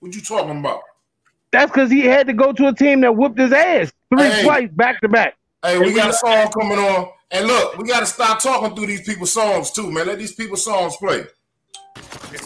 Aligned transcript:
What 0.00 0.14
you 0.14 0.20
talking 0.20 0.58
about? 0.60 0.80
That's 1.52 1.70
because 1.70 1.90
he 1.90 2.00
had 2.02 2.26
to 2.26 2.32
go 2.32 2.52
to 2.52 2.68
a 2.68 2.74
team 2.74 3.00
that 3.00 3.16
whooped 3.16 3.38
his 3.38 3.52
ass 3.52 3.92
three 4.10 4.28
Hey. 4.28 4.42
twice 4.44 4.68
back 4.72 5.00
to 5.00 5.08
back. 5.08 5.36
Hey, 5.64 5.78
we 5.78 5.94
got 5.94 6.10
a 6.10 6.12
song 6.12 6.48
coming 6.52 6.78
on, 6.78 7.08
and 7.30 7.46
look, 7.46 7.78
we 7.78 7.88
got 7.88 8.00
to 8.00 8.06
stop 8.06 8.40
talking 8.42 8.76
through 8.76 8.86
these 8.86 9.02
people's 9.02 9.32
songs 9.32 9.70
too, 9.70 9.90
man. 9.90 10.06
Let 10.06 10.18
these 10.18 10.34
people's 10.34 10.64
songs 10.64 10.96
play. 10.96 11.24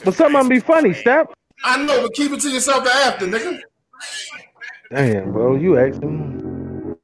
But 0.04 0.14
some 0.14 0.34
of 0.36 0.42
them 0.42 0.48
be 0.48 0.60
funny, 0.60 0.94
Step. 0.94 1.32
I 1.64 1.82
know, 1.84 2.02
but 2.02 2.14
keep 2.14 2.32
it 2.32 2.40
to 2.40 2.48
yourself 2.50 2.86
after, 2.86 3.27
nigga. 3.27 3.59
Damn, 4.91 5.32
bro, 5.32 5.57
you 5.57 5.77
asking. 5.79 6.96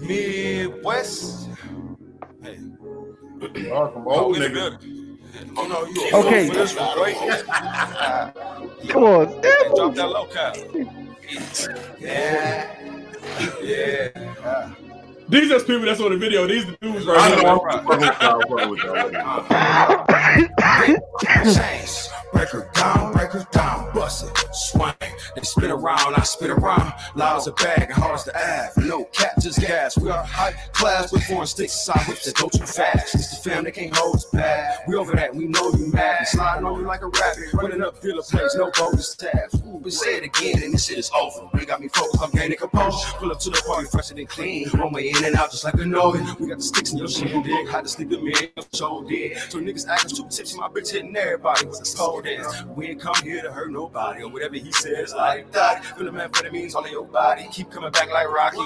Midwest. 0.00 1.48
Hey. 2.42 2.58
Welcome, 3.68 4.04
Oh, 4.06 4.20
old 4.24 4.36
nigga. 4.36 4.78
Building. 5.32 5.52
Oh 5.56 5.66
no, 5.66 5.84
you 5.86 6.10
Okay. 6.14 6.48
for 6.48 6.54
this 6.54 6.74
right? 6.76 7.16
Come 8.88 9.04
on, 9.04 9.26
Hey, 9.42 9.70
drop 9.74 9.94
that 9.94 10.08
low 10.08 10.26
cap. 10.26 10.56
Yeah. 12.00 12.76
Yeah. 13.62 14.74
These 15.32 15.50
are 15.50 15.58
people 15.60 15.86
that's 15.86 15.98
on 15.98 16.10
the 16.10 16.18
video. 16.18 16.46
These 16.46 16.66
the 16.66 16.76
dudes 16.82 17.06
right 17.06 17.18
I 17.18 17.28
here. 17.30 17.42
know. 17.42 17.66
I'm 17.70 17.86
fucking 17.86 18.00
with 18.00 18.20
y'all, 18.20 18.42
fucking 18.50 18.68
with 18.68 18.84
y'all. 18.84 19.10
Chains, 21.54 22.10
break 22.34 22.50
her 22.50 22.68
down, 22.74 23.14
break 23.14 23.30
her 23.30 23.46
down, 23.50 23.90
bust 23.94 24.26
it, 24.26 24.36
swing. 24.52 24.92
They 25.34 25.40
spin 25.40 25.70
around, 25.70 26.14
I 26.14 26.22
spin 26.24 26.50
around. 26.50 26.92
Loud 27.14 27.38
as 27.38 27.46
a 27.46 27.52
bag 27.52 27.84
and 27.84 27.92
hard 27.92 28.16
as 28.16 28.24
the 28.24 28.36
Av. 28.36 28.76
No 28.84 29.04
cap, 29.04 29.40
just 29.40 29.58
gas. 29.58 29.96
We 29.96 30.10
are 30.10 30.22
high 30.22 30.52
class 30.74 31.10
with 31.10 31.24
foreign 31.24 31.46
sticks, 31.46 31.72
side 31.82 32.04
whips 32.06 32.26
that 32.26 32.34
go 32.36 32.50
too 32.50 32.66
fast. 32.66 33.14
It's 33.14 33.30
the 33.30 33.36
fam 33.50 33.64
that 33.64 33.72
can't 33.72 33.96
hold 33.96 34.16
us 34.16 34.26
back. 34.26 34.86
We 34.86 34.96
over 34.96 35.16
that, 35.16 35.34
we 35.34 35.46
know 35.46 35.72
you 35.72 35.86
mad. 35.90 36.18
We 36.20 36.26
sliding 36.26 36.66
on 36.66 36.78
you 36.78 36.84
like 36.86 37.00
a 37.00 37.06
rabbit, 37.06 37.54
running 37.54 37.80
up 37.82 38.02
dealer 38.02 38.20
plays, 38.22 38.54
no 38.54 38.70
bogus 38.76 39.14
tabs. 39.14 39.54
Ooh, 39.66 39.80
but 39.82 39.92
say 39.94 40.18
it 40.18 40.24
again, 40.24 40.62
and 40.62 40.74
this 40.74 40.84
shit 40.84 40.98
is 40.98 41.10
over. 41.18 41.48
You 41.58 41.64
got 41.64 41.80
me 41.80 41.88
focused, 41.88 42.22
I'm 42.22 42.30
gaining 42.32 42.58
composure. 42.58 43.12
Pull 43.16 43.32
up 43.32 43.38
to 43.40 43.48
the 43.50 43.62
party 43.66 43.88
fresher 43.88 44.12
than 44.14 44.26
clean. 44.26 44.68
One 44.70 44.92
way 44.92 45.08
in 45.08 45.21
and 45.24 45.36
out, 45.36 45.50
just 45.50 45.64
like 45.64 45.74
a 45.74 45.84
noggin. 45.84 46.26
We 46.38 46.48
got 46.48 46.58
the 46.58 46.64
sticks 46.64 46.92
in 46.92 46.98
your 46.98 47.08
shit, 47.08 47.44
dig. 47.44 47.68
Hide 47.68 47.84
the 47.84 47.88
stick 47.88 48.12
of 48.12 48.22
me, 48.22 48.34
show 48.74 49.04
did. 49.08 49.38
So 49.50 49.58
niggas 49.58 49.88
acting 49.88 50.16
too 50.16 50.28
tipsy, 50.28 50.58
my 50.58 50.68
bitch 50.68 50.92
hitting 50.92 51.16
everybody 51.16 51.66
with 51.66 51.80
a 51.80 51.96
cold 51.96 52.24
dance. 52.24 52.64
We 52.76 52.88
ain't 52.88 53.00
come 53.00 53.14
here 53.22 53.42
to 53.42 53.52
hurt 53.52 53.70
nobody, 53.70 54.22
or 54.22 54.28
whatever 54.30 54.56
he 54.56 54.72
says, 54.72 55.14
like 55.14 55.50
that. 55.52 55.84
Feel 55.84 56.10
the 56.10 56.18
amphetamines 56.18 56.74
all 56.74 56.84
in 56.84 56.92
your 56.92 57.06
body, 57.06 57.46
keep 57.50 57.70
coming 57.70 57.90
back 57.90 58.10
like 58.10 58.28
Rocky. 58.28 58.58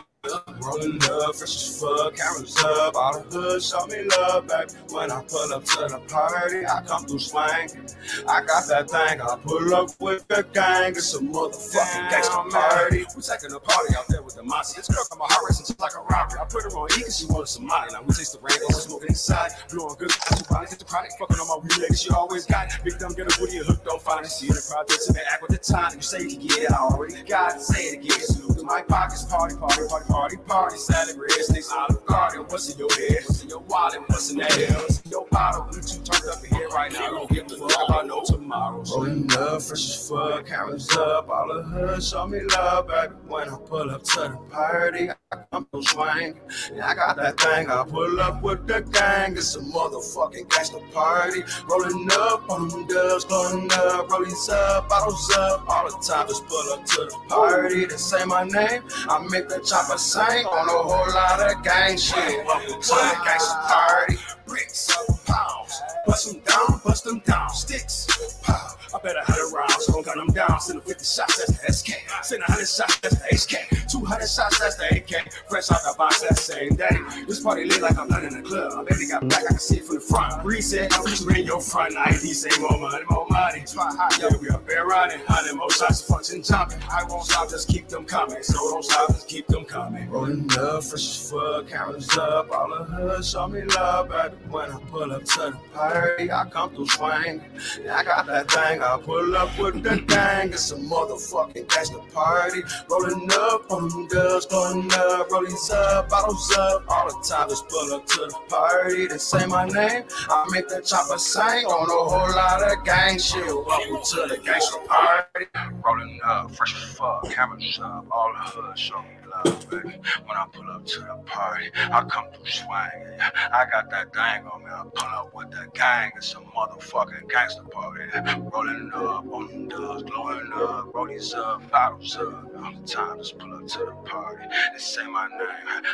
Rolling 0.62 1.02
up, 1.04 1.36
fresh 1.36 1.54
as 1.54 1.80
fuck, 1.80 2.16
cameras 2.16 2.56
up, 2.58 2.94
all 2.96 3.20
the 3.20 3.22
hood, 3.30 3.62
show 3.62 3.86
me 3.86 4.04
love, 4.16 4.46
baby. 4.48 4.72
When 4.90 5.10
I 5.10 5.22
pull 5.28 5.52
up 5.52 5.64
to 5.64 5.86
the 5.86 6.00
party, 6.08 6.66
I 6.66 6.82
come 6.82 7.04
through 7.04 7.20
swinging. 7.20 7.86
I 8.26 8.42
got 8.42 8.66
that 8.68 8.90
thing, 8.90 9.20
I 9.20 9.36
pull 9.36 9.74
up 9.74 9.90
with 10.00 10.26
the 10.28 10.44
gang, 10.52 10.92
it's 10.92 11.14
a 11.14 11.20
motherfucking 11.20 12.10
gangster 12.10 12.42
party. 12.50 13.04
We 13.14 13.22
taking 13.22 13.52
a 13.54 13.60
party 13.60 13.94
out 13.96 14.08
there 14.08 14.22
with 14.22 14.34
the 14.34 14.42
Mossy. 14.42 14.76
This 14.76 14.88
girl 14.88 15.04
got 15.10 15.18
my 15.18 15.26
heart 15.28 15.44
racing 15.48 15.66
just 15.66 15.80
like 15.80 15.94
a 15.94 16.02
robbery. 16.02 16.40
I 16.40 16.44
put 16.44 16.64
her 16.64 16.70
on 16.74 16.88
E 16.98 17.02
cause 17.02 17.18
she 17.18 17.26
wanted 17.26 17.48
some 17.48 17.66
money. 17.66 17.92
Now 17.92 18.02
we 18.02 18.14
taste 18.14 18.32
the 18.32 18.40
rainbow, 18.42 18.66
we 18.68 18.74
smoking 18.74 19.08
inside, 19.10 19.52
blowing 19.70 19.94
good. 19.98 20.10
Two 20.10 20.44
bodies 20.50 20.70
hit 20.70 20.78
the 20.80 20.84
chronic, 20.84 21.12
fucking 21.18 21.36
on 21.38 21.46
my 21.46 21.58
weed 21.62 21.78
lady, 21.78 21.94
she 21.94 22.10
always 22.10 22.46
got 22.46 22.66
it. 22.66 22.82
Big 22.82 22.98
dumb, 22.98 23.14
get 23.14 23.30
a 23.30 23.40
woody, 23.40 23.58
and 23.58 23.66
hooked 23.66 23.86
on 23.86 24.00
finding. 24.00 24.30
See 24.30 24.48
the 24.48 24.62
projects 24.62 25.06
and 25.08 25.16
they 25.16 25.24
act 25.30 25.42
with 25.42 25.52
the 25.52 25.62
time. 25.62 25.94
You 25.94 26.02
say 26.02 26.26
get 26.26 26.66
it, 26.66 26.72
I 26.72 26.82
already 26.82 27.22
got 27.22 27.56
it. 27.56 27.62
Say 27.62 27.94
it 27.94 28.02
again. 28.02 28.20
Salute 28.20 28.58
to 28.58 28.64
my 28.64 28.82
pockets, 28.82 29.24
party, 29.24 29.56
party, 29.56 29.86
party, 29.88 30.06
party, 30.06 30.15
party. 30.16 30.36
Party 30.46 30.78
celebrate, 30.78 31.30
snakes 31.30 31.70
out 31.72 31.90
of 31.90 32.04
garden. 32.06 32.44
What's 32.48 32.72
in 32.72 32.78
your 32.78 32.88
head? 32.94 33.22
What's 33.26 33.42
in 33.42 33.50
your 33.50 33.60
wallet? 33.60 34.00
What's 34.06 34.30
in 34.30 34.38
that 34.38 34.52
hell? 34.52 34.80
What's 34.80 35.00
in 35.02 35.10
your 35.10 35.26
bottle? 35.30 35.66
You 35.74 35.82
two 35.82 36.00
turned 36.02 36.30
up 36.32 36.42
in 36.44 36.54
here 36.56 36.68
right 36.68 36.92
now. 36.92 37.10
Don't 37.10 37.30
give 37.30 37.52
a 37.52 37.56
fuck 37.68 37.88
about 37.88 38.06
no 38.06 38.22
tomorrow. 38.24 38.82
Rolling 38.90 39.30
up, 39.32 39.60
fresh 39.60 39.84
as 39.90 40.08
fuck, 40.08 40.46
cameras 40.46 40.88
up, 40.96 41.28
all 41.28 41.48
the 41.54 41.62
hood, 41.62 42.02
show 42.02 42.26
me 42.26 42.40
love, 42.56 42.88
baby. 42.88 43.14
When 43.28 43.48
I 43.48 43.56
pull 43.66 43.90
up 43.90 44.02
to 44.04 44.20
the 44.20 44.38
party, 44.50 45.10
I 45.10 45.36
come 45.52 45.66
to 45.74 45.82
swing. 45.82 46.40
Yeah, 46.74 46.88
I 46.88 46.94
got 46.94 47.16
that 47.16 47.38
thing, 47.38 47.68
I 47.70 47.84
pull 47.84 48.20
up 48.20 48.42
with 48.42 48.66
the 48.66 48.80
gang. 48.80 49.32
It's 49.36 49.54
a 49.56 49.60
motherfucking 49.60 50.48
gangster 50.48 50.80
party. 50.92 51.42
Rolling 51.68 52.08
up 52.12 52.48
on 52.48 52.68
them 52.68 52.86
dubs, 52.86 53.26
blowing 53.26 53.70
up, 53.72 54.08
rollies 54.08 54.48
up, 54.48 54.88
bottles 54.88 55.30
up, 55.36 55.68
all 55.68 55.84
the 55.90 55.96
time. 56.06 56.26
Just 56.28 56.46
pull 56.46 56.72
up 56.72 56.84
to 56.86 57.04
the 57.04 57.18
party, 57.28 57.84
they 57.84 57.96
say 57.96 58.24
my 58.24 58.44
name. 58.44 58.82
I 59.08 59.18
make 59.28 59.48
the 59.48 59.60
chopper 59.60 59.98
sing 60.06 60.46
on 60.46 60.68
a 60.68 60.70
whole 60.70 61.14
lot 61.14 61.40
of 61.50 61.64
gang 61.64 61.98
shit. 61.98 62.46
Welcome 62.46 62.80
to 62.80 62.88
the 62.94 63.20
gangster 63.24 63.58
party. 63.66 64.16
Bricks, 64.46 64.86
pounds, 65.26 65.82
bust 66.06 66.32
them 66.32 66.40
down, 66.46 66.80
bust 66.84 67.04
them 67.04 67.18
down, 67.26 67.50
sticks, 67.50 68.06
pow. 68.44 68.75
I 68.96 68.98
better 68.98 69.20
hundred 69.24 69.54
rounds, 69.54 69.86
don't 69.86 70.06
gun 70.06 70.16
them 70.16 70.28
down. 70.28 70.58
Send 70.58 70.80
them 70.80 70.86
50 70.86 71.04
shots, 71.04 71.36
that's 71.36 71.60
the 71.60 71.72
SK. 71.72 72.00
Send 72.22 72.42
a 72.42 72.46
hundred 72.46 72.66
shots, 72.66 72.96
that's 73.00 73.16
the 73.16 73.28
HK. 73.28 73.90
200 73.92 74.26
shots, 74.26 74.58
that's 74.58 74.76
the 74.76 74.88
AK. 74.96 75.32
Fresh 75.50 75.70
out 75.70 75.80
the 75.84 75.94
box 75.98 76.22
that 76.22 76.38
same 76.38 76.74
day. 76.76 76.96
This 77.28 77.40
party 77.40 77.66
lit 77.66 77.82
like 77.82 77.98
I'm 77.98 78.08
not 78.08 78.24
in 78.24 78.32
the 78.32 78.40
club. 78.40 78.72
My 78.72 78.84
baby 78.84 79.06
got 79.06 79.28
back, 79.28 79.44
I 79.44 79.48
can 79.48 79.58
see 79.58 79.78
it 79.78 79.84
from 79.84 79.96
the 79.96 80.00
front. 80.00 80.42
Reset, 80.44 80.96
I'm 80.96 81.06
just 81.06 81.28
in 81.28 81.44
your 81.44 81.60
front. 81.60 81.94
ID 81.94 82.32
say 82.32 82.48
more 82.58 82.78
money, 82.78 83.04
more 83.10 83.26
money. 83.28 83.64
Try 83.66 83.84
hot, 83.94 84.16
yo, 84.18 84.28
we 84.40 84.48
up 84.48 84.66
there 84.66 84.86
running. 84.86 85.20
Hundred 85.26 85.56
more 85.56 85.70
shots, 85.70 86.00
function 86.00 86.42
jumping. 86.42 86.78
I 86.90 87.04
won't 87.04 87.24
stop, 87.24 87.50
just 87.50 87.68
keep 87.68 87.88
them 87.88 88.06
coming. 88.06 88.42
So 88.42 88.54
don't 88.54 88.82
stop, 88.82 89.08
just 89.08 89.28
keep 89.28 89.46
them 89.48 89.66
coming. 89.66 90.08
Rolling 90.08 90.48
up, 90.58 90.84
fresh 90.84 91.04
as 91.04 91.30
fuck, 91.30 91.68
cameras 91.68 92.16
up. 92.16 92.50
All 92.50 92.68
the 92.68 92.84
hood, 92.84 93.24
show 93.26 93.46
me 93.46 93.62
love, 93.62 94.08
baby. 94.08 94.36
When 94.48 94.72
I 94.72 94.80
pull 94.88 95.12
up 95.12 95.24
to 95.24 95.36
the 95.36 95.58
party, 95.74 96.32
I 96.32 96.48
come 96.48 96.74
through 96.74 96.86
swing. 96.86 97.42
Yeah, 97.82 97.96
I 97.96 98.04
got 98.04 98.26
that 98.26 98.50
thing, 98.50 98.80
I 98.86 99.00
pull 99.02 99.36
up 99.36 99.58
with 99.58 99.82
the 99.82 100.00
gang. 100.06 100.52
It's 100.52 100.70
a 100.70 100.76
motherfucking 100.76 101.68
gangster 101.68 101.98
party. 102.14 102.62
Rolling 102.88 103.28
up 103.32 103.68
on 103.70 103.88
them 103.88 104.06
girls, 104.06 104.46
going 104.46 104.88
up, 104.92 105.28
rollies 105.28 105.70
up, 105.72 106.08
bottles 106.08 106.52
up. 106.56 106.84
All 106.88 107.08
the 107.08 107.28
time, 107.28 107.48
just 107.48 107.68
pull 107.68 107.94
up 107.94 108.06
to 108.06 108.20
the 108.20 108.38
party. 108.48 109.08
They 109.08 109.18
say 109.18 109.44
my 109.46 109.66
name, 109.66 110.04
I 110.28 110.46
make 110.52 110.68
the 110.68 110.82
chopper 110.82 111.18
sing 111.18 111.66
on 111.66 111.90
a 111.90 112.10
whole 112.10 112.36
lot 112.36 112.62
of 112.62 112.84
gang 112.84 113.18
shit. 113.18 113.44
Welcome 113.44 114.02
to 114.04 114.28
the 114.28 114.40
gangster 114.44 114.78
party. 114.86 115.46
Rolling 115.84 116.20
up, 116.24 116.54
fresh 116.54 116.76
as 116.76 116.96
fuck, 116.96 117.28
cameras 117.30 117.80
up, 117.82 118.06
all 118.12 118.32
the 118.32 118.50
hood, 118.50 118.78
show. 118.78 119.02
When 119.46 120.36
I 120.36 120.46
pull 120.52 120.70
up 120.70 120.84
to 120.86 121.00
the 121.00 121.22
party, 121.26 121.70
I 121.74 122.02
come 122.04 122.26
through 122.32 122.46
swinging. 122.46 123.20
I 123.52 123.66
got 123.70 123.90
that 123.90 124.12
thing 124.12 124.46
on 124.46 124.64
me, 124.64 124.70
I 124.70 124.84
pull 124.94 125.08
up 125.08 125.34
with 125.34 125.50
the 125.50 125.68
gang. 125.74 126.12
It's 126.16 126.32
a 126.34 126.36
motherfucking 126.36 127.30
gangster 127.30 127.62
party. 127.62 128.04
Rolling 128.52 128.90
up 128.94 129.26
on 129.32 129.48
them 129.48 129.68
dubs, 129.68 130.02
glowing 130.02 130.50
up, 130.54 130.92
rollies 130.92 131.34
up, 131.34 131.70
bottles 131.70 132.16
up. 132.16 132.24
All 132.56 132.72
the 132.72 132.86
time, 132.86 133.18
just 133.18 133.38
pull 133.38 133.54
up 133.54 133.66
to 133.68 133.78
the 133.78 133.92
party. 134.04 134.44
They 134.72 134.78
say 134.78 135.06
my 135.06 135.28
name, 135.28 135.38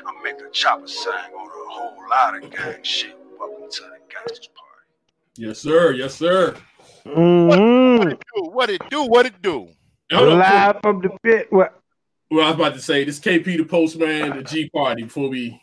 I 0.07 0.23
make 0.25 0.39
the 0.39 0.49
chopper 0.53 0.87
sing 0.87 1.13
on 1.13 1.47
a 1.47 1.71
whole 1.71 1.97
lot 2.09 2.43
of 2.43 2.51
gang 2.51 2.83
shit. 2.83 3.17
Welcome 3.39 3.71
to 3.71 3.83
the 3.83 3.99
gangsters 4.09 4.49
party. 4.49 4.87
Yes, 5.37 5.59
sir. 5.59 5.93
Yes, 5.93 6.15
sir. 6.15 6.57
Mm-hmm. 7.07 8.09
Do 8.11 8.51
what 8.51 8.71
it 8.71 8.83
do, 8.91 9.05
what 9.05 9.27
it 9.27 9.43
do. 9.43 9.69
Hold 10.13 10.29
on, 10.29 10.39
Live 10.39 10.81
from 10.83 11.01
the 11.01 11.11
pit. 11.23 11.47
What? 11.51 11.82
Well, 12.33 12.47
I 12.47 12.49
was 12.49 12.55
about 12.55 12.73
to 12.77 12.81
say 12.81 13.05
this 13.05 13.21
KP 13.21 13.59
the 13.59 13.65
postman, 13.65 14.39
the 14.39 14.43
G 14.43 14.71
party. 14.71 15.03
Before 15.03 15.29
we 15.29 15.61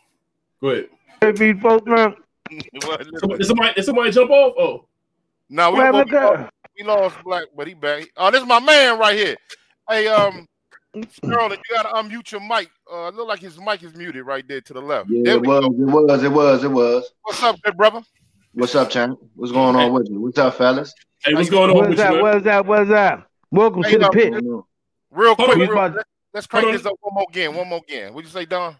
go 0.61 0.69
ahead, 0.69 1.35
Beat 1.39 1.59
postman. 1.59 2.13
somebody, 2.79 3.05
did 3.37 3.45
somebody, 3.47 3.73
did 3.73 3.85
somebody 3.85 4.11
jump 4.11 4.29
off? 4.29 4.53
Oh, 4.55 4.85
No, 5.49 5.71
we, 5.71 5.79
we, 5.79 5.89
lost, 5.89 6.51
we 6.77 6.83
lost 6.85 7.15
Black, 7.23 7.45
but 7.57 7.65
he 7.67 7.73
back. 7.73 8.07
Oh, 8.15 8.29
this 8.29 8.43
is 8.43 8.47
my 8.47 8.59
man 8.59 8.99
right 8.99 9.17
here. 9.17 9.35
Hey, 9.89 10.07
um, 10.09 10.47
Sterling, 11.11 11.57
you 11.69 11.75
gotta 11.75 11.89
unmute 11.89 12.31
your 12.31 12.41
mic. 12.41 12.69
Uh, 12.91 13.09
look 13.09 13.27
like 13.27 13.39
his 13.39 13.59
mic 13.59 13.81
is 13.81 13.95
muted 13.95 14.27
right 14.27 14.47
there 14.47 14.61
to 14.61 14.73
the 14.73 14.81
left. 14.81 15.09
Yeah, 15.09 15.33
it 15.33 15.41
was, 15.41 15.61
go. 15.61 15.71
it 15.71 15.71
was, 15.79 16.23
it 16.23 16.31
was, 16.31 16.63
it 16.65 16.71
was. 16.71 17.11
What's 17.23 17.41
up, 17.41 17.59
good 17.63 17.77
brother? 17.77 18.03
What's 18.53 18.75
up, 18.75 18.91
champ? 18.91 19.17
What's 19.33 19.51
going 19.51 19.75
on 19.75 19.91
with 19.91 20.07
you? 20.07 20.21
What's 20.21 20.37
up, 20.37 20.53
fellas? 20.53 20.93
hey, 21.23 21.33
what's 21.33 21.49
going 21.49 21.71
on 21.71 21.77
What's 21.77 21.89
with 21.89 21.97
that? 21.97 22.13
you? 22.13 22.23
man? 22.23 22.33
What's 22.33 22.45
that? 22.45 22.65
What's 22.67 22.89
that? 22.91 23.27
Welcome 23.49 23.81
Hey, 23.81 23.93
to 23.93 23.97
the 23.97 24.09
pit. 24.11 24.33
Real 25.11 25.35
quick, 25.35 25.57
real, 25.57 25.71
about- 25.71 26.05
let's, 26.33 26.45
let's 26.45 26.47
crank 26.47 26.71
this 26.71 26.85
up 26.85 26.93
one 27.01 27.13
more 27.15 27.25
again. 27.29 27.55
One 27.55 27.67
more 27.67 27.81
again. 27.87 28.13
What'd 28.13 28.29
you 28.29 28.33
say, 28.33 28.45
Don? 28.45 28.75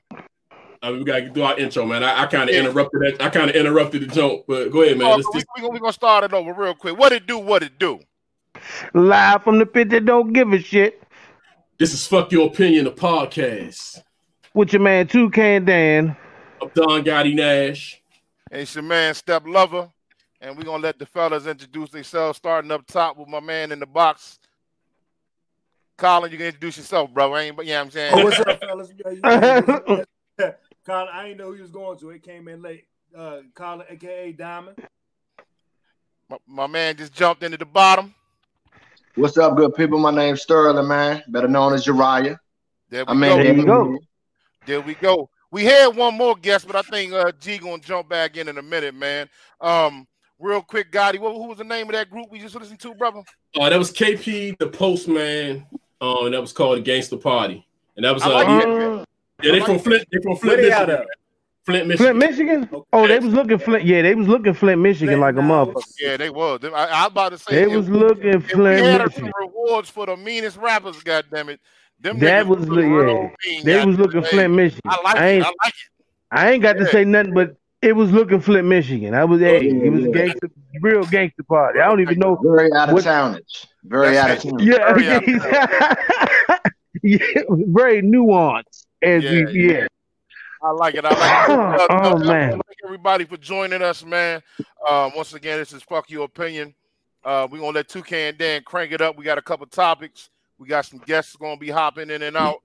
I 0.82 0.92
mean, 0.92 1.00
we 1.00 1.06
gotta 1.06 1.30
do 1.30 1.44
our 1.44 1.58
intro, 1.60 1.86
man. 1.86 2.04
I, 2.04 2.24
I 2.24 2.26
kind 2.28 2.50
of 2.50 2.56
Yeah. 2.56 2.62
interrupted 2.62 3.02
that. 3.02 3.22
I 3.22 3.30
kind 3.30 3.50
of 3.50 3.56
interrupted 3.56 4.02
the 4.02 4.08
joke, 4.08 4.46
but 4.48 4.70
go 4.70 4.82
ahead, 4.82 4.98
man. 4.98 5.08
Oh, 5.08 5.16
Let's 5.16 5.28
we, 5.28 5.40
just, 5.40 5.48
we, 5.56 5.62
gonna, 5.62 5.74
we 5.74 5.80
gonna 5.80 5.92
start 5.94 6.24
it 6.24 6.34
over 6.34 6.54
real 6.54 6.74
quick. 6.74 6.98
What 6.98 7.12
it 7.12 7.28
do? 7.28 7.38
What 7.38 7.64
it 7.64 7.78
do? 7.78 8.00
Live 8.94 9.44
from 9.44 9.60
the 9.60 9.66
pit 9.66 9.90
that 9.90 10.06
don't 10.06 10.32
give 10.34 10.54
a 10.54 10.60
shit. 10.60 11.04
this 11.78 11.94
is 11.94 12.06
fuck 12.08 12.32
your 12.32 12.48
opinion, 12.48 12.86
the 12.86 12.92
podcast. 12.92 14.02
With 14.54 14.72
your 14.74 14.82
man 14.82 15.08
Two 15.08 15.30
Can 15.30 15.66
Dan. 15.66 16.16
I'm 16.62 16.70
Don 16.74 17.04
Gotti 17.04 17.36
Nash. 17.36 18.02
And 18.52 18.62
it's 18.62 18.74
your 18.74 18.84
man 18.84 19.14
Step 19.14 19.44
Lover. 19.46 19.90
And 20.42 20.58
we're 20.58 20.64
gonna 20.64 20.82
let 20.82 20.98
the 20.98 21.06
fellas 21.06 21.46
introduce 21.46 21.90
themselves, 21.90 22.38
starting 22.38 22.72
up 22.72 22.86
top 22.88 23.18
with 23.18 23.28
my 23.28 23.42
man 23.42 23.74
in 23.74 23.80
the 23.80 23.86
box. 23.86 24.39
Colin, 26.00 26.32
you 26.32 26.38
can 26.38 26.48
introduce 26.48 26.78
yourself, 26.78 27.14
bro. 27.14 27.34
I 27.34 27.42
ain't, 27.44 27.58
but 27.58 27.66
yeah, 27.66 27.82
I'm 27.82 27.92
saying. 27.92 28.14
Oh, 28.16 28.24
what's 28.24 28.40
up, 28.40 28.60
fellas? 28.62 28.92
Yeah, 29.06 29.12
you- 29.12 30.06
Colin, 30.86 31.08
I 31.12 31.24
didn't 31.24 31.38
know 31.38 31.52
he 31.52 31.62
was 31.62 31.72
going 31.72 32.00
to. 32.00 32.10
It 32.12 32.24
came 32.24 32.48
in 32.48 32.62
late. 32.62 32.86
Uh, 33.16 33.40
Colin, 33.54 33.86
aka 33.90 34.32
Diamond. 34.32 34.78
My, 36.30 36.38
my 36.48 36.68
man 36.68 36.96
just 36.96 37.14
jumped 37.14 37.44
into 37.44 37.58
the 37.58 37.66
bottom. 37.66 38.16
What's 39.16 39.38
up, 39.38 39.58
good 39.58 39.76
people? 39.76 40.00
My 40.00 40.12
name's 40.12 40.42
Sterling, 40.42 40.88
man, 40.88 41.22
better 41.28 41.50
known 41.50 41.74
as 41.74 41.86
Uriah. 41.86 42.40
There 42.90 43.04
we 43.04 43.10
I 43.10 43.14
mean, 43.14 43.30
go. 43.30 43.44
There 43.44 43.54
you 43.54 43.66
go. 43.66 44.00
There 44.66 44.82
we 44.82 44.94
go. 44.96 45.30
We 45.52 45.66
had 45.66 45.88
one 45.88 46.16
more 46.16 46.36
guest, 46.36 46.66
but 46.66 46.76
I 46.78 46.82
think 46.84 47.12
uh, 47.12 47.32
G 47.40 47.58
gonna 47.58 47.80
jump 47.80 48.08
back 48.08 48.38
in 48.38 48.48
in 48.48 48.58
a 48.58 48.62
minute, 48.62 48.96
man. 48.96 49.28
Um, 49.60 50.08
real 50.40 50.62
quick, 50.62 50.92
Gotti, 50.92 51.20
what, 51.20 51.34
who 51.34 51.48
was 51.48 51.58
the 51.58 51.64
name 51.66 51.88
of 51.88 51.94
that 51.94 52.10
group 52.10 52.28
we 52.32 52.40
just 52.40 52.56
listened 52.56 52.80
to, 52.80 52.94
brother? 52.94 53.24
Uh, 53.60 53.70
that 53.70 53.78
was 53.78 53.92
KP, 53.92 54.58
the 54.60 54.68
Postman. 54.68 55.66
Uh, 56.02 56.26
and 56.26 56.34
that 56.34 56.42
was 56.42 56.54
called 56.54 56.78
the 56.78 56.82
Gangster 56.82 57.18
Party, 57.18 57.68
and 57.96 58.06
that 58.06 58.14
was 58.14 58.24
uh, 58.24 58.30
like 58.34 58.48
yeah. 58.48 59.04
Yeah, 59.42 59.52
they 59.54 59.62
I 59.62 59.66
from 59.66 59.80
Flint. 59.80 60.06
They 60.12 60.20
from 60.22 60.36
Flint, 60.38 60.62
they 60.62 60.72
out 60.72 60.88
Michigan. 60.88 61.02
of? 61.02 61.08
Flint, 61.66 61.88
Michigan. 61.88 61.98
Flint, 61.98 62.18
Michigan. 62.18 62.84
Oh, 62.94 63.08
they 63.08 63.20
was 63.20 63.34
looking 63.34 63.58
Flint. 63.60 63.86
Yeah, 63.86 64.02
they 64.02 64.16
was 64.16 64.28
looking 64.28 64.54
Flint, 64.54 64.82
Michigan, 64.82 65.20
like 65.20 65.36
a 65.36 65.40
motherfucker. 65.40 65.84
Yeah, 66.00 66.18
they 66.18 66.30
was. 66.30 66.60
I, 66.64 66.68
I 66.70 67.04
was 67.04 67.12
about 67.12 67.30
to 67.34 67.38
say 67.38 67.56
They 67.56 67.72
if- 67.72 67.78
was 67.78 67.90
looking 67.90 68.34
if 68.34 68.44
we 68.48 68.54
Flint, 68.54 68.86
had 68.86 68.98
some 69.02 69.08
Michigan. 69.26 69.32
rewards 69.40 69.90
for 69.90 70.06
the 70.06 70.18
meanest 70.18 70.58
rappers, 70.58 71.02
goddamn 71.04 71.50
it. 71.50 71.60
Them 72.02 72.18
That 72.20 72.46
niggas 72.46 72.50
was 72.50 72.68
look 72.68 72.86
look- 72.86 73.08
yeah. 73.44 73.52
mean, 73.52 73.66
They 73.66 73.86
was 73.86 73.98
looking. 74.00 74.24
Flint, 74.24 74.54
Michigan. 74.54 74.82
I 74.88 75.02
like 75.04 75.16
I 75.18 75.28
it. 75.28 75.32
ain't, 75.36 75.46
I 75.46 75.48
like 75.48 75.74
it. 75.74 75.74
I 76.32 76.52
ain't 76.52 76.64
got 76.64 76.74
to 76.78 76.86
say 76.88 77.04
nothing, 77.06 77.34
but 77.34 77.56
it 77.82 77.96
was 77.96 78.12
looking 78.12 78.40
Flint, 78.42 78.68
Michigan. 78.68 79.14
I 79.14 79.24
was, 79.26 79.40
hey, 79.42 79.68
it 79.70 79.90
was 79.92 80.06
a 80.06 80.10
gangster, 80.10 80.50
real 80.82 81.04
gangster 81.04 81.44
party. 81.44 81.80
I 81.80 81.88
don't 81.88 82.02
even 82.02 82.20
know. 82.20 82.36
Very 82.44 82.72
out 82.74 82.90
of 82.90 82.96
What- 82.96 83.04
townage. 83.06 83.66
Very 83.84 84.18
out 84.18 84.32
of 84.32 84.44
town. 84.44 84.60
Yeah, 84.60 84.94
Very 84.94 85.40
yeah, 87.04 87.44
very 87.50 88.02
nuanced. 88.02 88.86
As 89.02 89.24
Yeah, 89.24 89.46
we, 89.46 89.74
yeah. 89.74 89.88
I 90.62 90.72
like 90.72 90.96
it. 90.96 91.06
I 91.06 91.10
like 91.10 91.50
it. 91.50 91.56
Uh, 91.80 91.88
Oh, 91.90 92.16
uh, 92.16 92.20
man. 92.20 92.50
Thank 92.52 92.64
everybody 92.84 93.24
for 93.24 93.38
joining 93.38 93.82
us, 93.82 94.04
man. 94.04 94.42
Um, 94.90 95.12
once 95.16 95.34
again, 95.34 95.58
this 95.60 95.72
is 95.72 95.82
fuck 95.84 96.10
your 96.10 96.26
opinion. 96.26 96.74
Uh, 97.24 97.48
we're 97.50 97.60
gonna 97.60 97.72
let 97.72 97.88
Toucan 97.88 98.36
Dan 98.38 98.62
crank 98.66 98.92
it 98.92 99.00
up. 99.02 99.18
We 99.18 99.24
got 99.24 99.38
a 99.38 99.42
couple 99.42 99.66
topics. 99.68 100.30
We 100.58 100.68
got 100.68 100.86
some 100.86 101.00
guests 101.00 101.36
gonna 101.38 101.56
be 101.58 101.70
hopping 101.70 102.10
in 102.10 102.22
and 102.22 102.36
out. 102.36 102.62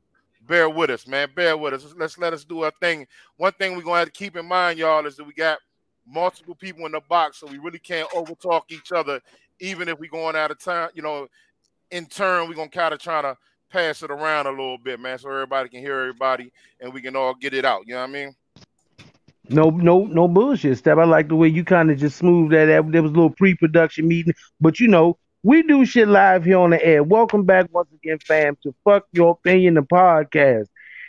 Bear 0.46 0.68
with 0.68 0.90
us, 0.90 1.06
man. 1.06 1.28
Bear 1.34 1.56
with 1.56 1.74
us. 1.74 1.94
Let's 1.96 2.18
let 2.18 2.32
us 2.32 2.44
do 2.44 2.64
our 2.64 2.72
thing. 2.80 3.06
One 3.36 3.52
thing 3.52 3.76
we're 3.76 3.82
gonna 3.82 4.00
have 4.00 4.08
to 4.08 4.12
keep 4.12 4.36
in 4.36 4.46
mind, 4.46 4.78
y'all, 4.78 5.06
is 5.06 5.16
that 5.16 5.24
we 5.24 5.32
got 5.32 5.58
multiple 6.06 6.54
people 6.54 6.84
in 6.86 6.92
the 6.92 7.00
box, 7.08 7.38
so 7.38 7.46
we 7.46 7.58
really 7.58 7.78
can't 7.78 8.08
overtalk 8.10 8.62
each 8.68 8.92
other, 8.92 9.20
even 9.60 9.88
if 9.88 9.98
we're 9.98 10.10
going 10.10 10.36
out 10.36 10.50
of 10.50 10.58
time. 10.58 10.90
You 10.94 11.02
know, 11.02 11.28
in 11.90 12.06
turn, 12.06 12.48
we're 12.48 12.54
gonna 12.54 12.68
kind 12.68 12.92
of 12.92 13.00
try 13.00 13.22
to 13.22 13.36
pass 13.70 14.02
it 14.02 14.10
around 14.10 14.46
a 14.46 14.50
little 14.50 14.78
bit, 14.78 15.00
man, 15.00 15.18
so 15.18 15.30
everybody 15.30 15.68
can 15.68 15.80
hear 15.80 15.98
everybody 15.98 16.52
and 16.80 16.92
we 16.92 17.00
can 17.00 17.16
all 17.16 17.34
get 17.34 17.54
it 17.54 17.64
out. 17.64 17.82
You 17.86 17.94
know 17.94 18.02
what 18.02 18.10
I 18.10 18.12
mean? 18.12 18.36
No, 19.48 19.68
no, 19.70 20.04
no 20.04 20.28
bullshit, 20.28 20.78
Step. 20.78 20.96
I 20.96 21.04
like 21.04 21.28
the 21.28 21.36
way 21.36 21.48
you 21.48 21.64
kind 21.64 21.90
of 21.90 21.98
just 21.98 22.16
smoothed 22.16 22.52
that 22.52 22.70
out. 22.70 22.90
There 22.90 23.02
was 23.02 23.10
a 23.10 23.14
little 23.14 23.30
pre-production 23.30 24.08
meeting, 24.08 24.32
but 24.60 24.80
you 24.80 24.88
know, 24.88 25.18
we 25.44 25.62
do 25.62 25.84
shit 25.84 26.08
live 26.08 26.46
here 26.46 26.58
on 26.58 26.70
the 26.70 26.82
air. 26.84 27.02
Welcome 27.02 27.44
back 27.44 27.68
once 27.70 27.90
again, 27.92 28.18
fam, 28.18 28.56
to 28.62 28.74
Fuck 28.82 29.04
Your 29.12 29.32
Opinion, 29.32 29.74
the 29.74 29.82
podcast. 29.82 30.68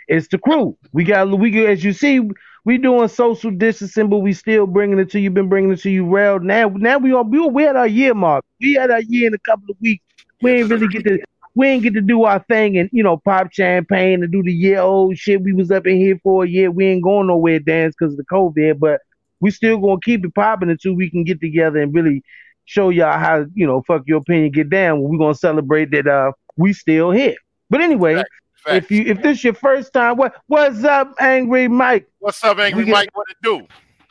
It's 0.10 0.28
the 0.28 0.38
crew. 0.38 0.78
We 0.92 1.06
got 1.06 1.32
we 1.40 1.66
as 1.66 1.86
you 1.86 1.94
see, 1.94 2.20
we 2.66 2.78
doing 2.78 3.08
social 3.08 3.50
distancing, 3.50 4.10
but 4.10 4.18
we 4.18 4.34
still 4.34 4.68
bringing 4.68 5.00
it 5.00 5.10
to 5.12 5.22
you. 5.22 5.30
Been 5.30 5.48
bringing 5.48 5.72
it 5.72 5.80
to 5.80 5.90
you 5.90 6.06
real 6.06 6.40
Now, 6.42 6.68
now 6.68 6.98
we 6.98 7.14
are 7.14 7.24
we 7.24 7.40
we 7.48 7.64
had 7.64 7.78
our 7.78 7.88
year 7.88 8.14
mark. 8.14 8.44
We 8.60 8.74
had 8.74 8.92
our 8.92 9.02
year 9.04 9.28
in 9.28 9.34
a 9.34 9.40
couple 9.40 9.72
of 9.72 9.78
weeks. 9.80 10.04
We 10.42 10.52
ain't 10.52 10.70
really 10.70 10.90
get 10.90 11.06
to 11.06 11.18
we 11.56 11.68
ain't 11.68 11.84
get 11.84 11.94
to 11.94 12.02
do 12.02 12.26
our 12.26 12.44
thing 12.50 12.78
and 12.78 12.90
you 12.92 13.04
know 13.04 13.16
pop 13.16 13.54
champagne 13.54 14.22
and 14.22 14.32
do 14.34 14.44
the 14.44 14.54
year 14.54 14.80
old 14.80 15.18
shit. 15.18 15.44
We 15.44 15.54
was 15.54 15.72
up 15.72 15.88
in 15.88 15.96
here 15.96 16.20
for 16.22 16.44
a 16.44 16.48
year. 16.48 16.70
We 16.72 16.88
ain't 16.88 17.04
going 17.04 17.28
nowhere 17.28 17.60
dance 17.60 17.96
because 17.98 18.14
of 18.14 18.18
the 18.18 18.26
COVID, 18.26 18.80
but 18.80 19.00
we 19.40 19.50
still 19.50 19.78
gonna 19.78 20.02
keep 20.04 20.26
it 20.26 20.36
popping 20.36 20.70
until 20.70 20.94
we 20.94 21.10
can 21.10 21.24
get 21.24 21.40
together 21.40 21.80
and 21.80 21.96
really 21.96 22.22
show 22.66 22.90
y'all 22.90 23.18
how 23.18 23.46
you 23.54 23.66
know 23.66 23.82
fuck 23.84 24.04
your 24.06 24.18
opinion 24.18 24.52
get 24.52 24.70
down. 24.70 25.02
We're 25.02 25.18
gonna 25.18 25.36
celebrate 25.36 25.92
that 25.92 26.08
uh 26.08 26.32
we 26.58 26.74
still 26.74 27.12
here. 27.12 27.36
But 27.70 27.82
anyway, 27.82 28.16
Facts. 28.16 28.30
if 28.68 28.92
you 28.92 29.04
if 29.06 29.22
this 29.22 29.44
your 29.44 29.54
first 29.54 29.94
time, 29.94 30.18
what 30.18 30.36
what's 30.48 30.84
up, 30.84 31.14
Angry 31.20 31.68
Mike? 31.68 32.08
What's 32.20 32.44
up, 32.44 32.58
Angry 32.60 32.86
get- 32.86 32.92
Mike? 32.92 33.10
What 33.14 33.28
it 33.30 33.38
do? 33.42 33.68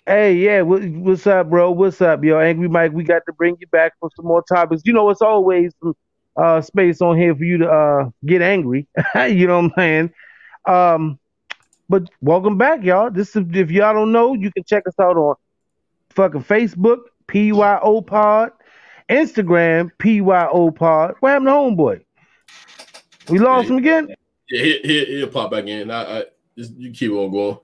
Hey, 0.07 0.35
yeah, 0.35 0.61
what, 0.61 0.85
what's 0.85 1.27
up, 1.27 1.49
bro? 1.49 1.71
What's 1.71 2.03
up, 2.03 2.23
yo? 2.23 2.39
Angry 2.39 2.69
Mike, 2.69 2.93
we 2.93 3.05
got 3.05 3.23
to 3.27 3.33
bring 3.33 3.57
you 3.59 3.67
back 3.69 3.95
for 3.99 4.11
some 4.15 4.27
more 4.27 4.43
topics. 4.43 4.83
You 4.85 4.93
know, 4.93 5.09
it's 5.09 5.23
always 5.23 5.73
some 5.83 5.95
uh, 6.37 6.61
space 6.61 7.01
on 7.01 7.17
here 7.17 7.35
for 7.35 7.43
you 7.43 7.57
to 7.57 7.71
uh, 7.71 8.11
get 8.27 8.43
angry. 8.43 8.87
you 9.17 9.47
know 9.47 9.61
what 9.63 9.65
I'm 9.65 9.73
saying? 9.79 10.11
Um, 10.67 11.19
but 11.89 12.11
welcome 12.21 12.59
back, 12.59 12.85
y'all. 12.85 13.11
This 13.11 13.35
is, 13.35 13.45
if 13.55 13.71
y'all 13.71 13.95
don't 13.95 14.13
know, 14.13 14.35
you 14.35 14.53
can 14.53 14.63
check 14.65 14.87
us 14.87 14.93
out 15.01 15.17
on 15.17 15.37
fucking 16.11 16.45
Facebook, 16.45 16.99
PYO 17.27 18.03
Pod, 18.03 18.53
Instagram, 19.09 19.91
PYO 19.99 20.71
Pod. 20.71 21.15
What 21.21 21.31
happened 21.31 21.47
to 21.47 21.53
homeboy? 21.53 22.05
We 23.29 23.39
lost 23.39 23.69
him 23.69 23.79
again? 23.79 24.09
Yeah, 24.51 24.63
he, 24.63 24.79
he, 24.83 25.05
he'll 25.17 25.29
pop 25.29 25.51
back 25.51 25.67
in. 25.67 25.91
I, 25.91 26.19
I 26.19 26.25
just, 26.57 26.75
you 26.77 26.91
keep 26.93 27.13
on 27.13 27.31
going. 27.31 27.59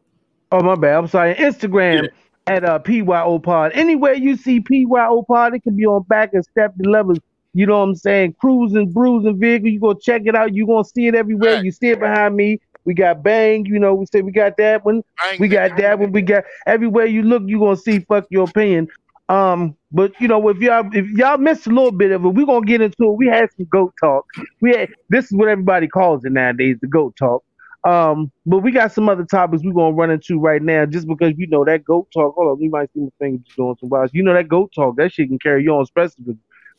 Oh 0.53 0.63
my 0.63 0.75
bad. 0.75 0.97
I'm 0.97 1.07
sorry. 1.07 1.35
Instagram 1.35 2.09
at 2.47 2.65
uh 2.65 2.79
PYO 2.79 3.39
Pod. 3.39 3.73
Anywhere 3.75 4.15
you 4.15 4.37
see 4.37 4.61
PYO 4.61 5.23
Pod, 5.23 5.55
it 5.55 5.63
can 5.63 5.77
be 5.77 5.87
on 5.87 6.03
back 6.05 6.35
and 6.35 6.45
step 6.45 6.75
the 6.77 6.89
levels. 6.89 7.19
You 7.53 7.67
know 7.67 7.79
what 7.79 7.89
I'm 7.89 7.95
saying? 7.95 8.37
Cruising, 8.41 8.93
bruising 8.93 9.39
vehicle. 9.39 9.69
You 9.69 9.81
go 9.81 9.95
check 9.95 10.23
it 10.25 10.35
out. 10.35 10.55
You 10.55 10.67
gonna 10.67 10.85
see 10.85 11.07
it 11.09 11.15
everywhere. 11.15 11.57
Right. 11.57 11.65
You 11.65 11.73
see 11.73 11.91
it 11.91 12.01
behind 12.01 12.37
me. 12.37 12.61
We 12.85 12.95
got 12.95 13.23
bang. 13.23 13.67
You 13.67 13.79
know, 13.79 13.95
we 13.95 14.07
say 14.07 14.23
we 14.23 14.33
got 14.33 14.57
that 14.57 14.85
one. 14.85 15.03
Ain't 15.29 15.41
We 15.41 15.49
got 15.49 15.77
that 15.77 15.99
one. 15.99 16.13
We 16.13 16.23
got 16.23 16.45
everywhere 16.67 17.07
you 17.07 17.23
look. 17.23 17.43
You 17.47 17.59
gonna 17.59 17.77
see. 17.77 18.01
Fuck 18.01 18.27
your 18.31 18.49
opinion. 18.49 18.89
Um, 19.31 19.77
but 19.93 20.13
you 20.21 20.27
know, 20.27 20.49
if 20.49 20.59
y'all 20.59 20.89
if 20.93 21.07
y'all 21.11 21.39
missed 21.39 21.67
a 21.67 21.71
little 21.71 21.93
bit 21.93 22.11
of 22.11 22.25
it, 22.25 22.29
we're 22.29 22.47
gonna 22.47 22.67
get 22.67 22.81
into 22.81 23.05
it. 23.05 23.17
We 23.17 23.27
had 23.29 23.49
some 23.57 23.67
goat 23.71 23.95
talk. 24.01 24.25
We 24.61 24.71
had 24.75 24.89
this 25.09 25.27
is 25.27 25.33
what 25.33 25.49
everybody 25.49 25.87
calls 25.87 26.25
it 26.25 26.33
nowadays, 26.33 26.79
the 26.81 26.89
goat 26.89 27.15
talk. 27.17 27.45
Um, 27.85 28.31
but 28.45 28.59
we 28.59 28.73
got 28.73 28.93
some 28.93 29.09
other 29.09 29.25
topics 29.25 29.63
we're 29.65 29.73
gonna 29.73 29.95
run 29.95 30.11
into 30.11 30.41
right 30.41 30.61
now, 30.61 30.85
just 30.85 31.07
because 31.07 31.33
you 31.37 31.47
know 31.47 31.65
that 31.65 31.85
goat 31.85 32.09
talk. 32.13 32.35
Hold 32.35 32.49
on, 32.57 32.61
you 32.61 32.71
might 32.71 32.91
see 32.93 33.07
fingers 33.21 33.41
doing 33.57 33.77
some 33.79 33.89
wild. 33.89 34.11
You 34.13 34.23
know 34.25 34.35
that 34.35 34.49
goat 34.49 34.73
talk, 34.75 34.97
that 34.97 35.13
shit 35.13 35.29
can 35.29 35.39
carry 35.39 35.63
you 35.63 35.75
on, 35.77 35.83
especially 35.83 36.37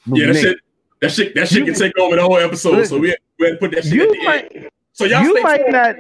Yeah, 0.07 0.27
that 0.27 0.36
shit, 0.36 0.57
that 1.01 1.12
shit, 1.12 1.36
that 1.36 1.48
shit 1.48 1.59
You- 1.59 1.65
can 1.65 1.74
take 1.74 1.98
over 2.00 2.18
the 2.18 2.21
whole 2.21 2.36
episode. 2.38 2.83
So 2.86 3.00
we 3.00 3.09
had, 3.09 3.18
we 3.39 3.45
had 3.48 3.53
to 3.53 3.57
put 3.59 3.71
that 3.71 3.83
shit 3.86 3.94
You 3.94 4.07
the 4.12 4.18
end. 4.18 4.25
might, 4.25 4.69
So 4.92 5.06
y'all 5.06 5.24
you 5.24 5.42
might 5.42 5.57
tuned. 5.62 5.71
not, 5.71 5.95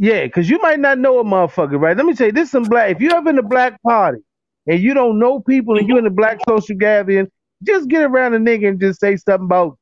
yeah, 0.00 0.24
because 0.24 0.48
you 0.48 0.58
might 0.62 0.80
not 0.80 0.98
know 0.98 1.18
a 1.20 1.24
motherfucker, 1.24 1.78
right? 1.78 1.96
Let 1.96 2.06
me 2.06 2.14
tell 2.14 2.26
you, 2.28 2.32
this 2.32 2.50
some 2.50 2.64
black. 2.64 2.90
If 2.96 3.00
you 3.02 3.10
ever 3.10 3.28
in 3.30 3.38
a 3.38 3.42
black 3.42 3.80
party 3.82 4.18
and 4.66 4.80
you 4.80 4.94
don't 4.94 5.18
know 5.18 5.40
people 5.40 5.76
and 5.78 5.88
you 5.88 5.98
in 5.98 6.06
a 6.06 6.10
black 6.10 6.38
social 6.48 6.76
gathering, 6.76 7.28
just 7.62 7.88
get 7.88 8.02
around 8.02 8.34
a 8.34 8.38
nigga 8.38 8.68
and 8.68 8.80
just 8.80 9.00
say 9.00 9.16
something 9.16 9.46
about 9.46 9.78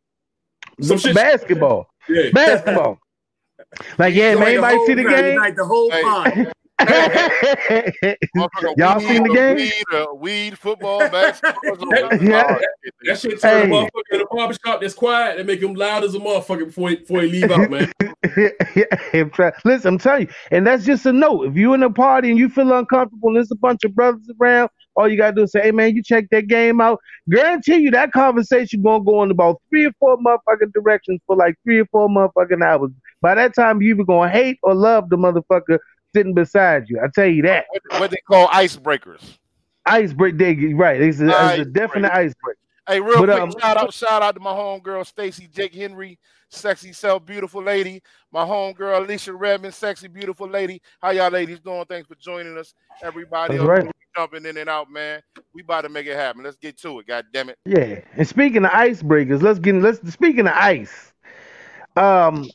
Some 0.80 0.98
shit- 0.98 1.14
basketball, 1.14 1.86
Yeah. 2.08 2.30
basketball. 2.32 2.98
Like, 3.98 4.14
yeah, 4.14 4.34
man, 4.34 4.54
Join 4.54 4.64
anybody 4.64 4.86
see 4.86 4.94
the 4.94 5.02
whole- 5.02 5.10
game? 5.16 5.32
Unite 5.34 5.56
the 5.56 5.64
whole 5.64 5.90
Hey. 5.90 6.02
pod. 6.02 6.52
Y'all 8.76 8.98
weed, 8.98 9.08
seen 9.08 9.22
the 9.22 9.32
game? 9.34 9.56
Weed, 9.56 9.72
uh, 9.92 10.06
weed 10.16 10.58
football, 10.58 10.98
basketball. 11.08 11.60
Yeah. 12.20 12.58
That 13.06 13.18
shit 13.18 13.40
turn 13.40 13.62
Hey. 13.62 13.68
a 13.68 13.70
motherfucker 13.70 14.12
in 14.12 14.18
the 14.18 14.26
barber 14.30 14.54
shop 14.64 14.80
that's 14.80 14.94
quiet 14.94 15.38
and 15.38 15.46
make 15.46 15.62
him 15.62 15.74
loud 15.74 16.04
as 16.04 16.14
a 16.14 16.18
motherfucker 16.18 16.66
before 16.66 16.90
he, 16.90 16.96
before 16.96 17.22
he 17.22 17.28
leave 17.28 17.50
out, 17.50 17.70
man. 17.70 17.90
I'm 19.14 19.30
Listen, 19.64 19.88
I'm 19.94 19.98
telling 19.98 20.22
you, 20.22 20.28
and 20.50 20.66
that's 20.66 20.84
just 20.84 21.06
a 21.06 21.12
note. 21.12 21.46
If 21.46 21.56
you 21.56 21.74
in 21.74 21.82
a 21.82 21.90
party 21.90 22.30
and 22.30 22.38
you 22.38 22.48
feel 22.48 22.72
uncomfortable 22.72 23.28
and 23.28 23.36
there's 23.36 23.52
a 23.52 23.56
bunch 23.56 23.84
of 23.84 23.94
brothers 23.94 24.28
around, 24.40 24.70
all 24.96 25.08
you 25.08 25.16
gotta 25.16 25.34
do 25.34 25.42
is 25.42 25.52
say, 25.52 25.62
"Hey, 25.62 25.70
man, 25.70 25.94
you 25.94 26.02
check 26.02 26.26
that 26.30 26.46
game 26.46 26.80
out." 26.80 27.00
Guarantee 27.28 27.76
you 27.76 27.90
that 27.92 28.12
conversation 28.12 28.82
gonna 28.82 29.04
go 29.04 29.22
in 29.22 29.30
about 29.30 29.60
three 29.70 29.86
or 29.86 29.92
four 29.98 30.18
motherfucking 30.18 30.72
directions 30.72 31.20
for 31.26 31.36
like 31.36 31.54
three 31.64 31.80
or 31.80 31.86
four 31.86 32.08
motherfucking 32.08 32.64
hours. 32.64 32.90
By 33.20 33.34
that 33.34 33.54
time, 33.54 33.82
you 33.82 33.94
either 33.94 34.04
gonna 34.04 34.30
hate 34.30 34.58
or 34.62 34.74
love 34.74 35.08
the 35.10 35.16
motherfucker 35.16 35.78
sitting 36.14 36.34
beside 36.34 36.88
you. 36.88 37.00
I 37.02 37.08
tell 37.14 37.26
you 37.26 37.42
that. 37.42 37.66
What, 37.98 38.10
they 38.10 38.22
call 38.26 38.48
icebreakers. 38.48 39.38
Icebreak, 39.86 40.38
they 40.38 40.74
right? 40.74 41.00
It's 41.00 41.20
a, 41.20 41.26
it's 41.26 41.58
a 41.60 41.64
definite 41.64 42.12
icebreak. 42.12 42.54
Hey, 42.86 43.00
real 43.00 43.20
But, 43.20 43.30
quick, 43.30 43.40
um, 43.40 43.52
shout 43.58 43.76
out, 43.78 43.94
shout 43.94 44.22
out 44.22 44.34
to 44.34 44.40
my 44.40 44.52
homegirl 44.52 45.06
Stacy 45.06 45.48
Jake 45.48 45.74
Henry, 45.74 46.18
sexy 46.50 46.92
self, 46.92 47.24
beautiful 47.24 47.62
lady. 47.62 48.02
My 48.30 48.44
homegirl 48.44 48.98
Alicia 48.98 49.32
Redmond, 49.32 49.72
sexy, 49.72 50.06
beautiful 50.06 50.46
lady. 50.46 50.82
How 51.00 51.10
y'all 51.10 51.30
ladies 51.30 51.60
doing? 51.60 51.86
Thanks 51.88 52.08
for 52.08 52.14
joining 52.16 52.58
us. 52.58 52.74
Everybody 53.02 53.56
else 53.56 53.66
right. 53.66 53.90
jumping 54.14 54.44
in 54.44 54.58
and 54.58 54.68
out, 54.68 54.90
man. 54.90 55.22
We 55.54 55.62
about 55.62 55.82
to 55.82 55.88
make 55.88 56.06
it 56.06 56.16
happen. 56.16 56.42
Let's 56.42 56.58
get 56.58 56.76
to 56.78 56.98
it. 56.98 57.06
God 57.06 57.24
damn 57.32 57.48
it. 57.48 57.58
Yeah. 57.64 58.00
And 58.16 58.28
speaking 58.28 58.66
of 58.66 58.70
icebreakers, 58.70 59.40
let's 59.40 59.58
get 59.58 59.76
let's 59.76 60.12
speaking 60.12 60.46
of 60.46 60.54
ice. 60.54 61.12
Um 61.96 62.46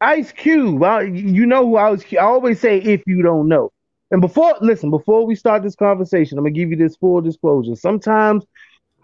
Ice 0.00 0.32
Cube, 0.32 0.82
I, 0.82 1.02
you 1.02 1.46
know 1.46 1.64
who 1.64 1.76
I 1.76 1.90
was 1.90 2.04
I 2.12 2.16
always 2.16 2.58
say 2.58 2.78
if 2.78 3.02
you 3.06 3.22
don't 3.22 3.48
know. 3.48 3.70
And 4.10 4.20
before 4.20 4.54
listen, 4.60 4.90
before 4.90 5.26
we 5.26 5.34
start 5.34 5.62
this 5.62 5.76
conversation, 5.76 6.38
I'm 6.38 6.44
gonna 6.44 6.54
give 6.54 6.70
you 6.70 6.76
this 6.76 6.96
full 6.96 7.20
disclosure. 7.20 7.76
Sometimes 7.76 8.44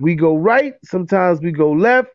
we 0.01 0.15
go 0.15 0.37
right, 0.37 0.75
sometimes 0.85 1.41
we 1.41 1.53
go 1.53 1.73
left, 1.73 2.09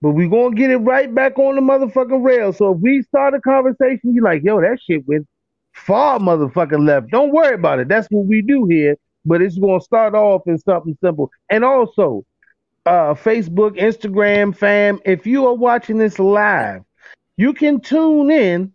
but 0.00 0.10
we 0.10 0.28
gonna 0.28 0.54
get 0.54 0.70
it 0.70 0.78
right 0.78 1.12
back 1.14 1.38
on 1.38 1.56
the 1.56 1.60
motherfucking 1.60 2.24
rail. 2.24 2.52
So 2.52 2.72
if 2.72 2.80
we 2.80 3.02
start 3.02 3.34
a 3.34 3.40
conversation, 3.40 4.14
you're 4.14 4.24
like, 4.24 4.42
yo, 4.44 4.60
that 4.60 4.78
shit 4.84 5.06
went 5.06 5.26
far 5.72 6.18
motherfucking 6.18 6.86
left. 6.86 7.10
Don't 7.10 7.32
worry 7.32 7.54
about 7.54 7.78
it. 7.78 7.88
That's 7.88 8.08
what 8.10 8.26
we 8.26 8.42
do 8.42 8.66
here. 8.66 8.96
But 9.24 9.42
it's 9.42 9.58
gonna 9.58 9.80
start 9.80 10.14
off 10.14 10.42
in 10.46 10.58
something 10.58 10.96
simple. 11.02 11.30
And 11.50 11.64
also, 11.64 12.24
uh, 12.86 13.14
Facebook, 13.14 13.78
Instagram, 13.78 14.56
fam. 14.56 15.00
If 15.04 15.26
you 15.26 15.46
are 15.46 15.54
watching 15.54 15.98
this 15.98 16.18
live, 16.18 16.82
you 17.36 17.52
can 17.52 17.80
tune 17.80 18.30
in 18.30 18.72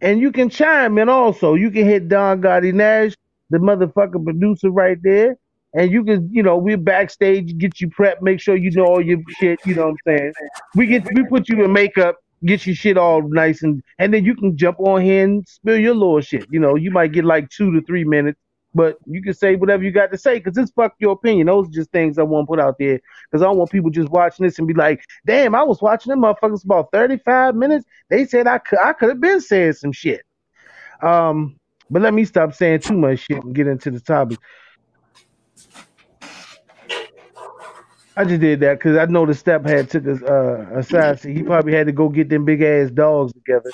and 0.00 0.20
you 0.20 0.32
can 0.32 0.50
chime 0.50 0.98
in 0.98 1.08
also. 1.08 1.54
You 1.54 1.70
can 1.70 1.84
hit 1.84 2.08
Don 2.08 2.42
Gotti 2.42 2.72
Nash, 2.72 3.14
the 3.50 3.58
motherfucking 3.58 4.24
producer 4.24 4.70
right 4.70 4.98
there. 5.02 5.36
And 5.78 5.92
you 5.92 6.02
can, 6.02 6.28
you 6.32 6.42
know, 6.42 6.58
we're 6.58 6.76
backstage, 6.76 7.56
get 7.56 7.80
you 7.80 7.88
prepped, 7.88 8.20
make 8.20 8.40
sure 8.40 8.56
you 8.56 8.68
know 8.72 8.84
all 8.84 9.00
your 9.00 9.20
shit, 9.38 9.60
you 9.64 9.76
know 9.76 9.86
what 9.86 9.90
I'm 9.90 10.18
saying? 10.18 10.32
We 10.74 10.86
get 10.86 11.06
we 11.14 11.24
put 11.24 11.48
you 11.48 11.64
in 11.64 11.72
makeup, 11.72 12.16
get 12.44 12.66
your 12.66 12.74
shit 12.74 12.98
all 12.98 13.22
nice 13.22 13.62
and 13.62 13.80
and 14.00 14.12
then 14.12 14.24
you 14.24 14.34
can 14.34 14.56
jump 14.56 14.80
on 14.80 15.02
here 15.02 15.22
and 15.22 15.46
spill 15.46 15.78
your 15.78 15.94
little 15.94 16.20
shit. 16.20 16.46
You 16.50 16.58
know, 16.58 16.74
you 16.74 16.90
might 16.90 17.12
get 17.12 17.24
like 17.24 17.48
two 17.50 17.70
to 17.70 17.80
three 17.82 18.02
minutes, 18.02 18.40
but 18.74 18.96
you 19.06 19.22
can 19.22 19.34
say 19.34 19.54
whatever 19.54 19.84
you 19.84 19.92
got 19.92 20.10
to 20.10 20.18
say 20.18 20.40
because 20.40 20.58
it's 20.58 20.72
fuck 20.72 20.94
your 20.98 21.12
opinion. 21.12 21.46
Those 21.46 21.68
are 21.68 21.70
just 21.70 21.92
things 21.92 22.18
I 22.18 22.24
want 22.24 22.46
to 22.46 22.48
put 22.48 22.58
out 22.58 22.74
there 22.80 22.98
because 23.30 23.40
I 23.40 23.44
don't 23.44 23.56
want 23.56 23.70
people 23.70 23.90
just 23.90 24.10
watching 24.10 24.46
this 24.46 24.58
and 24.58 24.66
be 24.66 24.74
like, 24.74 25.04
damn, 25.26 25.54
I 25.54 25.62
was 25.62 25.80
watching 25.80 26.10
them 26.10 26.22
motherfuckers 26.22 26.64
about 26.64 26.88
35 26.92 27.54
minutes. 27.54 27.86
They 28.10 28.26
said 28.26 28.48
I 28.48 28.58
could 28.58 28.80
I 28.80 28.94
could 28.94 29.10
have 29.10 29.20
been 29.20 29.40
saying 29.40 29.74
some 29.74 29.92
shit. 29.92 30.22
Um, 31.02 31.60
but 31.88 32.02
let 32.02 32.14
me 32.14 32.24
stop 32.24 32.52
saying 32.52 32.80
too 32.80 32.98
much 32.98 33.20
shit 33.20 33.44
and 33.44 33.54
get 33.54 33.68
into 33.68 33.92
the 33.92 34.00
topic. 34.00 34.40
I 38.18 38.24
just 38.24 38.40
did 38.40 38.58
that 38.60 38.80
because 38.80 38.96
I 38.96 39.04
know 39.04 39.24
the 39.24 39.34
step 39.34 39.64
had 39.64 39.88
took 39.88 40.04
us 40.08 40.20
uh, 40.22 40.66
aside. 40.74 41.20
So 41.20 41.28
he 41.28 41.44
probably 41.44 41.72
had 41.72 41.86
to 41.86 41.92
go 41.92 42.08
get 42.08 42.28
them 42.28 42.44
big 42.44 42.62
ass 42.62 42.90
dogs 42.90 43.32
together. 43.32 43.70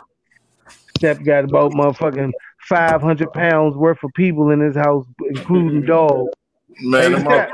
Step 0.99 1.25
got 1.25 1.45
about 1.45 1.73
motherfucking 1.73 2.31
five 2.69 3.01
hundred 3.01 3.33
pounds 3.33 3.75
worth 3.75 4.05
of 4.05 4.11
people 4.15 4.51
in 4.51 4.61
his 4.61 4.77
house, 4.77 5.07
including 5.31 5.87
dogs. 5.87 6.31
Man, 6.83 7.13
Hey, 7.13 7.47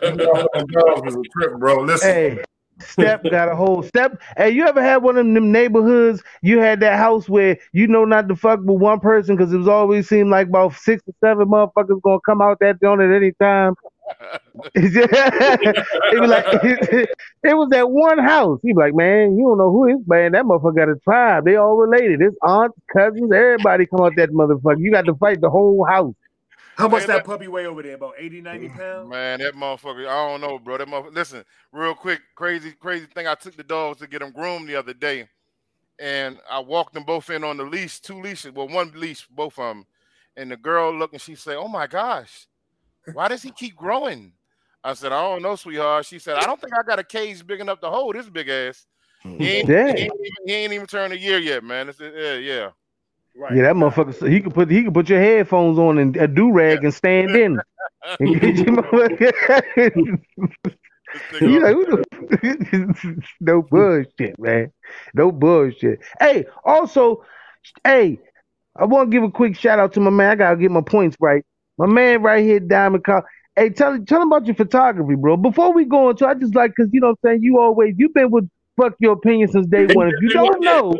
them 0.00 0.16
dogs 0.16 1.14
is 1.14 1.14
a 1.14 1.22
trip, 1.30 1.58
bro. 1.58 1.82
Listen, 1.82 2.08
Hey, 2.08 2.44
Step 2.80 3.22
got 3.28 3.50
a 3.50 3.56
whole 3.56 3.82
step. 3.82 4.18
Hey, 4.36 4.50
you 4.50 4.66
ever 4.66 4.80
had 4.80 4.98
one 5.02 5.18
of 5.18 5.26
them 5.26 5.52
neighborhoods? 5.52 6.22
You 6.42 6.60
had 6.60 6.80
that 6.80 6.96
house 6.98 7.28
where 7.28 7.58
you 7.72 7.86
know 7.86 8.06
not 8.06 8.28
to 8.28 8.36
fuck 8.36 8.60
with 8.60 8.80
one 8.80 9.00
person 9.00 9.36
because 9.36 9.52
it 9.52 9.58
was 9.58 9.68
always 9.68 10.08
seemed 10.08 10.30
like 10.30 10.48
about 10.48 10.74
six 10.74 11.02
or 11.06 11.14
seven 11.20 11.48
motherfuckers 11.48 12.00
gonna 12.00 12.20
come 12.24 12.40
out 12.40 12.58
that 12.60 12.80
joint 12.80 13.02
at 13.02 13.14
any 13.14 13.32
time. 13.32 13.74
it 14.74 16.20
was 16.20 16.30
like 16.30 16.44
it, 16.62 17.54
was 17.54 17.68
that 17.70 17.90
one 17.90 18.18
house. 18.18 18.58
He 18.62 18.72
be 18.72 18.78
like, 18.78 18.94
man, 18.94 19.36
you 19.36 19.44
don't 19.44 19.58
know 19.58 19.70
who 19.70 19.88
is 19.88 20.06
man. 20.06 20.32
That 20.32 20.44
motherfucker 20.44 20.76
got 20.76 20.88
a 20.88 20.96
tribe. 20.96 21.44
They 21.44 21.56
all 21.56 21.76
related. 21.76 22.20
His 22.20 22.34
aunts, 22.42 22.78
cousins, 22.92 23.30
everybody 23.32 23.86
come 23.86 24.00
out 24.00 24.16
that 24.16 24.30
motherfucker. 24.30 24.80
You 24.80 24.90
got 24.90 25.04
to 25.06 25.14
fight 25.14 25.40
the 25.40 25.50
whole 25.50 25.84
house. 25.84 26.14
How 26.78 26.86
much 26.86 27.00
Man, 27.00 27.06
that 27.08 27.16
that- 27.16 27.24
puppy 27.24 27.48
weigh 27.48 27.66
over 27.66 27.82
there? 27.82 27.96
About 27.96 28.14
80, 28.18 28.40
90 28.40 28.68
mm, 28.68 28.76
pounds? 28.76 29.10
Man, 29.10 29.40
that 29.40 29.54
motherfucker, 29.54 30.08
I 30.08 30.28
don't 30.28 30.40
know, 30.40 30.58
bro. 30.60 30.78
That 30.78 30.86
motherfucker, 30.86 31.14
listen, 31.14 31.44
real 31.72 31.94
quick, 31.94 32.20
crazy, 32.36 32.72
crazy 32.72 33.06
thing. 33.06 33.26
I 33.26 33.34
took 33.34 33.56
the 33.56 33.64
dogs 33.64 33.98
to 33.98 34.06
get 34.06 34.20
them 34.20 34.30
groomed 34.30 34.68
the 34.68 34.76
other 34.76 34.94
day, 34.94 35.28
and 35.98 36.38
I 36.48 36.60
walked 36.60 36.94
them 36.94 37.04
both 37.04 37.30
in 37.30 37.42
on 37.42 37.56
the 37.56 37.64
leash, 37.64 38.00
two 38.00 38.20
leashes, 38.20 38.52
well, 38.52 38.68
one 38.68 38.92
leash, 38.94 39.26
both 39.26 39.58
of 39.58 39.76
them. 39.76 39.86
And 40.36 40.52
the 40.52 40.56
girl 40.56 40.94
looked 40.94 41.14
and 41.14 41.22
she 41.22 41.34
said, 41.34 41.56
"Oh 41.56 41.66
my 41.66 41.88
gosh, 41.88 42.46
why 43.12 43.28
does 43.28 43.42
he 43.42 43.50
keep 43.50 43.76
growing?" 43.76 44.32
I 44.84 44.94
said, 44.94 45.12
"I 45.12 45.20
don't 45.22 45.42
know, 45.42 45.56
sweetheart." 45.56 46.06
She 46.06 46.18
said, 46.18 46.36
"I 46.36 46.42
don't 46.46 46.60
think 46.60 46.72
I 46.72 46.82
got 46.82 46.98
a 46.98 47.04
cage 47.04 47.46
big 47.46 47.60
enough 47.60 47.80
to 47.80 47.88
hold 47.90 48.14
this 48.14 48.28
big 48.28 48.48
ass." 48.48 48.86
He 49.22 49.48
ain't, 49.48 49.68
Yeah. 49.68 49.92
he 49.94 50.02
ain't, 50.02 50.12
even, 50.12 50.12
he 50.46 50.52
ain't 50.54 50.72
even 50.72 50.86
turned 50.86 51.12
a 51.12 51.18
year 51.18 51.38
yet, 51.38 51.64
man. 51.64 51.88
It's, 51.88 51.98
yeah, 52.00 52.34
yeah. 52.34 52.70
Right. 53.36 53.54
Yeah, 53.56 53.62
that 53.64 53.74
motherfucker. 53.74 54.14
so 54.18 54.26
He 54.26 54.40
could 54.40 54.54
put 54.54 54.70
he 54.70 54.84
could 54.84 54.94
put 54.94 55.08
your 55.08 55.20
headphones 55.20 55.78
on 55.78 55.98
and 55.98 56.16
a 56.16 56.26
do 56.28 56.50
rag 56.52 56.84
and 56.84 56.94
stand 56.94 57.30
in. 57.32 57.60
And 58.20 58.40
get 58.40 58.56
your 58.56 58.76
motherfucker- 58.76 60.20
This 61.30 61.40
you 61.40 61.60
nigga- 61.60 62.04
like, 62.42 63.30
no 63.40 63.62
bullshit, 63.62 64.38
man. 64.38 64.72
No 65.14 65.32
bullshit. 65.32 66.00
Hey, 66.20 66.44
also, 66.64 67.24
hey, 67.84 68.18
I 68.76 68.84
want 68.84 69.10
to 69.10 69.14
give 69.14 69.24
a 69.24 69.30
quick 69.30 69.56
shout 69.56 69.78
out 69.78 69.92
to 69.94 70.00
my 70.00 70.10
man. 70.10 70.30
I 70.30 70.34
gotta 70.36 70.56
get 70.56 70.70
my 70.70 70.80
points 70.82 71.16
right. 71.20 71.44
My 71.78 71.86
man 71.86 72.22
right 72.22 72.44
here, 72.44 72.60
Diamond 72.60 73.04
Call. 73.04 73.22
Hey, 73.56 73.70
tell 73.70 73.98
tell 74.04 74.22
him 74.22 74.28
about 74.32 74.46
your 74.46 74.56
photography, 74.56 75.14
bro. 75.14 75.36
Before 75.36 75.72
we 75.72 75.84
go 75.84 76.10
into, 76.10 76.26
I 76.26 76.34
just 76.34 76.54
like 76.54 76.72
because 76.76 76.90
you 76.92 77.00
know 77.00 77.08
what 77.08 77.18
I'm 77.24 77.30
saying. 77.30 77.42
You 77.42 77.60
always 77.60 77.94
you've 77.96 78.14
been 78.14 78.30
with 78.30 78.48
fuck 78.76 78.94
your 78.98 79.12
opinion 79.12 79.48
since 79.48 79.66
day 79.66 79.86
one. 79.92 80.08
If 80.08 80.14
you 80.20 80.28
don't 80.28 80.60
know, 80.64 80.94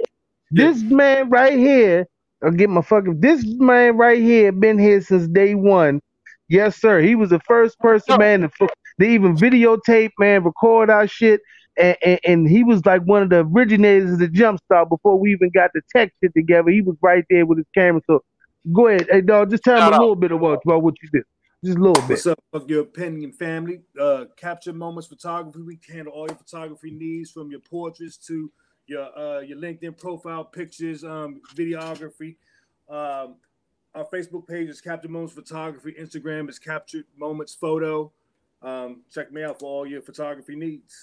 this 0.53 0.83
man 0.83 1.31
right 1.31 1.59
here, 1.59 2.07
I'll 2.43 2.53
get 2.53 2.71
my 2.71 2.83
fucking. 2.83 3.21
This 3.21 3.45
man 3.45 3.97
right 3.97 4.21
here 4.21 4.53
been 4.53 4.79
here 4.79 5.01
since 5.01 5.27
day 5.29 5.55
one. 5.55 6.01
Yes, 6.49 6.81
sir. 6.81 7.01
He 7.01 7.15
was 7.15 7.31
the 7.31 7.41
first 7.41 7.79
person, 7.79 8.19
man, 8.19 8.41
to, 8.41 8.69
to 9.01 9.07
even 9.07 9.37
videotape, 9.37 10.11
man, 10.19 10.45
record 10.45 10.91
our 10.91 11.07
shit. 11.07 11.41
And, 11.77 11.97
and, 12.03 12.21
and 12.25 12.49
he 12.49 12.65
was 12.65 12.85
like 12.87 13.03
one 13.03 13.23
of 13.23 13.31
the 13.31 13.41
originators 13.41 14.13
of 14.13 14.19
the 14.19 14.29
jump 14.29 14.61
Jumpstart 14.71 14.89
before 14.89 15.19
we 15.19 15.33
even 15.33 15.51
got 15.51 15.71
the 15.75 15.83
tech 15.95 16.13
shit 16.23 16.33
together. 16.35 16.71
He 16.71 16.81
was 16.81 16.97
right 17.03 17.25
there 17.29 17.45
with 17.47 17.59
his 17.59 17.67
camera. 17.75 18.01
So 18.07 18.23
go 18.73 18.89
ahead. 18.89 19.07
Hey, 19.11 19.21
dog, 19.21 19.51
just 19.51 19.65
tell 19.65 19.77
him 19.77 19.81
Shout 19.81 19.93
a 19.93 19.97
out. 19.97 20.01
little 20.01 20.17
bit 20.17 20.33
about, 20.33 20.61
about 20.65 20.83
what 20.83 20.95
you 21.03 21.09
did. 21.13 21.25
Just 21.65 21.79
a 21.79 21.81
little 21.81 21.95
bit. 22.03 22.11
What's 22.11 22.27
up, 22.27 22.39
fuck 22.53 22.69
your 22.69 22.83
opinion 22.83 23.33
family? 23.33 23.81
Uh, 24.01 24.27
capture 24.37 24.73
moments 24.73 25.09
photography. 25.09 25.61
We 25.63 25.81
handle 25.93 26.13
all 26.13 26.29
your 26.29 26.37
photography 26.37 26.93
needs 26.93 27.31
from 27.31 27.51
your 27.51 27.61
portraits 27.61 28.17
to 28.29 28.51
your 28.87 29.19
uh, 29.19 29.41
your 29.41 29.59
LinkedIn 29.59 29.99
profile 29.99 30.45
pictures, 30.45 31.03
um, 31.05 31.41
videography. 31.55 32.37
Um, 32.89 33.37
our 33.95 34.05
Facebook 34.13 34.47
page 34.47 34.69
is 34.69 34.81
Capture 34.81 35.09
Moments 35.09 35.35
Photography. 35.35 35.95
Instagram 36.01 36.49
is 36.49 36.59
Captured 36.59 37.05
Moments 37.17 37.55
Photo. 37.55 38.13
Um, 38.63 39.03
check 39.13 39.33
me 39.33 39.43
out 39.43 39.59
for 39.59 39.67
all 39.67 39.87
your 39.87 40.03
photography 40.03 40.55
needs. 40.57 40.95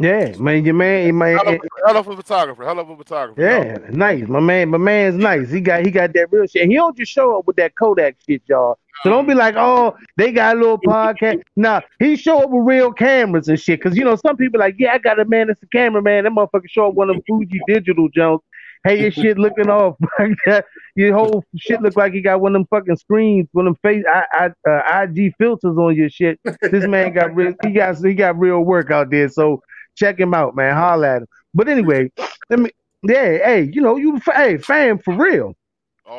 Yeah, 0.00 0.34
man, 0.38 0.64
your 0.64 0.74
man, 0.74 1.16
man, 1.18 1.36
Hell 1.36 1.54
of, 1.54 1.60
hell 1.84 1.96
of 1.98 2.08
a 2.08 2.16
photographer. 2.16 2.64
Hell 2.64 2.78
of 2.78 2.88
a 2.88 2.96
photographer. 2.96 3.40
Yeah, 3.40 3.78
nice. 3.90 4.26
My 4.26 4.40
man, 4.40 4.70
my 4.70 4.78
man's 4.78 5.16
nice. 5.16 5.50
He 5.50 5.60
got 5.60 5.84
he 5.84 5.90
got 5.90 6.14
that 6.14 6.28
real 6.32 6.46
shit. 6.46 6.68
He 6.68 6.74
don't 6.74 6.96
just 6.96 7.12
show 7.12 7.38
up 7.38 7.46
with 7.46 7.56
that 7.56 7.74
Kodak 7.74 8.16
shit, 8.26 8.42
y'all. 8.46 8.78
So 9.02 9.10
don't 9.10 9.26
be 9.26 9.34
like, 9.34 9.56
oh, 9.58 9.94
they 10.16 10.32
got 10.32 10.56
a 10.56 10.58
little 10.58 10.78
podcast. 10.78 11.42
Nah, 11.56 11.82
he 11.98 12.16
show 12.16 12.42
up 12.42 12.50
with 12.50 12.66
real 12.66 12.92
cameras 12.92 13.48
and 13.48 13.60
shit. 13.60 13.82
Cause 13.82 13.94
you 13.94 14.04
know, 14.04 14.16
some 14.16 14.36
people 14.38 14.58
like, 14.58 14.76
yeah, 14.78 14.92
I 14.94 14.98
got 14.98 15.20
a 15.20 15.26
man 15.26 15.48
that's 15.48 15.62
a 15.62 15.66
cameraman. 15.66 16.24
That 16.24 16.32
motherfucker 16.32 16.68
show 16.68 16.88
up 16.88 16.94
one 16.94 17.10
of 17.10 17.16
them 17.16 17.22
Fuji 17.28 17.60
digital 17.66 18.08
Jones. 18.08 18.40
Hey, 18.84 19.02
your 19.02 19.10
shit 19.10 19.38
looking 19.38 19.68
off. 19.70 19.96
Your 20.96 21.14
whole 21.14 21.44
shit 21.56 21.80
look 21.82 21.96
like 21.96 22.12
he 22.12 22.20
got 22.20 22.40
one 22.40 22.56
of 22.56 22.60
them 22.60 22.66
fucking 22.68 22.96
screens, 22.96 23.48
one 23.52 23.66
of 23.66 23.74
them 23.74 23.80
face 23.82 24.04
I, 24.08 24.50
I, 24.66 24.70
uh, 24.70 25.02
IG 25.02 25.34
filters 25.38 25.78
on 25.78 25.94
your 25.94 26.10
shit. 26.10 26.40
This 26.62 26.86
man 26.86 27.12
got 27.12 27.34
real. 27.34 27.54
He 27.64 27.70
got 27.70 27.96
he 28.04 28.12
got 28.12 28.38
real 28.38 28.60
work 28.60 28.90
out 28.90 29.10
there. 29.10 29.28
So 29.28 29.62
check 30.00 30.18
him 30.18 30.34
out, 30.34 30.56
man. 30.56 30.74
Holla 30.74 31.16
at 31.16 31.22
him. 31.22 31.28
But 31.54 31.68
anyway, 31.68 32.10
let 32.48 32.58
me. 32.58 32.70
Yeah, 33.02 33.38
hey, 33.38 33.70
you 33.72 33.80
know, 33.80 33.96
you 33.96 34.20
hey, 34.34 34.58
fam 34.58 34.98
for 34.98 35.14
real. 35.14 35.54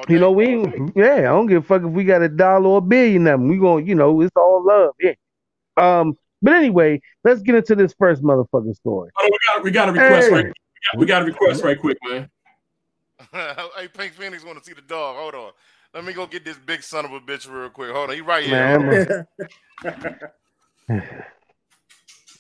You 0.08 0.20
know, 0.20 0.32
we 0.32 0.48
ain't, 0.48 0.96
yeah, 0.96 1.16
I 1.16 1.22
don't 1.24 1.48
give 1.48 1.64
a 1.64 1.66
fuck 1.66 1.84
if 1.84 1.90
we 1.90 2.04
got 2.04 2.22
a 2.22 2.30
dollar 2.30 2.68
or 2.68 2.78
a 2.78 2.82
billion 2.82 3.28
of 3.28 3.40
them. 3.40 3.50
We 3.50 3.58
gonna, 3.58 3.86
you 3.86 3.94
know, 3.94 4.22
it's 4.22 4.32
all 4.36 4.64
love. 4.66 4.94
Yeah. 5.00 5.14
Um, 5.78 6.18
but 6.42 6.54
anyway, 6.54 7.02
let's 7.24 7.42
get 7.42 7.56
into 7.56 7.76
this 7.76 7.94
first 8.00 8.24
motherfucking 8.24 8.76
story. 8.76 9.12
Oh, 9.20 9.30
we 9.30 9.38
got 9.48 9.64
we 9.64 9.72
got 9.72 9.90
a 9.90 9.92
request 9.92 10.30
Hey. 10.30 10.34
right. 10.34 10.46
We 10.46 10.52
got, 10.52 11.00
we 11.00 11.06
got 11.06 11.22
a 11.22 11.26
request 11.26 11.64
right 11.64 11.80
quick, 11.80 11.98
man. 12.04 12.30
hey, 13.32 13.88
Pink 13.94 14.14
Phoenix 14.14 14.44
want 14.44 14.58
to 14.58 14.64
see 14.64 14.74
the 14.74 14.82
dog. 14.82 15.18
Hold 15.18 15.36
on. 15.36 15.52
Let 15.94 16.06
me 16.06 16.14
go 16.14 16.26
get 16.26 16.46
this 16.46 16.58
big 16.58 16.84
son 16.84 17.06
of 17.06 17.12
a 17.12 17.20
bitch 17.20 17.52
real 17.52 17.70
quick. 17.70 17.92
Hold 17.92 18.10
on. 18.10 18.16
He 18.16 18.22
right 18.22 18.44
here. 18.46 18.54
Man, 18.54 18.76
I'm 18.76 19.26
a- 19.90 20.06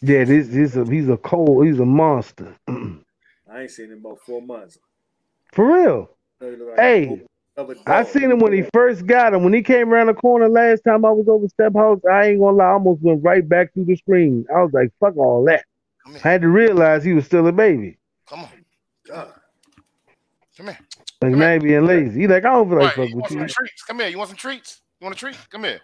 yeah, 0.01 0.23
this 0.23 0.47
this 0.47 0.75
a, 0.75 0.85
he's 0.85 1.09
a 1.09 1.17
cold, 1.17 1.65
he's 1.65 1.79
a 1.79 1.85
monster. 1.85 2.55
I 2.67 3.61
ain't 3.61 3.71
seen 3.71 3.87
him 3.87 3.93
in 3.93 3.97
about 3.99 4.19
four 4.21 4.41
months. 4.41 4.77
For 5.53 5.65
real. 5.73 6.09
Like 6.39 6.79
Hey. 6.79 7.21
I 7.85 8.03
seen 8.03 8.31
him 8.31 8.39
when 8.39 8.53
he 8.53 8.63
first 8.73 9.05
got 9.05 9.33
him. 9.33 9.43
When 9.43 9.53
he 9.53 9.61
came 9.61 9.89
around 9.93 10.07
the 10.07 10.13
corner 10.13 10.47
last 10.47 10.81
time 10.83 11.03
I 11.05 11.11
was 11.11 11.27
over 11.27 11.47
Step 11.49 11.73
House, 11.75 11.99
I 12.09 12.27
ain't 12.29 12.39
gonna 12.39 12.57
lie, 12.57 12.65
I 12.65 12.71
almost 12.71 13.01
went 13.01 13.23
right 13.23 13.47
back 13.47 13.73
through 13.73 13.85
the 13.85 13.95
screen. 13.97 14.45
I 14.49 14.61
was 14.63 14.71
like, 14.73 14.89
fuck 14.99 15.17
all 15.17 15.43
that. 15.45 15.65
I 16.07 16.17
had 16.17 16.41
to 16.41 16.47
realize 16.47 17.03
he 17.03 17.13
was 17.13 17.25
still 17.25 17.45
a 17.47 17.51
baby. 17.51 17.97
Come 18.27 18.39
on. 18.41 18.49
God. 19.07 19.33
Come 20.57 20.67
here. 20.67 20.77
Like 21.21 21.31
Come 21.31 21.41
here. 21.41 21.59
now 21.59 21.59
being 21.63 21.85
lazy. 21.85 22.21
He 22.21 22.27
like, 22.27 22.45
I 22.45 22.49
don't 22.49 22.69
feel 22.69 22.77
like 22.79 22.87
Right, 22.87 22.95
fuck 22.95 23.09
you 23.09 23.15
with 23.17 23.21
want 23.23 23.31
you. 23.33 23.39
some 23.39 23.47
treats? 23.47 23.83
Come 23.83 23.99
here. 23.99 24.07
You 24.07 24.17
want 24.17 24.29
some 24.29 24.37
treats? 24.37 24.81
You 24.99 25.05
want 25.05 25.15
a 25.15 25.19
treat? 25.19 25.37
Come 25.51 25.63
here. 25.65 25.81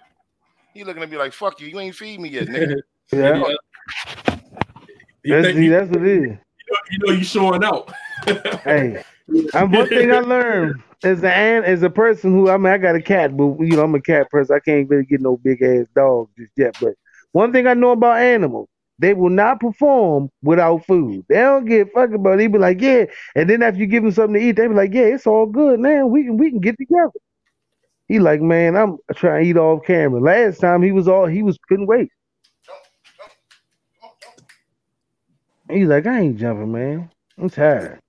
He 0.73 0.83
looking 0.83 1.03
at 1.03 1.09
me 1.09 1.17
like, 1.17 1.33
fuck 1.33 1.59
you. 1.61 1.67
You 1.67 1.79
ain't 1.79 1.95
feed 1.95 2.19
me 2.19 2.29
yet, 2.29 2.47
nigga. 2.47 2.75
Yeah. 3.13 3.41
Uh, 3.41 3.53
You, 5.23 5.41
That's, 5.41 5.57
you, 5.57 5.69
that's 5.69 5.89
what 5.89 6.03
it 6.03 6.07
is. 6.07 6.29
know, 6.29 6.77
you 6.91 6.99
know 6.99 7.13
you 7.13 7.23
showing 7.23 7.63
out. 7.63 7.91
Hey, 8.63 9.03
and 9.53 9.73
one 9.73 9.87
thing 9.87 10.11
I 10.11 10.19
learned 10.19 10.81
as 11.03 11.23
a 11.23 11.31
an 11.31 11.63
as 11.63 11.83
a 11.83 11.89
person 11.89 12.31
who 12.31 12.49
I 12.49 12.57
mean 12.57 12.73
I 12.73 12.77
got 12.77 12.95
a 12.95 13.01
cat, 13.01 13.37
but 13.37 13.57
you 13.59 13.75
know 13.75 13.83
I'm 13.83 13.95
a 13.95 14.01
cat 14.01 14.29
person. 14.29 14.55
I 14.55 14.59
can't 14.59 14.89
really 14.89 15.05
get 15.05 15.21
no 15.21 15.37
big 15.37 15.61
ass 15.61 15.85
dog 15.95 16.29
just 16.37 16.51
yet. 16.57 16.75
But 16.81 16.95
one 17.31 17.51
thing 17.51 17.67
I 17.67 17.73
know 17.73 17.91
about 17.91 18.17
animals, 18.17 18.69
they 18.99 19.13
will 19.13 19.29
not 19.29 19.59
perform 19.59 20.29
without 20.41 20.85
food. 20.85 21.25
They 21.29 21.35
don't 21.35 21.65
get 21.65 21.93
fucking 21.93 22.15
about. 22.15 22.33
it. 22.33 22.37
They 22.37 22.47
be 22.47 22.57
like, 22.57 22.81
yeah, 22.81 23.05
and 23.35 23.49
then 23.49 23.61
after 23.63 23.79
you 23.79 23.85
give 23.85 24.03
them 24.03 24.11
something 24.11 24.39
to 24.41 24.45
eat, 24.47 24.53
they 24.53 24.67
be 24.67 24.73
like, 24.73 24.93
yeah, 24.93 25.03
it's 25.03 25.27
all 25.27 25.45
good, 25.45 25.79
man. 25.79 26.09
We 26.09 26.23
can 26.23 26.37
we 26.37 26.49
can 26.49 26.59
get 26.59 26.77
together. 26.77 27.11
He 28.07 28.19
like, 28.19 28.41
man, 28.41 28.75
I'm 28.75 28.97
trying 29.15 29.43
to 29.43 29.49
eat 29.49 29.57
off 29.57 29.85
camera. 29.85 30.19
Last 30.19 30.59
time 30.59 30.81
he 30.81 30.91
was 30.91 31.07
all 31.07 31.27
he 31.27 31.43
was 31.43 31.57
couldn't 31.67 31.87
wait. 31.87 32.09
He's 35.69 35.87
like, 35.87 36.05
I 36.07 36.19
ain't 36.21 36.37
jumping, 36.37 36.71
man. 36.71 37.09
I'm 37.37 37.49
tired. 37.49 37.99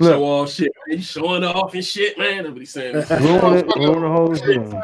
Look. 0.00 0.12
Show 0.12 0.24
off 0.24 0.50
shit. 0.52 0.70
He's 0.88 1.06
showing 1.06 1.42
off 1.44 1.72
and 1.74 1.84
shit, 1.84 2.18
man. 2.18 2.38
That's 2.44 2.50
what 2.50 2.58
he's 2.60 2.70
saying. 2.72 2.94
Ruin 3.10 3.54
it, 3.58 3.66
ruin 3.76 4.02
the 4.02 4.08
whole 4.08 4.34
thing. 4.34 4.82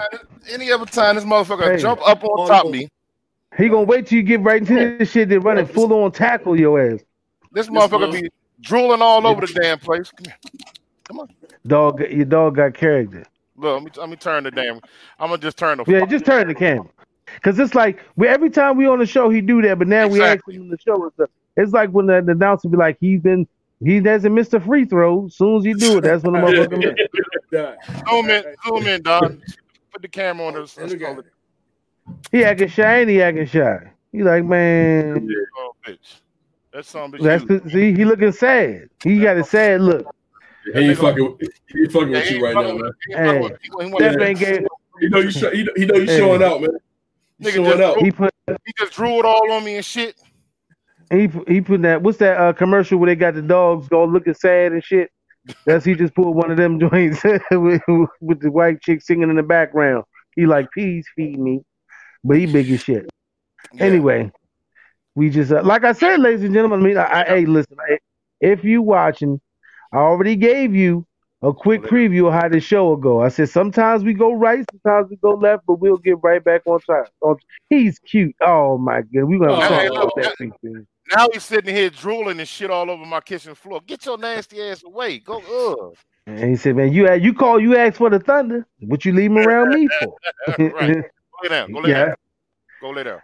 Any 0.50 0.72
other 0.72 0.86
time 0.86 1.16
this 1.16 1.24
motherfucker 1.24 1.74
Hey. 1.76 1.80
jump 1.82 2.00
up 2.06 2.24
on 2.24 2.48
top 2.48 2.64
of 2.66 2.70
me, 2.70 2.88
He 3.58 3.68
gonna 3.68 3.82
wait 3.84 4.06
till 4.06 4.16
you 4.16 4.22
get 4.22 4.40
right 4.42 4.60
into 4.60 4.96
this 4.98 5.10
shit, 5.10 5.28
then 5.28 5.40
run 5.40 5.58
and 5.58 5.68
full 5.70 5.92
on 5.92 6.10
tackle 6.12 6.58
your 6.58 6.80
ass. 6.94 7.00
this 7.52 7.68
motherfucker 7.68 8.12
be 8.12 8.30
drooling 8.62 9.02
all 9.02 9.26
over 9.26 9.46
the 9.46 9.52
damn 9.52 9.78
place. 9.78 10.10
Come 11.06 11.18
here. 11.18 11.26
Dog, 11.66 12.00
your 12.00 12.24
dog 12.24 12.56
got 12.56 12.72
character. 12.74 13.24
Look, 13.56 13.74
let 13.74 13.82
me, 13.84 13.90
let 14.00 14.08
me 14.08 14.16
turn 14.16 14.44
the 14.44 14.50
damn. 14.50 14.76
I'm 15.18 15.28
gonna 15.28 15.38
just 15.38 15.58
turn 15.58 15.78
the. 15.78 15.84
Yeah, 15.86 16.04
just 16.06 16.24
turn 16.24 16.48
the 16.48 16.54
camera. 16.54 16.86
Cause 17.42 17.58
it's 17.58 17.74
like 17.74 18.00
we 18.16 18.26
every 18.28 18.48
time 18.50 18.76
we 18.76 18.86
on 18.86 18.98
the 18.98 19.06
show 19.06 19.28
he 19.28 19.40
do 19.40 19.60
that, 19.62 19.78
but 19.78 19.86
now 19.88 20.06
we 20.06 20.18
Exactly. 20.20 20.54
actually 20.54 20.58
on 20.60 20.68
the 20.68 20.78
show 20.78 21.02
and 21.02 21.12
stuff. 21.12 21.30
It's 21.56 21.72
like 21.72 21.90
when 21.90 22.06
the, 22.06 22.20
the 22.22 22.32
announcer 22.32 22.68
be 22.68 22.76
like, 22.76 22.96
he's 23.00 23.20
been 23.20 23.46
he 23.84 23.96
hasn't 24.02 24.34
missed 24.34 24.54
a 24.54 24.60
free 24.60 24.84
throw. 24.84 25.26
As 25.26 25.36
soon 25.36 25.56
as 25.58 25.64
you 25.64 25.74
do 25.76 25.98
it, 25.98 26.02
that's 26.02 26.22
when 26.24 26.32
the 26.34 26.38
motherfucker 26.40 26.78
miss. 26.78 27.08
Done. 27.50 27.76
Zoom 28.08 28.30
in, 28.30 28.44
zoom 28.66 28.86
in, 28.86 29.02
Don. 29.02 29.42
Put 29.92 30.02
the 30.02 30.08
camera 30.08 30.46
on 30.46 30.54
this. 30.54 30.76
And 30.78 30.90
look 30.90 31.02
at. 31.02 31.24
He 32.32 32.44
acting 32.44 32.68
shy 32.68 33.00
and 33.00 33.10
he 33.10 33.20
acting 33.22 33.46
shy. 33.46 33.90
He 34.12 34.22
like, 34.22 34.44
man, 34.44 35.28
Oh, 35.58 35.72
bitch. 35.86 36.20
That 36.72 36.84
son 36.84 37.14
of 37.14 37.20
that's 37.20 37.44
bitch. 37.44 37.62
the, 37.64 37.70
see, 37.70 37.94
he 37.94 38.04
looking 38.04 38.32
sad. 38.32 38.88
He 39.02 39.20
got 39.20 39.36
a 39.36 39.44
sad 39.44 39.80
look. 39.80 40.06
He 40.72 40.78
ain't 40.78 40.98
fucking, 40.98 41.38
he 41.68 41.80
ain't 41.82 41.92
fucking 41.92 42.10
with 42.10 42.30
you 42.30 42.44
right 42.44 42.54
now, 42.54 42.76
man. 42.76 42.90
Hey, 43.10 43.50
Steph 43.96 44.20
ain't 44.20 44.38
gave, 44.38 44.66
He 45.00 45.08
know 45.08 45.18
you, 45.18 45.30
show, 45.30 45.50
he, 45.50 45.62
know- 45.64 45.72
he 45.76 45.84
know 45.86 45.94
you 45.96 46.06
Hey. 46.06 46.18
showing 46.18 46.42
out, 46.42 46.60
man. 46.62 46.70
You 47.38 47.46
Nigga 47.50 47.54
showing 47.54 47.66
just- 47.78 47.82
out. 47.82 47.98
he 48.02 48.10
put 48.10 48.34
He 48.48 48.72
just 48.78 48.92
drooled 48.94 49.24
all 49.24 49.52
on 49.52 49.62
me 49.64 49.76
and 49.76 49.84
shit. 49.84 50.16
He 51.20 51.28
put- 51.28 51.48
he 51.48 51.60
put 51.60 51.82
that 51.82 52.02
what's 52.02 52.18
that 52.18 52.36
uh, 52.38 52.52
commercial 52.52 52.98
where 52.98 53.08
they 53.08 53.16
got 53.16 53.34
the 53.34 53.42
dogs 53.42 53.88
go 53.88 54.04
looking 54.04 54.34
sad 54.34 54.72
and 54.72 54.82
shit. 54.84 55.10
That's 55.66 55.84
he 55.84 55.94
just 55.94 56.14
pulled 56.14 56.34
one 56.36 56.50
of 56.50 56.56
them 56.56 56.80
joints 56.90 57.22
with, 57.50 57.82
with 58.20 58.40
the 58.40 58.50
white 58.50 58.80
chick 58.80 59.02
singing 59.02 59.28
in 59.30 59.36
the 59.36 59.42
background. 59.42 60.04
He 60.36 60.46
like, 60.46 60.68
please 60.72 61.06
feed 61.14 61.38
me, 61.38 61.60
but 62.24 62.38
he 62.38 62.46
big 62.46 62.70
as 62.70 62.82
shit. 62.82 63.08
Yeah. 63.74 63.84
Anyway, 63.84 64.32
we 65.14 65.30
just 65.30 65.52
uh, 65.52 65.62
like 65.62 65.84
I 65.84 65.92
said, 65.92 66.20
ladies 66.20 66.42
and 66.44 66.54
gentlemen. 66.54 66.80
I 66.80 66.82
mean, 66.82 66.96
I, 66.96 67.20
I, 67.20 67.24
hey, 67.24 67.44
listen, 67.46 67.76
I, 67.78 67.98
if 68.40 68.64
you 68.64 68.82
watching, 68.82 69.40
I 69.92 69.98
already 69.98 70.36
gave 70.36 70.74
you 70.74 71.06
a 71.42 71.52
quick 71.52 71.82
preview 71.82 72.26
of 72.28 72.32
how 72.32 72.48
the 72.48 72.58
show 72.58 72.86
will 72.86 72.96
go. 72.96 73.20
I 73.22 73.28
said 73.28 73.50
sometimes 73.50 74.02
we 74.02 74.14
go 74.14 74.32
right, 74.32 74.64
sometimes 74.72 75.10
we 75.10 75.16
go 75.16 75.32
left, 75.34 75.64
but 75.66 75.74
we'll 75.78 75.98
get 75.98 76.16
right 76.22 76.42
back 76.42 76.62
on 76.66 76.80
track. 76.80 77.08
He's 77.68 77.98
cute. 77.98 78.34
Oh 78.40 78.78
my 78.78 79.02
god, 79.02 79.24
we're 79.24 79.38
gonna 79.38 79.52
Oh, 79.52 79.68
talk 79.68 79.90
about 79.90 80.12
that. 80.16 80.86
Now 81.12 81.28
he's 81.32 81.44
sitting 81.44 81.74
here 81.74 81.90
drooling 81.90 82.38
and 82.38 82.48
shit 82.48 82.70
all 82.70 82.90
over 82.90 83.04
my 83.04 83.20
kitchen 83.20 83.54
floor. 83.54 83.80
Get 83.86 84.06
your 84.06 84.16
nasty 84.16 84.62
ass 84.62 84.82
away. 84.84 85.18
Go, 85.18 85.38
ugh. 85.38 85.96
And 86.26 86.50
he 86.50 86.56
said, 86.56 86.76
"Man, 86.76 86.92
you 86.92 87.12
you 87.14 87.34
call 87.34 87.60
you 87.60 87.76
asked 87.76 87.98
for 87.98 88.08
the 88.08 88.18
thunder. 88.18 88.66
What 88.80 89.04
you 89.04 89.12
leave 89.12 89.30
him 89.30 89.38
around 89.38 89.70
me 89.70 89.88
for?" 90.00 90.16
right. 90.58 90.96
Go 90.96 91.42
lay 91.42 91.48
down. 91.48 91.72
Go 91.72 91.80
lay 91.80 91.90
yeah, 91.90 92.04
down. 92.06 92.14
Go 92.80 92.90
lay 92.90 93.02
down. 93.02 93.20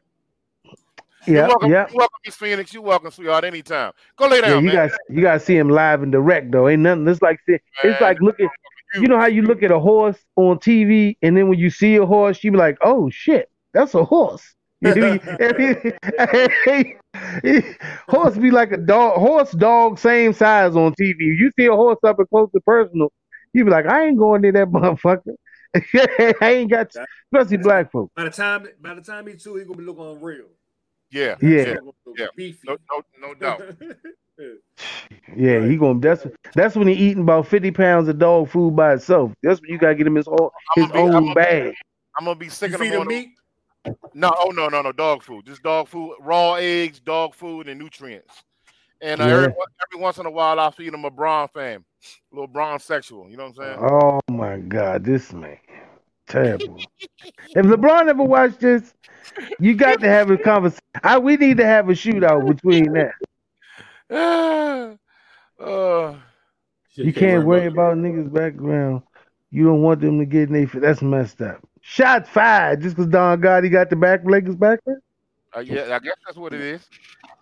Yeah, 1.26 1.49
welcome, 1.49 1.70
yeah. 1.70 1.87
You're 1.88 1.99
welcome, 1.99 2.18
Miss 2.25 2.37
Phoenix. 2.37 2.72
You're 2.72 2.82
welcome, 2.82 3.10
sweetheart, 3.10 3.44
anytime. 3.44 3.92
Go 4.16 4.28
lay 4.28 4.40
down. 4.40 4.50
Yeah, 4.50 4.56
you 4.56 4.66
man. 4.66 4.88
got 4.88 4.99
you 5.08 5.22
got 5.22 5.32
to 5.34 5.40
see 5.40 5.56
him 5.56 5.70
live 5.70 6.02
and 6.02 6.12
direct 6.12 6.50
though. 6.50 6.68
Ain't 6.68 6.82
nothing. 6.82 7.08
It's 7.08 7.22
like 7.22 7.38
see- 7.46 7.58
it's 7.82 7.84
Man, 7.84 7.96
like 8.00 8.20
looking. 8.20 8.49
You 8.94 9.06
know 9.06 9.18
how 9.18 9.26
you 9.26 9.42
look 9.42 9.62
at 9.62 9.70
a 9.70 9.78
horse 9.78 10.18
on 10.37 10.58
TV, 10.58 11.16
and 11.22 11.37
then 11.37 11.49
when 11.49 11.58
you 11.58 11.70
see 11.70 11.96
a 11.96 12.04
horse, 12.04 12.42
you 12.42 12.50
be 12.50 12.58
like, 12.58 12.76
"Oh 12.82 13.08
shit, 13.08 13.49
that's 13.72 13.94
a 13.94 14.04
horse." 14.04 14.54
horse 18.08 18.37
be 18.38 18.50
like 18.50 18.72
a 18.72 18.76
dog. 18.76 19.18
Horse, 19.18 19.52
dog, 19.52 19.99
same 19.99 20.32
size 20.32 20.76
on 20.76 20.94
TV. 20.94 21.18
You 21.20 21.50
see 21.58 21.66
a 21.66 21.72
horse 21.75 21.99
up 22.04 22.18
and 22.18 22.28
close 22.28 22.50
to 22.52 22.60
personal, 22.60 23.12
you 23.52 23.64
be 23.64 23.71
like, 23.71 23.86
"I 23.86 24.06
ain't 24.06 24.19
going 24.19 24.43
near 24.43 24.52
that 24.52 24.69
motherfucker." 24.69 25.34
I 26.43 26.52
ain't 26.52 26.71
got, 26.71 26.93
especially 27.32 27.58
black 27.58 27.93
folk. 27.93 28.10
By 28.16 28.25
the 28.25 28.30
time 28.30 28.66
by 28.80 28.95
the 28.95 29.02
time 29.02 29.26
he 29.26 29.34
two, 29.34 29.56
he 29.56 29.64
gonna 29.64 29.76
be 29.78 29.84
looking 29.84 30.04
unreal. 30.06 30.47
Yeah, 31.10 31.34
Yeah. 31.43 31.76
yeah. 32.16 32.26
Beefy. 32.36 32.58
No, 32.66 32.76
no, 33.21 33.28
no 33.28 33.34
doubt. 33.34 33.62
Yeah, 35.36 35.66
he 35.66 35.76
gonna. 35.76 36.00
That's 36.00 36.26
that's 36.54 36.75
when 36.75 36.88
he 36.88 36.95
eating 36.95 37.25
about 37.25 37.47
fifty 37.47 37.71
pounds 37.71 38.08
of 38.08 38.19
dog 38.19 38.49
food 38.49 38.75
by 38.75 38.95
itself. 38.95 39.32
That's 39.43 39.60
when 39.60 39.69
you 39.69 39.76
gotta 39.76 39.95
get 39.95 40.06
him 40.06 40.14
his 40.14 40.25
whole 40.25 40.50
his 40.76 40.86
gonna 40.86 40.95
be- 40.95 40.99
I'm 40.99 41.04
own 41.14 41.23
gonna- 41.25 41.34
bag. 41.34 41.75
I'm 42.19 42.25
gonna 42.25 42.38
be 42.38 42.49
sick 42.49 42.71
you 42.71 42.76
of 42.76 42.80
feed 42.80 42.93
him 42.95 43.02
on 43.02 43.06
meat. 43.08 43.28
No, 44.14 44.32
oh 44.38 44.50
no, 44.50 44.69
no, 44.69 44.82
no, 44.82 44.93
dog 44.93 45.23
food. 45.23 45.47
Just 45.47 45.62
dog 45.62 45.88
food, 45.88 46.16
raw 46.21 46.54
eggs, 46.54 47.00
dog 47.00 47.34
food, 47.34 47.69
and 47.69 47.78
nutrients. 47.80 48.43
And 49.00 49.21
uh, 49.21 49.26
Yeah. 49.26 49.32
every, 49.32 49.47
every 49.93 50.02
once 50.02 50.19
in 50.19 50.26
a 50.26 50.30
while, 50.30 50.58
I 50.60 50.71
feed 50.71 50.93
them 50.93 51.04
a 51.04 51.10
brawn 51.10 51.49
fam, 51.49 51.84
a 52.32 52.34
little 52.34 52.49
brawn 52.49 52.78
sexual. 52.80 53.30
You 53.30 53.36
know 53.36 53.45
what 53.49 53.58
I'm 53.60 53.80
saying? 53.80 53.80
Oh 53.80 54.21
my 54.30 54.58
God, 54.58 55.04
this 55.04 55.32
man, 55.32 55.58
terrible. 56.28 56.80
if 57.54 57.66
LeBron 57.66 58.08
ever 58.08 58.23
watched 58.23 58.60
this, 58.60 58.95
you 59.58 59.75
got 59.75 60.00
to 60.00 60.08
have 60.08 60.30
a 60.30 60.38
conversation. 60.45 60.80
I 61.02 61.19
we 61.19 61.36
need 61.36 61.58
to 61.58 61.66
have 61.66 61.88
a 61.88 61.93
shootout 61.93 62.47
between 62.49 62.93
that. 62.95 63.12
uh, 65.60 66.14
You 66.97 67.12
can't 67.12 67.45
worry 67.45 67.66
about 67.66 67.97
niggas' 67.99 68.32
background. 68.32 69.02
You 69.50 69.64
don't 69.64 69.82
want 69.82 70.00
them 70.00 70.19
to 70.19 70.26
get 70.26 70.49
in 70.50 70.54
their. 70.54 70.66
That's 70.80 71.02
messed 71.02 71.40
up. 71.43 71.60
Shot 71.82 72.26
fired 72.28 72.82
just 72.82 72.97
because 72.97 73.10
Don 73.10 73.40
Gotti 73.40 73.71
got 73.71 73.90
the 73.90 73.97
back 73.97 74.21
Lakers 74.25 74.54
background. 74.56 75.00
uh, 75.56 75.60
yeah, 75.60 75.97
I 75.97 75.99
guess 75.99 76.14
that's 76.26 76.36
what 76.36 76.52
it 76.52 76.60
is. 76.60 76.86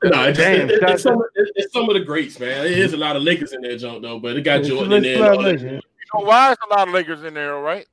Nah, 0.04 0.26
it's, 0.26 0.38
Damn, 0.38 0.70
it's, 0.70 0.78
shout 0.80 0.90
it's, 0.90 1.02
some, 1.02 1.14
of- 1.14 1.26
it's, 1.34 1.50
it's 1.56 1.72
some 1.72 1.88
of 1.88 1.94
the 1.94 2.00
greats, 2.04 2.38
man. 2.38 2.64
It 2.66 2.78
is 2.78 2.92
a 2.92 2.96
lot 2.96 3.16
of 3.16 3.22
Lakers 3.22 3.52
in 3.52 3.62
there, 3.62 3.76
junk 3.76 4.02
though, 4.02 4.18
but 4.20 4.36
it 4.36 4.42
got 4.42 4.60
It's 4.60 4.68
Jordan 4.68 4.92
in 4.92 5.02
there. 5.02 5.12
and 5.14 5.20
lot 5.22 5.32
all 5.32 5.38
of 5.40 5.44
that 5.44 5.48
Lakers. 5.50 5.60
shit. 5.62 5.72
You 5.72 6.20
know 6.20 6.26
why? 6.26 6.52
It's 6.52 6.60
a 6.70 6.74
lot 6.74 6.88
of 6.88 6.94
Lakers 6.94 7.24
in 7.24 7.34
there, 7.34 7.54
all 7.56 7.62
right? 7.62 7.84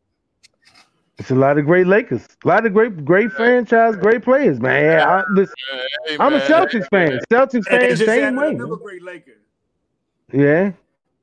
It's 1.18 1.32
a 1.32 1.36
lot 1.36 1.58
of 1.58 1.66
great 1.66 1.88
Lakers, 1.88 2.28
a 2.44 2.48
lot 2.48 2.66
of 2.66 2.74
great, 2.74 3.04
great 3.06 3.32
franchise, 3.32 3.96
great 3.96 4.22
players, 4.22 4.60
man. 4.60 4.84
Yeah, 4.84 5.06
I, 5.10 5.24
listen, 5.32 5.56
Hey, 6.06 6.18
I'm 6.20 6.34
a 6.34 6.38
man. 6.38 6.48
Celtics 6.48 6.88
fan. 6.90 7.20
Celtics 7.32 7.66
fan, 7.66 7.90
just 7.90 8.06
same 8.06 8.36
way. 8.36 8.50
Another 8.50 8.76
great 8.76 9.02
Laker. 9.02 9.32
Yeah, 10.32 10.72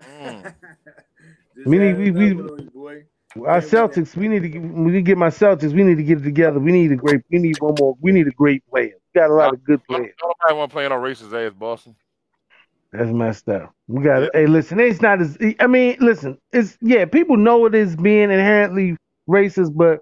Mm. 0.02 0.54
Just 1.54 1.66
We 1.66 1.78
we- 1.78 2.11
we- 2.11 2.26
another 2.30 2.42
one 2.42 2.50
on 2.58 2.64
you, 2.64 2.70
boy. 2.70 3.04
Our 3.46 3.60
Celtics. 3.60 4.14
We 4.16 4.28
need 4.28 4.42
to. 4.42 4.48
Get, 4.48 4.62
when 4.62 4.84
we 4.84 5.02
get 5.02 5.18
my 5.18 5.28
Celtics, 5.28 5.72
we 5.72 5.82
need 5.82 5.96
to 5.96 6.02
get 6.02 6.18
it 6.18 6.24
together. 6.24 6.58
We 6.58 6.72
need 6.72 6.92
a 6.92 6.96
great. 6.96 7.22
We 7.30 7.38
need 7.38 7.60
one 7.60 7.74
more. 7.78 7.96
We 8.00 8.12
need 8.12 8.26
a 8.28 8.32
great 8.32 8.62
player. 8.68 8.92
We 9.14 9.20
got 9.20 9.30
a 9.30 9.34
lot 9.34 9.52
of 9.54 9.64
good 9.64 9.80
Don't 9.88 9.98
players. 10.00 10.14
nobody 10.22 10.58
want 10.58 10.70
to 10.70 10.74
play 10.74 10.86
on 10.86 10.92
racist 10.92 11.32
ass 11.46 11.52
Boston. 11.54 11.96
That's 12.92 13.10
messed 13.10 13.48
up. 13.48 13.74
We 13.88 14.02
got. 14.04 14.30
Hey, 14.34 14.46
listen, 14.46 14.78
it's 14.80 15.00
not 15.00 15.20
as. 15.20 15.38
I 15.60 15.66
mean, 15.66 15.96
listen, 16.00 16.38
it's 16.52 16.76
yeah. 16.80 17.04
People 17.06 17.36
know 17.36 17.64
it 17.66 17.74
is 17.74 17.96
being 17.96 18.30
inherently 18.30 18.96
racist, 19.28 19.74
but 19.74 20.00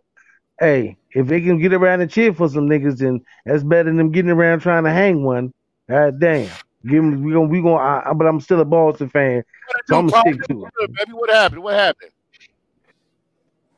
hey, 0.58 0.96
if 1.12 1.26
they 1.28 1.40
can 1.40 1.58
get 1.58 1.72
around 1.72 2.00
and 2.00 2.10
cheer 2.10 2.34
for 2.34 2.48
some 2.48 2.68
niggas, 2.68 2.98
then 2.98 3.20
that's 3.46 3.62
better 3.62 3.84
than 3.84 3.96
them 3.96 4.10
getting 4.10 4.30
around 4.30 4.60
trying 4.60 4.84
to 4.84 4.90
hang 4.90 5.22
one. 5.22 5.52
God 5.88 6.18
damn. 6.20 6.50
Give 6.86 7.04
me, 7.04 7.16
we 7.16 7.32
gonna, 7.32 7.46
we 7.48 7.60
gonna, 7.60 7.76
I, 7.76 8.10
I- 8.10 8.12
but 8.14 8.26
I'm 8.26 8.40
still 8.40 8.60
a 8.60 8.64
Boston 8.64 9.08
fan, 9.10 9.44
so 9.86 9.96
I'm 9.96 10.08
gonna 10.08 10.22
stick 10.22 10.48
to 10.48 10.64
it. 10.66 10.72
Baby. 10.94 11.12
What 11.12 11.30
happened? 11.30 11.62
What 11.62 11.74
happened? 11.74 12.10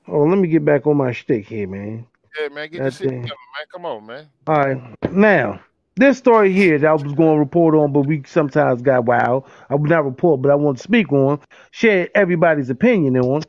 Oh, 0.08 0.24
let 0.24 0.38
me 0.38 0.48
get 0.48 0.64
back 0.64 0.86
on 0.86 0.96
my 0.96 1.12
stick 1.12 1.46
here, 1.46 1.68
man. 1.68 2.06
Yeah, 2.40 2.48
man, 2.48 2.70
get 2.70 2.82
That's 2.82 2.98
this 2.98 3.08
shit 3.08 3.22
together, 3.22 3.28
man. 3.28 3.66
Come 3.72 3.86
on, 3.86 4.06
man. 4.06 4.28
All 4.46 4.56
right, 4.56 5.12
now 5.12 5.60
this 5.96 6.18
story 6.18 6.52
here 6.52 6.78
that 6.78 6.88
I 6.88 6.92
was 6.92 7.02
going 7.02 7.34
to 7.34 7.38
report 7.38 7.74
on, 7.74 7.92
but 7.92 8.02
we 8.02 8.22
sometimes 8.26 8.82
got 8.82 9.04
wild. 9.04 9.44
I 9.68 9.74
would 9.74 9.90
not 9.90 10.04
report, 10.04 10.40
but 10.42 10.50
I 10.50 10.54
want 10.54 10.78
to 10.78 10.82
speak 10.82 11.12
on, 11.12 11.40
share 11.70 12.08
everybody's 12.14 12.70
opinion 12.70 13.18
on. 13.18 13.42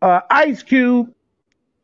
Uh, 0.00 0.20
Ice 0.30 0.62
Cube, 0.62 1.12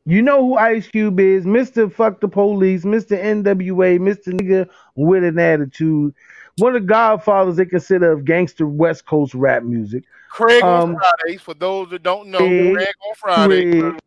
you 0.07 0.23
know 0.23 0.47
who 0.47 0.57
Ice 0.57 0.87
Cube 0.87 1.19
is, 1.19 1.45
Mister 1.45 1.91
Fuck 1.91 2.21
the 2.21 2.29
Police, 2.29 2.85
Mister 2.85 3.17
NWA, 3.17 3.99
Mister 4.01 4.31
Nigga 4.33 4.69
with 4.95 5.25
an 5.25 5.39
Attitude, 5.39 6.15
one 6.61 6.77
of 6.77 6.83
the 6.83 6.87
Godfathers 6.89 7.57
they 7.57 7.65
consider 7.65 8.13
of 8.13 8.25
gangster 8.25 8.67
West 8.67 9.07
Coast 9.07 9.35
rap 9.35 9.63
music. 9.63 10.05
Craig 10.31 10.63
on 10.63 10.91
Um, 10.91 10.97
Fridays. 10.97 11.41
For 11.41 11.55
those 11.55 11.91
that 11.91 12.03
don't 12.03 12.29
know, 12.29 12.39
Craig, 12.39 12.75
Craig 12.75 12.95
on 13.09 13.15
Friday. 13.17 13.81
Craig, 13.81 13.99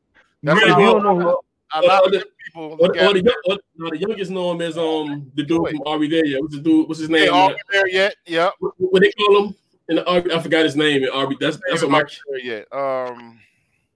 That's 0.43 0.61
if 0.61 0.67
how 0.69 0.79
you 0.79 0.85
don't 0.85 1.03
know 1.03 1.19
who, 1.19 1.27
a 1.75 1.81
lot 1.81 2.01
of 2.01 2.07
Uh, 2.07 2.09
the- 2.11 2.17
them 2.19 2.27
people 2.45 2.77
Or, 2.79 2.87
or 2.87 3.13
the, 3.13 3.19
it. 3.19 3.61
or, 3.81 3.89
the 3.89 3.97
youngest 3.97 4.31
know 4.31 4.51
him 4.51 4.61
as 4.61 4.77
um 4.77 5.31
the 5.35 5.43
dude 5.43 5.67
from 5.69 5.81
Are 5.85 5.97
We 5.97 6.07
There 6.07 6.25
Yet? 6.25 6.41
What's 6.41 6.55
the 6.55 6.61
dude? 6.61 6.87
What's 6.87 6.99
his 6.99 7.09
They 7.09 7.25
name? 7.25 7.33
all 7.33 7.49
man? 7.49 7.57
there 7.71 7.87
yet? 7.89 8.15
Yeah. 8.25 8.51
What, 8.59 8.73
what 8.77 9.01
they 9.01 9.11
call 9.11 9.45
him? 9.47 9.55
In 9.89 9.97
the 9.97 10.03
RB, 10.03 10.31
I 10.31 10.39
forgot 10.41 10.63
his 10.63 10.77
name. 10.77 11.03
In 11.03 11.09
RB, 11.09 11.37
that's 11.39 11.59
that's 11.67 11.81
what 11.81 11.91
my 11.91 12.03
there 12.29 12.39
yet. 12.39 12.67
Um, 12.71 13.37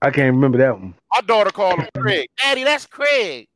I 0.02 0.10
can't 0.10 0.34
remember 0.34 0.58
that 0.58 0.78
one. 0.78 0.94
my 1.14 1.20
daughter 1.22 1.50
called 1.50 1.80
him 1.80 1.88
Craig. 1.96 2.28
Daddy, 2.42 2.62
that's 2.64 2.84
Craig. 2.86 3.47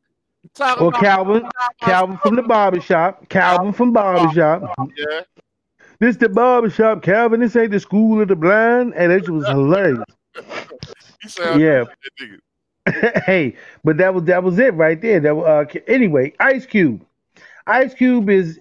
Talking 0.54 0.84
Or 0.84 0.92
Calvin, 0.92 1.48
Calvin 1.80 2.18
from 2.18 2.36
the 2.36 2.42
barbershop, 2.42 3.28
Calvin 3.28 3.72
from 3.72 3.92
barbershop. 3.92 4.74
Yeah. 4.96 5.20
This 5.98 6.16
the 6.16 6.28
barbershop, 6.28 7.02
Calvin. 7.02 7.40
This 7.40 7.54
ain't 7.54 7.70
the 7.70 7.80
school 7.80 8.20
of 8.20 8.28
the 8.28 8.36
blind. 8.36 8.94
And 8.96 9.12
that 9.12 9.28
was 9.28 9.46
hilarious. 9.46 10.04
Yeah. 11.38 11.82
like 11.82 11.88
that 11.88 12.20
nigga. 12.20 13.22
hey, 13.26 13.56
but 13.84 13.96
that 13.98 14.12
was 14.12 14.24
that 14.24 14.42
was 14.42 14.58
it 14.58 14.74
right 14.74 15.00
there. 15.00 15.20
That 15.20 15.36
was, 15.36 15.46
uh, 15.46 15.80
anyway, 15.86 16.32
Ice 16.40 16.66
Cube. 16.66 17.06
Ice 17.64 17.94
Cube 17.94 18.28
is 18.28 18.58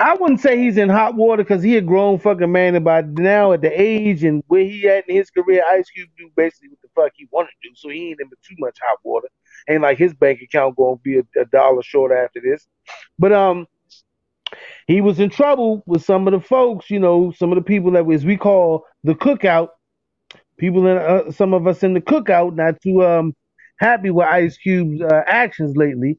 I 0.00 0.14
wouldn't 0.14 0.40
say 0.40 0.58
he's 0.58 0.78
in 0.78 0.88
hot 0.88 1.14
water 1.14 1.44
because 1.44 1.62
he 1.62 1.76
a 1.76 1.80
grown 1.82 2.18
fucking 2.18 2.50
man, 2.50 2.74
and 2.74 2.84
by 2.84 3.02
now 3.02 3.52
at 3.52 3.60
the 3.60 3.68
age 3.68 4.24
and 4.24 4.42
where 4.48 4.64
he 4.64 4.88
at 4.88 5.08
in 5.08 5.16
his 5.16 5.30
career, 5.30 5.62
Ice 5.72 5.90
Cube 5.90 6.08
do 6.16 6.30
basically 6.34 6.70
what 6.70 6.80
the 6.82 6.88
fuck 6.94 7.12
he 7.14 7.28
want 7.30 7.48
to 7.48 7.68
do. 7.68 7.74
So 7.76 7.88
he 7.90 8.10
ain't 8.10 8.20
in 8.20 8.28
too 8.28 8.56
much 8.58 8.78
hot 8.82 8.98
water. 9.04 9.28
Ain't 9.68 9.82
like 9.82 9.98
his 9.98 10.14
bank 10.14 10.40
account 10.42 10.76
gonna 10.76 10.96
be 10.96 11.18
a, 11.18 11.40
a 11.40 11.44
dollar 11.46 11.82
short 11.82 12.12
after 12.12 12.40
this. 12.40 12.66
But 13.18 13.32
um, 13.32 13.66
he 14.86 15.00
was 15.00 15.20
in 15.20 15.30
trouble 15.30 15.82
with 15.86 16.04
some 16.04 16.26
of 16.26 16.32
the 16.32 16.40
folks, 16.40 16.90
you 16.90 16.98
know, 16.98 17.32
some 17.36 17.52
of 17.52 17.56
the 17.56 17.62
people 17.62 17.92
that 17.92 18.06
was 18.06 18.24
we 18.24 18.36
call 18.36 18.86
the 19.04 19.14
cookout. 19.14 19.70
People 20.58 20.86
in 20.86 20.98
uh, 20.98 21.30
some 21.32 21.54
of 21.54 21.66
us 21.66 21.82
in 21.82 21.94
the 21.94 22.00
cookout 22.00 22.54
not 22.54 22.80
too 22.80 23.04
um 23.04 23.34
happy 23.78 24.10
with 24.10 24.26
Ice 24.26 24.56
Cube's 24.58 25.00
uh, 25.02 25.22
actions 25.26 25.76
lately. 25.76 26.18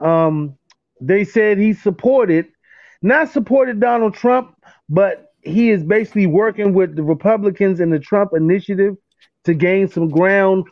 Um, 0.00 0.56
they 1.00 1.24
said 1.24 1.58
he 1.58 1.72
supported, 1.72 2.46
not 3.02 3.30
supported 3.30 3.78
Donald 3.80 4.14
Trump, 4.14 4.56
but 4.88 5.32
he 5.42 5.70
is 5.70 5.84
basically 5.84 6.26
working 6.26 6.72
with 6.72 6.96
the 6.96 7.02
Republicans 7.02 7.78
and 7.80 7.92
the 7.92 7.98
Trump 7.98 8.32
initiative 8.34 8.96
to 9.44 9.54
gain 9.54 9.88
some 9.88 10.08
ground 10.08 10.64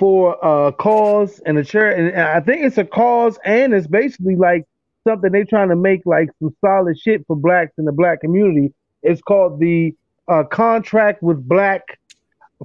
for 0.00 0.36
a 0.42 0.72
cause 0.72 1.40
and 1.44 1.58
a 1.58 1.64
chair. 1.64 1.90
And 1.90 2.18
I 2.18 2.40
think 2.40 2.64
it's 2.64 2.78
a 2.78 2.84
cause, 2.84 3.38
and 3.44 3.74
it's 3.74 3.86
basically 3.86 4.34
like 4.34 4.64
something 5.06 5.30
they're 5.30 5.44
trying 5.44 5.68
to 5.68 5.76
make 5.76 6.00
like 6.06 6.30
some 6.40 6.56
solid 6.64 6.98
shit 6.98 7.22
for 7.26 7.36
blacks 7.36 7.72
in 7.78 7.84
the 7.84 7.92
black 7.92 8.22
community. 8.22 8.72
It's 9.02 9.20
called 9.20 9.60
the 9.60 9.94
uh, 10.26 10.44
contract 10.44 11.22
with 11.22 11.46
black 11.46 12.00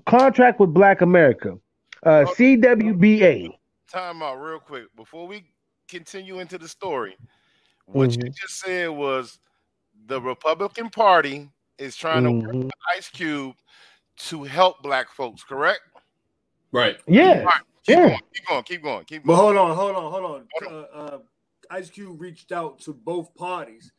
contract 0.06 0.60
with 0.60 0.74
Black 0.74 1.02
America, 1.02 1.56
uh, 2.04 2.26
CWBA. 2.36 3.50
Time 3.91 4.21
out 4.24 4.36
real 4.41 4.60
quick 4.60 4.86
before 4.95 5.28
we 5.28 5.43
continue 5.89 6.39
into 6.39 6.58
the 6.58 6.67
story. 6.67 7.17
What 7.86 8.10
Mm-hmm. 8.12 8.28
you 8.28 8.32
just 8.32 8.60
said 8.60 8.89
was 8.89 9.39
the 10.08 10.21
Republican 10.21 10.89
Party 10.89 11.50
is 11.78 11.95
trying 11.95 12.24
to 12.24 12.32
work 12.32 12.52
Mhm. 12.56 12.63
with 12.65 12.71
Ice 12.95 13.10
Cube 13.10 13.56
to 14.17 14.43
help 14.43 14.82
black 14.82 15.10
folks, 15.10 15.43
correct? 15.43 15.82
Right. 16.76 16.98
Yeah, 17.08 17.24
All 17.24 17.46
right, 17.46 17.54
keep 17.86 17.96
Yeah. 17.98 18.08
going, 18.10 18.20
keep 18.34 18.48
going, 18.48 18.64
keep 18.64 18.84
going, 18.84 19.06
keep 19.06 19.26
But 19.26 19.36
hold 19.38 19.56
on, 19.56 19.76
hold 19.76 19.96
on, 19.96 20.12
hold 20.12 20.26
on. 20.26 20.48
Hold 20.52 20.74
Uh, 20.74 20.98
uh, 20.98 21.18
Ice 21.72 21.90
Cube 21.90 22.20
reached 22.20 22.52
out 22.52 22.80
to 22.82 22.94
both 22.94 23.34
parties. 23.36 23.94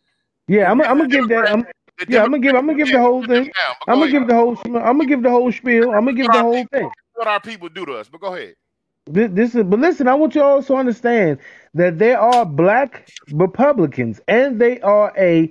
yeah. 0.47 0.71
I'm, 0.71 0.81
I'm 0.83 0.99
gonna 0.99 1.09
give 1.09 1.29
that. 1.29 1.51
I'm, 1.51 1.67
yeah, 2.07 2.23
I'm 2.23 2.31
gonna 2.31 2.39
give. 2.41 2.55
I'm 2.55 2.67
gonna 2.67 2.79
give 2.79 2.93
the 2.93 3.01
whole 3.01 3.25
thing. 3.25 3.51
I'm 3.89 3.99
gonna 4.01 4.12
give 4.12 4.29
the 4.29 4.35
whole. 4.35 4.59
I'm 4.67 4.73
gonna 4.75 5.07
give 5.07 5.23
the 5.23 5.31
whole 5.31 5.51
spiel. 5.51 5.91
I'm 5.91 6.05
gonna 6.05 6.12
give 6.12 6.27
the 6.31 6.41
whole 6.41 6.67
thing. 6.67 6.91
what 7.15 7.27
our 7.27 7.41
people 7.41 7.71
do 7.71 7.87
to 7.87 7.95
us. 7.95 8.09
But 8.11 8.21
go 8.21 8.35
ahead. 8.35 8.55
This, 9.07 9.31
this 9.33 9.55
is, 9.55 9.62
but 9.65 9.79
listen, 9.79 10.09
I 10.09 10.15
want 10.15 10.35
you 10.35 10.43
all 10.43 10.62
to 10.62 10.75
understand 10.75 11.39
that 11.75 11.99
there 11.99 12.19
are 12.21 12.45
black 12.45 13.09
Republicans, 13.33 14.21
and 14.29 14.61
they 14.61 14.81
are 14.81 15.12
a, 15.17 15.51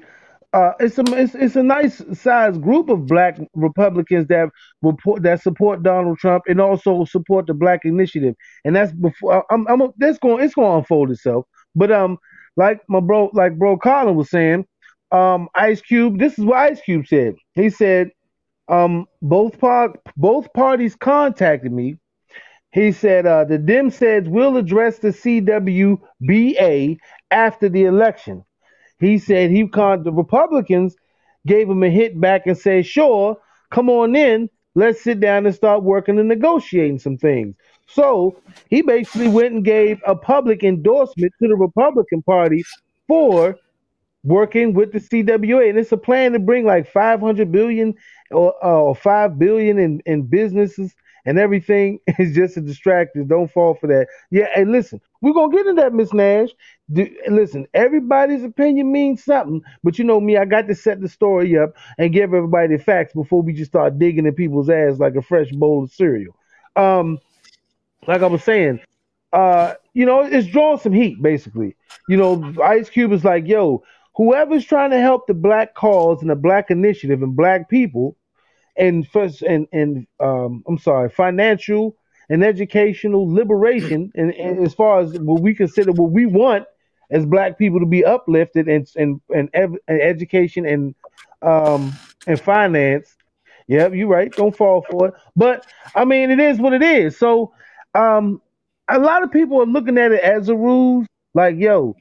uh, 0.55 0.73
it's 0.79 0.99
a, 0.99 1.03
it's, 1.09 1.35
it's 1.35 1.57
a 1.57 1.63
nice 1.63 2.01
sized 2.13 2.61
group 2.63 2.89
of 2.89 3.07
black 3.07 3.39
Republicans 3.55 4.27
that 4.29 4.49
report 4.83 5.23
that 5.23 5.43
support 5.43 5.83
Donald 5.83 6.19
Trump 6.19 6.45
and 6.47 6.61
also 6.61 7.05
support 7.05 7.47
the 7.47 7.55
Black 7.55 7.81
Initiative, 7.85 8.35
and 8.65 8.75
that's 8.77 8.93
before 8.93 9.45
I'm, 9.51 9.67
I'm 9.67 9.91
that's 9.97 10.19
going, 10.19 10.43
it's 10.45 10.55
going 10.55 10.71
to 10.73 10.77
unfold 10.79 11.11
itself. 11.11 11.45
But 11.75 11.91
um, 11.91 12.19
like 12.57 12.81
my 12.89 13.01
bro, 13.01 13.31
like 13.33 13.59
bro 13.59 13.77
Colin 13.77 14.15
was 14.15 14.31
saying, 14.31 14.65
um, 15.11 15.49
Ice 15.55 15.81
Cube, 15.81 16.19
this 16.19 16.39
is 16.39 16.45
what 16.45 16.59
Ice 16.59 16.81
Cube 16.81 17.07
said. 17.07 17.35
He 17.55 17.69
said, 17.71 18.11
um, 18.69 19.07
both 19.21 19.59
both 20.17 20.53
parties 20.53 20.95
contacted 20.95 21.71
me 21.73 21.97
he 22.71 22.91
said 22.91 23.25
uh, 23.25 23.45
the 23.45 23.57
Dem 23.57 23.91
says 23.91 24.29
we'll 24.29 24.57
address 24.57 24.99
the 24.99 25.09
CWBA 25.09 26.97
after 27.31 27.69
the 27.69 27.85
election. 27.85 28.45
He 29.05 29.17
said 29.17 29.51
he 29.51 29.67
con 29.67 30.03
the 30.03 30.11
Republicans 30.11 30.95
gave 31.45 31.69
him 31.69 31.83
a 31.83 31.89
hit 31.89 32.19
back 32.19 32.47
and 32.47 32.57
said, 32.57 32.85
"Sure, 32.85 33.37
come 33.69 33.89
on 33.89 34.15
in. 34.15 34.49
Let's 34.73 35.01
sit 35.01 35.19
down 35.19 35.45
and 35.45 35.55
start 35.55 35.83
working 35.83 36.19
and 36.19 36.27
negotiating 36.27 36.99
some 36.99 37.17
things." 37.17 37.55
So 37.87 38.37
he 38.69 38.81
basically 38.81 39.27
went 39.27 39.53
and 39.53 39.63
gave 39.63 40.01
a 40.05 40.15
public 40.15 40.63
endorsement 40.63 41.33
to 41.41 41.47
the 41.47 41.55
Republican 41.55 42.23
Party 42.23 42.63
for 43.07 43.57
working 44.23 44.73
with 44.73 44.91
the 44.91 44.99
CWA, 44.99 45.69
and 45.69 45.77
it's 45.77 45.91
a 45.91 45.97
plan 45.97 46.31
to 46.33 46.39
bring 46.39 46.65
like 46.65 46.91
500 46.91 47.51
billion 47.51 47.93
or, 48.31 48.53
or 48.65 48.95
5 48.95 49.37
billion 49.37 49.77
in, 49.77 50.01
in 50.07 50.23
businesses 50.23 50.95
and 51.25 51.37
everything 51.39 51.99
is 52.19 52.35
just 52.35 52.57
a 52.57 52.61
distraction. 52.61 53.27
Don't 53.27 53.51
fall 53.51 53.75
for 53.75 53.87
that. 53.87 54.07
Yeah, 54.31 54.47
hey, 54.53 54.65
listen, 54.65 55.01
we're 55.25 55.33
gonna 55.33 55.51
get 55.51 55.65
into 55.65 55.81
that, 55.81 55.91
Miss 55.91 56.13
Nash. 56.13 56.49
Do, 56.93 57.09
listen, 57.27 57.65
everybody's 57.73 58.43
opinion 58.43 58.91
means 58.91 59.23
something, 59.23 59.63
but 59.83 59.97
you 59.97 60.05
know 60.05 60.21
me, 60.21 60.37
I 60.37 60.45
got 60.45 60.67
to 60.67 60.75
set 60.75 61.01
the 61.01 61.09
story 61.09 61.57
up 61.57 61.73
and 61.97 62.13
give 62.13 62.35
everybody 62.35 62.77
the 62.77 62.83
facts 62.83 63.13
before 63.13 63.41
we 63.41 63.53
just 63.53 63.71
start 63.71 63.97
digging 63.97 64.27
in 64.27 64.35
people's 64.35 64.69
ass 64.69 64.99
like 64.99 65.15
a 65.15 65.23
fresh 65.23 65.49
bowl 65.49 65.83
of 65.83 65.91
cereal. 65.91 66.35
Um, 66.75 67.17
like 68.05 68.21
I 68.21 68.27
was 68.27 68.43
saying, 68.43 68.81
uh, 69.33 69.73
you 69.95 70.05
know, 70.05 70.21
it's 70.21 70.45
drawing 70.45 70.77
some 70.77 70.93
heat, 70.93 71.19
basically. 71.19 71.75
You 72.07 72.17
know, 72.17 72.53
Ice 72.63 72.91
Cube 72.91 73.11
is 73.11 73.23
like, 73.23 73.47
yo, 73.47 73.83
whoever's 74.13 74.63
trying 74.63 74.91
to 74.91 74.99
help 74.99 75.25
the 75.25 75.33
black 75.33 75.73
cause 75.73 76.21
and 76.21 76.29
the 76.29 76.35
black 76.35 76.69
initiative 76.69 77.23
and 77.23 77.35
black 77.35 77.67
people, 77.67 78.15
and 78.77 79.07
first 79.07 79.41
and 79.41 79.67
and 79.73 80.05
um, 80.19 80.63
I'm 80.67 80.77
sorry, 80.77 81.09
financial 81.09 81.97
and 82.29 82.43
educational 82.43 83.31
liberation, 83.31 84.11
and, 84.15 84.33
and 84.33 84.65
as 84.65 84.73
far 84.73 84.99
as 84.99 85.13
what 85.13 85.41
we 85.41 85.53
consider 85.53 85.91
what 85.91 86.11
we 86.11 86.25
want 86.25 86.65
as 87.11 87.25
black 87.25 87.57
people 87.57 87.79
to 87.79 87.85
be 87.85 88.03
uplifted 88.03 88.67
and 88.67 88.87
and 88.95 89.21
and, 89.33 89.49
ev- 89.53 89.77
and 89.87 90.01
education 90.01 90.65
and 90.65 90.95
um 91.41 91.93
and 92.27 92.39
finance. 92.39 93.15
Yep, 93.67 93.93
you're 93.95 94.07
right. 94.07 94.31
Don't 94.35 94.55
fall 94.55 94.85
for 94.89 95.07
it. 95.07 95.13
But 95.35 95.65
I 95.95 96.05
mean, 96.05 96.29
it 96.29 96.39
is 96.39 96.59
what 96.59 96.73
it 96.73 96.83
is. 96.83 97.17
So, 97.17 97.51
um, 97.95 98.41
a 98.87 98.99
lot 98.99 99.23
of 99.23 99.31
people 99.31 99.59
are 99.61 99.65
looking 99.65 99.97
at 99.97 100.11
it 100.11 100.21
as 100.23 100.49
a 100.49 100.55
ruse. 100.55 101.07
Like, 101.33 101.57
yo, 101.57 101.95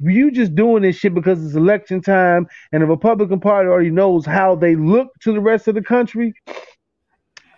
you 0.00 0.30
just 0.30 0.54
doing 0.54 0.82
this 0.82 0.96
shit 0.96 1.14
because 1.14 1.44
it's 1.44 1.54
election 1.54 2.00
time 2.00 2.46
and 2.72 2.82
the 2.82 2.86
Republican 2.86 3.40
Party 3.40 3.68
already 3.68 3.90
knows 3.90 4.26
how 4.26 4.54
they 4.54 4.74
look 4.74 5.08
to 5.20 5.32
the 5.32 5.40
rest 5.40 5.68
of 5.68 5.74
the 5.74 5.82
country. 5.82 6.34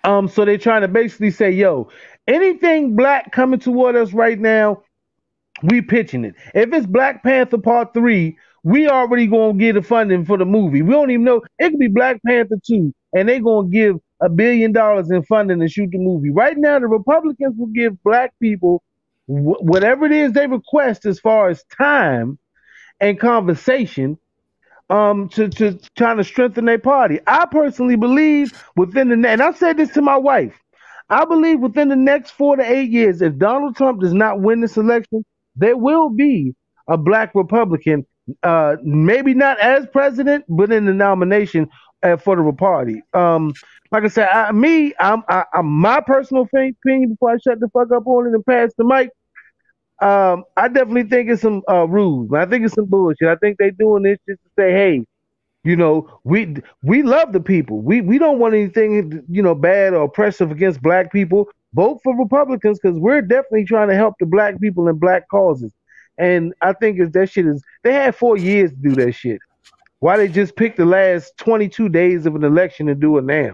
Um, 0.06 0.28
so 0.28 0.46
they're 0.46 0.58
trying 0.58 0.82
to 0.82 0.88
basically 0.88 1.32
say, 1.32 1.50
yo, 1.52 1.90
anything 2.28 2.96
black 2.96 3.32
coming 3.32 3.60
toward 3.60 3.96
us 3.96 4.14
right 4.14 4.40
now, 4.40 4.82
we 5.64 5.82
pitching 5.82 6.24
it. 6.24 6.34
If 6.54 6.72
it's 6.72 6.86
Black 6.86 7.22
Panther 7.24 7.58
Part 7.58 7.94
Three, 7.94 8.38
we 8.64 8.88
already 8.88 9.26
gonna 9.26 9.54
get 9.58 9.74
the 9.74 9.82
funding 9.82 10.24
for 10.24 10.38
the 10.38 10.46
movie. 10.46 10.82
We 10.82 10.92
don't 10.92 11.10
even 11.10 11.24
know 11.24 11.42
it 11.58 11.70
could 11.70 11.80
be 11.80 11.88
Black 11.88 12.20
Panther 12.26 12.56
Two, 12.66 12.94
and 13.14 13.28
they 13.28 13.40
gonna 13.40 13.68
give 13.68 13.96
a 14.22 14.28
billion 14.30 14.72
dollars 14.72 15.10
in 15.10 15.22
funding 15.24 15.60
to 15.60 15.68
shoot 15.68 15.90
the 15.92 15.98
movie. 15.98 16.30
Right 16.30 16.56
now, 16.58 16.78
the 16.78 16.88
Republicans 16.88 17.56
will 17.58 17.68
give 17.68 18.02
black 18.04 18.32
people 18.40 18.82
wh- 19.26 19.62
whatever 19.62 20.06
it 20.06 20.12
is 20.12 20.32
they 20.32 20.46
request 20.46 21.06
as 21.06 21.20
far 21.20 21.48
as 21.50 21.64
time 21.76 22.38
and 23.00 23.20
conversation 23.20 24.18
um 24.90 25.28
to 25.30 25.48
to 25.48 25.78
trying 25.96 26.18
to 26.18 26.24
strengthen 26.24 26.64
their 26.66 26.78
party. 26.78 27.20
I 27.26 27.46
personally 27.46 27.96
believe 27.96 28.52
within 28.76 29.08
the 29.08 29.28
and 29.28 29.42
I 29.42 29.52
said 29.52 29.76
this 29.78 29.90
to 29.94 30.02
my 30.02 30.16
wife. 30.16 30.58
I 31.10 31.24
believe 31.24 31.60
within 31.60 31.88
the 31.88 31.96
next 31.96 32.32
four 32.32 32.56
to 32.56 32.62
eight 32.64 32.90
years, 32.90 33.22
if 33.22 33.36
Donald 33.38 33.76
Trump 33.76 34.00
does 34.00 34.14
not 34.14 34.40
win 34.40 34.60
this 34.60 34.76
election, 34.76 35.24
there 35.56 35.76
will 35.76 36.10
be 36.10 36.54
a 36.88 36.96
black 36.96 37.32
Republican, 37.34 38.06
uh, 38.42 38.76
maybe 38.82 39.34
not 39.34 39.58
as 39.60 39.86
president, 39.92 40.44
but 40.48 40.72
in 40.72 40.84
the 40.84 40.94
nomination 40.94 41.68
uh, 42.02 42.16
for 42.16 42.36
the 42.36 42.52
party. 42.52 43.02
Um, 43.14 43.52
like 43.92 44.04
I 44.04 44.08
said, 44.08 44.28
I, 44.28 44.52
me, 44.52 44.94
I'm, 44.98 45.22
I, 45.28 45.44
I'm 45.54 45.66
my 45.66 46.00
personal 46.00 46.42
opinion 46.44 47.10
before 47.10 47.30
I 47.32 47.38
shut 47.38 47.60
the 47.60 47.68
fuck 47.68 47.92
up 47.92 48.06
on 48.06 48.26
it 48.26 48.34
and 48.34 48.44
pass 48.44 48.72
the 48.76 48.84
mic. 48.84 49.10
Um, 50.00 50.44
I 50.56 50.68
definitely 50.68 51.04
think 51.04 51.30
it's 51.30 51.42
some 51.42 51.62
uh, 51.68 51.86
rules. 51.86 52.32
I 52.32 52.44
think 52.46 52.64
it's 52.64 52.74
some 52.74 52.84
bullshit. 52.84 53.28
I 53.28 53.36
think 53.36 53.56
they 53.58 53.70
doing 53.70 54.02
this 54.02 54.18
just 54.28 54.42
to 54.42 54.50
say, 54.58 54.72
hey, 54.72 55.04
you 55.64 55.74
know, 55.74 56.08
we 56.24 56.56
we 56.82 57.02
love 57.02 57.32
the 57.32 57.40
people. 57.40 57.80
We 57.80 58.00
we 58.00 58.18
don't 58.18 58.38
want 58.38 58.54
anything 58.54 59.24
you 59.28 59.42
know 59.42 59.54
bad 59.54 59.94
or 59.94 60.04
oppressive 60.04 60.50
against 60.50 60.82
black 60.82 61.10
people. 61.12 61.48
Vote 61.74 62.00
for 62.04 62.16
Republicans 62.16 62.78
because 62.80 62.98
we're 62.98 63.22
definitely 63.22 63.64
trying 63.64 63.88
to 63.88 63.94
help 63.96 64.14
the 64.20 64.26
black 64.26 64.60
people 64.60 64.86
and 64.88 65.00
black 65.00 65.28
causes. 65.28 65.72
And 66.18 66.54
I 66.62 66.72
think 66.72 66.98
if 67.00 67.12
that 67.12 67.30
shit 67.30 67.46
is, 67.46 67.62
they 67.82 67.92
had 67.92 68.14
four 68.14 68.36
years 68.36 68.70
to 68.70 68.76
do 68.76 68.94
that 68.96 69.12
shit. 69.12 69.40
Why 70.00 70.16
they 70.16 70.28
just 70.28 70.56
pick 70.56 70.76
the 70.76 70.84
last 70.86 71.36
22 71.38 71.88
days 71.88 72.26
of 72.26 72.34
an 72.36 72.44
election 72.44 72.88
and 72.88 73.00
do 73.00 73.18
it 73.18 73.24
now? 73.24 73.52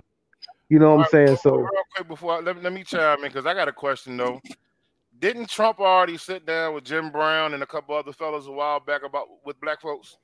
You 0.69 0.79
know 0.79 0.95
what 0.97 1.07
I'm 1.07 1.11
saying? 1.11 1.37
So 1.37 1.57
real 1.57 1.69
quick 1.97 2.09
before 2.09 2.35
I, 2.35 2.41
let, 2.41 2.57
me- 2.57 2.63
let 2.63 2.73
me 2.73 2.85
chime 2.85 3.19
in 3.19 3.29
because 3.31 3.47
I 3.47 3.55
got 3.55 3.69
a 3.69 3.73
question 3.73 4.17
though. 4.17 4.41
Didn't 5.23 5.49
Trump 5.49 5.79
already 5.79 6.19
sit 6.19 6.45
down 6.45 6.75
with 6.75 6.83
Jim 6.85 7.11
Brown 7.11 7.55
and 7.55 7.63
a 7.63 7.67
couple 7.67 7.95
other 7.95 8.13
fellas 8.13 8.47
a 8.49 8.51
while 8.53 8.81
back 8.81 9.05
about 9.05 9.29
with 9.47 9.59
black 9.61 9.81
folks? 9.81 10.17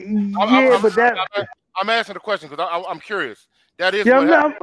I'm- 0.00 0.32
yeah, 0.38 0.74
I'm, 0.76 0.80
but 0.82 0.94
that 0.94 1.18
I'm, 1.36 1.44
I'm 1.82 1.90
asking 1.90 2.14
the 2.14 2.20
question 2.20 2.48
because 2.48 2.66
I'm, 2.72 2.84
I'm 2.88 3.00
curious. 3.00 3.48
That 3.78 3.92
is 3.94 4.06
yeah, 4.06 4.20
what 4.20 4.28
not, 4.28 4.54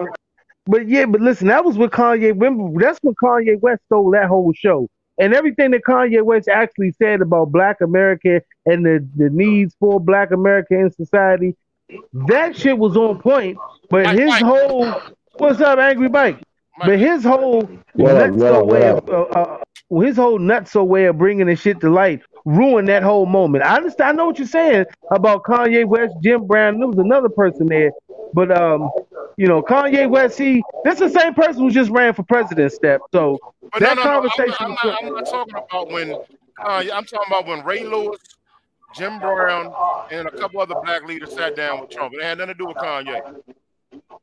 but 0.65 0.87
yeah, 0.87 1.05
but 1.05 1.19
listen, 1.21 1.47
that 1.49 1.65
was 1.65 1.77
with 1.77 1.91
Kanye. 1.91 2.29
Remember, 2.29 2.79
that's 2.81 2.97
when 3.01 3.13
Kanye 3.21 3.59
West 3.59 3.81
stole 3.87 4.09
that 4.11 4.27
whole 4.27 4.53
show. 4.53 4.87
and 5.19 5.33
everything 5.33 5.71
that 5.71 5.81
Kanye 5.87 6.23
West 6.23 6.47
actually 6.47 6.93
said 6.93 7.21
about 7.21 7.51
Black 7.51 7.81
America 7.81 8.41
and 8.65 8.85
the, 8.85 9.05
the 9.17 9.29
needs 9.29 9.75
for 9.79 9.99
Black 9.99 10.31
America 10.31 10.75
in 10.79 10.91
society, 10.91 11.55
that 12.27 12.55
shit 12.55 12.77
was 12.77 12.95
on 12.95 13.19
point. 13.19 13.57
But 13.89 14.05
Mike, 14.05 14.17
his 14.19 14.29
Mike. 14.29 14.43
whole 14.43 14.93
what's 15.37 15.59
up, 15.61 15.77
Angry 15.77 16.07
Mike? 16.09 16.37
Mike. 16.77 16.87
But 16.87 16.99
his 16.99 17.23
whole 17.23 17.63
What 17.93 18.15
up, 18.15 18.31
nutso 18.31 18.35
what 18.37 18.53
up, 18.53 18.65
what 18.65 18.67
way 18.67 18.87
of 18.89 19.09
uh, 19.09 19.39
uh, 19.39 19.62
his 19.89 20.17
whole 20.17 20.39
nutso 20.39 20.85
way 20.85 21.05
of 21.05 21.17
bringing 21.17 21.47
the 21.47 21.55
shit 21.55 21.79
to 21.81 21.89
light 21.89 22.21
ruined 22.45 22.87
that 22.87 23.03
whole 23.03 23.25
moment. 23.25 23.63
I 23.63 23.77
understand. 23.77 24.09
I 24.09 24.11
know 24.13 24.27
what 24.27 24.37
you're 24.37 24.47
saying 24.47 24.85
about 25.11 25.43
Kanye 25.43 25.85
West, 25.85 26.13
Jim 26.21 26.45
Brown. 26.45 26.79
There 26.79 26.87
was 26.87 26.97
another 26.97 27.29
person 27.29 27.67
there, 27.67 27.91
but 28.33 28.55
um, 28.55 28.89
you 29.37 29.47
know, 29.47 29.61
Kanye 29.61 30.09
West. 30.09 30.37
He 30.37 30.63
this 30.83 30.99
is 31.01 31.13
the 31.13 31.19
same 31.19 31.33
person 31.33 31.61
who 31.61 31.71
just 31.71 31.91
ran 31.91 32.13
for 32.13 32.23
president. 32.23 32.71
Step. 32.71 33.01
So 33.11 33.39
But 33.71 33.79
that 33.81 33.95
no, 33.95 34.03
no, 34.03 34.09
no. 34.09 34.09
I'm, 34.09 34.29
conversation. 34.29 34.55
I'm, 34.59 34.71
not, 34.83 35.03
I'm 35.03 35.13
not 35.13 35.25
talking 35.25 35.55
about 35.55 35.91
when. 35.91 36.15
Uh, 36.59 36.83
I'm 36.93 37.05
talking 37.05 37.25
about 37.27 37.47
when 37.47 37.65
Ray 37.65 37.83
Lewis, 37.83 38.19
Jim 38.95 39.19
Brown, 39.19 39.73
and 40.11 40.27
a 40.27 40.31
couple 40.31 40.61
other 40.61 40.75
black 40.83 41.03
leaders 41.03 41.33
sat 41.33 41.55
down 41.55 41.81
with 41.81 41.89
Trump. 41.89 42.13
It 42.13 42.21
had 42.21 42.37
nothing 42.37 42.53
to 42.53 42.57
do 42.57 42.67
with 42.67 42.77
Kanye. 42.77 43.41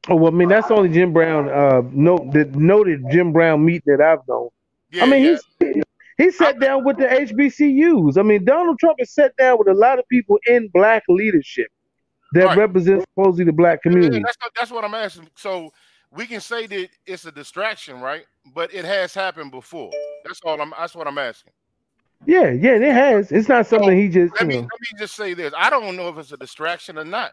Oh, 0.09 0.17
well, 0.17 0.33
I 0.33 0.35
mean, 0.35 0.49
that's 0.49 0.71
only 0.71 0.89
Jim 0.89 1.13
Brown. 1.13 1.49
Uh, 1.49 1.83
note 1.93 2.33
the 2.33 2.45
noted 2.55 3.05
Jim 3.11 3.33
Brown 3.33 3.65
meet 3.65 3.83
that 3.87 4.01
I've 4.01 4.27
known. 4.29 4.49
Yeah, 4.93 5.05
I 5.05 5.07
mean, 5.07 5.23
yeah. 5.23 5.37
he's 5.61 5.83
he 6.19 6.31
sat 6.31 6.61
down 6.61 6.85
with 6.85 6.99
the 6.99 7.07
HBCUs. 7.07 8.19
I 8.19 8.23
mean, 8.23 8.45
Donald 8.45 8.79
Trump 8.79 8.99
has 8.99 9.13
sat 9.13 9.35
down 9.37 9.59
with 9.59 9.69
a 9.69 9.75
lot 9.75 9.99
of 9.99 10.07
people 10.09 10.39
in 10.47 10.69
black 10.75 11.03
leadership 11.09 11.69
that 12.33 12.47
Right. 12.47 12.59
represents 12.59 13.07
supposedly 13.15 13.45
the 13.45 13.53
black 13.53 13.81
Yeah, 13.85 13.91
community. 13.91 14.23
that's 14.23 14.37
what, 14.41 14.53
that's 14.57 14.71
what 14.71 14.85
I'm 14.85 14.95
asking. 14.95 15.31
So 15.37 15.73
we 16.11 16.27
can 16.27 16.41
say 16.41 16.67
that 16.67 16.89
it's 17.07 17.25
a 17.25 17.33
distraction, 17.33 18.01
right? 18.01 18.25
But 18.55 18.75
it 18.75 18.85
has 18.85 19.15
happened 19.15 19.51
before. 19.51 19.91
That's 20.25 20.41
all 20.45 20.61
I'm. 20.61 20.73
That's 20.79 20.95
what 20.95 21.07
I'm 21.07 21.19
asking. 21.19 21.53
Yeah, 22.27 22.51
yeah, 22.51 22.73
it 22.73 22.93
has. 22.93 23.33
It's 23.33 23.49
not 23.49 23.67
something 23.67 23.97
he 23.97 24.09
just. 24.09 24.35
Let 24.35 24.47
me 24.47 24.57
know. 24.57 24.61
let 24.61 24.69
me 24.81 24.99
just 24.99 25.15
say 25.17 25.35
this. 25.35 25.55
I 25.57 25.71
don't 25.71 25.97
know 25.97 26.09
if 26.09 26.19
it's 26.19 26.33
a 26.33 26.37
distraction 26.37 26.99
or 26.99 27.05
not. 27.05 27.33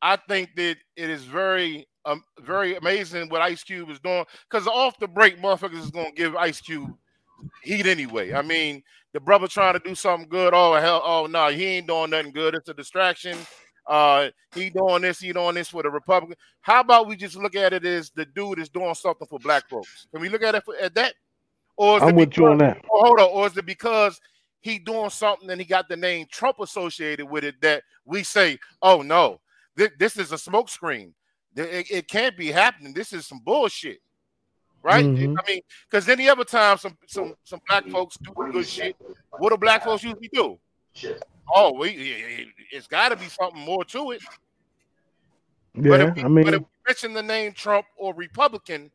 I 0.00 0.16
think 0.16 0.54
that 0.56 0.76
it 0.96 1.10
is 1.10 1.24
very 1.24 1.86
um 2.06 2.22
very 2.40 2.76
amazing 2.76 3.28
what 3.28 3.42
Ice 3.42 3.62
Cube 3.62 3.90
is 3.90 4.00
doing. 4.00 4.24
Because 4.50 4.66
off 4.66 4.98
the 4.98 5.08
break, 5.08 5.40
motherfuckers 5.40 5.82
is 5.82 5.90
gonna 5.90 6.12
give 6.12 6.36
Ice 6.36 6.60
Cube 6.60 6.94
heat 7.62 7.86
anyway. 7.86 8.32
I 8.32 8.42
mean, 8.42 8.82
the 9.12 9.20
brother 9.20 9.48
trying 9.48 9.74
to 9.74 9.80
do 9.80 9.94
something 9.94 10.28
good. 10.28 10.52
Oh 10.54 10.74
hell, 10.74 11.02
oh 11.04 11.26
no, 11.26 11.48
he 11.48 11.64
ain't 11.64 11.86
doing 11.86 12.10
nothing 12.10 12.32
good. 12.32 12.54
It's 12.54 12.68
a 12.68 12.74
distraction. 12.74 13.36
Uh, 13.86 14.30
he 14.54 14.70
doing 14.70 15.02
this, 15.02 15.20
he 15.20 15.32
doing 15.32 15.54
this 15.54 15.68
for 15.68 15.82
the 15.82 15.90
Republican. 15.90 16.36
How 16.62 16.80
about 16.80 17.06
we 17.06 17.16
just 17.16 17.36
look 17.36 17.54
at 17.54 17.72
it 17.72 17.84
as 17.84 18.10
the 18.10 18.24
dude 18.24 18.58
is 18.58 18.68
doing 18.68 18.94
something 18.94 19.26
for 19.26 19.38
black 19.38 19.68
folks? 19.68 20.06
Can 20.10 20.22
we 20.22 20.28
look 20.28 20.42
at 20.42 20.54
it 20.54 20.64
for, 20.64 20.74
at 20.76 20.94
that? 20.94 21.14
Or 21.76 21.98
is 21.98 22.02
I'm 22.02 22.10
it 22.10 22.16
with 22.16 22.36
you 22.36 22.46
on 22.46 22.58
that. 22.58 22.78
or 22.88 23.04
hold 23.04 23.20
on, 23.20 23.28
or 23.30 23.46
is 23.46 23.56
it 23.56 23.66
because 23.66 24.18
he 24.60 24.78
doing 24.78 25.10
something 25.10 25.50
and 25.50 25.60
he 25.60 25.66
got 25.66 25.88
the 25.88 25.96
name 25.96 26.26
Trump 26.30 26.60
associated 26.60 27.26
with 27.26 27.44
it 27.44 27.60
that 27.60 27.82
we 28.06 28.22
say, 28.22 28.58
oh 28.80 29.02
no, 29.02 29.40
thi- 29.76 29.88
this 29.98 30.16
is 30.16 30.32
a 30.32 30.36
smokescreen. 30.36 31.12
It, 31.56 31.90
it 31.90 32.08
can't 32.08 32.36
be 32.36 32.50
happening. 32.50 32.92
This 32.92 33.12
is 33.12 33.26
some 33.26 33.38
bullshit, 33.38 34.00
right? 34.82 35.04
Mhm. 35.04 35.36
I 35.38 35.50
mean, 35.50 35.60
because 35.88 36.08
any 36.08 36.28
other 36.28 36.44
time 36.44 36.78
some 36.78 36.96
some 37.06 37.34
some 37.44 37.60
black 37.68 37.86
folks 37.88 38.16
do 38.16 38.32
good 38.34 38.66
shit, 38.66 38.96
what 39.38 39.50
do 39.50 39.56
black 39.56 39.84
folks 39.84 40.02
usually 40.02 40.28
do? 40.32 40.58
Oh, 41.54 41.72
we 41.78 42.52
it's 42.70 42.86
got 42.86 43.10
to 43.10 43.16
be 43.16 43.26
something 43.26 43.60
more 43.60 43.84
to 43.86 44.12
it. 44.12 44.22
but 45.74 46.00
Yeah, 46.00 46.08
if 46.08 46.16
we, 46.16 46.24
I 46.24 46.28
mean, 46.28 46.44
but 46.44 46.54
if 46.54 46.60
we 46.60 46.66
mention 46.86 47.12
the 47.12 47.22
name 47.22 47.52
Trump 47.52 47.86
or 47.96 48.14
Republican, 48.14 48.90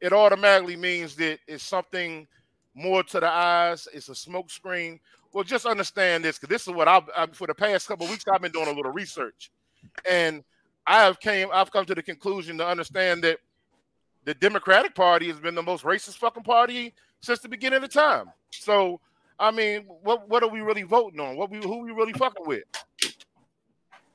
it 0.00 0.12
automatically 0.12 0.76
means 0.76 1.14
that 1.16 1.38
it's 1.46 1.62
something 1.64 2.26
more 2.74 3.02
to 3.02 3.20
the 3.20 3.28
eyes. 3.28 3.86
It's 3.92 4.08
a 4.08 4.12
smokescreen. 4.12 4.98
Well, 5.32 5.44
just 5.44 5.66
understand 5.66 6.24
this, 6.24 6.38
because 6.38 6.48
this 6.48 6.62
is 6.66 6.74
what 6.74 6.88
I've, 6.88 7.08
I've 7.16 7.36
for 7.36 7.46
the 7.46 7.54
past 7.54 7.86
couple 7.86 8.04
of 8.06 8.10
weeks 8.10 8.24
I've 8.32 8.40
been 8.40 8.50
doing 8.50 8.68
a 8.68 8.72
little 8.72 8.92
research, 8.92 9.50
and 10.10 10.42
I 10.90 11.04
have 11.04 11.20
came 11.20 11.48
I've 11.52 11.70
come 11.70 11.84
to 11.84 11.94
the 11.94 12.02
conclusion 12.02 12.58
to 12.58 12.66
understand 12.66 13.22
that 13.22 13.38
the 14.24 14.34
Democratic 14.34 14.92
Party 14.92 15.28
has 15.28 15.38
been 15.38 15.54
the 15.54 15.62
most 15.62 15.84
racist 15.84 16.16
fucking 16.16 16.42
party 16.42 16.92
since 17.20 17.38
the 17.38 17.48
beginning 17.48 17.84
of 17.84 17.92
time. 17.92 18.26
So, 18.50 19.00
I 19.38 19.52
mean, 19.52 19.84
what 20.02 20.28
what 20.28 20.42
are 20.42 20.48
we 20.48 20.62
really 20.62 20.82
voting 20.82 21.20
on? 21.20 21.36
What 21.36 21.48
we 21.48 21.58
who 21.58 21.78
we 21.78 21.92
really 21.92 22.12
fucking 22.14 22.44
with? 22.44 22.64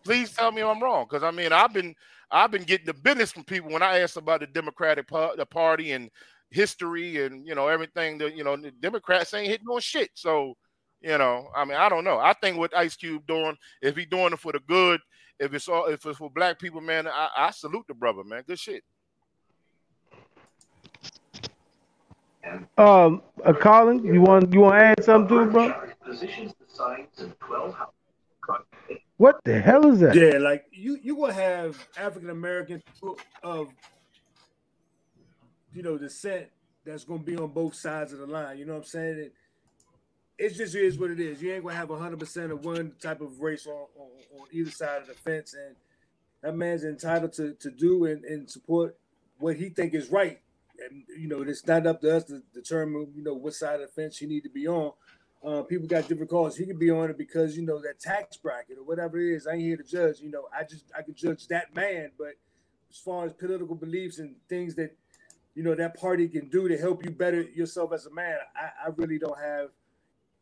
Please 0.04 0.34
tell 0.34 0.52
me 0.52 0.64
I'm 0.64 0.84
wrong, 0.84 1.06
because 1.10 1.24
I 1.24 1.32
mean 1.32 1.54
I've 1.54 1.72
been 1.72 1.96
I've 2.30 2.52
been 2.52 2.64
getting 2.64 2.88
the 2.88 2.94
business 2.94 3.32
from 3.32 3.46
people 3.46 3.72
when 3.72 3.82
I 3.82 4.00
ask 4.00 4.18
about 4.18 4.42
the 4.42 4.48
Democratic 4.48 5.08
the 5.08 5.48
Party 5.50 5.94
and 5.94 6.12
history 6.52 7.24
and 7.24 7.48
you 7.48 7.56
know 7.56 7.70
everything. 7.70 8.18
that 8.18 8.36
you 8.36 8.44
know 8.44 8.58
the 8.58 8.72
Democrats 8.72 9.34
ain't 9.34 9.48
hitting 9.48 9.68
on 9.68 9.80
shit. 9.80 10.10
So 10.14 10.58
you 11.00 11.18
know, 11.18 11.48
I 11.56 11.64
mean, 11.64 11.78
I 11.78 11.88
don't 11.88 12.04
know. 12.04 12.18
I 12.18 12.34
think 12.34 12.58
what 12.58 12.76
Ice 12.76 12.98
Cube 12.98 13.26
doing, 13.28 13.56
if 13.82 13.96
he 13.96 14.04
doing 14.06 14.34
it 14.34 14.40
for 14.40 14.52
the 14.52 14.60
good, 14.60 15.00
if 15.40 15.54
it's 15.54 15.68
all 15.68 15.86
if 15.86 16.06
it's 16.06 16.18
for 16.18 16.30
black 16.30 16.60
people, 16.60 16.82
man, 16.82 17.08
I, 17.08 17.30
I 17.38 17.52
salute 17.52 17.86
the 17.88 17.94
brother, 17.94 18.24
man. 18.24 18.44
Good 18.48 18.60
shit. 18.60 18.84
um, 22.78 23.22
uh, 23.44 23.54
Colin, 23.54 24.04
you 24.04 24.22
want 24.22 24.54
you 24.54 24.62
want 24.62 24.80
to 24.80 24.86
add 24.86 25.04
something 25.04 25.38
to 25.38 25.44
it, 25.44 25.52
bro? 25.52 25.74
What 29.18 29.40
the 29.44 29.60
hell 29.60 29.92
is 29.92 30.00
that? 30.02 30.16
Yeah, 30.16 30.38
like 30.40 30.66
you 30.72 30.98
you 31.02 31.16
will 31.16 31.32
have 31.32 31.88
African 31.98 32.30
American 32.30 32.82
of 33.44 33.70
you 35.74 35.84
know 35.84 35.98
descent 35.98 36.48
that's 36.86 37.04
gonna 37.04 37.24
be 37.24 37.38
on 37.38 37.48
both 37.48 37.76
sides 37.76 38.14
of 38.14 38.20
the 38.20 38.28
line. 38.28 38.58
You 38.58 38.66
know 38.66 38.74
what 38.74 38.80
I'm 38.80 38.86
saying? 38.86 39.32
It, 40.38 40.56
just 40.56 40.76
is 40.76 40.98
what 40.98 41.12
it 41.12 41.20
is. 41.20 41.42
You 41.42 41.54
ain't 41.54 41.64
gonna 41.64 41.76
have 41.76 41.90
hundred 41.90 42.20
percent 42.20 42.52
of 42.52 42.66
one 42.66 42.94
type 43.02 43.22
of 43.22 43.40
race 43.40 43.66
on, 43.68 43.88
on, 43.98 44.10
on 44.40 44.48
either 44.52 44.72
side 44.72 45.02
of 45.02 45.08
the 45.08 45.14
fence, 45.14 45.54
and 45.54 45.76
that 46.42 46.56
man's 46.56 46.84
entitled 46.84 47.34
to, 47.34 47.54
to 47.54 47.72
do 47.72 48.06
and, 48.06 48.24
and 48.26 48.50
support 48.50 48.98
what 49.40 49.56
he 49.56 49.70
think 49.70 49.94
is 49.94 50.12
right. 50.12 50.40
And 50.80 51.04
you 51.18 51.28
know, 51.28 51.42
it's 51.42 51.66
not 51.66 51.88
up 51.88 52.02
to 52.02 52.18
us 52.18 52.26
to 52.26 52.42
determine 52.54 53.14
you 53.16 53.24
know 53.24 53.34
what 53.34 53.54
side 53.54 53.76
of 53.76 53.82
the 53.82 53.88
fence 53.88 54.18
he 54.18 54.26
need 54.26 54.44
to 54.44 54.50
be 54.50 54.68
on. 54.68 54.92
Uh, 55.46 55.62
people 55.62 55.88
got 55.88 56.08
different 56.08 56.30
calls. 56.30 56.58
He 56.58 56.66
could 56.66 56.80
be 56.80 56.90
on 56.90 57.10
it 57.10 57.18
because 57.18 57.56
you 57.56 57.66
know 57.66 57.80
that 57.82 58.00
tax 58.00 58.36
bracket 58.36 58.78
or 58.78 58.84
whatever 58.84 59.20
it 59.20 59.36
is. 59.36 59.48
I 59.48 59.54
ain't 59.54 59.62
here 59.62 59.78
to 59.78 59.84
judge. 59.84 60.20
You 60.20 60.32
know, 60.32 60.48
I 60.54 60.64
just 60.64 60.86
I 60.98 61.02
can 61.02 61.16
judge 61.16 61.48
that 61.48 61.74
man. 61.76 62.12
But 62.18 62.34
as 62.90 62.98
far 62.98 63.26
as 63.26 63.34
political 63.34 63.76
beliefs 63.76 64.20
and 64.20 64.36
things 64.50 64.76
that 64.76 64.96
you 65.54 65.64
know 65.64 65.76
that 65.76 65.96
party 65.98 66.28
can 66.28 66.50
do 66.50 66.68
to 66.68 66.78
help 66.78 67.06
you 67.06 67.12
better 67.12 67.42
yourself 67.42 67.94
as 67.94 68.06
a 68.06 68.14
man, 68.14 68.38
I, 68.56 68.88
I 68.88 68.90
really 68.98 69.18
don't 69.18 69.40
have 69.40 69.70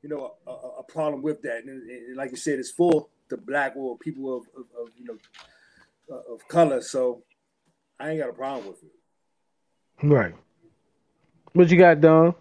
you 0.04 0.10
know 0.10 0.34
a, 0.46 0.52
a, 0.52 0.70
a 0.80 0.84
problem 0.84 1.24
with 1.24 1.42
that. 1.42 1.63
And, 1.63 1.89
and 1.89 2.16
like 2.16 2.32
you 2.32 2.38
said, 2.38 2.60
it's 2.60 2.70
for 2.70 3.08
the 3.30 3.38
black 3.38 3.76
or 3.76 3.98
people 3.98 4.38
of, 4.38 4.44
of, 4.56 4.66
of 4.80 4.89
you 4.98 5.06
know 5.06 5.18
uh, 6.12 6.34
of 6.34 6.48
color. 6.48 6.82
So 6.82 7.24
I 8.00 8.12
ain't 8.12 8.20
got 8.20 8.30
a 8.30 8.34
problem 8.34 8.68
with 8.68 8.84
it. 8.84 10.06
Right. 10.06 10.36
What 11.54 11.70
you 11.70 11.78
got, 11.78 12.02
Don? 12.02 12.36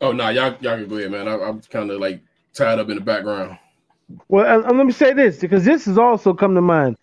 Oh 0.00 0.12
no, 0.12 0.30
y'all 0.30 0.56
y'all 0.60 0.78
can 0.78 0.88
go 0.88 0.96
ahead, 0.96 1.10
man. 1.10 1.28
I, 1.28 1.34
I'm 1.34 1.60
kind 1.60 1.90
of 1.90 2.00
like 2.00 2.22
tied 2.54 2.78
up 2.78 2.88
in 2.88 2.96
the 2.96 3.02
background. 3.02 3.58
Well, 4.28 4.46
uh, 4.46 4.68
uh, 4.68 4.72
let 4.72 4.86
me 4.86 4.92
say 4.92 5.12
this 5.12 5.38
because 5.38 5.64
this 5.64 5.84
has 5.84 5.98
also 5.98 6.34
come 6.34 6.54
to 6.54 6.60
mind. 6.60 6.96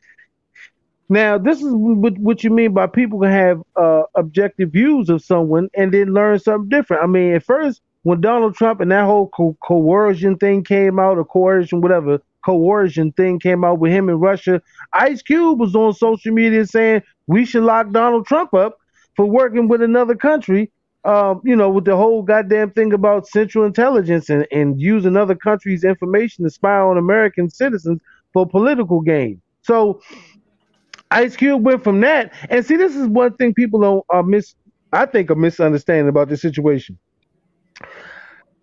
Now, 1.12 1.40
this 1.40 1.60
is 1.60 1.74
what, 1.74 2.18
what 2.20 2.44
you 2.44 2.52
mean 2.52 2.72
by 2.74 2.86
people 2.86 3.20
can 3.20 3.32
have 3.32 3.64
uh, 3.76 4.04
objective 4.14 4.72
views 4.72 5.10
of 5.10 5.24
someone 5.24 5.70
and 5.74 5.92
then 5.92 6.14
learn 6.14 6.38
something 6.38 6.70
different. 6.70 7.02
I 7.02 7.08
mean, 7.08 7.34
at 7.34 7.44
first, 7.44 7.82
when 8.04 8.22
Donald 8.22 8.56
Trump 8.56 8.82
and 8.82 8.92
that 8.92 9.06
whole 9.06 9.30
co- 9.30 9.58
coercion 9.64 10.38
thing 10.38 10.64
came 10.64 11.00
out, 11.00 11.18
or 11.18 11.26
coercion, 11.26 11.82
whatever, 11.82 12.20
coercion 12.46 13.12
thing 13.14 13.40
came 13.40 13.64
out 13.64 13.80
with 13.80 13.92
him 13.92 14.10
in 14.10 14.20
Russia, 14.20 14.62
Ice 14.94 15.22
Cube 15.22 15.60
was 15.60 15.76
on 15.76 15.94
social 15.94 16.34
media 16.34 16.66
saying 16.66 17.04
we 17.28 17.46
should 17.46 17.64
lock 17.64 17.92
Donald 17.92 18.26
Trump 18.26 18.54
up 18.54 18.78
for 19.16 19.26
working 19.26 19.68
with 19.68 19.82
another 19.82 20.16
country 20.16 20.72
um, 21.06 21.42
you 21.44 21.56
know, 21.56 21.70
with 21.70 21.86
the 21.86 21.96
whole 21.96 22.22
goddamn 22.22 22.72
thing 22.72 22.94
about 22.94 23.28
Central 23.28 23.66
Intelligence 23.66 24.30
and, 24.30 24.46
and 24.52 24.80
using 24.80 25.16
other 25.16 25.36
countries' 25.36 25.84
information 25.84 26.44
to 26.44 26.50
spy 26.50 26.78
on 26.78 26.98
American 26.98 27.50
citizens 27.50 28.02
for 28.34 28.46
political 28.46 29.00
gain. 29.02 29.42
So 29.62 30.02
Ice 31.12 31.36
Cube 31.36 31.64
went 31.64 31.84
from 31.84 32.02
that, 32.02 32.34
and 32.50 32.66
see, 32.66 32.76
this 32.76 32.96
is 32.96 33.08
one 33.08 33.34
thing 33.36 33.54
people 33.54 33.80
don't 33.80 34.06
uh, 34.14 34.22
miss. 34.22 34.56
I 34.92 35.06
think 35.06 35.30
are 35.30 35.36
misunderstanding 35.36 36.10
about 36.10 36.30
this 36.30 36.42
situation. 36.42 36.98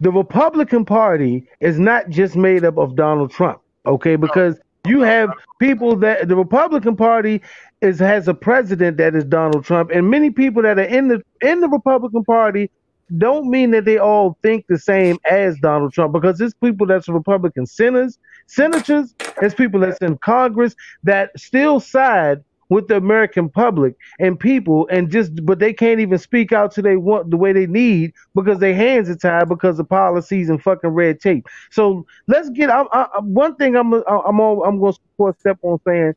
The 0.00 0.10
Republican 0.10 0.84
Party 0.84 1.48
is 1.60 1.78
not 1.78 2.08
just 2.10 2.36
made 2.36 2.64
up 2.64 2.76
of 2.76 2.96
Donald 2.96 3.30
Trump, 3.30 3.60
okay? 3.86 4.16
Because 4.16 4.58
you 4.86 5.00
have 5.00 5.30
people 5.58 5.96
that 5.96 6.28
the 6.28 6.36
Republican 6.36 6.96
Party 6.96 7.42
is 7.80 7.98
has 7.98 8.28
a 8.28 8.34
president 8.34 8.98
that 8.98 9.14
is 9.14 9.24
Donald 9.24 9.64
Trump, 9.64 9.90
and 9.90 10.10
many 10.10 10.30
people 10.30 10.62
that 10.62 10.78
are 10.78 10.82
in 10.82 11.08
the 11.08 11.22
in 11.40 11.60
the 11.60 11.68
Republican 11.68 12.24
Party 12.24 12.70
don't 13.18 13.48
mean 13.48 13.70
that 13.70 13.84
they 13.84 13.98
all 13.98 14.36
think 14.42 14.66
the 14.68 14.78
same 14.78 15.16
as 15.30 15.56
Donald 15.60 15.92
Trump 15.92 16.12
because 16.12 16.40
it's 16.40 16.54
people 16.54 16.86
that's 16.86 17.08
Republican 17.08 17.66
senators, 17.66 18.18
senators, 18.46 19.14
it's 19.40 19.54
people 19.54 19.80
that's 19.80 19.98
in 19.98 20.18
Congress 20.18 20.74
that 21.04 21.30
still 21.38 21.78
side 21.78 22.42
with 22.70 22.88
the 22.88 22.96
American 22.96 23.48
public 23.48 23.94
and 24.20 24.38
people, 24.38 24.88
and 24.90 25.10
just 25.10 25.44
but 25.46 25.58
they 25.58 25.72
can't 25.72 26.00
even 26.00 26.18
speak 26.18 26.52
out 26.52 26.72
to 26.72 26.82
they 26.82 26.96
want 26.96 27.30
the 27.30 27.36
way 27.36 27.52
they 27.52 27.66
need 27.66 28.12
because 28.34 28.58
their 28.60 28.74
hands 28.74 29.08
are 29.10 29.16
tied 29.16 29.48
because 29.48 29.78
of 29.78 29.88
policies 29.88 30.48
and 30.50 30.62
fucking 30.62 30.90
red 30.90 31.20
tape. 31.20 31.46
So 31.70 32.06
let's 32.28 32.50
get. 32.50 32.70
I, 32.70 32.84
I, 32.92 33.08
one 33.22 33.56
thing 33.56 33.76
I'm 33.76 33.92
I'm 33.94 34.40
all, 34.40 34.64
I'm 34.64 34.80
going 34.80 34.92
to 34.94 35.00
support 35.12 35.38
step 35.40 35.58
on 35.62 35.78
saying 35.86 36.14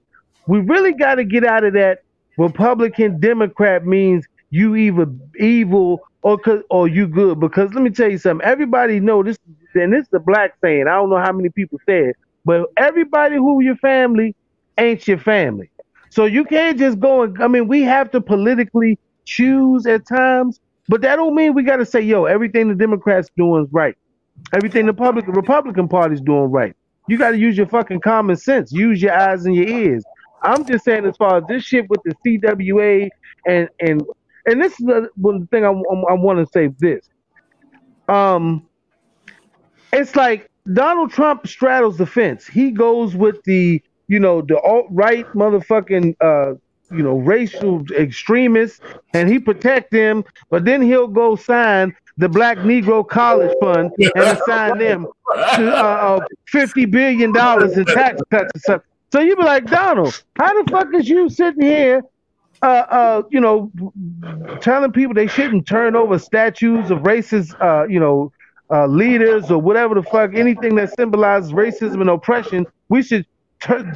we 0.47 0.59
really 0.61 0.93
got 0.93 1.15
to 1.15 1.23
get 1.25 1.45
out 1.45 1.63
of 1.63 1.73
that 1.73 1.99
Republican 2.37 3.19
Democrat 3.19 3.85
means 3.85 4.25
you 4.51 4.75
either 4.75 5.07
evil 5.39 6.01
or 6.23 6.39
or 6.69 6.87
you 6.87 7.07
good 7.07 7.39
because 7.39 7.73
let 7.73 7.83
me 7.83 7.89
tell 7.91 8.09
you 8.09 8.17
something. 8.17 8.45
Everybody 8.47 8.99
know 8.99 9.23
this, 9.23 9.37
and 9.75 9.93
this 9.93 10.03
is 10.03 10.09
the 10.11 10.19
black 10.19 10.53
saying. 10.63 10.87
I 10.87 10.95
don't 10.95 11.09
know 11.09 11.19
how 11.19 11.31
many 11.31 11.49
people 11.49 11.79
say 11.87 12.09
it, 12.09 12.15
but 12.45 12.67
everybody 12.77 13.35
who 13.37 13.61
your 13.61 13.77
family 13.77 14.35
ain't 14.77 15.07
your 15.07 15.19
family. 15.19 15.71
So 16.09 16.25
you 16.25 16.43
can't 16.43 16.77
just 16.77 16.99
go 16.99 17.23
and 17.23 17.41
I 17.41 17.47
mean 17.47 17.67
we 17.67 17.83
have 17.83 18.11
to 18.11 18.21
politically 18.21 18.97
choose 19.25 19.85
at 19.85 20.07
times, 20.07 20.59
but 20.87 21.01
that 21.01 21.17
don't 21.17 21.35
mean 21.35 21.53
we 21.53 21.63
got 21.63 21.77
to 21.77 21.85
say 21.85 22.01
yo 22.01 22.25
everything 22.25 22.67
the 22.67 22.75
Democrats 22.75 23.29
doing 23.37 23.65
is 23.65 23.69
right, 23.71 23.95
everything 24.53 24.85
the 24.85 24.93
public 24.93 25.27
Republican 25.27 25.87
Party's 25.87 26.21
doing 26.21 26.51
right. 26.51 26.75
You 27.07 27.17
got 27.17 27.31
to 27.31 27.37
use 27.37 27.57
your 27.57 27.67
fucking 27.67 28.01
common 28.01 28.35
sense, 28.35 28.71
use 28.71 29.01
your 29.01 29.13
eyes 29.13 29.45
and 29.45 29.55
your 29.55 29.67
ears. 29.67 30.03
I'm 30.43 30.65
just 30.65 30.85
saying 30.85 31.05
as 31.05 31.17
far 31.17 31.37
as 31.37 31.43
this 31.47 31.63
shit 31.63 31.89
with 31.89 32.01
the 32.03 32.15
CWA 32.25 33.09
and 33.47 33.69
and 33.79 34.03
and 34.45 34.61
this 34.61 34.73
is 34.73 34.85
the, 34.85 35.47
thing 35.51 35.65
I, 35.65 35.69
I, 35.69 35.71
I 35.71 36.13
want 36.13 36.39
to 36.39 36.47
say 36.51 36.73
this. 36.79 37.07
Um, 38.07 38.67
it's 39.93 40.15
like 40.15 40.49
Donald 40.73 41.11
Trump 41.11 41.47
straddles 41.47 41.97
the 41.97 42.05
fence. 42.05 42.47
He 42.47 42.71
goes 42.71 43.15
with 43.15 43.43
the 43.43 43.81
you 44.09 44.19
know 44.19 44.41
the 44.41 44.59
alt 44.59 44.87
right 44.89 45.25
motherfucking 45.33 46.15
uh 46.19 46.55
you 46.91 47.03
know 47.03 47.17
racial 47.19 47.85
extremists, 47.91 48.81
and 49.13 49.29
he 49.29 49.39
protect 49.39 49.91
them. 49.91 50.25
But 50.49 50.65
then 50.65 50.81
he'll 50.81 51.07
go 51.07 51.35
sign 51.37 51.95
the 52.17 52.27
Black 52.27 52.57
Negro 52.59 53.07
College 53.07 53.55
Fund 53.61 53.91
and 53.99 54.23
assign 54.23 54.79
them 54.79 55.07
to 55.55 55.71
uh, 55.71 56.19
uh 56.19 56.25
fifty 56.47 56.85
billion 56.85 57.31
dollars 57.31 57.77
in 57.77 57.85
tax 57.85 58.19
cuts 58.29 58.51
and 58.53 58.61
stuff. 58.61 58.81
So 59.11 59.21
you 59.21 59.35
be 59.35 59.43
like, 59.43 59.65
Donald, 59.67 60.21
how 60.35 60.61
the 60.61 60.69
fuck 60.69 60.93
is 60.93 61.07
you 61.09 61.29
sitting 61.29 61.63
here, 61.63 62.03
uh, 62.61 62.65
uh, 62.65 63.21
you 63.31 63.39
know, 63.39 63.71
telling 64.61 64.91
people 64.91 65.13
they 65.15 65.27
shouldn't 65.27 65.67
turn 65.67 65.95
over 65.95 66.19
statues 66.19 66.91
of 66.91 66.99
racist, 66.99 67.59
uh, 67.61 67.87
you 67.87 67.99
know, 67.99 68.31
uh, 68.71 68.85
leaders 68.85 69.49
or 69.49 69.59
whatever 69.59 69.95
the 69.95 70.03
fuck, 70.03 70.35
anything 70.35 70.75
that 70.75 70.93
symbolizes 70.95 71.53
racism 71.53 72.01
and 72.01 72.09
oppression, 72.09 72.67
we 72.89 73.01
should 73.01 73.25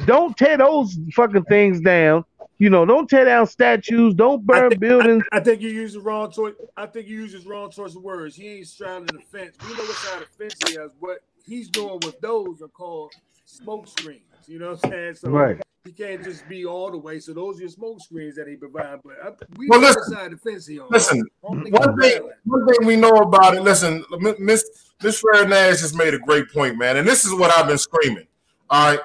don't 0.06 0.36
tear 0.36 0.58
those 0.58 0.98
fucking 1.12 1.44
things 1.44 1.80
down. 1.80 2.24
You 2.58 2.70
know, 2.70 2.86
don't 2.86 3.08
tear 3.10 3.24
down 3.24 3.46
statues, 3.46 4.14
don't 4.14 4.46
burn 4.46 4.66
I 4.66 4.68
think, 4.68 4.80
buildings. 4.80 5.24
I, 5.32 5.38
I, 5.38 5.40
think 5.40 5.60
you 5.60 5.70
use 5.70 5.94
the 5.94 6.00
wrong 6.00 6.30
choice. 6.30 6.54
I 6.76 6.86
think 6.86 7.08
you 7.08 7.18
use 7.18 7.32
his 7.32 7.46
wrong 7.46 7.70
choice 7.70 7.96
of 7.96 8.02
words. 8.02 8.36
He 8.36 8.48
ain't 8.48 8.68
straddling 8.68 9.06
the 9.06 9.20
fence. 9.20 9.56
We 9.66 9.74
know 9.74 9.82
what 9.82 9.96
side 9.96 10.22
of 10.22 10.28
the 10.28 10.44
fence 10.44 10.70
he 10.70 10.78
has. 10.78 10.92
What 11.00 11.18
he's 11.44 11.68
doing 11.68 11.98
with 12.04 12.20
those 12.20 12.62
are 12.62 12.68
called 12.68 13.12
smoke 13.44 13.88
screens. 13.88 14.22
You 14.46 14.60
know 14.60 14.72
what 14.72 14.84
I'm 14.84 14.90
saying? 14.90 15.14
So 15.16 15.30
right. 15.30 15.60
he 15.84 15.90
can't 15.90 16.22
just 16.22 16.48
be 16.48 16.64
all 16.64 16.92
the 16.92 16.98
way. 16.98 17.18
So 17.18 17.32
those 17.32 17.56
are 17.58 17.62
your 17.62 17.70
smoke 17.70 18.00
screens 18.00 18.36
that 18.36 18.46
he 18.46 18.54
provides. 18.54 19.02
But 19.04 19.16
I, 19.22 19.30
we 19.56 19.68
well, 19.68 19.80
know 19.80 19.88
listen, 19.88 20.14
side 20.14 20.32
of 20.32 20.42
the 20.42 20.50
fence 20.50 20.66
here. 20.66 20.84
Listen, 20.90 21.24
one 21.40 21.64
thing, 22.00 22.30
one 22.44 22.66
thing 22.68 22.86
we 22.86 22.94
know 22.94 23.16
about 23.16 23.56
it. 23.56 23.62
Listen, 23.62 24.04
Miss 24.38 24.92
Miss 25.02 25.20
Fair 25.20 25.48
Nash 25.48 25.80
just 25.80 25.96
made 25.96 26.14
a 26.14 26.18
great 26.20 26.50
point, 26.50 26.78
man, 26.78 26.98
and 26.98 27.08
this 27.08 27.24
is 27.24 27.34
what 27.34 27.50
I've 27.50 27.66
been 27.66 27.78
screaming. 27.78 28.26
All 28.70 28.92
right. 28.92 29.00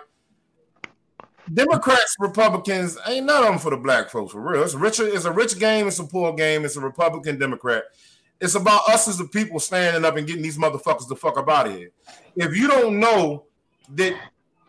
Democrats, 1.53 2.15
Republicans, 2.19 2.97
ain't 3.07 3.25
none 3.25 3.43
of 3.43 3.49
them 3.49 3.59
for 3.59 3.71
the 3.71 3.77
black 3.77 4.09
folks 4.09 4.33
for 4.33 4.41
real. 4.41 4.63
It's 4.63 4.73
richer, 4.73 5.07
it's 5.07 5.25
a 5.25 5.31
rich 5.31 5.57
game, 5.59 5.87
it's 5.87 5.99
a 5.99 6.03
poor 6.03 6.33
game, 6.33 6.65
it's 6.65 6.75
a 6.75 6.81
Republican 6.81 7.39
Democrat. 7.39 7.83
It's 8.39 8.55
about 8.55 8.87
us 8.89 9.07
as 9.07 9.17
the 9.17 9.25
people 9.25 9.59
standing 9.59 10.05
up 10.05 10.15
and 10.15 10.25
getting 10.25 10.41
these 10.41 10.57
motherfuckers 10.57 11.07
the 11.07 11.15
fuck 11.15 11.37
up 11.37 11.49
out 11.49 11.67
of 11.67 11.75
here. 11.75 11.91
If 12.35 12.55
you 12.55 12.67
don't 12.67 12.99
know 12.99 13.45
that 13.95 14.15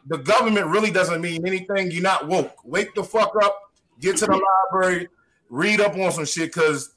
the 0.06 0.18
government 0.18 0.66
really 0.66 0.90
doesn't 0.90 1.20
mean 1.20 1.46
anything, 1.46 1.90
you're 1.90 2.02
not 2.02 2.26
woke. 2.26 2.64
Wake 2.64 2.94
the 2.94 3.04
fuck 3.04 3.32
up, 3.42 3.56
get 4.00 4.16
to 4.18 4.26
the 4.26 4.40
library, 4.72 5.08
read 5.50 5.80
up 5.80 5.96
on 5.96 6.10
some 6.10 6.24
shit, 6.24 6.52
because 6.52 6.94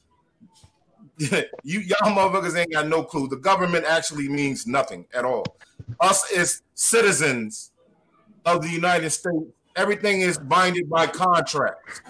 you 1.18 1.80
y'all 1.80 2.16
motherfuckers 2.16 2.58
ain't 2.58 2.72
got 2.72 2.88
no 2.88 3.04
clue. 3.04 3.28
The 3.28 3.38
government 3.38 3.86
actually 3.86 4.28
means 4.30 4.66
nothing 4.66 5.06
at 5.14 5.26
all. 5.26 5.46
Us 6.00 6.32
as 6.36 6.64
citizens 6.74 7.72
of 8.46 8.62
the 8.62 8.70
United 8.70 9.12
States 9.12 9.46
everything 9.76 10.22
is 10.22 10.38
binded 10.38 10.90
by 10.90 11.08
contracts. 11.08 12.02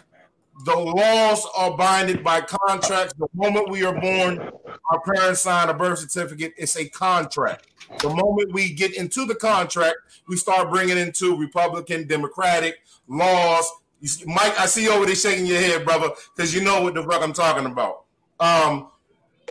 The 0.65 0.76
laws 0.76 1.47
are 1.58 1.76
binded 1.76 2.23
by 2.23 2.41
contracts. 2.41 3.13
The 3.17 3.28
moment 3.34 3.69
we 3.69 3.84
are 3.84 3.99
born, 3.99 4.52
our 4.91 5.02
parents 5.02 5.41
sign 5.41 5.69
a 5.69 5.73
birth 5.73 5.99
certificate. 5.99 6.54
It's 6.58 6.78
a 6.78 6.88
contract. 6.88 7.67
The 7.99 8.10
moment 8.10 8.54
we 8.54 8.71
get 8.73 8.95
into 8.95 9.26
the 9.26 9.36
contract, 9.36 9.97
we 10.28 10.38
start 10.38 10.69
bringing 10.69 10.97
into 10.97 11.36
Republican, 11.36 12.08
Democratic 12.08 12.80
laws. 13.08 13.69
See, 14.04 14.26
Mike, 14.26 14.58
I 14.60 14.65
see 14.67 14.84
you 14.84 14.93
over 14.93 15.06
there 15.06 15.15
shaking 15.15 15.45
your 15.45 15.60
head, 15.60 15.86
brother, 15.86 16.10
because 16.36 16.54
you 16.54 16.62
know 16.62 16.82
what 16.82 16.93
the 16.93 17.04
fuck 17.04 17.21
I'm 17.21 17.34
talking 17.34 17.65
about. 17.65 18.04
Um, 18.39 18.89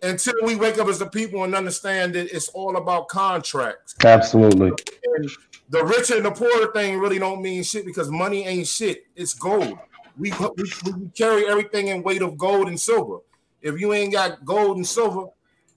until 0.02 0.34
we 0.42 0.56
wake 0.56 0.78
up 0.78 0.88
as 0.88 0.98
the 0.98 1.06
people 1.06 1.44
and 1.44 1.54
understand 1.54 2.14
that 2.14 2.34
it's 2.34 2.48
all 2.48 2.76
about 2.76 3.08
contracts. 3.08 3.94
Absolutely. 4.04 4.72
And 5.14 5.30
the 5.70 5.84
richer 5.84 6.16
and 6.16 6.24
the 6.24 6.30
poorer 6.30 6.72
thing 6.72 6.98
really 6.98 7.18
don't 7.18 7.40
mean 7.40 7.62
shit 7.62 7.86
because 7.86 8.10
money 8.10 8.46
ain't 8.46 8.66
shit. 8.66 9.04
It's 9.16 9.34
gold. 9.34 9.78
We, 10.18 10.32
we, 10.32 10.72
we 10.84 11.08
carry 11.16 11.48
everything 11.48 11.88
in 11.88 12.02
weight 12.02 12.22
of 12.22 12.36
gold 12.36 12.68
and 12.68 12.78
silver. 12.78 13.18
If 13.62 13.80
you 13.80 13.92
ain't 13.92 14.12
got 14.12 14.44
gold 14.44 14.76
and 14.76 14.86
silver, 14.86 15.26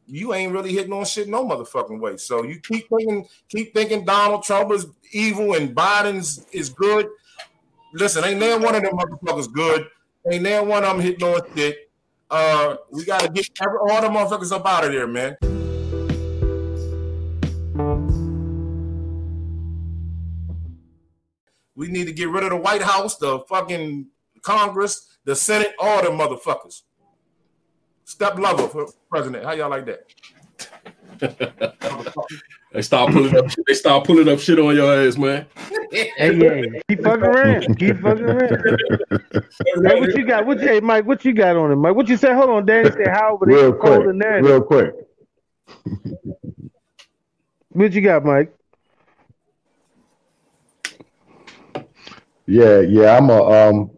you 0.08 0.34
ain't 0.34 0.52
really 0.52 0.74
hitting 0.74 0.94
on 0.94 1.06
shit 1.06 1.30
no 1.30 1.46
motherfucking 1.46 2.00
way. 2.00 2.18
So 2.18 2.44
you 2.44 2.60
keep 2.60 2.90
thinking, 2.90 3.28
keep 3.48 3.74
thinking 3.74 4.06
Donald 4.06 4.44
Trump 4.44 4.72
is 4.72 4.88
evil 5.12 5.54
and 5.54 5.76
Biden's 5.76 6.46
is 6.52 6.70
good. 6.70 7.08
Listen, 7.94 8.24
ain't 8.26 8.40
there 8.40 8.60
one 8.60 8.76
of 8.76 8.84
them 8.84 8.94
motherfuckers 8.94 9.52
good. 9.52 9.88
Ain't 10.30 10.44
there 10.44 10.64
one 10.64 10.84
of 10.84 10.98
them 10.98 11.02
hitting 11.02 11.24
on 11.24 11.42
shit. 11.56 11.85
Uh, 12.38 12.76
we 12.92 13.06
gotta 13.06 13.30
get 13.30 13.50
every, 13.62 13.78
all 13.78 14.02
the 14.02 14.10
motherfuckers 14.10 14.52
up 14.52 14.66
out 14.66 14.84
of 14.84 14.92
there, 14.92 15.08
man. 15.08 15.38
We 21.76 21.88
need 21.88 22.08
to 22.08 22.12
get 22.12 22.28
rid 22.28 22.44
of 22.44 22.50
the 22.50 22.58
White 22.58 22.82
House, 22.82 23.16
the 23.16 23.40
fucking 23.48 24.08
Congress, 24.42 25.18
the 25.24 25.34
Senate, 25.34 25.76
all 25.80 26.02
the 26.04 26.10
motherfuckers. 26.10 26.82
Step 28.04 28.38
lover 28.38 28.68
for 28.68 28.90
president. 29.10 29.46
How 29.46 29.54
y'all 29.54 29.70
like 29.70 29.86
that? 29.86 30.06
they 32.76 32.82
start 32.82 33.14
pulling 33.14 33.38
up. 33.38 33.46
They 33.66 33.74
start 33.74 34.06
pulling 34.06 34.28
up 34.28 34.40
shit 34.40 34.60
on 34.60 34.76
your 34.76 34.94
ass, 34.94 35.18
man. 35.18 35.46
Hey, 35.92 36.36
yeah, 36.36 36.80
keep 36.90 37.02
fucking 37.02 37.24
around. 37.24 37.80
Keep 37.80 38.02
fucking 38.02 38.26
around. 38.26 38.82
hey, 39.86 40.00
what 40.00 40.14
you 40.16 40.26
got? 40.26 40.46
What 40.46 40.60
you, 40.60 40.68
hey, 40.68 40.80
Mike? 40.82 41.06
What 41.06 41.24
you 41.24 41.34
got 41.34 41.56
on 41.56 41.72
it, 41.72 41.78
Mike? 41.78 41.96
What 41.96 42.10
you 42.10 42.18
say? 42.18 42.34
Hold 42.34 42.50
on, 42.50 42.66
Danny. 42.66 42.92
Say 42.92 43.06
how 43.08 43.36
over 43.36 43.46
real 43.46 43.72
quick, 43.72 44.02
real 44.44 44.62
quick. 44.62 44.94
what 47.70 47.94
you 47.94 48.02
got, 48.02 48.26
Mike? 48.26 48.54
Yeah, 52.46 52.82
yeah, 52.82 53.18
I'm 53.18 53.30
a 53.30 53.42
um, 53.42 53.92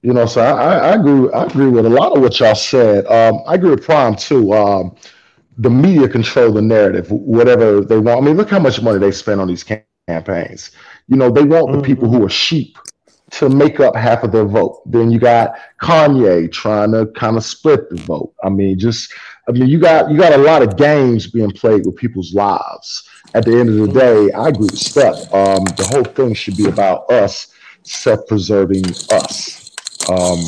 you 0.00 0.14
know, 0.14 0.24
so 0.24 0.40
I, 0.40 0.76
I 0.76 0.94
agree. 0.94 1.30
I 1.32 1.44
agree 1.44 1.68
with 1.68 1.84
a 1.84 1.90
lot 1.90 2.16
of 2.16 2.22
what 2.22 2.40
y'all 2.40 2.54
said. 2.54 3.06
Um, 3.06 3.42
I 3.46 3.54
agree 3.54 3.70
with 3.70 3.84
Prime 3.84 4.16
too. 4.16 4.54
Um, 4.54 4.96
the 5.58 5.70
media 5.70 6.08
control 6.08 6.52
the 6.52 6.62
narrative, 6.62 7.10
whatever 7.10 7.80
they 7.80 7.98
want. 7.98 8.22
I 8.22 8.26
mean, 8.26 8.36
look 8.36 8.50
how 8.50 8.58
much 8.58 8.82
money 8.82 8.98
they 8.98 9.12
spend 9.12 9.40
on 9.40 9.48
these 9.48 9.64
campaigns. 10.08 10.72
You 11.08 11.16
know, 11.16 11.30
they 11.30 11.44
want 11.44 11.68
mm-hmm. 11.68 11.80
the 11.80 11.82
people 11.82 12.08
who 12.08 12.24
are 12.24 12.30
sheep 12.30 12.76
to 13.30 13.48
make 13.48 13.80
up 13.80 13.96
half 13.96 14.22
of 14.22 14.32
their 14.32 14.44
vote. 14.44 14.82
Then 14.86 15.10
you 15.10 15.18
got 15.18 15.54
Kanye 15.80 16.52
trying 16.52 16.92
to 16.92 17.06
kind 17.16 17.36
of 17.36 17.44
split 17.44 17.88
the 17.90 17.96
vote. 17.96 18.32
I 18.42 18.48
mean, 18.48 18.78
just 18.78 19.12
I 19.48 19.52
mean, 19.52 19.68
you 19.68 19.78
got 19.78 20.10
you 20.10 20.18
got 20.18 20.32
a 20.32 20.38
lot 20.38 20.62
of 20.62 20.76
games 20.76 21.26
being 21.26 21.50
played 21.50 21.86
with 21.86 21.96
people's 21.96 22.34
lives 22.34 23.08
at 23.34 23.44
the 23.44 23.58
end 23.58 23.68
of 23.68 23.74
the 23.74 23.88
day, 23.88 24.30
I 24.32 24.48
agree 24.48 24.66
with 24.66 24.78
Steph. 24.78 25.32
Um, 25.34 25.64
the 25.76 25.88
whole 25.92 26.04
thing 26.04 26.34
should 26.34 26.56
be 26.56 26.68
about 26.68 27.10
us 27.10 27.48
self-preserving 27.82 28.86
us. 29.10 29.72
Um, 30.08 30.38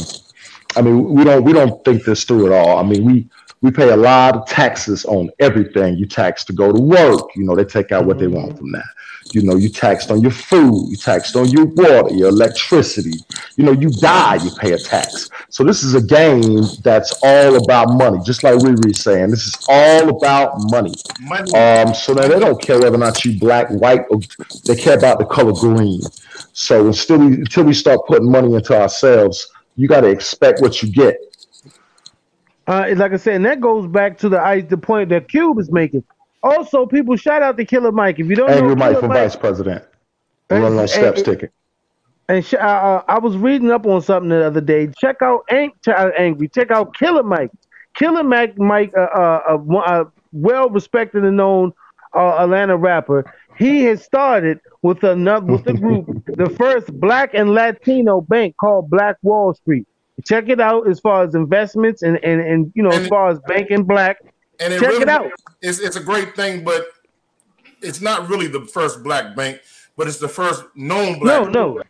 I 0.77 0.83
mean, 0.83 1.13
we 1.13 1.25
don't 1.25 1.43
we 1.43 1.53
don't 1.53 1.85
think 1.85 2.05
this 2.05 2.25
through 2.25 2.47
at 2.47 2.53
all. 2.53 2.79
I 2.79 2.83
mean, 2.83 3.05
we 3.05 3.29
we 3.67 3.73
pay 3.73 3.91
a 3.91 3.97
lot 3.97 4.37
of 4.37 4.47
taxes 4.47 5.05
on 5.07 5.29
everything. 5.41 5.97
You 5.97 6.07
tax 6.07 6.45
to 6.45 6.53
go 6.53 6.73
to 6.73 6.81
work. 6.81 7.35
You 7.35 7.43
know, 7.43 7.57
they 7.57 7.65
take 7.65 7.91
out 7.91 8.07
what 8.07 8.19
they 8.19 8.29
want 8.29 8.57
from 8.57 8.71
that. 8.73 8.85
You 9.33 9.43
know, 9.43 9.57
you 9.57 9.69
taxed 9.69 10.13
on 10.13 10.21
your 10.21 10.31
food, 10.31 10.89
you 10.89 10.97
taxed 10.97 11.35
on 11.35 11.49
your 11.49 11.65
water, 11.65 12.15
your 12.15 12.29
electricity. 12.29 13.19
You 13.57 13.65
know, 13.65 13.73
you 13.73 13.91
die, 13.91 14.37
you 14.37 14.53
pay 14.61 14.73
a 14.73 14.79
tax. 14.79 15.29
So 15.49 15.65
this 15.65 15.83
is 15.83 15.95
a 15.97 16.01
game 16.01 16.63
that's 16.85 17.19
all 17.25 17.57
about 17.57 17.89
money, 17.91 18.21
just 18.25 18.45
like 18.45 18.57
we 18.63 18.71
were 18.71 18.93
saying. 18.95 19.31
This 19.31 19.49
is 19.49 19.67
all 19.69 20.11
about 20.11 20.53
money. 20.71 20.95
Money. 21.23 21.53
Um, 21.55 21.93
so 21.93 22.13
now 22.13 22.29
they 22.29 22.39
don't 22.39 22.63
care 22.63 22.79
whether 22.79 22.95
or 22.95 22.99
not 22.99 23.25
you 23.25 23.37
black, 23.41 23.69
white, 23.71 24.03
or 24.11 24.21
they 24.65 24.77
care 24.77 24.97
about 24.97 25.19
the 25.19 25.25
color 25.25 25.53
green. 25.53 26.03
So 26.53 26.87
until 26.87 27.19
we 27.19 27.27
until 27.35 27.65
we 27.65 27.75
start 27.75 28.07
putting 28.07 28.31
money 28.31 28.55
into 28.55 28.81
ourselves, 28.81 29.51
you 29.75 29.89
got 29.89 30.03
to 30.03 30.09
expect 30.09 30.63
what 30.63 30.85
you 30.85 30.93
get. 30.93 31.19
Uh, 32.67 32.87
like 32.97 33.13
I 33.13 33.17
said, 33.17 33.37
and 33.37 33.45
that 33.45 33.61
goes 33.61 33.87
back 33.87 34.19
to 34.19 34.29
the 34.29 34.41
I, 34.41 34.61
the 34.63 34.77
point 34.77 35.11
that 35.11 35.29
Cube 35.29 35.59
is 35.59 35.71
making. 35.71 36.03
Also, 36.43 36.87
people 36.87 37.17
shout 37.17 37.43
out 37.43 37.57
to 37.57 37.65
Killer 37.65 37.93
Mike. 37.93 38.19
If 38.19 38.27
you 38.27 38.37
don't 38.37 38.51
Angry 38.51 38.71
know 38.71 38.77
Mike 38.77 38.89
Killer 38.91 39.01
for 39.01 39.09
Mike, 39.09 39.19
vice 39.19 39.37
president. 39.37 39.85
Hey, 40.49 40.61
Running 40.61 40.79
on 40.79 40.89
steps 40.89 41.23
ticket. 41.23 41.53
and 42.29 42.45
sh- 42.45 42.55
uh, 42.55 42.59
uh, 42.59 43.03
I 43.09 43.19
was 43.19 43.37
reading 43.37 43.71
up 43.71 43.87
on 43.87 44.01
something 44.03 44.29
the 44.31 44.45
other 44.47 44.61
day. 44.61 44.89
Check 44.99 45.23
out 45.23 45.45
Ang- 45.51 45.73
check 45.85 46.13
Angry. 46.19 46.49
Check 46.49 46.71
out 46.71 46.95
Killer 46.97 47.23
Mike. 47.23 47.51
Killer 47.95 48.23
Mike, 48.23 48.59
Mike, 48.59 48.93
uh, 48.97 49.01
uh, 49.03 49.59
uh, 49.71 49.77
uh, 49.79 50.05
well 50.33 50.69
respected 50.69 51.25
and 51.25 51.37
known 51.37 51.73
uh, 52.15 52.37
Atlanta 52.39 52.77
rapper. 52.77 53.33
He 53.59 53.85
has 53.85 54.05
started 54.05 54.61
with 54.83 55.03
another 55.03 55.47
with 55.53 55.65
the 55.65 55.73
group, 55.73 56.07
the 56.37 56.51
first 56.51 56.93
Black 57.01 57.31
and 57.33 57.51
Latino 57.55 58.21
bank 58.21 58.55
called 58.61 58.91
Black 58.91 59.17
Wall 59.23 59.55
Street. 59.55 59.87
Check 60.25 60.49
it 60.49 60.61
out 60.61 60.89
as 60.89 60.99
far 60.99 61.25
as 61.25 61.35
investments 61.35 62.03
and 62.03 62.17
and, 62.25 62.41
and 62.41 62.73
you 62.75 62.83
know 62.83 62.91
as 62.91 63.07
far 63.09 63.29
as 63.29 63.39
banking 63.47 63.85
black. 63.85 64.19
And 64.59 64.73
it 64.73 64.81
Check 64.81 64.89
really, 64.89 65.03
it 65.03 65.09
out. 65.09 65.31
It's, 65.61 65.79
it's 65.79 65.97
a 65.97 66.03
great 66.03 66.35
thing, 66.35 66.65
but 66.65 66.87
it's 67.83 68.01
not 68.01 68.29
really 68.29 68.47
the 68.47 68.65
first 68.65 69.03
black 69.03 69.37
bank, 69.37 69.61
but 69.97 70.09
it's 70.09 70.19
the 70.19 70.29
first 70.29 70.65
known 70.75 71.19
black. 71.19 71.51
No, 71.51 71.75
no, 71.75 71.83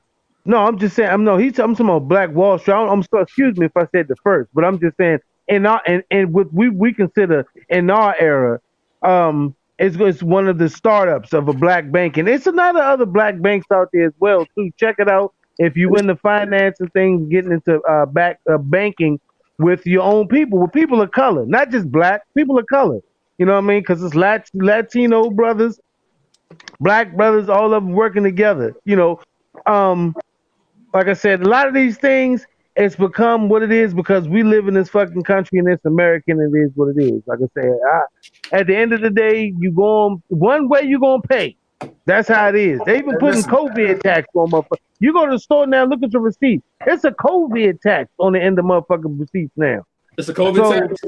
no. 0.45 0.59
I'm 0.59 0.79
just 0.79 0.97
saying. 0.97 1.09
I'm 1.09 1.23
no. 1.23 1.37
He's 1.37 1.59
I'm 1.61 1.75
talking 1.75 1.87
about 1.87 2.09
Black 2.09 2.31
Wall 2.35 2.59
Street. 2.59 2.75
I'm, 2.75 2.89
I'm 2.89 3.03
so 3.05 3.19
excuse 3.19 3.57
me 3.57 3.67
if 3.67 3.77
I 3.77 3.87
said 3.93 4.09
the 4.09 4.17
first, 4.17 4.51
but 4.53 4.65
I'm 4.65 4.81
just 4.81 4.97
saying 4.97 5.21
in 5.49 5.67
our 5.67 5.81
and 5.87 6.03
and 6.11 6.33
with 6.33 6.49
we 6.53 6.69
we 6.69 6.93
consider 6.93 7.47
in 7.69 7.91
our 7.91 8.17
era, 8.19 8.61
um, 9.03 9.55
it's 9.79 9.97
it's 9.97 10.23
one 10.23 10.49
of 10.49 10.59
the 10.59 10.69
startups 10.69 11.33
of 11.33 11.49
a 11.49 11.53
black 11.53 11.91
bank, 11.91 12.17
and 12.17 12.29
it's 12.29 12.47
another 12.47 12.81
other 12.81 13.07
black 13.07 13.41
banks 13.41 13.67
out 13.73 13.89
there 13.93 14.07
as 14.07 14.15
well 14.19 14.47
too. 14.57 14.71
Check 14.77 14.97
it 14.99 15.09
out 15.09 15.35
if 15.59 15.77
you 15.77 15.95
into 15.97 16.17
finance 16.17 16.81
and 16.81 16.93
things, 16.93 17.29
getting 17.29 17.53
into 17.53 17.81
uh 17.83 18.07
back 18.07 18.41
uh, 18.51 18.59
banking 18.59 19.19
with 19.59 19.87
your 19.87 20.03
own 20.03 20.29
people, 20.29 20.59
with 20.59 20.73
people 20.73 21.01
of 21.01 21.11
color, 21.13 21.47
not 21.47 21.71
just 21.71 21.91
black 21.91 22.23
people 22.37 22.59
of 22.59 22.67
color. 22.67 23.01
You 23.39 23.47
know 23.47 23.53
what 23.53 23.65
I 23.65 23.67
mean? 23.67 23.81
Because 23.81 24.03
it's 24.03 24.15
Lat- 24.15 24.51
Latino 24.55 25.31
brothers, 25.31 25.79
black 26.81 27.15
brothers, 27.17 27.49
all 27.49 27.75
of 27.75 27.85
them 27.85 27.93
working 27.93 28.23
together. 28.23 28.75
You 28.85 28.97
know, 28.97 29.21
um, 29.67 30.15
like 30.95 31.09
I 31.09 31.15
said, 31.15 31.43
a 31.43 31.49
lot 31.49 31.69
of 31.69 31.75
these 31.75 31.99
things 31.99 32.47
it's 32.77 32.95
become 32.95 33.49
what 33.49 33.63
it 33.63 33.73
is 33.73 33.95
because 33.95 34.29
we 34.29 34.43
live 34.43 34.69
in 34.69 34.75
this 34.75 34.91
fucking 34.91 35.23
country 35.23 35.59
and 35.59 35.69
it's 35.69 35.85
American 35.87 36.39
and 36.41 36.55
it 36.55 36.59
is 36.61 36.71
what 36.75 36.95
it 36.95 37.03
is. 37.03 37.23
Like 37.27 37.39
I 37.43 37.61
said, 37.61 37.73
I, 37.93 38.59
at 38.59 38.67
the 38.67 38.77
end 38.77 38.93
of 38.93 39.01
the 39.01 39.11
day, 39.11 39.55
you 39.59 39.73
going 39.73 40.23
one 40.29 40.69
way 40.69 40.83
you're 40.83 41.01
gonna 41.01 41.23
pay. 41.23 41.57
That's 42.05 42.29
how 42.29 42.49
it 42.51 42.55
is. 42.55 42.81
They 42.85 42.99
even 42.99 43.17
putting 43.19 43.43
COVID 43.43 44.01
tax 44.01 44.27
on 44.35 44.51
motherfuckers. 44.51 44.86
You 44.99 45.13
go 45.13 45.27
to 45.27 45.33
the 45.33 45.39
store 45.39 45.67
now, 45.67 45.85
look 45.85 46.03
at 46.03 46.13
your 46.13 46.23
receipt. 46.23 46.63
It's 46.87 47.05
a 47.05 47.11
COVID 47.13 47.81
tax 47.81 48.11
on 48.19 48.33
the 48.33 48.43
end 48.43 48.59
of 48.59 48.65
motherfucking 48.65 49.21
receipts 49.21 49.53
now. 49.57 49.85
It's 50.17 50.29
a 50.29 50.35
COVID 50.35 50.57
So, 50.57 50.81
tax. 50.81 51.01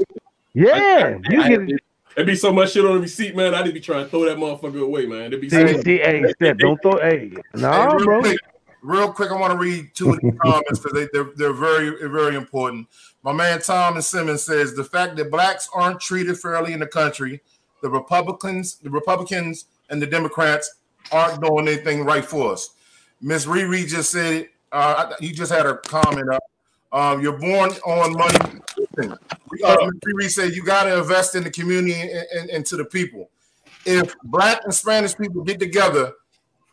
Yeah, 0.53 1.17
you 1.29 1.41
I- 1.41 1.49
get 1.65 1.79
There'd 2.15 2.27
be 2.27 2.35
so 2.35 2.51
much 2.51 2.71
shit 2.71 2.83
on 2.83 2.95
the 2.95 2.99
receipt, 3.01 3.35
man. 3.35 3.53
I'd 3.53 3.71
be 3.73 3.79
trying 3.79 4.03
to 4.03 4.09
throw 4.09 4.25
that 4.25 4.37
motherfucker 4.37 4.81
away, 4.81 5.05
man. 5.05 5.29
There'd 5.29 5.39
be 5.41 5.49
so 5.49 5.65
see, 5.67 5.81
see, 5.83 5.97
hey, 5.99 6.23
step, 6.33 6.57
don't 6.57 6.81
throw, 6.81 6.97
hey, 6.99 7.29
Hey, 7.29 7.33
nah, 7.53 7.93
real 7.93 8.03
bro. 8.05 8.19
quick, 8.21 8.37
real 8.81 9.13
quick, 9.13 9.31
I 9.31 9.35
want 9.39 9.53
to 9.53 9.57
read 9.59 9.91
two 9.93 10.09
of 10.09 10.19
the 10.19 10.31
comments 10.43 10.79
because 10.79 10.91
they, 10.93 11.07
they're, 11.13 11.29
they're 11.37 11.53
very, 11.53 12.09
very 12.09 12.35
important. 12.35 12.87
My 13.23 13.31
man 13.31 13.61
Thomas 13.61 14.07
Simmons 14.07 14.41
says 14.43 14.75
the 14.75 14.83
fact 14.83 15.15
that 15.17 15.29
blacks 15.31 15.69
aren't 15.73 16.01
treated 16.01 16.37
fairly 16.37 16.73
in 16.73 16.79
the 16.79 16.87
country, 16.87 17.41
the 17.81 17.89
Republicans, 17.89 18.75
the 18.79 18.89
Republicans 18.89 19.65
and 19.89 20.01
the 20.01 20.07
Democrats 20.07 20.77
aren't 21.11 21.41
doing 21.41 21.67
anything 21.67 22.03
right 22.03 22.25
for 22.25 22.51
us. 22.53 22.71
Miss 23.21 23.45
Riri 23.45 23.87
just 23.87 24.11
said 24.11 24.33
it. 24.33 24.49
Uh, 24.71 25.13
you 25.19 25.33
just 25.33 25.51
had 25.51 25.65
a 25.65 25.77
comment 25.77 26.29
up. 26.29 26.43
Um, 26.91 27.21
you're 27.21 27.37
born 27.37 27.71
on 27.85 28.13
money. 28.13 28.61
Listen, 28.77 29.13
uh, 29.63 29.77
Riri 30.05 30.29
said 30.29 30.53
you 30.53 30.63
got 30.63 30.83
to 30.83 30.97
invest 30.97 31.35
in 31.35 31.43
the 31.43 31.51
community 31.51 31.93
and, 31.93 32.25
and, 32.35 32.49
and 32.49 32.65
to 32.67 32.77
the 32.77 32.85
people. 32.85 33.29
If 33.85 34.13
black 34.23 34.61
and 34.63 34.73
Spanish 34.73 35.15
people 35.15 35.43
get 35.43 35.59
together 35.59 36.13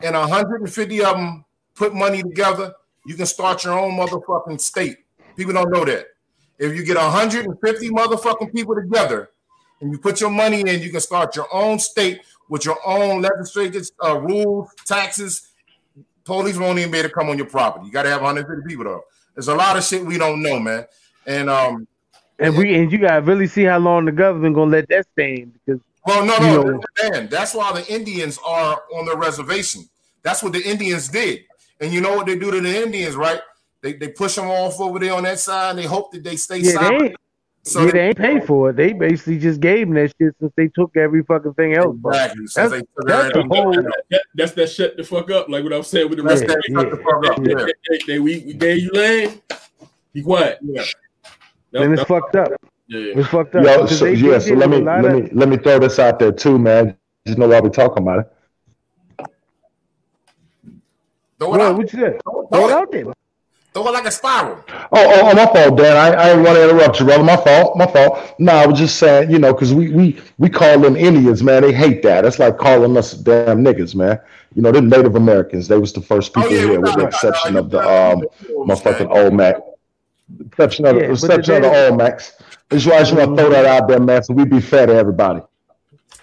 and 0.03 0.15
150 0.15 1.05
of 1.05 1.17
them 1.17 1.45
put 1.75 1.95
money 1.95 2.23
together, 2.23 2.75
you 3.07 3.15
can 3.15 3.27
start 3.27 3.65
your 3.65 3.79
own 3.79 3.93
motherfucking 3.93 4.61
state. 4.61 4.99
People 5.37 5.53
don't 5.53 5.71
know 5.71 5.85
that. 5.85 6.07
If 6.59 6.75
you 6.75 6.85
get 6.85 6.97
150 6.97 7.91
motherfucking 7.91 8.53
people 8.55 8.75
together 8.75 9.31
and 9.81 9.93
you 9.93 9.99
put 9.99 10.21
your 10.21 10.31
money 10.31 10.61
in, 10.61 10.81
you 10.81 10.91
can 10.91 11.01
start 11.01 11.37
your 11.37 11.53
own 11.53 11.79
state 11.79 12.21
with 12.49 12.65
your 12.65 12.79
own 12.87 13.21
legislators, 13.21 13.93
uh, 14.03 14.19
rules, 14.19 14.71
taxes. 14.87 15.53
Police 16.27 16.59
won't 16.59 16.79
even 16.79 16.91
be 16.91 16.99
able 16.99 17.09
to 17.09 17.15
come 17.15 17.31
on 17.31 17.39
your 17.39 17.47
property. 17.47 17.87
You 17.87 17.93
got 17.93 18.03
to 18.03 18.11
have 18.11 18.21
150 18.21 18.69
people 18.69 18.85
though. 18.85 19.03
There's 19.35 19.49
a 19.49 19.55
lot 19.55 19.77
of 19.77 19.85
shit 19.85 20.05
we 20.05 20.19
don't 20.19 20.43
know, 20.43 20.59
man. 20.59 20.85
And 21.27 21.49
um, 21.49 21.87
And 22.39 22.57
we 22.57 22.75
and 22.75 22.91
you 22.93 22.99
gotta 22.99 23.23
really 23.23 23.47
see 23.47 23.65
how 23.65 23.79
long 23.79 24.05
the 24.05 24.13
government 24.13 24.55
gonna 24.55 24.71
let 24.71 24.89
that 24.89 25.07
stand 25.13 25.55
because 25.55 25.81
Well, 26.07 26.25
no, 26.27 26.35
You 26.37 26.41
no, 26.41 26.63
know- 26.63 26.81
man. 27.11 27.29
That's 27.29 27.55
why 27.55 27.73
the 27.81 27.93
Indians 27.93 28.39
are 28.45 28.83
on 28.95 29.07
the 29.07 29.17
reservation. 29.17 29.89
That's 30.23 30.43
what 30.43 30.53
the 30.53 30.63
Indians 30.63 31.09
did. 31.09 31.45
And 31.81 31.93
you 31.93 32.01
know 32.01 32.17
what 32.17 32.27
they 32.27 32.37
do 32.39 32.51
to 32.51 32.61
the 32.61 32.83
Indians, 32.83 33.15
right? 33.17 33.41
They, 33.83 33.93
they 33.93 34.09
push 34.09 34.35
them 34.35 34.47
off 34.49 34.81
over 34.81 34.99
there 34.99 35.15
on 35.15 35.23
that 35.25 35.39
side. 35.39 35.71
And 35.71 35.79
they 35.79 35.85
hope 35.85 36.11
that 36.13 36.25
they 36.25 36.37
stay 36.37 36.57
yeah, 36.59 36.63
they 36.63 36.73
silent. 36.73 37.17
Ain't, 37.67 37.73
So 37.73 37.81
yeah, 37.81 37.87
they- 37.87 37.93
they 37.93 38.07
ain't 38.09 38.17
pay 38.17 38.41
for 38.41 38.71
it. 38.71 38.77
They 38.77 38.93
basically 38.93 39.39
just 39.39 39.61
gave 39.61 39.87
them 39.89 39.95
that 39.97 40.13
shit 40.21 40.35
since 40.41 40.53
they 40.57 40.69
took 40.69 40.97
every 40.97 41.23
fucking 41.25 41.55
thing 41.55 41.75
else. 41.75 41.97
bro. 41.97 42.13
Exactly. 42.13 42.47
Since 42.47 42.55
That's, 42.55 42.71
they 42.73 42.81
that's 43.07 43.35
the 43.35 43.43
whole. 43.43 43.73
that, 43.73 44.23
that's 44.35 44.53
that 44.53 44.71
shut 44.71 44.97
the 44.97 45.05
fuck 45.05 45.31
up, 45.31 45.49
like 45.49 45.65
what 45.65 45.73
I 45.73 45.79
was 45.79 45.89
saying 45.89 46.09
with 46.09 46.19
the 46.19 46.25
That's 46.25 46.41
rest 46.43 46.47
that 46.49 46.59
of 46.59 46.65
shut 46.83 46.91
the 46.91 46.97
fuck 47.03 47.27
up. 47.31 47.45
They, 47.45 47.51
Yeah. 47.51 47.67
they, 47.91 47.99
they- 48.15 48.19
we, 48.21 48.39
we 48.47 48.53
gave 48.55 48.79
you 48.79 48.91
land. 48.93 49.41
Be 50.13 50.23
quiet. 50.23 50.59
Yeah. 50.63 50.83
That- 51.73 51.83
And 51.83 51.93
it's 51.93 52.03
that- 52.03 52.09
fucked 52.09 52.37
up. 52.37 52.49
yeah. 52.89 53.21
It's 53.21 53.29
fucked 53.29 53.55
up. 53.57 53.65
Yo, 53.65 53.87
so, 53.87 54.05
they- 54.05 54.15
they 54.15 54.21
yeah, 54.31 54.39
so 54.39 54.55
let 54.55 54.71
me 54.71 54.79
let 54.81 55.05
of- 55.05 55.13
me 55.15 55.29
let 55.33 55.49
me 55.49 55.57
throw 55.57 55.79
this 55.79 55.99
out 55.99 56.19
there 56.19 56.33
too, 56.33 56.59
man. 56.59 56.97
Just 57.27 57.39
know 57.39 57.49
why 57.49 57.61
we 57.61 57.71
talking 57.71 58.03
about 58.05 58.21
it. 58.21 58.27
Throw 61.39 61.55
it 61.55 61.59
Well, 61.59 61.63
out. 61.73 61.77
what 61.77 61.93
you 61.93 61.99
said? 61.99 62.23
Throw, 62.23 62.47
Throw 62.47 62.69
it 62.69 62.71
it, 62.71 62.73
out 62.73 62.93
there. 62.93 63.05
Throw 63.77 63.89
it 63.89 63.93
like 63.93 64.07
a 64.07 64.11
spiral. 64.11 64.65
Oh, 64.71 64.87
oh, 64.93 65.21
oh, 65.31 65.35
my 65.35 65.45
fault, 65.47 65.77
Dan. 65.79 65.97
I, 65.97 66.19
I 66.19 66.27
didn't 66.31 66.45
want 66.45 66.57
to 66.57 66.71
interrupt 66.71 66.99
you, 66.99 67.05
brother. 67.07 67.23
My 67.23 67.37
fault. 67.37 67.77
My 67.77 67.87
fault. 67.87 68.35
No, 68.39 68.53
I 68.53 68.67
was 68.67 68.79
just 68.79 68.99
saying, 68.99 69.31
you 69.31 69.39
know, 69.39 69.53
because 69.53 69.75
we 69.75 69.91
we 69.91 70.19
we 70.39 70.49
call 70.49 70.79
them 70.81 70.97
Indians, 70.97 71.43
man. 71.43 71.63
They 71.63 71.73
hate 71.73 72.03
that. 72.03 72.23
That's 72.23 72.39
like 72.39 72.57
calling 72.57 72.97
us 72.97 73.13
damn 73.13 73.63
niggas, 73.63 73.95
man. 73.95 74.19
You 74.55 74.63
know, 74.63 74.73
them 74.73 74.89
Native 74.89 75.15
Americans. 75.17 75.69
They 75.69 75.77
was 75.79 75.93
the 75.93 76.01
first 76.01 76.33
Oh, 76.37 76.41
people 76.41 76.57
yeah, 76.57 76.63
here, 76.71 76.81
with 76.81 76.95
the 76.95 77.07
exception 77.07 77.57
of 77.57 77.69
the 77.71 77.81
right. 77.81 78.13
um, 78.13 78.23
motherfucking 78.67 79.15
Olmec. 79.15 79.57
Exception 80.47 80.87
of 80.87 80.97
Yeah, 80.97 81.03
the 81.03 81.09
but 81.09 81.13
exception 81.15 81.55
of 81.57 81.63
the 81.63 81.69
the- 81.69 81.75
Olmecs. 81.93 82.33
That's 82.71 82.87
why 82.87 82.97
I 82.97 82.99
just 83.01 83.15
want 83.15 83.37
to 83.37 83.43
throw 83.43 83.51
that 83.51 83.67
out 83.67 83.87
there, 83.89 84.01
man. 84.01 84.23
So 84.25 84.33
we 84.35 84.45
be 84.45 84.61
fair 84.61 84.87
to 84.87 84.95
everybody. 84.95 85.41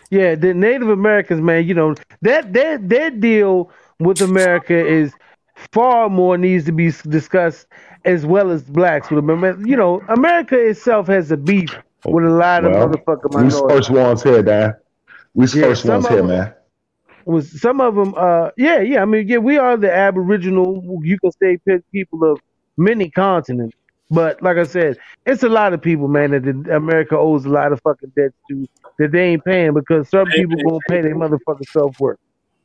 Yeah, 0.09 0.35
the 0.35 0.53
Native 0.53 0.89
Americans, 0.89 1.41
man, 1.41 1.65
you 1.67 1.73
know, 1.73 1.95
that 2.21 2.51
their 2.51 2.77
their 2.79 3.11
deal 3.11 3.71
with 3.99 4.21
America 4.21 4.73
is 4.75 5.13
far 5.71 6.09
more 6.09 6.37
needs 6.37 6.65
to 6.65 6.71
be 6.71 6.91
discussed 7.09 7.67
as 8.05 8.25
well 8.25 8.51
as 8.51 8.63
blacks 8.63 9.09
with 9.09 9.25
them. 9.25 9.65
You 9.65 9.77
know, 9.77 10.03
America 10.09 10.57
itself 10.59 11.07
has 11.07 11.31
a 11.31 11.37
beef 11.37 11.71
with 12.07 12.25
a 12.25 12.29
lot 12.29 12.65
Well, 12.65 12.65
of 12.65 12.73
motherfucking 12.73 13.31
we 13.37 13.49
first 13.69 13.91
ones 13.91 14.23
here, 14.23 14.43
Dan. 14.43 14.75
We 15.33 15.47
Yeah, 15.51 15.67
first 15.67 15.85
ones 15.85 16.07
here, 16.07 16.23
man. 16.23 16.53
was 17.25 17.61
some 17.61 17.81
of 17.81 17.95
them 17.95 18.15
uh 18.17 18.51
yeah 18.57 18.81
yeah 18.81 19.03
i 19.03 19.05
mean 19.05 19.27
yeah 19.29 19.37
we 19.39 19.57
are 19.57 19.77
the 19.77 19.93
aboriginal 19.93 20.83
you 21.03 21.19
can 21.19 21.31
say 21.41 21.57
people 21.93 22.23
of 22.25 22.41
many 22.77 23.09
continents 23.11 23.75
but 24.11 24.41
like 24.43 24.57
i 24.57 24.65
said 24.65 24.97
it's 25.27 25.43
a 25.43 25.49
lot 25.49 25.73
of 25.73 25.81
people 25.81 26.09
man 26.09 26.31
that 26.31 26.43
the, 26.43 26.75
america 26.75 27.17
owes 27.17 27.45
a 27.45 27.49
lot 27.49 27.73
of 27.73 27.81
fucking 27.83 28.11
debts 28.17 28.35
to 28.49 28.67
that 28.99 29.13
they 29.13 29.23
ain't 29.29 29.45
paying 29.45 29.73
because 29.73 30.09
some 30.09 30.33
people 30.33 30.59
gonna 30.61 30.81
pay 30.83 31.01
their 31.01 31.15
motherfucking 31.15 31.67
self-worth 31.69 32.19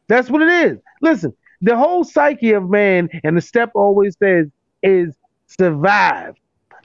that's 0.08 0.30
what 0.30 0.42
it 0.42 0.50
is 0.72 0.78
listen 1.02 1.32
the 1.60 1.76
whole 1.76 2.04
psyche 2.04 2.52
of 2.52 2.68
man 2.68 3.08
and 3.24 3.36
the 3.36 3.40
step 3.40 3.70
always 3.74 4.16
says 4.18 4.46
is 4.82 5.14
survive 5.46 6.34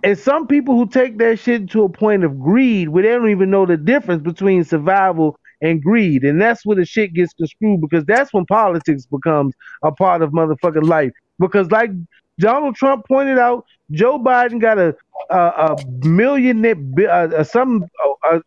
and 0.04 0.20
some 0.20 0.48
people 0.48 0.76
who 0.76 0.86
take 0.88 1.18
that 1.20 1.40
shit 1.40 1.70
to 1.72 1.84
a 1.84 1.90
point 1.90 2.26
of 2.26 2.38
greed 2.40 2.90
where 2.90 3.04
they 3.04 3.10
don't 3.10 3.30
even 3.30 3.50
know 3.50 3.66
the 3.66 3.78
difference 3.78 4.22
between 4.22 4.66
survival 4.66 5.40
and 5.62 5.82
greed. 5.82 6.24
And 6.26 6.42
that's 6.42 6.66
where 6.66 6.76
the 6.76 6.86
shit 6.86 7.14
gets 7.14 7.34
screwed 7.42 7.80
because 7.80 8.04
that's 8.06 8.34
when 8.34 8.46
politics 8.46 9.06
becomes 9.06 9.56
a 9.82 9.94
part 9.94 10.22
of 10.22 10.32
motherfucking 10.32 10.88
life. 10.88 11.12
Because 11.40 11.72
like 11.72 11.92
Donald 12.38 12.76
Trump 12.76 13.06
pointed 13.08 13.40
out, 13.40 13.66
Joe 13.92 14.20
Biden 14.20 14.60
got 14.60 14.78
a 14.78 14.94
uh, 15.30 15.78
a 15.80 16.06
million, 16.06 16.66
uh, 17.00 17.06
uh, 17.08 17.44
some 17.46 17.86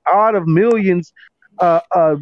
odd 0.07 0.35
of 0.35 0.47
millions, 0.47 1.13
uh, 1.59 1.81
uh, 1.91 2.17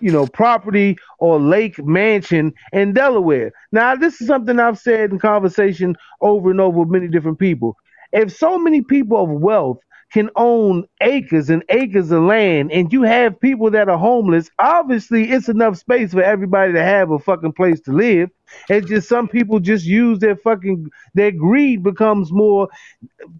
you 0.00 0.12
know, 0.12 0.26
property 0.26 0.96
or 1.20 1.40
lake 1.40 1.84
mansion 1.84 2.54
in 2.72 2.92
Delaware. 2.94 3.52
Now, 3.72 3.96
this 3.96 4.20
is 4.20 4.28
something 4.28 4.60
I've 4.60 4.78
said 4.78 5.10
in 5.12 5.18
conversation 5.20 5.96
over 6.22 6.50
and 6.50 6.60
over 6.60 6.80
with 6.80 6.90
many 6.90 7.08
different 7.08 7.38
people. 7.38 7.76
If 8.12 8.32
so 8.36 8.58
many 8.58 8.82
people 8.82 9.22
of 9.22 9.30
wealth 9.30 9.78
can 10.12 10.30
own 10.36 10.84
acres 11.02 11.50
and 11.50 11.64
acres 11.70 12.10
of 12.12 12.22
land 12.22 12.72
and 12.72 12.92
you 12.92 13.02
have 13.02 13.40
people 13.40 13.70
that 13.72 13.88
are 13.88 13.98
homeless, 13.98 14.50
obviously 14.58 15.30
it's 15.30 15.48
enough 15.48 15.78
space 15.78 16.12
for 16.12 16.22
everybody 16.22 16.72
to 16.72 16.82
have 16.82 17.10
a 17.12 17.18
fucking 17.18 17.52
place 17.52 17.80
to 17.82 17.92
live. 17.92 18.30
It's 18.70 18.88
just 18.88 19.08
some 19.08 19.28
people 19.28 19.60
just 19.60 19.84
use 19.86 20.20
their 20.20 20.36
fucking 20.36 20.88
their 21.14 21.32
greed 21.32 21.82
becomes 21.84 22.32
more, 22.32 22.68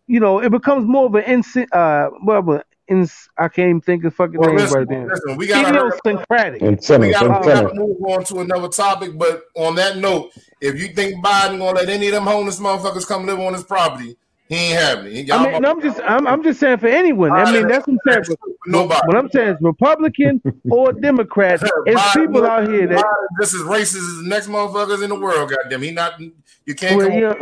you 0.07 0.21
know, 0.21 0.41
it 0.41 0.51
becomes 0.53 0.87
more 0.89 1.07
of 1.07 1.15
an 1.17 1.25
uh 1.73 2.11
well, 2.25 2.63
ins, 2.89 3.29
I 3.39 3.49
can't 3.49 3.69
even 3.69 3.81
think 3.81 4.05
of 4.05 4.15
fucking 4.15 4.41
well, 4.41 4.55
names 4.55 4.71
right 4.71 4.89
there. 4.89 5.07
Listen, 5.07 5.37
we 5.37 5.47
got 5.47 5.69
idiosyncratic. 5.69 6.63
We 6.63 7.11
got 7.13 7.43
to 7.43 7.71
move 7.75 7.97
on 8.03 8.25
to 8.25 8.41
another 8.41 8.69
topic, 8.69 9.17
but 9.17 9.45
on 9.55 9.75
that 9.77 9.99
note, 9.99 10.31
if 10.61 10.81
you 10.81 10.89
think 10.89 11.25
Biden 11.25 11.59
gonna 11.59 11.73
let 11.73 11.89
any 11.89 12.09
of 12.09 12.15
them 12.15 12.25
homeless 12.25 12.59
motherfuckers 12.59 13.07
come 13.07 13.27
live 13.27 13.39
on 13.39 13.53
his 13.53 13.65
property, 13.65 14.17
he 14.49 14.57
ain't 14.57 14.79
having 14.79 15.15
it. 15.15 15.31
I 15.31 15.45
mean, 15.45 15.63
no, 15.63 15.71
I'm 15.71 15.81
just 15.83 16.01
I'm, 16.01 16.27
I'm 16.27 16.43
just 16.43 16.59
saying 16.59 16.79
for 16.79 16.89
anyone. 16.89 17.33
I 17.33 17.53
mean, 17.53 17.69
that's 17.69 17.87
what 17.87 17.99
I'm 18.07 18.25
saying. 18.25 18.37
Nobody. 18.67 19.07
What 19.07 19.17
I'm 19.17 19.31
saying 19.31 19.49
is 19.51 19.57
Republican 19.61 20.43
or 20.71 20.93
Democrat. 20.93 21.63
It's 21.87 22.13
people 22.13 22.45
out 22.45 22.69
here 22.69 22.87
that 22.89 23.05
this 23.39 23.55
is 23.55 23.63
racist 23.63 23.97
as 23.97 24.23
the 24.23 24.29
next 24.29 24.49
motherfuckers 24.49 25.03
in 25.03 25.11
the 25.11 25.21
world. 25.21 25.51
Goddamn, 25.51 25.83
he 25.83 25.91
not. 25.91 26.21
You 26.65 26.75
can't. 26.75 26.97
Well, 26.97 27.11
you 27.11 27.21
know, 27.21 27.37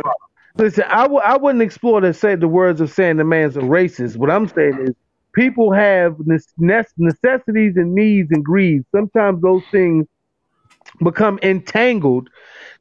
listen, 0.57 0.83
I 0.87 1.03
w- 1.03 1.21
I 1.21 1.37
wouldn't 1.37 1.63
explore 1.63 2.01
to 2.01 2.13
say 2.13 2.35
the 2.35 2.47
words 2.47 2.81
of 2.81 2.91
saying 2.91 3.17
the 3.17 3.23
man's 3.23 3.57
a 3.57 3.61
racist. 3.61 4.17
What 4.17 4.29
I'm 4.29 4.47
saying 4.47 4.79
is 4.87 4.95
people 5.37 5.71
have 5.71 6.15
necessities 6.57 7.77
and 7.77 7.93
needs 7.93 8.29
and 8.31 8.43
greeds. 8.43 8.85
Sometimes 8.91 9.39
those 9.39 9.61
things 9.71 10.07
become 11.03 11.37
entangled 11.43 12.27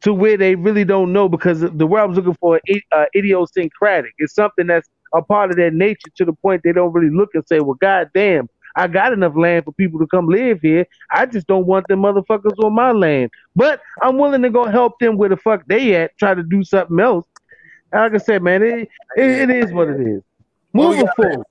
to 0.00 0.14
where 0.14 0.38
they 0.38 0.54
really 0.54 0.84
don't 0.84 1.12
know 1.12 1.28
because 1.28 1.60
the 1.60 1.86
word 1.86 2.00
I 2.00 2.04
was 2.06 2.16
looking 2.16 2.36
for 2.40 2.58
uh, 2.92 3.04
idiosyncratic. 3.14 4.14
It's 4.16 4.34
something 4.34 4.66
that's 4.66 4.88
a 5.14 5.20
part 5.20 5.50
of 5.50 5.56
their 5.56 5.70
nature 5.70 6.08
to 6.16 6.24
the 6.24 6.32
point 6.32 6.62
they 6.64 6.72
don't 6.72 6.94
really 6.94 7.14
look 7.14 7.28
and 7.34 7.44
say, 7.46 7.60
well, 7.60 7.74
goddamn, 7.74 8.48
I 8.74 8.86
got 8.86 9.12
enough 9.12 9.36
land 9.36 9.66
for 9.66 9.72
people 9.72 10.00
to 10.00 10.06
come 10.06 10.26
live 10.26 10.60
here. 10.62 10.86
I 11.12 11.26
just 11.26 11.46
don't 11.46 11.66
want 11.66 11.86
them 11.88 12.00
motherfuckers 12.00 12.58
on 12.64 12.74
my 12.74 12.92
land. 12.92 13.30
But 13.54 13.82
I'm 14.00 14.16
willing 14.16 14.42
to 14.42 14.50
go 14.50 14.64
help 14.66 14.98
them 14.98 15.18
where 15.18 15.28
the 15.28 15.36
fuck 15.36 15.66
they 15.66 15.94
at, 15.94 16.16
try 16.16 16.32
to 16.32 16.42
do 16.42 16.64
something 16.64 16.98
else. 17.00 17.26
Like 17.92 18.14
I 18.14 18.18
said, 18.18 18.42
man, 18.42 18.62
it, 18.62 18.88
it, 19.16 19.50
it 19.50 19.50
is 19.50 19.72
what 19.72 19.88
it 19.88 20.00
is. 20.00 20.22
Moving 20.72 21.06
forward. 21.16 21.46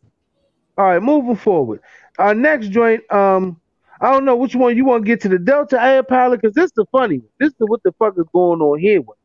All 0.78 0.86
right, 0.86 1.02
moving 1.02 1.36
forward. 1.36 1.82
Our 2.18 2.36
next 2.36 2.70
joint, 2.70 3.10
um, 3.12 3.60
I 4.02 4.12
don't 4.12 4.26
know 4.26 4.36
which 4.36 4.56
one 4.56 4.76
you 4.76 4.86
want 4.86 5.04
to 5.04 5.08
get 5.08 5.22
to 5.22 5.30
the 5.30 5.40
Delta 5.40 5.82
Air 5.82 6.04
pilot 6.04 6.42
because 6.42 6.54
this 6.54 6.66
is 6.66 6.72
the 6.76 6.86
funny 6.92 7.20
one. 7.20 7.30
This 7.40 7.50
is 7.50 7.56
what 7.60 7.82
the 7.84 7.94
fuck 7.94 8.16
is 8.18 8.26
going 8.34 8.62
on 8.62 8.80
here 8.80 9.02
with. 9.02 9.18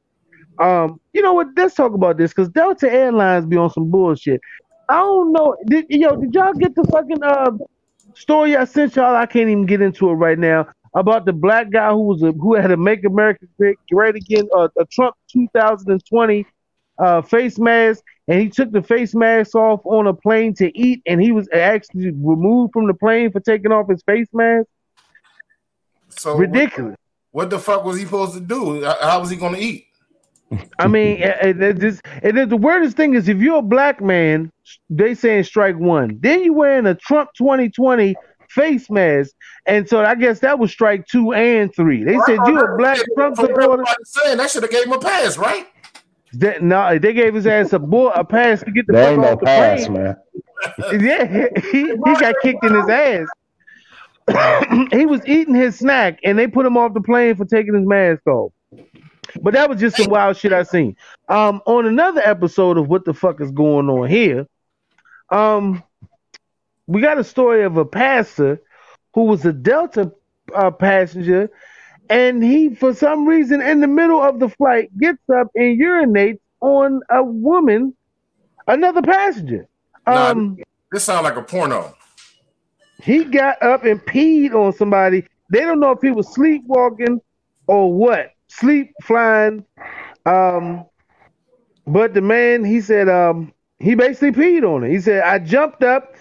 Um, 0.60 1.00
you 1.12 1.22
know 1.22 1.32
what? 1.32 1.48
Let's 1.56 1.74
talk 1.74 1.94
about 1.94 2.18
this 2.18 2.32
because 2.32 2.48
Delta 2.50 2.90
Airlines 2.90 3.46
be 3.46 3.56
on 3.56 3.70
some 3.70 3.90
bullshit. 3.90 4.40
I 4.88 4.98
don't 4.98 5.32
know. 5.32 5.56
Did 5.66 5.86
yo? 5.88 6.16
Did 6.16 6.34
y'all 6.34 6.52
get 6.52 6.74
the 6.74 6.84
fucking 6.84 7.22
uh 7.22 7.52
story 8.14 8.56
I 8.56 8.64
sent 8.64 8.96
y'all? 8.96 9.16
I 9.16 9.26
can't 9.26 9.48
even 9.48 9.66
get 9.66 9.80
into 9.80 10.08
it 10.10 10.14
right 10.14 10.38
now 10.38 10.68
about 10.94 11.24
the 11.24 11.32
black 11.32 11.70
guy 11.70 11.90
who 11.90 12.02
was 12.02 12.22
a 12.22 12.32
who 12.32 12.54
had 12.54 12.70
a 12.70 12.76
Make 12.76 13.04
America 13.04 13.46
Great, 13.58 14.16
Again, 14.16 14.48
uh, 14.56 14.68
a 14.78 14.84
Trump 14.86 15.14
2020 15.32 16.46
uh, 16.98 17.22
face 17.22 17.58
mask, 17.58 18.02
and 18.30 18.40
he 18.40 18.48
took 18.48 18.70
the 18.70 18.80
face 18.80 19.12
mask 19.12 19.56
off 19.56 19.80
on 19.84 20.06
a 20.06 20.14
plane 20.14 20.54
to 20.54 20.78
eat, 20.78 21.02
and 21.04 21.20
he 21.20 21.32
was 21.32 21.48
actually 21.52 22.12
removed 22.12 22.72
from 22.72 22.86
the 22.86 22.94
plane 22.94 23.32
for 23.32 23.40
taking 23.40 23.72
off 23.72 23.88
his 23.88 24.04
face 24.04 24.28
mask. 24.32 24.68
So 26.10 26.36
ridiculous. 26.36 26.94
What, 27.32 27.50
the 27.50 27.58
fuck 27.58 27.84
was 27.84 27.98
he 27.98 28.04
supposed 28.04 28.34
to 28.34 28.40
do? 28.40 28.84
How 28.84 29.18
was 29.18 29.30
he 29.30 29.36
going 29.36 29.54
to 29.54 29.60
eat? 29.60 29.86
I 30.78 30.86
mean, 30.86 31.20
and, 31.42 31.60
and, 31.60 31.80
this, 31.80 32.00
and 32.22 32.48
the 32.48 32.56
weirdest 32.56 32.96
thing 32.96 33.14
is, 33.14 33.28
if 33.28 33.38
you're 33.38 33.58
a 33.58 33.62
black 33.62 34.00
man, 34.00 34.52
they 34.88 35.14
saying 35.14 35.42
strike 35.42 35.76
one. 35.76 36.16
Then 36.20 36.44
you 36.44 36.52
wearing 36.52 36.86
a 36.86 36.94
Trump 36.94 37.30
2020 37.36 38.14
face 38.48 38.88
mask, 38.90 39.34
and 39.66 39.88
so 39.88 40.04
I 40.04 40.14
guess 40.14 40.38
that 40.40 40.60
was 40.60 40.70
strike 40.70 41.04
two 41.08 41.32
and 41.32 41.74
three. 41.74 42.04
They 42.04 42.18
said 42.26 42.38
you 42.46 42.60
a 42.60 42.76
black 42.76 43.00
Trump 43.16 43.36
supporter. 43.36 43.84
Saying 44.04 44.36
that 44.36 44.50
should 44.50 44.62
have 44.62 44.70
gave 44.70 44.84
him 44.84 44.92
a 44.92 45.00
pass, 45.00 45.36
right? 45.36 45.66
That, 46.34 46.62
no, 46.62 46.98
they 46.98 47.12
gave 47.12 47.34
his 47.34 47.46
ass 47.46 47.72
a 47.72 47.78
bull 47.78 48.12
a 48.14 48.24
pass 48.24 48.60
to 48.60 48.70
get 48.70 48.86
the 48.86 48.92
fuck 48.92 49.18
off 49.18 49.40
the 49.40 49.46
pass, 49.46 49.86
plane. 49.86 50.02
man. 50.02 50.16
yeah, 51.00 51.48
he, 51.70 51.82
he 51.82 51.94
got 51.94 52.34
kicked 52.42 52.64
in 52.64 52.74
his 52.74 52.88
ass. 52.88 53.26
he 54.92 55.06
was 55.06 55.26
eating 55.26 55.54
his 55.54 55.78
snack, 55.78 56.20
and 56.24 56.38
they 56.38 56.46
put 56.46 56.66
him 56.66 56.76
off 56.76 56.94
the 56.94 57.00
plane 57.00 57.34
for 57.34 57.44
taking 57.44 57.74
his 57.74 57.86
mask 57.86 58.26
off. 58.26 58.52
But 59.42 59.54
that 59.54 59.68
was 59.68 59.80
just 59.80 59.96
some 59.96 60.10
wild 60.10 60.36
shit 60.36 60.52
I 60.52 60.62
seen. 60.62 60.96
Um, 61.28 61.62
on 61.66 61.86
another 61.86 62.20
episode 62.24 62.78
of 62.78 62.88
what 62.88 63.04
the 63.04 63.14
fuck 63.14 63.40
is 63.40 63.50
going 63.50 63.88
on 63.88 64.08
here, 64.08 64.46
um, 65.30 65.82
we 66.86 67.00
got 67.00 67.18
a 67.18 67.24
story 67.24 67.64
of 67.64 67.76
a 67.76 67.84
pastor 67.84 68.60
who 69.14 69.24
was 69.24 69.44
a 69.44 69.52
Delta 69.52 70.12
uh, 70.54 70.70
passenger 70.70 71.50
and 72.10 72.42
he 72.42 72.74
for 72.74 72.92
some 72.92 73.24
reason 73.24 73.62
in 73.62 73.80
the 73.80 73.86
middle 73.86 74.20
of 74.20 74.40
the 74.40 74.48
flight 74.48 74.90
gets 74.98 75.22
up 75.34 75.46
and 75.54 75.80
urinates 75.80 76.40
on 76.60 77.00
a 77.08 77.22
woman, 77.22 77.94
another 78.66 79.00
passenger. 79.00 79.66
Um, 80.06 80.56
nah, 80.56 80.64
this 80.90 81.04
sounds 81.04 81.24
like 81.24 81.36
a 81.36 81.42
porno. 81.42 81.94
He 83.00 83.24
got 83.24 83.62
up 83.62 83.84
and 83.84 84.00
peed 84.00 84.52
on 84.52 84.72
somebody. 84.72 85.24
They 85.50 85.60
don't 85.60 85.80
know 85.80 85.92
if 85.92 86.02
he 86.02 86.10
was 86.10 86.28
sleepwalking 86.34 87.20
or 87.66 87.92
what, 87.92 88.32
sleep 88.48 88.92
flying. 89.02 89.64
Um, 90.26 90.84
but 91.86 92.12
the 92.12 92.20
man, 92.20 92.64
he 92.64 92.80
said, 92.80 93.08
um, 93.08 93.54
he 93.78 93.94
basically 93.94 94.32
peed 94.32 94.64
on 94.64 94.84
it. 94.84 94.90
He 94.90 95.00
said, 95.00 95.22
I 95.22 95.38
jumped 95.38 95.82
up 95.82 96.14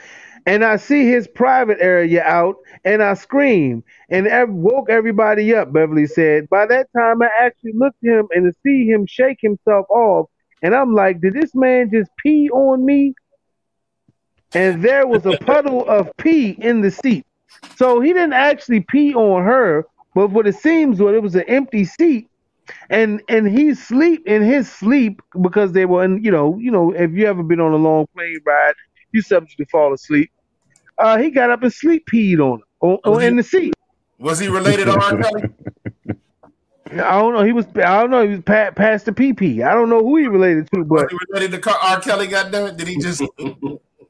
and 0.49 0.65
I 0.65 0.77
see 0.77 1.07
his 1.07 1.27
private 1.27 1.77
area 1.79 2.23
out 2.23 2.55
and 2.83 3.03
I 3.03 3.13
screamed 3.13 3.83
and 4.09 4.27
ev- 4.27 4.49
woke 4.49 4.89
everybody 4.89 5.53
up, 5.53 5.71
Beverly 5.71 6.07
said. 6.07 6.49
By 6.49 6.65
that 6.65 6.87
time, 6.97 7.21
I 7.21 7.29
actually 7.39 7.73
looked 7.75 8.03
at 8.03 8.17
him 8.17 8.27
and 8.31 8.51
see 8.65 8.87
him 8.87 9.05
shake 9.05 9.37
himself 9.41 9.85
off. 9.91 10.27
And 10.63 10.73
I'm 10.73 10.95
like, 10.95 11.21
did 11.21 11.35
this 11.35 11.53
man 11.53 11.91
just 11.93 12.09
pee 12.17 12.49
on 12.49 12.83
me? 12.83 13.13
And 14.55 14.81
there 14.81 15.05
was 15.05 15.27
a 15.27 15.37
puddle 15.37 15.87
of 15.87 16.09
pee 16.17 16.57
in 16.59 16.81
the 16.81 16.89
seat. 16.89 17.27
So 17.75 18.01
he 18.01 18.11
didn't 18.11 18.33
actually 18.33 18.79
pee 18.79 19.13
on 19.13 19.43
her, 19.43 19.85
but 20.15 20.31
what 20.31 20.47
it 20.47 20.55
seems 20.55 20.99
was 20.99 21.13
it 21.13 21.21
was 21.21 21.35
an 21.35 21.43
empty 21.47 21.85
seat. 21.85 22.27
And 22.89 23.21
and 23.29 23.47
he 23.47 23.75
sleep 23.75 24.25
in 24.25 24.41
his 24.41 24.67
sleep 24.71 25.21
because 25.43 25.73
they 25.73 25.85
were 25.85 26.03
in, 26.03 26.23
you 26.23 26.31
know, 26.31 26.57
you 26.57 26.71
know, 26.71 26.91
if 26.91 27.11
you 27.11 27.27
ever 27.27 27.43
been 27.43 27.59
on 27.59 27.73
a 27.73 27.77
long 27.77 28.07
plane 28.15 28.39
ride, 28.47 28.73
you 29.11 29.21
subject 29.21 29.57
to 29.57 29.65
fall 29.67 29.93
asleep. 29.93 30.31
Uh, 30.99 31.17
he 31.17 31.29
got 31.31 31.49
up 31.49 31.63
and 31.63 31.73
sleep 31.73 32.05
peed 32.11 32.39
on 32.39 32.59
him 32.59 32.97
on, 33.03 33.23
in 33.23 33.35
the 33.35 33.43
seat. 33.43 33.73
Was 34.19 34.39
he 34.39 34.49
related 34.49 34.85
to 34.85 34.99
R. 34.99 35.17
Kelly? 35.17 35.43
I 36.91 37.19
don't 37.19 37.33
know. 37.33 37.43
He 37.43 37.53
was. 37.53 37.65
I 37.75 38.01
don't 38.01 38.09
know. 38.09 38.23
He 38.23 38.29
was 38.35 38.41
pa- 38.41 38.71
past 38.71 39.05
the 39.05 39.11
PP. 39.11 39.65
I 39.65 39.73
don't 39.73 39.89
know 39.89 39.99
who 39.99 40.17
he 40.17 40.27
related 40.27 40.69
to, 40.73 40.83
but 40.83 41.11
was 41.11 41.11
he 41.11 41.17
related 41.29 41.61
to 41.61 41.77
R. 41.83 42.01
Kelly. 42.01 42.27
Goddamn 42.27 42.67
it! 42.67 42.77
Did 42.77 42.87
he 42.87 42.97
just? 42.97 43.21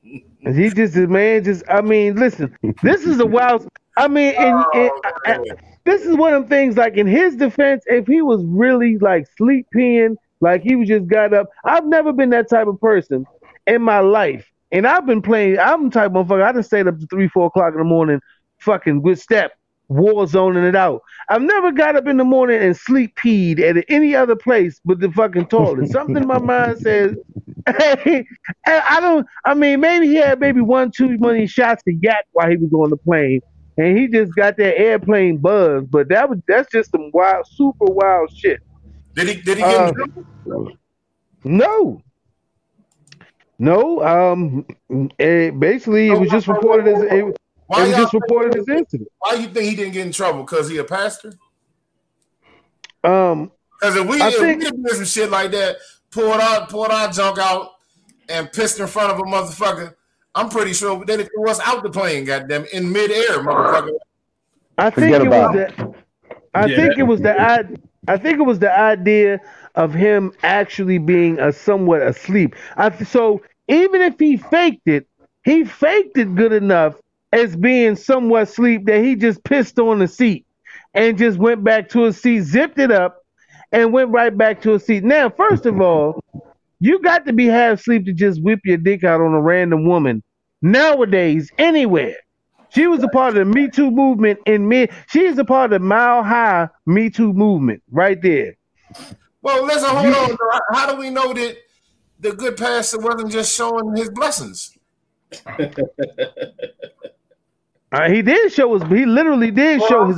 he 0.02 0.70
just 0.70 0.94
the 0.94 1.08
man. 1.08 1.44
Just. 1.44 1.64
I 1.70 1.82
mean, 1.82 2.16
listen. 2.16 2.56
This 2.82 3.06
is 3.06 3.20
a 3.20 3.26
wild. 3.26 3.68
I 3.98 4.08
mean, 4.08 4.34
and, 4.38 4.66
oh, 4.74 5.02
and 5.26 5.46
this 5.84 6.04
is 6.04 6.16
one 6.16 6.34
of 6.34 6.44
them 6.44 6.50
things. 6.50 6.78
Like 6.78 6.96
in 6.96 7.06
his 7.06 7.36
defense, 7.36 7.84
if 7.88 8.08
he 8.08 8.22
was 8.22 8.42
really 8.46 8.98
like 8.98 9.28
sleep 9.38 9.68
peeing, 9.76 10.16
like 10.40 10.62
he 10.62 10.78
was 10.78 10.88
just 10.88 11.08
got 11.08 11.34
up. 11.34 11.50
I've 11.66 11.86
never 11.86 12.14
been 12.14 12.30
that 12.30 12.50
type 12.50 12.68
of 12.68 12.80
person 12.80 13.26
in 13.68 13.82
my 13.82 14.00
life, 14.00 14.50
and 14.72 14.88
I've 14.88 15.06
been 15.06 15.22
playing. 15.22 15.60
I'm 15.60 15.86
the 15.86 15.92
type 15.92 16.16
of 16.16 16.28
motherfucker. 16.28 16.44
I 16.44 16.54
just 16.54 16.70
stayed 16.70 16.88
up 16.88 17.00
to 17.00 17.08
three, 17.08 17.28
four 17.28 17.48
o'clock 17.48 17.74
in 17.74 17.80
the 17.80 17.84
morning, 17.84 18.20
fucking 18.60 19.02
good 19.02 19.20
step 19.20 19.52
war 19.90 20.26
zoning 20.28 20.64
it 20.64 20.76
out. 20.76 21.02
I've 21.30 21.42
never 21.42 21.72
got 21.72 21.96
up 21.96 22.08
in 22.08 22.18
the 22.18 22.24
morning 22.24 22.62
and 22.62 22.78
sleep 22.78 23.16
peed 23.16 23.60
at 23.60 23.84
any 23.90 24.16
other 24.16 24.36
place 24.36 24.80
but 24.86 25.00
the 25.00 25.12
fucking 25.12 25.48
toilet. 25.48 25.90
Something 25.92 26.18
in 26.18 26.28
my 26.28 26.40
mind 26.40 26.80
says, 26.80 27.16
hey, 27.68 28.26
I 28.66 29.00
don't, 29.02 29.28
I 29.46 29.56
mean, 29.56 29.82
maybe 29.82 30.08
he 30.08 30.16
had 30.16 30.40
maybe 30.40 30.62
one, 30.62 30.92
two 30.96 31.18
money 31.18 31.48
shots 31.48 31.84
to 31.84 31.94
yak 32.02 32.26
while 32.32 32.50
he 32.50 32.58
was 32.58 32.72
on 32.72 32.92
the 32.92 32.98
plane. 32.98 33.42
And 33.78 33.98
he 33.98 34.08
just 34.08 34.36
got 34.36 34.58
that 34.58 34.78
airplane 34.78 35.38
buzz, 35.38 35.86
but 35.90 36.10
that 36.10 36.30
was 36.30 36.40
that's 36.48 36.70
just 36.70 36.92
some 36.92 37.12
wild, 37.14 37.48
super 37.48 37.86
wild 37.86 38.30
shit. 38.36 38.60
Did 39.16 39.30
he? 39.30 39.36
Did 39.36 39.58
he 39.58 39.64
get 39.64 39.74
uh, 39.74 39.94
No, 41.46 42.02
no. 43.60 44.04
Um, 44.04 44.66
it, 45.20 45.60
basically, 45.60 46.10
it 46.10 46.20
was 46.20 46.30
just 46.30 46.48
reported 46.48 46.88
as 46.88 47.04
it, 47.04 47.38
why 47.68 47.84
it 47.84 47.88
was 47.90 47.98
just 47.98 48.14
reported 48.14 48.58
as 48.58 48.68
incident. 48.68 49.10
Why 49.20 49.34
you 49.36 49.48
think 49.48 49.70
he 49.70 49.76
didn't 49.76 49.94
get 49.94 50.06
in 50.08 50.12
trouble? 50.12 50.42
Because 50.44 50.70
he 50.70 50.78
a 50.78 50.84
pastor? 50.84 51.34
Um, 53.04 53.52
because 53.80 53.96
if 53.96 54.08
we, 54.08 54.22
I 54.22 54.30
if 54.30 54.40
think, 54.40 54.64
we 54.64 54.70
did 54.70 54.90
some 54.90 55.06
shit 55.06 55.30
like 55.30 55.52
that, 55.52 55.78
pulled 56.12 56.42
our 56.42 56.66
pulled 56.68 56.90
our 56.90 57.12
junk 57.12 57.38
out, 57.38 57.70
and 58.28 58.52
pissed 58.52 58.80
in 58.80 58.88
front 58.88 59.12
of 59.12 59.20
a 59.20 59.24
motherfucker, 59.24 59.96
I'm 60.36 60.50
pretty 60.50 60.74
sure 60.74 61.04
they 61.06 61.18
threw 61.18 61.50
us 61.50 61.60
out 61.62 61.84
the 61.84 61.90
plane, 61.90 62.26
goddamn, 62.26 62.66
in 62.74 62.92
midair, 62.92 63.40
motherfucker. 63.40 63.92
I 64.78 64.90
think 64.90 65.14
Forget 65.14 65.22
it 65.22 65.28
about 65.28 65.56
was 65.56 65.68
the. 65.78 65.94
I 66.54 66.66
Yeah. 66.66 66.76
think 66.76 66.98
it 66.98 67.04
was 67.04 67.22
the. 67.22 67.40
I, 67.40 67.64
I 68.08 68.18
think 68.18 68.40
it 68.40 68.44
was 68.44 68.60
the 68.60 68.78
idea 68.78 69.40
of 69.76 69.94
him 69.94 70.32
actually 70.44 70.98
being 70.98 71.40
a 71.40 71.52
somewhat 71.52 72.02
asleep. 72.02 72.56
I 72.78 72.92
so 73.04 73.42
even 73.70 74.02
if 74.02 74.20
he 74.20 74.36
faked 74.38 74.88
it, 74.88 75.08
he 75.46 75.64
faked 75.64 76.18
it 76.18 76.36
good 76.36 76.52
enough 76.52 76.96
as 77.32 77.56
being 77.56 77.96
somewhat 77.96 78.44
asleep 78.44 78.86
that 78.86 79.04
he 79.04 79.16
just 79.16 79.44
pissed 79.44 79.80
on 79.80 80.00
the 80.00 80.08
seat 80.08 80.46
and 80.94 81.18
just 81.18 81.38
went 81.38 81.64
back 81.64 81.90
to 81.90 82.04
his 82.04 82.20
seat, 82.20 82.42
zipped 82.42 82.80
it 82.80 82.92
up, 82.92 83.24
and 83.72 83.94
went 83.94 84.10
right 84.10 84.36
back 84.36 84.62
to 84.62 84.72
his 84.72 84.86
seat. 84.86 85.04
Now, 85.04 85.30
first 85.30 85.66
of 85.68 85.80
all, 85.80 86.24
you 86.80 87.00
got 87.02 87.26
to 87.28 87.34
be 87.34 87.46
half 87.46 87.80
asleep 87.80 88.06
to 88.06 88.14
just 88.14 88.42
whip 88.42 88.60
your 88.66 88.78
dick 88.78 89.04
out 89.04 89.22
on 89.22 89.34
a 89.34 89.42
random 89.42 89.88
woman 89.88 90.24
nowadays 90.62 91.52
anywhere. 91.58 92.16
She 92.70 92.88
was 92.88 93.04
a 93.04 93.08
part 93.08 93.30
of 93.30 93.36
the 93.36 93.46
Me 93.46 93.70
Too 93.70 93.92
movement 93.92 94.40
in 94.46 94.68
mid. 94.68 94.92
She 95.08 95.26
is 95.26 95.38
a 95.38 95.46
part 95.46 95.74
of 95.74 95.82
the 95.82 95.86
Mile 95.86 96.24
High 96.24 96.70
Me 96.86 97.10
Too 97.10 97.34
movement 97.34 97.84
right 97.92 98.20
there. 98.22 98.56
Well, 99.42 99.66
listen, 99.66 99.90
hold 99.90 100.32
on. 100.32 100.38
How 100.72 100.92
do 100.92 101.00
we 101.00 101.10
know 101.10 101.34
that 101.34 101.58
the 102.20 102.34
good 102.34 102.58
pastor 102.58 103.00
wasn't 103.00 103.32
just 103.32 103.56
showing 103.56 103.96
his 103.96 104.10
blessings? 104.10 104.78
Uh, 107.92 108.08
he 108.08 108.22
did 108.22 108.52
show 108.52 108.72
his. 108.78 108.84
He 108.88 109.04
literally 109.04 109.50
did 109.50 109.82
show 109.88 110.06
his. 110.06 110.16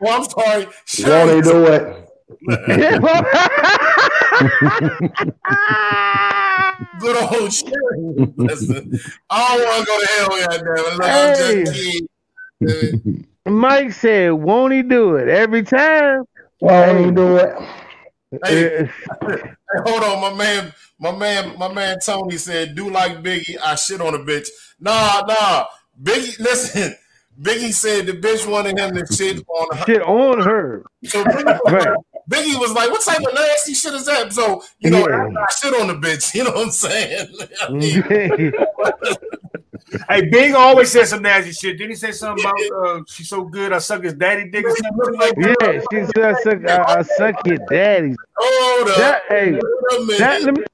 Well, 0.00 0.22
I'm 0.22 0.28
sorry. 0.30 0.64
Won't 1.04 1.30
he 1.34 1.40
do 1.42 1.66
it? 1.66 2.08
Good 7.00 7.16
old 7.16 7.52
shit. 7.52 7.72
Listen, 8.36 8.96
I 9.28 9.56
don't 9.56 9.66
want 9.66 9.80
to 9.80 9.86
go 9.86 10.00
to 10.00 10.06
hell, 10.06 10.28
goddamn 10.46 10.76
it. 10.76 10.82
Look, 10.94 11.02
I'm 11.02 11.64
just 11.64 12.02
Hey. 12.60 12.92
Mike 13.50 13.92
said, 13.92 14.32
"Won't 14.32 14.72
he 14.72 14.82
do 14.82 15.16
it 15.16 15.28
every 15.28 15.62
time?" 15.62 16.24
Won't 16.60 17.04
he 17.04 17.10
do 17.10 17.36
it? 17.36 17.54
Hey, 18.30 18.88
hey, 19.26 19.42
hold 19.84 20.04
on, 20.04 20.20
my 20.20 20.32
man, 20.32 20.72
my 20.98 21.10
man, 21.10 21.58
my 21.58 21.72
man 21.72 21.98
Tony 22.04 22.36
said, 22.36 22.74
"Do 22.76 22.90
like 22.90 23.22
Biggie, 23.22 23.56
I 23.62 23.74
shit 23.74 24.00
on 24.00 24.14
a 24.14 24.18
bitch." 24.18 24.48
Nah, 24.78 25.22
nah, 25.26 25.66
Biggie. 26.00 26.38
Listen, 26.38 26.94
Biggie 27.40 27.72
said 27.72 28.06
the 28.06 28.12
bitch 28.12 28.48
wanted 28.50 28.78
him 28.78 28.94
to 28.94 29.06
shit 29.12 29.44
on 29.48 29.76
her. 29.78 29.84
Shit 29.84 30.02
on 30.02 30.40
her. 30.42 30.84
So 31.04 31.24
Right. 31.66 31.96
Biggie 32.30 32.58
was 32.60 32.72
like, 32.72 32.90
"What 32.90 33.02
type 33.04 33.18
of 33.18 33.34
nasty 33.34 33.74
shit 33.74 33.92
is 33.94 34.06
that?" 34.06 34.32
So 34.32 34.62
you 34.78 34.90
know, 34.90 35.06
Yeah. 35.08 35.26
I 35.26 35.52
shit 35.52 35.74
on 35.80 35.88
the 35.88 35.94
bitch. 35.94 36.32
You 36.34 36.44
know 36.44 36.52
what 36.52 36.66
I'm 36.66 36.70
saying? 36.70 37.28
I 37.62 37.70
mean, 37.72 38.52
Hey, 40.08 40.28
Big 40.30 40.54
always 40.54 40.92
says 40.92 41.10
some 41.10 41.22
nasty 41.22 41.50
shit. 41.52 41.76
Didn't 41.76 41.90
he 41.90 41.96
say 41.96 42.12
something 42.12 42.44
about 42.44 42.86
uh, 42.86 43.02
she's 43.08 43.28
so 43.28 43.42
good 43.44 43.72
I 43.72 43.78
suck 43.78 44.04
his 44.04 44.14
daddy 44.14 44.48
dick 44.48 44.64
or 44.64 44.76
something 44.76 45.14
like 45.18 45.34
that? 45.34 45.56
yeah, 45.60 45.80
she 45.90 46.06
said, 46.14 46.24
I 46.36 46.42
suck, 46.42 46.70
I, 46.70 46.98
I 46.98 47.02
suck 47.02 47.46
your 47.46 47.58
daddy's. 47.68 48.16
hold 48.36 48.88
up. 48.90 48.96
That, 48.98 49.22
hey, 49.28 49.52
Wait 49.52 49.62
a 49.62 50.18
that, 50.18 50.42
let 50.42 50.54
me, 50.56 50.64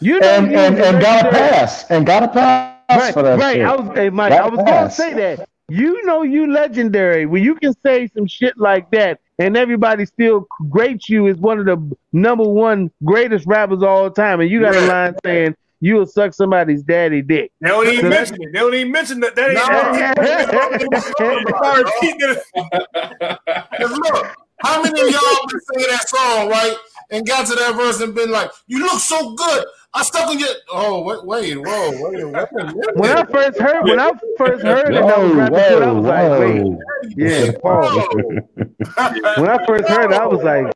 you 0.00 0.18
know, 0.18 0.26
And 0.28 0.50
you 0.50 0.58
and 0.58 0.78
and 0.78 1.00
got 1.00 1.26
a 1.26 1.30
pass. 1.30 1.88
And 1.90 2.04
got 2.04 2.22
a 2.24 2.28
pass 2.28 2.74
Right, 2.90 3.14
for 3.14 3.22
that 3.22 3.38
right. 3.38 3.56
shit. 3.56 3.64
I 3.64 3.76
was, 3.76 3.96
hey, 3.96 4.10
Mike, 4.10 4.30
Got 4.30 4.42
I 4.42 4.46
a 4.48 4.50
was 4.50 4.58
gonna 4.66 4.90
say 4.90 5.14
that. 5.14 5.48
You 5.68 6.04
know, 6.04 6.22
you 6.22 6.52
legendary 6.52 7.26
when 7.26 7.42
you 7.44 7.54
can 7.54 7.74
say 7.84 8.08
some 8.16 8.26
shit 8.26 8.58
like 8.58 8.90
that, 8.90 9.20
and 9.38 9.56
everybody 9.56 10.06
still 10.06 10.46
grades 10.70 11.08
you 11.08 11.28
as 11.28 11.36
one 11.36 11.58
of 11.58 11.66
the 11.66 11.96
number 12.12 12.44
one 12.44 12.90
greatest 13.02 13.46
rappers 13.46 13.78
of 13.78 13.84
all 13.84 14.10
time, 14.10 14.40
and 14.40 14.50
you 14.50 14.60
got 14.60 14.74
a 14.74 14.86
line 14.86 15.14
saying 15.24 15.54
you'll 15.80 16.06
suck 16.06 16.32
somebody's 16.32 16.82
daddy 16.82 17.22
dick. 17.22 17.52
They 17.60 17.68
don't 17.68 17.86
even 17.86 18.00
So 18.00 18.08
mention 18.08 18.36
it. 18.40 18.52
They 18.52 18.58
don't 18.58 18.74
even 18.74 18.92
mention 18.92 19.20
that. 19.20 19.34
That 19.34 19.50
ain't. 19.50 19.58
Cause 23.78 23.90
look, 23.90 24.36
how 24.62 24.82
many 24.82 25.00
of 25.00 25.10
y'all 25.10 25.46
been 25.48 25.60
singing 25.72 25.90
that 25.90 26.08
song, 26.08 26.48
right? 26.48 26.76
And 27.10 27.26
got 27.26 27.46
to 27.46 27.54
that 27.54 27.74
verse 27.76 28.00
and 28.00 28.14
been 28.14 28.30
like, 28.30 28.50
"You 28.66 28.80
look 28.80 28.98
so 28.98 29.34
good." 29.34 29.64
I 29.92 30.02
stuck 30.02 30.32
in 30.32 30.38
your. 30.40 30.48
Oh 30.72 31.02
wait, 31.02 31.24
wait, 31.24 31.56
whoa, 31.56 31.90
wait, 31.90 32.00
wait 32.00 32.22
a 32.22 32.26
minute. 32.26 32.96
When 32.96 33.10
I 33.10 33.24
first 33.24 33.58
heard, 33.58 33.84
when 33.84 34.00
I 34.00 34.10
first 34.38 34.62
heard 34.64 34.94
it, 34.94 35.02
I 35.02 35.18
was 35.18 35.32
Whoa, 35.32 35.36
rapping 35.36 35.56
to 35.56 35.76
it, 35.76 35.82
I 35.82 35.86
whoa, 35.86 35.94
was 35.94 36.06
like, 36.06 36.40
wait, 36.40 37.14
yeah, 37.16 37.52
pause. 37.62 39.38
When 39.38 39.48
I 39.50 39.66
first 39.66 39.88
heard 39.88 40.10
it, 40.12 40.18
I 40.18 40.26
was 40.26 40.42
like, 40.42 40.72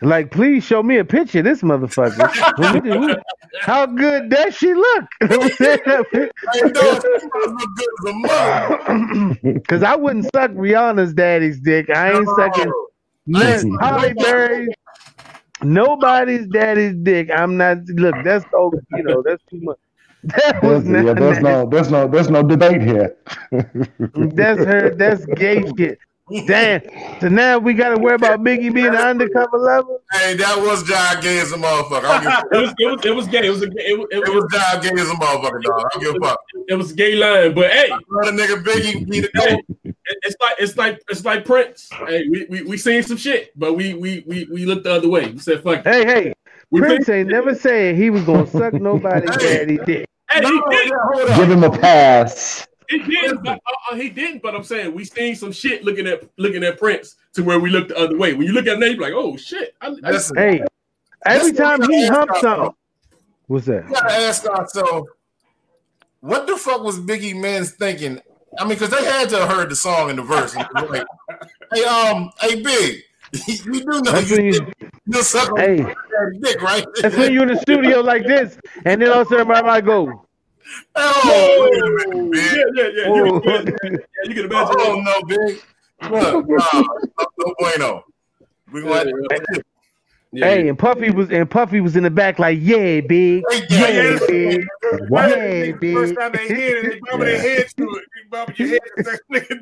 like, 0.00 0.30
please 0.30 0.64
show 0.64 0.82
me 0.82 0.96
a 0.98 1.04
picture 1.04 1.40
of 1.40 1.44
this 1.44 1.62
motherfucker. 1.62 2.58
When 2.58 2.72
we 2.74 2.80
did- 2.90 3.00
we- 3.00 3.16
How 3.60 3.86
good 3.86 4.28
does 4.30 4.54
she 4.56 4.74
look? 4.74 5.04
Hey, 5.20 5.76
dog, 5.86 7.02
you 7.04 7.30
look 7.34 7.70
good 7.76 7.90
as 7.98 8.04
a 8.06 8.12
mother. 8.12 9.60
Cause 9.68 9.82
I 9.82 9.96
wouldn't 9.96 10.24
suck 10.34 10.50
Rihanna's 10.52 11.12
daddy's 11.14 11.60
dick. 11.60 11.90
I 11.90 12.12
ain't 12.12 12.28
sucking 12.36 12.72
none. 13.26 13.78
Halle 13.80 14.12
Berry, 14.14 14.68
nobody's 15.62 16.46
daddy's 16.48 16.94
dick. 17.02 17.30
I'm 17.34 17.56
not. 17.56 17.78
Look, 17.88 18.16
that's 18.24 18.44
oh, 18.54 18.72
you 18.90 19.02
know, 19.02 19.22
that's 19.24 19.42
too 19.50 19.60
much. 19.62 19.78
That 20.24 20.62
was 20.62 20.84
There's, 20.84 21.06
yeah, 21.06 21.14
there's 21.14 21.38
no 21.40 21.66
there's 21.68 21.90
no 21.90 22.08
there's 22.08 22.28
no 22.28 22.42
debate 22.42 22.82
here. 22.82 23.16
That's 24.14 24.64
her. 24.64 24.94
That's 24.94 25.24
gay 25.26 25.64
shit. 25.76 25.98
Damn. 26.46 26.80
So 27.20 27.28
now 27.28 27.58
we 27.58 27.74
got 27.74 27.90
to 27.94 28.00
worry 28.00 28.14
about 28.14 28.40
Biggie 28.40 28.72
being 28.72 28.86
an 28.86 28.96
undercover 28.96 29.58
lover. 29.58 29.98
Hey, 30.12 30.34
that 30.36 30.56
was 30.58 30.82
John 30.84 31.20
Gay 31.22 31.38
as 31.40 31.52
a 31.52 31.56
motherfucker. 31.56 32.04
I 32.04 32.42
don't 32.52 32.52
give 32.52 32.52
a 32.52 32.56
It 32.56 32.60
was, 32.62 32.74
it 32.78 32.86
was, 32.90 33.06
it 33.06 33.14
was 33.16 33.26
gay. 33.28 33.46
It 33.46 33.50
was 33.50 33.62
a, 33.62 33.66
it 33.66 33.98
was, 33.98 34.06
it 34.10 34.16
It 34.18 34.28
was, 34.34 34.44
was 34.44 34.52
John 34.52 34.80
Gay 34.82 35.00
as 35.02 35.08
a 35.10 35.14
motherfucker, 35.14 35.62
dog. 35.62 35.80
I 35.80 35.88
don't 35.94 36.02
give 36.02 36.16
a 36.22 36.26
fuck. 36.26 36.40
it 36.68 36.74
was 36.74 36.92
a 36.92 36.94
gay 36.94 37.14
line. 37.14 37.54
But 37.54 37.70
hey, 37.70 37.90
Let 38.10 38.28
a 38.28 38.36
nigga 38.36 38.62
Biggie 38.62 39.08
be 39.10 39.20
the 39.20 39.30
hey, 39.34 39.62
it's 40.22 40.36
like 40.40 40.56
it's 40.58 40.76
like 40.76 41.00
it's 41.08 41.24
like 41.24 41.44
Prince. 41.44 41.88
Hey, 41.92 42.26
we 42.30 42.46
we, 42.50 42.62
we 42.62 42.76
seen 42.76 43.02
some 43.02 43.16
shit, 43.16 43.50
but 43.58 43.74
we 43.74 43.94
we 43.94 44.22
we 44.26 44.46
we 44.52 44.64
looked 44.66 44.84
the 44.84 44.92
other 44.92 45.08
way. 45.08 45.30
We 45.30 45.38
said 45.38 45.62
fuck. 45.62 45.84
Hey, 45.84 46.04
hey. 46.04 46.32
We 46.70 46.80
Prince 46.80 47.06
think- 47.06 47.16
ain't 47.20 47.28
never 47.30 47.54
said 47.54 47.96
he 47.96 48.10
was 48.10 48.22
gonna 48.24 48.46
suck 48.46 48.72
nobody's 48.80 49.34
daddy 49.38 49.78
dick. 49.86 50.06
Hey, 50.30 50.40
No, 50.40 50.50
he 50.50 50.60
did. 50.70 50.90
yeah, 50.90 50.96
hold 51.14 51.28
Give 51.38 51.50
him 51.50 51.64
a 51.64 51.70
pass. 51.70 52.67
He 52.88 52.98
didn't, 52.98 53.44
but 53.44 53.60
uh, 53.66 53.92
uh, 53.92 53.96
he 53.96 54.08
didn't. 54.08 54.42
But 54.42 54.54
I'm 54.54 54.64
saying 54.64 54.94
we 54.94 55.04
seen 55.04 55.36
some 55.36 55.52
shit 55.52 55.84
looking 55.84 56.06
at 56.06 56.22
looking 56.38 56.64
at 56.64 56.78
Prince 56.78 57.16
to 57.34 57.44
where 57.44 57.60
we 57.60 57.68
looked 57.70 57.88
the 57.88 57.98
other 57.98 58.16
way. 58.16 58.32
When 58.32 58.46
you 58.46 58.52
look 58.52 58.66
at 58.66 58.74
him, 58.74 58.82
you 58.82 58.96
be 58.96 59.02
like, 59.02 59.12
oh 59.14 59.36
shit. 59.36 59.74
I, 59.80 59.94
I, 60.02 60.10
Listen, 60.10 60.36
Hey, 60.36 60.64
every 61.26 61.52
time 61.52 61.82
he 61.82 62.06
I 62.06 62.12
humps 62.12 62.32
asked 62.32 62.40
something, 62.40 62.74
what's 63.46 63.66
that? 63.66 63.86
we 63.86 63.92
gotta 63.92 64.14
ask 64.14 64.46
ourselves, 64.46 65.08
what 66.20 66.46
the 66.46 66.56
fuck 66.56 66.82
was 66.82 66.98
Biggie 66.98 67.38
Men's 67.38 67.72
thinking? 67.72 68.20
I 68.58 68.64
mean, 68.64 68.70
because 68.70 68.90
they 68.90 69.04
had 69.04 69.28
to 69.30 69.38
have 69.40 69.50
heard 69.50 69.70
the 69.70 69.76
song 69.76 70.08
and 70.08 70.18
the 70.18 70.22
verse. 70.22 70.56
And 70.56 70.66
like, 70.88 71.04
hey, 71.74 71.84
um, 71.84 72.30
hey, 72.40 72.62
Big, 72.62 73.02
you 73.46 73.80
do 73.80 73.84
know 73.84 74.00
That's 74.00 74.30
you, 74.30 74.42
you, 74.42 74.72
you 75.06 75.22
suck 75.22 75.52
on 75.52 75.58
hey, 75.58 75.94
dick, 76.40 76.62
right? 76.62 76.86
that's 77.02 77.14
when 77.14 77.32
you're 77.32 77.42
in 77.42 77.50
the 77.50 77.60
studio 77.60 78.00
like 78.00 78.24
this, 78.24 78.58
and 78.86 79.02
then 79.02 79.10
all 79.10 79.20
of 79.20 79.26
a 79.26 79.30
sudden 79.30 79.50
everybody 79.50 79.84
go, 79.84 80.26
oh, 80.96 81.68
wait 81.70 81.82
a 81.82 82.10
minute, 82.10 82.32
Big. 82.32 82.42
yeah, 82.42 82.64
yeah, 82.74 82.88
yeah. 82.94 83.04
oh. 83.08 83.14
You, 83.16 83.40
can, 83.40 83.68
oh. 83.68 83.88
yeah, 83.90 83.98
you 84.24 84.34
can 84.34 84.44
imagine. 84.44 84.76
Oh 84.78 85.00
no, 85.00 85.22
big. 85.26 85.62
Look, 86.10 86.48
nah, 86.48 86.82
no, 86.82 87.26
no 87.38 87.54
bueno. 87.58 88.04
We 88.72 88.82
gonna 88.82 89.10
Yeah, 90.30 90.44
Hey, 90.46 90.68
and 90.68 90.78
Puffy 90.78 91.10
was 91.10 91.30
and 91.30 91.50
Puffy 91.50 91.80
was 91.80 91.96
in 91.96 92.02
the 92.02 92.10
back 92.10 92.38
like, 92.38 92.58
yeah, 92.60 93.00
big, 93.00 93.42
yeah, 93.70 94.18
big, 94.26 94.66
yeah, 95.00 95.06
First 95.08 95.80
big. 95.80 96.18
time 96.18 96.32
they 96.32 96.48
hear 96.48 96.76
it, 96.78 96.90
they 96.90 97.00
bump 97.10 97.22
their 97.22 97.40
heads 97.56 97.72
to 97.74 97.82
it. 97.84 97.88
You 97.88 98.30
bump 98.30 98.58
your 98.58 98.68
head 98.68 98.80
and 98.96 99.06
say, 99.06 99.18
nigga, 99.32 99.52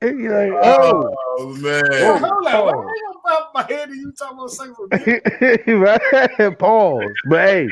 like, 0.52 0.64
oh, 0.64 1.14
Oh 1.38 1.54
man. 1.54 1.82
I'm 1.84 2.22
like, 2.42 2.54
why 2.54 2.70
I 2.70 2.72
gonna 2.72 3.18
bump 3.24 3.46
my 3.54 3.62
head 3.62 3.88
and 3.90 4.00
you 4.00 4.12
talking 4.12 4.38
about 4.38 4.50
something? 4.50 5.78
right? 5.80 6.58
Pause. 6.58 7.12
But 7.28 7.48
hey, 7.48 7.68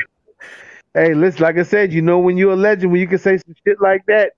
hey, 0.97 1.13
listen, 1.13 1.41
like 1.41 1.57
I 1.57 1.63
said, 1.63 1.93
you 1.93 2.01
know 2.01 2.19
when 2.19 2.37
you're 2.37 2.53
a 2.53 2.55
legend, 2.55 2.91
when 2.91 2.99
you 3.01 3.07
can 3.07 3.19
say 3.19 3.37
some 3.37 3.55
shit 3.65 3.79
like 3.79 4.05
that, 4.07 4.33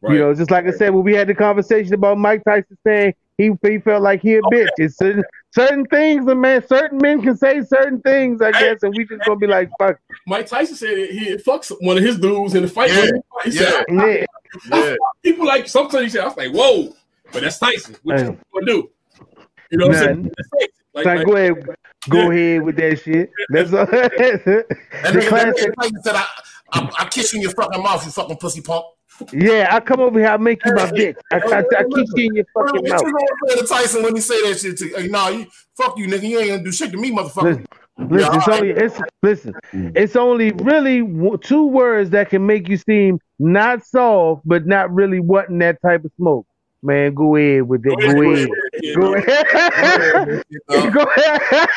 right. 0.00 0.14
you 0.14 0.18
know, 0.18 0.34
just 0.34 0.50
like 0.50 0.66
I 0.66 0.72
said, 0.72 0.90
when 0.90 1.04
we 1.04 1.14
had 1.14 1.28
the 1.28 1.34
conversation 1.34 1.94
about 1.94 2.18
Mike 2.18 2.42
Tyson 2.44 2.76
saying 2.84 3.14
he 3.38 3.52
he 3.62 3.78
felt 3.78 4.02
like 4.02 4.20
he 4.20 4.34
a 4.34 4.40
oh, 4.42 4.50
bitch. 4.50 4.68
It's 4.76 4.96
certain 4.96 5.24
certain 5.52 5.84
things, 5.86 6.26
a 6.26 6.34
man, 6.34 6.66
certain 6.66 6.98
men 6.98 7.22
can 7.22 7.36
say 7.36 7.62
certain 7.62 8.00
things, 8.00 8.42
I 8.42 8.50
guess, 8.52 8.82
and 8.82 8.94
we 8.96 9.04
just 9.04 9.24
gonna 9.24 9.38
be 9.38 9.46
like, 9.46 9.70
fuck, 9.78 9.98
Mike 10.26 10.46
Tyson 10.46 10.76
said 10.76 11.10
he 11.10 11.36
fucks 11.36 11.72
one 11.80 11.96
of 11.96 12.02
his 12.02 12.18
dudes 12.18 12.54
in 12.54 12.62
the 12.62 12.68
fight. 12.68 12.90
Yeah, 12.90 13.10
He 13.44 13.50
said, 13.52 13.84
yeah. 13.88 14.06
yeah. 14.06 14.24
Yeah. 14.70 14.94
people 15.22 15.46
like 15.46 15.68
sometimes 15.68 16.04
he 16.04 16.10
said, 16.10 16.22
I 16.22 16.28
was 16.28 16.36
like, 16.36 16.52
whoa, 16.52 16.94
but 17.32 17.42
that's 17.42 17.58
Tyson. 17.58 17.96
What 18.02 18.20
Hey. 18.20 18.26
you 18.26 18.38
gonna 18.52 18.66
do? 18.66 18.90
You 19.70 19.78
know 19.78 19.88
what 19.88 19.96
I'm 19.96 20.04
saying? 20.04 20.30
Nothing. 20.94 21.04
That's 21.04 21.04
Tyson. 21.04 21.04
Like, 21.04 21.06
Like, 21.06 21.16
like, 21.16 21.26
go 21.26 21.36
ahead, 21.36 21.76
go 22.08 22.30
ahead 22.30 22.62
with 22.62 22.76
that 22.76 23.00
shit. 23.00 23.30
That's 23.48 23.72
all. 23.72 23.86
And 25.04 25.16
the 25.16 25.20
then 25.20 25.28
classic. 25.28 25.74
Tyson 25.80 26.02
said, 26.02 26.14
I, 26.16 26.26
I, 26.72 26.90
I 27.00 27.08
kiss 27.08 27.32
you 27.32 27.38
in 27.38 27.42
your 27.42 27.52
fucking 27.52 27.82
mouth, 27.82 28.04
you 28.04 28.12
fucking 28.12 28.36
pussy 28.36 28.60
punk. 28.60 28.84
Yeah, 29.32 29.68
I 29.70 29.80
come 29.80 30.00
over 30.00 30.18
here, 30.18 30.28
I 30.28 30.36
make 30.36 30.64
you 30.64 30.72
my 30.72 30.86
bitch. 30.86 31.16
I, 31.30 31.36
I, 31.36 31.58
I 31.58 31.62
kick 31.62 32.08
you 32.16 32.26
in 32.26 32.34
your 32.34 32.44
What 32.52 32.66
fucking 32.66 32.84
you 32.86 32.92
mouth. 32.92 33.02
gonna 33.02 33.60
to 33.62 33.66
Tyson 33.66 34.02
when 34.02 34.14
he 34.14 34.20
say 34.20 34.40
that 34.50 34.58
shit 34.58 34.76
to 34.78 34.88
you? 34.88 34.96
Hey, 34.96 35.08
nah, 35.08 35.28
you 35.28 35.46
fuck 35.76 35.96
you, 35.98 36.08
nigga. 36.08 36.28
You 36.28 36.38
ain't 36.40 36.48
gonna 36.48 36.64
do 36.64 36.72
shit 36.72 36.90
to 36.90 36.96
me, 36.96 37.12
motherfucker. 37.12 37.42
Listen, 37.44 37.66
Listen, 37.98 38.34
it's 38.38 38.48
only 38.48 38.70
it's 38.70 39.00
listen. 39.22 39.54
Mm. 39.72 39.96
It's 39.96 40.16
only 40.16 40.50
really 40.52 41.00
w- 41.00 41.38
two 41.38 41.66
words 41.66 42.10
that 42.10 42.28
can 42.28 42.44
make 42.44 42.68
you 42.68 42.76
seem 42.76 43.20
not 43.38 43.86
soft, 43.86 44.42
but 44.44 44.66
not 44.66 44.92
really 44.92 45.20
wanting 45.20 45.58
that 45.58 45.80
type 45.80 46.04
of 46.04 46.10
smoke. 46.16 46.46
Man, 46.82 47.14
go 47.14 47.36
ahead 47.36 47.62
with 47.62 47.82
that. 47.84 47.96
Go 48.00 48.20
ahead. 48.20 48.48
Go 48.94 49.14
ahead. 49.14 50.44
Go 50.92 51.02
ahead. 51.02 51.68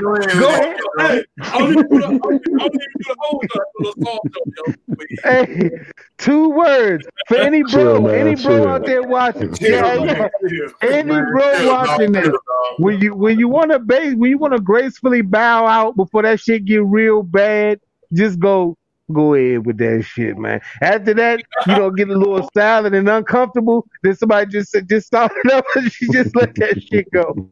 Go 0.00 0.14
ahead. 0.14 0.38
Go 0.38 0.48
ahead. 0.48 0.76
Hey, 0.98 1.24
I 1.52 1.58
don't 1.58 1.72
even 1.72 1.88
do 1.88 1.98
the, 1.98 2.06
I 2.06 2.10
don't 2.10 2.42
the 2.42 3.16
whole 3.18 3.42
stuff, 3.50 3.62
the 3.74 3.84
little 3.84 3.94
soft 4.04 4.28
stuff, 4.30 4.48
yo. 4.56 4.74
But 4.96 5.06
Hey, 5.24 5.70
two 6.18 6.50
words 6.50 7.06
for 7.28 7.36
any 7.36 7.62
bro, 7.62 7.70
Chill, 7.70 8.00
man, 8.02 8.26
any 8.26 8.34
bro 8.36 8.58
chill. 8.58 8.68
out 8.68 8.86
there 8.86 9.02
watching. 9.02 9.52
Chill, 9.54 9.70
Yeah, 9.70 10.28
yeah. 10.42 10.68
Any 10.82 11.02
bro 11.10 11.54
chill, 11.56 11.66
dog. 11.66 11.88
watching 11.88 12.12
this. 12.12 12.22
Chill, 12.24 12.32
dog. 12.32 12.74
When 12.78 13.00
you 13.00 13.14
when 13.14 13.38
you 13.38 13.48
want 13.48 13.70
to 13.72 13.78
base 13.78 14.14
when 14.14 14.30
you 14.30 14.38
want 14.38 14.54
to 14.54 14.60
gracefully 14.60 15.22
bow 15.22 15.66
out 15.66 15.96
before 15.96 16.22
that 16.22 16.40
shit 16.40 16.64
get 16.64 16.84
real 16.84 17.22
bad, 17.22 17.80
just 18.12 18.38
go 18.38 18.76
go 19.12 19.34
ahead 19.34 19.66
with 19.66 19.78
that 19.78 20.02
shit, 20.04 20.36
man. 20.38 20.60
After 20.80 21.14
that, 21.14 21.40
you 21.66 21.74
don't 21.74 21.94
get 21.96 22.08
a 22.08 22.16
little 22.16 22.48
silent 22.56 22.94
and 22.94 23.08
uncomfortable. 23.08 23.86
Then 24.02 24.16
somebody 24.16 24.50
just 24.50 24.70
said- 24.70 24.88
just 24.88 25.06
start 25.06 25.32
it 25.44 25.52
up 25.52 25.64
and 25.76 25.90
you 26.00 26.12
just 26.12 26.34
let 26.36 26.54
that 26.56 26.82
shit 26.82 27.10
go. 27.12 27.50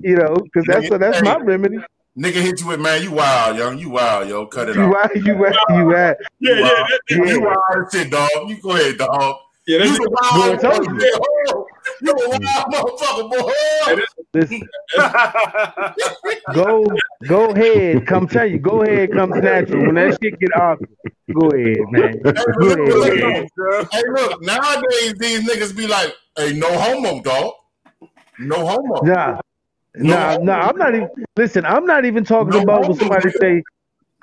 You 0.00 0.16
know, 0.16 0.34
because 0.34 0.64
that's 0.66 0.88
that's 0.90 1.22
my 1.22 1.36
remedy. 1.38 1.78
Nigga 2.16 2.34
hit 2.34 2.60
you 2.60 2.68
with 2.68 2.80
man, 2.80 3.02
you 3.02 3.10
wild, 3.10 3.56
young. 3.56 3.76
You 3.78 3.90
wild, 3.90 4.28
yo. 4.28 4.46
Cut 4.46 4.68
it 4.68 4.76
You 4.76 4.82
off. 4.82 5.06
out, 5.06 5.16
you 5.16 5.46
out, 5.46 5.54
you 5.70 5.96
out. 5.96 6.16
yeah, 6.38 6.54
yeah, 6.54 6.54
that, 6.60 6.86
that, 6.88 7.00
Yeah. 7.10 7.24
You 7.24 7.40
wild 7.40 7.56
as 7.86 7.92
shit, 7.92 8.10
dog. 8.10 8.30
You 8.46 8.56
go 8.62 8.70
ahead, 8.76 8.98
dog. 8.98 9.36
yeah, 9.66 9.78
You 9.78 9.88
that's, 9.88 9.98
a 9.98 10.08
wild 10.10 10.60
Boy, 10.60 10.68
I 10.68 10.72
told 10.74 11.63
you. 12.02 12.12
a 12.12 12.28
wild 12.30 12.72
motherfucker, 12.72 13.30
boy. 13.30 13.52
Listen, 14.34 14.68
go 16.52 16.84
go 17.26 17.50
ahead, 17.52 18.06
come 18.06 18.28
tell 18.28 18.46
you, 18.46 18.58
go 18.58 18.82
ahead, 18.82 19.12
come 19.12 19.32
snatch 19.34 19.68
natural. 19.68 19.84
When 19.86 19.96
that 19.96 20.16
shit 20.22 20.38
get 20.40 20.56
awkward, 20.56 20.90
go 21.34 21.48
ahead, 21.52 21.90
man. 21.90 22.22
Hey, 22.36 22.42
Go 22.86 23.02
look, 23.02 23.04
ahead. 23.04 23.36
look. 23.56 23.88
Hey, 23.92 24.02
look, 24.14 24.42
nowadays 24.42 25.14
these 25.18 25.48
niggas 25.48 25.76
be 25.76 25.86
like, 25.86 26.14
hey, 26.38 26.54
no 26.54 26.68
homo, 26.78 27.22
dog. 27.22 27.54
No 28.38 28.66
homo. 28.66 29.02
Nah, 29.02 29.40
nah, 29.96 30.36
nah. 30.40 30.68
I'm 30.68 30.76
not 30.78 30.94
even. 30.94 31.10
Listen, 31.36 31.64
I'm 31.66 31.86
not 31.86 32.04
even 32.06 32.24
talking 32.24 32.54
No 32.54 32.60
about 32.62 32.86
homo, 32.86 32.94
somebody 32.96 33.30
nigga. 33.30 33.40
say. 33.40 33.62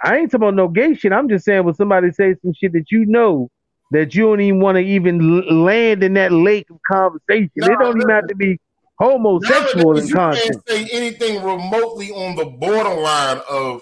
I 0.04 0.18
ain't 0.18 0.32
talking 0.32 0.44
about 0.48 0.56
no 0.56 0.68
gay 0.68 0.94
shit. 0.96 1.14
I'm 1.14 1.30
just 1.30 1.46
saying 1.46 1.64
when 1.66 1.74
somebody 1.76 2.12
say 2.12 2.36
some 2.42 2.54
shit 2.54 2.74
that 2.74 2.86
you 2.92 3.06
know 3.08 3.50
that 3.92 4.16
you 4.16 4.24
don't 4.24 4.42
even 4.42 4.60
want 4.60 4.76
to 4.78 4.82
even 4.82 5.64
land 5.64 6.04
in 6.04 6.14
that 6.14 6.32
lake 6.32 6.70
of 6.70 6.78
conversation. 6.89 7.52
It 7.56 7.78
don't 7.80 7.98
even 7.98 8.10
have 8.10 8.28
to 8.28 8.36
be 8.36 8.60
homosexual 8.98 9.98
in 9.98 10.08
you 10.08 10.14
can't 10.14 10.68
say 10.68 10.88
anything 10.92 11.44
remotely 11.44 12.12
on 12.12 12.36
the 12.36 12.46
borderline 12.46 13.42
of 13.50 13.82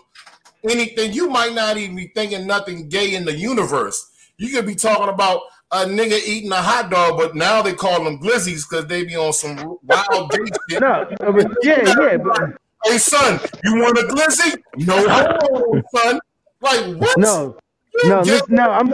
anything. 0.69 1.13
You 1.13 1.29
might 1.29 1.53
not 1.53 1.77
even 1.77 1.95
be 1.95 2.11
thinking 2.15 2.47
nothing 2.47 2.89
gay 2.89 3.15
in 3.15 3.25
the 3.25 3.35
universe. 3.35 4.05
You 4.37 4.49
could 4.49 4.65
be 4.65 4.75
talking 4.75 5.09
about 5.09 5.41
a 5.71 5.85
nigga 5.85 6.19
eating 6.25 6.51
a 6.51 6.61
hot 6.61 6.89
dog, 6.89 7.17
but 7.17 7.35
now 7.35 7.61
they 7.61 7.73
call 7.73 8.03
them 8.03 8.19
glizzies 8.19 8.67
because 8.67 8.87
they 8.87 9.03
be 9.03 9.15
on 9.15 9.33
some 9.33 9.57
wild 9.83 10.31
gay 10.31 10.37
shit. 10.69 10.81
No, 10.81 11.07
yeah, 11.61 11.93
yeah, 11.99 12.17
but 12.17 12.59
Hey 12.85 12.97
son, 12.97 13.39
you 13.63 13.75
want 13.75 13.97
a 13.97 14.03
glizzy? 14.03 14.57
No 14.77 15.81
son. 15.95 16.19
Like 16.61 16.95
what? 16.97 17.17
no, 17.17 17.57
no, 18.05 18.23
gay 18.23 18.31
listen, 18.31 18.55
no. 18.55 18.69
I'm 18.69 18.93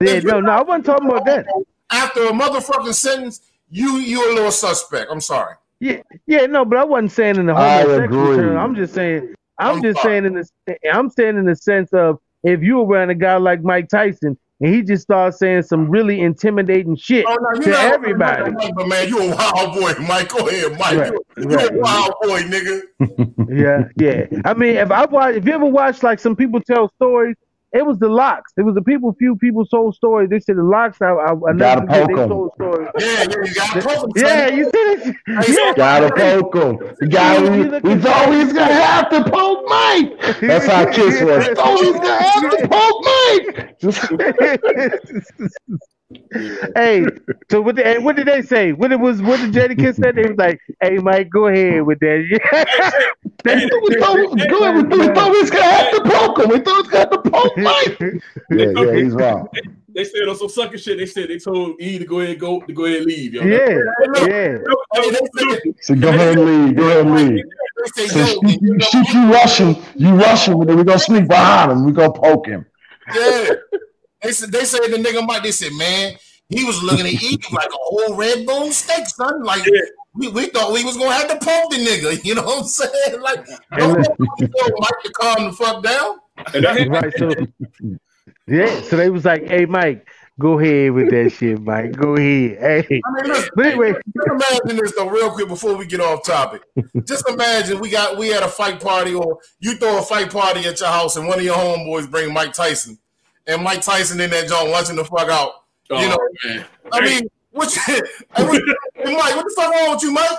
yeah, 0.00 0.20
no, 0.20 0.40
no. 0.40 0.52
I 0.52 0.62
wasn't 0.62 0.86
talking 0.86 1.08
about 1.08 1.24
that. 1.26 1.46
After 1.90 2.26
a 2.26 2.30
motherfucking 2.30 2.94
sentence, 2.94 3.40
you 3.70 3.96
you 3.96 4.30
a 4.30 4.34
little 4.34 4.50
suspect. 4.52 5.10
I'm 5.10 5.20
sorry. 5.20 5.54
Yeah, 5.80 6.02
yeah, 6.26 6.46
no, 6.46 6.64
but 6.64 6.78
I 6.78 6.84
wasn't 6.84 7.12
saying 7.12 7.36
in 7.36 7.46
the 7.46 7.54
I 7.54 7.82
homosexual 7.82 8.32
agree. 8.32 8.36
term. 8.36 8.56
I'm 8.56 8.74
just 8.74 8.94
saying. 8.94 9.34
I'm, 9.58 9.76
I'm 9.76 9.82
just 9.82 10.00
sorry. 10.00 10.20
saying 10.20 10.24
in 10.26 10.34
the. 10.34 10.78
I'm 10.92 11.10
saying 11.10 11.36
in 11.36 11.44
the 11.44 11.56
sense 11.56 11.92
of 11.92 12.18
if 12.42 12.62
you 12.62 12.78
were 12.78 12.96
around 12.96 13.10
a 13.10 13.14
guy 13.14 13.36
like 13.36 13.62
Mike 13.62 13.88
Tyson 13.88 14.38
and 14.60 14.74
he 14.74 14.82
just 14.82 15.04
starts 15.04 15.38
saying 15.38 15.62
some 15.62 15.88
really 15.88 16.20
intimidating 16.20 16.96
shit 16.96 17.24
Oh, 17.28 17.36
no, 17.40 17.60
to 17.60 17.64
you're 17.64 17.74
not 17.78 17.92
everybody. 17.94 18.52
But 18.74 18.88
man, 18.88 19.08
you 19.08 19.20
a 19.20 19.36
wild 19.36 19.74
boy, 19.74 19.92
Mike. 20.04 20.28
Go 20.28 20.48
ahead, 20.48 20.72
Mike. 20.72 20.98
Right, 20.98 21.12
you, 21.12 21.24
you 21.38 21.56
right. 21.56 21.70
a 21.72 21.78
wild 21.78 22.14
boy, 22.22 22.42
nigga. 22.42 22.82
Yeah, 23.50 23.88
yeah. 23.96 24.26
I 24.44 24.52
mean, 24.52 24.76
if 24.76 24.90
I 24.90 25.06
watch, 25.06 25.36
if 25.36 25.46
you 25.46 25.52
ever 25.54 25.64
watch 25.64 26.02
like 26.02 26.18
some 26.18 26.36
people 26.36 26.60
tell 26.60 26.90
stories, 26.96 27.34
it 27.72 27.84
was 27.84 27.98
the 27.98 28.08
locks. 28.08 28.52
It 28.56 28.62
was 28.62 28.74
the 28.74 28.80
people. 28.82 29.12
Few 29.18 29.36
people 29.36 29.66
told 29.66 29.94
stories. 29.94 30.30
They 30.30 30.40
said 30.40 30.56
the 30.56 30.62
locks. 30.62 31.00
I, 31.02 31.08
I, 31.10 31.32
I 31.32 31.34
Gotta 31.52 31.56
never 31.56 31.80
forget. 31.80 32.06
They 32.08 32.14
poke 32.14 32.18
'em. 32.20 32.28
told 32.28 32.52
stories. 32.54 32.88
Yeah, 32.98 33.08
yeah, 33.08 33.24
you 33.44 33.54
got 33.54 33.72
to 33.74 33.80
poke 33.82 34.16
him. 34.16 34.24
Yeah, 34.24 34.48
you 34.48 34.64
see 34.64 34.70
this? 34.70 35.04
Hey, 35.46 35.52
Yeah. 35.54 35.72
Gotta 35.76 36.10
poke 36.14 36.54
him. 36.56 36.78
You 37.00 37.08
gotta, 37.08 37.40
You- 37.44 37.52
you 37.52 37.58
we, 37.64 37.68
look 37.68 37.82
we 37.84 37.92
at- 37.92 38.00
thought 38.00 38.28
we 38.30 38.36
was 38.44 38.52
gonna 38.52 38.72
have 38.72 39.08
to 39.10 39.22
poke 39.30 39.64
Mike. 39.68 40.18
That's 40.40 40.66
how 40.66 40.84
Kiss 40.90 41.20
was. 41.22 41.46
We 41.48 41.54
thought 41.54 41.80
we 41.80 41.86
was 41.90 42.00
gonna 42.00 42.22
have 42.22 42.50
to 42.50 42.68
poke 42.68 43.04
Mike. 43.04 43.76
Just 46.10 46.72
hey, 46.74 47.04
so 47.50 47.60
what? 47.60 47.76
Did, 47.76 48.02
what 48.02 48.16
did 48.16 48.26
they 48.26 48.40
say? 48.40 48.72
What 48.72 48.92
it 48.92 48.98
was? 48.98 49.20
What 49.20 49.40
did 49.40 49.52
Jadakiss 49.52 49.96
said? 49.96 50.16
They 50.16 50.22
was 50.22 50.38
like, 50.38 50.58
"Hey, 50.80 50.96
Mike, 50.96 51.28
go 51.28 51.48
ahead 51.48 51.82
with 51.82 51.98
that." 52.00 53.10
we 53.44 54.00
thought 54.00 54.16
we 54.16 54.26
was 54.26 54.46
good. 54.46 54.90
We 54.90 55.06
thought 55.08 55.32
we 55.32 55.40
was 55.40 55.50
gonna 55.50 55.64
have 55.64 55.90
to 55.92 56.02
poke 56.04 56.38
him. 56.38 56.48
We 56.48 56.60
thought 56.60 56.76
we 56.76 56.82
was 56.82 56.88
gonna 56.88 56.98
have 56.98 57.10
to 57.10 57.30
poke 57.30 57.58
Mike. 57.58 58.00
Yeah, 58.50 58.84
yeah, 58.86 58.94
he's 58.94 59.12
wrong. 59.12 59.48
they 59.94 60.04
said 60.04 60.26
on 60.28 60.36
some 60.36 60.48
sucker 60.48 60.78
shit. 60.78 60.96
They 60.96 61.04
said 61.04 61.28
they 61.28 61.38
told 61.38 61.78
E 61.78 61.98
to 61.98 62.06
go 62.06 62.20
ahead, 62.20 62.38
go 62.38 62.60
to 62.60 62.72
go 62.72 62.86
ahead, 62.86 62.98
and 63.02 63.06
leave. 63.06 63.34
Yo. 63.34 63.42
yeah, 63.42 63.78
yeah. 64.26 64.58
Hey, 64.94 65.10
they 65.10 65.20
said, 65.36 65.74
So 65.82 65.94
go 65.94 66.08
ahead 66.08 66.38
and 66.38 66.66
leave. 66.66 66.76
Go 66.76 66.86
ahead 66.86 67.06
and 67.06 67.14
leave. 67.14 67.44
they 67.96 68.06
So 68.06 68.14
say, 68.14 68.18
yo, 68.18 68.48
shoot, 68.48 68.62
you, 68.62 68.80
shoot 68.80 69.08
you 69.12 69.30
rushing, 69.30 69.84
you 69.94 70.14
rushing, 70.14 70.54
and 70.54 70.70
then 70.70 70.76
we 70.78 70.84
gonna 70.84 70.98
sneak 70.98 71.28
behind 71.28 71.70
him. 71.70 71.84
We 71.84 71.92
gonna 71.92 72.12
poke 72.12 72.46
him. 72.46 72.64
yeah. 73.14 73.50
They 74.22 74.32
said 74.32 74.50
they 74.52 74.64
said 74.64 74.80
the 74.82 74.96
nigga 74.96 75.26
Mike. 75.26 75.42
They 75.42 75.52
said, 75.52 75.72
man, 75.74 76.14
he 76.48 76.64
was 76.64 76.82
looking 76.82 77.06
at 77.06 77.22
Eve 77.22 77.38
like 77.52 77.68
a 77.68 77.76
whole 77.76 78.14
red 78.16 78.46
bone 78.46 78.72
steak, 78.72 79.06
son. 79.06 79.42
Like 79.42 79.64
Yeah. 79.66 79.80
we, 80.14 80.28
we 80.28 80.46
thought 80.46 80.72
we 80.72 80.84
was 80.84 80.96
gonna 80.96 81.12
have 81.14 81.28
to 81.28 81.36
pump 81.44 81.70
the 81.70 81.76
nigga. 81.76 82.18
You 82.24 82.34
know 82.34 82.42
what 82.44 82.58
I'm 82.60 82.64
saying? 82.64 83.20
Like, 83.20 83.46
And 83.72 83.94
don't 83.94 84.80
Mike 84.80 85.02
to 85.04 85.12
calm 85.14 85.44
the 85.46 85.52
fuck 85.52 85.82
down. 85.82 86.16
Right. 86.90 87.12
So, 87.18 87.30
yeah. 88.46 88.80
So 88.82 88.96
they 88.96 89.10
was 89.10 89.24
like, 89.24 89.46
"Hey, 89.46 89.66
Mike, 89.66 90.06
go 90.40 90.58
ahead 90.58 90.92
with 90.92 91.10
that 91.10 91.30
shit, 91.32 91.60
Mike. 91.60 91.92
Go 91.92 92.14
ahead." 92.16 92.86
Hey, 92.88 93.00
I 93.04 93.10
mean, 93.22 93.32
listen, 93.32 93.50
but 93.54 93.66
anyway, 93.66 93.92
Just 93.92 94.28
imagine 94.28 94.76
this 94.82 94.94
though, 94.96 95.08
real 95.08 95.30
quick 95.30 95.48
before 95.48 95.76
we 95.76 95.84
get 95.86 96.00
off 96.00 96.24
topic. 96.24 96.62
Just 97.04 97.28
imagine 97.28 97.80
we 97.80 97.90
got 97.90 98.16
we 98.16 98.28
had 98.28 98.42
a 98.42 98.48
fight 98.48 98.80
party, 98.80 99.14
or 99.14 99.38
you 99.60 99.76
throw 99.76 99.98
a 99.98 100.02
fight 100.02 100.30
party 100.30 100.64
at 100.66 100.80
your 100.80 100.88
house, 100.88 101.16
and 101.16 101.26
one 101.28 101.38
of 101.38 101.44
your 101.44 101.56
homeboys 101.56 102.10
bring 102.10 102.32
Mike 102.32 102.52
Tyson, 102.54 102.98
and 103.48 103.62
Mike 103.62 103.80
Tyson 103.82 104.20
in 104.20 104.30
that 104.30 104.46
joint 104.46 104.70
lunching 104.70 104.96
the 104.96 105.04
fuck 105.04 105.28
out. 105.28 105.64
oh, 105.90 106.00
You 106.00 106.08
know, 106.08 106.18
man. 106.44 106.66
I 106.92 107.00
mean, 107.00 107.28
what? 107.50 107.74
You, 107.74 107.82
hey, 108.36 109.16
Mike, 109.16 109.36
what 109.36 109.44
the 109.44 109.54
fuck 109.56 109.74
wrong 109.74 109.90
with 109.92 110.02
you, 110.02 110.12
Mike? 110.12 110.30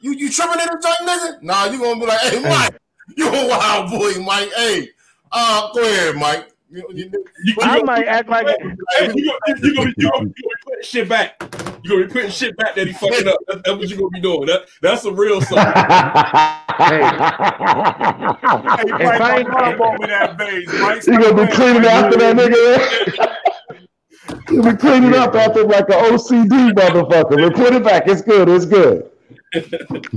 You 0.00 0.12
you 0.12 0.30
tripping 0.30 0.60
in 0.60 0.66
the 0.66 0.80
joint, 0.80 1.10
nigga? 1.10 1.42
Nah, 1.42 1.66
you 1.66 1.78
gonna 1.78 2.00
be 2.00 2.06
like, 2.06 2.20
hey, 2.20 2.40
Mike, 2.40 2.76
you 3.16 3.28
a 3.28 3.48
wild 3.48 3.90
boy, 3.90 4.12
Mike. 4.22 4.50
Hey, 4.56 4.88
uh, 5.30 5.72
go 5.74 5.82
ahead, 5.82 6.16
Mike. 6.16 6.46
You, 6.70 6.86
you, 6.94 7.10
You, 7.44 7.56
I 7.62 7.78
you, 7.78 7.84
might 7.84 8.06
act 8.06 8.28
like 8.28 8.46
hey, 8.46 8.54
you, 8.62 8.76
gonna, 8.96 9.16
you, 9.16 9.26
gonna 9.26 9.60
be, 9.60 9.68
you, 9.68 9.74
gonna, 9.74 9.92
you 9.96 10.10
gonna 10.10 10.26
be 10.26 10.42
putting 10.64 10.82
shit 10.82 11.08
back. 11.08 11.42
You 11.82 11.90
gonna 11.90 12.06
be 12.06 12.12
putting 12.12 12.30
shit 12.30 12.56
back 12.56 12.74
that 12.74 12.86
he 12.86 12.92
fucking 12.92 13.26
up. 13.28 13.36
That's, 13.48 13.60
that's 13.64 13.78
what 13.78 13.88
you're 13.88 13.98
gonna 13.98 14.10
be 14.10 14.20
doing. 14.20 14.46
That 14.46 14.62
that's 14.82 15.04
a 15.04 15.12
real 15.12 15.40
something. 15.40 15.58
Hey, 16.80 17.00
If 17.02 17.10
Mike, 18.90 19.02
I 19.02 19.18
my 19.18 19.36
ain't- 19.38 19.48
mom 19.48 19.78
bought 19.78 20.00
that 20.08 20.38
vase. 20.38 20.66
Mike, 20.80 21.06
You 21.06 21.20
gonna 21.20 21.46
be 21.46 21.52
cleaning 21.52 21.84
up 21.84 21.92
after 21.92 22.18
that 22.18 22.36
nigga. 22.36 23.36
You 24.50 24.62
be 24.62 24.72
cleaning 24.76 25.14
up 25.14 25.34
after 25.34 25.64
like 25.64 25.88
an 25.90 26.12
OCD 26.14 26.72
motherfucker. 26.72 27.36
But 27.48 27.54
put 27.54 27.74
it 27.74 27.84
back. 27.84 28.08
It's 28.08 28.22
good. 28.22 28.48
It's 28.48 28.64
good. 28.64 29.10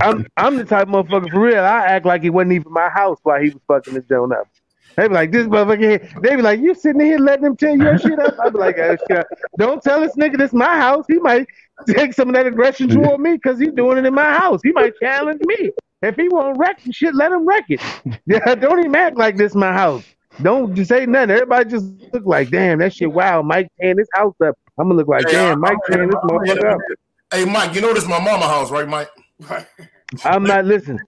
I'm 0.00 0.26
I'm 0.36 0.56
the 0.56 0.64
type 0.64 0.88
of 0.88 1.06
motherfucker 1.06 1.30
for 1.30 1.40
real. 1.40 1.58
I 1.58 1.84
act 1.86 2.06
like 2.06 2.24
it 2.24 2.30
wasn't 2.30 2.52
even 2.52 2.72
my 2.72 2.88
house 2.88 3.18
while 3.24 3.40
he 3.42 3.50
was 3.50 3.60
fucking 3.68 3.92
this 3.94 4.04
joint 4.06 4.32
up. 4.32 4.48
They 4.96 5.08
be 5.08 5.14
like, 5.14 5.32
this 5.32 5.46
motherfucker 5.46 5.80
here. 5.80 6.08
They 6.22 6.36
be 6.36 6.42
like, 6.42 6.60
you 6.60 6.74
sitting 6.74 7.00
here 7.00 7.18
letting 7.18 7.46
him 7.46 7.56
tear 7.56 7.76
your 7.76 7.98
shit 7.98 8.18
up. 8.18 8.34
I 8.42 8.50
be 8.50 8.58
like, 8.58 8.78
oh, 8.78 8.96
shit. 9.10 9.26
don't 9.58 9.82
tell 9.82 10.00
this 10.00 10.14
nigga 10.16 10.38
this 10.38 10.52
my 10.52 10.76
house. 10.78 11.04
He 11.08 11.18
might 11.18 11.46
take 11.88 12.12
some 12.12 12.28
of 12.28 12.34
that 12.34 12.46
aggression 12.46 12.88
toward 12.88 13.20
me 13.20 13.32
because 13.34 13.58
he's 13.58 13.72
doing 13.72 13.98
it 13.98 14.06
in 14.06 14.14
my 14.14 14.34
house. 14.34 14.60
He 14.62 14.72
might 14.72 14.92
challenge 15.02 15.40
me. 15.44 15.70
If 16.02 16.16
he 16.16 16.28
won't 16.28 16.58
wreck 16.58 16.82
the 16.84 16.92
shit, 16.92 17.14
let 17.14 17.32
him 17.32 17.46
wreck 17.46 17.64
it. 17.68 17.80
Yeah, 18.26 18.54
don't 18.54 18.78
even 18.80 18.94
act 18.94 19.16
like 19.16 19.36
this 19.36 19.54
my 19.54 19.72
house. 19.72 20.04
Don't 20.42 20.74
just 20.74 20.88
say 20.88 21.06
nothing. 21.06 21.30
Everybody 21.30 21.70
just 21.70 21.86
look 22.12 22.24
like, 22.26 22.50
damn, 22.50 22.78
that 22.80 22.92
shit. 22.92 23.10
Wow, 23.12 23.42
Mike 23.42 23.68
tearing 23.80 23.96
this 23.96 24.08
house 24.12 24.34
up. 24.44 24.54
I'm 24.78 24.86
gonna 24.88 24.94
look 24.98 25.08
like, 25.08 25.26
Hey, 25.26 25.32
damn, 25.32 25.60
Mike 25.60 25.78
tearing 25.90 26.10
this 26.10 26.16
I'm- 26.22 26.28
motherfucker 26.28 26.72
up. 26.74 26.80
Hey, 27.32 27.44
Mike, 27.44 27.74
you 27.74 27.80
know 27.80 27.92
this 27.94 28.06
my 28.06 28.18
mama 28.20 28.46
house, 28.46 28.70
right, 28.70 28.86
Mike? 28.88 29.10
I'm 30.24 30.44
not 30.44 30.64
listening. 30.64 31.00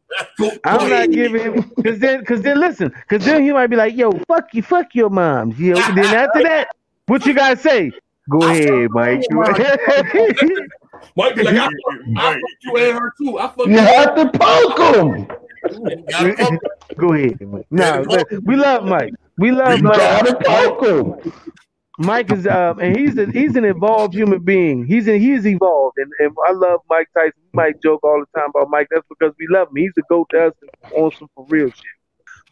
I'm 0.65 0.89
not 0.91 1.11
giving 1.11 1.41
him 1.43 1.73
because 1.77 1.99
then 2.01 2.21
because 2.21 2.43
then 2.43 2.59
listen 2.61 2.93
because 3.09 3.25
then 3.25 3.43
he 3.43 3.53
might 3.53 3.69
be 3.69 3.77
like 3.77 3.97
yo 3.97 4.11
fuck 4.27 4.53
you 4.55 4.63
fuck 4.63 4.95
your 4.95 5.11
mom 5.11 5.55
you 5.59 5.75
know 5.75 5.95
then 5.95 6.07
after 6.15 6.43
that 6.43 6.69
what 7.07 7.25
you 7.27 7.35
gotta 7.35 7.57
say 7.57 7.91
go 8.31 8.43
ahead 8.43 8.89
Mike 8.91 9.23
Mike 9.31 9.57
be 11.37 11.43
like, 11.45 11.57
I, 11.57 11.65
fuck, 11.65 11.73
I 12.17 12.33
fuck 12.33 12.41
you 12.63 12.77
and 12.77 12.99
her 12.99 13.13
too. 13.19 13.39
I 13.39 13.49
fuck 13.49 13.67
You 13.67 13.73
you. 13.73 13.79
have 13.79 14.15
to 14.17 14.31
poke 14.39 14.79
him. 14.97 15.27
Gotta 16.09 16.35
poke 16.37 16.61
Go 16.99 17.13
ahead. 17.13 17.41
Mike. 17.43 17.67
No, 17.71 18.05
we 18.45 18.57
love 18.57 18.85
Mike. 18.85 19.13
We 19.39 19.51
love 19.53 19.79
You 19.79 19.85
Mike. 19.85 19.99
gotta 19.99 20.35
poke 20.45 20.83
'em. 20.85 21.15
Mike 21.99 22.31
is 22.31 22.47
um, 22.47 22.79
and 22.79 22.97
he's 22.97 23.17
a, 23.17 23.27
he's 23.31 23.57
an 23.57 23.65
evolved 23.65 24.15
human 24.15 24.41
being. 24.43 24.85
He's 24.85 25.09
a, 25.09 25.19
he's 25.19 25.47
evolved, 25.47 25.97
and, 25.99 26.11
and 26.19 26.35
I 26.47 26.53
love 26.53 26.81
Mike 26.91 27.09
Tyson. 27.15 27.33
We 27.53 27.57
might 27.57 27.83
joke 27.83 28.01
all 28.05 28.21
the 28.21 28.39
time 28.41 28.51
about 28.51 28.69
Mike. 28.71 28.89
That's 28.91 29.07
because 29.09 29.33
we 29.39 29.47
love 29.49 29.69
him. 29.69 29.77
He's 29.77 29.93
a 29.99 30.03
go 30.09 30.27
to 30.31 30.47
us 30.49 30.53
on 30.95 31.11
some 31.13 31.29
for 31.35 31.47
real 31.49 31.69
shit. 31.71 31.85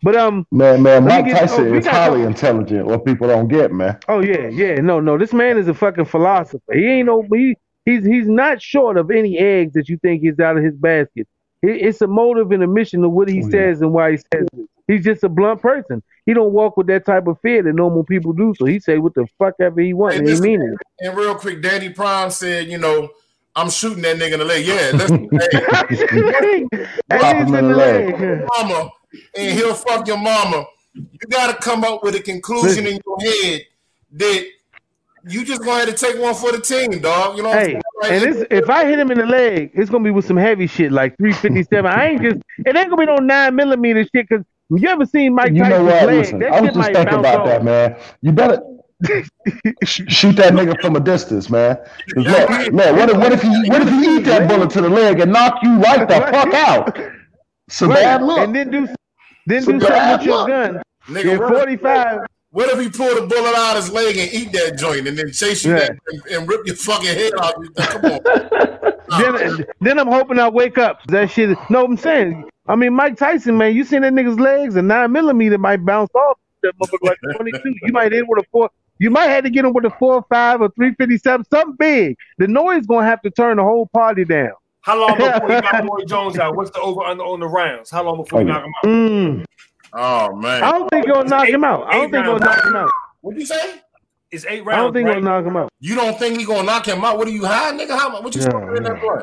But 0.03 0.17
um, 0.17 0.47
Man, 0.51 0.83
man, 0.83 1.05
Mike 1.05 1.27
get- 1.27 1.41
Tyson 1.41 1.69
oh, 1.69 1.75
is 1.79 1.87
highly 1.87 2.23
intelligent. 2.23 2.87
What 2.87 3.05
people 3.05 3.29
don't 3.29 3.49
get, 3.49 3.73
man. 3.73 3.99
oh 4.09 4.21
yeah, 4.21 4.49
yeah, 4.49 4.77
no, 4.77 5.01
no, 5.01 5.19
this 5.19 5.33
man 5.33 5.59
is 5.59 5.69
a 5.69 5.75
fucking 5.75 6.05
philosopher. 6.07 6.73
He 6.73 6.87
ain't 6.87 7.07
no 7.07 7.25
he 7.33 7.57
he's 7.85 8.05
he's 8.05 8.29
not 8.29 8.61
short 8.63 8.97
of 8.97 9.11
any 9.11 9.39
eggs 9.39 9.73
that 9.75 9.89
you 9.89 9.99
think 9.99 10.25
is 10.25 10.39
out 10.41 10.57
of 10.57 10.65
his 10.65 10.75
basket. 10.75 11.27
It- 11.63 11.83
It's 11.87 12.01
a 12.03 12.07
motive 12.07 12.51
and 12.51 12.63
a 12.63 12.67
mission 12.67 13.05
of 13.05 13.13
what 13.13 13.29
he 13.29 13.43
Oh, 13.43 13.45
yeah. 13.47 13.51
says 13.51 13.81
and 13.83 13.93
why 13.93 14.13
he 14.13 14.17
says 14.17 14.47
it. 14.55 14.69
He's 14.89 15.05
just 15.05 15.23
a 15.25 15.29
blunt 15.31 15.63
person. 15.63 16.03
He 16.27 16.33
don't 16.35 16.53
walk 16.53 16.77
with 16.77 16.87
that 16.87 17.05
type 17.05 17.27
of 17.27 17.39
fear 17.41 17.63
that 17.63 17.75
normal 17.75 18.05
people 18.05 18.33
do. 18.33 18.55
So 18.59 18.65
he 18.65 18.81
say 18.81 18.99
what 18.99 19.15
the 19.15 19.27
fuck 19.39 19.55
ever 19.61 19.81
he 19.81 19.93
want. 19.93 20.15
Hey, 20.15 20.19
and 20.21 20.27
he 20.29 20.33
listen, 20.35 20.51
mean 20.51 20.63
it. 20.63 20.79
And 21.07 21.17
real 21.17 21.35
quick, 21.35 21.61
Danny 21.61 21.91
Prime 21.91 22.31
said, 22.31 22.67
you 22.69 22.79
know, 22.79 23.11
I'm 23.57 23.71
shooting 23.71 24.03
that 24.03 24.17
nigga 24.17 24.33
in 24.35 24.39
the 24.41 24.45
leg. 24.45 24.67
Yeah, 24.67 24.91
listen, 24.95 25.29
hey, 26.41 26.67
At 27.11 27.21
Pop 27.21 27.37
least 27.37 27.49
in 27.49 27.55
in 27.55 27.55
the 27.55 27.63
the 27.63 27.75
leg. 27.77 28.21
leg. 28.21 28.41
mama, 28.59 28.91
and 29.37 29.53
he'll 29.59 29.75
fuck 29.75 30.07
your 30.07 30.17
mama. 30.19 30.65
You 30.95 31.19
gotta 31.31 31.55
come 31.55 31.85
up 31.85 32.03
with 32.03 32.15
a 32.17 32.21
conclusion 32.21 32.87
in 32.87 32.99
your 33.05 33.21
head 33.21 33.63
that 34.13 34.47
you 35.27 35.45
just 35.45 35.61
gonna 35.63 35.85
have 35.85 35.89
to 35.89 35.95
take 35.95 36.21
one 36.21 36.35
for 36.35 36.53
the 36.53 36.61
team, 36.61 37.01
dog. 37.01 37.37
You 37.37 37.43
know 37.43 37.51
what 37.51 37.59
I'm 37.59 37.65
Hey, 37.65 37.71
saying? 37.73 37.83
Like, 38.03 38.11
and 38.13 38.25
it's, 38.25 38.47
if 38.51 38.69
I 38.71 38.85
hit 38.87 38.99
him 38.99 39.11
in 39.11 39.19
the 39.19 39.27
leg, 39.27 39.71
it's 39.75 39.91
gonna 39.91 40.05
be 40.05 40.11
with 40.11 40.27
some 40.27 40.37
heavy 40.37 40.67
shit 40.67 40.93
like 40.93 41.17
357. 41.19 41.91
I 41.91 42.07
ain't 42.09 42.23
just 42.23 42.41
it 42.59 42.77
ain't 42.77 42.91
gonna 42.91 42.97
be 42.97 43.07
no 43.07 43.17
nine 43.17 43.55
millimeter 43.55 44.05
shit. 44.15 44.29
Cause 44.29 44.43
you 44.71 44.89
ever 44.89 45.07
seen 45.07 45.35
Mike 45.35 45.53
You 45.53 45.65
know 45.65 45.85
Tyson's 45.85 45.85
what? 45.93 46.07
leg? 46.07 46.17
Listen, 46.19 46.39
that 46.41 46.53
I 46.53 46.61
was 46.61 46.75
just 46.75 46.93
thinking 46.93 47.19
about 47.19 47.41
off. 47.41 47.47
that, 47.47 47.65
man. 47.65 47.97
You 48.23 48.33
better 48.33 48.61
shoot 49.85 50.37
that 50.37 50.53
nigga 50.55 50.81
from 50.81 50.97
a 50.97 51.01
distance, 51.01 51.51
man. 51.51 51.79
Look, 52.17 52.27
look, 52.73 52.97
what 52.97 53.11
if 53.11 53.17
what 53.17 53.33
if 53.33 53.45
you 53.45 53.65
what 53.69 53.83
if 53.83 53.91
you 53.91 54.17
eat 54.19 54.25
that 54.25 54.49
bullet 54.49 54.71
to 54.71 54.81
the 54.81 54.89
leg 54.89 55.21
and 55.21 55.33
knock 55.33 55.59
you 55.63 55.77
right 55.79 56.09
the 56.09 56.15
fuck 56.15 56.55
out? 56.55 56.99
So 57.69 57.87
a 57.87 57.89
Right. 57.91 58.03
bad 58.03 58.23
look. 58.23 58.39
And 58.39 58.55
then 58.55 58.71
do 58.71 58.87
then 59.47 59.59
It's 59.59 59.67
do 59.67 59.81
something 59.81 60.11
with 60.13 60.23
your 60.23 60.37
look. 60.39 60.49
gun. 60.49 60.83
nigga, 61.09 61.25
Yeah, 61.25 61.37
what, 61.39 61.53
if, 61.69 61.81
45. 61.81 62.19
what 62.51 62.69
if 62.71 62.81
he 62.81 62.89
pulled 62.89 63.19
a 63.19 63.27
bullet 63.27 63.55
out 63.55 63.77
of 63.77 63.85
his 63.85 63.93
leg 63.93 64.17
and 64.17 64.33
eat 64.33 64.53
that 64.53 64.79
joint 64.79 65.07
and 65.07 65.19
then 65.19 65.31
chase 65.33 65.65
you 65.65 65.73
Yeah. 65.73 65.89
back 65.89 65.99
and, 66.09 66.23
and 66.33 66.49
rip 66.49 66.67
your 66.67 66.77
fucking 66.77 67.07
head 67.09 67.33
off? 67.35 67.55
Come 67.77 68.05
on. 68.05 68.21
Then, 69.21 69.65
then 69.83 69.99
I'm 69.99 70.09
hoping 70.09 70.39
I 70.39 70.49
wake 70.49 70.79
up. 70.79 71.01
That 71.09 71.31
shit. 71.31 71.51
Is, 71.51 71.57
no, 71.69 71.85
I'm 71.85 71.97
saying. 71.97 72.49
I 72.67 72.77
mean, 72.77 72.95
Mike 72.95 73.17
Tyson, 73.17 73.59
man. 73.59 73.75
You 73.75 73.85
seen 73.85 74.03
that 74.03 74.13
nigga's 74.13 74.41
legs? 74.41 74.77
A 74.77 74.83
nine 74.83 75.13
millimeter 75.13 75.59
might 75.59 75.85
bounce 75.85 76.15
off 76.15 76.39
that 76.63 76.73
motherfucker 76.79 77.09
like 77.09 77.37
22. 77.37 77.75
You 77.83 77.93
might 77.93 78.13
hit 78.13 78.27
with 78.27 78.45
a 78.45 78.49
four. 78.51 78.71
You 78.99 79.11
might 79.11 79.27
have 79.27 79.45
to 79.45 79.51
get 79.51 79.65
him 79.65 79.73
with 79.73 79.85
a 79.85 79.91
four 79.91 80.15
or 80.15 80.27
five 80.31 80.61
or 80.61 80.71
three 80.71 80.95
fifty 80.95 81.19
seven, 81.19 81.45
something 81.51 81.77
big. 81.77 82.17
The 82.39 82.49
noise 82.49 82.87
gonna 82.87 83.07
have 83.07 83.21
to 83.23 83.31
turn 83.31 83.57
the 83.57 83.63
whole 83.63 83.87
party 83.87 84.25
down. 84.25 84.53
How 84.81 84.99
long 85.01 85.17
before 85.17 85.51
you 85.51 85.61
knock 85.61 85.85
Roy 85.91 86.05
Jones 86.05 86.39
out? 86.39 86.57
What's 86.57 86.71
the 86.71 86.81
over 86.81 87.03
under 87.03 87.25
on 87.25 87.41
the 87.41 87.49
rounds? 87.49 87.91
How 87.91 88.05
long 88.05 88.19
before 88.19 88.41
you 88.41 88.47
knock 88.47 88.65
him 88.65 88.73
out? 88.77 88.85
Mm. 88.85 89.45
Oh 89.93 90.37
man. 90.37 90.63
I 90.63 90.73
don't 90.73 90.89
think 90.89 91.07
you'll 91.07 91.25
knock 91.25 91.49
him 91.49 91.65
out. 91.65 91.87
I 91.87 91.93
don't 91.95 92.11
think 92.11 92.25
you'll 92.25 92.39
knock 92.39 92.65
him 92.65 92.77
out. 92.77 92.91
What'd 93.21 93.41
you 93.41 93.47
say? 93.47 93.81
It's 94.31 94.45
eight 94.47 94.65
rounds. 94.65 94.79
I 94.79 94.83
don't 94.83 94.93
think 94.93 95.07
right? 95.07 95.17
you'll 95.17 95.25
knock 95.25 95.45
him 95.45 95.57
out. 95.57 95.71
You 95.81 95.95
don't 95.95 96.19
think 96.19 96.39
he 96.39 96.45
gonna 96.45 96.65
knock 96.65 96.87
him 96.87 97.05
out? 97.05 97.19
What 97.19 97.29
are 97.29 97.33
you 97.33 97.45
high, 97.45 97.73
nigga? 97.73 97.99
How 97.99 98.21
what 98.23 98.35
you 98.35 98.41
Yeah, 98.41 98.51
smoking 98.51 98.77
in 98.77 98.83
that 98.85 99.03
yeah. 99.03 99.23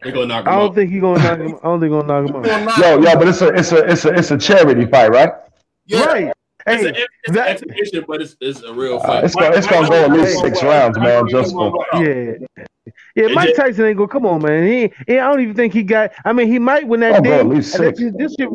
Blunt? 0.00 0.04
They 0.04 0.10
gonna 0.12 0.26
knock 0.26 0.46
him 0.46 0.52
I 0.52 0.56
don't 0.56 0.68
out. 0.70 0.74
think 0.74 0.90
he 0.90 1.00
gonna 1.00 1.22
knock 1.22 1.38
him. 1.38 1.54
I 1.62 1.66
don't 1.66 1.80
think 1.80 1.92
gonna 1.92 2.06
knock 2.06 2.28
him 2.30 2.36
out. 2.36 2.44
gonna 2.44 2.64
knock 2.64 2.78
Yo, 2.78 2.98
yo, 3.00 3.14
but 3.18 3.28
it's 3.28 3.40
a 3.42 3.48
it's 3.48 3.72
a 3.72 3.90
it's 3.90 4.04
a 4.04 4.08
it's 4.14 4.30
a 4.30 4.38
charity 4.38 4.86
fight, 4.86 5.10
right? 5.10 5.30
Yeah. 5.86 6.04
Right. 6.04 6.32
It's, 6.66 6.82
Hey, 6.82 6.88
a, 6.90 7.06
it's 7.24 7.36
an 7.36 7.38
exhibition, 7.38 8.04
but 8.06 8.20
it's, 8.20 8.36
it's 8.40 8.62
a 8.62 8.72
real 8.74 8.98
Uh, 8.98 9.06
fight. 9.06 9.24
it's 9.24 9.34
gonna 9.34 9.56
it's 9.56 9.66
gonna 9.66 9.88
go 9.88 10.04
at 10.04 10.10
least 10.12 10.38
six 10.40 10.62
rounds, 10.62 10.98
man. 10.98 11.26
Just 11.28 11.52
for 11.54 11.72
Yeah. 11.94 12.32
Yeah, 13.14 13.28
Mike 13.28 13.54
Tyson 13.56 13.84
ain't 13.86 13.96
gonna 13.96 14.08
come 14.08 14.26
on, 14.26 14.42
man. 14.42 14.66
He, 14.66 14.92
he, 15.06 15.18
I 15.18 15.28
don't 15.30 15.40
even 15.40 15.54
think 15.54 15.72
he 15.72 15.82
got. 15.82 16.12
I 16.24 16.32
mean, 16.32 16.46
he 16.48 16.58
might 16.58 16.86
win 16.86 17.00
that 17.00 17.16
Oh, 17.16 17.22
bro, 17.22 17.40
at 17.40 17.46
least 17.46 17.72
six. 17.72 17.98
This, 17.98 18.12
this 18.16 18.34
shit, 18.38 18.48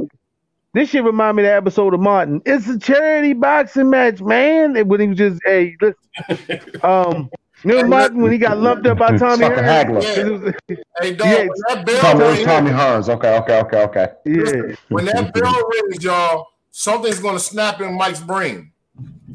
this 0.74 0.90
shit 0.90 1.04
remind 1.04 1.38
me 1.38 1.44
of 1.44 1.48
the 1.50 1.54
episode 1.54 1.94
of 1.94 2.00
Martin. 2.00 2.42
It's 2.46 2.68
a 2.68 2.80
charity 2.80 3.34
boxing 3.34 3.90
match, 3.90 4.22
man. 4.22 4.76
And 4.78 4.90
when 4.90 5.02
he 5.02 5.08
was 5.08 5.18
just, 5.18 5.42
hey, 5.46 5.76
listen, 5.82 6.62
um, 6.84 7.30
you 7.64 7.82
know 7.82 7.88
Martin 7.88 8.22
when 8.22 8.32
he 8.32 8.38
got 8.38 8.58
lumped 8.58 8.86
up 8.88 8.98
by 8.98 9.18
Tommy 9.18 9.44
Fucking 9.44 9.64
Hearns? 9.64 10.04
Hagler. 10.04 10.56
It 10.68 10.86
Hey 11.02 11.14
dog, 11.16 11.28
Yeah, 11.28 11.48
that 11.70 11.86
bell 11.86 12.02
Tommy, 12.02 12.24
rings, 12.26 12.44
Tommy 12.44 12.72
Hearns. 12.72 13.10
Okay, 13.10 13.38
okay, 13.38 13.60
okay, 13.62 13.84
okay. 13.84 14.08
yeah. 14.26 14.76
when 14.90 15.06
that 15.06 15.34
bell 15.34 15.70
rings, 15.70 16.04
y'all, 16.04 16.48
something's 16.72 17.20
gonna 17.20 17.40
snap 17.40 17.82
in 17.82 17.94
Mike's 17.94 18.20
brain. 18.22 18.72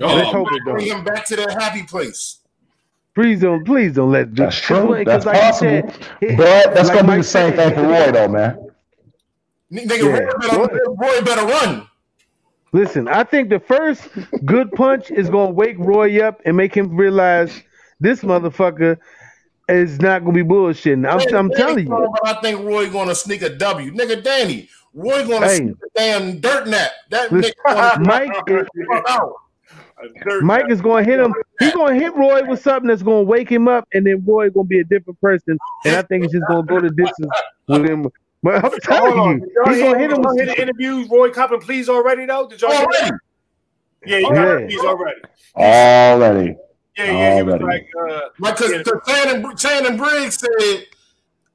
Oh, 0.01 0.15
Let's 0.15 0.29
Oh, 0.29 0.33
hope 0.45 0.49
it 0.53 0.63
Bring 0.65 0.87
don't. 0.89 0.99
him 0.99 1.05
back 1.05 1.25
to 1.27 1.37
that 1.37 1.51
happy 1.61 1.83
place. 1.85 2.39
Please 3.15 3.41
don't, 3.41 3.65
please 3.65 3.95
don't 3.95 4.13
let. 4.13 4.35
That's 4.37 4.55
true. 4.57 4.95
Because 4.97 5.25
That's 5.25 5.27
like 5.27 5.41
possible. 5.41 5.91
said, 5.91 6.09
he- 6.21 6.37
But 6.37 6.73
that's 6.75 6.89
like 6.89 7.01
gonna 7.01 7.13
be 7.13 7.19
the 7.19 7.25
same 7.25 7.57
said, 7.57 7.75
thing 7.75 7.85
for 7.85 7.89
Roy, 7.89 8.13
though, 8.13 8.29
man. 8.29 8.71
N- 9.73 9.89
Nigga, 9.89 10.03
Yeah. 10.05 10.57
Roy, 10.57 10.67
better, 10.67 10.91
Roy 10.91 11.21
better 11.23 11.47
run. 11.47 11.89
Listen, 12.73 13.09
I 13.09 13.25
think 13.25 13.49
the 13.49 13.59
first 13.59 14.09
good 14.45 14.71
punch 14.73 15.11
is 15.11 15.29
gonna 15.31 15.51
wake 15.51 15.77
Roy 15.79 16.23
up 16.25 16.41
and 16.45 16.57
make 16.57 16.75
him 16.77 16.95
realize 16.97 17.63
this 18.01 18.23
motherfucker 18.23 18.99
is 19.69 20.01
not 20.01 20.21
gonna 20.25 20.33
be 20.33 20.43
bullshitting. 20.43 21.07
I'm, 21.09 21.35
I'm 21.35 21.51
telling 21.51 21.87
you. 21.87 22.09
But 22.23 22.37
I 22.37 22.41
think 22.41 22.65
Roy 22.65 22.89
gonna 22.91 23.15
sneak 23.15 23.43
a 23.43 23.51
W. 23.51 23.93
Nigga, 23.93 24.23
Danny, 24.23 24.69
Roy 24.95 25.27
gonna 25.27 25.47
Hey. 25.47 25.57
sneak 25.57 25.77
a 25.77 25.99
damn 25.99 26.41
dirt 26.41 26.69
nap. 26.69 26.91
That 27.11 27.33
Listen, 27.33 27.53
nigga 27.67 27.99
Mike, 28.01 28.33
is. 28.49 28.67
Mike 30.43 30.71
is 30.71 30.81
gonna 30.81 31.05
hit 31.05 31.21
him. 31.21 31.35
He's 31.59 31.73
gonna 31.73 31.95
hit 31.95 32.15
Roy 32.17 32.45
with 32.45 32.63
something 32.63 32.89
that's 32.89 33.03
gonna 33.03 33.23
wake 33.23 33.51
him 33.51 33.69
up, 33.69 33.87
and 33.93 34.07
then 34.07 34.25
Roy 34.27 34.51
gonna 34.51 34.67
be 34.67 34.81
a 34.81 34.85
different 34.85 35.21
person. 35.21 35.59
And 35.85 35.97
I 35.97 36.03
think 36.03 36.23
he's 36.25 36.33
just 36.33 36.47
gonna 36.49 36.63
go 36.67 36.81
the 36.81 36.91
distance 36.91 37.33
with 37.69 37.85
him. 37.85 38.09
But 38.43 38.65
I'm 38.65 38.71
telling 38.81 39.19
on. 39.19 39.41
you, 39.41 39.65
Did 39.65 39.75
he's 39.75 39.83
gonna 39.83 39.99
hit 39.99 40.11
him. 40.11 40.23
y'all 40.23 40.35
With, 40.35 40.47
the 40.47 40.63
interviews 40.63 41.09
Roy 41.11 41.31
Coppin 41.31 41.61
pleas 41.61 41.89
already 41.89 42.25
though? 42.27 42.49
Did 42.49 42.63
y'all 42.63 42.73
Already. 42.73 43.11
Yeah, 44.07 44.19
you 44.19 44.33
got 44.33 44.61
Yeah. 44.61 44.67
pleas 44.67 44.81
already. 44.81 45.21
Already. 45.57 46.57
Yeah, 46.99 47.05
yeah, 47.13 47.37
he 47.37 47.43
was 47.45 47.61
like, 47.63 47.89
uh, 48.11 48.21
Like, 48.41 48.57
cause, 48.57 48.71
Yeah. 48.73 48.83
cause 48.83 49.01
Shannon, 49.07 49.57
Shannon 49.57 49.97
Briggs 49.97 50.39
said 50.39 50.87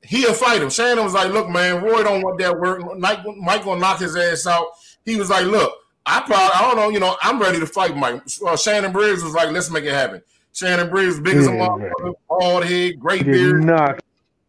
he'll 0.03 0.33
fight 0.33 0.61
him. 0.61 0.69
Shannon 0.69 1.03
was 1.03 1.13
like, 1.13 1.31
"Look, 1.31 1.49
man, 1.49 1.83
Roy 1.83 2.01
don't 2.03 2.21
want 2.21 2.39
that 2.39 2.57
work. 2.59 2.81
Mike, 2.97 3.19
Mike 3.37 3.63
gonna 3.65 3.79
knock 3.81 3.99
his 3.99 4.15
ass 4.15 4.47
out." 4.47 4.67
He 5.05 5.17
was 5.17 5.29
like, 5.29 5.45
"Look, 5.45 5.73
I 6.05 6.21
probably, 6.21 6.49
I 6.55 6.61
don't 6.61 6.75
know, 6.77 6.89
you 6.89 6.99
know, 6.99 7.17
I'm 7.21 7.41
ready 7.41 7.59
to 7.59 7.67
fight 7.67 7.95
Mike." 7.97 8.21
Uh, 8.45 8.55
Shannon 8.55 8.91
Briggs 8.93 9.23
was 9.23 9.33
like, 9.33 9.51
"Let's 9.51 9.69
make 9.69 9.83
it 9.83 9.93
happen." 9.93 10.21
Shannon 10.53 10.89
Briggs, 10.89 11.19
big 11.19 11.35
as 11.35 11.47
a 11.47 11.51
Yeah. 11.51 11.57
motherfucker, 11.67 12.13
bald 12.29 12.63
head, 12.65 12.99
great 12.99 13.25
get 13.25 13.33
beard, 13.33 13.63
knocked. 13.65 14.01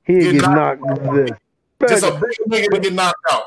He 0.05 0.21
Get 0.21 0.33
get 0.35 0.51
knocked. 0.51 0.81
knocked. 0.83 1.33
just 1.89 2.05
a 2.05 2.13
big 2.13 2.39
nigga 2.49 2.71
to 2.75 2.79
get 2.81 2.93
knocked 2.93 3.17
out. 3.31 3.43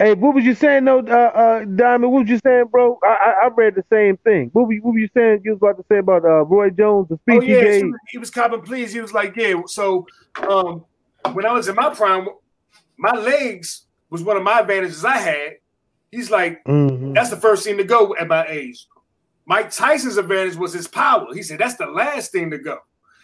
Hey, 0.00 0.14
what 0.14 0.34
was 0.34 0.46
you 0.46 0.54
saying 0.54 0.86
though, 0.86 1.00
uh, 1.00 1.02
uh, 1.02 1.64
Diamond? 1.66 2.10
What 2.10 2.20
was 2.22 2.30
you 2.30 2.40
saying, 2.42 2.68
bro? 2.72 2.98
I, 3.04 3.06
I 3.42 3.44
I 3.44 3.48
read 3.48 3.74
the 3.74 3.84
same 3.92 4.16
thing. 4.16 4.48
What 4.54 4.66
were 4.66 4.72
you, 4.72 4.82
what 4.82 4.94
were 4.94 4.98
you 4.98 5.10
saying? 5.12 5.42
You 5.44 5.50
was 5.50 5.58
about 5.58 5.76
to 5.76 5.84
say 5.92 5.98
about 5.98 6.24
uh, 6.24 6.44
Roy 6.46 6.70
Jones, 6.70 7.08
the 7.10 7.16
speech 7.18 7.36
oh 7.36 7.40
he 7.40 7.52
yeah, 7.52 7.60
gave. 7.60 7.80
so 7.82 7.92
he 8.08 8.16
was 8.16 8.30
copping 8.30 8.62
pleas. 8.62 8.94
He 8.94 9.00
was 9.02 9.12
like, 9.12 9.36
yeah. 9.36 9.60
So, 9.66 10.06
um, 10.48 10.86
when 11.34 11.44
I 11.44 11.52
was 11.52 11.68
in 11.68 11.74
my 11.74 11.92
prime, 11.92 12.26
my 12.96 13.12
legs 13.12 13.82
was 14.08 14.22
one 14.22 14.38
of 14.38 14.42
my 14.42 14.60
advantages 14.60 15.04
I 15.04 15.18
had. 15.18 15.50
He's 16.10 16.30
like, 16.30 16.64
Mhm. 16.64 17.14
that's 17.14 17.28
the 17.28 17.36
first 17.36 17.64
thing 17.64 17.76
to 17.76 17.84
go 17.84 18.16
at 18.16 18.26
my 18.26 18.46
age. 18.48 18.86
Mike 19.44 19.70
Tyson's 19.70 20.16
advantage 20.16 20.56
was 20.56 20.72
his 20.72 20.88
power. 20.88 21.26
He 21.34 21.42
said 21.42 21.58
that's 21.58 21.76
the 21.76 21.86
last 21.86 22.32
thing 22.32 22.50
to 22.52 22.58
go. 22.58 22.78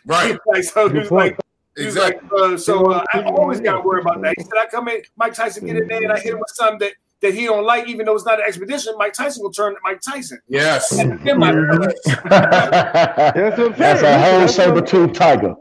Right, 0.04 0.38
like 0.46 0.64
so, 0.64 0.90
he 0.90 0.98
was 0.98 1.08
point. 1.08 1.18
like, 1.18 1.30
he 1.32 1.36
was 1.36 1.45
exactly. 1.76 2.28
like, 2.30 2.52
uh, 2.54 2.56
so 2.56 2.90
uh, 2.92 3.04
I 3.14 3.22
always 3.24 3.60
got 3.60 3.72
to 3.74 3.80
worry 3.80 4.00
about 4.00 4.22
that. 4.22 4.34
He 4.36 4.44
said, 4.44 4.52
I 4.60 4.66
come 4.66 4.88
in, 4.88 5.02
Mike 5.16 5.34
Tyson 5.34 5.66
get 5.66 5.76
in 5.76 5.86
there, 5.88 6.02
and 6.02 6.12
I 6.12 6.18
hit 6.18 6.32
him 6.32 6.38
with 6.38 6.50
something 6.54 6.78
that, 6.80 6.92
that 7.22 7.34
he 7.34 7.44
don't 7.46 7.64
like, 7.64 7.88
even 7.88 8.06
though 8.06 8.14
it's 8.14 8.24
not 8.26 8.40
an 8.40 8.46
expedition. 8.46 8.94
Mike 8.98 9.12
Tyson 9.12 9.42
will 9.42 9.52
turn 9.52 9.74
to 9.74 9.80
Mike 9.82 10.00
Tyson. 10.00 10.38
Yes. 10.48 10.92
And 10.98 11.18
then 11.20 11.38
my- 11.38 11.52
That's 12.24 13.58
what 13.58 13.72
I'm 13.72 13.74
saying. 13.74 13.74
That's 13.78 14.02
a 14.02 14.18
whole 14.18 14.32
what 14.32 14.40
I'm- 14.40 14.48
saber 14.48 14.80
tooth 14.82 15.12
tiger. 15.12 15.54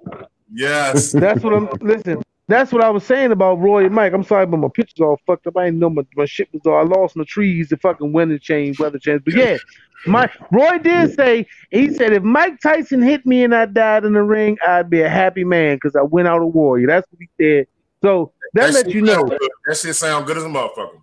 Yes. 0.53 1.11
That's 1.13 1.43
what 1.43 1.53
I'm 1.53 1.69
listen. 1.81 2.21
That's 2.47 2.71
what 2.71 2.83
I 2.83 2.91
was 2.91 3.03
saying 3.03 3.31
about 3.31 3.59
Roy 3.59 3.85
and 3.85 3.95
Mike. 3.95 4.13
I'm 4.13 4.23
sorry, 4.23 4.45
but 4.45 4.57
my 4.57 4.67
pictures 4.67 4.99
all 5.01 5.19
fucked 5.25 5.47
up. 5.47 5.57
I 5.57 5.65
didn't 5.65 5.79
know 5.79 5.89
my, 5.89 6.03
my 6.15 6.25
shit 6.25 6.47
was 6.53 6.61
all 6.65 6.77
I 6.77 6.83
lost 6.83 7.15
in 7.15 7.19
the 7.21 7.25
trees, 7.25 7.69
the 7.69 7.77
fucking 7.77 8.13
winter 8.13 8.37
change, 8.37 8.79
weather 8.79 8.99
change. 8.99 9.23
But 9.25 9.33
yeah, 9.33 9.57
my 10.05 10.29
Roy 10.51 10.77
did 10.79 11.13
say 11.15 11.47
he 11.71 11.93
said 11.93 12.13
if 12.13 12.23
Mike 12.23 12.59
Tyson 12.61 13.01
hit 13.01 13.25
me 13.25 13.43
and 13.43 13.53
I 13.55 13.65
died 13.65 14.05
in 14.05 14.13
the 14.13 14.23
ring, 14.23 14.57
I'd 14.67 14.89
be 14.89 15.01
a 15.01 15.09
happy 15.09 15.43
man 15.43 15.77
because 15.77 15.95
I 15.95 16.01
went 16.01 16.27
out 16.27 16.41
a 16.41 16.45
warrior. 16.45 16.87
That's 16.87 17.07
what 17.11 17.19
he 17.19 17.29
said. 17.43 17.67
So 18.03 18.33
that, 18.53 18.73
lets 18.73 18.85
shit 18.85 18.95
you 18.95 19.01
know. 19.01 19.27
That 19.67 19.77
shit 19.77 19.95
sound 19.95 20.25
good 20.27 20.37
as 20.37 20.43
a 20.43 20.47
motherfucker. 20.47 21.01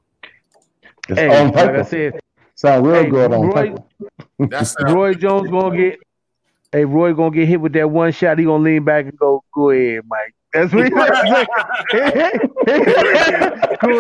It's 1.09 1.19
Hey, 1.19 1.29
on 1.29 1.53
like 1.53 1.57
I 1.57 1.73
paper. 1.73 1.85
said, 1.85 2.21
Sound 2.55 2.87
real 2.87 3.03
hey, 3.03 3.11
good 3.11 3.33
on 3.33 3.47
Roy, 3.49 3.75
paper. 4.39 4.85
Roy 4.93 5.15
Jones 5.15 5.51
gonna 5.51 5.77
get. 5.77 5.99
Hey, 6.71 6.85
Roy 6.85 7.13
gonna 7.13 7.35
get 7.35 7.49
hit 7.49 7.61
with 7.61 7.73
that 7.73 7.91
one 7.91 8.13
shot. 8.13 8.39
He 8.39 8.45
gonna 8.45 8.63
lean 8.63 8.85
back 8.85 9.07
and 9.07 9.19
go, 9.19 9.43
"Go 9.53 9.71
ahead, 9.71 10.03
Mike. 10.07 10.35
That's 10.53 10.73
what 10.73 10.85
he 10.85 10.91
Go 10.91 10.99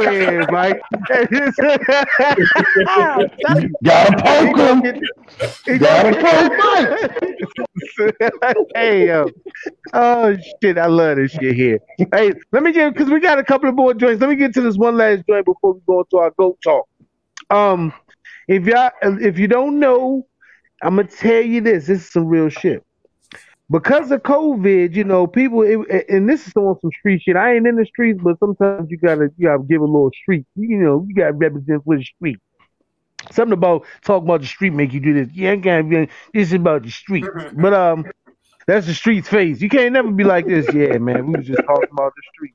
ahead, 0.02 0.50
Mike. 0.50 0.80
Gotta 3.82 4.22
poke 4.22 4.58
him. 4.58 4.82
Gotta 5.78 6.12
poke 6.20 6.52
Mike. 6.58 7.10
hey 8.74 9.06
yo. 9.06 9.26
Oh 9.94 10.36
shit, 10.62 10.76
I 10.76 10.84
love 10.86 11.16
this 11.16 11.30
shit 11.32 11.54
here. 11.54 11.78
Hey, 12.12 12.34
let 12.52 12.62
me 12.62 12.72
get 12.72 12.92
because 12.92 13.08
we 13.08 13.20
got 13.20 13.38
a 13.38 13.44
couple 13.44 13.70
of 13.70 13.74
more 13.74 13.94
joints. 13.94 14.20
Let 14.20 14.28
me 14.28 14.36
get 14.36 14.52
to 14.54 14.60
this 14.60 14.76
one 14.76 14.98
last 14.98 15.22
joint 15.26 15.46
before 15.46 15.72
we 15.72 15.80
go 15.86 16.00
into 16.00 16.18
our 16.18 16.30
goat 16.32 16.58
talk. 16.62 16.86
Um, 17.48 17.94
if 18.46 18.66
y'all 18.66 18.90
if 19.02 19.38
you 19.38 19.48
don't 19.48 19.78
know, 19.78 20.26
I'm 20.82 20.96
gonna 20.96 21.08
tell 21.08 21.40
you 21.40 21.62
this. 21.62 21.86
This 21.86 22.02
is 22.02 22.10
some 22.10 22.26
real 22.26 22.50
shit 22.50 22.84
because 23.72 24.10
of 24.10 24.22
COVID, 24.22 24.94
you 24.94 25.02
know, 25.04 25.26
people, 25.26 25.62
it, 25.62 26.06
and 26.08 26.28
this 26.28 26.46
is 26.46 26.52
on 26.56 26.78
some 26.80 26.90
street 26.98 27.22
shit. 27.22 27.36
I 27.36 27.54
ain't 27.54 27.66
in 27.66 27.76
the 27.76 27.86
streets, 27.86 28.20
but 28.22 28.38
sometimes 28.38 28.90
you 28.90 28.98
gotta, 28.98 29.30
you 29.38 29.48
gotta 29.48 29.62
give 29.64 29.80
a 29.80 29.84
little 29.84 30.10
street. 30.22 30.44
You 30.54 30.76
know, 30.76 31.04
you 31.08 31.14
gotta 31.14 31.32
represent 31.32 31.82
for 31.84 31.96
the 31.96 32.04
street. 32.04 32.38
Something 33.30 33.52
about 33.54 33.84
talking 34.02 34.26
about 34.28 34.40
the 34.42 34.46
street 34.46 34.72
make 34.72 34.92
you 34.92 35.00
do 35.00 35.14
this. 35.14 35.28
Yeah, 35.34 35.52
I 35.52 35.56
gotta 35.56 35.84
be. 35.84 35.96
This 36.34 36.48
is 36.48 36.52
about 36.54 36.82
the 36.82 36.90
street, 36.90 37.24
but 37.54 37.72
um, 37.72 38.04
that's 38.66 38.86
the 38.86 38.94
street's 38.94 39.28
face. 39.28 39.60
You 39.60 39.68
can't 39.68 39.92
never 39.92 40.10
be 40.10 40.24
like 40.24 40.46
this. 40.46 40.66
Yeah, 40.74 40.98
man, 40.98 41.26
we 41.28 41.38
was 41.38 41.46
just 41.46 41.62
talking 41.64 41.88
about 41.92 42.12
the 42.14 42.22
street. 42.34 42.54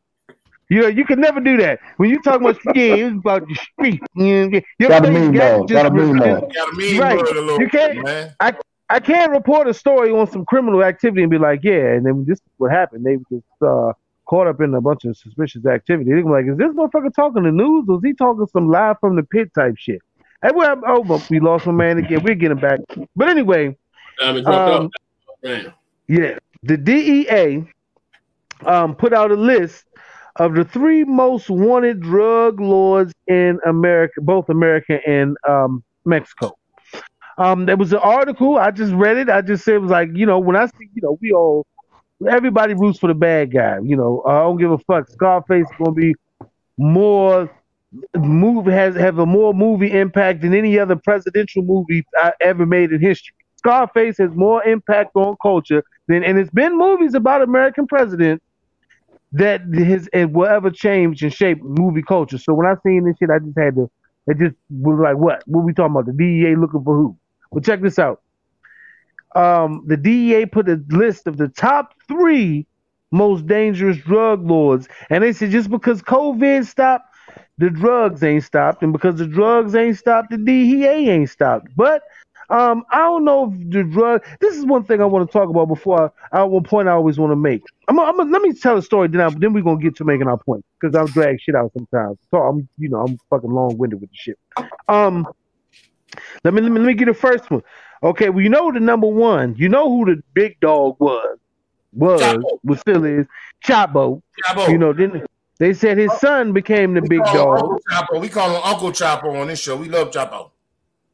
You 0.69 0.81
know, 0.81 0.87
you 0.87 1.05
can 1.05 1.21
never 1.21 1.39
do 1.39 1.55
that. 1.57 1.79
When 1.95 2.09
you 2.09 2.21
talk 2.21 2.41
about 2.41 2.57
yeah, 2.75 2.95
it's 2.95 3.15
about 3.15 3.47
the 3.47 3.55
street. 3.55 4.01
You 4.15 4.49
know, 4.49 4.61
gotta 4.89 5.09
mean 5.09 5.31
more. 5.33 5.65
Gotta 5.65 5.89
mean 5.89 6.15
more. 6.17 6.41
Gotta 6.53 6.75
mean 6.75 6.99
Right. 6.99 7.15
more 7.15 7.25
a 7.25 7.31
little 7.41 7.61
You 7.61 7.69
can't- 7.69 7.93
bit, 7.95 8.03
man. 8.05 8.35
I 8.41 8.53
I 8.89 8.99
can't 8.99 9.31
report 9.31 9.67
a 9.67 9.73
story 9.73 10.11
on 10.11 10.29
some 10.31 10.45
criminal 10.45 10.83
activity 10.83 11.21
and 11.21 11.31
be 11.31 11.37
like, 11.37 11.61
yeah, 11.63 11.93
and 11.93 12.05
then 12.05 12.25
this 12.25 12.37
is 12.37 12.51
what 12.57 12.71
happened. 12.71 13.05
They 13.05 13.17
were 13.17 13.23
just 13.29 13.61
uh, 13.61 13.93
caught 14.25 14.47
up 14.47 14.61
in 14.61 14.73
a 14.73 14.81
bunch 14.81 15.03
of 15.05 15.17
suspicious 15.17 15.65
activity. 15.65 16.11
They're 16.11 16.23
like, 16.23 16.45
is 16.45 16.57
this 16.57 16.73
motherfucker 16.73 17.13
talking 17.13 17.43
the 17.43 17.51
news 17.51 17.85
or 17.89 17.97
is 17.97 18.03
he 18.03 18.13
talking 18.13 18.47
some 18.47 18.69
live 18.69 18.97
from 18.99 19.15
the 19.15 19.23
pit 19.23 19.51
type 19.53 19.75
shit? 19.77 20.01
And 20.41 20.55
well, 20.55 20.79
oh, 20.87 21.03
but 21.03 21.27
we 21.29 21.39
lost 21.39 21.65
my 21.65 21.73
man 21.73 21.97
again. 21.97 22.23
We're 22.23 22.35
getting 22.35 22.59
back. 22.59 22.79
But 23.15 23.29
anyway, 23.29 23.75
Um, 24.45 24.89
yeah, 26.07 26.37
the 26.63 26.77
DEA 26.77 27.65
um, 28.65 28.95
put 28.95 29.13
out 29.13 29.31
a 29.31 29.35
list 29.35 29.85
of 30.37 30.53
the 30.53 30.63
three 30.63 31.03
most 31.03 31.49
wanted 31.49 32.01
drug 32.01 32.59
lords 32.59 33.13
in 33.27 33.59
America, 33.65 34.21
both 34.21 34.49
America 34.49 34.99
and 35.07 35.35
um, 35.47 35.83
Mexico. 36.05 36.57
Um, 37.37 37.65
there 37.65 37.77
was 37.77 37.93
an 37.93 37.99
article. 37.99 38.57
I 38.57 38.71
just 38.71 38.93
read 38.93 39.17
it. 39.17 39.29
I 39.29 39.41
just 39.41 39.63
said 39.63 39.75
it 39.75 39.79
was 39.79 39.91
like, 39.91 40.09
you 40.13 40.25
know, 40.25 40.39
when 40.39 40.55
I 40.55 40.65
see, 40.65 40.89
you 40.93 41.01
know, 41.03 41.17
we 41.21 41.31
all, 41.31 41.67
everybody 42.27 42.73
roots 42.73 42.99
for 42.99 43.07
the 43.07 43.13
bad 43.13 43.51
guy. 43.51 43.77
You 43.83 43.95
know, 43.95 44.23
I 44.25 44.39
don't 44.39 44.57
give 44.57 44.71
a 44.71 44.79
fuck. 44.79 45.09
Scarface 45.09 45.65
is 45.65 45.75
gonna 45.77 45.91
be 45.91 46.15
more 46.77 47.49
movie 48.15 48.71
has 48.71 48.95
have 48.95 49.17
a 49.19 49.25
more 49.25 49.53
movie 49.53 49.91
impact 49.91 50.41
than 50.41 50.53
any 50.53 50.77
other 50.77 50.95
presidential 50.95 51.63
movie 51.63 52.05
I 52.17 52.33
ever 52.41 52.65
made 52.65 52.91
in 52.91 53.01
history. 53.01 53.33
Scarface 53.57 54.17
has 54.17 54.31
more 54.31 54.63
impact 54.63 55.15
on 55.15 55.35
culture 55.41 55.83
than, 56.07 56.23
and 56.23 56.37
it's 56.37 56.51
been 56.51 56.77
movies 56.77 57.13
about 57.13 57.41
American 57.41 57.87
presidents 57.87 58.43
that 59.33 59.61
has 59.73 60.09
it 60.13 60.31
will 60.31 60.47
ever 60.47 60.69
change 60.71 61.21
and 61.23 61.33
shape 61.33 61.61
movie 61.61 62.01
culture. 62.01 62.37
So 62.37 62.53
when 62.53 62.65
I 62.65 62.75
seen 62.83 63.05
this 63.05 63.15
shit, 63.19 63.29
I 63.29 63.39
just 63.39 63.57
had 63.57 63.75
to. 63.75 63.89
It 64.27 64.37
just 64.37 64.55
was 64.69 64.99
like, 65.01 65.17
what? 65.17 65.43
What 65.45 65.63
we 65.63 65.73
talking 65.73 65.91
about? 65.91 66.05
The 66.05 66.13
DEA 66.13 66.55
looking 66.55 66.83
for 66.83 66.95
who? 66.95 67.17
Well, 67.51 67.61
check 67.61 67.81
this 67.81 67.99
out. 67.99 68.21
Um, 69.35 69.83
the 69.85 69.97
DEA 69.97 70.45
put 70.45 70.69
a 70.69 70.81
list 70.89 71.27
of 71.27 71.37
the 71.37 71.47
top 71.47 71.93
three 72.07 72.65
most 73.11 73.45
dangerous 73.47 73.97
drug 73.97 74.45
lords, 74.45 74.87
and 75.09 75.23
they 75.23 75.33
said 75.33 75.51
just 75.51 75.69
because 75.69 76.01
COVID 76.01 76.65
stopped, 76.65 77.05
the 77.57 77.69
drugs 77.69 78.23
ain't 78.23 78.43
stopped, 78.43 78.83
and 78.83 78.91
because 78.91 79.15
the 79.15 79.27
drugs 79.27 79.75
ain't 79.75 79.97
stopped, 79.97 80.31
the 80.31 80.37
DEA 80.37 81.09
ain't 81.09 81.29
stopped. 81.29 81.67
But 81.75 82.03
um, 82.49 82.85
I 82.91 82.99
don't 82.99 83.25
know 83.25 83.51
if 83.51 83.69
the 83.69 83.83
drug. 83.83 84.23
This 84.39 84.55
is 84.55 84.65
one 84.65 84.83
thing 84.85 85.01
I 85.01 85.05
want 85.05 85.29
to 85.29 85.31
talk 85.31 85.49
about 85.49 85.67
before. 85.67 86.13
I, 86.31 86.39
I 86.39 86.43
one 86.43 86.63
point 86.63 86.87
I 86.87 86.91
always 86.91 87.19
want 87.19 87.31
to 87.31 87.35
make. 87.35 87.63
I'm, 87.89 87.99
I'm 87.99 88.31
let 88.31 88.41
me 88.41 88.53
tell 88.53 88.77
a 88.77 88.81
story. 88.81 89.09
Then 89.09 89.21
I, 89.21 89.29
then 89.29 89.53
we're 89.53 89.63
gonna 89.63 89.81
get 89.81 89.95
to 89.97 90.05
making 90.05 90.27
our 90.27 90.37
point 90.37 90.63
because 90.79 90.95
I'll 90.95 91.07
drag 91.07 91.41
shit 91.41 91.55
out 91.55 91.71
sometimes. 91.73 92.17
So 92.31 92.37
I'm 92.37 92.67
you 92.77 92.89
know 92.89 93.01
I'm 93.01 93.17
fucking 93.29 93.51
long 93.51 93.77
winded 93.77 93.99
with 93.99 94.11
the 94.11 94.15
shit. 94.15 94.39
Um, 94.87 95.27
let 96.43 96.53
me 96.53 96.61
let 96.61 96.71
me 96.71 96.79
let 96.79 96.87
me 96.87 96.93
get 96.93 97.05
the 97.05 97.13
first 97.13 97.49
one. 97.49 97.63
Okay, 98.03 98.29
well 98.29 98.41
you 98.41 98.49
know 98.49 98.71
the 98.71 98.79
number 98.79 99.07
one. 99.07 99.55
You 99.57 99.69
know 99.69 99.89
who 99.89 100.05
the 100.05 100.21
big 100.33 100.59
dog 100.59 100.97
was 100.99 101.37
was 101.93 102.21
Chapo. 102.21 102.59
was 102.63 102.79
still 102.79 103.05
is 103.05 103.25
Chapo. 103.63 104.21
Chapo. 104.45 104.69
You 104.69 104.77
know 104.77 104.93
then 104.93 105.25
they 105.59 105.73
said 105.73 105.97
his 105.97 106.13
son 106.19 106.53
became 106.53 106.93
the 106.93 107.01
We 107.01 107.07
big 107.07 107.23
dog. 107.25 107.79
Chapo. 107.91 108.21
We 108.21 108.29
call 108.29 108.55
him 108.55 108.61
Uncle 108.63 108.91
Chapo 108.91 109.39
on 109.39 109.47
this 109.47 109.59
show. 109.59 109.75
We 109.75 109.89
love 109.89 110.11
Chapo. 110.11 110.51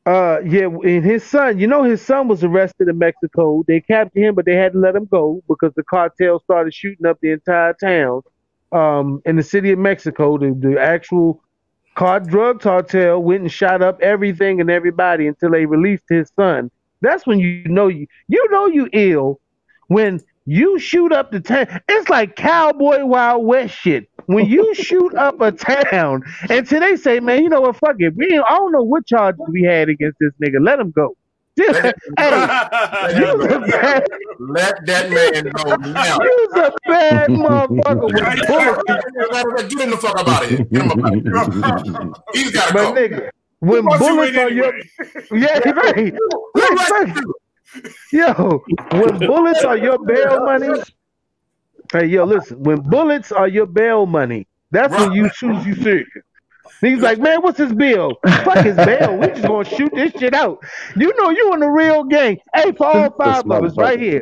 Uh, 0.05 0.41
yeah, 0.45 0.65
and 0.65 1.05
his 1.05 1.23
son, 1.23 1.57
you 1.57 1.65
know, 1.65 1.83
his 1.83 2.01
son 2.01 2.27
was 2.27 2.43
arrested 2.43 2.89
in 2.89 2.97
Mexico. 2.97 3.63
They 3.67 3.79
captured 3.79 4.19
him, 4.19 4.35
but 4.35 4.43
they 4.43 4.55
had 4.55 4.73
to 4.73 4.79
let 4.79 4.97
him 4.97 5.05
go 5.05 5.41
because 5.47 5.71
the 5.75 5.83
cartel 5.83 6.41
started 6.41 6.73
shooting 6.73 7.05
up 7.05 7.19
the 7.21 7.31
entire 7.31 7.73
town. 7.73 8.21
Um, 8.73 9.21
in 9.25 9.37
the 9.37 9.43
city 9.43 9.71
of 9.71 9.79
Mexico, 9.79 10.37
the, 10.37 10.53
the 10.59 10.81
actual 10.81 11.41
car 11.95 12.19
drug 12.19 12.61
cartel 12.61 13.21
went 13.21 13.41
and 13.41 13.51
shot 13.51 13.81
up 13.81 14.01
everything 14.01 14.61
and 14.61 14.69
everybody 14.69 15.27
until 15.27 15.51
they 15.51 15.65
released 15.65 16.03
his 16.09 16.31
son. 16.35 16.71
That's 17.01 17.27
when 17.27 17.39
you 17.39 17.63
know 17.65 17.87
you 17.87 18.07
you 18.27 18.47
know 18.51 18.67
you 18.67 18.89
ill 18.93 19.39
when 19.87 20.21
you 20.45 20.79
shoot 20.79 21.11
up 21.11 21.31
the 21.31 21.39
town. 21.39 21.67
It's 21.87 22.09
like 22.09 22.35
cowboy 22.35 23.05
wild 23.05 23.45
west 23.45 23.75
shit. 23.75 24.09
When 24.25 24.45
you 24.45 24.73
shoot 24.75 25.13
up 25.15 25.41
a 25.41 25.51
town 25.51 26.23
and 26.49 26.67
today 26.67 26.95
say, 26.95 27.19
man, 27.19 27.43
you 27.43 27.49
know 27.49 27.61
what? 27.61 27.77
Fuck 27.77 27.95
it. 27.99 28.15
We 28.15 28.37
I 28.37 28.57
don't 28.57 28.71
know 28.71 28.83
what 28.83 29.05
charges 29.05 29.41
we 29.49 29.63
had 29.63 29.89
against 29.89 30.17
this 30.19 30.31
nigga. 30.41 30.63
Let 30.63 30.79
him 30.79 30.91
go. 30.91 31.15
Just, 31.55 31.81
hey, 32.17 33.15
you's 33.15 33.45
a 33.45 33.59
bad, 33.59 34.07
Let 34.39 34.85
that 34.87 35.09
man 35.11 35.51
go 35.51 35.75
now. 35.75 36.17
you's 36.19 36.53
a 36.55 36.71
bad 36.87 37.29
motherfucker. 37.29 38.09
Get 39.69 39.79
him 39.79 39.91
the 39.91 39.97
fuck 39.97 40.19
up 40.19 40.27
out 40.27 40.43
of 40.43 40.49
here. 40.49 40.65
Get 40.65 40.81
him 40.81 40.91
up 40.91 40.97
out 40.97 41.15
of 41.15 41.23
here. 41.23 42.13
He's 42.33 42.51
got 42.51 42.67
to 42.69 42.73
go. 42.73 42.93
nigga, 42.93 43.29
when 43.59 43.85
bullets 43.85 44.37
are 44.37 44.49
your 44.49 44.73
anyway? 44.73 44.89
yeah, 45.31 45.69
right. 45.69 46.13
Yo, 48.11 48.63
when 48.91 49.19
bullets 49.19 49.63
are 49.63 49.77
your 49.77 50.03
bail 50.03 50.43
money, 50.43 50.81
hey, 51.91 52.05
yo, 52.07 52.23
listen. 52.25 52.61
When 52.63 52.81
bullets 52.81 53.31
are 53.31 53.47
your 53.47 53.67
bail 53.67 54.05
money, 54.07 54.47
that's 54.71 54.91
when 54.91 55.13
you 55.13 55.29
choose 55.35 55.65
you 55.65 55.75
serious. 55.75 56.07
He's 56.81 57.01
like, 57.01 57.19
man, 57.19 57.41
what's 57.41 57.57
his 57.57 57.73
bill? 57.73 58.17
Fuck 58.43 58.65
his 58.65 58.75
bail. 58.75 59.17
We 59.17 59.27
just 59.27 59.43
gonna 59.43 59.63
shoot 59.63 59.91
this 59.93 60.11
shit 60.13 60.33
out. 60.33 60.63
You 60.95 61.13
know 61.17 61.29
you 61.29 61.53
in 61.53 61.59
the 61.59 61.69
real 61.69 62.03
gang. 62.03 62.39
Hey, 62.53 62.71
for 62.71 62.87
all 62.87 63.11
five 63.11 63.49
of 63.49 63.63
us 63.63 63.77
right 63.77 63.99
here, 63.99 64.21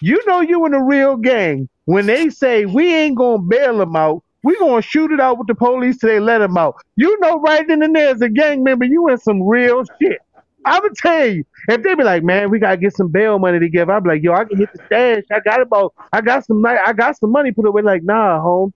you 0.00 0.22
know 0.26 0.40
you 0.40 0.64
in 0.66 0.72
the 0.72 0.80
real 0.80 1.16
gang. 1.16 1.68
When 1.86 2.06
they 2.06 2.30
say 2.30 2.66
we 2.66 2.94
ain't 2.94 3.16
gonna 3.16 3.42
bail 3.42 3.80
him 3.80 3.96
out, 3.96 4.22
we 4.42 4.56
gonna 4.58 4.82
shoot 4.82 5.10
it 5.10 5.20
out 5.20 5.38
with 5.38 5.48
the 5.48 5.54
police 5.54 5.98
till 5.98 6.10
they 6.10 6.20
let 6.20 6.40
him 6.40 6.56
out. 6.56 6.76
You 6.96 7.18
know, 7.20 7.40
right 7.40 7.66
then 7.66 7.82
and 7.82 7.94
there 7.94 8.14
as 8.14 8.22
a 8.22 8.28
gang 8.28 8.62
member, 8.62 8.84
you 8.84 9.08
in 9.08 9.18
some 9.18 9.42
real 9.42 9.84
shit. 10.00 10.18
I 10.64 10.80
would 10.80 10.94
tell 10.96 11.26
you, 11.26 11.44
if 11.68 11.82
they 11.82 11.94
be 11.94 12.04
like, 12.04 12.22
man, 12.22 12.50
we 12.50 12.58
gotta 12.58 12.76
get 12.76 12.94
some 12.94 13.08
bail 13.08 13.38
money 13.38 13.58
together, 13.58 13.92
I'd 13.92 14.02
be 14.04 14.10
like, 14.10 14.22
yo, 14.22 14.34
I 14.34 14.44
can 14.44 14.58
hit 14.58 14.70
the 14.72 14.84
stash. 14.86 15.22
I 15.32 15.40
got 15.40 15.62
about, 15.62 15.94
I 16.12 16.20
got 16.20 16.44
some, 16.44 16.64
I 16.66 16.92
got 16.92 17.18
some 17.18 17.32
money 17.32 17.52
put 17.52 17.66
away. 17.66 17.82
Like, 17.82 18.02
nah, 18.02 18.40
home, 18.40 18.74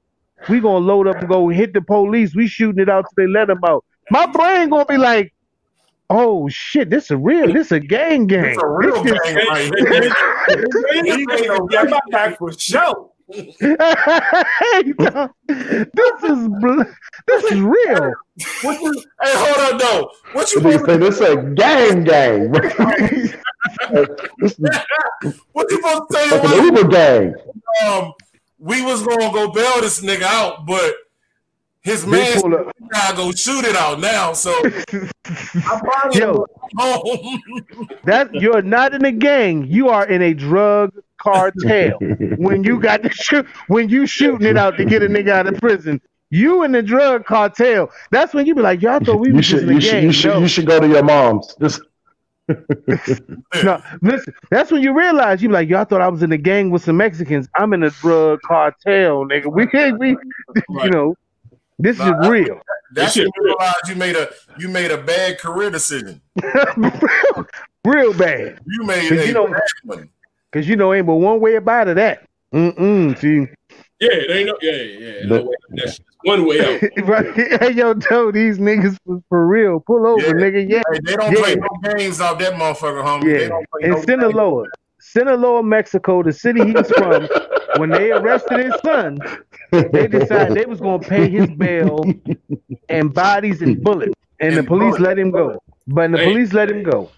we 0.49 0.61
gonna 0.61 0.85
load 0.85 1.07
up 1.07 1.17
and 1.17 1.29
go 1.29 1.49
hit 1.49 1.73
the 1.73 1.81
police. 1.81 2.35
We 2.35 2.47
shooting 2.47 2.81
it 2.83 2.89
out 2.89 3.05
till 3.05 3.27
they 3.27 3.31
let 3.31 3.49
them 3.49 3.61
out. 3.65 3.85
My 4.11 4.27
brain 4.27 4.69
gonna 4.69 4.85
be 4.87 4.97
like, 4.97 5.33
oh 6.11 6.49
shit, 6.49 6.91
this 6.91 7.11
is 7.11 7.17
real, 7.17 7.53
this 7.53 7.73
a 7.73 7.81
gang 7.81 8.27
gang. 8.27 8.45
It's 8.47 8.63
a 8.63 8.69
real 8.69 9.03
This 9.03 9.19
gang 9.21 9.35
right 9.49 9.73
here. 9.79 10.13
You 10.49 11.69
get 11.71 11.91
my 11.91 12.01
back 12.11 12.39
for 12.39 12.53
sure. 12.53 13.11
Hey, 13.33 14.83
dog, 14.99 15.31
this 15.49 16.23
is 16.25 16.49
bl- 16.49 16.83
this 17.27 17.45
is 17.45 17.61
real. 17.61 18.13
What 18.63 18.81
you, 18.83 19.03
hey, 19.23 19.33
hold 19.35 19.73
on, 19.73 19.79
though. 19.79 20.11
What 20.33 20.53
you 20.53 20.61
They 20.61 20.73
supposed 20.73 20.87
say 20.87 20.97
this 20.99 21.21
a 21.21 21.37
gang 21.55 22.05
gang. 22.05 22.53
this 22.53 23.33
is 24.43 24.59
what 25.53 25.71
you 25.71 25.77
supposed 25.77 26.03
to 26.11 26.17
tell 26.17 26.39
like 26.39 26.59
an 26.59 26.65
Uber 26.65 26.89
gang. 26.89 27.35
what? 27.35 28.05
Um, 28.05 28.13
we 28.63 28.81
was 28.81 29.03
gonna 29.05 29.33
go 29.33 29.51
bail 29.51 29.81
this 29.81 30.01
nigga 30.03 30.23
out, 30.23 30.67
but 30.67 30.95
his 31.81 32.07
man 32.07 32.41
pull 32.41 32.55
up. 32.55 32.73
gotta 32.93 33.17
go 33.17 33.33
shoot 33.33 33.65
it 33.65 33.75
out 33.75 33.99
now. 33.99 34.33
So 34.33 34.53
I 35.27 35.81
probably 35.83 36.21
Yo, 36.21 36.47
home. 36.77 37.43
that 38.05 38.33
you're 38.33 38.63
not 38.63 38.95
in 38.95 39.05
a 39.05 39.11
gang. 39.11 39.67
You 39.67 39.89
are 39.89 40.07
in 40.07 40.23
a 40.23 40.33
drug 40.33 40.93
cartel. 41.19 41.99
when 42.37 42.63
you 42.63 42.79
got 42.79 43.03
to 43.03 43.11
shoot, 43.11 43.45
when 43.67 43.89
you 43.89 44.07
shooting 44.07 44.47
it 44.47 44.57
out 44.57 44.77
to 44.77 44.85
get 44.85 45.03
a 45.03 45.07
nigga 45.09 45.31
out 45.31 45.49
of 45.49 45.59
prison, 45.59 46.01
you 46.31 46.63
in 46.63 46.71
the 46.71 46.83
drug 46.83 47.25
cartel. 47.25 47.91
That's 48.13 48.33
when 48.33 48.47
you 48.47 48.55
be 48.55 48.63
like, 48.63 48.81
y'all 48.81 49.01
thought 49.01 49.19
we 49.19 49.29
you 49.31 49.35
was 49.35 49.47
just 49.49 49.63
should 49.63 49.69
in 49.69 49.71
a 49.71 49.75
you 49.75 49.81
should 49.81 49.93
gang. 49.93 50.03
you 50.05 50.13
should 50.13 50.35
No. 50.35 50.39
you 50.39 50.49
should 50.49 50.67
go 50.67 50.79
to 50.79 50.87
your 50.89 51.03
mom's. 51.03 51.53
Just 51.61 51.81
no, 53.63 53.83
listen, 54.03 54.35
that's 54.51 54.71
when 54.71 54.83
you 54.83 54.97
realize 54.97 55.43
you 55.43 55.49
be 55.49 55.55
like, 55.55 55.69
y'all 55.69 55.85
thought 55.85 56.01
I 56.01 56.09
was 56.09 56.23
in 56.23 56.33
a 56.33 56.37
gang 56.39 56.71
with 56.71 56.83
some 56.85 56.97
Mexicans. 56.97 57.49
I'm 57.57 57.73
in 57.73 57.83
a 57.83 57.91
drug 57.91 58.41
cartel, 58.43 59.25
nigga. 59.25 59.47
We 59.53 59.67
can't 59.67 59.99
we 59.99 60.11
you 60.69 60.91
know, 60.91 61.15
this 61.79 61.99
Nah, 61.99 62.21
is 62.21 62.29
real. 62.29 62.61
That's 62.95 63.15
shit 63.15 63.25
when 63.25 63.33
you 63.37 63.45
realize 63.59 63.75
you 63.89 63.95
made 63.95 64.17
a 64.17 64.29
you 64.59 64.69
made 64.69 64.91
a 64.91 64.99
bad 64.99 65.39
career 65.39 65.71
decision. 65.71 66.21
real, 66.77 67.47
real 67.85 68.15
bad. 68.15 68.61
You 68.67 68.85
made 68.85 69.09
But 69.09 69.19
a 69.19 69.27
you 69.27 69.33
know- 69.33 69.47
bad 69.49 69.61
one. 69.85 70.09
Cause 70.53 70.69
you 70.69 70.77
know 70.77 70.93
ain't 70.93 71.07
but 71.07 71.15
one 71.15 71.41
way 71.41 71.55
about 71.55 71.89
it 71.89 71.95
that. 71.95 72.29
Mm-mm. 72.53 73.19
See, 73.19 73.51
Yeah, 74.01 74.11
it 74.13 74.31
ain't 74.31 74.47
no. 74.49 74.59
Yeah, 74.61 74.73
yeah. 74.73 74.99
yeah. 74.99 75.21
The- 75.23 75.27
No 75.29 75.43
way. 75.45 75.55
That's 75.71 75.99
one 76.25 76.47
way 76.47 76.61
out. 76.61 76.81
Hey, 77.61 77.73
yo, 77.73 77.95
Joe, 77.95 78.31
these 78.33 78.59
niggas 78.59 78.97
for, 79.07 79.23
for 79.29 79.47
real. 79.47 79.81
Pull 79.81 80.07
over, 80.07 80.21
Yeah. 80.21 80.33
nigga. 80.33 80.71
Yeah. 80.71 80.83
Hey, 80.93 80.99
they 81.05 81.17
don't 81.17 81.33
Yeah. 81.33 81.43
play 81.43 81.55
no 81.57 81.95
games 81.97 82.21
out 82.21 82.39
that 82.39 82.55
motherfucker, 82.55 83.03
homie. 83.05 83.39
Yeah. 83.39 83.49
In 83.81 83.91
no 83.91 83.97
games. 83.97 84.05
Sinaloa, 84.07 84.67
Sinaloa, 85.01 85.63
Mexico, 85.63 86.23
the 86.23 86.33
city 86.33 86.65
he's 86.65 86.91
from, 86.93 87.29
when 87.77 87.91
they 87.91 88.13
arrested 88.13 88.61
his 88.67 88.75
son, 88.85 89.19
they 89.71 90.07
decided 90.07 90.57
they 90.57 90.65
was 90.67 90.81
gonna 90.81 90.99
pay 91.01 91.29
his 91.29 91.49
bail 91.51 92.05
and 92.89 93.13
bodies 93.13 93.63
and 93.63 93.83
bullets, 93.83 94.15
and 94.41 94.57
the 94.57 94.63
police 94.63 94.99
let 94.99 95.19
him 95.19 95.31
go. 95.31 95.59
But 95.89 96.13
the 96.13 96.19
Hey. 96.19 96.25
police 96.33 96.53
let 96.53 96.71
him 96.71 96.83
go. 96.85 97.11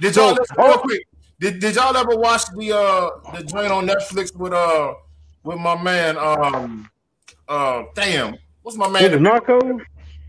Did 0.00 0.16
y'all 0.16 0.36
So- 0.36 0.66
real 0.66 0.78
quick? 0.78 1.02
Did, 1.40 1.58
did 1.58 1.74
y'all 1.76 1.96
ever 1.96 2.16
watch 2.16 2.42
the 2.54 2.72
uh 2.76 3.08
the 3.34 3.42
joint 3.44 3.72
on 3.72 3.86
Netflix 3.86 4.36
with 4.36 4.52
uh 4.52 4.92
with 5.42 5.58
my 5.58 5.82
man 5.82 6.18
um 6.18 6.86
uh 7.48 7.84
damn 7.94 8.34
what's 8.70 8.78
my 8.78 9.00
man 9.00 9.10
With 9.10 9.12
the 9.12 9.18
Narcos? 9.18 9.80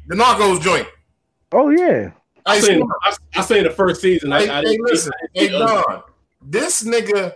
the 0.07 0.15
Narcos 0.15 0.61
joint? 0.61 0.87
Oh 1.51 1.69
yeah. 1.69 2.11
I 2.45 2.55
Hey, 2.55 2.61
seen. 2.61 2.87
I, 3.03 3.15
I 3.35 3.41
seen 3.41 3.63
the 3.63 3.69
first 3.69 4.01
season. 4.01 4.31
Hey, 4.31 4.49
I 4.49 4.61
hey, 4.61 4.61
didn't 4.63 4.85
listen, 4.85 5.13
hey 5.33 5.49
Don, 5.49 6.01
this 6.41 6.83
nigga 6.83 7.33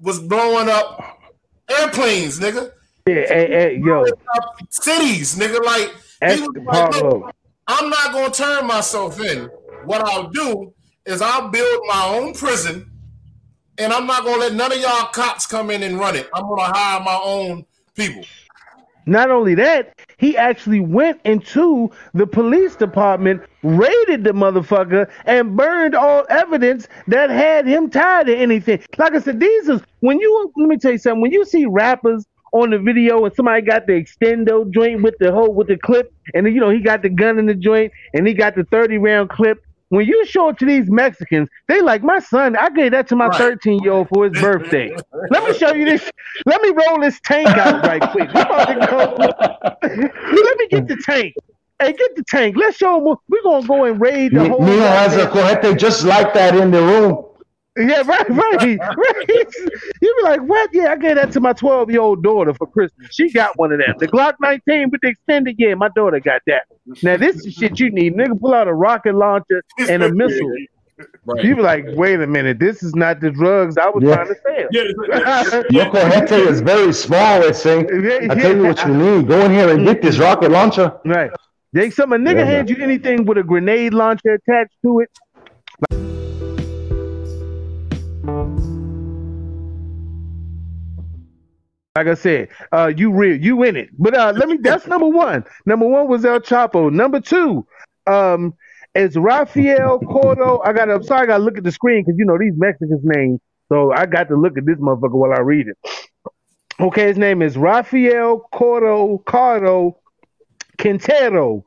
was 0.00 0.20
blowing 0.20 0.68
up 0.68 1.18
airplanes, 1.68 2.38
nigga, 2.38 2.70
Yeah, 3.08 3.14
hey, 3.26 3.48
hey, 3.48 3.82
yo, 3.84 4.02
up 4.02 4.56
cities, 4.68 5.36
nigga. 5.36 5.64
Like 5.64 5.92
he 6.32 6.40
was 6.40 6.50
like, 6.64 6.94
look, 6.94 7.12
Pablo. 7.12 7.30
I'm 7.66 7.90
not 7.90 8.12
gonna 8.12 8.32
turn 8.32 8.66
myself 8.66 9.20
in. 9.20 9.50
What 9.84 10.02
I'll 10.02 10.28
do 10.30 10.72
is 11.06 11.22
I'll 11.22 11.48
build 11.48 11.80
my 11.88 12.04
own 12.14 12.34
prison, 12.34 12.88
and 13.78 13.92
I'm 13.92 14.06
not 14.06 14.24
gonna 14.24 14.38
let 14.38 14.54
none 14.54 14.70
of 14.70 14.78
y'all 14.78 15.06
cops 15.06 15.46
come 15.46 15.70
in 15.72 15.82
and 15.82 15.98
run 15.98 16.14
it. 16.14 16.28
I'm 16.32 16.44
gonna 16.48 16.72
hire 16.72 17.00
my 17.00 17.20
own 17.20 17.64
people. 17.96 18.22
Not 19.06 19.30
only 19.30 19.54
that, 19.56 19.94
he 20.20 20.36
actually 20.36 20.80
went 20.80 21.18
into 21.24 21.90
the 22.12 22.26
police 22.26 22.76
department, 22.76 23.42
raided 23.62 24.22
the 24.22 24.32
motherfucker, 24.32 25.10
and 25.24 25.56
burned 25.56 25.94
all 25.94 26.26
evidence 26.28 26.88
that 27.08 27.30
had 27.30 27.66
him 27.66 27.88
tied 27.88 28.26
to 28.26 28.36
anything. 28.36 28.82
Like 28.98 29.14
I 29.14 29.20
said, 29.20 29.40
these 29.40 29.68
is 29.70 29.80
when 30.00 30.20
you 30.20 30.52
let 30.56 30.68
me 30.68 30.76
tell 30.76 30.92
you 30.92 30.98
something. 30.98 31.22
When 31.22 31.32
you 31.32 31.46
see 31.46 31.64
rappers 31.64 32.26
on 32.52 32.68
the 32.68 32.78
video 32.78 33.24
and 33.24 33.34
somebody 33.34 33.62
got 33.62 33.86
the 33.86 33.92
extendo 33.94 34.70
joint 34.70 35.02
with 35.02 35.14
the 35.20 35.32
whole 35.32 35.54
with 35.54 35.68
the 35.68 35.78
clip, 35.78 36.12
and 36.34 36.46
you 36.46 36.60
know 36.60 36.68
he 36.68 36.80
got 36.80 37.00
the 37.00 37.08
gun 37.08 37.38
in 37.38 37.46
the 37.46 37.54
joint 37.54 37.90
and 38.12 38.26
he 38.26 38.34
got 38.34 38.54
the 38.54 38.64
30 38.64 38.98
round 38.98 39.30
clip. 39.30 39.64
When 39.90 40.06
you 40.06 40.24
show 40.24 40.48
it 40.50 40.58
to 40.60 40.64
these 40.66 40.88
Mexicans, 40.88 41.48
they 41.66 41.82
like 41.82 42.02
my 42.04 42.20
son. 42.20 42.56
I 42.56 42.70
gave 42.70 42.92
that 42.92 43.08
to 43.08 43.16
my 43.16 43.28
13 43.36 43.80
year 43.82 43.92
old 43.92 44.08
for 44.08 44.28
his 44.30 44.40
birthday. 44.40 44.96
Let 45.30 45.44
me 45.44 45.52
show 45.58 45.74
you 45.74 45.84
this. 45.84 46.08
Let 46.46 46.62
me 46.62 46.70
roll 46.70 47.00
this 47.00 47.20
tank 47.24 47.48
out 47.48 47.84
right 47.84 48.00
quick. 48.12 48.32
We 48.32 48.40
about 48.40 48.66
to 48.66 48.86
go. 48.86 49.88
Let 49.88 50.58
me 50.58 50.68
get 50.68 50.86
the 50.86 50.96
tank. 51.04 51.34
Hey, 51.80 51.92
get 51.92 52.14
the 52.14 52.22
tank. 52.28 52.56
Let's 52.56 52.76
show 52.76 53.02
them. 53.04 53.16
We're 53.28 53.42
gonna 53.42 53.66
go 53.66 53.84
and 53.84 54.00
raid 54.00 54.32
the 54.32 54.48
whole. 54.48 54.62
Neo 54.62 54.78
has 54.80 55.16
a 55.16 55.26
goddamn- 55.26 55.76
just 55.76 56.04
like 56.04 56.34
that 56.34 56.54
in 56.54 56.70
the 56.70 56.80
room. 56.80 57.24
Yeah, 57.76 58.02
right, 58.02 58.28
right, 58.28 58.78
right. 58.78 59.28
You 60.02 60.14
be 60.16 60.22
like, 60.24 60.40
what? 60.42 60.70
Yeah, 60.72 60.92
I 60.92 60.96
gave 60.96 61.14
that 61.14 61.30
to 61.32 61.40
my 61.40 61.52
12 61.52 61.90
year 61.90 62.00
old 62.00 62.22
daughter 62.22 62.52
for 62.52 62.66
Christmas. 62.66 63.08
She 63.12 63.30
got 63.30 63.56
one 63.58 63.72
of 63.72 63.78
them. 63.78 63.94
The 63.98 64.08
Glock 64.08 64.34
19 64.40 64.90
with 64.90 65.00
the 65.02 65.08
extended. 65.10 65.54
Yeah, 65.58 65.74
my 65.74 65.88
daughter 65.94 66.18
got 66.20 66.42
that. 66.46 66.64
Now 67.02 67.16
this 67.16 67.46
is 67.46 67.54
shit 67.54 67.78
you 67.78 67.90
need. 67.90 68.14
Nigga, 68.14 68.38
pull 68.40 68.54
out 68.54 68.66
a 68.66 68.74
rocket 68.74 69.14
launcher 69.14 69.62
and 69.78 70.02
a 70.02 70.12
missile. 70.14 70.52
Right. 71.24 71.44
You 71.44 71.56
be 71.56 71.62
like, 71.62 71.84
wait 71.90 72.20
a 72.20 72.26
minute, 72.26 72.58
this 72.58 72.82
is 72.82 72.94
not 72.94 73.20
the 73.20 73.30
drugs 73.30 73.78
I 73.78 73.88
was 73.88 74.04
Yeah. 74.04 74.16
trying 74.16 74.28
to 74.28 74.34
sell. 74.42 74.68
Yeah, 74.70 74.82
it's- 74.82 75.64
Your 75.70 75.86
cojete 75.86 76.46
is 76.46 76.60
very 76.60 76.92
small, 76.92 77.42
it's 77.42 77.62
saying. 77.62 77.86
I 78.30 78.34
tell 78.34 78.56
you 78.56 78.64
what 78.64 78.84
you 78.84 78.94
need. 78.94 79.28
Go 79.28 79.40
in 79.44 79.50
here 79.52 79.70
and 79.70 79.86
get 79.86 80.02
this 80.02 80.16
mm-hmm. 80.16 80.24
rocket 80.24 80.50
launcher. 80.50 80.92
Right. 81.04 81.30
They 81.72 81.90
some 81.90 82.12
a 82.12 82.16
nigga 82.16 82.38
Yeah, 82.38 82.44
hands 82.46 82.70
you 82.70 82.76
anything 82.82 83.24
with 83.24 83.38
a 83.38 83.44
grenade 83.44 83.94
launcher 83.94 84.34
attached 84.34 84.74
to 84.82 85.00
it. 85.00 85.10
Like 92.00 92.06
I 92.06 92.14
said, 92.14 92.48
uh, 92.72 92.90
you 92.96 93.12
real, 93.12 93.38
you 93.38 93.62
in 93.62 93.76
it. 93.76 93.90
But 93.98 94.14
uh, 94.14 94.32
let 94.34 94.48
me. 94.48 94.56
That's 94.58 94.86
number 94.86 95.06
one. 95.06 95.44
Number 95.66 95.86
one 95.86 96.08
was 96.08 96.24
El 96.24 96.40
Chapo. 96.40 96.90
Number 96.90 97.20
two, 97.20 97.66
um, 98.06 98.54
is 98.94 99.16
Rafael 99.16 99.98
Cordo. 100.00 100.62
I 100.64 100.72
got. 100.72 100.86
to 100.86 100.94
I'm 100.94 101.02
sorry, 101.02 101.24
I 101.24 101.26
got 101.26 101.38
to 101.38 101.44
look 101.44 101.58
at 101.58 101.64
the 101.64 101.70
screen 101.72 102.02
because 102.02 102.16
you 102.18 102.24
know 102.24 102.38
these 102.38 102.54
Mexicans' 102.56 103.02
names. 103.04 103.38
So 103.68 103.92
I 103.92 104.06
got 104.06 104.28
to 104.28 104.34
look 104.34 104.56
at 104.56 104.64
this 104.64 104.78
motherfucker 104.78 105.12
while 105.12 105.34
I 105.34 105.40
read 105.40 105.66
it. 105.68 105.76
Okay, 106.80 107.08
his 107.08 107.18
name 107.18 107.42
is 107.42 107.58
Rafael 107.58 108.48
Cordo 108.54 109.22
Cardo 109.24 109.96
Quintero. 110.78 111.66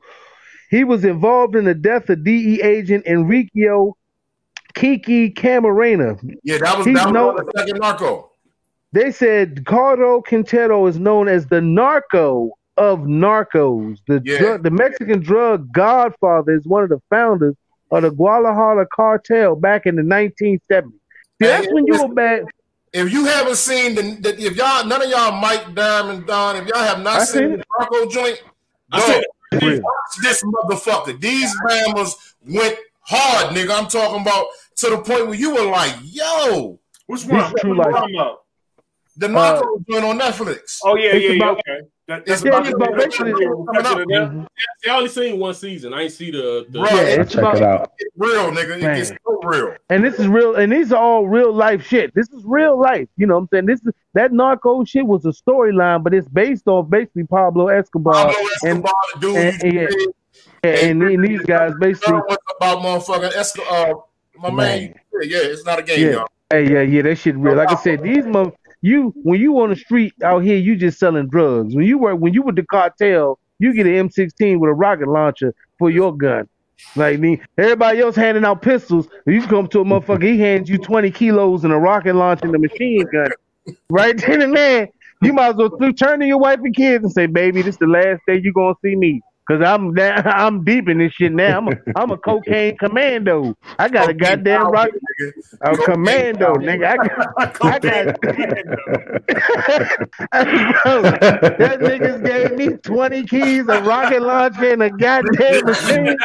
He 0.68 0.82
was 0.82 1.04
involved 1.04 1.54
in 1.54 1.64
the 1.64 1.74
death 1.74 2.10
of 2.10 2.24
DE 2.24 2.60
agent 2.60 3.04
Enriqueo 3.04 3.92
Kiki 4.74 5.30
Camarena. 5.30 6.18
Yeah, 6.42 6.58
that 6.58 6.76
was 6.76 6.86
He's 6.88 6.96
that 6.96 7.06
was 7.06 7.12
no- 7.14 7.28
on 7.30 7.36
the 7.36 7.52
second 7.56 7.78
narco. 7.80 8.32
They 8.94 9.10
said 9.10 9.64
Cardo 9.64 10.24
Quintero 10.24 10.86
is 10.86 11.00
known 11.00 11.26
as 11.26 11.46
the 11.46 11.60
narco 11.60 12.52
of 12.76 13.00
narcos. 13.00 13.98
The 14.06 14.22
Yeah. 14.24 14.38
drug, 14.38 14.62
the 14.62 14.70
Mexican 14.70 15.20
drug 15.20 15.72
godfather 15.72 16.54
is 16.54 16.64
one 16.64 16.84
of 16.84 16.90
the 16.90 17.00
founders 17.10 17.56
of 17.90 18.02
the 18.02 18.12
Guadalajara 18.12 18.86
cartel 18.94 19.56
back 19.56 19.86
in 19.86 19.96
the 19.96 20.02
1970s. 20.02 21.00
See, 21.42 21.48
that's 21.48 21.66
when 21.72 21.88
you 21.88 22.00
were 22.00 22.14
bad. 22.14 22.44
If 22.92 23.12
you 23.12 23.24
haven't 23.24 23.56
seen 23.56 23.96
the, 23.96 24.02
the 24.20 24.40
if 24.40 24.54
y'all 24.54 24.86
none 24.86 25.02
of 25.02 25.10
y'all 25.10 25.40
Mike 25.40 25.74
Diamond 25.74 26.28
Don, 26.28 26.54
if 26.54 26.68
y'all 26.68 26.78
have 26.78 27.02
not 27.02 27.16
I 27.16 27.24
seen 27.24 27.42
seen 27.42 27.50
the 27.58 27.64
narco 27.80 28.08
joint, 28.08 28.40
I 28.92 28.98
bro, 29.00 29.06
said, 29.08 29.82
watch 29.82 30.22
this 30.22 30.44
motherfucker. 30.44 31.20
These 31.20 31.52
Bama's 31.68 32.36
went 32.46 32.78
hard, 33.00 33.56
nigga. 33.56 33.76
I'm 33.76 33.88
talking 33.88 34.22
about 34.22 34.46
to 34.76 34.90
the 34.90 34.98
point 34.98 35.26
where 35.26 35.34
you 35.34 35.52
were 35.52 35.66
like, 35.66 35.96
yo, 36.04 36.78
Which 37.08 37.24
one? 37.24 37.52
This 37.52 37.60
true 37.60 37.76
What 37.76 37.92
life. 37.92 38.36
You 39.16 39.28
talking 39.28 39.34
about? 39.34 39.60
the 39.60 39.60
narco 39.60 39.84
joint 39.90 40.04
on 40.04 40.18
Netflix. 40.18 40.78
Oh 40.84 40.96
yeah, 40.96 41.10
It's 41.12 41.24
yeah, 41.24 41.32
yeah. 41.32 41.50
Okay. 41.50 41.80
That, 42.06 42.26
that's 42.26 42.44
Yeah, 42.44 42.50
about, 42.50 42.66
it's 42.66 42.74
about 42.74 42.96
basically 42.96 43.32
mm-hmm. 43.32 44.44
see, 44.82 44.90
I 44.90 44.96
only 44.96 45.08
seen 45.08 45.38
one 45.38 45.54
season. 45.54 45.94
I 45.94 46.02
ain't 46.02 46.12
see 46.12 46.30
the. 46.30 46.66
the 46.68 46.80
Right. 46.80 46.92
Yeah, 46.92 47.22
it's 47.22 47.32
Check 47.32 47.40
about, 47.40 47.56
it 47.56 47.62
out. 47.62 47.92
It's 47.98 48.14
real, 48.16 48.50
nigga. 48.50 48.80
Man. 48.80 48.90
It 48.90 48.96
gets 48.96 49.08
so 49.08 49.40
real. 49.42 49.76
And 49.88 50.04
this 50.04 50.18
is 50.18 50.28
real, 50.28 50.56
and 50.56 50.70
these 50.70 50.92
are 50.92 51.02
all 51.02 51.26
real 51.26 51.52
life 51.52 51.86
shit. 51.86 52.14
This 52.14 52.28
is 52.30 52.42
real 52.44 52.78
life. 52.78 53.08
You 53.16 53.26
know 53.26 53.36
what 53.36 53.42
I'm 53.42 53.48
saying? 53.52 53.66
This 53.66 53.80
is 53.86 53.92
that 54.12 54.32
narco 54.32 54.84
shit 54.84 55.06
was 55.06 55.24
a 55.24 55.30
storyline, 55.30 56.02
but 56.02 56.12
it's 56.12 56.28
based 56.28 56.68
on 56.68 56.90
basically 56.90 57.24
Pablo 57.24 57.68
Escobar 57.68 58.12
Pablo 58.12 58.34
and, 58.64 58.84
Escobar, 58.84 58.92
the 59.14 59.20
dude, 59.20 59.36
and- 59.36 59.72
you 59.72 59.80
yeah. 59.80 59.86
did. 59.86 60.90
and, 60.90 61.02
and 61.02 61.24
these 61.24 61.40
guys 61.42 61.72
basically. 61.80 62.20
About 62.60 62.78
motherfucking 62.78 63.34
Escobar. 63.34 63.90
Uh, 63.90 63.94
my 64.36 64.50
man, 64.50 64.94
yeah, 65.22 65.38
it's 65.38 65.64
not 65.64 65.78
a 65.78 65.82
game, 65.82 66.00
Yeah. 66.00 66.12
y'all. 66.12 66.28
Hey, 66.50 66.70
yeah, 66.70 66.82
yeah, 66.82 67.02
that 67.02 67.16
shit 67.16 67.36
real. 67.36 67.56
Like 67.56 67.70
I 67.70 67.76
said, 67.76 68.02
these 68.02 68.26
mother, 68.26 68.52
you 68.84 69.14
when 69.22 69.40
you 69.40 69.58
on 69.60 69.70
the 69.70 69.76
street 69.76 70.12
out 70.22 70.40
here, 70.40 70.58
you 70.58 70.76
just 70.76 70.98
selling 70.98 71.28
drugs. 71.28 71.74
When 71.74 71.86
you 71.86 71.96
work, 71.96 72.18
when 72.18 72.34
you 72.34 72.42
with 72.42 72.56
the 72.56 72.64
cartel, 72.64 73.38
you 73.58 73.72
get 73.72 73.86
an 73.86 74.08
M16 74.08 74.58
with 74.58 74.68
a 74.68 74.74
rocket 74.74 75.08
launcher 75.08 75.54
for 75.78 75.90
your 75.90 76.14
gun. 76.14 76.46
Like 76.94 77.18
me, 77.18 77.40
everybody 77.56 78.00
else 78.00 78.14
handing 78.14 78.44
out 78.44 78.60
pistols. 78.60 79.08
You 79.26 79.40
come 79.46 79.68
to 79.68 79.80
a 79.80 79.84
motherfucker, 79.84 80.24
he 80.24 80.38
hands 80.38 80.68
you 80.68 80.76
20 80.76 81.10
kilos 81.12 81.64
and 81.64 81.72
a 81.72 81.78
rocket 81.78 82.14
launcher 82.14 82.46
and 82.46 82.54
a 82.54 82.58
machine 82.58 83.06
gun. 83.10 83.28
Right 83.88 84.18
then 84.18 84.42
and 84.42 84.54
there, 84.54 84.90
you 85.22 85.32
might 85.32 85.50
as 85.50 85.56
well 85.56 85.70
turn 85.94 86.20
to 86.20 86.26
your 86.26 86.38
wife 86.38 86.60
and 86.62 86.76
kids 86.76 87.04
and 87.04 87.12
say, 87.12 87.24
"Baby, 87.24 87.62
this 87.62 87.76
is 87.76 87.78
the 87.78 87.86
last 87.86 88.20
day 88.26 88.38
you 88.42 88.52
gonna 88.52 88.74
see 88.82 88.96
me." 88.96 89.22
Cause 89.46 89.60
I'm 89.60 89.92
now, 89.92 90.22
I'm 90.24 90.64
deep 90.64 90.88
in 90.88 90.98
this 90.98 91.12
shit 91.12 91.32
now. 91.32 91.58
I'm 91.58 91.68
a, 91.68 91.72
I'm 91.96 92.10
a 92.10 92.16
cocaine 92.16 92.78
commando. 92.78 93.54
I 93.78 93.88
got 93.88 94.08
a 94.08 94.14
goddamn 94.14 94.70
rock, 94.70 94.88
a 95.60 95.76
commando, 95.76 96.54
nigga. 96.54 96.86
I 96.86 96.96
got, 96.96 97.28
I 97.62 97.78
got, 97.78 98.20
Bro, 100.84 101.02
that 101.02 101.78
niggas 101.80 102.24
gave 102.24 102.56
me 102.56 102.76
20 102.78 103.24
keys, 103.26 103.68
a 103.68 103.82
rocket 103.82 104.22
launcher, 104.22 104.72
and 104.72 104.82
a 104.82 104.90
goddamn 104.90 105.64
machine. 105.66 106.16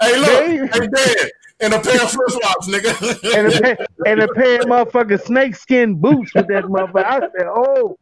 Hey, 0.00 0.18
look, 0.18 0.30
hey, 0.30 0.68
Dan, 0.68 1.30
and 1.60 1.72
a 1.72 1.80
pair 1.80 2.02
of 2.02 2.10
flip 2.10 2.28
flops, 2.28 2.68
nigga. 2.68 3.34
And 3.34 3.46
a, 3.46 3.60
pair, 3.60 3.86
and 4.06 4.20
a 4.20 4.28
pair 4.34 4.60
of 4.60 4.66
motherfucking 4.66 5.22
snakeskin 5.24 5.94
boots 5.94 6.34
with 6.34 6.48
that 6.48 6.64
motherfucker. 6.64 7.04
I 7.04 7.20
said, 7.20 7.46
oh, 7.48 7.96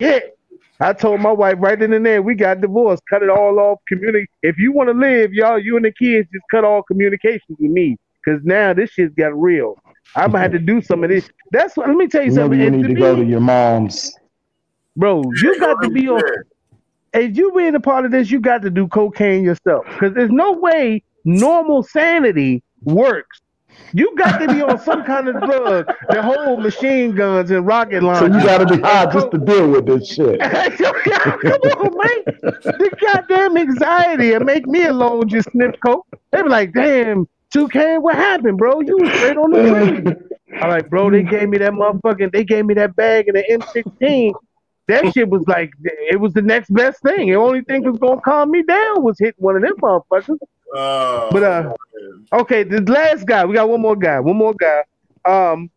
shit. 0.00 0.38
I 0.80 0.92
told 0.92 1.20
my 1.20 1.32
wife 1.32 1.56
right 1.58 1.78
then 1.78 1.92
and 1.94 2.04
there, 2.04 2.20
we 2.22 2.34
got 2.34 2.60
divorced. 2.60 3.02
Cut 3.08 3.22
it 3.22 3.30
all 3.30 3.58
off. 3.58 3.78
Communi- 3.90 4.26
If 4.42 4.58
you 4.58 4.72
want 4.72 4.88
to 4.90 4.94
live, 4.94 5.32
y'all, 5.32 5.58
you 5.58 5.76
and 5.76 5.84
the 5.84 5.92
kids, 5.92 6.28
just 6.32 6.44
cut 6.50 6.64
all 6.64 6.82
communications 6.82 7.56
with 7.58 7.70
me. 7.70 7.96
because 8.24 8.40
now 8.44 8.74
this 8.74 8.90
shit's 8.90 9.14
got 9.14 9.38
real. 9.40 9.76
I'm 10.16 10.30
gonna 10.32 10.42
have 10.42 10.52
to 10.52 10.58
do 10.58 10.82
some 10.82 11.02
of 11.04 11.10
this. 11.10 11.28
That's 11.52 11.76
what. 11.76 11.88
Let 11.88 11.96
me 11.96 12.08
tell 12.08 12.22
you 12.22 12.32
Maybe 12.32 12.36
something. 12.42 12.60
you 12.60 12.70
need 12.70 12.82
to 12.82 12.88
to 12.88 12.94
me- 12.94 13.00
go 13.00 13.16
to 13.16 13.24
your 13.24 13.40
mom's. 13.40 14.12
bro. 14.96 15.22
You 15.42 15.58
got 15.60 15.80
to 15.82 15.90
be 15.90 16.08
on. 16.08 16.20
Yeah. 17.14 17.20
If 17.22 17.36
you 17.36 17.52
being 17.52 17.74
a 17.74 17.80
part 17.80 18.04
of 18.04 18.10
this, 18.10 18.30
you 18.30 18.40
got 18.40 18.60
to 18.62 18.70
do 18.70 18.86
cocaine 18.88 19.42
yourself 19.44 19.86
because 19.86 20.12
there's 20.14 20.30
no 20.30 20.52
way 20.52 21.02
normal 21.24 21.82
sanity 21.82 22.62
works. 22.82 23.40
You 23.92 24.14
got 24.16 24.38
to 24.38 24.48
be 24.48 24.62
on 24.62 24.78
some 24.78 25.04
kind 25.04 25.28
of 25.28 25.40
drug 25.40 25.86
that 26.08 26.24
hold 26.24 26.60
machine 26.62 27.14
guns 27.14 27.50
and 27.50 27.66
rocket 27.66 28.02
launchers. 28.02 28.32
So 28.32 28.38
you 28.38 28.44
got 28.44 28.68
to 28.68 28.76
be 28.76 28.82
high 28.82 29.06
just 29.12 29.30
to 29.30 29.38
deal 29.38 29.70
with 29.70 29.86
this 29.86 30.08
shit. 30.08 30.40
Come 30.40 30.50
on, 30.50 31.96
man. 31.96 32.36
The 32.42 32.96
goddamn 33.00 33.56
anxiety 33.56 34.32
and 34.34 34.44
make 34.44 34.66
me 34.66 34.84
alone 34.84 35.28
just 35.28 35.50
sniff 35.52 35.74
coke. 35.84 36.06
They 36.30 36.42
be 36.42 36.48
like, 36.48 36.72
damn, 36.72 37.28
2K, 37.54 38.02
what 38.02 38.16
happened, 38.16 38.58
bro? 38.58 38.80
You 38.80 38.98
was 38.98 39.10
straight 39.12 39.36
on 39.36 39.50
the 39.52 39.62
train. 39.62 40.60
I'm 40.60 40.70
like, 40.70 40.90
bro, 40.90 41.10
they 41.10 41.22
gave 41.22 41.48
me 41.48 41.58
that 41.58 41.72
motherfucking, 41.72 42.32
they 42.32 42.44
gave 42.44 42.66
me 42.66 42.74
that 42.74 42.96
bag 42.96 43.28
and 43.28 43.36
the 43.36 43.44
M16. 43.50 44.32
That 44.88 45.12
shit 45.12 45.28
was 45.28 45.42
like, 45.48 45.70
it 45.84 46.20
was 46.20 46.32
the 46.32 46.42
next 46.42 46.72
best 46.72 47.02
thing. 47.02 47.28
The 47.28 47.36
only 47.36 47.62
thing 47.62 47.82
that 47.82 47.90
was 47.90 48.00
gonna 48.00 48.20
calm 48.20 48.50
me 48.50 48.62
down 48.62 49.02
was 49.02 49.18
hitting 49.18 49.34
one 49.38 49.56
of 49.56 49.62
them 49.62 49.74
motherfuckers. 49.80 50.38
Uh, 50.74 51.30
But 51.30 51.42
uh, 51.42 51.74
okay, 52.32 52.62
the 52.62 52.80
last 52.82 53.26
guy, 53.26 53.44
we 53.44 53.54
got 53.54 53.68
one 53.68 53.80
more 53.80 53.96
guy, 53.96 54.20
one 54.20 54.36
more 54.36 54.54
guy. 54.54 54.82
Um, 55.24 55.70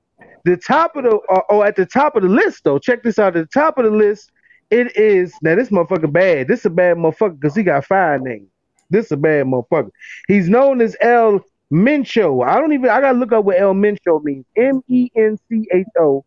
the 0.45 0.57
top 0.57 0.95
of 0.95 1.03
the 1.03 1.17
uh, 1.31 1.41
oh, 1.49 1.63
at 1.63 1.75
the 1.75 1.85
top 1.85 2.15
of 2.15 2.23
the 2.23 2.29
list 2.29 2.63
though. 2.63 2.79
Check 2.79 3.03
this 3.03 3.19
out. 3.19 3.35
At 3.35 3.49
the 3.49 3.59
top 3.59 3.77
of 3.77 3.85
the 3.85 3.91
list, 3.91 4.31
it 4.69 4.95
is 4.95 5.33
now 5.41 5.55
this 5.55 5.69
motherfucker 5.69 6.11
bad. 6.11 6.47
This 6.47 6.65
a 6.65 6.69
bad 6.69 6.97
motherfucker 6.97 7.39
because 7.39 7.55
he 7.55 7.63
got 7.63 7.85
five 7.85 8.21
names. 8.21 8.47
This 8.89 9.11
a 9.11 9.17
bad 9.17 9.45
motherfucker. 9.45 9.91
He's 10.27 10.49
known 10.49 10.81
as 10.81 10.95
El 11.01 11.41
Mencho. 11.71 12.45
I 12.47 12.59
don't 12.59 12.73
even. 12.73 12.89
I 12.89 13.01
gotta 13.01 13.17
look 13.17 13.31
up 13.31 13.45
what 13.45 13.59
El 13.59 13.73
Mencho 13.73 14.23
means. 14.23 14.45
M 14.55 14.81
E 14.87 15.09
N 15.15 15.37
C 15.49 15.67
H 15.71 15.85
O. 15.99 16.25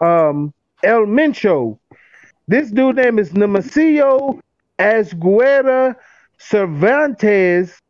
Um, 0.00 0.52
El 0.82 1.06
Mencho. 1.06 1.78
This 2.46 2.70
dude 2.70 2.96
name 2.96 3.18
is 3.18 3.32
Nemesio 3.32 4.40
Asguera 4.78 5.96
Cervantes. 6.38 7.80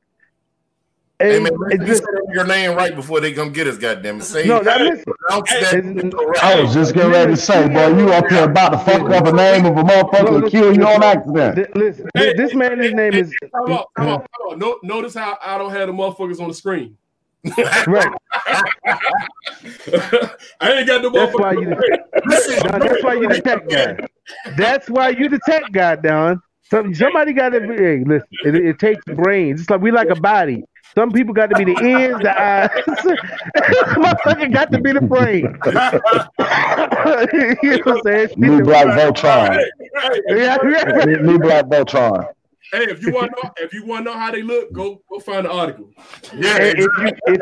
Hey, 1.18 1.36
And 1.36 1.44
man, 1.44 1.52
you 1.70 1.78
just- 1.86 2.02
say 2.02 2.08
your 2.32 2.46
name 2.46 2.76
right 2.76 2.94
before 2.94 3.20
they 3.20 3.32
come 3.32 3.52
get 3.52 3.66
us, 3.66 3.78
goddamn 3.78 4.18
it. 4.18 4.24
Say 4.24 4.46
no, 4.46 4.62
that 4.62 4.80
listen. 4.80 5.04
pronounce 5.28 5.50
that. 5.50 6.38
I 6.42 6.60
was 6.60 6.74
just 6.74 6.94
getting 6.94 7.12
ready 7.12 7.34
to 7.34 7.36
say, 7.40 7.68
boy, 7.68 7.96
you 7.96 8.10
up 8.12 8.26
here 8.28 8.44
about 8.44 8.70
to 8.70 8.78
fuck 8.78 9.08
up 9.10 9.26
a 9.26 9.32
name 9.32 9.66
of 9.66 9.76
a 9.76 9.82
motherfucker 9.82 10.42
and 10.42 10.50
kill 10.50 10.74
you 10.76 10.86
on 10.86 11.02
accident. 11.02 11.56
Th- 11.56 11.68
Listen, 11.74 12.08
th- 12.16 12.36
this 12.36 12.54
man, 12.54 12.78
his 12.80 12.92
name 12.92 13.14
is 13.14 13.32
Come 13.54 13.72
on, 13.72 13.84
come 13.96 14.08
on, 14.08 14.18
come 14.18 14.46
on. 14.50 14.58
No, 14.58 14.78
notice 14.82 15.14
how 15.14 15.38
I 15.42 15.56
don't 15.58 15.70
have 15.70 15.86
the 15.88 15.92
motherfuckers 15.92 16.40
on 16.40 16.48
the 16.48 16.54
screen. 16.54 16.96
right. 17.86 18.08
I 20.60 20.72
ain't 20.72 20.86
got 20.86 21.02
the 21.02 21.10
That's 21.12 21.34
why 21.34 21.52
you. 21.52 21.68
motherfuckers. 21.68 22.62
Don, 22.70 22.80
that's 22.80 23.02
why 23.04 23.14
you 23.14 23.28
the 23.28 23.40
tech 23.40 23.68
guy. 23.68 23.96
That's 24.56 24.88
why 24.90 25.08
you 25.10 25.28
the 25.28 25.40
tech 25.46 25.64
guy, 25.72 25.96
Don. 25.96 26.40
Some, 26.70 26.94
somebody 26.94 27.32
got 27.34 27.50
to 27.50 27.60
be. 27.60 27.74
Hey, 27.76 28.02
listen, 28.04 28.28
it, 28.44 28.54
it 28.54 28.78
takes 28.78 29.04
brains. 29.04 29.60
It's 29.60 29.70
like 29.70 29.80
we 29.82 29.90
like 29.90 30.08
a 30.08 30.14
body. 30.16 30.64
Some 30.94 31.10
people 31.10 31.34
got 31.34 31.50
to 31.50 31.56
be 31.56 31.64
the 31.72 31.80
ears, 31.84 32.18
the 32.22 32.40
eyes. 32.40 32.70
Motherfucker 33.96 34.52
got 34.52 34.70
to 34.72 34.80
be 34.80 34.92
the 34.92 35.00
brain. 35.00 35.42
you 37.62 37.78
know 37.78 37.92
what 37.92 37.96
I'm 37.96 38.02
saying? 38.04 38.28
New 38.36 38.62
Black 38.62 38.86
Voltron. 38.86 39.56
Hey, 39.56 39.70
hey, 40.28 40.36
Yeah, 40.42 40.56
yeah. 40.64 41.04
New 41.04 41.16
new 41.22 41.38
Black 41.38 41.64
Voltron. 41.66 42.28
hey, 42.72 42.84
if 42.84 43.02
you 43.02 43.12
want 43.12 43.32
to 43.34 43.42
know, 43.42 43.52
if 43.58 43.72
you 43.74 43.84
want 43.84 44.04
to 44.06 44.12
know 44.12 44.18
how 44.18 44.30
they 44.30 44.42
look, 44.42 44.72
go 44.72 45.02
go 45.10 45.18
find 45.18 45.46
the 45.46 45.50
article. 45.50 45.90
Yeah, 46.36 46.58
Hey, 46.58 46.74
if 46.76 46.78
you, 46.78 47.12
if 47.26 47.40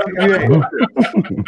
you, 1.28 1.44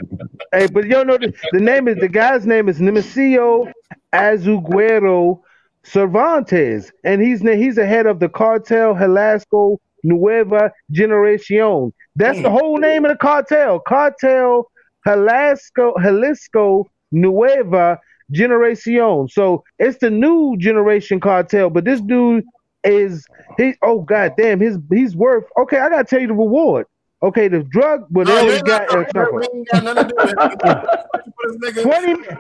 hey, 0.52 0.66
but 0.66 0.84
you 0.84 0.90
don't 0.90 1.06
know 1.06 1.16
the, 1.18 1.32
the 1.52 1.60
name 1.60 1.88
is 1.88 1.96
the 1.96 2.08
guy's 2.08 2.46
name 2.46 2.68
is 2.68 2.78
Nemesio 2.80 3.72
Azuguero 4.12 5.40
Cervantes, 5.84 6.92
and 7.04 7.20
he's 7.22 7.40
the- 7.40 7.56
he's 7.56 7.76
the 7.76 7.86
head 7.86 8.06
of 8.06 8.20
the 8.20 8.28
cartel 8.28 8.94
Jalisco 8.94 9.80
Nueva 10.04 10.72
Generacion. 10.92 11.92
That's 12.14 12.40
the 12.40 12.48
mm. 12.48 12.58
whole 12.58 12.78
name 12.78 13.04
of 13.04 13.10
the 13.10 13.16
cartel. 13.16 13.80
Cartel 13.80 14.70
Jalisco 15.06 15.94
Jalisco 16.00 16.88
Nueva 17.10 17.98
Generacion. 18.32 19.30
So 19.30 19.64
it's 19.78 19.98
the 19.98 20.10
new 20.10 20.56
generation 20.58 21.20
cartel, 21.20 21.70
but 21.70 21.84
this 21.84 22.00
dude 22.00 22.44
is 22.84 23.26
he 23.56 23.74
oh 23.82 24.02
god 24.02 24.34
damn 24.36 24.60
his 24.60 24.78
he's 24.92 25.16
worth 25.16 25.44
okay 25.58 25.78
I 25.78 25.88
gotta 25.88 26.04
tell 26.04 26.20
you 26.20 26.26
the 26.26 26.34
reward 26.34 26.86
okay 27.22 27.48
the 27.48 27.62
drug 27.62 28.06
but 28.10 28.26
they 28.26 28.34
No, 28.34 28.40
only 28.42 28.60
got 28.60 28.82
ain't 28.94 29.12
got, 29.12 29.32
we 29.32 29.46
ain't 29.54 29.68
got 29.70 29.84
nothing 29.84 30.08
to 30.08 30.08
do 30.08 30.16
with 30.18 30.34
it. 30.64 31.00
This 31.44 31.84
nigga- 31.84 32.38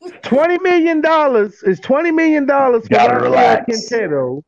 20, 0.00 0.20
20 0.22 0.58
million 0.58 1.00
dollars 1.00 1.62
is 1.64 1.80
20 1.80 2.10
million 2.10 2.46
dollars 2.46 2.82
for 2.84 2.94
Gotta 2.94 3.64
Quintero 3.64 4.42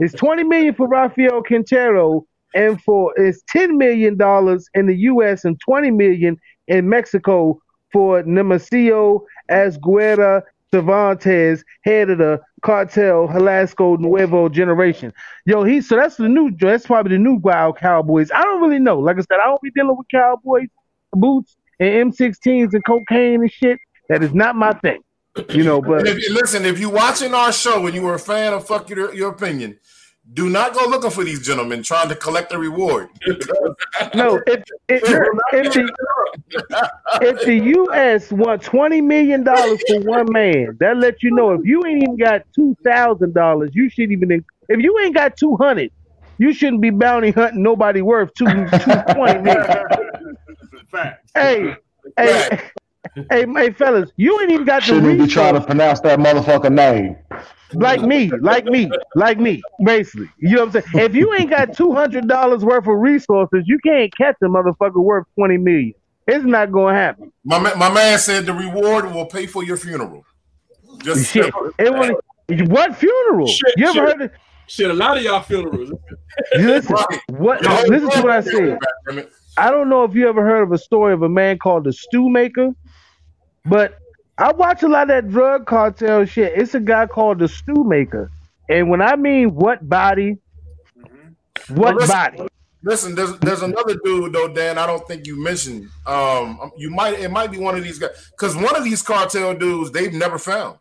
it's 0.00 0.14
20 0.14 0.44
million 0.44 0.74
for 0.74 0.88
Rafael 0.88 1.42
Quintero 1.42 2.26
and 2.54 2.80
for 2.82 3.12
it's 3.16 3.42
10 3.48 3.78
million 3.78 4.16
dollars 4.16 4.68
in 4.74 4.86
the 4.86 4.96
US 4.96 5.44
and 5.44 5.60
20 5.60 5.90
million 5.92 6.36
in 6.68 6.88
Mexico 6.88 7.60
for 7.92 8.22
Nemesio 8.22 9.20
Asguera 9.50 10.42
Cervantes, 10.72 11.64
head 11.82 12.10
of 12.10 12.18
the 12.18 12.40
cartel 12.62 13.26
Jalisco 13.26 13.96
Nuevo 13.96 14.48
Generation. 14.48 15.12
Yo, 15.44 15.64
he 15.64 15.80
so 15.80 15.96
that's 15.96 16.16
the 16.16 16.28
new 16.28 16.50
that's 16.58 16.86
probably 16.86 17.16
the 17.16 17.22
new 17.22 17.34
wild 17.34 17.78
cowboys. 17.78 18.30
I 18.32 18.42
don't 18.42 18.62
really 18.62 18.78
know. 18.78 18.98
Like 18.98 19.16
I 19.16 19.20
said, 19.20 19.40
I 19.42 19.46
don't 19.46 19.62
be 19.62 19.70
dealing 19.72 19.96
with 19.96 20.06
cowboys 20.10 20.68
boots 21.12 21.56
and 21.78 22.12
M16s 22.12 22.72
and 22.72 22.84
cocaine 22.84 23.40
and 23.40 23.50
shit. 23.50 23.78
That 24.08 24.22
is 24.22 24.34
not 24.34 24.56
my 24.56 24.72
thing. 24.74 25.00
You 25.48 25.62
know, 25.62 25.80
but 25.80 26.06
if 26.06 26.30
listen, 26.30 26.64
if 26.64 26.78
you're 26.80 26.90
watching 26.90 27.34
our 27.34 27.52
show 27.52 27.86
and 27.86 27.94
you 27.94 28.02
were 28.02 28.14
a 28.14 28.18
fan 28.18 28.52
of 28.52 28.66
fuck 28.66 28.90
your, 28.90 29.14
your 29.14 29.30
opinion, 29.30 29.78
do 30.32 30.48
not 30.48 30.74
go 30.74 30.86
looking 30.86 31.10
for 31.10 31.24
these 31.24 31.44
gentlemen 31.44 31.82
trying 31.82 32.08
to 32.08 32.14
collect 32.14 32.52
a 32.52 32.58
reward. 32.58 33.08
no, 34.14 34.40
if 34.46 34.62
if, 34.88 35.02
if 35.52 35.72
the 35.72 35.92
if 37.20 37.44
the 37.44 37.56
U.S. 37.56 38.30
want 38.30 38.62
twenty 38.62 39.00
million 39.00 39.42
dollars 39.42 39.82
for 39.88 40.00
one 40.00 40.26
man, 40.30 40.76
that 40.80 40.98
lets 40.98 41.22
you 41.22 41.32
know 41.32 41.52
if 41.52 41.64
you 41.64 41.84
ain't 41.84 42.02
even 42.02 42.16
got 42.16 42.42
two 42.54 42.76
thousand 42.84 43.34
dollars, 43.34 43.70
you 43.74 43.88
shouldn't 43.90 44.12
even. 44.12 44.44
If 44.68 44.80
you 44.80 44.98
ain't 45.00 45.14
got 45.14 45.36
two 45.36 45.56
hundred, 45.56 45.90
you 46.38 46.52
shouldn't 46.52 46.82
be 46.82 46.90
bounty 46.90 47.32
hunting 47.32 47.62
nobody 47.62 48.00
worth 48.00 48.32
two 48.34 48.46
two 48.46 49.14
twenty 49.14 49.40
million. 49.40 49.84
Facts. 50.90 51.30
Hey, 51.34 51.76
hey, 52.16 52.60
hey, 53.30 53.46
hey, 53.46 53.70
fellas, 53.72 54.10
you 54.16 54.40
ain't 54.40 54.50
even 54.50 54.66
got 54.66 54.82
the 54.82 54.86
Shouldn't 54.86 55.18
be 55.18 55.26
trying 55.26 55.54
to 55.54 55.60
pronounce 55.60 56.00
that 56.00 56.18
motherfucker 56.18 56.72
name. 56.72 57.16
Like 57.74 58.02
me, 58.02 58.30
like 58.40 58.64
me, 58.64 58.90
like 59.14 59.38
me, 59.38 59.62
basically. 59.84 60.28
You 60.38 60.56
know 60.56 60.66
what 60.66 60.76
I'm 60.76 60.82
saying? 60.92 61.04
If 61.06 61.14
you 61.14 61.32
ain't 61.34 61.50
got 61.50 61.74
two 61.76 61.92
hundred 61.92 62.28
dollars 62.28 62.64
worth 62.64 62.86
of 62.86 62.96
resources, 62.98 63.64
you 63.66 63.78
can't 63.84 64.14
catch 64.16 64.36
a 64.42 64.46
motherfucker 64.46 65.02
worth 65.02 65.26
twenty 65.38 65.56
million. 65.58 65.94
It's 66.26 66.44
not 66.44 66.70
gonna 66.72 66.94
happen. 66.96 67.32
My, 67.44 67.58
ma- 67.58 67.74
my 67.74 67.90
man 67.92 68.18
said 68.18 68.46
the 68.46 68.52
reward 68.52 69.12
will 69.12 69.26
pay 69.26 69.46
for 69.46 69.64
your 69.64 69.76
funeral. 69.76 70.24
Just 71.02 71.30
Shit. 71.32 71.52
It 71.78 71.92
wanna, 71.92 72.14
what 72.66 72.96
funeral? 72.96 73.46
Shit, 73.46 73.74
you 73.76 73.84
ever 73.86 73.92
shit. 73.94 74.02
heard 74.02 74.22
of 74.22 74.30
Shit, 74.66 74.90
a 74.90 74.94
lot 74.94 75.16
of 75.16 75.22
y'all 75.24 75.40
funerals. 75.42 75.90
you 76.52 76.68
listen, 76.68 76.94
Right. 76.94 77.20
what 77.30 77.60
The 77.62 77.68
whole 77.68 77.86
listen 77.88 78.10
to 78.10 78.22
what 78.22 78.30
I 78.30 78.40
said. 78.40 78.78
I 79.56 79.70
don't 79.70 79.88
know 79.88 80.04
if 80.04 80.14
you 80.14 80.28
ever 80.28 80.44
heard 80.44 80.62
of 80.62 80.70
a 80.72 80.78
story 80.78 81.12
of 81.12 81.22
a 81.22 81.28
man 81.28 81.58
called 81.58 81.84
the 81.84 81.92
Stew 81.92 82.28
Maker, 82.30 82.70
but 83.64 83.98
I 84.38 84.52
watch 84.52 84.82
a 84.82 84.88
lot 84.88 85.02
of 85.02 85.08
that 85.08 85.28
drug 85.30 85.66
cartel 85.66 86.24
shit. 86.24 86.52
It's 86.56 86.74
a 86.74 86.80
guy 86.80 87.06
called 87.06 87.38
the 87.38 87.48
Stew 87.48 87.84
Maker. 87.84 88.30
And 88.68 88.88
when 88.88 89.02
I 89.02 89.16
mean 89.16 89.54
what 89.54 89.86
body, 89.88 90.38
what 91.68 91.78
Well, 91.78 91.94
listen- 91.94 92.14
body? 92.16 92.48
Listen, 92.82 93.14
there's 93.14 93.38
there's 93.40 93.60
another 93.60 93.94
dude 94.02 94.32
though, 94.32 94.48
Dan. 94.48 94.78
I 94.78 94.86
don't 94.86 95.06
think 95.06 95.26
you 95.26 95.38
mentioned. 95.42 95.88
Um, 96.06 96.72
you 96.78 96.88
might 96.88 97.20
it 97.20 97.30
might 97.30 97.50
be 97.50 97.58
one 97.58 97.76
of 97.76 97.84
these 97.84 97.98
guys 97.98 98.30
because 98.30 98.56
one 98.56 98.74
of 98.74 98.84
these 98.84 99.02
cartel 99.02 99.54
dudes 99.54 99.90
they've 99.90 100.14
never 100.14 100.38
found. 100.38 100.78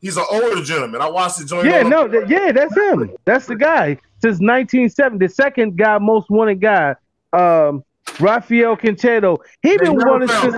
He's 0.00 0.16
an 0.16 0.24
older 0.28 0.60
gentleman. 0.62 1.00
I 1.00 1.08
watched 1.08 1.38
the 1.38 1.44
joint. 1.44 1.66
Yeah, 1.66 1.82
no, 1.82 2.08
that, 2.08 2.28
yeah, 2.28 2.50
that's 2.50 2.74
him. 2.74 3.14
That's 3.26 3.46
the 3.46 3.54
guy 3.54 3.94
since 4.22 4.40
1970. 4.40 5.24
The 5.24 5.32
second 5.32 5.76
guy, 5.76 5.98
most 5.98 6.30
wanted 6.30 6.60
guy, 6.60 6.96
um, 7.32 7.84
Rafael 8.18 8.76
Quintero. 8.76 9.38
He 9.62 9.76
been 9.76 9.94
wanted 9.94 10.30
since 10.30 10.56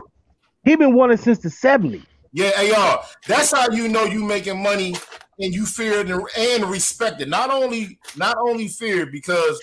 he 0.65 0.77
been 0.77 0.95
wanted 0.95 1.21
since 1.21 1.41
the 1.41 1.51
70s. 1.51 2.03
Yeah, 2.33 2.51
hey, 2.57 2.71
y'all. 2.71 3.05
That's 3.29 3.53
how 3.53 3.71
you 3.71 3.89
know 3.89 4.05
you 4.05 4.25
making 4.25 4.63
money 4.63 4.95
and 5.39 5.55
you 5.55 5.67
feared 5.67 6.09
and, 6.11 6.23
and 6.39 6.65
respected. 6.65 7.29
Not 7.29 7.51
only 7.51 7.99
not 8.17 8.37
only 8.39 8.69
feared 8.69 9.13
because 9.13 9.61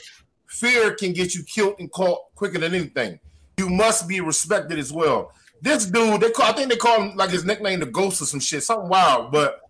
fear 0.47 0.93
can 0.93 1.13
get 1.13 1.33
you 1.33 1.43
killed 1.43 1.75
and 1.79 1.91
caught 1.91 2.19
quicker 2.35 2.59
than 2.59 2.75
anything. 2.75 3.19
You 3.57 3.69
must 3.69 4.07
be 4.07 4.21
respected 4.21 4.77
as 4.79 4.93
well. 4.93 5.31
This 5.61 5.85
dude, 5.85 6.21
they 6.21 6.31
call 6.31 6.45
I 6.45 6.53
think 6.53 6.69
they 6.69 6.77
call 6.77 7.01
him 7.01 7.17
like 7.17 7.31
his 7.31 7.43
nickname 7.43 7.79
the 7.79 7.85
ghost 7.87 8.21
or 8.21 8.25
some 8.25 8.39
shit, 8.39 8.63
something 8.63 8.87
wild, 8.89 9.31
but 9.31 9.61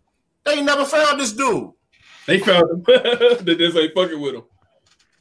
they 0.43 0.61
never 0.61 0.85
found 0.85 1.19
this 1.19 1.31
dude. 1.33 1.71
They 2.27 2.39
found 2.39 2.69
him. 2.69 2.83
they 3.41 3.55
just 3.55 3.77
ain't 3.77 3.93
fucking 3.95 4.19
with 4.19 4.35
him. 4.35 4.43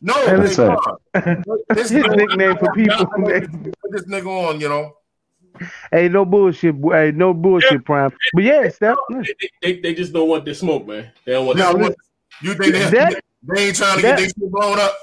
No, 0.00 0.14
And 0.26 0.42
hey, 0.46 0.50
it's- 0.52 1.44
this 1.70 1.90
His 1.90 2.04
nickname 2.04 2.56
for 2.58 2.72
people. 2.72 2.96
Who 3.06 3.22
put 3.24 3.92
this 3.92 4.04
nigga 4.06 4.26
on, 4.26 4.60
you 4.60 4.68
know. 4.68 4.94
Hey, 5.90 6.08
no 6.08 6.24
bullshit. 6.24 6.74
Hey, 6.90 7.12
no 7.14 7.34
bullshit, 7.34 7.84
Prime. 7.84 8.12
But 8.34 8.44
yeah, 8.44 8.68
Steph. 8.68 8.96
They, 9.10 9.24
they, 9.62 9.80
they 9.80 9.94
just 9.94 10.12
don't 10.12 10.28
want 10.28 10.44
the 10.44 10.54
smoke, 10.54 10.86
man. 10.86 11.10
They 11.24 11.32
don't 11.32 11.46
want 11.46 11.58
Now, 11.58 11.72
the 11.72 11.78
what- 11.78 11.96
you 12.42 12.54
think 12.54 12.72
they, 12.74 12.90
That- 12.90 13.20
they 13.42 13.66
ain't 13.68 13.76
trying 13.76 13.96
to 13.96 14.02
that- 14.02 14.10
get 14.10 14.18
their 14.18 14.26
shit 14.26 14.50
blown 14.50 14.78
up? 14.78 14.96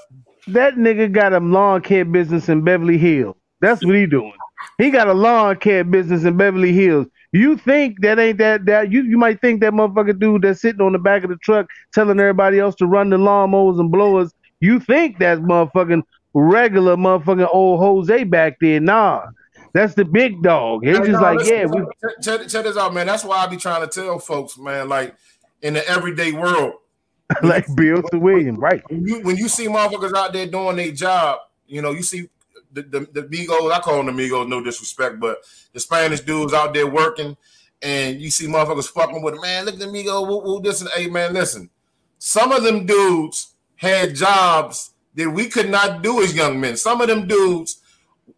That 0.48 0.76
nigga 0.76 1.11
got 1.11 1.34
a 1.34 1.40
lawn 1.40 1.82
care 1.82 2.06
business 2.06 2.49
in 2.49 2.61
Beverly 2.61 2.98
Hills. 2.99 3.36
That's 3.61 3.84
what 3.84 3.95
he 3.95 4.06
doing. 4.06 4.34
He 4.77 4.91
got 4.91 5.07
a 5.07 5.14
lawn 5.14 5.56
care 5.57 5.84
business 5.84 6.23
in 6.23 6.38
Beverly 6.38 6.72
Hills. 6.72 7.07
You 7.32 7.57
think 7.57 8.02
that 8.02 8.19
ain't 8.19 8.38
that 8.38 8.65
that 8.65 8.91
you 8.91 9.02
you 9.03 9.18
might 9.18 9.41
think 9.41 9.60
that 9.61 9.73
motherfucker 9.73 10.18
dude 10.18 10.44
that's 10.44 10.61
sitting 10.61 10.82
on 10.82 10.91
the 10.94 10.99
back 10.99 11.23
of 11.23 11.30
the 11.32 11.36
truck 11.38 11.68
telling 11.94 12.19
everybody 12.19 12.60
else 12.60 12.76
to 12.76 12.86
run 12.86 13.10
the 13.10 13.18
lawnmowers 13.18 13.80
and 13.80 13.91
blowers. 13.91 14.32
You 14.60 14.80
think 14.80 15.18
that's 15.19 15.41
motherfucking 15.41 16.03
regular 16.34 16.95
motherfucking 16.95 17.49
old 17.52 17.80
Jose 17.80 18.23
back 18.26 18.57
there. 18.61 18.80
Nah. 18.80 19.23
That's 19.76 19.93
the 19.93 20.06
big 20.06 20.41
dog. 20.41 20.85
He's 20.85 20.97
just 20.99 21.10
no, 21.10 21.19
like, 21.19 21.45
yeah, 21.45 21.65
we 21.65 21.81
check, 22.23 22.47
check, 22.47 22.64
this 22.64 22.77
out, 22.77 22.93
man. 22.93 23.06
That's 23.07 23.26
why 23.26 23.39
I 23.39 23.47
be 23.47 23.57
trying 23.57 23.81
to 23.81 23.88
tell 23.88 24.19
folks, 24.19 24.57
man, 24.57 24.88
like 24.88 25.14
in 25.61 25.73
the 25.73 25.85
everyday 25.85 26.31
world, 26.31 26.76
like 27.43 27.65
Bill 27.76 28.02
to 28.02 28.18
William, 28.18 28.56
right? 28.56 28.81
when 28.89 29.06
you 29.06 29.19
when 29.23 29.35
you 29.35 29.49
see 29.49 29.68
motherfuckers 29.68 30.14
out 30.14 30.31
there 30.31 30.47
doing 30.47 30.77
their 30.77 30.93
job, 30.93 31.39
you 31.68 31.81
know, 31.81 31.91
you 31.91 32.03
see 32.03 32.30
the, 32.72 32.84
the, 32.84 32.99
the 33.02 33.23
Migos, 33.23 33.69
I 33.69 33.80
call 33.80 34.02
them 34.02 34.15
the 34.15 34.23
Migos, 34.23 34.47
no 34.47 34.64
disrespect, 34.64 35.19
but 35.19 35.39
the 35.73 35.81
Spanish 35.81 36.22
dudes 36.22 36.53
out 36.53 36.73
there 36.73 36.88
working, 36.88 37.35
and 37.81 38.22
you 38.22 38.30
see 38.30 38.47
motherfuckers 38.47 38.89
fucking 38.89 39.22
with 39.22 39.34
them, 39.34 39.41
man. 39.41 39.65
Look 39.65 39.73
at 39.73 39.81
the 39.81 39.88
Migos, 39.88 40.26
woo, 40.26 40.39
woo, 40.39 40.61
this 40.61 40.80
and 40.80 40.89
hey 40.91 41.07
man, 41.07 41.34
listen. 41.34 41.69
Some 42.18 42.53
of 42.53 42.64
them 42.64 42.85
dudes 42.85 43.56
had 43.76 44.15
jobs 44.15 44.91
that 45.15 45.30
we 45.30 45.49
could 45.49 45.69
not 45.69 46.02
do 46.02 46.23
as 46.23 46.34
young 46.34 46.61
men. 46.61 46.77
Some 46.77 47.02
of 47.02 47.10
them 47.10 47.27
dudes, 47.27 47.81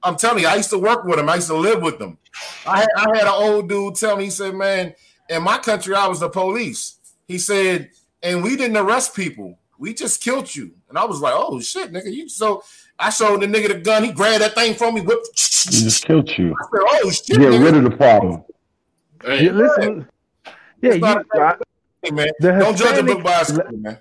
I'm 0.03 0.15
telling 0.15 0.43
you, 0.43 0.47
I 0.47 0.55
used 0.55 0.69
to 0.69 0.77
work 0.79 1.03
with 1.03 1.17
them, 1.17 1.29
I 1.29 1.35
used 1.35 1.47
to 1.47 1.55
live 1.55 1.81
with 1.81 1.99
them. 1.99 2.17
I 2.65 2.79
had, 2.81 2.87
I 2.97 3.17
had 3.17 3.27
an 3.27 3.33
old 3.33 3.67
dude 3.69 3.95
tell 3.95 4.15
me, 4.15 4.25
he 4.25 4.29
said, 4.29 4.53
man, 4.55 4.93
in 5.29 5.43
my 5.43 5.57
country, 5.57 5.95
I 5.95 6.07
was 6.07 6.19
the 6.19 6.29
police. 6.29 6.97
He 7.27 7.37
said, 7.37 7.89
and 8.23 8.43
we 8.43 8.55
didn't 8.55 8.77
arrest 8.77 9.15
people. 9.15 9.59
We 9.79 9.93
just 9.93 10.23
killed 10.23 10.53
you. 10.55 10.71
And 10.89 10.97
I 10.97 11.05
was 11.05 11.19
like, 11.21 11.33
oh 11.35 11.59
shit, 11.59 11.91
nigga. 11.91 12.11
You 12.11 12.27
so 12.29 12.63
I 12.97 13.09
showed 13.11 13.41
the 13.41 13.45
nigga 13.47 13.67
the 13.67 13.75
gun. 13.79 14.03
He 14.03 14.11
grabbed 14.11 14.41
that 14.41 14.55
thing 14.55 14.73
from 14.73 14.95
me, 14.95 15.01
whipped. 15.01 15.27
He 15.69 15.83
just 15.83 16.05
killed 16.05 16.29
you. 16.37 16.53
I 16.53 16.63
said, 16.63 16.81
oh 17.03 17.09
shit, 17.11 17.27
Get 17.27 17.39
nigga. 17.39 17.63
rid 17.63 17.75
of 17.75 17.83
the 17.83 17.91
problem. 17.97 18.43
Hey, 19.23 19.45
Yeah, 19.45 19.51
listen, 19.51 20.07
yeah, 20.81 20.93
you, 20.93 20.99
not 20.99 21.25
a- 21.35 21.41
I- 21.41 21.55
Hey, 22.03 22.11
man. 22.11 22.27
The 22.39 22.51
Don't 22.53 22.77
judge 22.77 22.99
a 22.99 23.03
book 23.03 23.17
Hispanic- 23.17 23.23
by 23.23 23.41
its 23.41 23.51
cover, 23.51 23.71
man. 23.73 23.97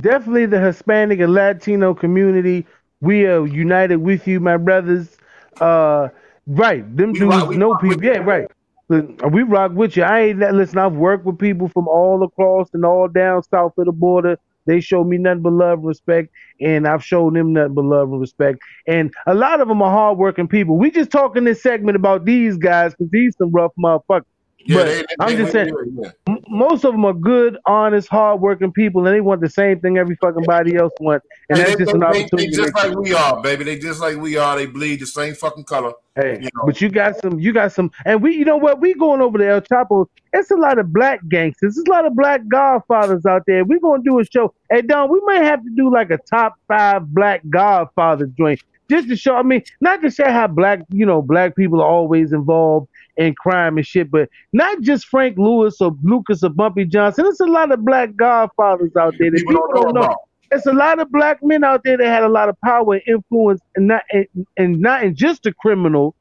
definitely 0.00 0.46
the 0.46 0.60
Hispanic 0.60 1.20
and 1.20 1.32
Latino 1.32 1.94
community. 1.94 2.66
We 3.00 3.26
are 3.26 3.46
united 3.46 3.96
with 3.98 4.26
you, 4.26 4.40
my 4.40 4.56
brothers. 4.56 5.16
Uh, 5.60 6.08
right, 6.46 6.84
them 6.96 7.12
We 7.12 7.20
dudes 7.20 7.34
rock- 7.46 7.54
know 7.56 7.74
people. 7.76 8.04
Yeah, 8.04 8.18
right. 8.18 8.46
We 8.88 9.42
rock 9.42 9.72
with 9.74 9.96
you. 9.96 10.02
I 10.04 10.20
ain't 10.20 10.38
listen. 10.38 10.78
I've 10.78 10.94
worked 10.94 11.26
with 11.26 11.38
people 11.38 11.68
from 11.68 11.88
all 11.88 12.22
across 12.22 12.68
and 12.72 12.84
all 12.84 13.08
down 13.08 13.42
south 13.44 13.72
of 13.78 13.86
the 13.86 13.92
border. 13.92 14.38
They 14.66 14.80
show 14.80 15.04
me 15.04 15.18
nothing 15.18 15.42
but 15.42 15.52
love 15.52 15.78
and 15.80 15.88
respect, 15.88 16.30
and 16.60 16.86
I've 16.86 17.04
shown 17.04 17.34
them 17.34 17.52
nothing 17.54 17.74
but 17.74 17.84
love 17.84 18.10
and 18.12 18.20
respect. 18.20 18.58
And 18.86 19.12
a 19.26 19.34
lot 19.34 19.60
of 19.60 19.68
them 19.68 19.82
are 19.82 19.90
hardworking 19.90 20.48
people. 20.48 20.76
We 20.78 20.90
just 20.90 21.10
talking 21.10 21.44
this 21.44 21.62
segment 21.62 21.96
about 21.96 22.24
these 22.26 22.56
guys 22.58 22.92
because 22.92 23.10
these 23.10 23.34
some 23.38 23.50
rough 23.52 23.72
motherfuckers. 23.78 24.24
Yeah, 24.60 24.76
But 24.76 24.84
they, 24.86 24.94
they, 24.96 25.06
I'm 25.20 25.36
just 25.36 25.52
saying- 25.52 25.74
yeah. 26.02 26.34
Most 26.48 26.84
of 26.84 26.92
them 26.92 27.04
are 27.04 27.12
good, 27.14 27.58
honest, 27.66 28.08
hardworking 28.08 28.72
people, 28.72 29.06
and 29.06 29.14
they 29.14 29.20
want 29.20 29.40
the 29.40 29.48
same 29.48 29.80
thing 29.80 29.96
every 29.98 30.16
fucking 30.16 30.44
body 30.44 30.76
else 30.76 30.92
wants, 31.00 31.26
and 31.48 31.58
Hey, 31.58 31.64
that's 31.64 31.76
they, 31.78 31.84
just 31.84 31.94
an 31.94 32.02
opportunity. 32.02 32.46
they 32.48 32.52
just 32.52 32.74
like 32.74 32.94
we 32.96 33.14
are, 33.14 33.40
baby. 33.40 33.64
They 33.64 33.78
just 33.78 34.00
like 34.00 34.16
we 34.16 34.36
are. 34.36 34.56
They 34.56 34.66
bleed 34.66 35.00
the 35.00 35.06
same 35.06 35.34
fucking 35.34 35.64
color. 35.64 35.92
Hey, 36.16 36.34
you 36.42 36.48
know. 36.54 36.66
but 36.66 36.80
you 36.80 36.88
got 36.88 37.16
some, 37.20 37.38
you 37.38 37.52
got 37.52 37.72
some, 37.72 37.90
and 38.04 38.20
we, 38.22 38.34
you 38.34 38.44
know 38.44 38.56
what? 38.56 38.80
We 38.80 38.94
going 38.94 39.20
over 39.20 39.38
to 39.38 39.46
El 39.48 39.60
Chapo. 39.60 40.06
It's 40.32 40.50
a 40.50 40.56
lot 40.56 40.78
of 40.78 40.92
black 40.92 41.20
gangsters. 41.28 41.76
There's 41.76 41.86
a 41.86 41.90
lot 41.90 42.04
of 42.06 42.14
black 42.16 42.46
godfathers 42.48 43.24
out 43.26 43.42
there. 43.46 43.64
We're 43.64 43.80
gonna 43.80 44.02
do 44.02 44.18
a 44.18 44.24
show. 44.24 44.52
Hey, 44.70 44.82
Don, 44.82 45.10
we 45.10 45.20
might 45.24 45.42
have 45.44 45.62
to 45.62 45.70
do 45.76 45.92
like 45.92 46.10
a 46.10 46.18
top 46.18 46.54
five 46.66 47.06
black 47.14 47.42
godfather 47.48 48.26
joint, 48.36 48.60
just 48.90 49.08
to 49.08 49.16
show. 49.16 49.36
I 49.36 49.42
mean, 49.42 49.62
not 49.80 50.02
to 50.02 50.10
show 50.10 50.30
how 50.30 50.46
black, 50.46 50.80
you 50.90 51.06
know, 51.06 51.22
black 51.22 51.56
people 51.56 51.80
are 51.80 51.88
always 51.88 52.32
involved 52.32 52.88
in 53.16 53.34
crime 53.34 53.76
and 53.76 53.86
shit, 53.86 54.10
but 54.10 54.28
not 54.52 54.80
just 54.80 55.06
Frank 55.06 55.38
Lewis 55.38 55.80
or 55.80 55.96
Lucas 56.02 56.42
or 56.42 56.50
Bumpy 56.50 56.84
Johnson. 56.84 57.24
There's 57.24 57.40
a 57.40 57.46
lot 57.46 57.72
of 57.72 57.84
black 57.84 58.16
godfathers 58.16 58.94
out 58.96 59.14
there 59.18 59.30
that 59.30 59.46
People 59.46 59.62
people 59.62 59.68
don't 59.74 59.94
know. 59.94 60.02
about. 60.02 60.16
There's 60.50 60.66
a 60.66 60.72
lot 60.72 60.98
of 60.98 61.10
black 61.12 61.42
men 61.42 61.62
out 61.64 61.82
there 61.84 61.98
that 61.98 62.06
had 62.06 62.22
a 62.22 62.28
lot 62.28 62.48
of 62.48 62.58
power 62.62 62.94
and 62.94 63.02
influence, 63.06 63.60
and 63.76 63.88
not 63.88 64.02
and, 64.12 64.26
and 64.56 64.80
not 64.80 65.02
in 65.02 65.14
just 65.14 65.42
the 65.42 65.52
criminal 65.52 66.14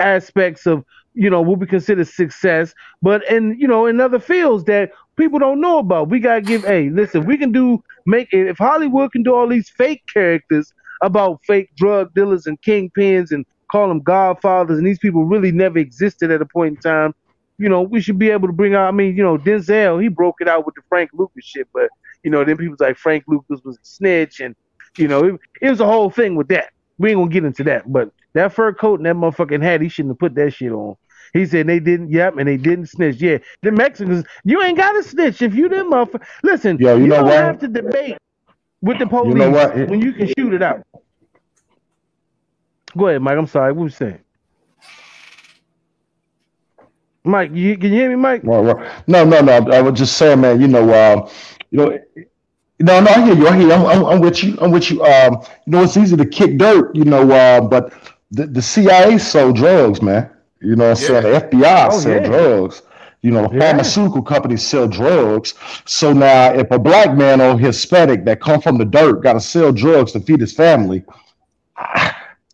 aspects 0.00 0.66
of 0.66 0.84
you 1.14 1.28
know 1.30 1.42
what 1.42 1.58
we 1.58 1.66
consider 1.66 2.04
success, 2.04 2.74
but 3.02 3.28
in 3.30 3.56
you 3.58 3.68
know 3.68 3.86
in 3.86 4.00
other 4.00 4.18
fields 4.18 4.64
that 4.64 4.90
people 5.16 5.38
don't 5.38 5.60
know 5.60 5.78
about. 5.78 6.08
We 6.08 6.20
gotta 6.20 6.40
give. 6.40 6.64
Hey, 6.64 6.88
listen, 6.88 7.26
we 7.26 7.36
can 7.36 7.52
do 7.52 7.82
make 8.06 8.28
if 8.32 8.56
Hollywood 8.58 9.12
can 9.12 9.22
do 9.22 9.34
all 9.34 9.48
these 9.48 9.68
fake 9.68 10.02
characters 10.12 10.72
about 11.02 11.40
fake 11.46 11.70
drug 11.76 12.12
dealers 12.14 12.46
and 12.46 12.60
kingpins 12.62 13.30
and 13.30 13.44
call 13.70 13.88
them 13.88 14.00
godfathers, 14.00 14.78
and 14.78 14.86
these 14.86 14.98
people 14.98 15.24
really 15.24 15.52
never 15.52 15.78
existed 15.78 16.30
at 16.30 16.42
a 16.42 16.46
point 16.46 16.76
in 16.76 16.80
time. 16.80 17.14
You 17.58 17.68
know, 17.68 17.82
we 17.82 18.00
should 18.00 18.18
be 18.18 18.30
able 18.30 18.48
to 18.48 18.52
bring 18.52 18.74
out. 18.74 18.88
I 18.88 18.90
mean, 18.90 19.16
you 19.16 19.22
know, 19.22 19.38
Denzel 19.38 20.02
he 20.02 20.08
broke 20.08 20.36
it 20.40 20.48
out 20.48 20.66
with 20.66 20.74
the 20.74 20.82
Frank 20.88 21.10
Lucas 21.12 21.44
shit, 21.44 21.68
but 21.72 21.88
you 22.22 22.30
know, 22.30 22.44
then 22.44 22.56
people's 22.56 22.80
like 22.80 22.96
Frank 22.96 23.24
Lucas 23.26 23.60
was 23.64 23.76
a 23.76 23.84
snitch, 23.84 24.40
and 24.40 24.54
you 24.96 25.08
know, 25.08 25.24
it, 25.24 25.40
it 25.60 25.70
was 25.70 25.80
a 25.80 25.86
whole 25.86 26.10
thing 26.10 26.34
with 26.36 26.48
that. 26.48 26.70
We 26.98 27.10
ain't 27.10 27.18
gonna 27.18 27.30
get 27.30 27.44
into 27.44 27.64
that, 27.64 27.90
but 27.92 28.10
that 28.34 28.52
fur 28.52 28.72
coat 28.72 29.00
and 29.00 29.06
that 29.06 29.16
motherfucking 29.16 29.62
hat, 29.62 29.80
he 29.80 29.88
shouldn't 29.88 30.12
have 30.12 30.18
put 30.18 30.34
that 30.34 30.52
shit 30.52 30.72
on. 30.72 30.96
He 31.32 31.46
said 31.46 31.66
they 31.66 31.80
didn't, 31.80 32.10
yep, 32.10 32.36
and 32.38 32.46
they 32.48 32.56
didn't 32.56 32.86
snitch. 32.86 33.16
Yeah, 33.20 33.38
the 33.62 33.72
Mexicans, 33.72 34.24
you 34.44 34.62
ain't 34.62 34.78
got 34.78 34.92
to 34.92 35.02
snitch 35.02 35.42
if 35.42 35.54
you 35.54 35.68
them 35.68 35.90
motherfucker. 35.90 36.24
Listen, 36.44 36.78
Yo, 36.78 36.96
you 36.96 37.02
you 37.02 37.08
know 37.08 37.16
don't 37.16 37.24
what? 37.26 37.34
have 37.34 37.58
to 37.60 37.68
debate 37.68 38.16
with 38.84 38.98
the 38.98 39.06
police 39.06 39.34
know 39.34 39.50
what? 39.50 39.74
when 39.88 40.00
you 40.00 40.12
can 40.12 40.28
shoot 40.38 40.52
it 40.52 40.62
out. 40.62 40.82
Go 42.96 43.08
ahead, 43.08 43.22
Mike. 43.22 43.36
I'm 43.38 43.46
sorry. 43.46 43.72
What 43.72 43.84
was 43.84 43.92
you 43.92 43.96
saying? 44.06 44.20
Mike, 47.24 47.50
you 47.54 47.76
can 47.78 47.90
you 47.92 47.98
hear 48.00 48.10
me, 48.10 48.16
Mike? 48.16 48.44
No, 48.44 48.62
no, 49.06 49.24
no. 49.24 49.52
I 49.72 49.80
was 49.80 49.98
just 49.98 50.16
saying, 50.16 50.40
man. 50.42 50.60
You 50.60 50.68
know, 50.68 50.82
um, 50.92 51.28
you 51.70 51.78
know, 51.78 51.98
no, 52.80 53.00
no. 53.00 53.10
I 53.10 53.24
hear 53.24 53.34
you. 53.34 53.48
I 53.48 53.56
hear 53.56 53.66
you. 53.68 53.72
I'm, 53.72 53.86
I'm, 53.86 54.04
I'm 54.04 54.20
with 54.20 54.44
you. 54.44 54.58
I'm 54.60 54.70
with 54.70 54.90
you. 54.90 55.02
Um, 55.02 55.38
you 55.66 55.72
know, 55.72 55.82
it's 55.82 55.96
easy 55.96 56.16
to 56.16 56.26
kick 56.26 56.58
dirt. 56.58 56.94
You 56.94 57.04
know, 57.04 57.30
uh, 57.30 57.62
but 57.62 57.92
the, 58.30 58.46
the 58.46 58.62
CIA 58.62 59.16
sold 59.18 59.56
drugs, 59.56 60.02
man. 60.02 60.30
You 60.60 60.76
know, 60.76 60.90
what 60.90 61.00
I'm 61.00 61.04
saying 61.06 61.22
the 61.22 61.40
FBI 61.40 61.88
Oh, 61.90 61.98
sell 61.98 62.12
yeah. 62.12 62.26
drugs. 62.26 62.82
You 63.24 63.30
know, 63.30 63.48
Yeah. 63.50 63.60
pharmaceutical 63.60 64.20
companies 64.20 64.62
sell 64.62 64.86
drugs. 64.86 65.54
So 65.86 66.12
now, 66.12 66.52
if 66.52 66.70
a 66.70 66.78
black 66.78 67.16
man 67.16 67.40
or 67.40 67.58
Hispanic 67.58 68.26
that 68.26 68.42
come 68.42 68.60
from 68.60 68.76
the 68.76 68.84
dirt 68.84 69.22
got 69.22 69.32
to 69.32 69.40
sell 69.40 69.72
drugs 69.72 70.12
to 70.12 70.20
feed 70.20 70.40
his 70.40 70.52
family, 70.52 71.02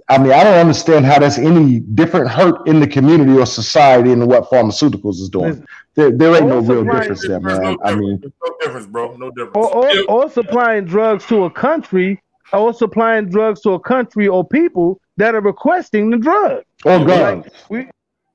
I 0.09 0.19
mean, 0.19 0.33
I 0.33 0.45
don't 0.45 0.55
understand 0.55 1.07
how 1.07 1.19
that's 1.19 1.39
any 1.39 1.81
different 1.81 2.29
hurt 2.31 2.69
in 2.69 2.79
the 2.79 2.87
community 2.87 3.33
or 3.37 3.47
society 3.47 4.11
than 4.11 4.29
what 4.29 4.49
pharmaceuticals 4.49 5.15
is 5.15 5.29
doing. 5.29 5.67
There, 5.97 6.13
there 6.13 6.37
ain't 6.37 6.47
no 6.47 6.61
real 6.61 6.85
difference 6.85 7.27
there, 7.27 7.41
There's 7.41 7.59
no 7.59 7.65
man. 7.65 7.77
I 7.85 7.95
mean, 7.97 8.23
no 8.23 8.55
difference, 8.61 8.87
bro. 8.87 9.17
No 9.17 9.31
difference. 9.31 9.57
or, 9.57 9.75
or, 9.75 9.91
or 10.09 10.31
supplying 10.31 10.85
drugs 10.85 11.27
to 11.27 11.47
a 11.47 11.51
country, 11.51 12.23
or 12.53 12.73
supplying 12.73 13.29
drugs 13.29 13.61
to 13.63 13.71
a 13.71 13.81
country 13.81 14.29
or 14.29 14.47
people 14.47 15.01
that 15.17 15.35
are 15.35 15.41
requesting 15.41 16.11
the 16.11 16.17
drug. 16.17 16.63
or 16.85 17.05
guns, 17.05 17.47
We, 17.69 17.89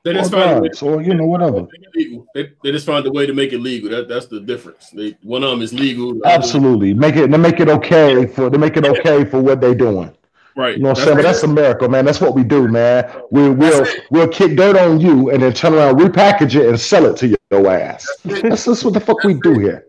They 0.05 0.11
or 0.11 0.13
just 0.13 0.31
find 0.31 0.59
a 0.59 0.61
way 0.61 0.67
guns, 0.67 0.81
or 0.83 1.01
you 1.01 1.15
know, 1.15 1.25
whatever. 1.25 1.61
to 1.61 1.61
make 1.63 1.81
it 1.81 1.95
legal. 1.95 2.27
They, 2.35 2.51
they 2.63 2.71
just 2.71 2.85
find 2.85 3.03
a 3.07 3.11
way 3.11 3.25
to 3.25 3.33
make 3.33 3.53
it 3.53 3.57
legal. 3.57 3.89
That, 3.89 4.07
that's 4.07 4.27
the 4.27 4.39
difference. 4.39 4.91
They, 4.91 5.17
one 5.23 5.43
of 5.43 5.49
them 5.49 5.63
is 5.63 5.73
legal. 5.73 6.23
Absolutely, 6.23 6.93
make 6.93 7.15
it. 7.15 7.31
They 7.31 7.37
make 7.37 7.59
it 7.59 7.69
okay 7.69 8.27
for. 8.27 8.51
They 8.51 8.59
make 8.59 8.77
it 8.77 8.85
okay 8.85 9.25
for 9.25 9.41
what 9.41 9.59
they're 9.59 9.73
doing. 9.73 10.15
Right. 10.55 10.77
You 10.77 10.83
know 10.83 10.89
what 10.89 10.99
I'm 10.99 11.05
saying? 11.05 11.17
But 11.17 11.23
that's 11.23 11.41
America, 11.41 11.89
man. 11.89 12.05
That's 12.05 12.21
what 12.21 12.35
we 12.35 12.43
do, 12.43 12.67
man. 12.67 13.11
We, 13.31 13.49
we'll 13.49 13.87
we'll 14.11 14.27
kick 14.27 14.55
dirt 14.55 14.77
on 14.77 14.99
you 14.99 15.31
and 15.31 15.41
then 15.41 15.53
turn 15.53 15.73
around, 15.73 15.97
repackage 15.97 16.55
it, 16.55 16.69
and 16.69 16.79
sell 16.79 17.07
it 17.07 17.17
to 17.17 17.27
your 17.27 17.67
ass. 17.67 18.07
That's 18.23 18.63
that's 18.63 18.83
what 18.83 18.93
the 18.93 18.99
fuck 19.01 19.23
we 19.23 19.33
do 19.33 19.57
here. 19.57 19.87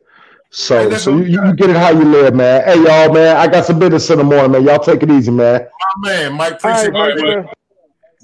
So 0.50 0.96
so 0.96 1.18
you, 1.18 1.44
you 1.44 1.54
get 1.56 1.68
it 1.68 1.76
how 1.76 1.90
you 1.90 2.04
live, 2.06 2.34
man. 2.34 2.64
Hey 2.64 2.82
y'all, 2.82 3.12
man. 3.12 3.36
I 3.36 3.48
got 3.48 3.66
some 3.66 3.78
business 3.78 4.08
in 4.08 4.16
the 4.16 4.24
morning, 4.24 4.52
man. 4.52 4.64
Y'all 4.64 4.78
take 4.78 5.02
it 5.02 5.10
easy, 5.10 5.30
man. 5.30 5.68
My 6.00 6.08
man, 6.08 6.32
Mike, 6.32 6.64
all 6.64 6.70
right, 6.70 6.88
appreciate 6.88 6.92
Mike, 6.92 7.18
you. 7.18 7.40
uh, 7.40 7.52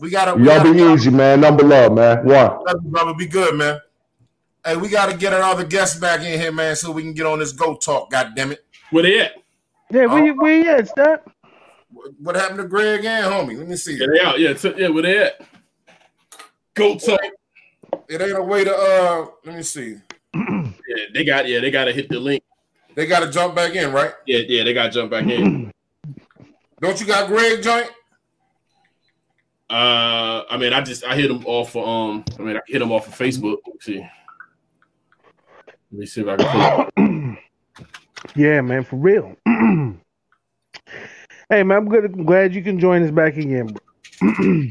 We 0.03 0.11
gotta, 0.11 0.35
we 0.35 0.45
Y'all 0.47 0.57
gotta, 0.57 0.75
be 0.75 0.81
easy, 0.81 1.11
man. 1.11 1.41
Number 1.41 1.63
love, 1.63 1.93
man. 1.93 2.25
One. 2.25 2.59
brother, 2.91 3.15
be 3.15 3.27
good, 3.27 3.55
man. 3.55 3.79
Hey, 4.67 4.75
we 4.75 4.89
gotta 4.89 5.17
get 5.17 5.33
our 5.33 5.43
other 5.43 5.65
guests 5.65 5.97
back 5.97 6.23
in 6.23 6.41
here, 6.41 6.51
man, 6.51 6.75
so 6.75 6.91
we 6.91 7.03
can 7.03 7.13
get 7.13 7.25
on 7.25 7.39
this 7.39 7.53
go 7.53 7.77
talk. 7.77 8.11
God 8.11 8.33
damn 8.35 8.51
it! 8.51 8.65
Where 8.91 9.05
they 9.05 9.21
at? 9.21 9.35
yeah, 9.91 10.07
we 10.07 10.33
we 10.33 10.65
yeah, 10.65 10.83
stop. 10.83 11.31
What 12.19 12.35
happened 12.35 12.59
to 12.59 12.65
Greg 12.65 13.05
and 13.05 13.27
homie? 13.27 13.57
Let 13.57 13.69
me 13.69 13.77
see. 13.77 13.97
Yeah, 13.97 14.07
they 14.13 14.21
out. 14.21 14.41
Yeah, 14.41 14.55
t- 14.55 14.75
yeah, 14.77 14.89
where 14.89 15.05
they 15.05 15.19
at? 15.19 15.41
Go 16.75 16.97
talk. 16.97 17.21
It 18.09 18.21
ain't 18.21 18.37
a 18.37 18.43
way 18.43 18.65
to. 18.65 18.77
uh 18.77 19.27
Let 19.45 19.55
me 19.55 19.63
see. 19.63 19.99
Yeah, 20.89 21.05
they 21.15 21.25
got. 21.25 21.47
Yeah, 21.47 21.61
they 21.61 21.71
got 21.71 21.85
to 21.85 21.93
hit 21.93 22.09
the 22.09 22.19
link. 22.19 22.43
They 22.97 23.07
got 23.07 23.21
to 23.21 23.31
jump 23.31 23.55
back 23.55 23.77
in, 23.77 23.93
right? 23.93 24.13
Yeah, 24.27 24.41
yeah, 24.49 24.65
they 24.65 24.75
got 24.75 24.87
to 24.87 24.91
jump 24.91 25.13
back 25.13 25.27
in. 25.27 25.71
Don't 26.81 27.01
you 27.01 27.07
got 27.07 27.29
Greg 27.29 27.63
joint? 27.63 27.89
Uh, 29.73 30.45
I 30.51 30.59
mean, 30.59 30.75
I 30.75 30.83
just 30.83 31.03
I 31.03 31.17
hit 31.17 31.31
him 31.31 31.47
off 31.47 31.75
of 31.75 31.89
um. 31.89 32.25
I 32.39 32.43
mean, 32.43 32.59
I 32.59 32.61
hit 32.67 32.83
him 32.83 32.93
off 32.93 33.09
of 33.09 33.15
Facebook. 33.15 33.57
Let 33.67 33.75
me 33.75 33.81
see. 33.81 34.07
Let 35.91 35.99
me 35.99 36.07
see 36.07 36.21
if 36.21 36.29
I 36.29 36.37
can. 36.37 37.39
Yeah, 38.37 38.61
man, 38.61 38.85
for 38.85 38.97
real. 38.97 39.35
hey, 39.47 39.97
man, 41.65 41.73
I'm 41.73 41.89
good. 41.89 42.05
I'm 42.05 42.25
glad 42.25 42.55
you 42.55 42.63
can 42.63 42.79
join 42.79 43.03
us 43.03 43.11
back 43.11 43.37
again. 43.37 43.77
bro. 44.21 44.33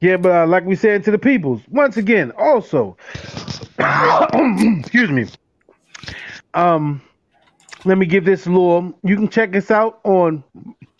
yeah, 0.00 0.16
but 0.16 0.30
uh, 0.30 0.46
like 0.46 0.64
we 0.64 0.76
said 0.76 1.02
to 1.04 1.10
the 1.10 1.18
peoples, 1.18 1.60
once 1.68 1.96
again, 1.96 2.32
also, 2.38 2.96
excuse 3.78 5.10
me. 5.10 5.26
Um, 6.54 7.02
let 7.84 7.98
me 7.98 8.06
give 8.06 8.24
this 8.24 8.46
a 8.46 8.50
little. 8.50 8.96
You 9.02 9.16
can 9.16 9.28
check 9.28 9.56
us 9.56 9.70
out 9.70 10.00
on 10.04 10.44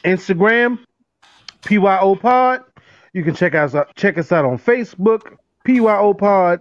Instagram, 0.04 0.78
PYO 1.62 2.16
Pod. 2.16 2.64
You 3.12 3.24
can 3.24 3.34
check 3.34 3.54
us 3.54 3.74
out. 3.74 3.94
Check 3.96 4.18
us 4.18 4.30
out 4.32 4.44
on 4.44 4.58
Facebook, 4.58 5.36
PYO 5.64 6.14
Pod. 6.14 6.60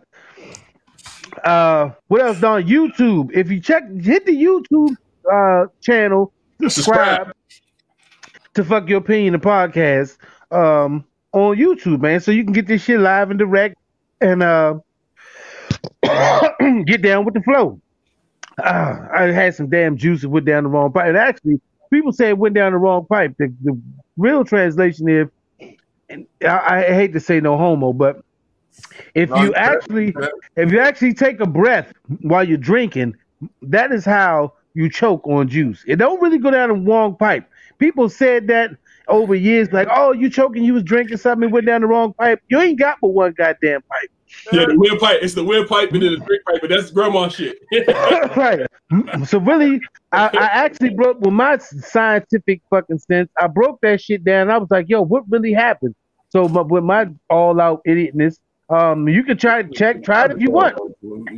Uh, 1.44 1.92
what 2.08 2.22
else? 2.22 2.42
On 2.44 2.64
YouTube. 2.64 3.32
If 3.34 3.52
you 3.52 3.60
check, 3.60 3.84
hit 4.02 4.26
the 4.26 4.36
YouTube 4.36 4.96
uh 5.32 5.68
channel, 5.82 6.34
subscribe 6.62 7.32
to 8.56 8.64
fuck 8.64 8.90
your 8.90 8.98
opinion 8.98 9.34
the 9.34 9.40
podcast 9.40 10.18
um 10.52 11.06
on 11.34 11.56
YouTube, 11.56 12.02
man. 12.02 12.20
So 12.20 12.32
you 12.32 12.44
can 12.44 12.54
get 12.54 12.68
this 12.68 12.84
shit 12.84 13.00
live 13.00 13.30
and 13.30 13.38
direct 13.38 13.76
and 14.22 14.42
uh 14.42 14.80
get 16.86 17.02
down 17.02 17.26
with 17.26 17.36
the 17.36 17.42
flow. 17.42 17.80
Uh, 18.58 19.08
I 19.14 19.24
had 19.26 19.56
some 19.56 19.70
damn 19.70 19.96
juice 19.96 20.22
that 20.22 20.30
went 20.30 20.46
down 20.46 20.64
the 20.64 20.70
wrong 20.70 20.92
pipe. 20.92 21.08
And 21.08 21.18
actually, 21.18 21.62
people 21.92 22.12
say 22.12 22.30
it 22.30 22.38
went 22.38 22.56
down 22.56 22.74
the 22.74 22.78
wrong 22.78 23.06
pipe. 23.06 23.36
The, 23.38 23.54
the 23.64 23.80
real 24.18 24.44
translation 24.44 25.08
is, 25.08 25.28
I, 26.10 26.86
I 26.88 26.94
hate 26.94 27.14
to 27.14 27.20
say 27.20 27.40
no 27.40 27.58
homo, 27.58 27.94
but 27.94 28.22
if 29.14 29.30
No, 29.30 29.44
you 29.44 29.54
actually 29.56 30.14
if 30.56 30.72
you 30.72 30.80
actually 30.80 31.14
take 31.14 31.40
a 31.40 31.46
breath 31.46 31.94
while 32.22 32.48
you're 32.48 32.58
drinking, 32.58 33.16
that 33.62 33.92
is 33.92 34.06
how 34.06 34.54
you 34.74 34.90
choke 34.90 35.26
on 35.28 35.48
juice. 35.48 35.84
It 35.88 35.98
don't 35.98 36.22
really 36.22 36.38
go 36.38 36.52
down 36.52 36.70
the 36.70 36.76
wrong 36.76 37.16
pipe. 37.16 37.48
People 37.80 38.10
said 38.10 38.48
that 38.48 38.72
over 39.08 39.34
years, 39.36 39.72
like, 39.72 39.88
oh, 39.92 40.12
you 40.12 40.30
choking, 40.30 40.64
you 40.64 40.74
was 40.74 40.84
drinking 40.84 41.18
something, 41.18 41.50
it 41.50 41.52
went 41.52 41.66
down 41.66 41.82
the 41.82 41.88
wrong 41.88 42.14
pipe. 42.14 42.42
You 42.48 42.60
ain't 42.60 42.80
got 42.80 42.98
but 43.02 43.10
one 43.10 43.34
goddamn 43.38 43.82
pipe. 43.82 44.12
Yeah, 44.54 44.66
the 44.68 44.78
windpipe. 44.78 45.20
It's 45.22 45.34
the 45.34 45.44
windpipe 45.44 45.92
and 45.92 46.04
then 46.04 46.12
the 46.12 46.18
drink 46.18 46.44
pipe, 46.46 46.62
but 46.62 46.70
that's 46.70 46.92
grandma 46.92 47.30
shit. 47.30 47.58
right. 48.38 48.68
So 49.26 49.40
really, 49.40 49.82
I, 50.12 50.28
I 50.28 50.46
actually 50.46 50.92
broke 50.92 51.20
with 51.20 51.34
my 51.34 51.58
scientific 51.58 52.62
fucking 52.70 53.00
sense. 53.00 53.30
I 53.40 53.48
broke 53.48 53.80
that 53.82 54.02
shit 54.02 54.24
down. 54.24 54.52
I 54.52 54.58
was 54.58 54.70
like, 54.70 54.86
yo, 54.88 55.02
what 55.02 55.24
really 55.30 55.54
happened? 55.54 55.96
So 56.30 56.48
my, 56.48 56.62
with 56.62 56.84
my 56.84 57.08
all 57.30 57.60
out 57.60 57.82
idiotness, 57.88 58.38
um, 58.70 59.08
you 59.08 59.24
can 59.24 59.36
try 59.38 59.64
to 59.64 59.70
check, 59.70 60.04
try 60.04 60.26
it 60.26 60.32
if 60.32 60.40
you 60.40 60.52
want. 60.52 60.78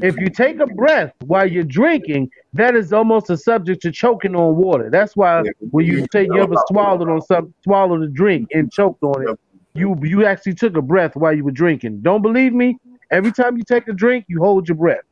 If 0.04 0.18
you 0.18 0.30
take 0.30 0.60
a 0.60 0.68
breath 0.68 1.14
while 1.26 1.50
you're 1.50 1.64
drinking, 1.64 2.30
that 2.54 2.76
is 2.76 2.92
almost 2.92 3.30
a 3.30 3.38
subject 3.38 3.82
to 3.84 3.92
choking 3.92 4.36
on 4.36 4.58
water. 4.58 4.90
That's 4.90 5.16
why 5.16 5.44
when 5.70 5.86
you 5.86 6.06
say 6.12 6.26
you 6.26 6.42
ever 6.42 6.56
swallowed 6.68 7.10
on 7.10 7.22
some 7.22 7.54
swallowed 7.64 8.04
a 8.04 8.08
drink 8.08 8.50
and 8.54 8.72
choked 8.72 9.02
on 9.04 9.28
it, 9.28 9.40
you 9.74 9.98
you 10.04 10.26
actually 10.26 10.56
took 10.56 10.76
a 10.76 10.82
breath 10.82 11.16
while 11.16 11.34
you 11.34 11.46
were 11.46 11.52
drinking. 11.52 12.02
Don't 12.02 12.22
believe 12.22 12.54
me? 12.54 12.78
Every 13.12 13.32
time 13.32 13.58
you 13.58 13.64
take 13.64 13.88
a 13.88 13.94
drink, 13.94 14.26
you 14.28 14.40
hold 14.40 14.68
your 14.68 14.76
breath. 14.76 15.04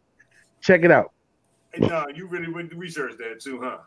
Check 0.61 0.83
it 0.83 0.91
out. 0.91 1.13
Hey, 1.71 1.87
no, 1.87 2.05
you 2.13 2.27
really 2.27 2.51
went 2.51 2.69
to 2.71 2.75
research 2.75 3.13
that 3.17 3.39
too, 3.39 3.61
huh? 3.61 3.77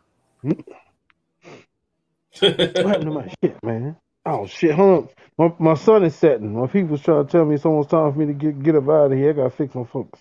What 2.40 2.58
happened 2.60 3.04
to 3.04 3.10
my 3.10 3.34
shit, 3.42 3.62
man? 3.62 3.96
Oh 4.26 4.46
shit, 4.46 4.72
hold 4.74 5.08
on. 5.38 5.54
My, 5.58 5.72
my 5.72 5.74
son 5.74 6.04
is 6.04 6.14
setting. 6.14 6.58
My 6.58 6.66
people's 6.66 7.02
trying 7.02 7.26
to 7.26 7.32
tell 7.32 7.44
me 7.44 7.56
it's 7.56 7.64
almost 7.66 7.90
time 7.90 8.12
for 8.12 8.18
me 8.18 8.26
to 8.26 8.32
get 8.34 8.62
get 8.62 8.76
up 8.76 8.88
out 8.88 9.12
of 9.12 9.18
here. 9.18 9.30
I 9.30 9.32
gotta 9.34 9.50
fix 9.50 9.74
my 9.74 9.84
folks. 9.84 10.20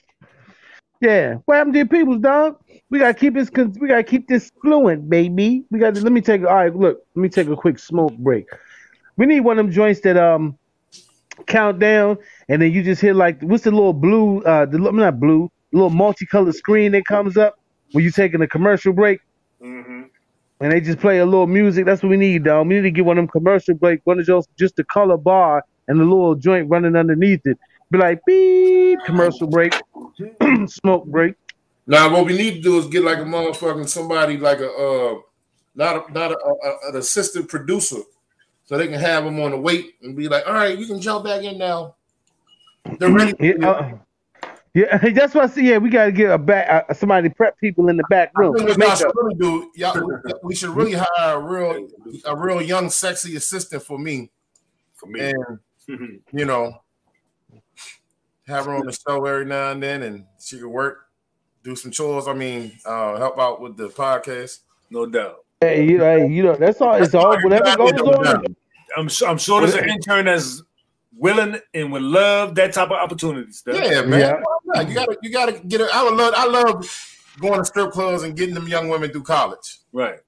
Yeah, 1.01 1.35
what 1.45 1.57
happened 1.57 1.73
to 1.73 1.79
your 1.79 1.87
people's 1.87 2.21
dog? 2.21 2.57
We 2.89 2.99
gotta 2.99 3.13
keep 3.13 3.33
this. 3.35 3.49
con- 3.49 3.75
We 3.79 3.87
gotta 3.89 4.03
keep 4.03 4.27
this 4.27 4.51
fluent, 4.61 5.09
baby. 5.09 5.65
We 5.71 5.79
got. 5.79 5.95
to 5.95 6.01
Let 6.01 6.11
me 6.13 6.21
take. 6.21 6.41
All 6.41 6.55
right, 6.55 6.75
look. 6.75 7.01
Let 7.15 7.21
me 7.21 7.29
take 7.29 7.47
a 7.49 7.55
quick 7.55 7.79
smoke 7.79 8.17
break. 8.17 8.47
We 9.17 9.25
need 9.27 9.41
one 9.41 9.59
of 9.59 9.65
them 9.65 9.73
joints 9.73 10.01
that 10.01 10.17
um 10.17 10.57
count 11.47 11.79
down, 11.79 12.17
and 12.49 12.61
then 12.61 12.71
you 12.71 12.83
just 12.83 13.01
hear 13.01 13.13
like 13.13 13.41
what's 13.41 13.63
the 13.65 13.71
little 13.71 13.93
blue? 13.93 14.41
Uh, 14.43 14.65
the 14.65 14.79
li- 14.79 14.91
not 14.93 15.19
blue, 15.19 15.49
little 15.73 15.89
multicolored 15.91 16.55
screen 16.55 16.93
that 16.93 17.05
comes 17.05 17.37
up 17.37 17.55
when 17.93 18.03
you're 18.03 18.13
taking 18.13 18.41
a 18.41 18.47
commercial 18.47 18.93
break 18.93 19.19
Mm-hmm. 19.63 20.01
And 20.61 20.71
they 20.71 20.79
just 20.79 20.99
play 20.99 21.19
a 21.19 21.25
little 21.25 21.47
music. 21.47 21.85
That's 21.85 22.03
what 22.03 22.09
we 22.09 22.17
need, 22.17 22.43
dog. 22.43 22.67
We 22.67 22.75
need 22.75 22.81
to 22.83 22.91
get 22.91 23.03
one 23.03 23.17
of 23.17 23.23
them 23.23 23.27
commercial 23.29 23.73
break, 23.73 24.01
one 24.03 24.19
of 24.19 24.25
those 24.27 24.47
just 24.57 24.75
the 24.75 24.83
color 24.83 25.17
bar 25.17 25.65
and 25.87 25.99
the 25.99 26.03
little 26.03 26.35
joint 26.35 26.69
running 26.69 26.95
underneath 26.95 27.41
it. 27.45 27.57
Be 27.89 27.97
like 27.97 28.23
beep, 28.25 28.99
commercial 29.05 29.47
break, 29.47 29.73
smoke 30.67 31.05
break. 31.05 31.35
Now, 31.87 32.13
what 32.13 32.25
we 32.25 32.37
need 32.37 32.55
to 32.55 32.61
do 32.61 32.77
is 32.77 32.87
get 32.87 33.03
like 33.03 33.17
a 33.17 33.23
motherfucking 33.23 33.89
somebody 33.89 34.37
like 34.37 34.59
a 34.59 34.71
uh, 34.71 35.15
not 35.75 36.09
a, 36.09 36.13
not 36.13 36.31
a, 36.31 36.37
a, 36.37 36.89
an 36.89 36.95
assistant 36.95 37.49
producer, 37.49 37.97
so 38.65 38.77
they 38.77 38.87
can 38.87 38.99
have 38.99 39.25
them 39.25 39.39
on 39.41 39.51
the 39.51 39.57
wait 39.57 39.95
and 40.03 40.15
be 40.15 40.29
like, 40.29 40.47
all 40.47 40.53
right, 40.53 40.77
you 40.77 40.85
can 40.85 41.01
jump 41.01 41.25
back 41.25 41.43
in 41.43 41.57
now. 41.57 41.95
They're 42.99 43.11
ready. 43.11 43.33
Yeah, 43.39 43.67
uh, 43.67 43.91
yeah, 44.73 44.97
that's 45.13 45.33
what 45.35 45.43
I 45.43 45.47
see. 45.47 45.69
Yeah, 45.69 45.77
we 45.77 45.89
got 45.89 46.05
to 46.05 46.11
get 46.11 46.31
a 46.31 46.37
back 46.37 46.85
uh, 46.89 46.93
somebody 46.93 47.29
to 47.29 47.35
prep 47.35 47.57
people 47.59 47.89
in 47.89 47.97
the 47.97 48.03
back 48.09 48.31
I 48.35 48.41
room. 48.41 48.55
think 48.55 48.69
what 48.69 48.77
y'all 48.79 48.95
should 48.95 49.11
really 49.15 49.35
do, 49.35 49.71
y'all, 49.75 50.05
we- 50.05 50.33
we 50.43 50.55
should 50.55 50.69
really 50.69 50.93
hire 50.93 51.35
a 51.35 51.39
real, 51.39 51.87
a 52.25 52.35
real 52.35 52.61
young, 52.61 52.89
sexy 52.89 53.35
assistant 53.35 53.83
for 53.83 53.97
me, 53.99 54.29
For 54.95 55.07
me. 55.07 55.31
and 55.31 55.59
you 56.33 56.45
know, 56.45 56.81
have 58.47 58.65
her 58.65 58.73
on 58.75 58.85
the 58.85 58.91
show 58.93 59.25
every 59.25 59.45
now 59.45 59.71
and 59.71 59.81
then, 59.83 60.03
and 60.03 60.25
she 60.39 60.57
could 60.59 60.67
work, 60.69 61.07
do 61.63 61.75
some 61.75 61.91
chores. 61.91 62.27
I 62.27 62.33
mean, 62.33 62.77
uh, 62.85 63.17
help 63.17 63.39
out 63.39 63.61
with 63.61 63.77
the 63.77 63.89
podcast. 63.89 64.59
no 64.89 65.05
doubt. 65.05 65.37
Hey, 65.59 65.85
you, 65.87 65.99
hey, 65.99 66.27
you 66.27 66.41
know 66.43 66.55
that's 66.55 66.81
all. 66.81 66.95
It's 66.95 67.13
all 67.13 67.37
whatever 67.43 67.75
goes 67.77 67.91
on. 67.93 68.43
I'm 68.97 69.07
sure, 69.07 69.27
I'm 69.29 69.37
sure 69.37 69.61
there's 69.61 69.75
an 69.75 69.89
intern 69.89 70.25
that's 70.25 70.63
willing 71.21 71.59
and 71.73 71.91
would 71.91 72.01
love 72.01 72.55
that 72.55 72.73
type 72.73 72.89
of 72.89 72.97
opportunity. 72.97 73.51
Stuff. 73.51 73.75
Yeah, 73.75 74.01
man. 74.01 74.41
Yeah. 74.73 74.81
You 74.81 74.93
gotta, 74.95 75.17
you 75.21 75.29
gotta 75.29 75.53
get 75.59 75.81
it. 75.81 75.89
I 75.93 76.03
would 76.03 76.15
love, 76.15 76.33
I 76.35 76.47
love 76.47 76.85
going 77.39 77.59
to 77.59 77.65
strip 77.65 77.91
clubs 77.91 78.23
and 78.23 78.35
getting 78.35 78.55
them 78.55 78.67
young 78.67 78.89
women 78.89 79.11
through 79.11 79.23
college. 79.23 79.77
Right. 79.93 80.19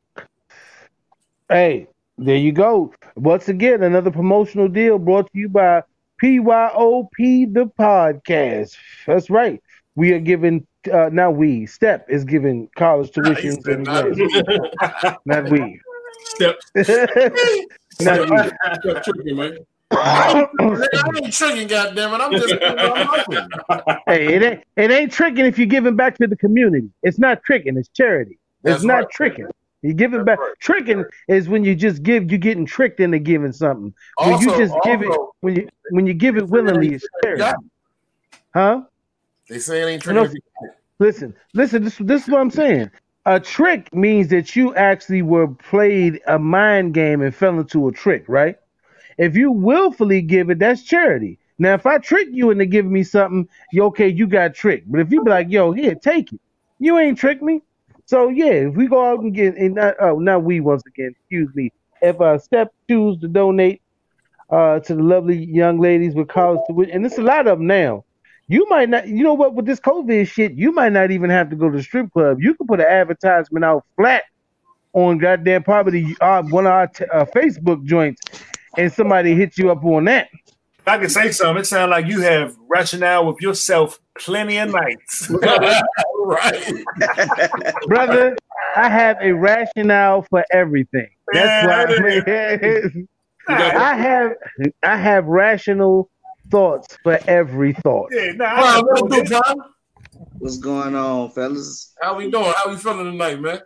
Hey, 1.49 1.87
there 2.17 2.37
you 2.37 2.51
go. 2.51 2.93
Once 3.15 3.49
again, 3.49 3.83
another 3.83 4.11
promotional 4.11 4.67
deal 4.67 4.99
brought 4.99 5.31
to 5.33 5.39
you 5.39 5.49
by 5.49 5.81
PYOP 6.21 7.53
the 7.53 7.65
podcast. 7.77 8.77
That's 9.07 9.29
right. 9.29 9.61
We 9.95 10.13
are 10.13 10.19
giving 10.19 10.65
uh 10.91 11.09
not 11.11 11.35
we, 11.35 11.65
Step 11.65 12.09
is 12.09 12.23
giving 12.23 12.69
college 12.75 13.11
tuition 13.11 13.61
said 13.61 13.81
not 13.83 14.05
not 15.25 15.49
we. 15.49 15.79
Step, 16.25 16.55
not 18.01 18.29
we. 18.29 18.51
step 18.81 19.03
tripping, 19.03 19.35
man. 19.35 19.57
I 19.97 20.47
ain't 21.23 21.33
tricking, 21.33 21.67
goddamn 21.67 22.13
it. 22.13 22.17
I'm 22.21 22.31
just, 22.31 22.53
I'm 22.61 23.97
hey, 24.07 24.33
it 24.35 24.43
ain't 24.43 24.63
it 24.75 24.91
ain't 24.91 25.11
tricking 25.11 25.45
if 25.45 25.57
you're 25.57 25.67
giving 25.67 25.95
back 25.95 26.17
to 26.17 26.27
the 26.27 26.35
community. 26.37 26.89
It's 27.03 27.19
not 27.19 27.43
tricking, 27.43 27.77
it's 27.77 27.89
charity. 27.89 28.39
It's 28.63 28.73
That's 28.75 28.83
not 28.83 28.95
right. 28.95 29.09
tricking. 29.11 29.47
You 29.81 29.93
giving 29.93 30.19
That's 30.23 30.37
back. 30.37 30.39
right. 30.39 30.53
Tricking 30.59 31.03
is 31.27 31.49
when 31.49 31.63
you 31.65 31.75
just 31.75 32.03
give. 32.03 32.31
You're 32.31 32.39
getting 32.39 32.65
tricked 32.65 32.99
into 33.01 33.19
giving 33.19 33.51
something. 33.51 33.93
When 34.17 34.29
you 34.41 34.49
Also- 34.51 34.57
just 34.57 34.73
give 34.83 35.01
it. 35.01 35.11
When 35.41 35.55
you 35.55 35.69
when 35.91 36.07
you 36.07 36.13
give 36.13 36.37
it 36.37 36.47
willingly, 36.47 36.93
it's 36.95 37.05
charity. 37.23 37.43
Huh? 38.53 38.81
They 39.49 39.59
say 39.59 39.81
it 39.81 39.85
ain't 39.87 40.03
tricking. 40.03 40.23
No. 40.23 40.29
Listen, 40.99 41.35
listen. 41.53 41.83
This 41.83 41.97
this 41.99 42.23
is 42.23 42.29
what 42.29 42.39
I'm 42.39 42.51
saying. 42.51 42.91
A 43.25 43.39
trick 43.39 43.93
means 43.93 44.27
that 44.29 44.55
you 44.55 44.75
actually 44.75 45.21
were 45.21 45.47
played 45.47 46.21
a 46.27 46.37
mind 46.39 46.93
game 46.93 47.21
and 47.21 47.33
fell 47.33 47.57
into 47.59 47.87
a 47.87 47.91
trick, 47.91 48.25
right? 48.27 48.55
If 49.17 49.35
you 49.35 49.51
willfully 49.51 50.21
give 50.21 50.49
it, 50.49 50.59
that's 50.59 50.83
charity. 50.83 51.39
Now, 51.59 51.75
if 51.75 51.85
I 51.85 51.97
trick 51.97 52.29
you 52.31 52.49
into 52.49 52.65
giving 52.65 52.91
me 52.91 53.03
something, 53.03 53.47
you 53.71 53.83
okay, 53.85 54.07
you 54.07 54.27
got 54.27 54.53
tricked. 54.53 54.91
But 54.91 55.01
if 55.01 55.11
you 55.11 55.23
be 55.23 55.29
like, 55.29 55.49
yo, 55.49 55.71
here, 55.71 55.95
take 55.95 56.33
it, 56.33 56.41
you 56.79 56.97
ain't 56.97 57.17
tricked 57.17 57.43
me. 57.43 57.61
So 58.05 58.29
yeah, 58.29 58.67
if 58.67 58.75
we 58.75 58.87
go 58.87 59.05
out 59.05 59.19
and 59.19 59.33
get, 59.33 59.55
and 59.55 59.75
not, 59.75 59.95
oh, 59.99 60.19
not 60.19 60.43
we 60.43 60.59
once 60.59 60.83
again, 60.87 61.15
excuse 61.19 61.49
me. 61.55 61.71
If 62.01 62.19
uh, 62.19 62.37
Step 62.37 62.73
choose 62.89 63.19
to 63.21 63.27
donate 63.27 63.81
uh, 64.49 64.79
to 64.79 64.95
the 64.95 65.01
lovely 65.03 65.45
young 65.45 65.79
ladies 65.79 66.15
with 66.15 66.27
college 66.27 66.61
and 66.91 67.05
it's 67.05 67.17
a 67.17 67.21
lot 67.21 67.47
of 67.47 67.59
them 67.59 67.67
now. 67.67 68.03
You 68.47 68.67
might 68.69 68.89
not, 68.89 69.07
you 69.07 69.23
know 69.23 69.33
what, 69.33 69.55
with 69.55 69.65
this 69.65 69.79
COVID 69.79 70.27
shit, 70.27 70.53
you 70.53 70.73
might 70.73 70.91
not 70.91 71.11
even 71.11 71.29
have 71.29 71.49
to 71.49 71.55
go 71.55 71.69
to 71.69 71.77
the 71.77 71.83
strip 71.83 72.11
club. 72.11 72.41
You 72.41 72.53
can 72.55 72.67
put 72.67 72.81
an 72.81 72.85
advertisement 72.87 73.63
out 73.63 73.85
flat 73.95 74.23
on 74.91 75.17
goddamn 75.17 75.63
probably 75.63 76.15
uh, 76.21 76.43
one 76.43 76.65
of 76.65 76.71
our 76.73 76.87
t- 76.87 77.05
uh, 77.05 77.25
Facebook 77.25 77.83
joints, 77.85 78.21
and 78.77 78.91
somebody 78.91 79.35
hit 79.35 79.57
you 79.57 79.71
up 79.71 79.83
on 79.83 80.05
that. 80.05 80.29
If 80.79 80.87
I 80.87 80.97
can 80.97 81.09
say 81.09 81.31
something, 81.31 81.61
it 81.61 81.65
sounds 81.65 81.91
like 81.91 82.07
you 82.07 82.21
have 82.21 82.57
rationale 82.67 83.25
with 83.25 83.41
yourself 83.41 83.99
plenty 84.19 84.57
of 84.57 84.71
nights. 84.71 85.29
right. 86.25 86.83
brother. 87.87 88.35
I 88.75 88.89
have 88.89 89.17
a 89.21 89.31
rationale 89.31 90.23
for 90.23 90.43
everything. 90.51 91.07
That's 91.31 91.67
why 91.67 93.05
I 93.47 93.95
have 93.95 94.33
I 94.83 94.97
have 94.97 95.25
rational 95.25 96.09
thoughts 96.49 96.97
for 97.03 97.19
every 97.27 97.73
thought. 97.73 98.09
Yeah, 98.11 98.31
nah, 98.33 98.55
Brian, 98.55 98.59
I 98.59 98.81
what 98.81 99.09
know 99.09 99.17
it 99.17 99.27
do, 99.27 99.29
that. 99.29 99.57
What's 100.39 100.57
going 100.57 100.95
on, 100.95 101.31
fellas? 101.31 101.93
How 102.01 102.17
we 102.17 102.29
doing? 102.29 102.51
How 102.55 102.69
we 102.69 102.77
feeling 102.77 103.11
tonight, 103.11 103.39
man? 103.39 103.59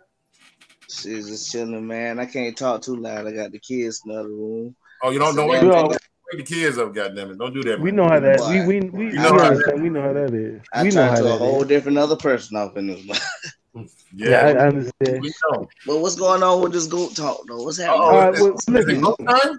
Shit, 0.90 1.26
just 1.26 1.52
chilling, 1.52 1.86
man. 1.86 2.18
I 2.18 2.26
can't 2.26 2.56
talk 2.56 2.82
too 2.82 2.96
loud. 2.96 3.26
I 3.26 3.32
got 3.32 3.52
the 3.52 3.58
kids 3.58 4.02
in 4.04 4.12
the 4.12 4.20
other 4.20 4.28
room. 4.28 4.74
Oh, 5.02 5.10
you 5.10 5.18
don't 5.18 5.36
know 5.36 5.52
Yeah, 5.52 5.62
wake, 5.62 5.72
well- 5.72 5.96
the 6.32 6.42
kids 6.42 6.76
up, 6.76 6.92
goddamn 6.94 7.30
it! 7.30 7.38
Don't 7.38 7.54
do 7.54 7.62
that. 7.62 7.80
We 7.80 7.90
know 7.90 8.06
how 8.06 8.20
that 8.20 8.38
we 8.50 8.60
we 8.66 8.80
we, 8.90 9.04
You 9.04 9.10
we 9.12 9.12
know 9.16 9.22
how 9.38 9.38
understand. 9.46 9.82
We 9.82 9.88
know 9.88 10.02
how 10.02 10.12
that 10.12 10.34
is. 10.34 10.60
I 10.74 10.82
We 10.82 10.90
know 10.90 11.08
how 11.08 11.14
to 11.14 11.24
a 11.26 11.38
whole 11.38 11.62
is. 11.62 11.68
different 11.68 11.96
other 11.96 12.16
person 12.16 12.56
off 12.58 12.76
in 12.76 12.88
this. 12.88 13.02
Yeah, 13.74 14.30
Yeah, 14.30 14.40
I, 14.46 14.50
I 14.64 14.66
understand. 14.68 15.22
we 15.22 15.32
know. 15.52 15.68
but 15.86 15.98
what's 16.00 16.16
going 16.16 16.42
on 16.42 16.62
with 16.62 16.72
this 16.72 16.86
goat 16.86 17.14
talk 17.14 17.40
though? 17.46 17.62
What's 17.62 17.78
happening? 17.78 18.00
Uh-oh, 18.02 18.10
All 18.10 18.18
right, 18.30 18.32
well, 18.34 18.46
it- 18.48 18.54
is 18.56 18.68
listen. 18.68 19.04
it? 19.06 19.58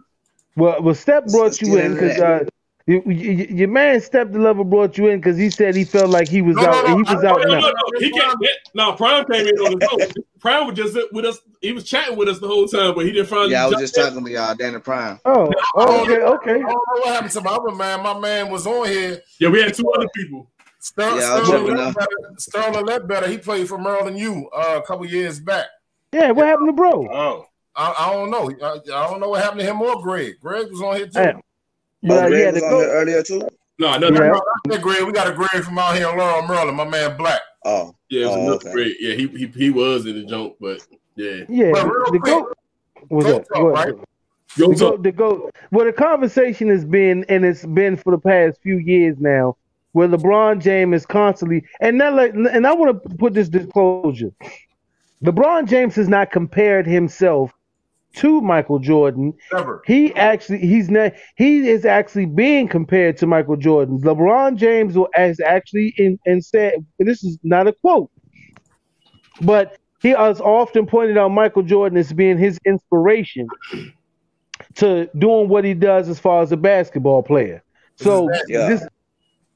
Well, 0.57 0.81
well, 0.81 0.95
Step 0.95 1.25
brought 1.27 1.43
Let's 1.43 1.61
you 1.61 1.77
in 1.77 1.93
because 1.93 2.19
uh, 2.19 2.43
you, 2.85 3.01
you, 3.05 3.31
your 3.49 3.67
man 3.69 4.01
Step 4.01 4.31
the 4.31 4.39
Lover 4.39 4.63
brought 4.63 4.97
you 4.97 5.07
in 5.07 5.19
because 5.19 5.37
he 5.37 5.49
said 5.49 5.75
he 5.75 5.85
felt 5.85 6.09
like 6.09 6.27
he 6.27 6.41
was 6.41 6.55
No, 6.57 6.63
no, 6.63 6.69
out. 6.69 6.87
no, 6.87 6.95
he 6.97 7.01
was 7.03 7.23
I- 7.23 7.27
out 7.29 7.39
No, 7.41 7.53
now. 7.53 7.59
no, 7.61 7.67
no. 7.69 7.99
He 7.99 8.11
can't. 8.11 8.37
No, 8.75 8.93
Prime 8.93 9.25
came 9.25 9.47
in 9.47 9.55
on 9.57 9.79
his 9.79 9.89
own. 9.91 10.23
Prime 10.39 10.67
was 10.67 10.75
just 10.77 10.97
with 11.11 11.25
us. 11.25 11.39
He 11.61 11.71
was 11.73 11.83
chatting 11.83 12.17
with 12.17 12.29
us 12.29 12.39
the 12.39 12.47
whole 12.47 12.67
time, 12.67 12.95
but 12.95 13.05
he 13.05 13.11
didn't 13.11 13.27
find. 13.27 13.51
yeah, 13.51 13.65
I 13.65 13.67
was 13.67 13.77
just 13.79 13.93
talking 13.95 14.23
to 14.23 14.31
y'all, 14.31 14.55
Danny 14.55 14.79
Prime. 14.79 15.19
Oh, 15.25 15.51
oh, 15.75 16.01
okay, 16.03 16.21
okay. 16.21 16.53
I 16.55 16.57
don't 16.59 16.65
know 16.67 17.01
what 17.01 17.07
happened 17.13 17.31
to 17.31 17.41
my 17.41 17.51
other 17.51 17.75
man. 17.75 18.01
My 18.03 18.17
man 18.17 18.49
was 18.49 18.65
on 18.65 18.87
here. 18.87 19.21
Yeah, 19.39 19.49
we 19.49 19.61
had 19.61 19.73
two 19.73 19.89
other 19.91 20.07
people. 20.15 20.49
Ster- 20.79 21.01
Yeah, 21.01 21.07
I 21.09 21.39
was 21.39 21.47
Sterling, 21.47 21.65
tripping 21.65 21.77
Ledbetter, 21.85 22.07
Sterling 22.37 22.85
Ledbetter. 22.85 23.27
He 23.27 23.37
played 23.37 23.67
for 23.67 23.77
Maryland 23.77 24.17
U 24.17 24.49
uh, 24.55 24.79
a 24.81 24.85
couple 24.87 25.05
years 25.05 25.39
back. 25.39 25.65
Yeah, 26.13 26.31
what 26.31 26.47
happened 26.47 26.69
to 26.69 26.73
bro? 26.73 27.07
Oh, 27.11 27.45
I, 27.75 27.93
I 27.99 28.13
don't 28.13 28.31
know. 28.31 28.49
I, 28.65 28.75
I 28.77 29.07
don't 29.09 29.19
know 29.19 29.29
what 29.29 29.43
happened 29.43 29.59
to 29.59 29.65
him 29.65 29.81
or 29.81 30.01
Greg. 30.01 30.35
Greg 30.41 30.67
was 30.71 30.81
on 30.81 30.95
here 30.95 31.07
too. 31.07 31.19
Hey, 31.19 31.33
Oh, 31.35 31.41
But 32.03 32.23
uh, 32.23 32.27
Greg 32.29 32.41
yeah, 32.41 32.51
was 32.51 32.61
the 32.61 32.67
on 32.67 32.73
here 32.79 32.89
earlier 32.91 33.23
too. 33.23 33.41
No, 33.77 33.97
no, 33.97 34.07
Yeah. 34.07 34.31
no. 34.31 34.41
No, 34.67 34.77
Greg. 34.77 35.03
We 35.03 35.11
got 35.11 35.27
a 35.27 35.33
Greg 35.33 35.63
from 35.63 35.77
out 35.77 35.95
here 35.97 36.09
in 36.09 36.17
Laurel, 36.17 36.47
Maryland. 36.47 36.77
My 36.77 36.85
man 36.87 37.17
Black. 37.17 37.41
Oh, 37.65 37.93
Yeah, 38.09 38.21
it 38.21 38.25
was 38.27 38.35
Oh, 38.35 38.39
another 38.41 38.55
okay. 38.55 38.71
great. 38.71 38.95
Yeah, 38.99 39.15
he, 39.15 39.27
he 39.27 39.47
he 39.47 39.69
was 39.69 40.05
in 40.05 40.15
the 40.15 40.23
junk, 40.25 40.53
but 40.59 40.85
yeah. 41.15 41.43
Yeah, 41.49 41.71
But 41.73 41.85
real 41.85 42.11
the 42.11 42.19
quick, 42.19 42.33
goat. 42.33 42.53
was 43.09 43.25
goat 43.25 43.47
up? 43.55 43.61
right? 43.61 43.93
Yo, 44.57 44.69
The 44.69 44.75
goat, 44.75 45.03
the 45.03 45.11
goat. 45.11 45.55
Well, 45.71 45.85
the 45.85 45.93
conversation 45.93 46.69
has 46.69 46.85
been, 46.85 47.25
and 47.29 47.45
it's 47.45 47.65
been 47.65 47.97
for 47.97 48.11
the 48.11 48.17
past 48.19 48.59
few 48.61 48.77
years 48.77 49.17
now, 49.19 49.57
where 49.91 50.07
LeBron 50.07 50.61
James 50.61 50.95
is 50.95 51.05
constantly, 51.05 51.63
and 51.81 51.97
now, 51.97 52.15
like, 52.15 52.33
and 52.33 52.65
I 52.65 52.73
want 52.73 53.03
to 53.03 53.15
put 53.17 53.33
this 53.33 53.49
disclosure: 53.49 54.31
LeBron 55.23 55.67
James 55.67 55.95
has 55.95 56.07
not 56.09 56.31
compared 56.31 56.87
himself 56.87 57.51
to 58.15 58.41
Michael 58.41 58.79
Jordan. 58.79 59.33
Never. 59.53 59.81
He 59.85 60.13
actually, 60.15 60.59
he's 60.59 60.89
not, 60.89 61.13
he 61.35 61.69
is 61.69 61.85
actually 61.85 62.25
being 62.25 62.67
compared 62.67 63.17
to 63.17 63.27
Michael 63.27 63.55
Jordan. 63.57 64.01
LeBron 64.01 64.55
James 64.55 64.97
will 64.97 65.09
has 65.13 65.39
actually 65.39 65.93
in 65.97 66.19
and 66.25 66.43
said, 66.43 66.85
this 66.97 67.23
is 67.23 67.37
not 67.43 67.67
a 67.67 67.73
quote, 67.73 68.09
but 69.41 69.77
he 70.01 70.09
has 70.09 70.41
often 70.41 70.85
pointed 70.85 71.17
out 71.17 71.29
Michael 71.29 71.63
Jordan 71.63 71.97
as 71.97 72.11
being 72.13 72.37
his 72.37 72.57
inspiration 72.65 73.47
to 74.75 75.09
doing 75.17 75.49
what 75.49 75.63
he 75.63 75.73
does 75.73 76.09
as 76.09 76.19
far 76.19 76.41
as 76.41 76.51
a 76.51 76.57
basketball 76.57 77.21
player. 77.23 77.63
So 77.97 78.29
Yeah. 78.47 78.69
this 78.69 78.87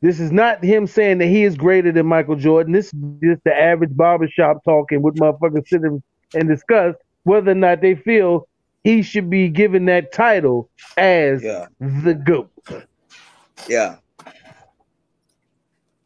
this 0.01 0.19
is 0.19 0.33
not 0.33 0.61
him 0.61 0.85
saying 0.85 1.19
that 1.19 1.27
he 1.27 1.43
is 1.43 1.55
greater 1.55 1.89
than 1.93 2.05
Michael 2.05 2.35
Jordan. 2.35 2.73
This 2.73 2.87
is 2.87 2.93
just 3.23 3.43
the 3.45 3.55
average 3.55 3.95
barbershop 3.95 4.61
talking 4.65 5.01
with 5.01 5.15
motherfuckers 5.15 5.65
sitting 5.67 6.03
and 6.35 6.49
discuss 6.49 6.95
whether 7.23 7.51
or 7.51 7.55
not 7.55 7.81
they 7.81 7.95
feel 7.95 8.47
he 8.83 9.01
should 9.01 9.29
be 9.29 9.49
given 9.49 9.85
that 9.85 10.11
title 10.11 10.69
as 10.97 11.41
yeah, 11.41 11.67
the 11.79 12.13
GOAT. 12.13 12.51
yeah. 13.67 13.97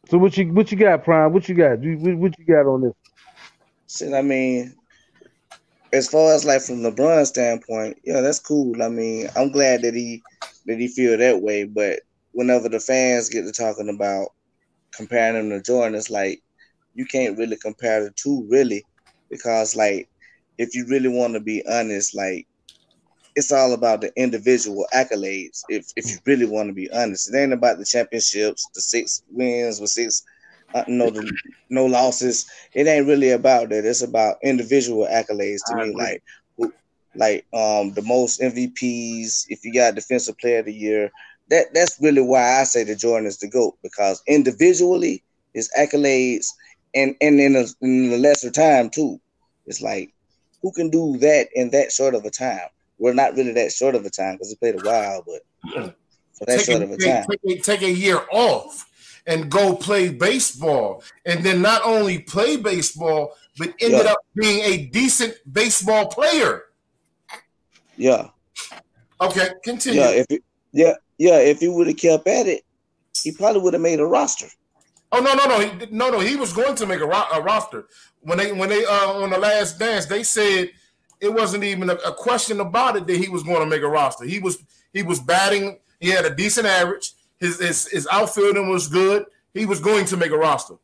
So 0.08 0.16
what 0.16 0.36
you 0.36 0.52
what 0.52 0.72
you 0.72 0.78
got, 0.78 1.04
Prime? 1.04 1.32
What 1.32 1.48
you 1.48 1.54
got? 1.54 1.80
What, 1.80 2.38
you 2.38 2.44
got 2.46 2.66
on 2.66 2.82
this? 2.82 2.92
Shit, 3.88 4.14
I 4.14 4.22
mean, 4.22 4.74
as 5.92 6.08
far 6.08 6.34
as 6.34 6.44
like 6.44 6.62
from 6.62 6.82
LeBron's 6.82 7.28
standpoint, 7.28 7.98
yeah, 8.04 8.20
that's 8.20 8.38
cool. 8.38 8.82
I 8.82 8.88
mean, 8.88 9.28
I'm 9.36 9.50
glad 9.50 9.82
that 9.82 9.94
he 9.94 10.22
that 10.66 10.78
he 10.78 10.88
feel 10.88 11.18
that 11.18 11.42
way. 11.42 11.64
But 11.64 12.00
whenever 12.32 12.68
the 12.68 12.80
fans 12.80 13.28
get 13.28 13.44
to 13.44 13.52
talking 13.52 13.88
about 13.88 14.28
comparing 14.92 15.36
him 15.36 15.50
to 15.50 15.60
Jordan, 15.60 15.94
it's 15.94 16.10
like 16.10 16.42
you 16.94 17.04
can't 17.04 17.36
really 17.36 17.56
compare 17.56 18.02
the 18.02 18.10
two, 18.12 18.46
really, 18.48 18.84
because 19.30 19.76
like 19.76 20.08
if 20.58 20.74
you 20.74 20.86
really 20.88 21.08
want 21.08 21.34
to 21.34 21.40
be 21.40 21.64
honest, 21.70 22.14
like 22.16 22.46
it's 23.36 23.52
all 23.52 23.72
about 23.72 24.00
the 24.00 24.12
individual 24.16 24.86
accolades. 24.94 25.64
If 25.68 25.86
if 25.96 26.06
you 26.10 26.18
really 26.26 26.46
want 26.46 26.68
to 26.68 26.74
be 26.74 26.90
honest, 26.90 27.32
it 27.32 27.38
ain't 27.38 27.52
about 27.52 27.78
the 27.78 27.84
championships, 27.84 28.68
the 28.74 28.80
six 28.80 29.22
wins 29.30 29.80
with 29.80 29.90
six, 29.90 30.22
uh, 30.74 30.84
no, 30.88 31.10
the, 31.10 31.30
no 31.70 31.86
losses. 31.86 32.46
It 32.74 32.86
ain't 32.86 33.06
really 33.06 33.30
about 33.30 33.70
that. 33.70 33.84
It's 33.84 34.02
about 34.02 34.36
individual 34.42 35.06
accolades 35.10 35.64
to 35.66 35.74
I 35.74 35.76
me. 35.76 35.92
agree. 35.92 35.96
Like, 35.96 36.22
like 37.14 37.46
um 37.52 37.92
the 37.94 38.02
most 38.02 38.40
MVPs. 38.40 39.46
If 39.48 39.64
you 39.64 39.72
got 39.74 39.94
Defensive 39.94 40.38
Player 40.38 40.60
of 40.60 40.66
the 40.66 40.74
Year, 40.74 41.10
that 41.48 41.66
that's 41.74 41.98
really 42.00 42.22
why 42.22 42.60
I 42.60 42.64
say 42.64 42.84
the 42.84 42.96
Jordan 42.96 43.26
is 43.26 43.38
the 43.38 43.48
goat 43.48 43.76
because 43.82 44.22
individually 44.26 45.22
his 45.54 45.70
accolades 45.78 46.54
and 46.94 47.14
and 47.20 47.40
in 47.40 47.56
a, 47.56 47.64
in 47.80 48.12
a 48.12 48.18
lesser 48.18 48.50
time 48.50 48.90
too. 48.90 49.20
It's 49.66 49.80
like 49.82 50.12
who 50.62 50.72
can 50.72 50.90
do 50.90 51.16
that 51.18 51.48
in 51.54 51.70
that 51.70 51.92
short 51.92 52.14
of 52.14 52.24
a 52.24 52.30
time? 52.30 52.68
Well, 52.98 53.14
not 53.14 53.34
really 53.34 53.52
that 53.52 53.72
short 53.72 53.94
of 53.94 54.04
a 54.04 54.10
time 54.10 54.34
because 54.34 54.50
he 54.50 54.56
played 54.56 54.74
a 54.74 54.84
while, 54.84 55.24
but 55.26 55.42
for 56.34 56.44
that 56.46 56.56
Take 56.58 56.66
short 56.66 56.80
a, 56.82 56.84
of 56.84 56.90
a 56.92 56.96
time. 56.98 57.24
take 57.30 57.58
a, 57.58 57.60
take 57.60 57.82
a 57.82 57.90
year 57.92 58.20
off 58.32 58.84
and 59.26 59.50
go 59.50 59.76
play 59.76 60.08
baseball, 60.08 61.02
and 61.26 61.44
then 61.44 61.60
not 61.60 61.82
only 61.84 62.18
play 62.18 62.56
baseball, 62.56 63.34
but 63.58 63.68
ended 63.80 64.04
Yeah. 64.06 64.12
up 64.12 64.18
being 64.34 64.60
a 64.64 64.86
decent 64.86 65.34
baseball 65.52 66.06
player. 66.06 66.62
Yeah, 67.96 68.28
Okay, 69.20 69.48
continue. 69.64 70.00
yeah. 70.00 70.10
If 70.10 70.26
it, 70.30 70.42
yeah, 70.72 70.94
yeah, 71.18 71.38
if 71.40 71.58
he 71.58 71.68
would 71.68 71.88
have 71.88 71.96
kept 71.96 72.26
at 72.28 72.46
it, 72.46 72.62
he 73.22 73.32
probably 73.32 73.60
would 73.60 73.72
have 73.74 73.82
made 73.82 73.98
a 74.00 74.06
roster. 74.06 74.46
Oh 75.10 75.20
no 75.20 75.34
no 75.34 75.46
no 75.46 75.60
he, 75.60 75.86
no 75.90 76.10
no 76.10 76.20
he 76.20 76.36
was 76.36 76.52
going 76.52 76.74
to 76.76 76.86
make 76.86 77.00
a, 77.00 77.06
ro- 77.06 77.28
a 77.32 77.40
roster 77.40 77.86
when 78.20 78.36
they 78.38 78.52
when 78.52 78.68
they 78.68 78.84
uh 78.84 79.12
on 79.12 79.30
the 79.30 79.38
last 79.38 79.78
dance 79.78 80.04
they 80.06 80.22
said 80.22 80.70
it 81.20 81.32
wasn't 81.32 81.64
even 81.64 81.88
a, 81.90 81.94
a 81.94 82.12
question 82.12 82.60
about 82.60 82.96
it 82.96 83.06
that 83.06 83.16
he 83.16 83.28
was 83.28 83.42
going 83.42 83.60
to 83.60 83.66
make 83.66 83.82
a 83.82 83.88
roster. 83.88 84.24
He 84.24 84.38
was 84.38 84.58
he 84.92 85.02
was 85.02 85.18
batting. 85.20 85.78
He 86.00 86.10
had 86.10 86.24
a 86.24 86.34
decent 86.34 86.66
average. 86.66 87.12
His 87.40 87.58
his, 87.60 87.86
his 87.88 88.08
outfielding 88.12 88.68
was 88.68 88.86
good. 88.88 89.24
He 89.54 89.66
was 89.66 89.80
going 89.80 90.04
to 90.06 90.16
make 90.16 90.30
a 90.30 90.36
roster. 90.36 90.74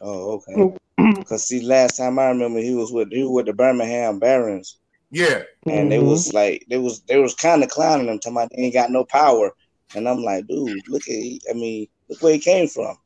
Oh, 0.00 0.40
okay. 0.48 0.78
Because 1.18 1.46
see, 1.46 1.60
last 1.60 1.96
time 1.98 2.18
I 2.18 2.28
remember, 2.28 2.60
he 2.60 2.74
was 2.74 2.92
with 2.92 3.10
he 3.10 3.22
was 3.22 3.30
with 3.32 3.46
the 3.46 3.52
Birmingham 3.52 4.18
Barons, 4.18 4.78
Yeah, 5.10 5.42
and 5.66 5.90
they 5.90 5.98
Mhm. 5.98 6.06
was 6.08 6.32
like 6.32 6.64
they 6.68 6.78
was 6.78 7.00
they 7.02 7.18
was 7.18 7.34
kind 7.34 7.62
of 7.62 7.68
clowning 7.70 8.08
him, 8.08 8.18
talking 8.18 8.36
about 8.36 8.50
they 8.54 8.62
ain't 8.62 8.74
got 8.74 8.90
no 8.90 9.04
power. 9.04 9.52
And 9.94 10.08
I'm 10.08 10.22
like, 10.22 10.46
dude, 10.46 10.88
look 10.88 11.02
at 11.08 11.14
I 11.50 11.52
mean, 11.54 11.86
look 12.08 12.22
where 12.22 12.32
he 12.32 12.38
came 12.38 12.68
from. 12.68 12.96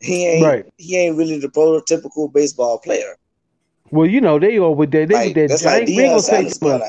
He 0.00 0.26
ain't 0.26 0.44
Right. 0.44 0.66
he 0.76 0.96
ain't 0.96 1.16
really 1.16 1.38
the 1.38 1.48
prototypical 1.48 2.32
baseball 2.32 2.78
player. 2.78 3.16
Well, 3.90 4.06
you 4.06 4.20
know 4.20 4.38
they 4.38 4.58
all 4.58 4.74
with. 4.74 4.90
They 4.90 5.06
Like, 5.06 5.26
with 5.28 5.34
that. 5.34 5.48
that's 5.48 5.64
like 5.64 5.80
ain't, 5.82 5.88
we 5.88 6.02
ain't 6.02 6.10
gonna 6.10 6.22
say 6.22 6.48
Sanders 6.48 6.62
much. 6.62 6.82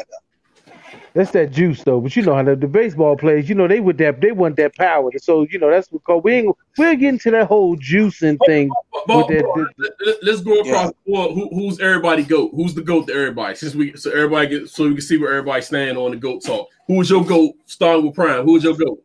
Going 1.20 1.28
out 1.28 1.34
there. 1.34 1.42
That's 1.42 1.52
that 1.52 1.52
juice 1.56 1.84
though. 1.84 2.00
But 2.02 2.16
you 2.16 2.24
know 2.24 2.36
how 2.36 2.44
the, 2.44 2.56
the 2.56 2.68
baseball 2.68 3.16
players, 3.18 3.50
you 3.50 3.56
know, 3.56 3.68
they 3.68 3.80
with 3.80 3.98
that 3.98 4.22
they 4.22 4.32
want 4.32 4.56
that 4.58 4.76
power. 4.76 5.10
So 5.18 5.46
you 5.50 5.60
know 5.60 5.70
that's 5.70 5.88
because 5.88 6.22
we 6.24 6.34
ain't 6.34 6.56
we'll 6.78 6.96
get 6.96 7.10
into 7.10 7.32
that 7.32 7.48
whole 7.48 7.76
juicing 7.78 8.38
thing. 8.46 8.70
But, 9.08 9.30
with 9.30 9.38
that- 9.38 9.52
but 9.78 9.90
let- 10.06 10.24
let's 10.24 10.42
go 10.42 10.60
across 10.62 10.66
Yeah. 10.66 10.88
the 11.06 11.12
board. 11.12 11.32
Who, 11.34 11.50
who's 11.50 11.80
everybody 11.80 12.24
goat? 12.24 12.52
Who's 12.56 12.74
the 12.74 12.82
goat 12.82 13.08
to 13.08 13.14
everybody? 13.14 13.56
Since 13.56 13.76
we 13.76 13.96
so 13.98 14.12
everybody 14.12 14.48
get 14.48 14.70
so 14.70 14.86
we 14.86 14.94
can 14.94 15.02
see 15.02 15.18
where 15.18 15.32
everybody 15.34 15.62
stand 15.62 15.98
on 15.98 16.12
the 16.12 16.18
goat 16.18 16.44
talk. 16.44 16.68
Who 16.88 17.02
is 17.02 17.10
your 17.10 17.24
goat? 17.26 17.56
Starting 17.66 18.06
with 18.06 18.16
Prime. 18.16 18.44
Who 18.46 18.56
is 18.58 18.64
your 18.64 18.76
goat? 18.76 19.04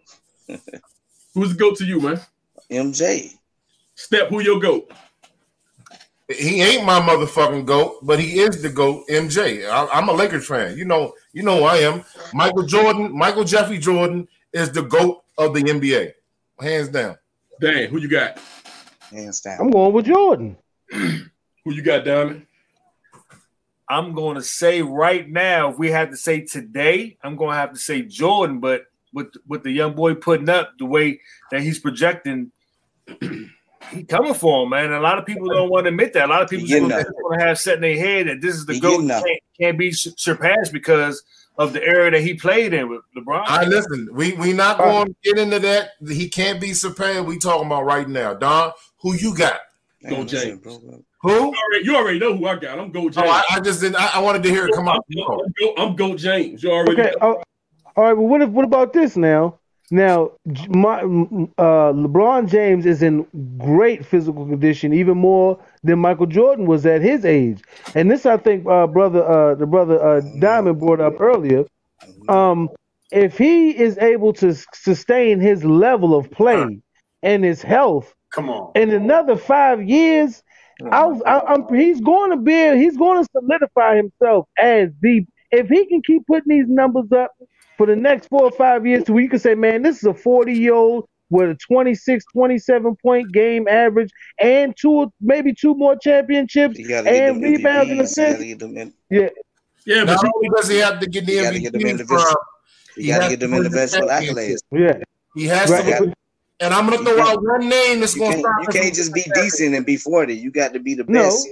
Who's 1.34 1.50
the 1.50 1.56
goat 1.58 1.76
to 1.78 1.84
you, 1.84 2.00
man? 2.00 2.20
MJ. 2.70 3.32
Step. 3.96 4.28
Who 4.28 4.40
your 4.40 4.60
goat? 4.60 4.90
He 6.34 6.62
ain't 6.62 6.84
my 6.84 7.00
motherfucking 7.00 7.64
goat, 7.64 7.98
but 8.02 8.18
he 8.18 8.40
is 8.40 8.62
the 8.62 8.68
goat. 8.68 9.04
MJ. 9.08 9.68
I, 9.68 9.86
I'm 9.92 10.08
a 10.08 10.12
Lakers 10.12 10.46
fan. 10.46 10.76
You 10.76 10.84
know 10.84 11.14
you 11.32 11.42
know 11.42 11.58
who 11.58 11.64
I 11.64 11.76
am. 11.76 12.04
Michael 12.32 12.64
Jordan. 12.64 13.16
Michael 13.16 13.44
Jeffrey 13.44 13.78
Jordan 13.78 14.28
is 14.52 14.70
the 14.70 14.82
goat 14.82 15.24
of 15.36 15.54
the 15.54 15.62
NBA, 15.62 16.12
hands 16.60 16.88
down. 16.88 17.16
Dang. 17.60 17.88
Who 17.88 17.98
you 17.98 18.08
got? 18.08 18.38
Hands 19.10 19.40
down. 19.40 19.58
I'm 19.60 19.70
going 19.70 19.92
with 19.92 20.06
Jordan. 20.06 20.56
Who 20.90 21.72
you 21.72 21.82
got, 21.82 22.04
Diamond? 22.04 22.46
I'm 23.88 24.12
going 24.12 24.36
to 24.36 24.42
say 24.42 24.82
right 24.82 25.28
now, 25.28 25.70
if 25.70 25.78
we 25.78 25.90
had 25.90 26.10
to 26.10 26.16
say 26.16 26.40
today, 26.40 27.16
I'm 27.22 27.36
going 27.36 27.50
to 27.50 27.56
have 27.56 27.72
to 27.72 27.78
say 27.78 28.02
Jordan. 28.02 28.60
But 28.60 28.84
with 29.12 29.32
with 29.46 29.62
the 29.62 29.70
young 29.70 29.94
boy 29.94 30.14
putting 30.14 30.48
up 30.48 30.72
the 30.78 30.86
way 30.86 31.20
that 31.50 31.62
he's 31.62 31.78
projecting, 31.78 32.52
he 33.90 34.04
coming 34.04 34.34
for 34.34 34.64
him, 34.64 34.70
man. 34.70 34.92
A 34.92 35.00
lot 35.00 35.18
of 35.18 35.26
people 35.26 35.48
don't 35.48 35.70
want 35.70 35.84
to 35.84 35.88
admit 35.88 36.12
that. 36.14 36.26
A 36.26 36.28
lot 36.28 36.42
of 36.42 36.48
people 36.48 36.66
He 36.66 36.72
getting 36.72 36.88
just 36.88 37.08
want 37.22 37.40
to 37.40 37.46
have 37.46 37.58
set 37.58 37.76
in 37.76 37.80
their 37.82 37.96
head 37.96 38.28
that 38.28 38.40
this 38.40 38.54
is 38.54 38.66
the 38.66 38.74
He 38.74 38.80
goat 38.80 39.06
can't, 39.06 39.40
can't 39.60 39.78
be 39.78 39.92
surpassed 39.92 40.72
because 40.72 41.22
of 41.56 41.72
the 41.72 41.82
era 41.82 42.10
that 42.10 42.20
he 42.20 42.34
played 42.34 42.74
in 42.74 42.88
with 42.88 43.02
LeBron. 43.16 43.44
I 43.46 43.64
listen. 43.64 44.08
We 44.12 44.32
we 44.32 44.52
not 44.52 44.78
going 44.78 45.06
to 45.06 45.14
get 45.22 45.38
into 45.38 45.58
that. 45.60 45.90
He 46.08 46.28
can't 46.28 46.60
be 46.60 46.72
surpassed. 46.72 47.26
We 47.26 47.38
talking 47.38 47.66
about 47.66 47.84
right 47.84 48.08
now, 48.08 48.34
Don. 48.34 48.72
Who 49.00 49.14
you 49.14 49.36
got? 49.36 49.60
Go 50.02 50.16
Damn, 50.16 50.26
that 50.26 50.62
James. 50.62 50.80
Who? 51.22 51.30
You 51.30 51.54
already, 51.54 51.84
you 51.84 51.96
already 51.96 52.18
know 52.18 52.36
who 52.36 52.46
I 52.46 52.56
got. 52.56 52.78
I'm 52.78 52.90
Go 52.90 53.02
oh, 53.02 53.08
James. 53.08 53.16
Oh, 53.16 53.30
I, 53.30 53.42
I 53.52 53.60
just 53.60 53.80
didn't. 53.80 53.96
I, 53.96 54.10
I 54.14 54.18
wanted 54.18 54.42
to 54.42 54.50
hear 54.50 54.66
it 54.66 54.74
come 54.74 54.88
I'm, 54.88 54.96
out. 54.96 55.04
I'm, 55.08 55.52
Go, 55.58 55.74
I'm 55.78 55.96
Go 55.96 56.14
James. 56.16 56.62
You 56.62 56.72
already 56.72 57.00
Okay. 57.00 57.12
know. 57.12 57.38
Oh, 57.38 57.42
all 57.96 58.04
right. 58.04 58.12
Well, 58.12 58.26
what 58.26 58.42
if, 58.42 58.50
what 58.50 58.64
about 58.64 58.92
this 58.92 59.16
now? 59.16 59.58
Now, 59.90 60.32
my, 60.68 61.00
uh, 61.02 61.92
LeBron 61.92 62.48
James 62.50 62.86
is 62.86 63.02
in 63.02 63.26
great 63.58 64.04
physical 64.04 64.46
condition, 64.46 64.92
even 64.92 65.18
more 65.18 65.58
than 65.84 65.98
Michael 66.00 66.26
Jordan 66.26 66.66
was 66.66 66.86
at 66.86 67.02
his 67.02 67.24
age. 67.24 67.62
And 67.94 68.10
this, 68.10 68.26
I 68.26 68.36
think, 68.36 68.66
uh, 68.66 68.86
brother, 68.88 69.24
uh, 69.26 69.54
the 69.54 69.66
brother 69.66 70.02
uh, 70.02 70.20
Diamond 70.40 70.80
brought 70.80 71.00
up 71.00 71.20
earlier. 71.20 71.64
Um, 72.28 72.70
if 73.12 73.38
he 73.38 73.70
is 73.70 73.98
able 73.98 74.32
to 74.34 74.54
sustain 74.74 75.40
his 75.40 75.64
level 75.64 76.16
of 76.16 76.30
play 76.30 76.80
and 77.22 77.44
his 77.44 77.62
health 77.62 78.14
Come 78.32 78.50
on. 78.50 78.72
in 78.74 78.90
another 78.90 79.36
five 79.36 79.82
years, 79.88 80.42
I, 80.90 81.06
was- 81.06 81.22
I, 81.26 81.40
I'm, 81.40 81.72
he's 81.74 82.00
going 82.00 82.30
to 82.32 82.36
be 82.36 82.78
he's 82.78 82.96
going 82.96 83.22
to 83.24 83.30
solidify 83.32 83.96
himself 83.96 84.48
as 84.58 84.90
the 85.00 85.24
if 85.52 85.68
he 85.68 85.86
can 85.86 86.02
keep 86.02 86.26
putting 86.26 86.58
these 86.58 86.68
numbers 86.68 87.12
up 87.12 87.32
for 87.76 87.86
the 87.86 87.96
next 87.96 88.28
four 88.28 88.42
or 88.44 88.50
five 88.52 88.86
years 88.86 89.04
to 89.04 89.12
where 89.12 89.22
you 89.22 89.28
can 89.28 89.38
say 89.38 89.54
man 89.54 89.82
this 89.82 89.98
is 89.98 90.04
a 90.04 90.14
40 90.14 90.52
year 90.52 90.74
old 90.74 91.06
with 91.30 91.50
a 91.50 91.54
26 91.66 92.24
27 92.32 92.96
point 93.02 93.32
game 93.32 93.66
average 93.68 94.10
and 94.40 94.74
two 94.76 95.12
maybe 95.20 95.54
two 95.54 95.74
more 95.74 95.96
championships 95.96 96.78
You 96.78 96.88
gotta 96.88 97.10
get 97.10 97.28
and 97.30 97.42
rebounds 97.42 97.90
and 97.90 98.00
MVPs. 98.00 98.02
You 98.02 98.04
assists 98.04 98.32
gotta 98.34 98.44
get 98.46 98.58
them 98.58 98.76
in. 98.76 98.92
yeah 99.10 99.28
Yeah, 99.86 100.04
but 100.04 100.14
Not 100.22 100.30
only 100.36 100.48
does 100.56 100.68
he 100.68 100.78
have 100.78 101.00
to 101.00 101.06
get 101.06 101.26
the 101.26 101.32
You 101.32 101.42
gotta 101.42 101.58
MVP 101.58 102.06
from, 102.06 102.18
You 102.96 103.02
He 103.04 103.08
gotta 103.08 103.28
get 103.30 103.40
them 103.40 103.50
the 103.50 103.56
individual 103.58 104.08
championship. 104.08 104.36
accolades. 104.36 104.58
yeah 104.72 104.98
he 105.34 105.46
has 105.46 105.70
Right. 105.70 105.84
to. 105.84 106.14
And 106.60 106.72
I'm 106.72 106.88
gonna 106.88 106.98
You 107.02 107.16
throw 107.16 107.26
out 107.26 107.42
one 107.42 107.68
name 107.68 108.00
that's 108.00 108.14
gonna 108.14 108.30
can't, 108.36 108.40
stop 108.40 108.54
you 108.60 108.68
can't 108.68 108.94
just 108.94 109.12
be 109.12 109.24
decent 109.34 109.74
and 109.74 109.84
be 109.84 109.96
40. 109.96 110.34
You 110.34 110.52
got 110.52 110.72
to 110.74 110.78
be 110.78 110.94
the 110.94 111.04
No. 111.08 111.24
best. 111.24 111.48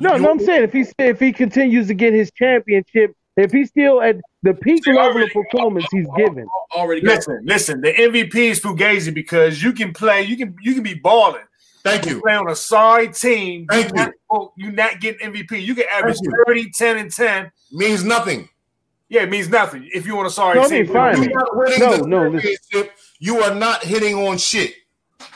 no 0.00 0.16
no 0.16 0.30
I'm 0.30 0.38
saying 0.40 0.62
if 0.64 0.72
he 0.72 0.86
if 0.98 1.20
he 1.20 1.32
continues 1.32 1.88
to 1.88 1.94
get 1.94 2.14
his 2.14 2.30
championship 2.32 3.12
if 3.36 3.52
he's 3.52 3.68
still 3.68 4.00
at 4.02 4.16
the 4.42 4.54
peak 4.54 4.84
See, 4.84 4.92
level 4.92 5.10
of 5.10 5.16
already- 5.16 5.32
performance 5.32 5.86
he's 5.92 6.06
given 6.16 6.46
already 6.74 7.00
got 7.00 7.16
Listen, 7.16 7.40
listen. 7.44 7.80
The 7.80 7.92
MVP 7.92 8.34
is 8.50 8.60
Fugazi 8.60 9.12
because 9.12 9.62
you 9.62 9.72
can 9.72 9.92
play. 9.92 10.22
You 10.22 10.36
can 10.36 10.54
you 10.62 10.74
can 10.74 10.82
be 10.82 10.94
balling. 10.94 11.42
Thank 11.84 12.06
You 12.06 12.16
you. 12.16 12.20
play 12.22 12.34
on 12.34 12.50
a 12.50 12.56
sorry 12.56 13.08
team. 13.12 13.66
Thank 13.70 13.88
you. 13.90 13.92
Not, 13.94 14.12
oh, 14.30 14.52
you 14.56 14.72
not 14.72 15.00
getting 15.00 15.30
MVP. 15.32 15.62
You 15.64 15.74
can 15.74 15.84
average 15.92 16.16
Thank 16.16 16.26
you. 16.26 16.44
30, 16.46 16.70
10, 16.70 16.96
and 16.98 17.12
10. 17.12 17.50
Means 17.72 18.02
nothing. 18.02 18.48
Yeah, 19.08 19.22
it 19.22 19.30
means 19.30 19.48
nothing 19.48 19.88
if 19.94 20.04
you 20.04 20.18
on 20.18 20.26
a 20.26 20.30
sorry 20.30 20.56
No, 20.56 20.64
I 20.64 20.68
team. 20.68 20.84
mean, 20.86 20.92
fine. 20.92 21.22
You're 21.22 21.32
not 21.32 21.48
No, 21.78 21.96
the 21.96 22.06
no, 22.08 22.28
listen. 22.30 22.88
You 23.20 23.40
are 23.42 23.54
not 23.54 23.84
hitting 23.84 24.16
on 24.16 24.36
shit. 24.38 24.74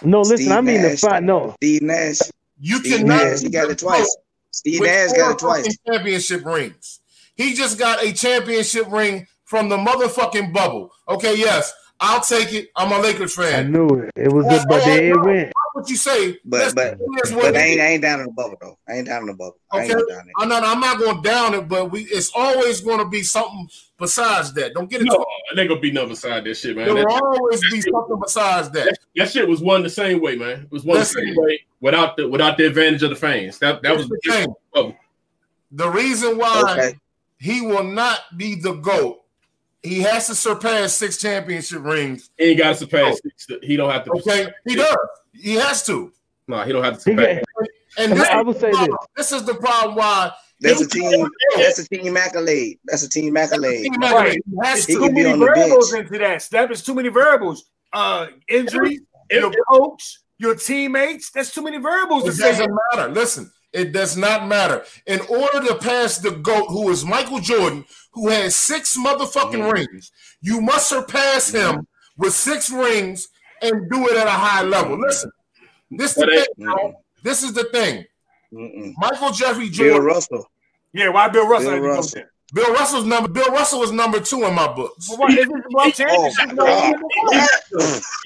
no 0.03 0.21
listen 0.23 0.39
Steve 0.39 0.51
I 0.51 0.61
mean 0.61 0.83
the 0.83 0.89
Nash. 0.91 1.01
fight 1.01 1.23
no 1.23 1.55
Steve 1.59 1.83
Nash. 1.83 2.19
You 2.59 2.79
Steve 2.81 2.99
cannot. 2.99 3.25
Nash. 3.25 3.41
He 3.41 3.49
got 3.49 3.71
it 3.71 3.79
twice. 3.79 4.17
Steve 4.51 4.83
Nash 4.83 5.13
got 5.13 5.31
it 5.33 5.39
twice. 5.39 5.63
fucking 5.67 5.79
Championship 5.87 6.45
rings. 6.45 7.00
He 7.37 7.55
just 7.55 7.79
got 7.79 8.03
a 8.03 8.13
championship 8.13 8.91
ring 8.91 9.27
from 9.45 9.69
the 9.69 9.77
motherfucking 9.77 10.53
bubble. 10.53 10.93
Okay, 11.09 11.37
yes, 11.37 11.73
I'll 11.99 12.21
take 12.23 12.53
it. 12.55 12.69
I'm 12.77 12.93
a 12.93 12.99
Lakers 12.99 13.35
fan. 13.35 13.67
I 13.67 13.69
knew 13.69 13.87
it 13.89 14.11
it 14.17 14.33
was 14.33 14.47
good, 14.47 14.63
a, 14.63 14.67
but 14.67 14.85
there 14.85 15.11
it 15.13 15.21
went 15.21 15.53
What 15.75 15.91
you 15.91 15.97
say? 15.97 16.39
But 16.45 16.61
Listen, 16.61 16.75
but 16.75 16.93
it 16.95 17.27
is 17.27 17.33
what 17.33 17.43
but 17.53 17.57
I 17.57 17.61
ain't. 17.61 17.81
I 17.81 17.87
ain't 17.89 18.03
down 18.03 18.21
in 18.21 18.27
the 18.27 18.33
bubble 18.33 18.57
though. 18.61 18.79
I 18.89 18.95
ain't 18.95 19.07
down 19.07 19.23
in 19.23 19.27
the 19.27 19.35
bubble. 19.35 19.59
I 19.71 19.83
ain't 19.83 19.91
Okay, 19.91 19.95
going 19.95 20.09
down 20.09 20.25
there. 20.25 20.33
Oh, 20.39 20.43
I'm 20.43 20.49
not. 20.49 20.65
I'm 20.65 20.81
not 20.81 20.99
going 20.99 21.23
down 21.23 21.55
it, 21.55 21.69
but 21.69 21.91
we. 21.93 22.03
It's 22.05 22.31
always 22.35 22.81
going 22.81 23.01
to 23.01 23.09
be 23.09 23.23
something 23.23 23.69
besides 23.99 24.55
that. 24.55 24.73
Don't 24.73 24.89
get 24.89 25.03
it. 25.03 25.05
no, 25.05 25.15
twisted. 25.17 25.27
it 25.53 25.59
ain't 25.61 25.69
gonna 25.69 25.81
be 25.81 25.93
nothing 25.93 26.09
beside 26.11 26.45
that 26.45 26.55
shit, 26.57 26.75
man. 26.75 26.87
There 26.87 26.95
will 26.95 27.13
always 27.13 27.61
be 27.71 27.81
something 27.83 28.19
besides 28.21 28.71
that. 28.71 28.87
that, 28.87 28.99
that 29.17 29.31
shit 29.31 29.47
was 29.47 29.61
won 29.61 29.83
the 29.83 29.91
same 29.91 30.23
way, 30.23 30.37
man. 30.37 30.63
It 30.63 30.73
was 30.73 30.85
won 30.85 30.95
the 30.95 31.01
Listen. 31.01 31.25
same 31.27 31.35
way 31.37 31.61
without 31.81 32.17
the 32.17 32.29
without 32.29 32.57
the 32.57 32.67
advantage 32.67 33.03
of 33.03 33.11
the 33.11 33.17
fans. 33.17 33.59
That 33.59 33.83
that 33.83 33.95
was 33.95 34.09
Here's 34.23 34.37
the 34.39 34.45
thing. 34.47 34.55
Oh. 34.75 34.97
The 35.73 35.89
reason 35.89 36.39
why 36.39 36.63
Okay. 36.79 36.99
He 37.41 37.61
will 37.63 37.85
not 37.85 38.21
be 38.37 38.55
the 38.55 38.75
goat, 38.75 39.23
he 39.83 40.01
has 40.01 40.27
to 40.29 40.35
surpass 40.35 40.93
six 40.95 41.17
championship 41.17 41.83
rings. 41.83 42.31
he 42.39 42.51
ain't 42.51 42.59
got 42.59 42.71
to 42.71 42.75
surpass. 42.77 43.19
He 43.63 43.77
don't 43.77 43.91
have 43.91 44.05
to. 44.05 44.13
Okay, 44.13 44.49
he 44.67 44.77
does. 44.77 44.97
He 45.33 45.55
has 45.55 45.85
to. 45.87 46.13
No, 46.47 46.63
he 46.63 46.73
don't 46.73 46.85
have 46.85 46.95
to 46.97 47.01
surpass. 47.01 47.43
And 47.99 48.13
I 48.13 48.17
this, 48.17 48.29
I 48.29 48.43
would 48.43 48.61
say 48.61 48.71
this. 48.71 48.89
this 49.17 49.33
is 49.33 49.45
the 49.45 49.55
problem 49.55 49.97
why 49.97 50.33
That's 50.61 50.81
a 50.83 50.87
team. 50.89 51.27
That's 51.57 51.79
a 51.79 51.89
team 51.89 52.17
accolade. 52.17 52.79
That's 52.85 53.03
a 53.03 53.09
team 53.09 53.37
accolade. 53.37 53.85
He 53.85 53.91
Right. 53.99 54.39
has 54.63 54.85
He 54.85 54.93
Too 54.95 55.01
to. 55.01 55.07
could 55.07 55.15
be 55.15 55.23
many 55.25 55.39
variables 55.39 55.93
into 55.95 56.19
that. 56.19 56.43
Step 56.43 56.71
is 56.71 56.83
too 56.83 56.95
many 56.95 57.09
variables. 57.09 57.65
Uh, 57.93 58.27
injuries, 58.49 59.01
If- 59.31 59.41
your 59.43 59.53
coach, 59.71 60.19
your 60.39 60.55
teammates. 60.55 61.31
That's 61.31 61.53
too 61.53 61.63
many 61.63 61.79
variables 61.79 62.25
to 62.25 62.29
It 62.31 62.35
say. 62.35 62.51
doesn't 62.53 62.79
matter. 62.95 63.09
Listen, 63.11 63.51
it 63.73 63.93
does 63.93 64.17
not 64.17 64.47
matter. 64.49 64.85
In 65.07 65.21
order 65.29 65.67
to 65.67 65.77
pass 65.77 66.19
the 66.19 66.33
GOAT, 66.33 66.67
who 66.69 66.91
is 66.91 67.05
Michael 67.05 67.41
Jordan, 67.41 67.85
who 68.13 68.29
has 68.29 68.57
six 68.57 68.97
motherfucking 68.97 69.63
Mhm. 69.63 69.73
rings, 69.73 70.13
you 70.41 70.61
must 70.61 70.89
surpass 70.89 71.51
mm-hmm. 71.51 71.79
him 71.79 71.87
with 72.17 72.35
six 72.35 72.71
rings 72.71 73.29
and 73.63 73.91
do 73.91 74.09
it 74.09 74.17
at 74.17 74.27
a 74.27 74.31
high 74.31 74.63
level. 74.63 74.93
Mm-hmm. 74.97 75.03
Listen, 75.03 75.31
this, 75.91 76.15
the 76.15 76.27
thing, 76.27 76.39
it- 76.39 76.57
bro. 76.59 76.75
Mm-hmm. 76.75 76.97
this 77.23 77.43
is 77.43 77.53
the 77.53 77.65
thing. 77.65 78.05
Mm-mm. 78.53 78.95
Michael 78.97 79.31
Jeffrey 79.31 79.69
Jordan. 79.71 79.77
Bill 79.77 79.87
Jordan, 79.95 80.07
Russell. 80.07 80.51
Yeah, 80.93 81.09
why 81.11 81.29
Bill 81.29 81.47
Russell? 81.47 81.71
Bill 81.71 81.71
had 81.71 81.77
to 81.77 81.89
go 81.89 81.97
Russell. 81.97 82.23
There? 82.53 82.65
Bill 82.65 82.75
Russell's 82.75 83.05
number. 83.05 83.29
Bill 83.29 83.51
Russell 83.51 83.81
was 83.81 83.93
number 83.93 84.21
two 84.21 84.45
in 84.45 84.55
my 84.55 84.73
books. 84.73 85.09
Well, 85.09 85.19
why- 85.19 85.29
is 85.29 85.39
it 85.39 85.49
oh, 85.51 85.61
one 85.71 85.89
Oh, 85.89 85.91
championship? 85.91 86.57
God. 86.57 86.95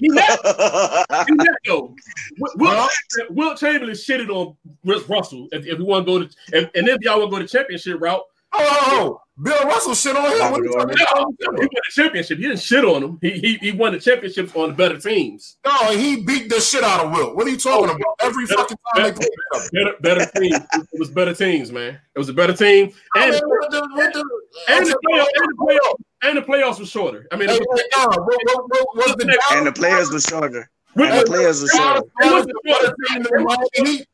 He 0.01 0.09
had, 0.16 1.26
he 1.28 1.36
had 1.38 1.55
though. 1.66 1.94
Wilt, 2.38 2.55
Huh? 2.59 2.88
Wilt 3.30 3.59
Chamberlain 3.59 3.94
shitted 3.94 4.30
on 4.30 4.56
Russ 4.84 5.09
Russell. 5.09 5.48
If, 5.52 5.66
if 5.66 5.78
we 5.78 5.84
want 5.84 6.06
to 6.06 6.12
go 6.12 6.18
to, 6.24 6.30
and, 6.56 6.70
and 6.74 6.88
if 6.88 7.01
y'all 7.02 7.18
want 7.18 7.30
to 7.30 7.36
go 7.36 7.42
the 7.42 7.48
championship 7.48 8.01
route, 8.01 8.22
Oh, 8.56 8.60
oh, 8.70 9.18
oh. 9.18 9.20
Bill 9.43 9.65
Russell 9.65 9.94
shit 9.94 10.16
on 10.16 10.24
him. 10.31 10.52
What 10.52 10.62
you 10.62 10.73
talking 10.73 10.97
he 10.97 11.05
won 11.16 11.59
the 11.59 11.90
championship. 11.90 12.39
He 12.39 12.44
didn't 12.44 12.61
shit 12.61 12.85
on 12.85 13.02
him. 13.02 13.19
He 13.20 13.31
he, 13.32 13.55
he 13.56 13.73
won 13.73 13.93
the 13.93 13.98
championship 13.98 14.55
on 14.56 14.69
the 14.70 14.74
better 14.74 14.97
teams. 14.98 15.56
No, 15.65 15.90
he 15.90 16.20
beat 16.23 16.48
the 16.48 16.61
shit 16.61 16.85
out 16.85 17.05
of 17.05 17.12
Will. 17.12 17.35
What 17.35 17.47
are 17.47 17.51
you 17.51 17.56
talking 17.56 17.90
oh, 17.90 17.94
about? 17.94 18.15
Every 18.20 18.47
fucking 18.47 18.77
time 18.94 19.05
they 19.05 19.12
play 19.12 19.27
each 19.27 19.32
other. 19.56 19.69
Better 19.73 19.94
better 20.01 20.40
teams. 20.40 20.55
It 20.74 20.98
was 21.01 21.11
better 21.11 21.35
teams, 21.35 21.73
man. 21.73 21.98
It 22.15 22.19
was 22.19 22.28
a 22.28 22.32
better 22.32 22.52
team, 22.52 22.93
I 23.16 23.24
and 23.24 23.32
mean, 23.32 23.43
what 23.48 23.70
the- 23.73 23.89
what 23.94 24.12
the- 24.12 24.24
and 24.69 24.86
the 24.86 24.98
playoffs 25.05 25.27
and 25.36 25.48
the 25.48 25.56
playoffs 25.66 25.94
and 26.23 26.39
the 26.39 26.43
playoffs 26.43 26.78
were 26.78 26.86
shorter. 26.86 27.27
I 27.32 27.36
mean, 27.36 27.48
Hey, 27.48 27.59
was, 27.59 27.81
hey, 27.81 28.05
what, 28.06 28.20
what, 28.24 28.65
what, 28.70 28.97
what's 28.97 29.15
the 29.16 29.40
and 29.52 29.66
the 29.66 29.73
players 29.73 30.12
were 30.12 30.20
shorter. 30.20 30.70
And 30.94 31.12
the 31.12 31.19
the- 31.20 31.27
players 31.27 31.61
were 31.61 31.69
shorter. 31.69 32.02
It 32.20 32.32
wasn't 32.32 32.52
Better 32.65 32.94
team 33.09 33.23
than 33.24 33.32
the 33.44 33.69
Miami 33.74 33.97
Heat? 33.98 34.06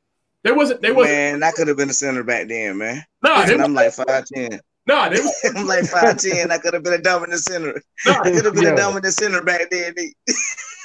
they 0.45 0.53
wasn't 0.53 0.81
they 0.81 0.93
wasn't 0.93 1.13
Man, 1.15 1.43
I 1.43 1.51
could 1.51 1.69
have 1.69 1.77
been 1.77 1.91
a 1.91 1.93
center 1.93 2.25
back 2.25 2.49
then, 2.49 2.79
man. 2.79 3.05
nah 3.23 3.43
And 3.43 3.61
I'm 3.63 3.75
like 3.75 3.93
five 3.93 4.25
ten. 4.25 4.59
Nah 4.91 5.09
they 5.09 5.21
was 5.21 5.53
I'm 5.57 5.67
like 5.73 5.85
five 5.87 6.17
ten. 6.19 6.51
I 6.51 6.59
could 6.59 6.75
have 6.75 6.83
been 6.83 6.95
a 6.95 6.99
dominant 6.99 7.41
center. 7.41 7.81
I 8.07 8.15
could 8.25 8.45
have 8.45 8.55
been 8.55 8.65
Yeah. 8.65 8.71
a 8.73 8.77
dominant 8.77 9.15
center 9.15 9.41
back 9.43 9.71
then. 9.71 9.95
nigga. 9.95 10.11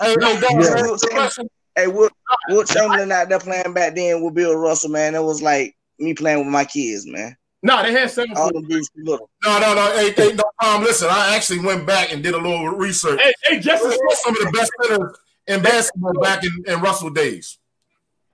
Hey, 0.02 0.10
hey, 0.10 0.16
Don, 0.16 0.42
Yeah. 0.62 0.74
man, 0.76 0.84
the 0.84 1.10
question- 1.12 1.50
Hey, 1.78 1.88
Will, 1.88 2.10
Wilt 2.50 2.68
Chamberlain 2.70 3.12
out 3.12 3.28
there 3.30 3.40
playing 3.40 3.74
back 3.74 3.96
then 3.96 4.22
with 4.24 4.34
Bill 4.34 4.56
Russell, 4.56 4.92
man. 4.92 5.14
It 5.16 5.22
was 5.24 5.42
like 5.42 5.76
me 6.00 6.14
playing 6.14 6.40
with 6.40 6.48
my 6.48 6.64
kids, 6.66 7.06
man. 7.08 7.36
nah 7.64 7.82
they 7.84 7.92
had 7.92 8.10
seven. 8.12 8.32
All 8.38 8.52
them 8.54 8.66
dudes 8.68 8.90
too 8.92 9.04
little. 9.04 9.30
No, 9.44 9.60
no, 9.60 9.74
no. 9.74 9.92
Hey, 9.98 10.12
hey, 10.12 10.34
no, 10.34 10.44
Tom, 10.62 10.84
listen, 10.84 11.10
I 11.12 11.36
actually 11.36 11.60
went 11.60 11.86
back 11.86 12.14
and 12.14 12.22
did 12.24 12.34
a 12.34 12.38
little 12.38 12.70
research. 12.70 13.20
Hey 13.20 13.34
hey 13.44 13.60
Justin 13.60 13.92
Who 13.92 14.16
some 14.24 14.38
of 14.38 14.44
the 14.46 14.52
best 14.58 14.72
centers 14.84 15.18
in 15.48 15.62
basketball 15.64 16.14
back 16.22 16.44
in, 16.46 16.52
in 16.68 16.80
Russell 16.80 17.10
days? 17.10 17.58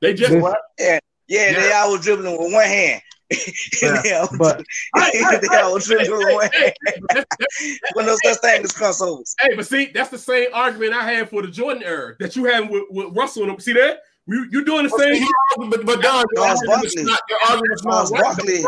they 0.02 0.14
just 0.14 0.32
This- 0.34 0.44
Yeah, 0.80 1.00
Yeah. 1.28 1.54
they 1.60 1.72
all 1.72 1.94
was 1.94 2.02
dribbling 2.02 2.38
with 2.40 2.52
one 2.54 2.66
hand. 2.66 3.02
Yeah. 4.04 4.26
but 4.38 4.64
they 5.14 5.58
all 5.58 5.74
was 5.74 5.86
dribbling 5.86 6.12
with 6.12 6.34
one 6.34 6.50
hand. 6.52 7.26
When 7.94 8.06
no 8.06 8.18
such 8.24 8.38
thing 8.40 8.64
as 8.64 8.72
crossovers. 8.72 9.34
Hey, 9.40 9.56
but 9.56 9.66
see, 9.66 9.92
that's 9.94 10.10
the 10.10 10.18
same 10.18 10.50
argument 10.54 10.94
I 10.94 11.10
had 11.10 11.30
for 11.30 11.42
the 11.42 11.48
Jordan 11.48 11.84
era 11.84 12.16
that 12.20 12.36
you 12.36 12.46
had 12.46 12.70
with, 12.70 12.84
with 12.90 13.16
Russell. 13.16 13.50
And, 13.50 13.62
see 13.62 13.74
that? 13.74 14.00
You, 14.28 14.48
you're 14.52 14.64
doing 14.64 14.84
the 14.84 14.90
same. 14.90 15.26
But, 15.70 15.86
but 15.86 16.02
Don, 16.02 16.26
Charles 16.36 16.62
Barkley. 16.66 17.06
Charles 17.84 18.12
Barkley. 18.12 18.64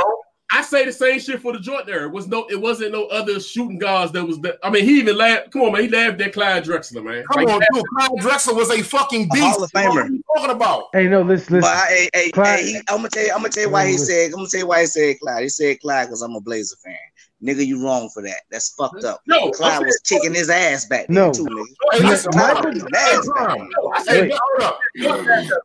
Bro. 0.53 0.59
I 0.59 0.63
say 0.63 0.85
the 0.85 0.91
same 0.91 1.19
shit 1.19 1.41
for 1.41 1.51
the 1.53 1.59
joint. 1.59 1.85
There 1.85 2.03
It 2.05 2.11
was 2.11 2.27
no, 2.27 2.45
it 2.49 2.59
wasn't 2.59 2.91
no 2.91 3.05
other 3.05 3.39
shooting 3.39 3.77
guards 3.79 4.11
that 4.13 4.23
was. 4.25 4.39
The, 4.39 4.57
I 4.63 4.69
mean, 4.69 4.85
he 4.85 4.99
even 4.99 5.17
laughed. 5.17 5.51
Come 5.51 5.63
on, 5.63 5.71
man, 5.73 5.81
he 5.83 5.89
laughed 5.89 6.21
at 6.21 6.33
Clyde 6.33 6.63
Drexler, 6.63 7.03
man. 7.03 7.23
Come 7.31 7.43
Like, 7.45 7.53
on, 7.55 7.61
dude. 7.73 7.83
Clyde 7.97 8.09
Drexler 8.19 8.55
was 8.55 8.69
a 8.71 8.81
fucking 8.83 9.23
A 9.23 9.27
beast. 9.33 9.43
Hall 9.43 9.63
of 9.63 9.71
Famer. 9.71 9.87
What 9.89 9.97
are 9.97 10.07
you 10.09 10.23
talking 10.37 10.51
about? 10.55 10.83
hey 10.93 11.07
no 11.07 11.21
listen 11.21 11.59
But 11.59 11.67
listen 11.67 11.77
I, 11.77 11.85
hey, 11.87 12.09
hey, 12.13 12.31
Clyde- 12.31 12.59
hey, 12.59 12.65
he, 12.73 12.77
I'm 12.89 12.97
gonna 12.97 13.09
tell 13.09 13.23
you, 13.25 13.31
I'm 13.31 13.37
gonna 13.39 13.49
tell 13.49 13.63
you 13.63 13.69
why 13.69 13.87
he 13.87 13.97
said, 13.97 14.27
I'm 14.27 14.31
gonna 14.37 14.47
tell 14.47 14.59
you 14.61 14.67
why 14.67 14.81
he 14.81 14.85
said 14.87 15.19
Clyde. 15.19 15.43
He 15.43 15.49
said 15.49 15.79
Clyde 15.81 16.07
because 16.07 16.21
I'm 16.21 16.35
a 16.35 16.41
Blazer 16.41 16.75
fan. 16.83 16.95
Nigga, 17.43 17.65
you 17.65 17.83
wrong 17.83 18.09
for 18.13 18.23
that. 18.23 18.43
That's 18.51 18.73
fucked 18.75 19.03
up. 19.03 19.19
No, 19.27 19.51
Clyde 19.51 19.79
I'm 19.81 19.85
was 19.85 19.99
kicking 20.05 20.33
his 20.33 20.49
ass 20.49 20.85
back 20.85 21.07
then 21.07 21.15
No. 21.15 21.33
too, 21.33 21.43
nigga. 21.45 21.63
Hey, 21.91 22.07
listen, 22.07 22.31
Michael- 22.35 22.55
Michael, 22.55 22.71
His 22.71 22.83
ass 22.95 23.29
back. 23.35 23.57
No, 23.57 23.91
I 23.93 24.03
said, 24.03 24.31
hold 24.31 24.63
up. 24.63 24.79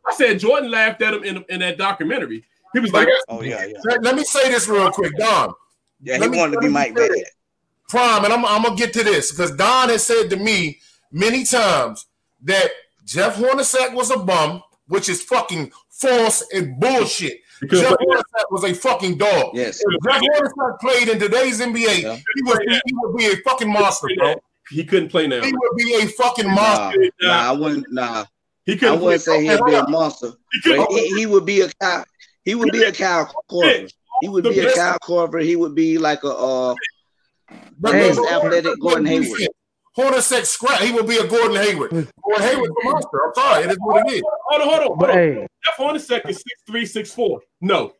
I 0.07 0.13
said 0.13 0.39
Jordan 0.39 0.71
laughed 0.71 1.01
at 1.01 1.13
him 1.13 1.23
in, 1.23 1.45
in 1.47 1.59
that 1.61 1.77
documentary. 1.77 2.43
He 2.73 2.79
was 2.79 2.91
like, 2.93 3.07
Oh 3.27 3.41
yeah, 3.41 3.65
yeah. 3.65 3.77
Let, 3.85 4.03
let 4.03 4.15
me 4.15 4.23
say 4.23 4.49
this 4.49 4.67
real 4.67 4.91
quick, 4.91 5.15
Don. 5.17 5.53
Yeah, 6.01 6.15
he 6.15 6.21
Let 6.21 6.31
me- 6.31 6.37
wanted 6.37 6.53
to 6.55 6.59
be 6.61 6.69
Mike 6.69 6.95
Bad. 6.95 7.09
Prime, 7.89 8.23
and 8.23 8.31
I'm, 8.31 8.45
I'm 8.45 8.61
gonna 8.63 8.75
get 8.75 8.93
to 8.93 9.03
this 9.03 9.31
because 9.31 9.55
Don 9.55 9.89
has 9.89 10.03
said 10.03 10.29
to 10.29 10.35
me 10.37 10.79
many 11.11 11.43
times 11.43 12.05
that 12.43 12.69
Jeff 13.05 13.37
Hornacek 13.37 13.95
was 13.95 14.11
a 14.11 14.17
bum, 14.19 14.61
which 14.87 15.09
is 15.09 15.23
fucking 15.23 15.71
false 15.89 16.45
and 16.53 16.79
bullshit. 16.79 17.39
Because- 17.59 17.81
Jeff 17.81 17.93
Hornacek 17.93 18.45
was 18.51 18.63
a 18.63 18.73
fucking 18.73 19.17
dog. 19.17 19.51
Yes. 19.55 19.81
If 19.83 20.03
Jeff 20.03 20.21
Hornacek 20.21 20.79
played 20.79 21.07
in 21.09 21.19
today's 21.19 21.59
NBA, 21.59 22.01
Yeah. 22.03 22.15
he 22.15 22.43
would 22.43 22.59
be, 22.59 22.73
he 22.85 22.93
would 22.93 23.17
be 23.17 23.25
a 23.25 23.35
fucking 23.37 23.71
monster, 23.73 24.07
bro. 24.17 24.35
he 24.69 24.85
couldn't 24.85 25.09
play 25.09 25.25
now. 25.27 25.41
He 25.43 25.51
would 25.51 25.75
be 25.77 25.95
a 25.95 26.05
fucking 26.09 26.47
monster. 26.53 27.03
nah, 27.23 27.49
I 27.49 27.51
wouldn't. 27.53 27.91
Nah, 27.91 28.25
He 28.65 28.73
I 28.73 28.77
couldn't 28.77 28.99
play. 28.99 29.05
wouldn't 29.05 29.21
say 29.23 29.41
he'd 29.47 29.65
be 29.65 29.73
a 29.73 29.87
monster. 29.89 30.33
He 30.63 30.75
But 30.77 30.91
he, 30.91 31.07
he 31.17 31.25
would 31.25 31.45
be 31.45 31.61
a 31.61 31.69
Kyle. 31.81 32.05
He 32.45 32.55
would 32.55 32.71
be 32.71 32.83
a 32.83 32.91
Kyle 32.91 33.31
Korver. 33.49 33.91
He 34.21 34.29
would 34.29 34.43
be 34.43 34.59
a 34.59 34.73
Kyle 34.73 34.97
Korver. 35.03 35.43
He 35.43 35.55
would 35.55 35.75
be 35.75 35.97
like 35.97 36.23
a 36.23 36.29
uh, 36.29 36.75
But 37.79 37.95
athletic 37.95 38.79
Gordon 38.79 39.05
Hayward. 39.05 39.47
Hornacek 39.97 40.45
scrap. 40.45 40.79
He 40.79 40.91
would 40.93 41.07
be 41.07 41.17
a 41.17 41.27
Gordon 41.27 41.57
Hayward. 41.57 41.89
Gordon 41.91 42.43
Hayward's 42.43 42.73
a 42.81 42.89
monster. 42.89 43.19
I'm 43.25 43.33
sorry. 43.35 43.63
It 43.65 43.71
is 43.71 43.77
what 43.79 44.07
it 44.07 44.13
is. 44.13 44.21
Hold 44.47 44.61
on, 44.61 44.67
hold 44.67 44.79
on. 44.79 44.87
Hold 44.87 44.99
But 44.99 45.09
on. 45.09 45.15
hey, 45.17 45.47
Jeff 45.65 45.77
Hornacek 45.77 46.29
is 46.29 46.37
six 46.37 46.61
three, 46.65 46.85
six 46.85 47.13
four. 47.13 47.41
No, 47.59 47.93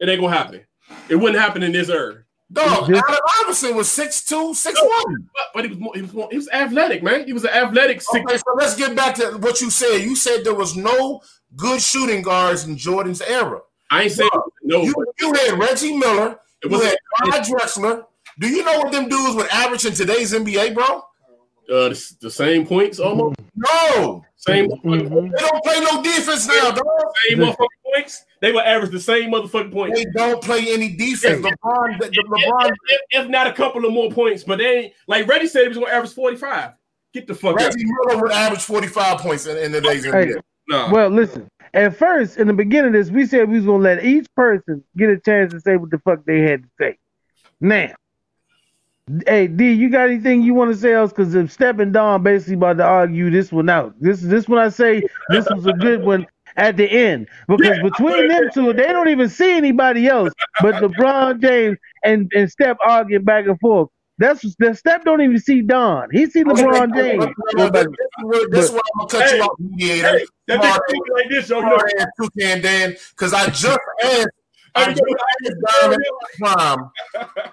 it 0.00 0.08
ain't 0.08 0.20
gonna 0.20 0.36
happen. 0.36 0.60
It 1.08 1.16
wouldn't 1.16 1.38
happen 1.40 1.62
in 1.62 1.72
this 1.72 1.88
era. 1.88 2.24
Dog, 2.52 2.86
This- 2.88 3.02
Allen 3.08 3.18
Iverson 3.42 3.74
was 3.74 3.88
6'2", 3.88 4.54
6'1". 4.54 4.72
But, 4.76 5.44
but 5.52 5.64
he 5.64 5.70
was 5.70 5.78
more, 5.80 5.92
he 5.96 6.02
was 6.02 6.12
more, 6.12 6.28
he 6.30 6.36
was 6.36 6.48
athletic, 6.50 7.02
man. 7.02 7.26
He 7.26 7.32
was 7.32 7.42
an 7.42 7.50
athletic 7.50 8.00
six. 8.00 8.24
Okay, 8.24 8.36
so 8.36 8.44
let's 8.54 8.76
get 8.76 8.94
back 8.94 9.16
to 9.16 9.36
what 9.38 9.60
you 9.60 9.68
said. 9.68 9.98
You 9.98 10.14
said 10.14 10.44
there 10.44 10.54
was 10.54 10.76
no 10.76 11.22
good 11.56 11.82
shooting 11.82 12.22
guards 12.22 12.64
in 12.64 12.76
Jordan's 12.76 13.20
era. 13.20 13.62
I 13.90 14.02
ain't 14.04 14.12
saying 14.12 14.30
no. 14.64 14.82
You, 14.82 14.94
you 15.20 15.32
had 15.34 15.58
Reggie 15.58 15.96
Miller. 15.96 16.38
It 16.62 16.70
You 16.70 16.80
had 16.80 16.96
Clyde 17.22 17.42
Drexler. 17.44 18.04
Do 18.38 18.48
you 18.48 18.64
know 18.64 18.78
what 18.78 18.92
them 18.92 19.08
dudes 19.08 19.34
would 19.36 19.48
average 19.48 19.84
in 19.86 19.92
today's 19.92 20.32
NBA, 20.32 20.74
bro? 20.74 21.02
uh, 21.68 21.88
the, 21.88 22.14
the 22.20 22.30
same 22.30 22.64
points 22.66 23.00
almost. 23.00 23.36
No. 23.56 24.24
Same, 24.36 24.68
Mhm. 24.68 25.10
They 25.32 25.38
don't 25.42 25.64
play 25.64 25.80
no 25.80 26.00
defense 26.02 26.46
now, 26.46 26.70
dog. 26.70 26.84
same 27.28 27.38
motherfucking 27.38 27.92
points. 27.94 28.24
They 28.40 28.52
will 28.52 28.60
average 28.60 28.92
the 28.92 29.00
same 29.00 29.32
motherfucking 29.32 29.72
points. 29.72 29.98
They 29.98 30.04
don't 30.14 30.40
play 30.42 30.66
any 30.72 30.94
defense. 30.94 31.44
LeBron, 31.44 31.98
the, 31.98 32.06
the 32.06 32.24
LeBron, 32.28 32.66
If, 32.68 32.74
if, 32.86 33.00
if 33.24 33.28
not 33.28 33.48
a 33.48 33.52
couple 33.52 33.84
of 33.84 33.92
more 33.92 34.10
points, 34.12 34.44
but 34.44 34.58
they 34.58 34.76
ain't 34.78 34.92
like 35.08 35.26
Reggie 35.26 35.48
said 35.48 35.62
he 35.62 35.68
was 35.68 35.78
gonna 35.78 35.90
average 35.90 36.12
45. 36.12 36.72
Get 37.14 37.26
the 37.26 37.34
fuck 37.34 37.58
out. 37.60 37.64
Reggie 37.74 37.84
Miller 37.84 38.22
would 38.22 38.30
average 38.30 38.62
45 38.62 39.18
points 39.18 39.46
in, 39.46 39.56
in 39.56 39.72
today's 39.72 40.04
Hey, 40.04 40.10
NBA. 40.26 40.40
Nah. 40.68 40.92
well, 40.92 41.08
listen. 41.08 41.48
At 41.76 41.96
first, 41.96 42.38
in 42.38 42.48
the 42.48 42.54
beginning 42.54 42.88
of 42.88 42.94
this, 42.94 43.10
we 43.12 43.26
said 43.26 43.48
we 43.50 43.58
was 43.58 43.66
gonna 43.66 43.84
let 43.84 44.04
each 44.04 44.26
person 44.34 44.82
get 44.96 45.10
a 45.10 45.20
chance 45.20 45.52
to 45.52 45.60
say 45.60 45.76
what 45.76 45.90
the 45.90 45.98
fuck 46.00 46.24
they 46.26 46.40
had 46.40 46.64
to 46.64 46.68
say. 46.80 46.98
Now, 47.60 47.92
hey 49.26 49.46
D, 49.48 49.72
you 49.72 49.90
got 49.90 50.08
anything 50.08 50.42
you 50.42 50.54
want 50.54 50.72
to 50.72 50.76
say 50.76 50.94
else? 50.94 51.12
Because 51.12 51.34
if 51.34 51.52
Step 51.52 51.78
and 51.78 51.92
Don 51.92 52.22
basically 52.22 52.54
about 52.54 52.78
to 52.78 52.84
argue 52.84 53.30
this 53.30 53.52
one 53.52 53.68
out, 53.68 53.94
this 54.00 54.20
this 54.22 54.48
one 54.48 54.58
I 54.58 54.70
say 54.70 55.04
this 55.28 55.50
was 55.50 55.66
a 55.66 55.72
good 55.74 56.02
one 56.02 56.26
at 56.56 56.76
the 56.76 56.90
end 56.90 57.28
because 57.48 57.78
Yeah. 57.78 57.82
between 57.82 58.28
them 58.28 58.50
two, 58.50 58.72
they 58.72 58.86
don't 58.86 59.08
even 59.08 59.28
see 59.28 59.56
anybody 59.56 60.08
else 60.08 60.34
but 60.58 60.76
LeBron 60.76 61.40
James 61.42 61.78
and 62.04 62.30
and 62.34 62.50
Step 62.50 62.78
arguing 62.84 63.24
back 63.24 63.46
and 63.46 63.60
forth. 63.60 63.90
That's 64.18 64.40
the 64.58 64.74
Step 64.74 65.04
don't 65.04 65.20
even 65.20 65.38
see 65.38 65.60
Don. 65.60 66.08
He 66.10 66.26
see 66.26 66.42
LeBron 66.42 66.94
James. 66.94 67.26
This, 67.54 67.70
this, 67.72 68.46
this 68.50 68.64
is 68.66 68.70
why 68.72 68.80
I'm 68.94 69.06
gonna 69.06 69.08
cut 69.10 69.30
Hey, 69.30 69.36
you 69.36 69.42
off, 69.42 69.58
mediator. 69.58 70.08
Hey, 70.18 70.24
that 70.48 70.62
Smart. 70.62 70.82
nigga 70.90 71.14
like 71.14 71.28
this, 71.28 71.48
yo. 71.50 71.56
You 71.58 71.62
know, 71.66 71.76
Sorry, 71.78 71.92
ass 71.98 72.06
Toucan 72.20 72.60
Dan, 72.62 72.96
because 73.10 73.34
I 73.34 73.46
just 73.46 73.66
asked, 74.04 74.28
I 74.74 74.90
just 74.92 75.02
asked 75.02 75.80
Diamond 75.80 76.04
Prime 76.38 76.90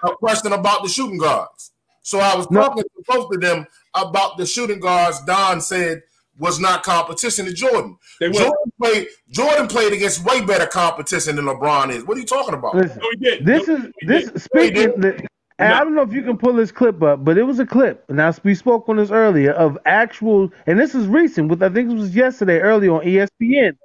a 0.02 0.08
question 0.16 0.52
about 0.54 0.82
the 0.82 0.88
shooting 0.88 1.18
guards. 1.18 1.72
So 2.02 2.18
I 2.20 2.34
was 2.34 2.50
No. 2.50 2.62
talking 2.62 2.82
to 2.82 2.88
both 3.08 3.34
of 3.34 3.40
them 3.40 3.66
about 3.94 4.38
the 4.38 4.46
shooting 4.46 4.80
guards. 4.80 5.22
Don 5.24 5.60
said 5.60 6.02
was 6.38 6.58
not 6.60 6.82
competition 6.82 7.44
to 7.46 7.52
Jordan. 7.52 7.96
They. 8.20 8.30
Jordan 8.30 8.72
played. 8.82 9.06
Jordan 9.30 9.68
played 9.68 9.92
against 9.92 10.24
way 10.24 10.40
better 10.40 10.66
competition 10.66 11.36
than 11.36 11.44
LeBron 11.44 11.90
is. 11.92 12.04
What 12.04 12.16
are 12.16 12.20
you 12.20 12.26
talking 12.26 12.54
about? 12.54 12.74
Listen, 12.74 12.98
No, 13.00 13.06
he 13.12 13.16
didn't. 13.18 13.46
This 13.46 13.68
No, 13.68 13.76
is 13.76 13.92
he 14.00 14.06
this 14.06 14.24
didn't. 14.24 15.02
speaking. 15.02 15.26
And 15.58 15.72
I 15.72 15.84
don't 15.84 15.94
know 15.94 16.02
if 16.02 16.12
you 16.12 16.22
can 16.22 16.36
pull 16.36 16.54
this 16.54 16.72
clip 16.72 17.00
up, 17.02 17.24
but 17.24 17.38
it 17.38 17.44
was 17.44 17.60
a 17.60 17.66
clip. 17.66 18.04
Now 18.10 18.34
we 18.42 18.54
spoke 18.56 18.88
on 18.88 18.96
this 18.96 19.12
earlier 19.12 19.52
of 19.52 19.78
actual, 19.86 20.50
and 20.66 20.80
this 20.80 20.94
is 20.94 21.06
recent. 21.06 21.48
With 21.48 21.62
I 21.62 21.68
think 21.68 21.90
it 21.90 21.94
was 21.94 22.14
yesterday, 22.14 22.58
early 22.58 22.88
on 22.88 23.02
ESPN, 23.02 23.76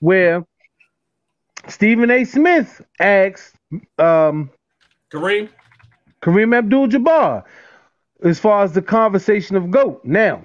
where 0.00 0.44
Stephen 1.68 2.10
A. 2.10 2.24
Smith 2.24 2.80
asked 2.98 3.56
um, 3.98 4.50
Kareem. 5.12 5.50
Kareem 6.22 6.56
Abdul-Jabbar 6.56 7.44
as 8.24 8.38
far 8.38 8.64
as 8.64 8.72
the 8.72 8.82
conversation 8.82 9.54
of 9.54 9.70
GOAT. 9.70 10.00
Now, 10.04 10.44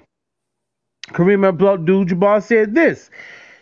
Kareem 1.08 1.46
Abdul-Jabbar 1.46 2.42
said 2.42 2.74
this. 2.74 3.10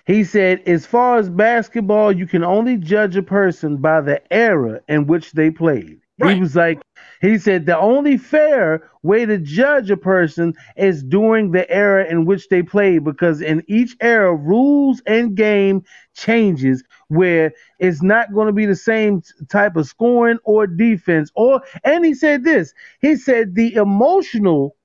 He 0.05 0.25
said, 0.25 0.61
as 0.67 0.85
far 0.85 1.19
as 1.19 1.31
basketball, 1.31 2.11
you 2.11 2.27
can 2.27 2.43
only 2.43 2.77
judge 2.77 3.17
a 3.17 3.23
person 3.23 3.77
by 3.77 4.01
the 4.01 4.21
era 4.33 4.81
in 4.89 5.07
which 5.07 5.33
they 5.33 5.51
played. 5.51 6.01
Right. 6.19 6.35
He 6.35 6.41
was 6.41 6.57
like, 6.57 6.81
he 7.23 7.39
said, 7.39 7.67
the 7.67 7.79
only 7.79 8.19
fair 8.19 8.91
way 9.03 9.25
to 9.25 9.39
judge 9.39 9.91
a 9.91 9.97
person 9.97 10.55
is 10.77 11.05
during 11.05 11.53
the 11.53 11.71
era 11.71 12.05
in 12.11 12.25
which 12.25 12.49
they 12.49 12.63
played, 12.65 13.05
because 13.05 13.41
in 13.41 13.63
each 13.69 13.97
era, 14.01 14.35
rules 14.35 15.01
and 15.07 15.37
game 15.37 15.85
changes 16.15 16.83
where 17.09 17.53
it's 17.79 18.03
not 18.03 18.35
going 18.35 18.49
to 18.49 18.53
be 18.53 18.67
the 18.67 18.75
same 18.75 19.23
type 19.49 19.77
of 19.77 19.87
scoring 19.87 20.39
or 20.43 20.67
defense. 20.67 21.31
Or, 21.37 21.63
and 21.85 22.05
he 22.05 22.13
said 22.13 22.43
this, 22.43 22.75
he 23.01 23.15
said, 23.15 23.55
the 23.55 23.75
emotional 23.75 24.77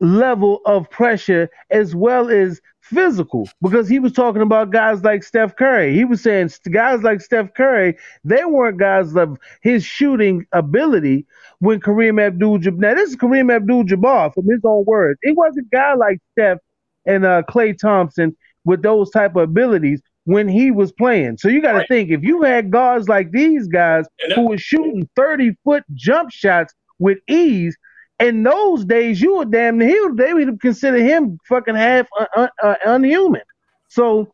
level 0.00 0.60
of 0.66 0.90
pressure 0.90 1.48
as 1.70 1.94
well 1.94 2.28
as 2.28 2.60
physical 2.84 3.48
because 3.62 3.88
he 3.88 3.98
was 3.98 4.12
talking 4.12 4.42
about 4.42 4.70
guys 4.70 5.02
like 5.02 5.22
Steph 5.22 5.56
Curry. 5.56 5.94
He 5.94 6.04
was 6.04 6.22
saying 6.22 6.50
guys 6.70 7.02
like 7.02 7.20
Steph 7.20 7.54
Curry, 7.54 7.96
they 8.24 8.44
weren't 8.44 8.78
guys 8.78 9.14
of 9.16 9.38
his 9.62 9.84
shooting 9.84 10.46
ability 10.52 11.26
when 11.60 11.80
Kareem 11.80 12.20
Abdul-Jabbar. 12.24 12.78
Now 12.78 12.94
this 12.94 13.10
is 13.10 13.16
Kareem 13.16 13.54
Abdul-Jabbar 13.54 14.34
from 14.34 14.44
his 14.48 14.60
own 14.64 14.84
words. 14.86 15.18
It 15.22 15.36
wasn't 15.36 15.66
a 15.72 15.76
guy 15.76 15.94
like 15.94 16.18
Steph 16.32 16.58
and 17.06 17.24
uh, 17.24 17.42
Klay 17.48 17.76
Thompson 17.76 18.36
with 18.64 18.82
those 18.82 19.10
type 19.10 19.36
of 19.36 19.42
abilities 19.42 20.02
when 20.24 20.48
he 20.48 20.70
was 20.70 20.92
playing. 20.92 21.36
So 21.38 21.48
you 21.48 21.60
got 21.62 21.72
to 21.72 21.78
Right. 21.78 21.88
think 21.88 22.10
if 22.10 22.22
you 22.22 22.42
had 22.42 22.70
guards 22.70 23.08
like 23.08 23.30
these 23.30 23.66
guys 23.68 24.06
who 24.34 24.48
were 24.48 24.58
shooting 24.58 25.08
30 25.16 25.52
foot 25.64 25.84
jump 25.94 26.30
shots 26.30 26.74
with 26.98 27.18
ease, 27.28 27.76
in 28.20 28.42
those 28.42 28.84
days, 28.84 29.20
you 29.20 29.36
would 29.36 29.50
damn 29.50 29.78
near, 29.78 30.14
they 30.14 30.32
would 30.32 30.60
consider 30.60 30.98
him 30.98 31.38
fucking 31.48 31.74
half 31.74 32.06
uh, 32.18 32.26
uh, 32.36 32.48
uh, 32.62 32.74
unhuman. 32.86 33.42
So, 33.88 34.32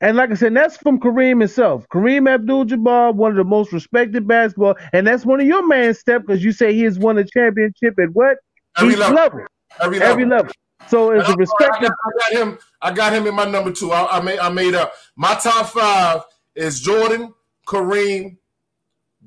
and 0.00 0.16
like 0.16 0.30
I 0.30 0.34
said, 0.34 0.54
that's 0.54 0.76
from 0.76 0.98
Kareem 0.98 1.40
himself. 1.40 1.86
Kareem 1.92 2.28
Abdul-Jabbar, 2.28 3.14
one 3.14 3.30
of 3.30 3.36
the 3.36 3.44
most 3.44 3.72
respected 3.72 4.26
basketball, 4.26 4.74
and 4.92 5.06
that's 5.06 5.24
one 5.24 5.40
of 5.40 5.46
your 5.46 5.66
man's 5.66 5.98
step 5.98 6.22
because 6.26 6.42
you 6.42 6.52
say 6.52 6.74
he 6.74 6.82
has 6.82 6.98
won 6.98 7.18
a 7.18 7.24
championship 7.24 7.98
at 7.98 8.10
what? 8.12 8.38
Every 8.76 8.96
level. 8.96 9.16
level. 9.16 9.46
Every 9.80 9.98
level. 9.98 10.12
Every 10.12 10.26
level. 10.26 10.52
So 10.88 11.12
it's 11.12 11.28
a 11.28 11.32
sorry, 11.32 11.46
I 11.60 11.80
got, 11.80 11.92
I 11.92 12.18
got 12.18 12.32
him. 12.32 12.58
I 12.80 12.92
got 12.92 13.12
him 13.12 13.26
in 13.28 13.34
my 13.34 13.44
number 13.44 13.70
two. 13.70 13.92
I, 13.92 14.18
I 14.18 14.20
made. 14.20 14.38
I 14.40 14.48
made 14.48 14.74
up. 14.74 14.94
My 15.14 15.34
top 15.34 15.66
five 15.66 16.22
is 16.56 16.80
Jordan, 16.80 17.32
Kareem, 17.68 18.36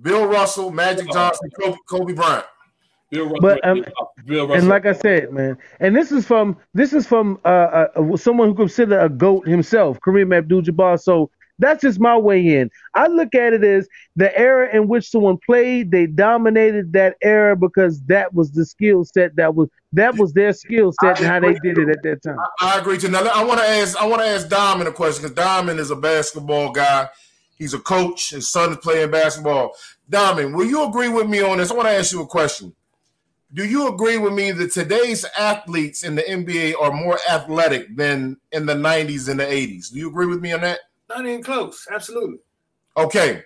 Bill 0.02 0.26
Russell, 0.28 0.70
Magic 0.72 1.10
Johnson, 1.12 1.50
Kobe, 1.58 1.78
Kobe 1.88 2.14
Bryant. 2.14 2.46
Bill 3.16 3.26
Russell. 3.26 3.40
But, 3.42 3.68
um, 3.68 3.86
Bill 4.26 4.48
Russell. 4.48 4.60
And 4.60 4.68
like 4.68 4.86
I 4.86 4.94
said, 4.94 5.32
man, 5.32 5.58
and 5.80 5.96
this 5.96 6.12
is 6.12 6.26
from 6.26 6.58
this 6.74 6.94
is 6.94 7.08
from 7.08 7.40
uh, 7.46 7.88
uh 7.96 8.18
someone 8.18 8.50
who 8.50 8.56
considered 8.56 9.04
a 9.04 9.10
goat 9.10 9.48
himself, 9.48 10.00
Kareem 10.02 10.36
Abdul-Jabbar. 10.36 11.02
So 11.02 11.30
that's 11.60 11.82
just 11.82 12.00
my 12.00 12.18
way 12.18 12.58
in. 12.58 12.70
I 12.96 13.08
look 13.08 13.34
at 13.34 13.54
it 13.54 13.64
as 13.64 13.88
the 14.16 14.38
era 14.38 14.76
in 14.76 14.88
which 14.88 15.10
someone 15.10 15.38
played, 15.46 15.92
they 15.92 16.06
dominated 16.06 16.92
that 16.94 17.16
era 17.22 17.56
because 17.56 18.02
that 18.04 18.34
was 18.34 18.52
the 18.52 18.66
skill 18.66 19.06
set 19.06 19.36
that 19.38 19.56
was 19.56 19.70
that 19.94 20.16
was 20.18 20.34
their 20.34 20.52
skill 20.52 20.92
set 21.02 21.20
and 21.20 21.28
how 21.28 21.40
they 21.40 21.54
did 21.60 21.78
it 21.78 21.90
at 21.90 22.04
that 22.04 22.22
time. 22.24 22.38
I, 22.60 22.76
I 22.76 22.80
agree 22.80 22.98
too. 22.98 23.10
Now 23.10 23.24
I 23.24 23.44
want 23.44 23.60
to 23.60 23.66
ask. 23.66 23.96
I 23.98 24.06
want 24.06 24.22
to 24.22 24.28
ask 24.28 24.50
Diamond 24.50 24.90
a 24.90 24.92
question 24.92 25.24
because 25.24 25.36
Diamond 25.36 25.80
is 25.80 25.92
a 25.92 25.96
basketball 25.96 26.72
guy. 26.72 27.10
He's 27.58 27.74
a 27.74 27.80
coach. 27.80 28.32
His 28.32 28.50
son 28.50 28.72
is 28.72 28.78
playing 28.78 29.12
basketball. 29.12 29.72
Diamond, 30.10 30.56
will 30.56 30.66
you 30.66 30.84
agree 30.84 31.08
with 31.08 31.30
me 31.30 31.42
on 31.42 31.58
this? 31.58 31.72
I 31.72 31.76
want 31.76 31.88
to 31.88 31.94
ask 31.94 32.12
you 32.12 32.22
a 32.22 32.28
question. 32.28 32.76
Do 33.56 33.64
you 33.64 33.88
agree 33.88 34.18
with 34.18 34.34
me 34.34 34.52
that 34.52 34.74
today's 34.74 35.26
athletes 35.40 36.04
in 36.04 36.16
the 36.16 36.24
NBA 36.24 36.74
are 36.78 36.92
more 36.92 37.18
athletic 37.30 37.96
than 37.96 38.36
in 38.52 38.66
the 38.66 38.74
90s 38.74 39.30
and 39.30 39.40
the 39.40 39.46
80s? 39.46 39.94
Do 39.94 40.00
you 40.00 40.10
agree 40.10 40.26
with 40.26 40.42
me 40.42 40.52
on 40.52 40.60
that? 40.60 40.80
Not 41.08 41.26
even 41.26 41.42
close. 41.42 41.88
Absolutely. 41.90 42.40
Okay. 42.98 43.44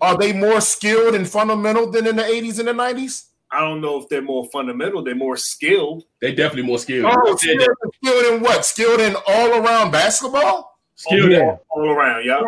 Are 0.00 0.16
they 0.16 0.32
more 0.32 0.62
skilled 0.62 1.14
and 1.14 1.28
fundamental 1.28 1.90
than 1.90 2.06
in 2.06 2.16
the 2.16 2.22
80s 2.22 2.60
and 2.60 2.68
the 2.68 2.72
90s? 2.72 3.26
I 3.50 3.60
don't 3.60 3.82
know 3.82 4.00
if 4.00 4.08
they're 4.08 4.22
more 4.22 4.48
fundamental. 4.50 5.04
They're 5.04 5.14
more 5.14 5.36
skilled. 5.36 6.04
They're 6.22 6.34
definitely 6.34 6.62
more 6.62 6.78
skilled. 6.78 7.12
Oh, 7.14 7.36
skilled, 7.36 7.68
skilled 8.02 8.34
in 8.34 8.40
what? 8.40 8.64
Skilled 8.64 9.00
in 9.00 9.14
all 9.28 9.62
around 9.62 9.90
basketball? 9.90 10.71
Skilled 11.02 11.32
Yeah. 11.32 11.56
all 11.70 11.90
around. 11.90 12.24
Yeah. 12.24 12.40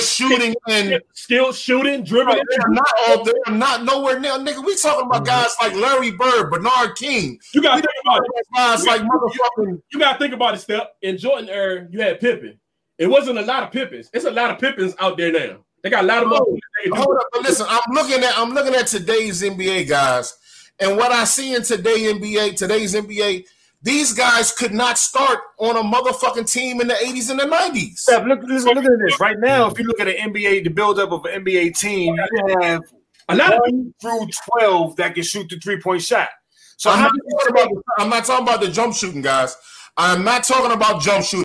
Shooting 0.00 0.54
and 0.68 1.00
skilled 1.12 1.54
shooting, 1.56 2.04
dribbling. 2.04 2.40
they're 2.50 2.68
not 2.68 2.88
all 3.08 3.24
they're 3.24 3.34
not 3.54 3.82
nowhere 3.84 4.20
near 4.20 4.32
nigga. 4.32 4.64
We 4.64 4.76
talking 4.76 5.06
about 5.06 5.24
mm-hmm. 5.24 5.42
guys 5.42 5.54
like 5.60 5.74
Larry 5.74 6.12
Bird, 6.12 6.50
Bernard 6.50 6.96
King. 6.96 7.38
You 7.52 7.62
got 7.62 7.76
We 7.76 7.82
to 7.82 7.88
think 7.88 8.04
about 8.04 8.20
it. 8.24 8.46
guys 8.54 8.84
like 8.86 9.00
motherfucking 9.02 9.82
You 9.92 9.98
got 9.98 10.12
to 10.12 10.18
think 10.18 10.34
about 10.34 10.54
it, 10.54 10.58
Step. 10.58 10.94
In 11.02 11.18
Jordan 11.18 11.48
era, 11.48 11.86
you 11.90 12.00
had 12.00 12.20
Pippen. 12.20 12.58
It 12.98 13.08
wasn't 13.08 13.38
a 13.38 13.42
lot 13.42 13.62
of 13.64 13.72
Pippins. 13.72 14.08
It's 14.12 14.24
a 14.24 14.30
lot 14.30 14.50
of 14.50 14.58
Pippins 14.58 14.94
out 15.00 15.16
there 15.18 15.32
now. 15.32 15.58
They 15.82 15.90
got 15.90 16.04
a 16.04 16.06
lot 16.06 16.22
of 16.22 16.32
Oh, 16.32 16.40
motherfuckers. 16.40 16.58
they 16.78 16.82
can 16.90 16.92
do 16.92 17.02
Hold 17.02 17.16
up, 17.16 17.26
but 17.32 17.42
listen, 17.42 17.66
I'm 17.68 17.92
looking 17.94 18.22
at 18.24 18.38
I'm 18.38 18.50
looking 18.54 18.74
at 18.74 18.86
today's 18.86 19.42
NBA 19.42 19.88
guys, 19.88 20.34
and 20.78 20.96
what 20.96 21.10
I 21.12 21.24
see 21.24 21.54
in 21.54 21.62
today 21.62 22.12
NBA, 22.12 22.56
today's 22.56 22.94
NBA, 22.94 23.46
these 23.86 24.12
guys 24.12 24.50
could 24.50 24.74
not 24.74 24.98
start 24.98 25.38
on 25.58 25.76
a 25.76 25.80
motherfucking 25.80 26.50
team 26.52 26.80
in 26.80 26.88
the 26.88 26.94
80s 26.94 27.30
and 27.30 27.38
the 27.38 27.44
90s. 27.44 27.98
Steph, 27.98 28.26
look, 28.26 28.42
listen, 28.42 28.74
look 28.74 28.84
at 28.84 28.90
this. 28.98 29.20
Right 29.20 29.38
now, 29.38 29.70
if 29.70 29.78
you 29.78 29.84
look 29.84 30.00
at 30.00 30.08
an 30.08 30.32
NBA, 30.32 30.64
the 30.64 30.70
buildup 30.70 31.12
of 31.12 31.24
an 31.24 31.44
NBA 31.44 31.78
team, 31.78 32.16
you 32.16 32.56
have 32.62 32.82
A 33.28 33.36
lot 33.36 33.54
of 33.54 33.60
one 33.60 33.94
through 34.02 34.26
12 34.58 34.96
that 34.96 35.14
can 35.14 35.22
shoot 35.22 35.48
the 35.48 35.60
three 35.60 35.80
point 35.80 36.02
shot. 36.02 36.30
So, 36.76 36.90
I'm 36.90 36.98
how 36.98 37.04
not, 37.04 37.12
talking 37.12 37.50
about 37.50 37.68
the, 37.68 37.82
I'm 37.98 38.10
not 38.10 38.24
talking 38.24 38.42
about 38.48 38.60
the 38.60 38.68
jump 38.68 38.92
shooting 38.92 39.22
guys. 39.22 39.56
I'm 39.96 40.24
not 40.24 40.42
talking 40.42 40.72
about 40.72 41.00
jump 41.00 41.24
shooting. 41.24 41.44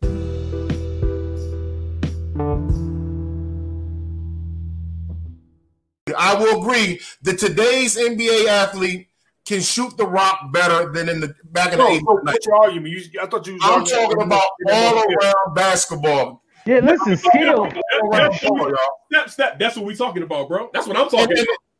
I 6.17 6.33
will 6.33 6.59
agree 6.59 6.99
that 7.21 7.37
today's 7.37 7.97
NBA 7.97 8.47
athlete 8.47 9.10
can 9.45 9.61
shoot 9.61 9.95
the 9.97 10.05
rock 10.05 10.51
better 10.53 10.91
than 10.91 11.09
in 11.09 11.19
the 11.19 11.33
back 11.45 11.73
in 11.73 11.79
the 11.79 11.83
No, 11.83 11.89
80s. 11.89 12.01
so 12.05 12.17
and 12.17 12.27
90s. 12.27 12.33
what's 12.33 12.45
your 12.47 12.55
argument? 12.55 12.87
You, 12.93 13.21
I 13.21 13.25
thought 13.25 13.47
you 13.47 13.53
was 13.53 13.61
I'm 13.63 13.71
arguing- 13.81 14.01
talking 14.03 14.21
about 14.21 14.43
all 14.71 15.03
around 15.03 15.55
basketball. 15.55 16.43
Yeah, 16.65 16.79
listen, 16.79 17.17
skill. 17.17 17.59
All 17.61 18.13
around 18.13 18.39
ball, 18.43 18.69
y'all. 18.69 18.77
Step, 19.11 19.29
step. 19.31 19.59
That's 19.59 19.75
what 19.75 19.85
we're 19.85 19.95
talking 19.95 20.21
about, 20.23 20.47
bro. 20.47 20.69
That's 20.73 20.85
what 20.87 20.95
I'm 20.95 21.09
talking 21.09 21.37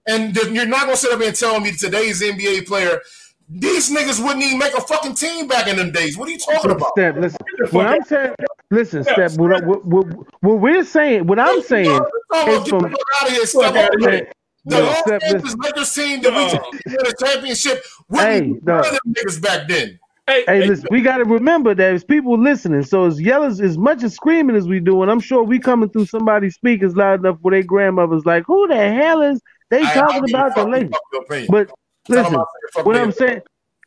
and, 0.08 0.36
about. 0.36 0.46
and 0.48 0.56
you're 0.56 0.66
not 0.66 0.82
gonna 0.86 0.98
sit 0.98 1.12
up 1.12 1.20
here 1.20 1.28
and 1.28 1.38
tell 1.38 1.60
me 1.60 1.72
today's 1.72 2.22
NBA 2.24 2.66
player, 2.66 3.00
these 3.48 3.92
niggas 3.92 4.24
wouldn't 4.24 4.44
even 4.44 4.58
make 4.58 4.74
a 4.74 4.82
fucking 4.82 5.14
team 5.14 5.48
back 5.48 5.68
in 5.68 5.76
them 5.78 5.92
days. 5.92 6.18
What 6.18 6.30
are 6.30 6.32
you 6.32 6.40
talking 6.40 6.72
about? 6.72 6.90
Step, 6.98 7.16
listen. 7.18 7.38
What. 7.70 7.86
I'm 7.86 8.04
saying, 8.06 8.34
listen, 8.72 9.04
Step. 9.04 9.34
What, 9.34 9.54
I- 9.62 9.66
what, 9.68 9.86
what, 9.86 10.08
what 10.42 10.60
we're 10.60 10.84
saying, 10.84 11.28
what 11.28 11.38
I'm 11.38 11.62
saying 11.62 11.86
Talk 11.86 12.08
about 12.32 12.48
is 12.50 12.56
get 12.58 12.64
the 12.64 12.70
from 12.80 12.82
fuck 12.92 13.00
out 13.22 13.28
of 13.28 13.34
here. 13.34 13.46
Step 13.46 14.34
Fuck 14.70 14.74
outta 14.74 14.80
over 14.80 14.80
here. 14.80 14.80
here. 14.80 14.80
The 14.80 14.80
No, 14.80 14.86
whole 14.86 15.04
Step, 15.04 15.22
Kansas 15.22 15.44
listen. 15.44 15.60
Lakers 15.62 15.94
team 15.96 16.22
that 16.22 16.32
we 16.86 16.94
won 16.96 17.06
a 17.08 17.26
championship 17.26 17.84
wouldn't 18.10 18.30
Hey, 18.30 18.42
be 18.42 18.60
no. 18.64 18.76
one 18.76 18.86
of 18.86 18.92
them 18.92 19.14
niggas 19.14 19.42
back 19.42 19.68
then. 19.68 20.00
Hey, 20.28 20.44
Hey, 20.48 20.62
hey, 20.62 20.68
listen, 20.68 20.88
we 20.92 21.02
got 21.02 21.18
to 21.18 21.26
remember 21.26 21.72
that 21.72 21.78
there's 21.78 22.04
people 22.04 22.40
listening. 22.40 22.84
So 22.84 23.06
as 23.06 23.20
yell 23.20 23.44
as, 23.44 23.60
as 23.60 23.78
much 23.78 24.04
as 24.04 24.14
screaming 24.14 24.56
as 24.56 24.68
we 24.68 24.80
do, 24.80 25.02
and 25.02 25.12
I'm 25.12 25.20
sure 25.20 25.44
we 25.44 25.60
coming 25.60 25.90
through 25.90 26.06
somebody's 26.06 26.56
speakers 26.56 26.96
loud 26.96 27.22
enough 27.22 27.38
where 27.42 27.52
their 27.54 27.64
grandmother's 27.64 28.26
like, 28.26 28.44
"Who 28.46 28.68
the 28.68 28.76
hell 28.78 29.22
is 29.22 29.42
they 29.72 29.82
I- 29.82 29.90
I 29.90 29.94
talking 29.94 30.22
don't 30.22 30.30
about 30.30 30.56
the 30.56 30.62
fuck 30.62 30.70
Lakers?" 30.72 30.90
fuck 30.92 31.02
your 31.12 31.22
opinion. 31.24 31.48
But 31.50 31.72
listen, 32.08 32.36
I 32.36 32.40
say 32.40 32.44
fuck 32.74 32.86
what 32.86 32.96
niggas. 32.96 33.02
I'm 33.02 33.12
saying, 33.12 33.42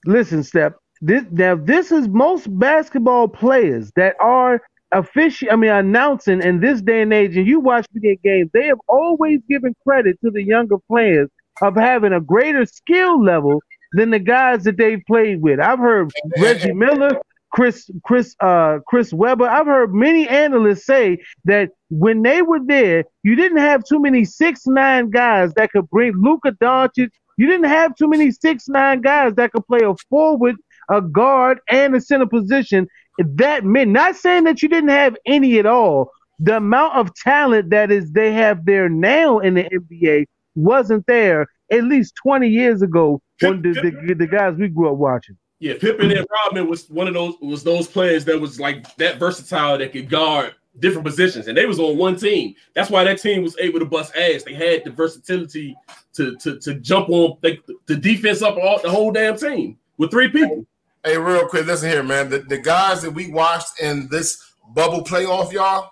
listen, 0.07 0.43
Step. 0.43 0.77
This 1.01 1.25
now 1.31 1.55
this 1.55 1.93
is 1.93 2.09
most 2.09 2.47
basketball 2.59 3.29
players 3.29 3.91
that 3.97 4.17
are 4.21 4.61
official. 4.95 5.49
I 5.51 5.57
mean, 5.57 5.71
announcing 5.71 6.43
in 6.43 6.61
this 6.61 6.81
day 6.81 7.03
and 7.03 7.13
age, 7.13 7.37
and 7.37 7.47
you 7.47 7.61
watch 7.61 7.87
video 7.93 8.17
games, 8.23 8.51
they 8.53 8.67
have 8.67 8.79
always 8.89 9.41
given 9.49 9.75
credit 9.87 10.19
to 10.25 10.31
the 10.31 10.43
younger 10.43 10.79
players 10.89 11.29
of 11.61 11.77
having 11.77 12.13
a 12.13 12.21
greater 12.21 12.65
skill 12.67 13.23
level 13.23 13.61
than 13.93 14.11
the 14.11 14.19
guys 14.19 14.65
that 14.65 14.77
they've 14.77 15.03
played 15.07 15.41
with. 15.43 15.61
I've 15.61 15.79
heard 15.79 16.11
Reggie 16.39 16.73
Miller, 16.73 17.11
Chris, 17.53 17.89
Chris, 18.05 18.35
uh, 18.41 18.79
Chris 18.87 19.13
Webber. 19.13 19.47
I've 19.47 19.67
heard 19.67 19.95
many 19.95 20.29
analysts 20.29 20.87
say 20.87 21.19
that 21.45 21.71
when 21.91 22.23
they 22.23 22.43
were 22.43 22.61
there, 22.65 23.05
you 23.23 23.37
didn't 23.37 23.59
have 23.59 23.85
too 23.85 24.01
many 24.01 24.25
six 24.25 24.67
nine 24.67 25.11
guys 25.11 25.53
that 25.55 25.71
could 25.71 25.89
bring 25.91 26.15
Luka 26.17 26.53
Doncic. 26.53 27.11
You 27.37 27.47
didn't 27.47 27.69
have 27.69 27.95
too 27.95 28.09
many 28.09 28.33
six 28.33 28.69
nine 28.69 29.01
guys 29.01 29.35
that 29.35 29.53
could 29.53 29.67
play 29.69 29.81
a 29.85 29.95
forward, 30.11 30.57
a 30.91 31.01
guard, 31.01 31.61
and 31.71 31.95
a 31.95 32.01
center 32.01 32.27
position. 32.27 32.89
That 33.19 33.65
meant 33.65 33.91
not 33.91 34.17
saying 34.17 34.45
that 34.45 34.63
you 34.63 34.69
didn't 34.69 34.91
have 34.91 35.17
any 35.27 35.59
at 35.59 35.67
all. 35.67 36.11
The 36.41 36.57
amount 36.57 36.97
of 36.97 37.15
talent 37.15 37.71
that 37.71 37.91
is 37.91 38.11
they 38.11 38.33
have 38.33 38.65
there 38.65 38.89
now 38.89 39.39
in 39.39 39.55
the 39.55 39.65
NBA 39.65 40.27
wasn't 40.57 41.07
there 41.07 41.47
at 41.71 41.85
least 41.85 42.15
20 42.23 42.49
years 42.49 42.83
ago 42.83 43.21
when 43.41 43.63
the, 43.63 43.73
the, 44.07 44.15
the 44.15 44.27
guys 44.27 44.57
we 44.57 44.69
grew 44.69 44.91
up 44.91 44.97
watching. 44.97 45.37
Yeah, 45.61 45.75
Pippen 45.81 46.11
and 46.11 46.27
Rodman 46.31 46.69
was 46.69 46.91
one 46.91 47.09
of 47.09 47.15
those 47.15 47.35
was 47.41 47.63
those 47.63 47.87
players 47.87 48.25
that 48.27 48.41
was 48.41 48.61
like 48.61 48.95
that 48.97 49.19
versatile 49.19 49.79
that 49.79 49.93
could 49.93 50.11
guard 50.11 50.55
different 50.81 51.07
positions, 51.07 51.47
and 51.47 51.57
they 51.57 51.65
was 51.65 51.79
on 51.79 51.97
one 51.97 52.17
team. 52.17 52.55
That's 52.75 52.91
why 52.91 53.05
that 53.05 53.21
team 53.21 53.43
was 53.43 53.57
able 53.59 53.79
to 53.79 53.87
bust 53.87 54.15
ass. 54.17 54.43
They 54.43 54.55
had 54.55 54.85
the 54.85 54.91
versatility 54.91 55.77
to 56.15 56.37
to 56.37 56.59
to 56.59 56.75
jump 56.75 57.09
on 57.09 57.39
like 57.43 57.65
the 57.87 57.97
defense 57.97 58.43
up 58.43 58.57
all 58.57 58.81
the 58.83 58.91
whole 58.91 59.13
damn 59.13 59.37
team 59.37 59.79
with 59.97 60.11
three 60.11 60.29
people. 60.29 60.67
Hey, 61.05 61.19
real 61.19 61.47
quick, 61.47 61.67
listen 61.67 61.91
here, 61.91 62.03
man. 62.03 62.31
The, 62.31 62.39
the 62.39 62.59
guys 62.59 63.03
that 63.03 63.11
we 63.11 63.31
watched 63.31 63.79
in 63.81 64.09
this 64.09 64.43
bubble 64.75 65.05
playoff, 65.05 65.53
y'all, 65.53 65.91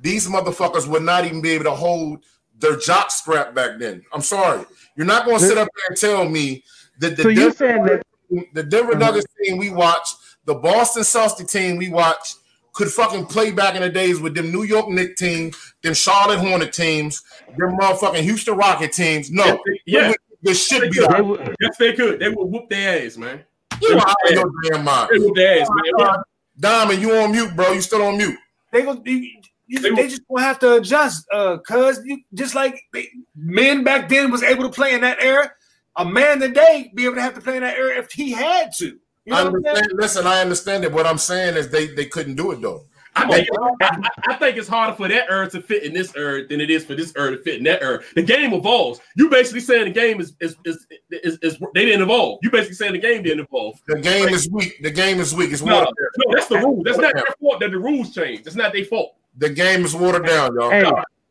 these 0.00 0.26
motherfuckers 0.26 0.88
would 0.88 1.02
not 1.02 1.26
even 1.26 1.42
be 1.42 1.50
able 1.50 1.64
to 1.64 1.72
hold 1.72 2.24
their 2.58 2.76
jock 2.76 3.10
strap 3.10 3.54
back 3.54 3.78
then. 3.78 4.02
I'm 4.12 4.22
sorry. 4.22 4.64
You're 4.96 5.06
not 5.06 5.26
going 5.26 5.38
to 5.38 5.46
sit 5.46 5.58
up 5.58 5.68
there 5.76 5.84
and 5.88 5.96
tell 5.96 6.28
me 6.28 6.64
that 7.00 7.16
the 7.16 7.24
So 7.24 7.34
Denver, 7.34 7.54
saying 7.54 7.84
that 7.84 8.54
the 8.54 8.62
Denver 8.62 8.96
Nuggets 8.96 9.26
team 9.42 9.58
we 9.58 9.68
watched, 9.68 10.16
the 10.46 10.54
Boston 10.54 11.02
Celtics 11.02 11.50
team 11.50 11.76
we 11.76 11.90
watched, 11.90 12.36
could 12.72 12.88
fucking 12.88 13.26
play 13.26 13.50
back 13.50 13.74
in 13.74 13.82
the 13.82 13.90
days 13.90 14.18
with 14.18 14.34
them 14.34 14.50
New 14.50 14.62
York 14.62 14.88
Knicks 14.88 15.20
team, 15.20 15.52
them 15.82 15.92
Charlotte 15.92 16.38
Hornet 16.38 16.72
teams, 16.72 17.22
them 17.58 17.76
motherfucking 17.76 18.22
Houston 18.22 18.56
Rocket 18.56 18.92
teams. 18.92 19.30
No, 19.30 19.62
Yeah, 19.84 20.14
this 20.40 20.66
should 20.66 20.90
be 20.90 21.00
they 21.00 21.04
like, 21.04 21.22
were, 21.22 21.54
yes, 21.60 21.76
they 21.78 21.92
could. 21.92 22.18
They 22.18 22.30
would 22.30 22.46
whoop 22.46 22.70
their 22.70 23.04
ass, 23.04 23.18
man. 23.18 23.44
You 23.80 23.98
out 23.98 24.16
your 24.30 24.50
damn 24.64 24.84
mind. 24.84 25.08
Whoop 25.12 25.36
man. 25.36 26.16
Diamond, 26.58 27.00
you 27.00 27.14
on 27.16 27.32
mute, 27.32 27.54
bro. 27.56 27.72
You 27.72 27.80
still 27.80 28.02
on 28.02 28.18
mute. 28.18 28.38
they 28.72 28.82
gonna 28.82 29.00
you, 29.04 29.30
you, 29.66 29.78
They 29.80 29.90
they, 29.90 30.08
just 30.08 30.22
gonna 30.28 30.42
have 30.42 30.58
to 30.60 30.74
adjust 30.74 31.26
uh 31.32 31.58
cuz 31.58 32.00
you 32.04 32.18
just 32.34 32.54
like 32.54 32.80
they, 32.92 33.08
men 33.34 33.84
back 33.84 34.08
then 34.08 34.30
was 34.30 34.42
able 34.42 34.64
to 34.64 34.70
play 34.70 34.94
in 34.94 35.00
that 35.00 35.20
era 35.22 35.50
a 35.96 36.04
man 36.04 36.40
today 36.40 36.90
be 36.94 37.04
able 37.04 37.14
to 37.14 37.22
have 37.22 37.34
to 37.34 37.40
play 37.40 37.56
in 37.56 37.62
that 37.62 37.76
era 37.76 37.98
if 37.98 38.12
he 38.12 38.32
had 38.32 38.72
to 38.78 38.98
you 39.24 39.34
I 39.34 39.44
know 39.44 39.50
saying? 39.52 39.66
understand. 39.66 39.92
Listen, 39.94 40.26
I 40.26 40.40
understand 40.40 40.84
it. 40.84 40.92
What 40.92 41.06
I'm 41.06 41.18
saying 41.18 41.56
is 41.56 41.70
they 41.70 41.86
they 41.88 42.06
couldn't 42.06 42.34
do 42.34 42.50
it 42.52 42.60
though. 42.60 42.86
I 43.14 43.26
oh, 43.26 43.32
think, 43.32 43.48
I, 43.82 44.08
I 44.28 44.34
think 44.36 44.56
it's 44.56 44.68
harder 44.68 44.94
for 44.94 45.06
that 45.06 45.30
era 45.30 45.48
to 45.50 45.60
fit 45.60 45.82
in 45.82 45.92
this 45.92 46.14
era 46.16 46.46
than 46.46 46.60
it 46.60 46.70
is 46.70 46.84
for 46.84 46.94
this 46.94 47.12
era 47.16 47.30
to 47.30 47.42
fit 47.42 47.56
in 47.56 47.64
that 47.64 47.82
era. 47.82 48.00
The 48.14 48.22
game 48.22 48.54
evolves. 48.54 49.00
You 49.16 49.28
basically 49.28 49.60
saying 49.60 49.84
the 49.84 49.90
game 49.90 50.20
is 50.20 50.34
is 50.40 50.56
is, 50.64 50.86
is, 51.10 51.38
is 51.42 51.58
they 51.74 51.84
didn't 51.84 52.02
evolve. 52.02 52.38
You 52.42 52.50
basically 52.50 52.76
saying 52.76 52.94
the 52.94 52.98
game 52.98 53.22
didn't 53.22 53.40
evolve. 53.40 53.80
The 53.86 54.00
game 54.00 54.28
is 54.28 54.48
weak. 54.50 54.82
The 54.82 54.90
game 54.90 55.20
is 55.20 55.34
weak. 55.34 55.52
It's 55.52 55.62
No, 55.62 55.82
no, 55.82 56.34
that's 56.34 56.46
the 56.46 56.58
rule. 56.58 56.82
That's 56.82 56.98
not 56.98 57.14
their 57.14 57.24
fault 57.38 57.60
that 57.60 57.70
the 57.70 57.78
rules 57.78 58.14
change. 58.14 58.46
It's 58.46 58.56
not 58.56 58.72
their 58.72 58.84
fault. 58.84 59.14
The 59.36 59.50
game 59.50 59.84
is 59.84 59.94
watered 59.94 60.26
down, 60.26 60.54
y'all. 60.54 60.70
Hey, 60.70 60.90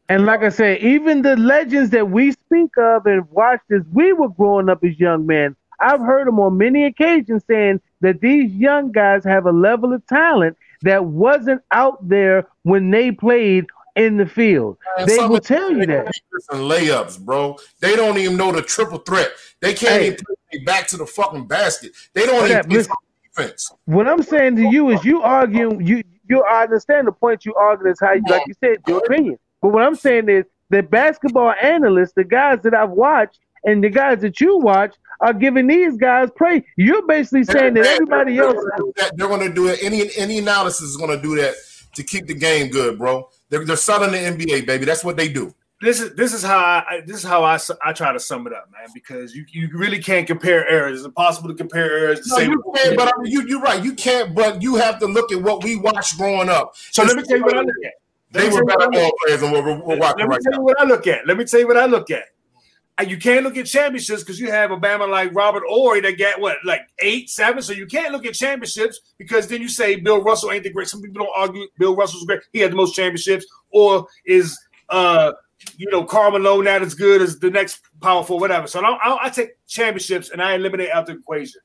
and 0.10 0.26
like 0.26 0.44
I 0.44 0.50
said, 0.50 0.80
even 0.82 1.22
the 1.22 1.36
legends 1.36 1.90
that 1.92 2.10
we 2.10 2.34
speak 2.34 2.78
of 2.78 3.06
and 3.06 3.30
watched 3.32 3.72
as 3.72 3.82
we 3.94 4.14
were 4.14 4.30
growing 4.30 4.70
up 4.70 4.84
as 4.84 5.00
young 5.00 5.26
men, 5.26 5.56
I've 5.80 6.02
heard 6.02 6.28
them 6.28 6.40
on 6.40 6.58
many 6.58 6.86
occasions 6.86 7.44
saying 7.48 7.82
that 8.02 8.22
these 8.22 8.52
young 8.52 8.92
guys 8.92 9.24
have 9.24 9.46
a 9.46 9.52
level 9.52 9.94
of 9.94 10.06
talent 10.08 10.58
that 10.82 11.06
wasn't 11.06 11.62
out 11.72 12.08
there 12.08 12.48
when 12.64 12.90
they 12.92 13.12
played 13.12 13.66
in 13.96 14.18
the 14.18 14.26
field. 14.26 14.78
Man, 14.98 15.08
They 15.08 15.18
will 15.20 15.40
tell 15.40 15.72
you 15.72 15.86
that. 15.86 16.12
And 16.52 16.62
layups, 16.62 17.20
bro. 17.20 17.58
They 17.80 17.96
don't 17.96 18.18
even 18.18 18.38
know 18.38 18.52
the 18.52 18.62
triple 18.62 19.00
threat. 19.00 19.32
They 19.60 19.74
can't 19.74 20.02
Hey. 20.02 20.08
even 20.08 20.18
play 20.50 20.64
back 20.64 20.88
to 20.88 20.98
the 20.98 21.06
fucking 21.06 21.48
basket. 21.48 21.92
They 22.14 22.26
don't 22.26 22.50
even 22.50 22.64
play 22.64 22.84
defense. 23.36 23.72
What 23.86 24.08
I'm 24.08 24.24
saying 24.24 24.56
to 24.58 24.64
you 24.64 24.90
is 24.90 25.04
you 25.04 25.22
argue 25.22 25.80
you 25.82 26.04
you 26.28 26.44
I 26.44 26.64
understand 26.64 27.08
the 27.08 27.12
point 27.12 27.46
you 27.46 27.54
argue 27.56 27.92
is 27.92 28.00
how 28.00 28.14
you 28.14 28.24
like 28.28 28.44
you 28.48 28.54
said 28.64 28.78
your 28.88 29.00
opinion. 29.00 29.38
But 29.62 29.70
what 29.70 29.84
I'm 29.84 29.96
saying 29.96 30.30
is 30.30 30.46
the 30.70 30.82
basketball 30.82 31.54
analysts, 31.62 32.14
the 32.14 32.24
guys 32.24 32.62
that 32.64 32.74
I've 32.74 32.92
watched 32.92 33.40
and 33.64 33.84
the 33.84 33.90
guys 33.90 34.22
that 34.22 34.40
you 34.42 34.58
watch 34.58 34.96
are 35.20 35.34
giving 35.34 35.68
these 35.68 35.98
guys 35.98 36.30
praise. 36.36 36.64
You're 36.78 37.06
basically 37.08 37.44
saying 37.44 37.76
that 37.76 37.86
everybody 37.86 38.36
they're 38.36 38.46
else 38.46 38.56
Gonna 38.56 38.78
do 38.78 38.94
that. 38.98 39.18
They're 39.18 39.28
going 39.28 39.48
to 39.48 39.54
do 39.54 39.68
it. 39.68 39.80
Any 39.84 40.10
any 40.18 40.40
analysis 40.40 40.82
is 40.90 40.98
going 40.98 41.12
to 41.16 41.22
do 41.22 41.36
that 41.36 41.54
to 41.96 42.04
keep 42.04 42.26
the 42.28 42.34
game 42.34 42.70
good, 42.70 42.98
bro. 42.98 43.30
They're, 43.50 43.66
they're 43.66 43.76
selling 43.76 44.12
the 44.12 44.18
NBA, 44.18 44.66
baby. 44.66 44.86
That's 44.86 45.04
what 45.04 45.18
they 45.18 45.28
do. 45.30 45.54
this 45.82 46.00
is 46.00 46.16
this 46.16 46.34
is 46.34 46.42
how 46.44 46.58
I 46.60 47.02
this 47.06 47.18
is 47.18 47.24
how 47.24 47.44
I, 47.44 47.60
I 47.84 47.92
try 47.94 48.14
to 48.14 48.20
sum 48.20 48.48
it 48.48 48.54
up 48.54 48.70
man 48.72 48.88
because 48.94 49.36
you, 49.36 49.46
you 49.52 49.70
really 49.74 50.00
can't 50.02 50.26
compare 50.28 50.68
errors. 50.68 51.00
it's 51.00 51.06
impossible 51.06 51.50
to 51.50 51.56
compare 51.56 51.92
errors. 51.98 52.22
the 52.22 52.30
No, 52.30 52.36
same 52.38 52.52
you 52.52 52.64
can't, 52.76 52.98
but 52.98 53.08
I 53.08 53.12
mean, 53.22 53.32
you, 53.32 53.48
you're 53.48 53.62
right. 53.62 53.84
You 53.84 53.94
can't, 53.94 54.34
but 54.34 54.62
you 54.62 54.76
have 54.76 55.00
to 55.00 55.08
look 55.08 55.32
at 55.32 55.42
what 55.42 55.64
we 55.64 55.76
watched 55.76 56.18
growing 56.18 56.50
up. 56.50 56.76
so 56.92 57.04
let 57.04 57.16
me 57.18 57.24
tell 57.24 57.38
you 57.38 57.44
what 57.44 57.58
I 57.58 57.62
look 57.62 57.76
at 57.86 57.94
They 58.32 58.48
were 58.50 58.64
tell 58.66 58.78
better 58.78 58.90
ball 58.92 59.12
players 59.24 59.42
than 59.42 59.52
what 59.52 59.64
we're, 59.66 59.84
we're 59.84 59.94
at. 59.96 60.00
watching 60.00 60.20
let 60.20 60.30
me 60.30 60.38
tell 60.44 60.54
you 60.54 60.62
what 60.64 60.80
I 60.80 60.84
look 60.86 61.08
at 61.08 61.28
let 61.28 61.38
me 61.38 61.46
tell 61.46 61.60
you 61.60 61.68
what 61.68 61.78
I 61.78 61.86
look 61.88 62.10
at 62.12 62.24
And 62.24 62.41
you 63.00 63.18
can't 63.18 63.44
look 63.44 63.58
at 63.58 63.66
championships 63.66 64.24
because 64.24 64.40
you 64.40 64.52
have 64.52 64.72
a 64.72 64.78
Bama 64.78 65.10
like 65.10 65.34
Robert 65.34 65.64
Horry 65.68 66.02
that 66.02 66.18
got 66.20 66.40
what, 66.40 66.58
like 66.66 66.82
eight, 67.00 67.30
seven. 67.30 67.62
So 67.62 67.74
you 67.74 67.86
can't 67.86 68.12
look 68.12 68.26
at 68.26 68.34
championships 68.34 69.00
because 69.18 69.48
then 69.48 69.62
you 69.62 69.70
say 69.70 69.96
Bill 69.96 70.22
Russell 70.22 70.52
ain't 70.52 70.64
the 70.64 70.72
great. 70.72 70.88
Some 70.88 71.02
people 71.02 71.26
don't 71.26 71.34
argue 71.36 71.68
Bill 71.78 71.96
Russell's 71.96 72.26
great. 72.26 72.42
He 72.54 72.60
had 72.60 72.72
the 72.72 72.76
most 72.76 72.96
championships, 72.96 73.46
or 73.72 74.08
is 74.26 74.58
uh 74.90 75.32
you 75.78 75.90
know 75.90 76.04
Karl 76.04 76.32
Malone 76.32 76.66
not 76.66 76.82
as 76.82 76.94
good 76.94 77.22
as 77.22 77.40
the 77.40 77.50
next 77.50 77.82
powerful, 78.02 78.40
whatever. 78.40 78.68
So 78.68 78.84
I, 78.84 78.92
I, 78.92 79.26
I 79.26 79.30
take 79.30 79.52
championships 79.68 80.32
and 80.32 80.42
I 80.42 80.56
eliminate 80.56 80.90
out 80.90 81.06
the 81.06 81.14
equation. 81.14 81.62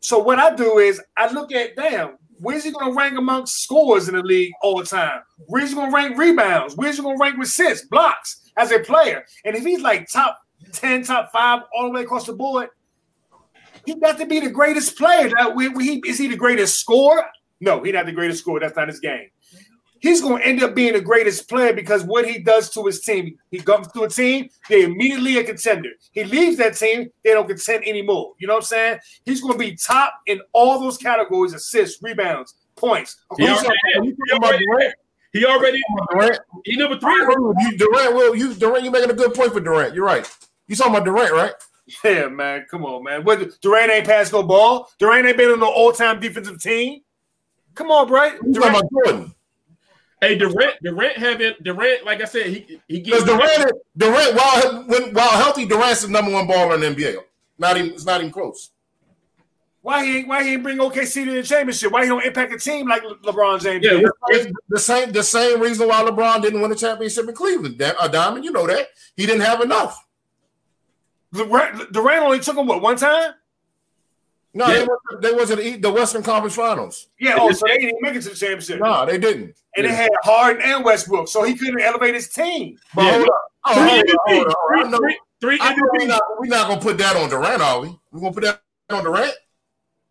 So 0.00 0.18
what 0.18 0.38
I 0.38 0.54
do 0.54 0.78
is 0.78 1.02
I 1.16 1.30
look 1.32 1.52
at 1.52 1.74
damn, 1.76 2.16
where's 2.38 2.64
he 2.64 2.70
going 2.70 2.92
to 2.92 2.96
rank 2.96 3.18
amongst 3.18 3.62
scores 3.62 4.08
in 4.08 4.14
the 4.14 4.22
league 4.22 4.52
all 4.62 4.78
the 4.78 4.86
time? 4.86 5.20
Where's 5.48 5.70
he 5.70 5.74
going 5.74 5.90
to 5.90 5.94
rank 5.94 6.16
rebounds? 6.16 6.76
Where's 6.76 6.96
he 6.96 7.02
going 7.02 7.18
to 7.18 7.22
rank 7.22 7.36
with 7.36 7.48
assists, 7.48 7.88
blocks 7.88 8.45
as 8.56 8.72
a 8.72 8.80
player? 8.80 9.24
And 9.44 9.56
if 9.56 9.64
he's 9.64 9.82
like 9.82 10.08
top 10.10 10.38
10, 10.72 11.04
top 11.04 11.30
five, 11.32 11.62
all 11.74 11.84
the 11.84 11.90
way 11.90 12.02
across 12.02 12.26
the 12.26 12.32
board, 12.32 12.68
he 13.84 13.94
got 13.94 14.18
to 14.18 14.26
be 14.26 14.40
the 14.40 14.50
greatest 14.50 14.96
player. 14.98 15.30
That 15.30 15.54
we, 15.54 15.68
we, 15.68 15.84
he, 15.84 16.02
is 16.06 16.18
he 16.18 16.26
the 16.26 16.36
greatest 16.36 16.80
scorer? 16.80 17.24
No, 17.60 17.82
he's 17.82 17.94
not 17.94 18.06
the 18.06 18.12
greatest 18.12 18.40
scorer. 18.40 18.60
That's 18.60 18.76
not 18.76 18.88
his 18.88 19.00
game. 19.00 19.30
He's 20.00 20.20
going 20.20 20.42
to 20.42 20.46
end 20.46 20.62
up 20.62 20.74
being 20.74 20.92
the 20.92 21.00
greatest 21.00 21.48
player 21.48 21.72
because 21.72 22.04
what 22.04 22.28
he 22.28 22.38
does 22.38 22.70
to 22.70 22.84
his 22.84 23.00
team. 23.00 23.38
He 23.50 23.58
comes 23.58 23.88
to 23.88 24.02
a 24.02 24.08
team, 24.08 24.50
they 24.68 24.84
immediately 24.84 25.38
a 25.38 25.44
contender. 25.44 25.88
He 26.12 26.24
leaves 26.24 26.58
that 26.58 26.76
team, 26.76 27.08
they 27.24 27.32
don't 27.32 27.48
contend 27.48 27.84
anymore. 27.84 28.34
You 28.38 28.46
know 28.46 28.54
what 28.54 28.64
I'm 28.64 28.66
saying? 28.66 28.98
He's 29.24 29.40
going 29.40 29.54
to 29.54 29.58
be 29.58 29.74
top 29.74 30.12
in 30.26 30.40
all 30.52 30.78
those 30.80 30.98
categories: 30.98 31.54
assists, 31.54 32.02
rebounds, 32.02 32.54
points. 32.76 33.16
He 33.38 33.48
already, 33.48 33.68
he 33.94 34.32
already, 34.32 34.64
he 35.36 35.44
already 35.44 35.80
Durant. 36.12 36.38
he 36.64 36.76
number 36.76 36.98
three. 36.98 37.12
You, 37.12 37.76
Durant, 37.76 38.14
will 38.14 38.34
you 38.34 38.54
Durant? 38.54 38.84
You 38.84 38.90
making 38.90 39.10
a 39.10 39.14
good 39.14 39.34
point 39.34 39.52
for 39.52 39.60
Durant. 39.60 39.94
You're 39.94 40.04
right. 40.04 40.28
You 40.68 40.76
talking 40.76 40.94
about 40.94 41.04
Durant, 41.04 41.32
right? 41.32 41.52
Yeah, 42.04 42.28
man. 42.28 42.66
Come 42.70 42.84
on, 42.84 43.04
man. 43.04 43.24
What 43.24 43.60
Durant 43.60 43.92
ain't 43.92 44.06
passed 44.06 44.32
no 44.32 44.42
ball. 44.42 44.90
Durant 44.98 45.26
ain't 45.26 45.36
been 45.36 45.50
on 45.50 45.60
the 45.60 45.66
all-time 45.66 46.18
defensive 46.18 46.60
team. 46.60 47.02
Come 47.74 47.90
on, 47.90 48.08
bro. 48.08 48.24
You 48.24 48.54
talking 48.54 48.70
about 48.70 48.84
Jordan? 48.90 49.34
Hey, 50.20 50.36
Durant, 50.36 50.82
Durant 50.82 51.18
having 51.18 51.52
Durant, 51.62 52.04
like 52.04 52.22
I 52.22 52.24
said, 52.24 52.46
he 52.46 52.80
he 52.88 53.00
Because 53.00 53.22
gives 53.22 53.24
Durant, 53.24 53.72
Durant, 53.96 54.34
while 54.34 54.84
when, 54.86 55.14
while 55.14 55.30
healthy, 55.30 55.66
Durant's 55.66 56.02
the 56.02 56.08
number 56.08 56.32
one 56.32 56.48
baller 56.48 56.74
in 56.74 56.80
the 56.80 57.02
NBA. 57.02 57.18
Not 57.58 57.76
even, 57.76 57.92
it's 57.92 58.06
not 58.06 58.20
even 58.20 58.32
close. 58.32 58.70
Why 59.86 60.04
he 60.04 60.16
ain't 60.18 60.26
why 60.26 60.42
he 60.42 60.54
ain't 60.54 60.64
bring 60.64 60.78
OKC 60.78 61.24
to 61.26 61.30
the 61.32 61.44
championship? 61.44 61.92
Why 61.92 62.02
he 62.02 62.08
don't 62.08 62.24
impact 62.24 62.52
a 62.52 62.58
team 62.58 62.88
like 62.88 63.04
Le- 63.04 63.18
LeBron 63.18 63.62
James? 63.62 63.84
Yeah, 63.86 64.00
did? 64.32 64.52
The 64.68 64.80
same, 64.80 65.12
the 65.12 65.22
same 65.22 65.60
reason 65.60 65.86
why 65.86 66.02
LeBron 66.02 66.42
didn't 66.42 66.60
win 66.60 66.72
a 66.72 66.74
championship 66.74 67.28
in 67.28 67.34
Cleveland. 67.36 67.78
Da- 67.78 67.92
uh, 67.96 68.08
Diamond, 68.08 68.44
you 68.44 68.50
know 68.50 68.66
that 68.66 68.88
he 69.16 69.26
didn't 69.26 69.42
have 69.42 69.60
enough. 69.60 70.04
Durant, 71.32 71.92
Durant 71.92 72.24
only 72.24 72.40
took 72.40 72.56
him 72.56 72.66
what 72.66 72.82
one 72.82 72.96
time? 72.96 73.34
No, 74.54 74.66
Yeah. 74.66 74.72
they, 74.72 74.78
went, 74.80 75.22
they 75.22 75.32
was 75.32 75.50
in 75.52 75.58
the, 75.60 75.76
the 75.76 75.92
Western 75.92 76.24
Conference 76.24 76.56
Finals. 76.56 77.06
Yeah. 77.20 77.36
Oh, 77.38 77.52
so 77.52 77.62
they 77.68 77.78
didn't 77.78 78.02
make 78.02 78.16
it 78.16 78.22
to 78.22 78.30
the 78.30 78.34
championship. 78.34 78.80
No, 78.80 79.06
they 79.06 79.18
didn't. 79.18 79.54
And 79.76 79.86
they 79.86 79.94
had 79.94 80.10
Harden 80.24 80.62
and 80.62 80.84
Westbrook, 80.84 81.28
so 81.28 81.44
he 81.44 81.54
couldn't 81.54 81.80
elevate 81.80 82.16
his 82.16 82.28
team. 82.28 82.76
But 82.92 83.04
Yeah. 83.04 83.12
hold 83.12 83.28
up. 83.28 83.52
Oh, 83.66 83.74
three 83.74 83.84
hold 83.84 84.08
up, 84.08 84.16
hold 84.26 84.46
up. 84.48 84.56
I 84.84 84.90
know, 84.90 84.98
three, 84.98 85.18
three 85.40 85.58
I 85.60 85.74
know 85.76 86.20
we're 86.40 86.48
not, 86.48 86.66
gonna 86.68 86.80
put 86.80 86.98
that 86.98 87.14
on 87.14 87.28
Durant, 87.30 87.62
are 87.62 87.82
we? 87.82 87.96
We're 88.10 88.20
gonna 88.20 88.32
put 88.32 88.42
that 88.42 88.60
on 88.90 89.04
Durant. 89.04 89.32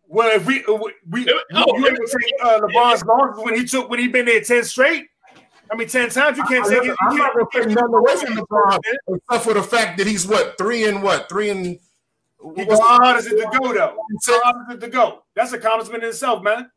Well, 0.08 0.36
if 0.36 0.46
we 0.46 0.64
we, 0.68 0.94
we 1.10 1.40
Oh, 1.54 1.76
you 1.76 1.86
able 1.86 1.96
to 1.96 2.18
take 2.20 2.32
uh, 2.42 2.60
LeBron's 2.60 3.04
losses 3.04 3.44
when 3.44 3.56
he 3.56 3.64
took 3.64 3.90
when 3.90 3.98
he 3.98 4.08
been 4.08 4.26
there 4.26 4.40
ten 4.40 4.64
straight. 4.64 5.06
I 5.70 5.76
mean, 5.76 5.88
ten 5.88 6.10
times 6.10 6.38
you 6.38 6.44
can't 6.44 6.64
take 6.64 6.78
it. 6.78 6.86
You 6.86 6.96
I'm 7.00 7.16
not 7.16 7.32
can't, 7.32 7.50
gonna 7.52 7.66
take 7.66 7.74
nothing 7.74 7.94
away 7.94 8.16
from 8.16 8.36
LeBron, 8.36 8.78
except 9.08 9.44
for 9.44 9.54
the 9.54 9.62
fact 9.62 9.98
that 9.98 10.06
he's 10.06 10.26
what 10.26 10.56
three 10.58 10.84
and 10.84 11.02
what 11.02 11.28
three 11.28 11.50
and 11.50 11.64
He 11.66 12.64
go, 12.64 12.80
how 12.80 12.98
hard 12.98 13.18
is 13.18 13.26
it 13.26 13.36
to 13.36 13.58
go 13.58 13.72
though? 13.72 13.96
How 14.26 14.40
hard 14.42 14.68
is 14.70 14.76
it 14.76 14.80
to 14.80 14.88
go? 14.88 15.24
That's 15.34 15.52
a 15.52 15.56
accomplishment 15.56 16.04
in 16.04 16.10
itself, 16.10 16.42
man. 16.42 16.70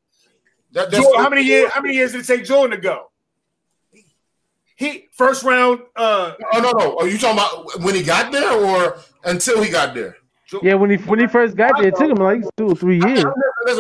That, 0.72 0.92
that's 0.92 1.04
Jordan, 1.04 1.24
how 1.24 1.30
many 1.30 1.44
years? 1.44 1.72
How 1.72 1.82
many 1.82 1.96
years 1.96 2.12
did 2.14 2.22
it 2.22 2.28
take 2.28 2.46
Jordan 2.46 2.78
to 2.78 2.82
go? 2.82 3.12
He 4.76 5.08
first 5.12 5.44
round. 5.44 5.82
Uh, 5.96 6.34
Oh 6.54 6.60
no, 6.60 6.72
no. 6.72 6.98
Are 6.98 7.08
you 7.08 7.18
talking 7.18 7.38
about 7.38 7.82
when 7.82 7.94
he 7.94 8.02
got 8.02 8.32
there 8.32 8.52
or 8.54 8.98
until 9.26 9.62
he 9.62 9.70
got 9.70 9.94
there? 9.94 10.18
Yeah, 10.64 10.76
when 10.76 10.90
he 10.90 10.98
when 10.98 11.20
he 11.20 11.28
first 11.28 11.56
got 11.56 11.78
there, 11.78 11.90
it 11.90 11.96
took 11.96 12.10
him 12.10 12.18
like 12.18 12.42
two 12.58 12.70
or 12.70 12.76
three 12.76 13.00
years. 13.00 13.26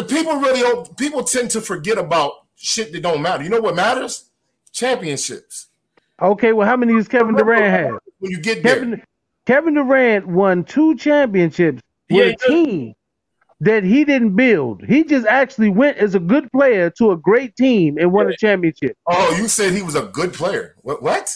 People 0.07 0.35
really 0.35 0.85
people 0.97 1.23
tend 1.23 1.51
to 1.51 1.61
forget 1.61 1.97
about 1.97 2.33
shit 2.55 2.91
that 2.91 3.01
don't 3.01 3.21
matter. 3.21 3.43
You 3.43 3.49
know 3.49 3.61
what 3.61 3.75
matters? 3.75 4.29
Championships. 4.71 5.67
Okay, 6.21 6.53
well, 6.53 6.67
how 6.67 6.75
many 6.77 6.93
does 6.93 7.07
Kevin 7.07 7.35
Durant 7.35 7.63
have? 7.63 7.99
When 8.19 8.31
you 8.31 8.39
get 8.41 8.61
there, 8.61 8.75
Kevin 8.75 9.03
Kevin 9.45 9.73
Durant 9.75 10.27
won 10.27 10.63
two 10.63 10.95
championships 10.95 11.81
with 12.09 12.35
Yeah, 12.39 12.47
a 12.47 12.51
team 12.51 12.93
that 13.61 13.83
he 13.83 14.05
didn't 14.05 14.35
build. 14.35 14.83
He 14.85 15.03
just 15.03 15.25
actually 15.25 15.69
went 15.69 15.97
as 15.97 16.15
a 16.15 16.19
good 16.19 16.51
player 16.51 16.89
to 16.91 17.11
a 17.11 17.17
great 17.17 17.55
team 17.55 17.97
and 17.97 18.11
won 18.11 18.29
a 18.29 18.37
championship. 18.37 18.97
oh, 19.07 19.35
you 19.37 19.47
said 19.47 19.73
he 19.73 19.81
was 19.81 19.95
a 19.95 20.03
good 20.03 20.33
player. 20.33 20.75
What? 20.81 21.01
What? 21.01 21.35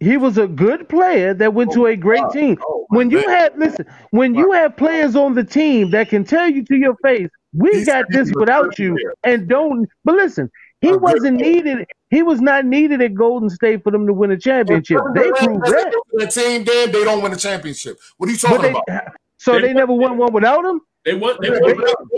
He 0.00 0.16
was 0.16 0.38
a 0.38 0.46
good 0.46 0.88
player 0.88 1.34
that 1.34 1.52
went 1.52 1.72
to 1.72 1.86
a 1.86 1.94
great 1.96 2.24
team. 2.32 2.58
Oh, 2.66 2.86
When 2.88 3.10
you 3.10 3.18
man. 3.26 3.28
have 3.28 3.56
listen, 3.58 3.86
when 4.10 4.34
you 4.34 4.50
have 4.52 4.76
players 4.76 5.14
on 5.14 5.34
the 5.34 5.44
team 5.44 5.90
that 5.90 6.08
can 6.08 6.24
tell 6.24 6.48
you 6.48 6.64
to 6.64 6.76
your 6.76 6.96
face, 7.02 7.28
we 7.52 7.70
He 7.80 7.84
got 7.84 8.06
this 8.10 8.32
without 8.34 8.78
you, 8.78 8.94
player. 8.94 9.14
and 9.24 9.46
don't. 9.48 9.86
But 10.04 10.14
listen, 10.14 10.50
he 10.80 10.88
A 10.90 10.96
wasn't 10.98 11.36
needed. 11.36 11.86
He 12.08 12.22
was 12.22 12.40
not 12.40 12.64
needed 12.64 13.02
at 13.02 13.12
Golden 13.14 13.50
State 13.50 13.82
for 13.84 13.92
them 13.92 14.06
to 14.06 14.12
win 14.14 14.30
a 14.30 14.38
championship. 14.38 15.00
They 15.14 15.30
proved 15.32 15.64
doesn't 15.64 15.90
that. 15.90 16.02
The 16.14 16.26
team, 16.26 16.64
then 16.64 16.90
they 16.92 17.04
don't 17.04 17.22
win 17.22 17.32
a 17.32 17.36
championship. 17.36 17.98
What 18.16 18.28
are 18.28 18.32
you 18.32 18.38
talking 18.38 18.62
they, 18.62 18.70
about? 18.70 19.04
so 19.36 19.52
They 19.52 19.60
they 19.68 19.72
never 19.74 19.92
won 19.92 20.16
one 20.16 20.32
without 20.32 20.64
him. 20.64 20.80
They 21.04 21.14
want 21.14 21.40
they 21.42 21.50
They, 21.50 21.58
they 21.60 21.74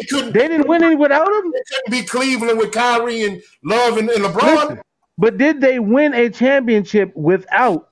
couldn't, 0.08 0.32
They 0.32 0.48
didn't 0.48 0.68
win 0.68 0.82
any 0.84 0.94
without 0.96 1.26
him. 1.28 1.50
they 1.52 1.62
couldn't 1.74 1.90
be 1.90 2.02
Cleveland 2.06 2.58
with 2.58 2.70
Kyrie 2.72 3.22
and 3.24 3.42
Love 3.64 3.96
and, 3.98 4.08
and 4.10 4.24
LeBron. 4.24 4.54
Listen, 4.54 4.80
but 5.22 5.38
did 5.38 5.60
they 5.60 5.78
win 5.78 6.14
a 6.14 6.28
championship 6.28 7.14
without 7.14 7.90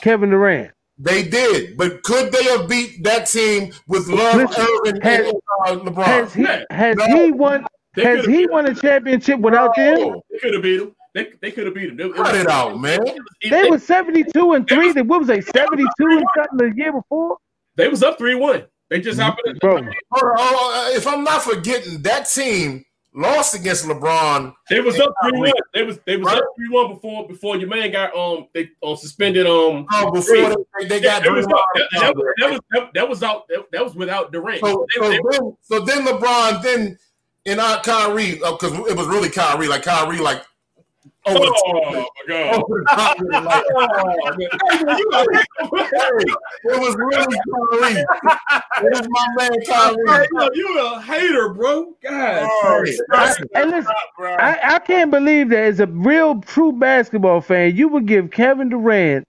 Kevin 0.00 0.30
Durant? 0.30 0.72
They 0.96 1.22
did, 1.22 1.76
but 1.76 2.02
could 2.02 2.32
they 2.32 2.44
have 2.44 2.66
beat 2.66 3.04
that 3.04 3.26
team 3.26 3.74
with 3.88 4.08
Love, 4.08 4.36
Listen, 4.36 4.66
Irving, 4.86 5.02
has- 5.02 5.26
and 5.26 5.36
uh, 5.66 5.84
LeBron? 5.84 6.04
Has 6.04 6.32
he 6.32 6.46
has 6.70 6.96
No. 6.96 7.06
he 7.06 7.30
won 7.30 7.66
They 7.94 8.04
has 8.04 8.24
he 8.24 8.46
won 8.46 8.64
a 8.70 8.74
championship 8.74 9.38
without 9.40 9.76
them? 9.76 10.14
They 10.30 10.38
could 10.38 10.54
have 10.54 10.62
beat 10.62 10.80
him. 10.80 10.94
They, 11.12 11.28
they 11.42 11.50
could 11.50 11.66
have 11.66 11.74
beat 11.74 11.90
him. 11.90 12.00
It, 12.00 12.06
it 12.06 12.14
Cut 12.16 12.34
it 12.36 12.46
out, 12.46 12.80
man. 12.80 13.00
They 13.50 13.68
were 13.68 13.78
72 13.78 14.52
and 14.54 14.66
3. 14.66 14.92
They 14.92 15.02
what 15.02 15.18
was 15.18 15.28
they 15.28 15.42
72 15.42 15.86
and 16.00 16.24
something 16.34 16.56
the 16.70 16.72
year 16.74 16.92
before? 16.92 17.36
They 17.76 17.88
was 17.88 18.02
up 18.02 18.16
three 18.16 18.34
one. 18.34 18.64
They 18.88 19.00
just 19.02 19.20
happened. 19.20 19.44
To, 19.46 19.60
Bro, 19.60 19.76
Hold 19.76 19.84
on, 19.84 20.36
hold 20.38 20.74
on. 20.74 20.96
If 20.96 21.06
I'm 21.06 21.22
not 21.22 21.42
forgetting, 21.42 22.00
that 22.02 22.30
team 22.30 22.82
lost 23.14 23.54
against 23.54 23.84
LeBron. 23.84 24.54
They 24.70 24.80
was 24.80 24.98
up 24.98 25.12
three 25.22 25.38
one. 25.38 25.52
They 25.74 25.82
was 25.82 25.98
they 26.06 26.16
was 26.16 26.26
Right. 26.26 26.38
up 26.38 26.44
three 26.56 26.68
one 26.68 26.94
before 26.94 27.28
before 27.28 27.56
your 27.56 27.68
man 27.68 27.90
got 27.92 28.14
um 28.16 28.46
they 28.54 28.70
um 28.82 28.96
suspended 28.96 29.46
um. 29.46 29.86
Oh, 29.92 30.10
before 30.10 30.56
they, 30.80 30.86
they 30.88 31.00
got 31.00 31.22
that, 31.22 31.32
was, 31.32 31.46
that, 31.46 32.14
was, 32.14 32.32
that 32.38 32.50
was 32.50 32.60
that, 32.70 32.90
that 32.94 33.08
was 33.08 33.22
out 33.22 33.48
that, 33.48 33.66
that 33.72 33.84
was 33.84 33.94
without 33.94 34.32
Durant. 34.32 34.60
So, 34.64 34.86
They- 34.94 35.00
so, 35.00 35.10
they- 35.10 35.20
then, 35.30 35.56
so 35.60 35.80
then 35.80 36.06
LeBron, 36.06 36.62
then 36.62 36.98
and 37.44 37.60
our 37.60 37.80
Kyrie, 37.82 38.34
because 38.34 38.72
it 38.88 38.96
was 38.96 39.06
really 39.08 39.28
Kyrie, 39.28 39.66
like 39.68 39.82
Kyrie, 39.82 40.18
like 40.18 40.42
Oh, 41.24 41.36
over 41.36 41.52
oh 41.54 41.92
my 41.92 42.06
god! 42.26 42.54
Over 42.54 42.80
the 42.80 42.84
top 42.90 43.16
with 43.20 43.30
it, 43.30 43.44
like, 43.44 43.64
oh, 45.62 45.76
hey, 45.80 46.24
it 46.64 46.80
was 46.80 46.96
really 46.96 47.38
Kyrie. 47.52 48.04
It 48.82 48.90
was 48.92 49.08
my 49.08 49.26
man 49.38 49.52
Kyrie. 49.64 50.28
Yo, 50.32 50.48
you 50.54 50.80
a 50.84 51.00
hater, 51.00 51.54
bro. 51.54 51.94
God. 52.02 52.48
Oh, 52.50 52.84
I, 53.12 53.36
and 53.54 53.70
listen, 53.70 53.92
I, 54.18 54.58
I 54.64 54.78
can't 54.80 55.12
believe 55.12 55.50
that 55.50 55.62
as 55.62 55.78
a 55.78 55.86
real 55.86 56.40
true 56.40 56.72
basketball 56.72 57.40
fan, 57.40 57.76
you 57.76 57.86
would 57.88 58.06
give 58.06 58.32
Kevin 58.32 58.68
Durant 58.68 59.26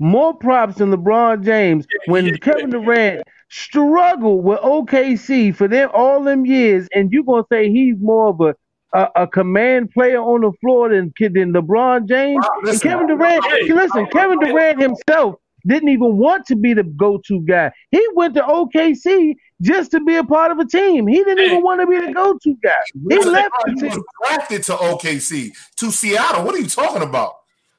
more 0.00 0.34
props 0.34 0.76
than 0.78 0.90
LeBron 0.90 1.44
James 1.44 1.86
when 2.06 2.26
yeah, 2.26 2.36
Kevin 2.38 2.70
Durant 2.70 3.22
struggled 3.48 4.44
with 4.44 4.58
OKC 4.60 5.54
for 5.54 5.68
them 5.68 5.90
all 5.94 6.24
them 6.24 6.44
years, 6.44 6.88
and 6.92 7.12
you 7.12 7.22
gonna 7.22 7.44
say 7.52 7.70
he's 7.70 7.96
more 8.00 8.28
of 8.28 8.40
a 8.40 8.56
a, 9.00 9.22
a 9.22 9.26
command 9.26 9.90
player 9.92 10.20
on 10.20 10.40
the 10.40 10.52
floor 10.60 10.88
than 10.88 11.12
than 11.20 11.52
LeBron 11.52 12.08
James? 12.08 12.42
Wow, 12.44 12.60
listen, 12.62 12.88
Kevin 12.90 13.06
Durant, 13.06 13.44
Hey. 13.44 13.72
listen, 13.72 14.06
Kevin 14.12 14.38
Durant 14.40 14.80
himself 14.80 15.36
didn't 15.66 15.88
even 15.88 16.16
want 16.16 16.46
to 16.46 16.54
be 16.56 16.72
the 16.74 16.84
go-to 16.84 17.40
guy. 17.40 17.70
He 17.90 18.04
went 18.14 18.34
to 18.34 18.42
OKC 18.42 19.34
just 19.60 19.90
to 19.90 20.00
be 20.00 20.14
a 20.16 20.22
part 20.24 20.50
of 20.52 20.58
a 20.58 20.64
team. 20.64 21.06
He 21.08 21.16
didn't 21.24 21.38
Hey. 21.38 21.46
even 21.46 21.62
want 21.62 21.80
to 21.80 21.86
be 21.86 21.98
the 22.06 22.12
go-to 22.12 22.56
guy. 22.62 22.72
He 23.10 23.18
left 23.24 23.52
the 23.64 23.72
he 23.72 23.80
team. 23.80 23.88
was 23.90 24.04
drafted 24.28 24.62
to 24.64 24.72
OKC, 24.74 25.52
to 25.76 25.90
Seattle. 25.90 26.44
What 26.44 26.54
are 26.54 26.58
you 26.58 26.68
talking 26.68 27.02
about? 27.02 27.32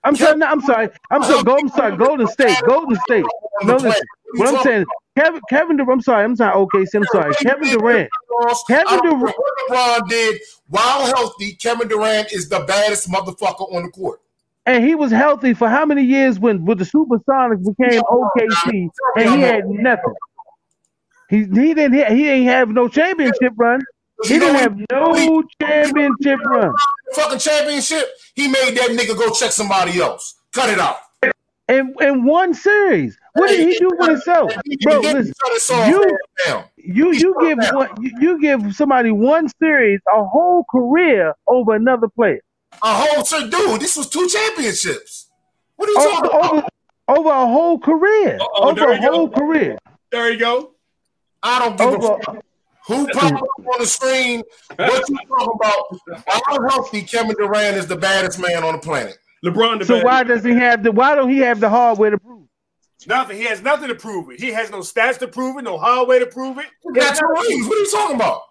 I'm 0.03 0.15
sorry. 0.15 0.37
No, 0.37 0.45
I'm 0.47 0.61
sorry. 0.61 0.89
I'm 1.11 1.23
sorry. 1.23 1.43
Go, 1.43 1.57
I'm 1.57 1.69
sorry. 1.69 1.97
Golden 1.97 2.27
State. 2.27 2.57
Golden 2.67 2.95
State. 3.07 3.25
No, 3.63 3.73
listen. 3.77 3.89
What 3.89 3.95
are 3.95 4.03
What 4.35 4.51
you 4.51 4.57
I'm 4.57 4.63
saying, 4.63 4.85
Kevin, 5.17 5.41
Kevin 5.49 5.77
Durant. 5.77 5.91
I'm 5.91 6.01
sorry. 6.01 6.23
I'm 6.23 6.35
sorry. 6.35 6.53
Okay, 6.53 6.85
I'm 6.95 7.03
sorry. 7.11 7.33
Kevin 7.41 7.69
Durant. 7.69 8.09
Kevin 8.67 8.99
Durant- 9.01 9.21
what 9.21 9.69
LeBron 9.69 10.09
did 10.09 10.39
while 10.67 11.05
healthy. 11.07 11.53
Kevin 11.53 11.87
Durant 11.87 12.31
is 12.31 12.47
the 12.49 12.59
baddest 12.67 13.09
motherfucker 13.09 13.73
on 13.73 13.83
the 13.83 13.89
court. 13.89 14.21
and 14.67 14.83
he 14.83 14.93
was 14.95 15.11
healthy 15.11 15.53
for 15.53 15.69
how 15.69 15.85
many 15.85 16.03
years 16.03 16.39
when 16.39 16.65
with 16.65 16.77
the 16.77 16.83
Supersonics 16.85 17.65
became 17.65 18.01
OKC 18.01 18.89
and 19.17 19.29
he 19.33 19.41
had 19.41 19.65
nothing. 19.65 20.13
He 21.29 21.37
he 21.39 21.73
didn't 21.73 21.93
he 22.15 22.29
ain't 22.29 22.45
have 22.47 22.69
no 22.69 22.87
championship 22.87 23.53
run. 23.57 23.81
He 24.23 24.39
didn't 24.39 24.55
have 24.55 24.77
no 24.91 25.43
championship 25.61 26.39
run. 26.45 26.73
Fucking 27.13 27.39
championship. 27.39 28.09
He 28.35 28.47
made 28.47 28.75
that 28.77 28.89
nigga 28.91 29.17
go 29.17 29.31
check 29.31 29.51
somebody 29.51 29.99
else. 29.99 30.35
Cut 30.53 30.69
it 30.69 30.79
out. 30.79 30.97
In 31.69 31.93
in 32.01 32.23
one 32.23 32.53
series, 32.53 33.17
what 33.37 33.49
did 33.49 33.67
he 33.69 33.77
do 33.79 33.89
with 33.97 34.09
himself, 34.09 34.51
bro? 34.83 34.99
Listen, 34.99 35.89
you 35.89 36.17
you 36.77 37.11
you 37.13 37.35
give 37.41 37.57
one 37.73 37.89
you, 38.01 38.11
you 38.19 38.41
give 38.41 38.75
somebody 38.75 39.11
one 39.11 39.47
series 39.59 39.99
a 40.13 40.23
whole 40.23 40.65
career 40.71 41.33
over 41.47 41.75
another 41.75 42.07
player. 42.07 42.41
A 42.83 42.93
whole 42.93 43.23
so 43.25 43.49
dude, 43.49 43.81
this 43.81 43.95
was 43.97 44.09
two 44.09 44.27
championships. 44.27 45.29
What 45.77 45.89
are 45.89 45.91
you 45.91 45.99
over, 45.99 46.27
talking 46.27 46.39
about? 46.39 46.53
over, 46.53 47.19
over 47.19 47.29
a 47.29 47.45
whole 47.47 47.79
career. 47.79 48.37
Uh-oh, 48.39 48.69
over 48.71 48.91
a 48.91 48.95
you 48.95 49.01
go. 49.01 49.11
whole 49.11 49.29
career. 49.29 49.77
There 50.11 50.31
you 50.31 50.39
go. 50.39 50.71
I 51.43 51.59
don't 51.59 51.77
give 51.77 51.87
a 51.87 51.95
Over 51.95 52.23
fuck. 52.23 52.43
Who 52.87 53.05
popped 53.09 53.33
up 53.35 53.43
on 53.73 53.79
the 53.79 53.85
screen? 53.85 54.43
What 54.77 55.09
you 55.09 55.17
talking 55.27 55.53
about? 55.55 56.23
How 56.27 56.67
healthy 56.69 57.01
Kevin 57.03 57.35
Durant 57.37 57.75
is 57.77 57.85
the 57.87 57.97
baddest 57.97 58.39
man 58.39 58.63
on 58.63 58.73
the 58.73 58.79
planet. 58.79 59.17
LeBron 59.45 59.79
the 59.79 59.85
So 59.85 59.95
best. 59.95 60.05
why 60.05 60.23
does 60.23 60.43
he 60.43 60.53
have 60.53 60.83
the 60.83 60.91
why 60.91 61.13
don't 61.15 61.29
he 61.29 61.39
have 61.39 61.59
the 61.59 61.69
hardware 61.69 62.11
to 62.11 62.17
prove? 62.17 62.36
Nothing. 63.05 63.37
He 63.37 63.43
has 63.43 63.61
nothing 63.61 63.89
to 63.89 63.95
prove 63.95 64.29
it. 64.31 64.39
He 64.39 64.51
has 64.51 64.71
no 64.71 64.79
stats 64.79 65.19
to 65.19 65.27
prove 65.27 65.57
it, 65.57 65.63
no 65.63 65.77
hardware 65.77 66.19
to 66.19 66.25
prove 66.25 66.57
it. 66.57 66.65
He 66.83 66.99
got 66.99 67.15
two 67.15 67.27
rings. 67.27 67.67
What 67.67 67.77
are 67.77 67.81
you 67.81 67.91
talking 67.91 68.15
about? 68.15 68.41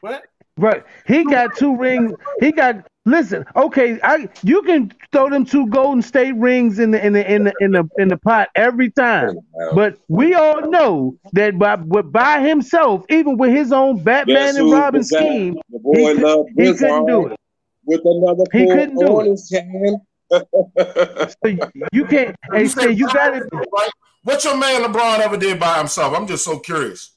What? 0.00 0.24
Right. 0.58 0.84
He 1.06 1.24
got 1.24 1.54
two 1.56 1.76
rings. 1.76 2.12
He 2.40 2.50
got 2.50 2.86
listen, 3.04 3.44
okay, 3.54 3.98
I 4.02 4.28
you 4.42 4.62
can 4.62 4.92
throw 5.12 5.30
them 5.30 5.44
two 5.44 5.66
Golden 5.68 6.02
State 6.02 6.34
rings 6.36 6.78
in 6.78 6.90
the 6.90 7.04
in 7.04 7.12
the 7.12 7.32
in 7.32 7.44
the 7.44 7.52
in 7.60 7.70
the 7.72 7.88
in 7.98 8.08
the 8.08 8.16
pot 8.16 8.48
every 8.54 8.90
time. 8.90 9.36
But 9.74 9.98
we 10.08 10.34
all 10.34 10.68
know 10.70 11.16
that 11.32 11.58
by 11.58 11.76
by 11.76 12.40
himself, 12.46 13.04
even 13.08 13.38
with 13.38 13.50
his 13.50 13.72
own 13.72 14.02
Batman 14.02 14.36
Guess 14.36 14.56
and 14.56 14.72
Robin 14.72 15.04
scheme, 15.04 15.58
The 15.70 15.78
boy 15.78 16.16
he, 16.16 16.22
loved 16.22 16.50
he 16.56 16.74
couldn't 16.74 17.06
do 17.06 17.26
it. 17.28 17.40
with 17.84 18.00
another 18.04 18.44
He 18.52 18.64
pull 18.66 18.74
couldn't 18.74 18.98
do 18.98 19.06
on 19.06 19.26
it. 19.26 20.00
His 20.30 20.42
hand. 20.52 21.34
So 21.44 21.68
you 21.92 22.04
can't 22.06 22.36
hey 22.52 22.66
say 22.66 22.90
you 22.92 23.06
got 23.06 23.36
it. 23.36 23.42
Right? 23.52 23.90
What 24.22 24.42
your 24.44 24.56
man 24.56 24.82
LeBron 24.82 25.20
ever 25.20 25.36
did 25.36 25.58
by 25.60 25.78
himself? 25.78 26.14
I'm 26.16 26.26
just 26.26 26.44
so 26.44 26.58
curious. 26.58 27.12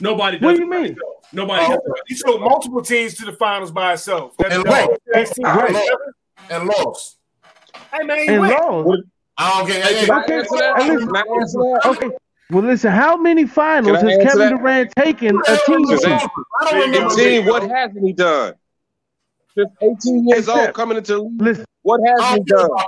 Nobody 0.00 0.38
does 0.38 0.44
What 0.46 0.56
do 0.56 0.60
you 0.62 0.70
mean? 0.70 0.84
himself. 0.86 1.14
Nobody 1.32 1.64
Oh, 1.66 1.68
does 1.68 1.76
it 1.78 1.88
by 1.88 1.94
He 2.06 2.14
took 2.16 2.40
multiple 2.40 2.82
teams 2.82 3.14
to 3.16 3.26
the 3.26 3.32
finals 3.34 3.70
by 3.70 3.90
himself. 3.90 4.34
That's 4.38 4.54
And 4.54 4.64
lost. 4.64 5.00
Next 5.06 5.34
team. 5.34 5.46
And 5.46 6.66
lost. 6.66 7.18
Hey 7.92 8.04
man, 8.06 8.18
he 8.18 8.28
And 8.28 8.40
went. 8.40 8.52
lost. 8.52 9.02
I 9.36 9.58
don't 9.58 9.68
get. 9.68 9.82
Hey, 9.84 9.94
Hey, 9.94 10.06
can 10.06 10.14
I 10.14 10.22
Okay, 10.22 10.34
answer 10.38 10.56
that? 10.56 10.78
listen- 10.78 11.16
answer 11.16 11.58
that? 11.58 11.80
Okay. 11.86 12.10
Well, 12.50 12.64
listen. 12.64 12.90
How 12.90 13.16
many 13.16 13.46
finals 13.46 14.00
has 14.00 14.16
Kevin 14.16 14.38
that? 14.38 14.56
Durant 14.58 14.92
taken 14.96 15.40
a 15.46 15.56
team 15.66 15.86
to? 15.86 16.28
I 16.60 16.70
don't 16.70 16.80
remember. 16.90 17.14
Team, 17.14 17.46
what 17.46 17.62
hasn't 17.70 18.04
he 18.04 18.12
done? 18.12 18.54
Just 19.56 19.70
18 19.82 20.28
years 20.28 20.48
old 20.48 20.74
coming 20.74 20.96
into. 20.96 21.30
Listen, 21.38 21.64
What 21.90 22.00
hasn't 22.06 22.30
he 22.30 22.44
don't 22.44 22.48
care 22.48 22.58
done? 22.58 22.70
about. 22.70 22.86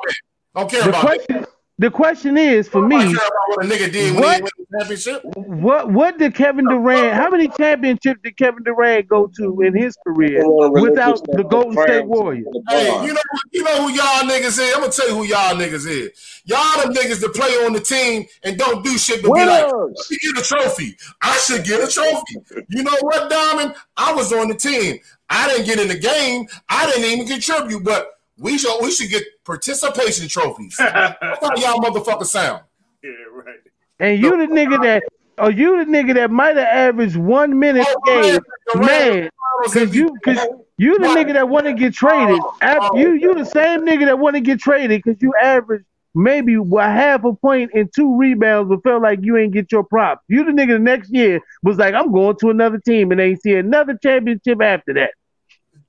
Don't 0.54 0.70
care 0.70 0.82
the 0.82 0.88
about 0.90 1.02
that. 1.02 1.26
question, 1.26 1.46
the 1.78 1.90
question 1.90 2.36
is 2.36 2.68
for 2.68 2.86
me, 2.86 2.96
what 2.96 3.64
a 3.64 3.68
nigga 3.68 3.90
did 3.90 4.14
when 4.14 4.22
What? 4.22 4.36
he 4.36 4.42
won 4.42 4.50
the 4.58 4.78
championship. 4.78 5.22
what 5.34 5.90
what 5.90 6.18
did 6.18 6.34
Kevin 6.34 6.66
Durant? 6.68 7.14
How 7.14 7.30
many 7.30 7.48
championships 7.48 8.20
did 8.22 8.36
Kevin 8.36 8.62
Durant 8.62 9.08
go 9.08 9.28
to 9.38 9.62
in 9.62 9.74
his 9.74 9.96
career 10.06 10.42
Don't 10.42 10.52
wanna 10.52 10.72
relinquish 10.74 10.90
without 10.90 11.26
the 11.32 11.42
Golden 11.44 11.82
State 11.82 12.06
Warriors? 12.06 12.46
Hey, 12.68 13.04
you 13.06 13.14
know, 13.14 13.20
you 13.52 13.62
know 13.64 13.82
who 13.88 13.94
y'all 13.94 14.28
niggas 14.28 14.58
is. 14.60 14.72
I'm 14.74 14.80
gonna 14.80 14.92
tell 14.92 15.08
you 15.08 15.14
who 15.16 15.24
y'all 15.24 15.56
niggas 15.56 15.86
is. 15.88 16.42
Y'all 16.44 16.82
them 16.82 16.92
niggas 16.92 17.20
that 17.20 17.34
play 17.34 17.50
on 17.64 17.72
the 17.72 17.80
team 17.80 18.26
and 18.44 18.58
don't 18.58 18.84
do 18.84 18.96
shit 18.98 19.22
but 19.22 19.32
be 19.32 19.44
like, 19.44 19.66
Winners. 19.72 19.96
"Let 19.98 20.10
me 20.10 20.18
get 20.34 20.44
a 20.44 20.46
trophy. 20.46 20.96
I 21.22 21.36
should 21.38 21.64
get 21.64 21.82
a 21.82 21.90
trophy." 21.90 22.64
You 22.68 22.82
know 22.84 22.96
what, 23.00 23.30
Diamond? 23.30 23.74
I 23.96 24.12
was 24.12 24.32
on 24.32 24.48
the 24.48 24.54
team. 24.54 24.98
I 25.30 25.48
didn't 25.48 25.64
get 25.66 25.80
in 25.80 25.88
the 25.88 25.98
game. 25.98 26.46
I 26.68 26.86
didn't 26.86 27.04
even 27.04 27.26
contribute, 27.26 27.82
but 27.82 28.10
we 28.42 28.58
should 28.58 28.82
we 28.82 28.90
should 28.90 29.08
get 29.08 29.22
participation 29.44 30.28
trophies. 30.28 30.76
That's 30.78 31.16
how 31.20 31.56
y'all 31.56 31.80
motherfuckers 31.80 32.26
sound. 32.26 32.62
Yeah, 33.02 33.10
right. 33.32 33.56
And 34.00 34.20
you 34.20 34.36
the 34.36 34.52
nigga 34.52 34.82
that, 34.82 35.04
or 35.38 35.52
you 35.52 35.84
the 35.84 35.90
nigga 35.90 36.14
that 36.14 36.30
might 36.30 36.56
have 36.56 36.66
averaged 36.66 37.16
one 37.16 37.56
minute 37.58 37.86
Oh, 37.88 38.00
a 38.02 38.06
game, 38.06 38.84
man. 38.84 39.30
Cause 39.66 39.94
you, 39.94 40.16
cause 40.24 40.38
you 40.76 40.98
the 40.98 41.06
nigga 41.06 41.34
that 41.34 41.48
want 41.48 41.66
to 41.66 41.72
get 41.72 41.94
traded. 41.94 42.40
Oh, 42.42 42.56
Af- 42.62 42.78
oh. 42.80 42.98
You, 42.98 43.12
you 43.12 43.34
the 43.34 43.44
same 43.44 43.82
nigga 43.82 44.06
that 44.06 44.18
want 44.18 44.34
to 44.34 44.40
get 44.40 44.58
traded 44.58 45.02
because 45.04 45.22
you 45.22 45.32
averaged 45.40 45.84
maybe 46.14 46.54
a 46.54 46.82
half 46.82 47.22
a 47.24 47.32
point 47.34 47.70
and 47.74 47.88
two 47.94 48.18
rebounds, 48.18 48.68
but 48.68 48.82
felt 48.82 49.02
like 49.02 49.20
you 49.22 49.36
ain't 49.36 49.52
get 49.52 49.70
your 49.70 49.84
props. 49.84 50.24
You 50.28 50.44
the 50.44 50.50
nigga 50.50 50.72
the 50.72 50.78
next 50.80 51.10
year 51.10 51.40
was 51.62 51.76
like, 51.76 51.94
I'm 51.94 52.10
going 52.10 52.36
to 52.38 52.50
another 52.50 52.78
team 52.78 53.12
and 53.12 53.20
ain't 53.20 53.40
see 53.40 53.54
another 53.54 53.96
championship 54.02 54.60
after 54.60 54.94
that. 54.94 55.10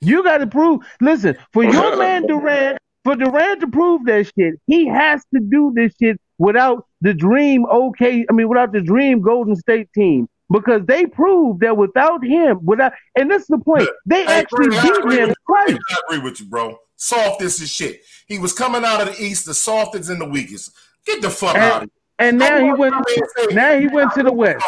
You 0.04 0.24
got 0.24 0.40
to 0.40 0.48
prove. 0.48 0.82
Listen, 1.02 1.38
for 1.52 1.64
your 1.64 1.98
man 1.98 2.26
Durant, 2.28 2.80
for 3.04 3.16
Durant 3.16 3.62
to 3.62 3.68
prove 3.68 4.06
that 4.06 4.32
shit, 4.38 4.56
he 4.68 4.88
has 4.88 5.24
to 5.34 5.40
do 5.40 5.72
this 5.76 5.94
shit 6.02 6.20
without 6.38 6.86
the 7.02 7.14
dream. 7.14 7.66
Okay, 7.66 8.26
I 8.30 8.34
mean 8.34 8.48
without 8.48 8.72
the 8.72 8.82
dream 8.82 9.22
Golden 9.22 9.56
State 9.56 9.90
team 9.94 10.28
because 10.52 10.86
they 10.86 11.06
proved 11.06 11.62
that 11.62 11.76
without 11.76 12.24
him, 12.24 12.60
without, 12.64 12.94
and 13.16 13.30
this 13.30 13.42
is 13.42 13.48
the 13.48 13.58
point, 13.58 13.90
they 14.06 14.24
Hey, 14.26 14.42
actually 14.42 14.78
I 14.78 14.84
beat 14.84 14.98
agree 14.98 15.18
him 15.18 15.34
twice. 15.48 15.78
I 15.90 16.00
agree 16.08 16.30
with 16.30 16.40
you, 16.40 16.46
bro. 16.46 16.78
Softest 16.96 17.62
as 17.62 17.70
shit. 17.70 18.02
He 18.28 18.38
was 18.40 18.54
coming 18.54 18.84
out 18.86 19.02
of 19.02 19.16
the 19.16 19.24
East, 19.24 19.46
the 19.46 19.54
softest 19.54 20.10
and 20.10 20.22
the 20.22 20.28
weakest. 20.28 20.72
Get 21.06 21.22
the 21.22 21.30
fuck 21.30 21.56
out 21.56 21.84
of 21.84 21.90
here. 21.90 21.90
and 22.20 22.38
now 22.38 22.60
he 22.64 22.72
went. 22.72 22.94
my 22.94 23.04
man 23.08 23.48
to 23.50 23.56
Now 23.56 23.80
he 23.80 23.88
went 23.88 24.14
to 24.14 24.24
the 24.24 24.32
West. 24.32 24.64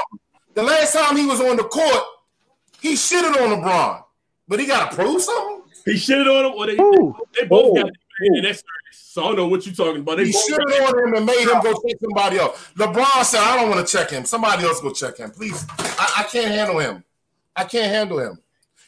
The 0.56 0.64
last 0.64 0.94
time 0.94 1.16
he 1.16 1.26
was 1.26 1.40
on 1.40 1.56
the 1.56 1.64
court, 1.64 2.04
he 2.82 2.94
shitted 2.94 3.40
on 3.42 3.62
LeBron, 3.62 4.04
but 4.48 4.60
he 4.60 4.66
got 4.66 4.90
to 4.92 4.96
prove 4.96 5.22
something. 5.22 5.64
He 5.86 5.94
shitted 5.94 6.28
on 6.28 6.46
him, 6.52 6.58
or 6.58 6.66
they, 6.68 6.76
Who? 6.78 7.16
they 7.40 7.46
both 7.46 7.66
Who? 7.68 7.76
got 7.76 7.88
it 7.90 7.96
in 8.38 8.44
that. 8.44 8.62
So 8.92 9.24
I 9.24 9.28
don't 9.28 9.36
know 9.38 9.48
what 9.48 9.66
you're 9.66 9.76
talking 9.76 10.02
about. 10.02 10.18
They 10.18 10.26
He 10.26 10.32
both 10.32 10.50
shitted 10.50 10.88
on 10.88 11.08
him 11.08 11.14
and 11.16 11.26
made 11.26 11.42
him 11.42 11.62
go 11.62 11.74
check 11.74 11.98
somebody 12.02 12.38
else. 12.38 12.72
LeBron 12.76 13.24
said, 13.24 13.42
"I 13.42 13.56
don't 13.58 13.70
want 13.70 13.86
to 13.88 13.98
check 13.98 14.10
him. 14.10 14.26
Somebody 14.26 14.64
else 14.64 14.82
go 14.82 14.92
check 14.92 15.18
him, 15.18 15.32
please. 15.32 15.66
I, 15.80 16.14
I 16.20 16.24
can't 16.24 16.48
handle 16.54 16.80
him. 16.80 17.04
I 17.56 17.64
can't 17.66 17.92
handle 17.92 18.20
him." 18.20 18.40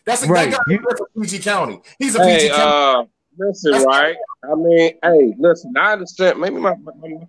That's 0.05 0.23
a 0.23 0.27
Right. 0.27 0.51
that 0.51 0.57
guy 0.65 0.73
You- 0.73 0.85
that's 0.87 1.01
a 1.01 1.19
PG 1.19 1.39
County. 1.39 1.81
He's 1.99 2.15
a 2.15 2.19
PG 2.19 2.49
County. 2.49 2.61
uh, 2.61 3.03
listen, 3.37 3.83
right? 3.83 4.15
I 4.43 4.55
mean, 4.55 4.93
hey, 5.03 5.33
listen. 5.37 5.73
I 5.77 5.93
understand. 5.93 6.39
Maybe 6.39 6.55
my, 6.55 6.75
my, 6.75 6.91
my 6.99 7.27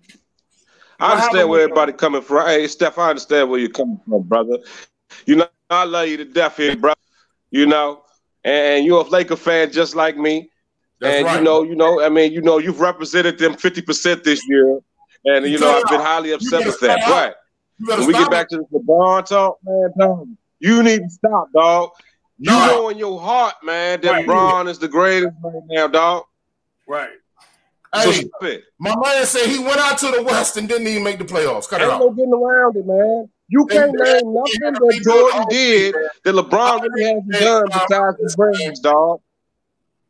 I 1.01 1.13
understand 1.13 1.49
where 1.49 1.61
everybody 1.61 1.93
coming 1.93 2.21
from. 2.21 2.45
Hey, 2.47 2.67
Steph, 2.67 2.97
I 2.97 3.09
understand 3.09 3.49
where 3.49 3.59
you're 3.59 3.69
coming 3.69 3.99
from, 4.07 4.23
brother. 4.23 4.57
You 5.25 5.37
know, 5.37 5.47
I 5.69 5.85
love 5.85 6.07
you 6.07 6.17
to 6.17 6.25
death 6.25 6.57
here, 6.57 6.75
bro. 6.75 6.93
You 7.51 7.65
know, 7.65 8.03
and 8.43 8.85
you're 8.85 9.01
a 9.05 9.07
Laker 9.09 9.35
fan 9.35 9.71
just 9.71 9.95
like 9.95 10.17
me. 10.17 10.49
That's 10.99 11.17
and 11.17 11.25
right. 11.25 11.37
you 11.39 11.43
know, 11.43 11.63
you 11.63 11.75
know, 11.75 12.01
I 12.01 12.09
mean, 12.09 12.33
you 12.33 12.41
know, 12.41 12.57
you've 12.57 12.79
represented 12.81 13.37
them 13.37 13.53
50% 13.55 14.23
this 14.23 14.41
year. 14.47 14.79
And 15.25 15.45
you 15.45 15.59
know, 15.59 15.77
I've 15.77 15.89
been 15.89 15.99
highly 16.01 16.31
upset 16.31 16.65
with 16.65 16.79
that. 16.81 17.01
But 17.05 17.97
when 17.97 18.07
we 18.07 18.13
get 18.13 18.29
back 18.29 18.49
to 18.49 18.57
the 18.57 18.79
LeBron 18.79 19.25
talk, 19.25 19.59
man, 19.63 19.91
dog, 19.97 20.27
you 20.59 20.83
need 20.83 20.99
to 21.03 21.09
stop, 21.09 21.47
dog. 21.53 21.91
You 22.37 22.51
No. 22.51 22.65
know 22.67 22.89
in 22.89 22.97
your 22.97 23.19
heart, 23.19 23.55
man, 23.63 23.99
that 24.01 24.11
Right. 24.11 24.25
LeBron 24.27 24.69
is 24.69 24.79
the 24.79 24.87
greatest 24.87 25.33
right 25.43 25.63
now, 25.69 25.87
dog. 25.87 26.23
Right. 26.87 27.09
So 28.03 28.11
Hey, 28.41 28.61
my 28.77 28.95
man 28.95 29.25
said 29.25 29.47
he 29.47 29.59
went 29.59 29.77
out 29.79 29.97
to 29.99 30.11
the 30.11 30.21
West 30.23 30.55
and 30.57 30.67
didn't 30.69 30.87
even 30.87 31.03
make 31.03 31.17
the 31.17 31.25
playoffs. 31.25 31.67
Cut 31.67 31.81
it 31.81 31.85
Ain't 31.85 31.93
out. 31.93 31.99
no 31.99 32.09
getting 32.11 32.33
around 32.33 32.75
it, 32.77 32.85
man. 32.85 33.29
You 33.51 33.65
can't 33.65 33.91
name 33.93 34.33
nothing 34.33 34.59
that 34.73 35.01
Jordan 35.03 35.47
did 35.49 35.95
that 36.23 36.35
LeBron 36.35 36.81
really 36.83 37.03
hasn't 37.03 37.31
done 37.31 37.63
besides 37.65 38.17
his 38.21 38.35
brains, 38.35 38.79
dog. 38.79 39.21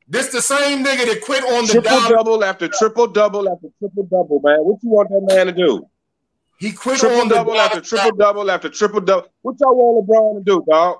This 0.07 0.27
the 0.31 0.41
same 0.41 0.83
nigga 0.83 1.05
that 1.05 1.21
quit 1.23 1.43
on 1.43 1.65
the 1.65 1.73
Triple 1.73 1.89
dollar. 1.91 2.15
double 2.15 2.43
after 2.43 2.67
triple 2.67 3.07
double 3.07 3.47
after 3.49 3.67
triple 3.79 4.03
double, 4.03 4.41
man. 4.43 4.57
What 4.59 4.79
you 4.83 4.89
want 4.89 5.09
that 5.09 5.33
man 5.35 5.45
to 5.47 5.51
do? 5.53 5.85
He 6.59 6.73
quit 6.73 6.99
Triple 6.99 7.21
on 7.21 7.27
the 7.29 7.35
double 7.35 7.55
after 7.59 7.79
triple 7.79 8.11
double 8.17 8.51
after 8.51 8.69
triple 8.69 8.99
double. 9.01 9.29
What 9.43 9.55
y'all 9.61 9.75
want 9.75 10.07
LeBron 10.07 10.39
to 10.39 10.43
do, 10.43 10.65
dog? 10.69 10.97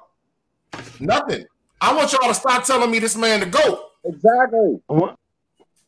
Nothing. 1.02 1.45
I 1.82 1.94
want 1.95 2.14
y'all 2.14 2.28
to 2.30 2.34
stop 2.34 2.64
telling 2.64 2.90
me 2.91 2.99
this 2.99 3.18
man 3.18 3.41
to 3.41 3.45
go. 3.48 3.86
Exactly. 4.06 4.80
What- 4.88 5.18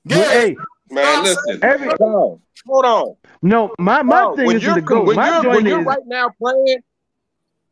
Yeah, 0.03 0.23
Hey, 0.32 0.57
Man, 0.91 1.23
listen. 1.23 1.59
every 1.63 1.88
Dog, 1.97 2.39
hold 2.68 2.85
on. 2.85 3.15
no, 3.41 3.73
my 3.80 4.01
my 4.03 4.22
Dog, 4.22 4.35
thing 4.38 4.45
when 4.47 4.57
is 4.57 4.63
you're, 4.63 4.76
to 4.76 4.81
go. 4.81 5.03
when 5.03 5.15
My 5.15 5.41
you're, 5.41 5.51
when 5.51 5.65
you're 5.65 5.80
is 5.81 5.85
right 5.85 6.05
now 6.05 6.30
playing, 6.38 6.80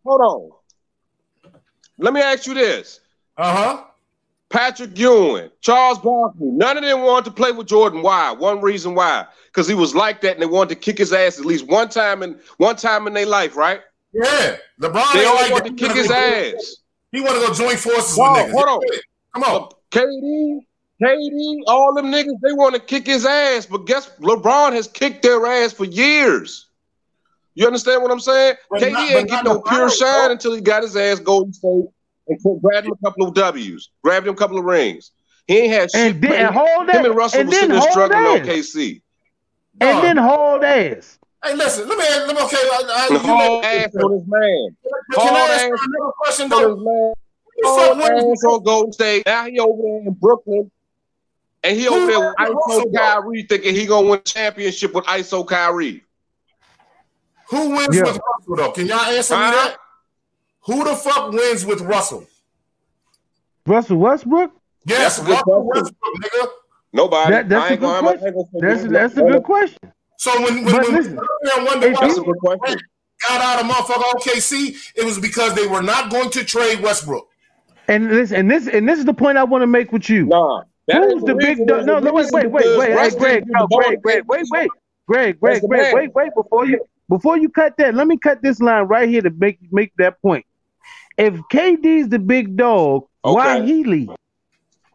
hold 0.05 0.21
on. 0.21 1.51
Let 1.97 2.13
me 2.13 2.21
ask 2.21 2.47
you 2.47 2.53
this. 2.53 3.01
Uh 3.37 3.55
huh. 3.55 3.83
Patrick 4.49 4.97
Ewing, 4.97 5.51
Charles 5.61 5.99
Barkley, 5.99 6.47
none 6.47 6.75
of 6.77 6.83
them 6.83 7.01
wanted 7.01 7.25
to 7.25 7.31
play 7.31 7.51
with 7.51 7.67
Jordan. 7.67 8.01
Why? 8.01 8.31
One 8.31 8.61
reason 8.61 8.95
why. 8.95 9.27
Because 9.45 9.67
he 9.67 9.75
was 9.75 9.93
like 9.93 10.21
that 10.21 10.33
and 10.33 10.41
they 10.41 10.47
wanted 10.47 10.69
to 10.69 10.75
kick 10.75 10.97
his 10.97 11.13
ass 11.13 11.37
at 11.37 11.45
least 11.45 11.67
one 11.67 11.87
time 11.89 12.23
in 12.23 12.39
one 12.57 12.75
time 12.75 13.05
in 13.05 13.13
their 13.13 13.27
life, 13.27 13.55
right? 13.55 13.81
Yeah. 14.11 14.57
LeBron 14.81 15.13
They 15.13 15.19
ain't 15.19 15.27
all 15.27 15.35
like 15.35 15.51
wanted 15.51 15.77
to 15.77 15.87
kick 15.87 15.95
his 15.95 16.09
ass. 16.09 16.77
He 17.11 17.21
want 17.21 17.33
to 17.39 17.47
go 17.47 17.53
join 17.53 17.75
forces 17.77 18.15
Dog, 18.15 18.37
with 18.37 18.45
niggas. 18.47 18.51
hold 18.53 18.83
on. 18.83 18.99
Come 19.35 19.43
on. 19.43 19.69
KD, 19.91 20.59
KD, 21.01 21.59
all 21.67 21.93
them 21.93 22.07
niggas, 22.07 22.39
they 22.43 22.51
want 22.53 22.75
to 22.75 22.81
kick 22.81 23.05
his 23.05 23.25
ass, 23.25 23.65
but 23.65 23.85
guess 23.85 24.09
LeBron 24.19 24.73
has 24.73 24.87
kicked 24.87 25.21
their 25.23 25.45
ass 25.45 25.71
for 25.73 25.85
years. 25.85 26.67
You 27.55 27.65
understand 27.67 28.01
what 28.01 28.11
I'm 28.11 28.19
saying? 28.19 28.55
But 28.69 28.81
KD 28.81 28.91
not- 28.91 29.11
ain't 29.11 29.29
get 29.29 29.43
no 29.45 29.59
LeBron, 29.59 29.67
pure 29.69 29.89
shine 29.89 30.25
bro. 30.25 30.31
until 30.31 30.53
he 30.55 30.61
got 30.61 30.83
his 30.83 30.95
ass 30.97 31.19
Golden 31.19 31.53
State 31.53 31.85
and 32.27 32.61
grabbed 32.61 32.87
him 32.87 32.93
a 33.01 33.05
couple 33.05 33.27
of 33.27 33.33
W's, 33.33 33.89
grabbed 34.03 34.27
him 34.27 34.33
a 34.33 34.37
couple 34.37 34.57
of 34.57 34.65
rings. 34.65 35.11
He 35.47 35.57
ain't 35.59 35.71
had 35.73 35.91
shit. 35.91 36.15
And 36.15 36.21
then 36.21 36.31
man. 36.31 36.53
hold 36.53 36.81
him 36.81 36.87
that, 36.87 37.05
and 37.05 37.15
Russell 37.15 37.39
and 37.39 37.49
was 37.49 37.55
then 37.59 37.69
sitting 37.69 37.71
there 37.71 37.79
hold 37.79 37.91
struggling 37.91 38.25
on 38.25 38.39
KC. 38.47 39.01
and 39.81 39.95
Dog. 39.95 40.01
then 40.03 40.17
hold 40.17 40.63
ass. 40.63 41.17
Hey, 41.43 41.55
listen, 41.55 41.87
let 41.87 41.97
me, 41.97 42.03
let 42.03 42.35
me 42.35 42.41
okay. 42.43 42.57
I, 42.57 42.83
I, 42.89 43.07
And 43.15 43.23
you 43.25 43.29
haul 43.33 43.59
let- 43.61 43.65
ass 43.87 43.95
on 43.95 44.11
his 44.11 44.27
man. 44.27 44.75
But 44.83 45.21
can 45.21 45.27
haul 45.33 45.37
I 45.37 45.39
ask 45.53 45.63
ass 45.63 45.69
you 45.69 45.93
another 45.97 46.11
question 46.17 46.43
on 46.43 46.49
though? 46.49 46.75
his 46.75 46.85
man. 46.85 47.13
Who 47.55 47.61
the 47.61 47.67
Haul 47.67 47.95
fuck 47.95 48.15
wins? 48.15 48.43
ass 48.43 48.43
on 48.51 48.63
Golden 48.63 48.91
State. 48.93 49.23
Now 49.25 49.45
he 49.45 49.59
over 49.59 49.81
there 49.81 49.97
in 50.07 50.13
Brooklyn. 50.13 50.71
And 51.63 51.77
he 51.77 51.87
over 51.87 52.05
there 52.07 52.19
with 52.19 52.35
Who- 52.37 52.45
ISO 52.45 52.83
who- 52.83 52.91
Kyrie 52.97 53.43
thinking 53.43 53.75
he 53.75 53.85
gonna 53.85 54.07
win 54.07 54.19
a 54.19 54.23
championship 54.23 54.93
with 54.93 55.05
ISO 55.05 55.45
Kyrie. 55.45 56.03
Who 57.49 57.69
wins 57.71 57.95
Yeah. 57.95 58.03
with 58.03 58.19
Russell 58.37 58.55
though? 58.55 58.71
Can 58.71 58.87
y'all 58.87 58.99
answer 58.99 59.35
me 59.35 59.41
that? 59.41 59.77
Who 60.65 60.83
the 60.83 60.95
fuck 60.95 61.31
wins 61.31 61.65
with 61.65 61.81
Russell? 61.81 62.25
Russell 63.65 63.97
Westbrook. 63.97 64.51
Yes, 64.85 65.17
That's 65.17 65.19
a 65.19 65.21
good 65.23 65.31
Russell 65.31 65.63
question. 65.65 65.95
Westbrook, 66.11 66.31
nigga. 66.33 66.47
Nobody. 66.93 67.31
That- 67.31 67.49
that's 67.49 67.63
I 67.63 67.67
a 67.67 67.71
ain't 67.71 67.81
gonna, 67.81 68.01
good 68.01 68.23
I 68.23 68.27
ain't 68.27 68.61
That's 68.61 68.83
that's 68.91 69.17
a 69.17 69.21
good 69.21 69.43
question. 69.43 69.79
So 70.17 70.31
when 70.41 70.63
when, 70.65 70.73
But 70.75 70.83
when 70.85 70.95
listen, 70.95 71.15
wonder 71.15 71.91
why 71.91 72.07
That's 72.07 72.17
a 72.17 72.21
good 72.21 72.37
question. 72.39 72.79
got 73.27 73.41
out 73.41 73.63
of 73.63 73.69
motherfucker 73.69 74.13
OKC, 74.15 74.75
it 74.95 75.05
was 75.05 75.19
because 75.19 75.53
they 75.55 75.67
were 75.67 75.81
not 75.81 76.09
going 76.09 76.29
to 76.31 76.43
trade 76.43 76.81
Westbrook. 76.81 77.27
And 77.87 78.09
this 78.09 78.31
and 78.31 78.49
this 78.49 78.67
and 78.67 78.87
this 78.87 78.99
is 78.99 79.05
the 79.05 79.13
point 79.13 79.37
I 79.37 79.43
want 79.43 79.61
to 79.63 79.67
make 79.67 79.91
with 79.91 80.09
you. 80.09 80.25
Nah. 80.25 80.63
Who's 80.91 81.23
the 81.23 81.35
big 81.35 81.67
dog? 81.67 81.85
No, 81.85 81.99
no, 81.99 82.13
wait, 82.13 82.31
wait, 82.31 82.49
wait, 82.49 82.77
wait, 82.77 82.91
hey, 82.91 83.09
Greg, 83.17 83.43
no, 83.47 83.67
Greg, 83.67 84.01
Greg, 84.01 84.23
wait, 84.27 84.45
wait, 84.49 84.69
Greg, 85.07 85.39
Greg, 85.39 85.61
Greg, 85.61 85.93
wait, 85.93 86.13
wait, 86.13 86.31
before 86.35 86.65
you 86.65 86.83
before 87.07 87.37
you 87.37 87.49
cut 87.49 87.75
that, 87.77 87.95
let 87.95 88.07
me 88.07 88.17
cut 88.17 88.41
this 88.41 88.59
line 88.59 88.83
right 88.83 89.09
here 89.09 89.21
to 89.21 89.29
make 89.31 89.59
make 89.71 89.91
that 89.97 90.21
point. 90.21 90.45
If 91.17 91.33
KD's 91.51 92.09
the 92.09 92.19
big 92.19 92.55
dog, 92.55 93.05
why 93.21 93.61
he 93.61 93.83
leave? 93.83 94.09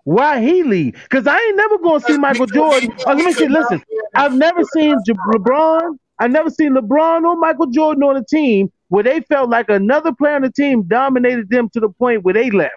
Why 0.04 0.40
he 0.40 0.62
leave? 0.62 0.94
Because 1.02 1.26
I 1.26 1.38
ain't 1.38 1.56
never 1.56 1.78
gonna 1.78 2.00
see 2.00 2.16
Michael 2.18 2.46
Jordan. 2.46 2.90
Oh, 3.06 3.12
let 3.12 3.24
me 3.24 3.32
see. 3.32 3.48
Listen, 3.48 3.82
I've 4.14 4.34
never 4.34 4.62
seen 4.72 4.96
LeBron. 5.08 5.98
I've 6.18 6.30
never 6.30 6.50
seen 6.50 6.74
LeBron 6.74 7.24
or 7.24 7.36
Michael 7.36 7.66
Jordan 7.66 8.02
on 8.04 8.16
a 8.16 8.24
team 8.24 8.70
where 8.88 9.02
they 9.02 9.20
felt 9.22 9.50
like 9.50 9.68
another 9.68 10.12
player 10.12 10.36
on 10.36 10.42
the 10.42 10.52
team 10.52 10.82
dominated 10.82 11.48
them 11.50 11.68
to 11.70 11.80
the 11.80 11.88
point 11.88 12.22
where 12.22 12.34
they 12.34 12.50
left. 12.50 12.74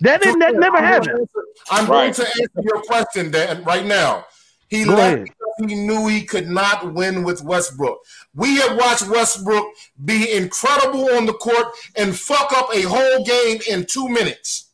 That 0.00 0.20
didn't. 0.22 0.40
That 0.40 0.54
never 0.54 0.76
I'm 0.76 0.84
happened. 0.84 1.20
answer- 1.20 1.44
I'm 1.70 1.86
going 1.86 2.12
to 2.14 2.22
answer 2.22 2.60
your 2.62 2.82
question, 2.82 3.30
Dan, 3.30 3.64
right 3.64 3.84
now. 3.86 4.26
He 4.68 4.84
Go 4.84 4.94
left 4.94 5.14
ahead. 5.14 5.24
because 5.24 5.70
he 5.70 5.76
knew 5.76 6.06
he 6.08 6.22
could 6.22 6.48
not 6.48 6.92
win 6.92 7.22
with 7.22 7.42
Westbrook. 7.42 7.98
We 8.34 8.56
have 8.56 8.76
watched 8.76 9.06
Westbrook 9.08 9.64
be 10.04 10.32
incredible 10.32 11.08
on 11.14 11.24
the 11.24 11.32
court 11.34 11.68
and 11.96 12.14
fuck 12.18 12.52
up 12.52 12.68
a 12.74 12.82
whole 12.82 13.24
game 13.24 13.60
in 13.68 13.86
two 13.86 14.08
minutes. 14.08 14.64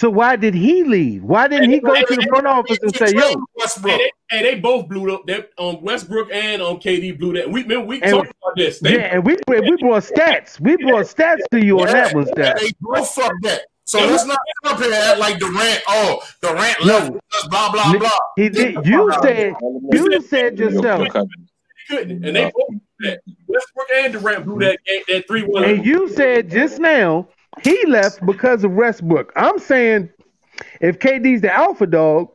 So 0.00 0.08
why 0.08 0.36
did 0.36 0.54
he 0.54 0.82
leave? 0.84 1.24
Why 1.24 1.46
didn't 1.46 1.68
he 1.70 1.78
go 1.80 1.92
to 1.94 2.14
the 2.16 2.26
front 2.30 2.46
office 2.46 2.78
and 2.80 2.94
say, 2.96 3.12
"Yo"? 3.12 3.20
Hey, 3.20 3.34
Westbrook. 3.58 3.98
they, 3.98 4.10
hey, 4.30 4.42
they 4.44 4.54
both 4.60 4.88
blew 4.88 5.14
up. 5.14 5.26
That 5.26 5.50
um 5.58 5.82
Westbrook 5.82 6.30
and 6.32 6.62
um 6.62 6.76
KD 6.78 7.18
blew 7.18 7.34
that. 7.34 7.50
We 7.50 7.62
remember 7.62 7.86
we 7.86 8.00
And- 8.00 8.12
talked 8.12 8.28
about 8.28 8.56
this. 8.56 8.78
They, 8.78 8.94
Yeah, 8.94 9.14
and 9.16 9.26
we 9.26 9.36
we 9.46 9.60
brought 9.76 10.04
stats. 10.04 10.58
We 10.58 10.76
brought 10.76 11.04
stats 11.04 11.40
to 11.50 11.62
you 11.62 11.80
on 11.80 11.88
that 11.88 12.14
one, 12.14 12.26
Yeah, 12.28 12.54
stats. 12.54 12.60
They 12.60 12.70
both 12.80 13.10
fucked 13.10 13.42
that. 13.42 13.62
So 13.90 13.98
let's 14.06 14.24
not 14.24 14.38
sit 14.62 14.72
up 14.72 14.78
here 14.78 14.86
and 14.86 14.94
act 14.94 15.18
like 15.18 15.38
Durant. 15.40 15.82
Oh, 15.88 16.22
Durant 16.40 16.84
left. 16.84 17.10
us, 17.34 17.48
Blah 17.48 17.72
blah 17.72 17.92
blah. 17.98 18.10
He 18.36 18.48
did. 18.48 18.86
You 18.86 19.12
said 19.20 19.54
you 19.92 20.22
said 20.22 20.58
yourself, 20.60 21.08
couldn't, 21.88 22.24
and 22.24 22.36
they 22.36 22.44
both 22.44 22.52
blew 22.68 22.80
that. 23.00 23.20
Westbrook 23.48 23.86
and 23.96 24.12
Durant 24.12 24.44
blew 24.44 24.60
that 24.60 24.78
game, 24.86 25.02
that 25.08 25.26
three 25.26 25.42
one. 25.42 25.64
and 25.64 25.84
you 25.84 26.08
said 26.08 26.50
just 26.52 26.78
now 26.78 27.26
he 27.62 27.84
left 27.86 28.24
because 28.24 28.62
of 28.62 28.70
Westbrook. 28.70 29.32
I'm 29.34 29.58
saying 29.58 30.08
if 30.80 31.00
KD's 31.00 31.40
the 31.40 31.52
alpha 31.52 31.88
dog, 31.88 32.28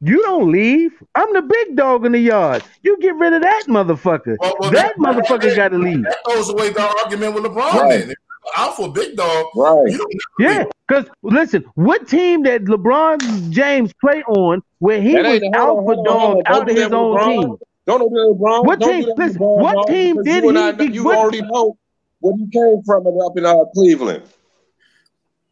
you 0.00 0.22
don't 0.22 0.50
leave. 0.50 0.92
I'm 1.14 1.30
the 1.34 1.42
big 1.42 1.76
dog 1.76 2.06
in 2.06 2.12
the 2.12 2.20
yard. 2.20 2.64
You 2.82 2.98
get 3.02 3.14
rid 3.16 3.34
of 3.34 3.42
that 3.42 3.64
motherfucker. 3.68 4.36
Well, 4.40 4.56
well, 4.60 4.70
that 4.70 4.94
that- 4.96 4.96
motherfucker 4.96 5.54
got 5.54 5.68
to 5.68 5.78
leave. 5.78 6.04
That 6.04 6.16
goes 6.24 6.48
away 6.48 6.70
the 6.70 6.80
argument 7.04 7.34
with 7.34 7.44
LeBron. 7.44 7.72
Right. 7.74 8.14
Then, 8.44 8.68
If 8.68 8.78
you're 8.78 8.86
alpha 8.86 8.88
big 8.88 9.16
dog. 9.16 9.46
Right. 9.56 9.98
Yeah, 10.38 10.64
because 10.88 11.06
listen, 11.22 11.64
what 11.74 12.08
team 12.08 12.42
that 12.44 12.64
LeBron 12.64 13.50
James 13.50 13.92
play 14.00 14.22
on 14.24 14.62
where 14.78 15.00
he 15.00 15.12
That 15.14 15.24
was 15.24 15.42
ain't- 15.42 15.56
hold 15.56 15.78
on, 15.78 15.88
alpha 15.88 16.02
dog 16.04 16.20
hold 16.20 16.36
on. 16.46 16.54
out 16.54 16.62
of 16.70 16.76
his 16.76 16.88
that 16.88 16.92
own 16.94 17.16
LeBron. 17.16 17.40
team? 17.42 17.56
Don't 17.86 17.98
do 18.00 18.08
that, 18.10 18.36
LeBron. 18.38 18.64
What 18.64 18.78
Don't 18.80 18.90
team- 18.90 19.04
do 19.04 19.14
listen, 19.16 19.38
LeBron, 19.40 19.60
what 19.62 19.74
dog, 19.74 19.86
team 19.88 20.16
did 20.22 20.26
you 20.26 20.32
he 20.50 20.58
I 20.58 20.70
know- 20.70 20.84
You 20.84 21.04
what- 21.04 21.16
already 21.16 21.42
know 21.42 21.76
where 22.20 22.34
he 22.36 22.46
came 22.50 22.82
from 22.84 23.06
and 23.06 23.22
up 23.22 23.36
in 23.36 23.44
uh, 23.46 23.64
Cleveland. 23.74 24.22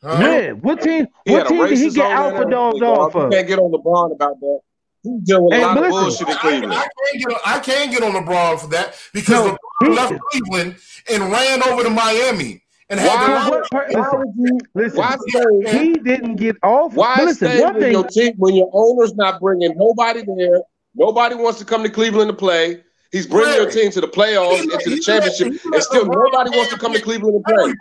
Huh? 0.03 0.17
Yeah, 0.21 0.51
what 0.53 0.81
team? 0.81 1.07
He 1.27 1.33
What 1.33 1.47
team 1.49 1.67
did 1.67 1.79
he 1.79 1.91
get 1.91 2.11
alpha 2.11 2.45
dogged 2.51 2.55
everything, 2.55 2.89
off 2.89 3.13
dog. 3.13 3.15
You 3.15 3.27
of? 3.27 3.33
can't 3.33 3.49
get 3.49 3.59
on 3.59 3.71
LeBron 3.71 4.13
about 4.13 4.41
that. 4.41 4.61
He 5.03 5.19
deal 5.23 5.45
with 5.45 5.53
Hey, 5.55 5.63
a 5.63 5.67
lot 5.67 5.75
but 5.77 5.85
of 5.85 5.91
bullshit 5.91 6.29
in 6.29 6.35
I, 6.35 6.39
Cleveland. 6.39 6.73
I 6.73 6.77
can't 6.87 7.19
get 7.19 7.33
on, 7.35 7.41
I 7.45 7.59
can't 7.59 7.91
get 7.91 8.03
on 8.03 8.13
LeBron 8.13 8.61
for 8.61 8.67
that 8.69 8.95
because 9.13 9.47
No, 9.47 9.57
LeBron 9.83 9.97
left 9.97 10.21
Cleveland 10.31 10.77
and 11.11 11.31
ran 11.33 11.63
over 11.69 11.83
to 11.83 11.91
Miami 11.91 12.63
and 12.91 13.01
Why, 13.01 13.07
the 13.07 13.45
So 13.45 13.51
what 13.51 13.71
per- 13.71 13.87
why 13.93 14.09
would 14.13 14.35
you? 14.37 14.59
listen. 14.75 14.99
Why 14.99 15.17
stay? 15.29 15.79
He 15.79 15.93
didn't 15.95 16.37
get 16.37 16.57
off. 16.63 16.93
Why 16.95 17.15
but 17.17 17.25
listen, 17.27 17.49
stay 17.49 17.63
one 17.63 17.75
when 17.75 17.83
thing. 17.83 17.93
your 17.93 18.05
team 18.09 18.35
when 18.37 18.55
your 18.55 18.71
owner's 18.73 19.15
not 19.15 19.41
bringing 19.41 19.73
nobody 19.77 20.25
there? 20.25 20.61
Nobody 20.95 21.37
wants 21.37 21.59
to 21.61 21.65
come 21.65 21.83
to 21.85 21.89
Cleveland 21.89 22.29
to 22.31 22.37
play. 22.37 22.83
He's 23.13 23.27
bringing 23.27 23.55
your 23.55 23.71
team 23.71 23.91
to 23.93 24.01
the 24.01 24.09
playoffs 24.09 24.57
He 24.57 24.71
and 24.73 24.81
to 24.81 24.91
the 24.91 25.01
championship, 25.01 25.49
and 25.65 25.83
still 25.83 26.05
nobody 26.07 26.51
wants 26.51 26.73
to 26.73 26.79
come 26.79 26.93
to 26.93 27.01
Cleveland 27.01 27.45
to 27.47 27.55
play. 27.55 27.75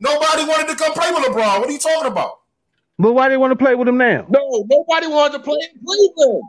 Nobody 0.00 0.44
wanted 0.44 0.68
to 0.68 0.76
come 0.76 0.92
play 0.92 1.10
with 1.10 1.24
LeBron. 1.24 1.60
What 1.60 1.68
are 1.68 1.72
you 1.72 1.78
talking 1.78 2.10
about? 2.10 2.40
But 2.98 3.12
why 3.12 3.26
do 3.28 3.32
they 3.32 3.36
want 3.36 3.50
to 3.52 3.56
play 3.56 3.74
with 3.74 3.88
him 3.88 3.96
now? 3.96 4.26
No, 4.28 4.64
nobody 4.68 5.06
wanted 5.08 5.38
to 5.38 5.44
play 5.44 5.58
in 5.72 5.80
Cleveland. 5.84 6.42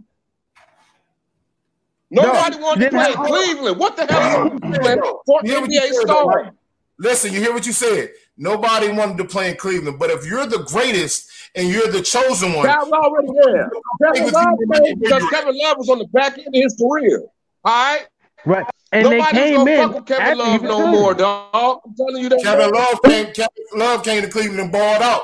Nobody 2.12 2.58
wanted 2.58 2.82
to 2.86 2.90
play 2.92 3.12
in 3.12 3.18
Cleveland. 3.18 3.80
What 3.80 3.96
the 3.98 4.06
hell 4.06 4.54
is 4.54 4.60
Cleveland 4.60 5.02
for 5.26 5.42
You 5.44 5.52
hear 5.52 5.62
what 5.62 5.70
NBA 5.70 5.82
said, 5.82 6.08
though, 6.08 6.30
star? 6.30 6.52
Right? 7.00 7.10
Listen, 7.10 7.34
you 7.34 7.40
hear 7.40 7.54
what 7.54 7.66
you 7.66 7.74
said. 7.74 8.10
Nobody 8.38 8.90
wanted 8.90 9.18
to 9.20 9.26
play 9.26 9.50
in 9.52 9.58
Cleveland, 9.58 9.98
but 10.00 10.10
if 10.10 10.26
you're 10.26 10.46
the 10.46 10.60
greatest 10.68 11.30
and 11.56 11.70
you're 11.70 11.88
the 11.88 12.02
chosen 12.02 12.54
one, 12.54 12.66
Kyle's 12.68 12.92
already 12.92 13.30
there. 13.46 13.70
Kevin 14.14 14.34
Love 14.34 14.58
played 14.72 15.00
because 15.00 15.24
Kevin 15.30 15.58
Love 15.58 15.78
was 15.78 15.90
on 15.90 16.00
the 16.00 16.08
back 16.08 16.38
end 16.38 16.48
of 16.48 16.54
his 16.54 16.76
career. 16.76 17.22
All 17.64 17.72
right. 17.96 18.08
Right. 18.46 18.66
And 18.92 19.04
Nobody's 19.10 19.26
they 19.26 19.32
came 19.32 19.56
gonna 19.56 19.72
in. 19.72 19.88
fuck 19.88 19.96
with 19.96 20.06
Kevin 20.06 20.38
Love 20.38 20.62
no 20.62 20.78
done. 20.80 20.92
more, 20.92 21.14
dog. 21.14 21.80
I'm 21.86 21.96
telling 21.96 22.24
you 22.24 22.30
that. 22.30 22.42
Kevin 22.44 22.72
Love 22.72 23.02
came, 23.04 23.26
Kevin 23.34 23.50
Love 23.76 24.04
came 24.04 24.22
to 24.22 24.30
Cleveland 24.30 24.60
and 24.60 24.72
balled 24.72 25.02
out. 25.02 25.24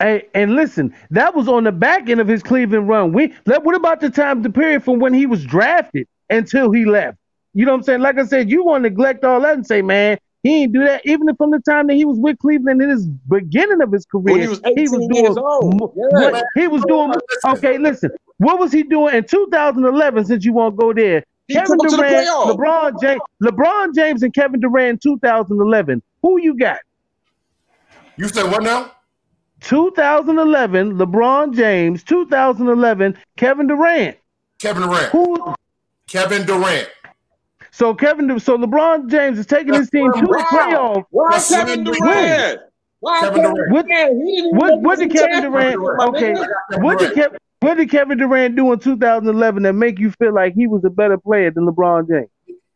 Hey, 0.00 0.28
and 0.34 0.54
listen, 0.56 0.92
that 1.10 1.34
was 1.36 1.46
on 1.48 1.64
the 1.64 1.72
back 1.72 2.08
end 2.08 2.20
of 2.20 2.26
his 2.26 2.42
Cleveland 2.42 2.88
run. 2.88 3.12
We 3.12 3.32
let- 3.46 3.62
what 3.62 3.76
about 3.76 4.00
the 4.00 4.10
time, 4.10 4.42
the 4.42 4.50
period 4.50 4.82
from 4.84 4.98
when 4.98 5.14
he 5.14 5.24
was 5.26 5.44
drafted 5.44 6.08
until 6.28 6.72
he 6.72 6.84
left? 6.84 7.16
You 7.54 7.64
know 7.64 7.72
what 7.72 7.78
I'm 7.78 7.82
saying? 7.84 8.00
Like 8.00 8.18
I 8.18 8.24
said, 8.24 8.50
you 8.50 8.64
want 8.64 8.82
to 8.84 8.90
neglect 8.90 9.24
all 9.24 9.40
that 9.42 9.54
and 9.54 9.64
say, 9.66 9.80
man, 9.80 10.18
he 10.44 10.62
ain't 10.62 10.72
do 10.72 10.84
that. 10.84 11.04
Even 11.04 11.34
from 11.34 11.50
the 11.50 11.58
time 11.58 11.88
that 11.88 11.94
he 11.94 12.04
was 12.04 12.18
with 12.18 12.38
Cleveland 12.38 12.80
in 12.80 12.88
his 12.90 13.06
beginning 13.06 13.80
of 13.82 13.90
his 13.90 14.06
career, 14.06 14.34
When 14.34 14.40
he 14.42 14.46
was 14.48 14.60
18 14.64 14.86
doing. 15.08 15.14
years 15.24 15.36
old. 15.36 15.74
Yeah. 15.96 16.30
what- 16.30 16.44
he 16.54 16.68
was 16.68 16.84
doing. 16.86 17.12
Okay, 17.44 17.78
listen, 17.78 18.10
what 18.38 18.60
was 18.60 18.70
he 18.70 18.84
doing 18.84 19.14
in 19.16 19.24
2011? 19.24 20.24
Since 20.26 20.44
you 20.44 20.52
won't 20.52 20.76
go 20.76 20.92
there, 20.92 21.24
He 21.48 21.54
Kevin 21.54 21.78
took 21.78 21.88
to 21.90 21.96
the 21.96 22.02
Durant. 22.02 22.28
LeBron 22.58 23.00
James, 23.02 23.20
LeBron 23.42 23.94
James, 23.94 24.22
and 24.22 24.32
Kevin 24.32 24.60
Durant 24.60 24.90
in 24.90 24.98
2011. 24.98 26.00
Who 26.22 26.40
you 26.40 26.56
got? 26.56 26.78
You 28.16 28.28
said 28.28 28.50
what 28.50 28.62
now? 28.62 28.92
2011, 29.60 30.94
LeBron 30.98 31.54
James. 31.54 32.02
2011, 32.04 33.16
Kevin 33.36 33.66
Durant. 33.66 34.16
Kevin 34.58 34.82
Durant. 34.82 35.06
Who? 35.10 35.54
Kevin 36.06 36.44
Durant. 36.46 36.88
So 37.74 37.92
Kevin, 37.92 38.38
so 38.38 38.56
LeBron 38.56 39.08
James 39.10 39.36
is 39.36 39.46
taking 39.46 39.74
his 39.74 39.90
team 39.90 40.12
to 40.12 40.20
the 40.20 40.26
Wow. 40.28 40.44
playoff. 40.48 41.04
Why 41.10 41.30
That's 41.32 41.48
Kevin 41.50 41.84
Kevin 41.84 41.84
Durant? 41.84 42.60
Why 43.00 43.20
Kevin 43.20 43.40
Kevin 43.42 43.54
Durant. 43.56 43.72
What- 43.72 43.86
didn't 43.88 44.56
What, 44.56 44.80
what 44.80 44.98
did 45.00 45.10
Kevin 45.12 45.42
Durant? 45.42 45.80
Okay, 46.08 46.34
what 46.80 46.98
did 47.00 47.14
Kevin? 47.14 47.38
What 47.60 47.76
did 47.78 47.90
Kevin 47.90 48.18
Durant 48.18 48.54
do 48.54 48.72
in 48.72 48.78
2011 48.78 49.64
that 49.64 49.72
make 49.72 49.98
you 49.98 50.12
feel 50.12 50.32
like 50.32 50.54
he 50.54 50.68
was 50.68 50.84
a 50.84 50.90
better 50.90 51.18
player 51.18 51.50
than 51.50 51.66
LeBron 51.66 52.08
James? 52.08 52.28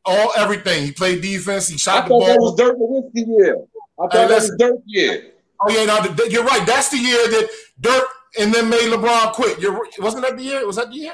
All 0.05 0.33
everything. 0.37 0.83
He 0.87 0.91
played 0.91 1.21
defense. 1.23 1.69
He 1.69 1.75
I 1.75 1.77
shot 1.77 2.05
the 2.05 2.09
thought 2.09 2.27
that 2.27 2.41
was 2.41 2.57
ball. 2.57 2.67
Dirk 2.67 2.79
Nowitzki 2.79 3.25
year. 3.39 3.57
I 4.01 4.03
thought 4.03 4.13
Hey, 4.13 4.19
that 4.27 4.35
was 4.35 4.43
listen. 4.51 4.57
Dirk 4.59 4.81
year. 4.87 5.23
Oh 5.63 5.71
yeah, 5.71 5.85
no, 5.85 6.03
th- 6.13 6.33
you're 6.33 6.43
right. 6.45 6.67
That's 6.67 6.89
the 6.89 6.97
year 6.99 7.19
that 7.29 7.49
Dirk 7.81 8.05
and 8.41 8.53
then 8.53 8.69
made 8.69 8.91
LeBron 8.91 9.33
quit. 9.35 9.61
You're, 9.61 9.79
wasn't 10.01 10.25
that 10.25 10.37
the 10.37 10.43
year? 10.43 10.67
Was 10.67 10.75
that 10.77 10.89
the 10.91 10.97
year? 10.97 11.13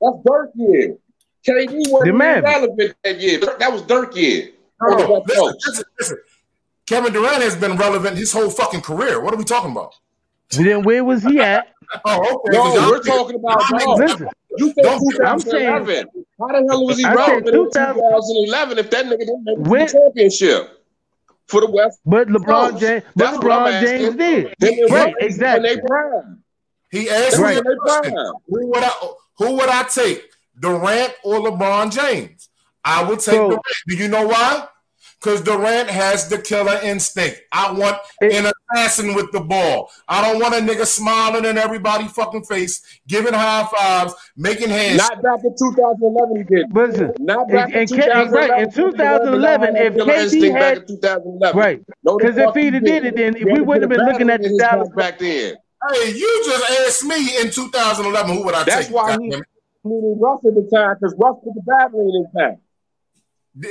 That's 0.00 0.16
Dirk 0.26 0.50
year. 0.56 0.96
KD 1.46 1.90
wasn't 1.90 2.04
The 2.04 2.08
even 2.08 2.44
relevant 2.44 2.96
that 3.04 3.20
year. 3.20 3.40
That 3.58 3.72
was 3.72 3.82
Dirk 3.82 4.14
year. 4.16 4.50
No, 4.82 4.88
On 4.92 4.98
the 4.98 5.06
no, 5.06 5.12
West 5.14 5.26
listen, 5.28 5.54
listen, 5.66 5.84
listen. 5.98 6.18
Kevin 6.86 7.12
Durant 7.12 7.42
has 7.42 7.56
been 7.56 7.76
relevant 7.76 8.16
his 8.18 8.32
whole 8.32 8.50
fucking 8.50 8.80
career. 8.82 9.20
What 9.20 9.32
are 9.32 9.36
we 9.36 9.44
talking 9.44 9.70
about? 9.72 9.94
Then 10.50 10.82
where 10.82 11.04
was 11.04 11.22
he 11.22 11.38
at? 11.40 11.68
Oh, 12.04 12.18
okay. 12.46 12.56
No, 12.56 12.62
'cause 12.62 12.74
y'all 12.76 12.90
we're 12.92 13.02
talking 13.02 13.34
about 13.36 13.62
y'all 13.70 13.98
no. 13.98 14.04
Listen, 14.04 14.28
You 14.58 14.66
said 14.74 14.82
Don't- 14.84 15.02
I'm 15.26 15.40
saying- 15.40 15.66
2011. 15.84 16.06
How 16.38 16.46
the 16.46 16.66
hell 16.70 16.86
was 16.86 16.98
he 16.98 17.04
I 17.04 17.14
relevant 17.14 17.48
in 17.48 17.52
2011 17.52 18.78
if 18.78 18.90
that 18.90 19.06
nigga 19.06 19.18
didn't 19.18 19.42
make 19.44 19.58
When- 19.58 19.86
the 19.86 19.92
championship 19.92 20.84
for 21.48 21.60
the 21.62 21.68
West? 21.68 21.98
but 22.06 22.28
LeBron 22.28 22.70
Coast. 22.70 22.80
James, 22.80 23.02
but 23.16 23.24
That's 23.24 23.38
what 23.38 23.50
I'm 23.52 23.72
LeBron 23.72 23.80
James 23.80 24.04
asking. 24.04 24.16
did. 24.18 24.54
Them 24.60 24.72
and 24.84 24.90
Right, 24.92 25.14
exactly. 25.18 25.68
When 25.68 25.76
they 25.78 25.82
prime. 25.84 26.42
He 26.92 27.10
asked 27.10 27.22
That's 27.30 27.38
me 27.38 27.42
when 27.42 27.58
a 27.58 27.62
they 27.62 28.10
Who 28.48 28.66
would 28.70 28.84
I 28.84 28.92
who 29.38 29.52
would 29.56 29.68
I 29.68 29.82
take? 29.82 30.29
Durant 30.60 31.12
or 31.24 31.40
LeBron 31.40 31.90
James? 31.92 32.48
I 32.84 33.02
would 33.02 33.18
take 33.20 33.34
So- 33.34 33.48
Durant. 33.48 33.62
Do 33.88 33.96
you 33.96 34.08
know 34.08 34.26
why? 34.26 34.66
Because 35.22 35.42
Durant 35.42 35.90
has 35.90 36.28
the 36.30 36.38
killer 36.38 36.78
instinct. 36.82 37.42
I 37.52 37.72
want 37.72 37.98
It- 38.22 38.32
an 38.32 38.50
assassin 38.72 39.12
with 39.14 39.30
the 39.32 39.40
ball. 39.40 39.90
I 40.08 40.22
don't 40.26 40.40
want 40.40 40.54
a 40.54 40.58
nigga 40.58 40.86
smiling 40.86 41.44
in 41.44 41.58
everybody 41.58 42.08
fucking 42.08 42.44
face, 42.44 42.80
giving 43.06 43.34
high 43.34 43.68
fives, 43.76 44.14
making 44.38 44.70
hands. 44.70 44.96
Not 44.96 45.20
back 45.22 45.40
in 45.44 45.54
2011 45.58 46.36
he 46.38 46.42
did. 46.44 46.74
Listen, 46.74 47.12
Not 47.18 47.48
back 47.50 47.68
in 47.68 47.80
and 47.80 47.90
K- 47.90 47.96
2011. 47.96 48.32
right, 48.32 48.62
in 48.62 48.70
2011, 48.72 49.76
if 49.76 49.94
Killer 49.94 50.06
KD 50.14 50.22
instinct 50.22 50.54
back 50.54 50.62
had- 50.62 50.76
in 50.78 50.86
2011. 50.86 51.60
right, 51.60 51.80
because 52.02 52.36
if 52.38 52.54
he'd 52.54 52.60
he 52.62 52.70
have 52.76 52.84
did 52.84 53.04
it, 53.04 53.16
then 53.16 53.36
He 53.36 53.44
we 53.44 53.60
wouldn't 53.60 53.82
have 53.82 53.90
been 53.90 54.06
looking 54.10 54.30
at 54.30 54.40
the 54.40 54.48
in 54.48 54.56
Dallas. 54.56 54.88
back 54.88 54.96
back 54.96 55.18
then. 55.18 55.54
Hey, 55.92 56.10
you 56.12 56.42
just 56.46 56.70
asked 56.86 57.04
me 57.04 57.38
in 57.40 57.50
2011 57.50 58.36
who 58.36 58.42
would 58.44 58.54
I 58.54 58.64
That's 58.64 58.86
take? 58.86 58.94
why 58.94 59.16
he 59.20 59.34
Goddamn 59.84 60.12
it. 60.12 60.16
Russ 60.20 60.40
at 60.46 60.54
the 60.54 60.70
time 60.74 60.96
because 61.00 61.14
Russ 61.18 61.36
put 61.44 61.54
the 61.54 61.62
battery 61.62 62.00
in 62.06 62.26
his. 62.34 62.58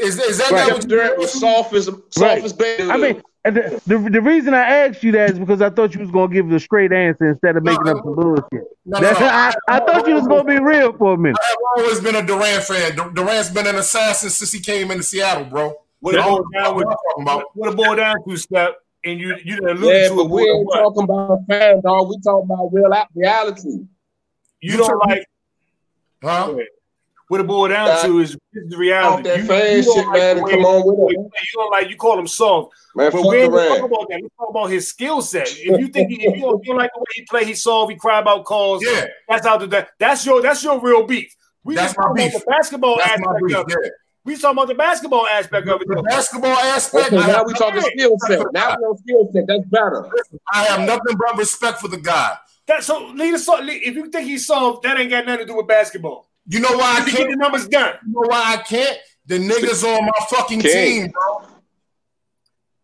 Is, 0.04 0.20
is 0.20 0.38
that 0.40 0.52
Right. 0.52 0.68
not 0.68 0.74
what 0.74 0.84
you 0.84 0.90
Durant 0.90 1.18
was 1.18 1.40
soft 1.40 1.74
as 1.74 1.86
soft 1.86 2.18
Right. 2.20 2.44
as 2.44 2.54
baby. 2.54 2.84
I 2.92 2.98
mean, 2.98 3.22
the, 3.46 3.82
the 3.88 3.98
the 3.98 4.22
reason 4.22 4.54
I 4.54 4.60
asked 4.88 5.02
you 5.04 5.14
that 5.14 5.32
is 5.32 5.40
because 5.40 5.62
I 5.62 5.70
thought 5.70 5.94
you 5.96 6.02
was 6.02 6.12
gonna 6.12 6.34
give 6.34 6.50
the 6.50 6.60
straight 6.60 6.92
answer 6.92 7.30
instead 7.30 7.56
of 7.56 7.64
making 7.64 7.88
up 7.88 7.98
some 8.04 8.14
bullshit. 8.14 8.44
No, 8.86 9.00
no, 9.00 9.00
That's 9.00 9.20
no. 9.20 9.28
I, 9.28 9.54
I 9.70 9.80
thought 9.80 10.06
you 10.08 10.16
was 10.16 10.28
gonna 10.28 10.44
be 10.44 10.60
real 10.60 10.92
for 10.98 11.14
a 11.14 11.18
minute. 11.18 11.38
I've 11.78 11.82
always 11.84 12.02
been 12.02 12.16
a 12.16 12.22
Durant 12.26 12.64
fan. 12.64 13.14
Durant's 13.14 13.50
been 13.50 13.68
an 13.68 13.76
assassin 13.78 14.30
since 14.30 14.52
he 14.52 14.60
came 14.60 14.92
into 14.92 15.04
Seattle, 15.04 15.46
bro. 15.46 15.74
What 16.02 16.16
it 16.16 16.18
That's 16.18 16.30
boiled 16.30 16.46
what 16.52 16.64
down 16.64 16.76
with, 16.76 16.86
talking 16.86 17.24
about. 17.24 17.44
what 17.56 17.70
it 17.72 17.76
boiled 17.78 17.98
down 17.98 18.16
to, 18.28 18.38
Step, 18.38 18.76
and 19.06 19.20
you 19.20 19.36
you 19.46 19.56
done 19.62 19.78
alluded 19.78 20.02
yeah, 20.02 20.08
to 20.10 20.16
but 20.16 20.22
it 20.26 20.30
we 20.30 20.46
more 20.46 20.56
ain't 20.60 20.70
talking 20.74 21.04
about 21.04 21.40
fan 21.48 21.82
dog. 21.82 22.10
We 22.10 22.20
talking 22.22 22.50
about 22.52 22.70
real 22.74 22.92
reality. 23.16 23.86
You 24.62 24.78
don't 24.78 25.00
like 25.08 25.26
Huh? 26.24 26.54
what 27.30 27.40
it 27.40 27.46
boiled 27.46 27.70
down 27.70 27.86
That- 27.86 28.06
to 28.06 28.20
is 28.22 28.36
the 28.54 28.76
reality. 28.76 29.24
that 29.30 29.38
You- 29.38 29.46
fan 29.46 29.78
you 29.78 29.84
don't 29.84 29.96
shit, 29.98 30.08
like 30.08 30.14
man. 30.18 30.36
the 30.38 30.42
Come 30.50 30.66
on 30.66 30.82
with 30.88 31.12
it, 31.12 31.18
You 31.20 31.30
don't 31.54 31.72
like 31.72 31.90
you 31.90 31.96
call 31.96 32.18
him 32.18 32.26
soft, 32.28 32.74
man. 32.96 33.12
but 33.12 33.22
we 33.24 33.38
ain't 33.38 33.52
gonna 33.54 33.68
talk 33.70 33.78
about 33.86 34.10
that. 34.10 34.20
We 34.24 34.30
talk 34.40 34.50
about 34.50 34.66
his 34.72 34.88
skill 34.88 35.22
set. 35.22 35.48
If 35.48 35.80
you 35.80 35.88
think 35.90 36.10
he, 36.10 36.26
if 36.26 36.36
you 36.36 36.42
don't, 36.42 36.58
you 36.66 36.74
don't 36.74 36.78
like 36.78 36.90
the 36.96 37.00
way 37.00 37.06
he 37.14 37.26
play, 37.30 37.46
he 37.46 37.54
soft, 37.54 37.92
he 37.92 37.98
cry 37.98 38.20
about 38.20 38.46
calls. 38.46 38.84
Yeah, 38.84 39.06
That's 39.28 39.46
out 39.46 39.70
there. 39.70 39.88
That's 40.00 40.26
your 40.26 40.42
that's 40.42 40.64
your 40.64 40.80
real 40.82 41.04
beef. 41.06 41.32
We 41.64 41.76
That's 41.76 41.90
just 41.94 41.98
my 42.00 42.04
talking 42.06 42.24
about 42.24 42.32
beef. 42.34 42.44
the 42.46 42.50
basketball 42.52 42.98
that's 42.98 43.10
my 43.10 43.14
aspect 43.14 43.40
brief. 43.42 43.56
of 43.58 43.66
it. 43.70 43.78
Yeah. 43.84 43.90
We 44.26 44.36
talking 44.36 44.58
about 44.58 44.68
the 44.70 44.76
basketball 44.76 45.28
aspect 45.28 45.68
of 45.70 45.82
it. 45.82 45.88
The 45.88 46.04
basketball 46.04 46.58
aspect. 46.58 47.14
Okay, 47.14 47.28
now 47.28 47.44
we 47.44 47.54
talking 47.54 47.82
skill 47.82 48.16
set. 48.28 48.46
Now 48.54 48.76
we 48.80 48.84
on 48.86 48.98
skill 48.98 49.30
set. 49.34 49.44
That's 49.48 49.66
better. 49.70 50.10
I 50.52 50.64
have 50.64 50.82
nothing 50.82 51.16
but 51.16 51.38
respect 51.38 51.80
for 51.80 51.88
the 51.90 51.98
guy. 51.98 52.36
That 52.70 52.84
so 52.84 53.08
lead 53.16 53.34
us. 53.34 53.48
If 53.50 53.96
you 53.96 54.10
think 54.12 54.28
he's 54.28 54.46
soft, 54.46 54.84
that 54.84 55.00
ain't 55.00 55.10
got 55.10 55.26
nothing 55.26 55.48
to 55.48 55.52
do 55.52 55.58
with 55.58 55.68
basketball. 55.68 56.30
You 56.48 56.60
know 56.60 56.72
why 56.78 57.00
I 57.02 57.10
can't? 57.10 57.30
the 57.32 57.36
numbers 57.36 57.68
done. 57.68 57.96
You 58.06 58.14
know 58.14 58.28
why 58.28 58.54
I 58.54 58.58
can't? 58.62 58.98
The 59.26 59.40
niggas 59.40 59.84
on 59.84 60.06
my 60.06 60.12
fucking 60.30 60.62
King. 60.62 61.02
team, 61.04 61.12
bro. 61.12 61.48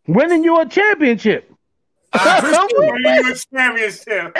Winning 0.07 0.43
you 0.43 0.59
a 0.59 0.65
championship. 0.67 1.51
I 2.13 2.37
appreciate. 2.39 2.71
Winning 2.77 3.25
you 3.25 3.31
a 3.31 3.35
championship. 3.57 4.37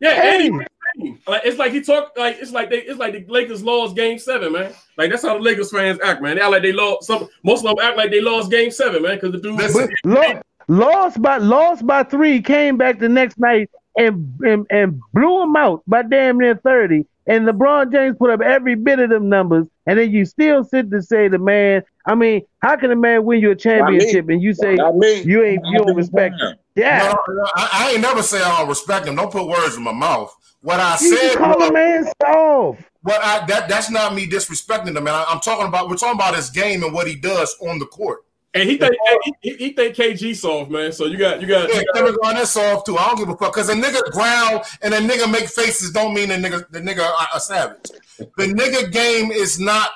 Yeah, 0.00 0.10
Hey. 0.20 0.48
and 0.48 0.62
he, 0.98 1.16
like 1.26 1.42
it's 1.44 1.58
like 1.58 1.72
he 1.72 1.80
talked 1.82 2.18
like 2.18 2.36
it's 2.38 2.52
like 2.52 2.70
they 2.70 2.78
it's 2.82 2.98
like 2.98 3.12
the 3.14 3.24
Lakers 3.32 3.62
lost 3.62 3.96
game 3.96 4.18
seven, 4.18 4.52
man. 4.52 4.72
Like 4.98 5.10
that's 5.10 5.22
how 5.22 5.34
the 5.34 5.40
Lakers 5.40 5.70
fans 5.70 5.98
act, 6.04 6.22
man. 6.22 6.36
They 6.36 6.42
act 6.42 6.50
like 6.52 6.62
they 6.62 6.72
lost 6.72 7.06
some 7.06 7.28
most 7.42 7.64
of 7.64 7.76
them 7.76 7.84
act 7.86 7.96
like 7.96 8.10
they 8.10 8.20
lost 8.20 8.50
game 8.50 8.70
seven, 8.70 9.02
man, 9.02 9.16
because 9.16 9.32
the 9.32 9.38
dude 9.38 9.56
Listen, 9.56 9.88
Lo- 10.04 10.40
lost 10.68 11.20
by 11.20 11.38
lost 11.38 11.86
by 11.86 12.02
three, 12.02 12.40
came 12.42 12.76
back 12.76 12.98
the 12.98 13.08
next 13.08 13.38
night 13.38 13.70
and, 13.96 14.32
and 14.44 14.66
and 14.70 15.00
blew 15.12 15.40
them 15.40 15.56
out 15.56 15.82
by 15.86 16.02
damn 16.02 16.38
near 16.38 16.56
thirty. 16.56 17.06
And 17.28 17.44
LeBron 17.44 17.90
James 17.90 18.16
put 18.16 18.30
up 18.30 18.40
every 18.40 18.76
bit 18.76 19.00
of 19.00 19.10
them 19.10 19.28
numbers, 19.28 19.66
and 19.86 19.98
then 19.98 20.12
you 20.12 20.24
still 20.24 20.62
sit 20.62 20.90
to 20.92 21.02
say 21.02 21.26
the 21.26 21.38
man. 21.38 21.82
I 22.06 22.14
mean, 22.14 22.42
how 22.62 22.76
can 22.76 22.92
a 22.92 22.96
man 22.96 23.24
win 23.24 23.40
you 23.40 23.50
a 23.50 23.56
championship 23.56 24.28
and 24.28 24.40
you 24.40 24.54
say 24.54 24.76
you 24.76 25.42
ain't 25.42 25.66
you 25.66 25.78
don't 25.78 25.96
respect 25.96 26.36
him? 26.40 26.54
Yeah, 26.76 26.98
No, 26.98 27.34
no, 27.34 27.50
I, 27.56 27.68
I 27.72 27.92
ain't 27.92 28.02
never 28.02 28.22
say 28.22 28.40
I 28.40 28.58
don't 28.58 28.68
respect 28.68 29.06
him. 29.06 29.16
Don't 29.16 29.32
put 29.32 29.48
words 29.48 29.76
in 29.76 29.82
my 29.82 29.92
mouth. 29.92 30.32
What 30.60 30.78
I 30.78 30.96
you 31.00 31.16
said 31.16 31.38
call 31.38 31.58
was, 31.58 31.70
a 31.70 31.72
man 31.72 32.04
soft. 32.22 32.82
what 33.02 33.22
I 33.24 33.44
that 33.46 33.68
that's 33.68 33.90
not 33.90 34.14
me 34.14 34.26
disrespecting 34.26 34.96
him, 34.96 35.04
man. 35.04 35.14
I, 35.14 35.32
am 35.32 35.40
talking 35.40 35.66
about 35.66 35.88
we're 35.88 35.96
talking 35.96 36.18
about 36.18 36.36
his 36.36 36.50
game 36.50 36.82
and 36.84 36.92
what 36.92 37.08
he 37.08 37.16
does 37.16 37.56
on 37.60 37.78
the 37.78 37.86
court. 37.86 38.25
And 38.60 38.70
he 38.70 38.76
think 38.78 38.94
he, 39.42 39.54
he, 39.54 39.72
think 39.72 39.94
KG 39.94 40.34
soft, 40.34 40.70
man. 40.70 40.92
So 40.92 41.06
you 41.06 41.18
got 41.18 41.40
you 41.40 41.46
got, 41.46 41.72
Yeah, 41.72 41.82
Kevin 41.94 42.16
Garnett 42.22 42.46
soft 42.46 42.86
too. 42.86 42.96
I 42.96 43.06
don't 43.06 43.18
give 43.18 43.28
a 43.28 43.36
fuck 43.36 43.54
because 43.54 43.68
a 43.68 43.74
nigga 43.74 44.02
growl 44.12 44.64
and 44.82 44.94
a 44.94 44.98
nigga 44.98 45.30
make 45.30 45.48
faces 45.48 45.92
don't 45.92 46.14
mean 46.14 46.28
the 46.30 46.36
nigga 46.36 46.68
the 46.70 46.80
nigga 46.80 47.00
a, 47.00 47.36
a 47.36 47.40
savage. 47.40 47.90
The 48.18 48.46
nigga 48.46 48.90
game 48.90 49.30
is 49.30 49.60
not 49.60 49.90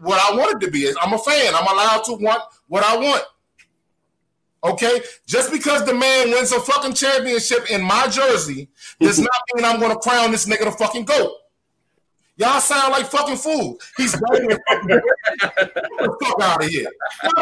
what 0.00 0.20
I 0.20 0.36
want 0.36 0.62
it 0.62 0.66
to 0.66 0.72
be. 0.72 0.90
I'm 1.00 1.12
a 1.12 1.18
fan. 1.18 1.54
I'm 1.54 1.66
allowed 1.66 2.04
to 2.04 2.12
want 2.14 2.42
what 2.68 2.84
I 2.84 2.96
want. 2.96 3.24
Okay, 4.64 5.00
just 5.26 5.52
because 5.52 5.84
the 5.84 5.94
man 5.94 6.30
wins 6.30 6.50
a 6.50 6.60
fucking 6.60 6.94
championship 6.94 7.70
in 7.70 7.82
my 7.82 8.08
jersey 8.08 8.68
does 8.98 9.18
not 9.20 9.30
mean 9.54 9.64
I'm 9.64 9.78
going 9.78 9.92
to 9.92 9.98
crown 9.98 10.32
this 10.32 10.46
nigga 10.46 10.64
the 10.64 10.72
fucking 10.72 11.04
goat. 11.04 11.30
Y'all 12.38 12.60
sound 12.60 12.92
like 12.92 13.06
fucking 13.06 13.36
fools. 13.36 13.80
He's 13.96 14.12
better 14.12 14.58
fucking 14.68 14.88
the 14.88 16.16
fuck 16.22 16.42
out 16.42 16.62
of 16.64 16.68
here. 16.70 16.88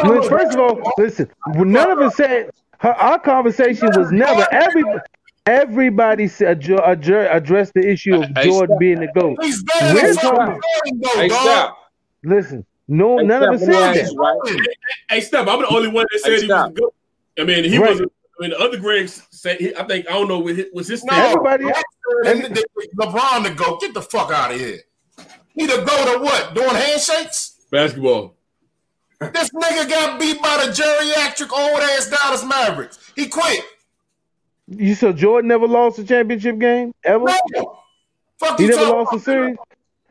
Well, 0.03 0.23
first 0.29 0.55
of 0.57 0.59
all, 0.61 0.91
listen. 0.97 1.29
None 1.47 1.91
of 1.91 1.99
us 1.99 2.15
said 2.15 2.49
her, 2.79 2.93
our 2.93 3.19
conversation 3.19 3.89
was 3.95 4.11
never 4.11 4.47
every. 4.51 4.83
Everybody 5.47 6.27
said 6.27 6.59
adjo- 6.59 6.83
adjo- 6.83 7.31
addressed 7.31 7.75
the 7.75 7.87
issue 7.87 8.15
of 8.15 8.23
Hey, 8.35 8.45
Jordan 8.45 8.67
stop. 8.69 8.79
being 8.79 8.99
the 8.99 9.07
goat. 9.13 9.37
He's 9.43 9.61
better 9.63 9.93
We're 9.93 10.01
than 10.07 10.15
talking- 10.15 10.61
though, 11.03 11.09
Hey, 11.21 11.27
dog. 11.27 11.39
stop. 11.41 11.77
Listen, 12.23 12.65
no, 12.87 13.19
Hey, 13.19 13.25
none 13.25 13.43
of 13.43 13.53
us 13.53 13.61
Steph, 13.61 13.95
said 13.95 14.05
me 14.07 14.09
that. 14.09 14.15
right? 14.17 14.59
Hey, 15.11 15.21
Steph, 15.21 15.47
I'm 15.47 15.61
the 15.61 15.67
only 15.67 15.89
one 15.89 16.07
that 16.11 16.19
said 16.21 16.29
Hey, 16.31 16.35
he 16.37 16.41
was 16.41 16.45
stop. 16.45 16.73
good. 16.73 16.89
I 17.39 17.43
mean, 17.43 17.63
he 17.63 17.77
Right. 17.77 17.91
wasn't. 17.91 18.11
I 18.39 18.41
mean, 18.41 18.49
the 18.49 18.59
other 18.59 18.77
Gregs 18.79 19.21
said 19.29 19.57
he, 19.59 19.75
I 19.75 19.83
think 19.83 20.09
I 20.09 20.13
don't 20.13 20.27
know 20.27 20.39
what 20.39 20.55
his, 20.55 20.65
was 20.73 20.87
his 20.87 21.03
No, 21.03 21.13
thing. 21.13 21.23
Everybody- 21.25 21.65
and 22.25 22.43
the- 22.43 22.49
the- 22.49 22.87
LeBron 22.99 23.43
to 23.45 23.53
go. 23.53 23.77
Get 23.77 23.93
the 23.93 24.01
fuck 24.01 24.31
out 24.31 24.51
of 24.53 24.59
here. 24.59 24.79
He 25.55 25.65
the 25.65 25.77
go 25.85 26.13
to 26.17 26.23
what? 26.23 26.53
Doing 26.53 26.75
handshakes? 26.75 27.51
basketball. 27.71 28.35
This 29.19 29.49
nigga 29.49 29.89
got 29.89 30.19
beat 30.19 30.41
by 30.41 30.57
the 30.65 30.71
geriatric 30.71 31.51
old 31.51 31.79
ass 31.81 32.09
Dallas 32.09 32.43
Mavericks. 32.45 32.99
He 33.15 33.27
quit. 33.27 33.63
You 34.67 34.93
saw 34.95 35.11
Jordan 35.11 35.47
never 35.47 35.67
lost 35.67 35.99
a 35.99 36.03
championship 36.03 36.57
game 36.59 36.93
ever. 37.03 37.25
No. 37.53 37.79
Fuck 38.39 38.57
He 38.59 38.65
you 38.65 38.69
never 38.71 38.81
talking 38.83 38.97
lost 38.97 39.11
a 39.11 39.15
about? 39.15 39.23
series. 39.23 39.57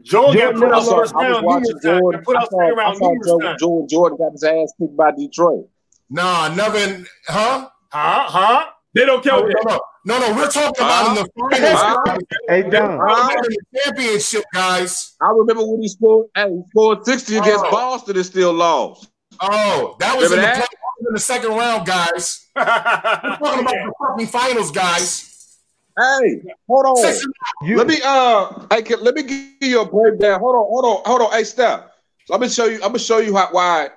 Jordan 0.02 0.34
Jordan 0.40 0.60
got 0.60 0.68
put 0.68 0.72
out 0.74 0.98
first 0.98 1.14
I 1.14 1.28
was 1.28 1.32
round 1.32 1.44
numerous. 1.44 1.82
Jordan. 1.84 2.10
Got 2.20 2.24
Put 2.24 2.36
out 2.36 2.50
second 2.50 2.76
round 2.76 2.98
numerous 3.00 3.28
times. 3.28 3.60
Jordan, 3.60 3.88
Jordan 3.88 4.18
got 4.18 4.32
his 4.32 4.44
ass 4.44 4.72
kicked 4.80 4.96
by 4.96 5.10
Detroit. 5.12 5.68
Nah, 6.10 6.54
never. 6.54 6.78
In, 6.78 7.06
huh? 7.26 7.68
Huh? 7.92 8.24
Huh? 8.28 8.66
They 8.94 9.04
don't 9.06 9.24
No, 9.24 9.30
count 9.30 9.48
no, 9.64 9.70
no, 9.72 9.80
no, 10.04 10.18
no. 10.18 10.34
We're 10.34 10.50
talking 10.50 10.84
about 10.84 11.16
in 11.16 11.24
the 11.24 11.30
finals. 11.60 12.22
Hey, 12.48 12.62
Don. 12.68 12.98
We're 12.98 13.08
talking 13.08 13.36
about 13.36 13.46
in 13.46 13.52
the 13.52 13.80
championship, 13.84 14.44
guys. 14.52 15.16
I 15.20 15.30
remember 15.30 15.64
when 15.66 15.80
he 15.82 15.88
scored. 15.88 16.26
Hey, 16.34 16.50
he 16.50 16.62
scored 16.70 17.04
sixty 17.04 17.36
against 17.36 17.64
Oh. 17.66 17.70
Boston 17.70 18.16
and 18.16 18.26
still 18.26 18.52
lost. 18.52 19.08
Oh, 19.40 19.96
that 20.00 20.16
was 20.16 20.30
in 20.32 20.38
the, 20.38 20.42
play- 20.42 20.52
that? 20.52 20.56
that 20.60 20.68
was 21.00 21.06
in 21.08 21.14
the 21.14 21.20
second 21.20 21.50
round, 21.50 21.86
guys. 21.86 22.46
We're 22.56 22.64
talking 22.64 23.60
about 23.60 23.74
the 23.74 23.92
fucking 24.00 24.26
finals, 24.28 24.70
guys. 24.70 25.58
Hey, 25.98 26.42
hold 26.68 26.86
on. 26.86 26.96
Six- 26.96 27.24
You, 27.62 27.76
Let 27.78 27.86
me 27.86 27.96
uh, 28.04 28.66
hey, 28.70 28.82
can, 28.82 29.00
let 29.02 29.14
me 29.14 29.22
give 29.22 29.46
you 29.60 29.80
a 29.80 29.86
breakdown. 29.86 30.40
Hold 30.40 30.56
on, 30.56 30.64
hold 30.68 30.84
on, 30.84 31.02
hold 31.04 31.22
on. 31.22 31.30
Hey, 31.32 31.44
Steph. 31.44 31.84
So 32.26 32.34
I'm 32.34 32.40
gonna 32.40 32.50
show 32.50 32.66
you. 32.66 32.76
I'm 32.76 32.80
gonna 32.88 32.98
show 32.98 33.18
you 33.18 33.34
how 33.36 33.48
why. 33.52 33.88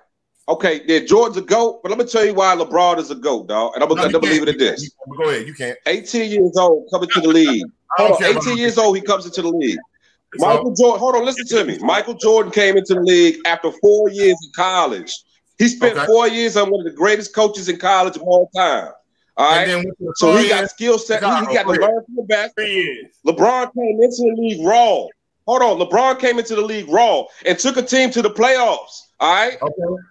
Okay, 0.50 0.82
yeah, 0.86 1.00
Jordan's 1.00 1.38
a 1.38 1.42
goat, 1.42 1.82
but 1.84 1.90
let 1.90 1.98
me 1.98 2.06
tell 2.06 2.24
you 2.24 2.34
why 2.34 2.56
LeBron 2.56 3.00
is 3.00 3.12
a 3.12 3.16
goat, 3.16 3.48
dog. 3.48 3.74
And 3.76 3.84
I'm 3.84 3.90
gonna, 3.90 4.02
No, 4.02 4.06
I'm 4.08 4.14
you 4.14 4.20
gonna 4.20 4.34
leave 4.34 4.44
it 4.44 4.50
at 4.50 4.58
this. 4.60 4.92
Go 5.18 5.30
ahead. 5.30 5.46
You 5.46 5.54
can't. 5.54 5.78
18 5.86 6.32
years 6.32 6.56
old, 6.58 6.88
coming 6.92 7.10
to 7.10 7.22
the 7.22 7.28
league. 7.28 7.66
Hold 7.98 8.24
on, 8.24 8.38
18 8.38 8.58
years 8.58 8.78
old, 8.78 8.96
he 8.96 9.02
comes 9.02 9.26
into 9.26 9.42
the 9.42 9.50
league. 9.50 9.80
Michael 10.36 10.74
Jordan, 10.74 11.00
hold 11.00 11.16
on, 11.16 11.26
listen 11.26 11.46
to 11.48 11.66
me. 11.66 11.78
Michael 11.80 12.14
Jordan 12.14 12.52
came 12.52 12.78
into 12.78 12.94
the 12.94 13.02
league 13.02 13.38
after 13.46 13.72
four 13.82 14.10
years 14.10 14.38
in 14.44 14.52
college. 14.56 15.14
He 15.58 15.68
spent 15.68 15.98
Okay. 15.98 16.06
four 16.06 16.28
years 16.28 16.56
on 16.56 16.70
one 16.70 16.80
of 16.82 16.86
the 16.86 16.92
greatest 16.98 17.34
coaches 17.34 17.68
in 17.68 17.78
college 17.78 18.16
of 18.16 18.22
all 18.24 18.50
time. 18.56 18.92
All 19.38 19.54
And 19.54 19.70
then 19.70 19.94
So 20.16 20.36
he 20.38 20.50
got 20.50 20.70
skill 20.70 20.98
set. 20.98 21.24
He, 21.24 21.30
he 21.30 21.54
got 21.54 21.64
to 21.64 21.70
learn 21.70 22.06
from 22.06 22.16
the 22.16 22.24
best. 22.24 22.56
LeBron 23.26 23.74
came 23.74 24.02
into 24.02 24.34
the 24.36 24.36
league 24.38 24.66
raw. 24.66 25.06
Hold 25.48 25.62
on, 25.62 25.80
LeBron 25.80 26.20
came 26.20 26.40
into 26.40 26.56
the 26.56 26.62
league 26.62 26.90
raw 26.90 27.24
and 27.46 27.58
took 27.58 27.78
a 27.78 27.82
team 27.82 28.12
to 28.12 28.22
the 28.22 28.30
playoffs. 28.30 29.02
All 29.20 29.34
right. 29.34 29.58
Okay. 29.62 30.02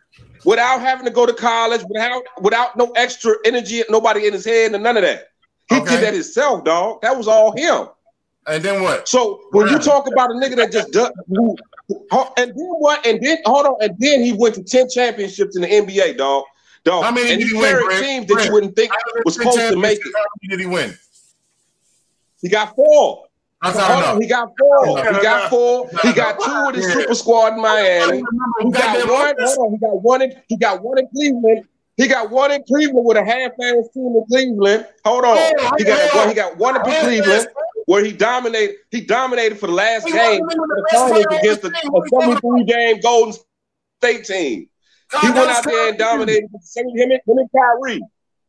Without 0.46 0.80
having 0.80 1.04
to 1.04 1.10
go 1.10 1.26
to 1.26 1.34
college, 1.34 1.82
without 1.88 2.22
without 2.40 2.76
no 2.76 2.92
extra 2.96 3.34
energy, 3.44 3.82
nobody 3.90 4.26
in 4.26 4.32
his 4.32 4.44
head, 4.44 4.72
and 4.72 4.82
none 4.82 4.96
of 4.96 5.02
that. 5.02 5.28
He 5.68 5.76
Okay. 5.76 5.96
did 5.96 6.02
that 6.04 6.14
himself, 6.14 6.64
dog. 6.64 7.02
That 7.02 7.16
was 7.16 7.28
all 7.28 7.52
him. 7.54 7.88
And 8.46 8.62
then 8.62 8.82
what? 8.82 9.08
So 9.08 9.40
when 9.50 9.66
you 9.66 9.78
talk 9.80 10.06
about 10.06 10.30
a 10.30 10.34
nigga 10.34 10.56
that 10.56 10.70
just 10.72 10.92
does, 10.92 11.10
and 11.28 12.54
then 12.54 12.66
what? 12.78 13.04
And 13.04 13.20
then 13.20 13.38
hold 13.44 13.66
on, 13.66 13.76
and 13.80 13.94
then 13.98 14.22
he 14.22 14.32
went 14.32 14.54
to 14.54 14.62
ten 14.62 14.88
championships 14.88 15.56
in 15.56 15.62
the 15.62 15.68
NBA, 15.68 16.16
dog. 16.16 16.44
Dog. 16.84 17.02
How 17.04 17.10
many 17.10 17.32
and 17.32 17.40
did 17.40 17.48
he 17.48 17.54
win, 17.54 17.76
teams 18.00 18.26
that 18.26 18.34
Greg, 18.34 18.46
you 18.46 18.52
wouldn't 18.52 18.76
think 18.76 18.92
was 19.24 19.34
supposed 19.34 19.58
to 19.58 19.76
make 19.76 19.98
it. 19.98 20.02
championships 20.04 20.48
Did 20.48 20.60
he 20.60 20.66
win? 20.66 20.96
He 22.40 22.48
got 22.48 22.76
four. 22.76 23.25
That's 23.74 23.78
Hold 23.78 23.88
not 23.90 24.04
on, 24.04 24.10
enough. 24.10 24.22
he 24.22 24.28
got 24.28 24.48
four. 24.58 24.96
That's 24.96 25.06
He 25.08 25.12
not 25.12 25.22
got 25.22 25.50
four. 25.50 25.88
That's 25.92 26.02
He 26.08 26.12
got 26.14 26.40
two 26.40 26.66
with 26.66 26.74
his 26.76 26.92
super 26.92 27.14
squad 27.14 27.54
in 27.54 27.60
Miami. 27.60 28.18
He 28.62 28.70
got 28.70 29.08
one. 29.08 29.34
Hold 29.38 29.58
on, 29.58 29.72
he 29.72 29.78
got 29.78 30.02
one. 30.02 30.22
In, 30.22 30.32
he 30.48 30.56
got 30.56 30.82
one 30.82 30.98
in 30.98 31.08
Cleveland. 31.08 31.64
He 31.96 32.06
got 32.08 32.30
one 32.30 32.52
in 32.52 32.62
Cleveland 32.64 33.06
with 33.06 33.16
a 33.16 33.24
half-ass 33.24 33.88
team 33.94 34.14
in 34.14 34.24
Cleveland. 34.30 34.86
Hold 35.04 35.24
on, 35.24 35.36
he 35.78 35.84
got 35.84 36.14
one. 36.14 36.28
He 36.28 36.34
got 36.34 36.56
one 36.58 36.76
in 36.76 36.82
Cleveland 36.82 37.48
where 37.86 38.04
he 38.04 38.12
dominated. 38.12 38.76
He 38.90 39.00
dominated 39.00 39.58
for 39.58 39.66
the 39.68 39.72
last 39.72 40.06
He 40.06 40.12
game 40.12 40.40
wasn't 40.42 40.52
even 40.52 40.62
of 40.62 40.68
the 40.68 40.82
the 40.82 40.98
finals 40.98 41.38
against 41.40 41.62
the 41.62 41.68
a, 41.68 41.70
a 41.70 41.90
What 41.90 42.02
are 42.02 42.28
you 42.28 42.34
talking 42.34 42.64
73 42.64 42.64
game 42.64 43.00
Golden 43.00 43.34
State 44.02 44.24
team. 44.24 44.68
God, 45.10 45.20
He 45.22 45.30
went 45.30 45.50
out 45.50 45.64
there 45.64 45.88
and 45.88 45.98
dominated 45.98 46.48
for 46.50 46.80
him, 46.80 46.88
him, 46.90 47.10
and- 47.12 47.20
him 47.26 47.38
and 47.38 47.48
Kyrie. 47.56 48.02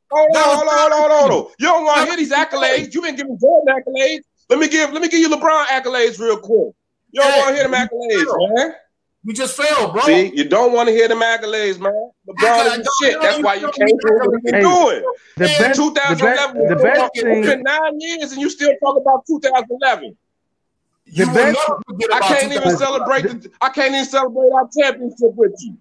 Hold 0.10 0.35
on, 0.35 0.44
hold 0.44 0.68
on, 0.68 0.91
hold 0.91 1.11
on, 1.11 1.19
hold 1.19 1.31
on. 1.31 1.52
You 1.60 1.68
don't 1.68 1.85
want 1.85 2.02
to 2.02 2.06
hear 2.07 2.18
these 2.18 2.31
accolades. 2.31 2.94
You've 2.94 3.03
been 3.03 3.15
giving 3.15 3.38
Jordan 3.39 3.76
accolades. 3.76 4.22
Let 4.49 4.59
me 4.59 4.67
give 4.67 4.91
let 4.93 5.01
me 5.01 5.07
give 5.09 5.19
you 5.19 5.29
LeBron 5.29 5.65
accolades 5.65 6.19
real 6.19 6.37
quick. 6.37 6.73
You 7.11 7.21
don't 7.21 7.31
Hey, 7.31 7.39
want 7.39 7.49
to 7.49 7.55
hear 7.55 7.63
them 7.69 7.73
accolades, 7.73 8.55
man. 8.55 8.75
We 9.25 9.33
just 9.33 9.57
failed, 9.57 9.91
bro. 9.93 10.01
See, 10.03 10.31
you 10.35 10.45
don't 10.47 10.71
want 10.73 10.87
to 10.87 10.93
hear 10.93 11.07
them 11.07 11.19
accolades, 11.21 11.79
man. 11.79 11.91
LeBron 12.27 12.65
is 12.67 12.85
the 12.85 12.91
shit. 13.01 13.21
That's 13.21 13.43
why 13.43 13.55
you 13.55 13.69
can't 13.71 13.89
do 14.01 14.13
what 14.13 14.39
he's 14.41 14.51
Hey, 14.53 14.61
doing. 14.61 15.03
The 15.35 15.45
Man, 15.45 15.57
best, 15.59 15.77
the 15.79 15.83
2011, 15.83 16.55
best, 16.55 16.69
the 16.69 16.75
best 16.83 17.11
it's 17.15 17.23
thing, 17.23 17.41
been 17.41 17.61
nine 17.63 17.99
years 17.99 18.31
and 18.31 18.41
you 18.41 18.49
still 18.49 18.73
talk 18.81 18.97
about 18.97 19.25
2011. 19.27 20.17
You 21.05 21.25
the 21.25 21.31
best- 21.31 21.57
I 22.13 22.19
can't 22.19 22.53
even 22.53 22.77
celebrate. 22.77 23.21
The, 23.23 23.51
I 23.61 23.69
can't 23.69 23.93
even 23.93 24.05
celebrate 24.05 24.51
our 24.51 24.69
championship 24.77 25.33
with 25.35 25.53
you. 25.59 25.77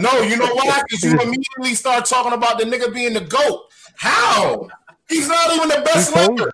No, 0.00 0.20
you 0.22 0.36
know 0.36 0.54
why? 0.54 0.82
Because 0.88 1.04
you 1.04 1.18
immediately 1.20 1.74
start 1.74 2.06
talking 2.06 2.32
about 2.32 2.58
the 2.58 2.64
nigga 2.64 2.92
being 2.92 3.12
the 3.12 3.20
GOAT. 3.20 3.64
How? 3.96 4.68
He's 5.08 5.28
not 5.28 5.52
even 5.54 5.68
the 5.68 5.82
best 5.84 6.12
player. 6.12 6.50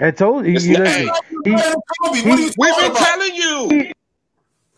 You. 0.00 0.06
I 0.06 0.10
told 0.10 0.46
you. 0.46 0.54
It's 0.54 0.64
you 0.66 0.74
not- 0.74 0.84
know, 0.84 0.90
hey, 0.90 1.00
He's 1.02 1.10
he- 1.44 1.50
even 1.50 1.56
better 1.56 1.70
than 1.70 1.80
Kobe. 2.02 2.22
What 2.22 2.38
are 2.38 2.42
you 2.42 2.52
We've 2.58 2.76
been 2.76 2.90
about? 2.90 2.96
telling 3.06 3.34
you. 3.34 3.92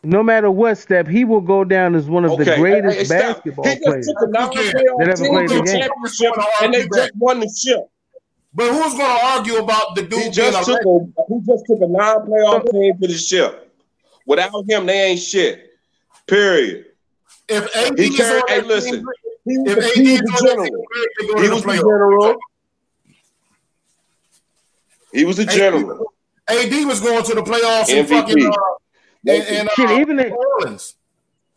no 0.05 0.23
matter 0.23 0.51
what 0.51 0.79
step, 0.79 1.07
he 1.09 1.25
will 1.25 1.41
go 1.41 1.65
down 1.65 1.95
as 1.95 2.09
one 2.09 2.25
of 2.25 2.39
the 2.39 2.45
greatest 2.57 3.11
hey, 3.11 3.19
hey, 3.19 3.23
basketball 3.33 3.65
he 3.65 3.71
just 3.73 3.85
players. 3.85 4.07
took 4.07 4.17
a 4.23 4.27
That 4.27 4.33
non-playoff 4.33 5.01
ever 5.01 5.29
played 5.29 5.49
to 5.49 5.55
the 5.55 5.61
the 5.61 5.65
game. 5.65 5.81
championship, 5.83 6.33
and 6.63 6.75
they 6.75 6.89
just 6.95 7.11
won 7.17 7.41
the 7.41 7.49
ship. 7.49 7.81
But 8.55 8.73
who's 8.73 8.95
going 8.95 9.19
to 9.19 9.25
argue 9.27 9.57
about 9.57 9.95
the 9.95 10.03
dude 10.03 10.23
He 10.23 10.31
just 10.31 10.69
a 10.69 10.73
took 10.73 10.81
a 10.85 11.25
he 11.29 11.41
just 11.47 11.65
took 11.67 11.81
a 11.81 11.87
non-playoff 11.87 12.71
team 12.71 12.99
to 13.01 13.07
the 13.09 13.15
ship. 13.19 13.71
Without 14.27 14.53
him, 14.69 14.87
they 14.87 15.03
ain't 15.11 15.21
shit. 15.21 15.65
Period. 16.27 16.87
If 17.49 17.65
AD 17.77 17.99
He 17.99 18.07
is 18.07 18.17
carried. 18.17 18.43
on 18.43 18.49
Hey, 18.49 18.61
listen. 18.63 18.93
team, 18.93 19.05
He 19.47 19.59
was 19.59 19.73
if 19.73 19.95
the, 19.95 20.01
AD 20.01 20.07
is 20.07 20.21
was 20.21 20.21
on 20.21 20.25
the 20.25 20.31
that 20.31 20.39
team, 20.39 20.47
general. 20.49 20.85
they 21.19 21.27
go 21.27 21.35
to 21.35 21.43
He 21.43 21.49
was 21.49 21.63
the 21.63 21.69
playoffs. 21.69 21.77
general. 21.77 22.37
He 25.13 25.25
was 25.25 25.37
the 25.37 25.45
AD, 25.45 25.51
general. 25.51 26.13
AD 26.49 26.87
was 26.87 27.01
going 27.01 27.25
to 27.25 27.35
the 27.35 27.43
playoffs 27.43 27.89
in 27.89 28.05
MVP. 28.07 28.09
fucking 28.09 28.47
uh, 28.47 28.53
in, 29.33 29.43
in, 29.61 29.67
uh, 29.69 29.71
Shit, 29.75 29.91
even 29.91 30.19
in, 30.21 30.33
Orleans. 30.33 30.95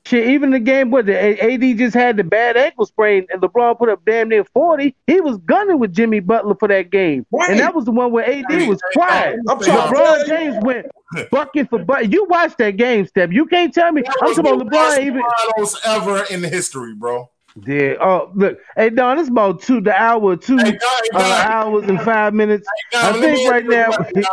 shit, 0.05 0.27
even 0.29 0.49
the 0.51 0.59
game 0.59 0.89
what 0.91 1.05
the 1.05 1.15
AD 1.43 1.77
just 1.77 1.93
had 1.95 2.17
the 2.17 2.23
bad 2.23 2.57
ankle 2.57 2.85
sprain, 2.85 3.25
and 3.31 3.41
LeBron 3.41 3.77
put 3.77 3.87
up 3.89 4.03
damn 4.05 4.29
near 4.29 4.43
forty. 4.45 4.95
He 5.07 5.21
was 5.21 5.37
gunning 5.39 5.79
with 5.79 5.93
Jimmy 5.93 6.19
Butler 6.19 6.55
for 6.55 6.67
that 6.67 6.89
game, 6.89 7.25
Right. 7.31 7.49
and 7.51 7.59
that 7.59 7.73
was 7.75 7.85
the 7.85 7.91
one 7.91 8.11
where 8.11 8.25
AD 8.29 8.45
Hey, 8.49 8.67
was 8.67 8.79
hey, 8.93 8.99
quiet. 8.99 9.39
I'm 9.47 9.59
trying 9.59 9.89
to 9.89 9.95
tell 9.95 10.15
LeBron 10.15 10.19
you. 10.19 10.27
James 10.27 10.57
went 10.65 10.85
bucket 11.29 11.69
for 11.69 11.79
bucket. 11.79 12.11
You 12.11 12.25
watched 12.29 12.57
that 12.57 12.77
game, 12.77 13.05
Step. 13.05 13.31
You 13.31 13.45
can't 13.45 13.73
tell 13.73 13.91
me. 13.91 14.01
That 14.01 14.15
I'm 14.21 14.27
was 14.29 14.37
talking 14.37 14.57
the 14.59 14.65
about 14.65 14.71
best 14.71 14.99
LeBron 14.99 15.05
even. 15.05 15.21
finals 15.53 15.79
ever 15.85 16.23
in 16.33 16.43
history, 16.43 16.93
bro. 16.95 17.29
Yeah. 17.65 17.95
Oh, 17.99 18.31
look. 18.33 18.59
Hey, 18.75 18.89
Don, 18.89 19.19
it's 19.19 19.29
about 19.29 19.61
two 19.61 19.81
the 19.81 19.93
hour, 19.93 20.35
two 20.37 20.57
Hey, 20.57 20.71
Don, 20.71 20.79
uh, 21.13 21.19
Don, 21.19 21.51
hours 21.51 21.89
and 21.89 22.01
five 22.01 22.33
minutes. 22.33 22.67
Don, 22.91 23.15
I 23.15 23.19
think 23.19 23.49
right 23.49 23.63
ask 23.63 23.65
you 23.65 23.71
a 23.71 23.75
now. 23.75 23.91
question, 23.91 24.23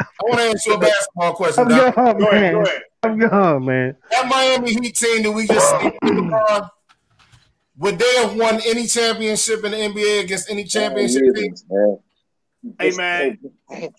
I 0.00 0.04
want 0.22 0.38
to 0.38 0.44
answer 0.44 0.72
a 0.72 0.78
basketball 0.78 1.34
question, 1.34 1.62
I'm 1.64 1.68
Don. 1.68 1.92
gone, 1.92 2.18
Go 2.18 2.28
ahead, 2.30 2.52
go 2.52 2.58
man. 2.60 2.66
ahead. 2.66 2.82
I'm 3.04 3.18
gone, 3.18 3.64
man. 3.64 3.96
That 4.10 4.28
Miami 4.28 4.70
Heat 4.72 4.96
team 4.96 5.22
that 5.22 5.30
we 5.32 5.46
just 5.46 5.70
seen 5.80 5.92
with 6.02 6.12
LeBron, 6.14 6.70
would 7.76 7.98
they 7.98 8.16
have 8.16 8.34
won 8.36 8.60
any 8.66 8.86
championship 8.86 9.62
in 9.64 9.70
the 9.72 9.76
NBA 9.76 10.24
against 10.24 10.50
any 10.50 10.64
championship 10.64 11.22
team? 11.34 11.54
Man. 12.64 12.74
Hey, 12.78 12.90
man. 12.96 13.38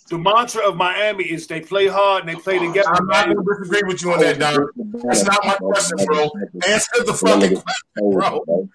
The 0.09 0.17
mantra 0.17 0.67
of 0.67 0.75
Miami 0.75 1.25
is 1.25 1.47
they 1.47 1.61
play 1.61 1.87
hard 1.87 2.21
and 2.25 2.29
they 2.29 2.41
play 2.41 2.59
together. 2.59 2.89
I'm 2.89 3.05
not 3.07 3.25
going 3.25 3.37
to 3.37 3.43
disagree 3.59 3.81
with 3.87 4.01
you 4.01 4.13
on 4.13 4.19
that, 4.19 4.39
Don. 4.39 4.67
That's 5.03 5.23
not 5.23 5.45
my 5.45 5.55
question, 5.55 5.97
bro. 6.05 6.29
Answer 6.67 7.03
the 7.05 7.13
fucking 7.13 7.61
question, 7.61 8.11
bro. 8.13 8.69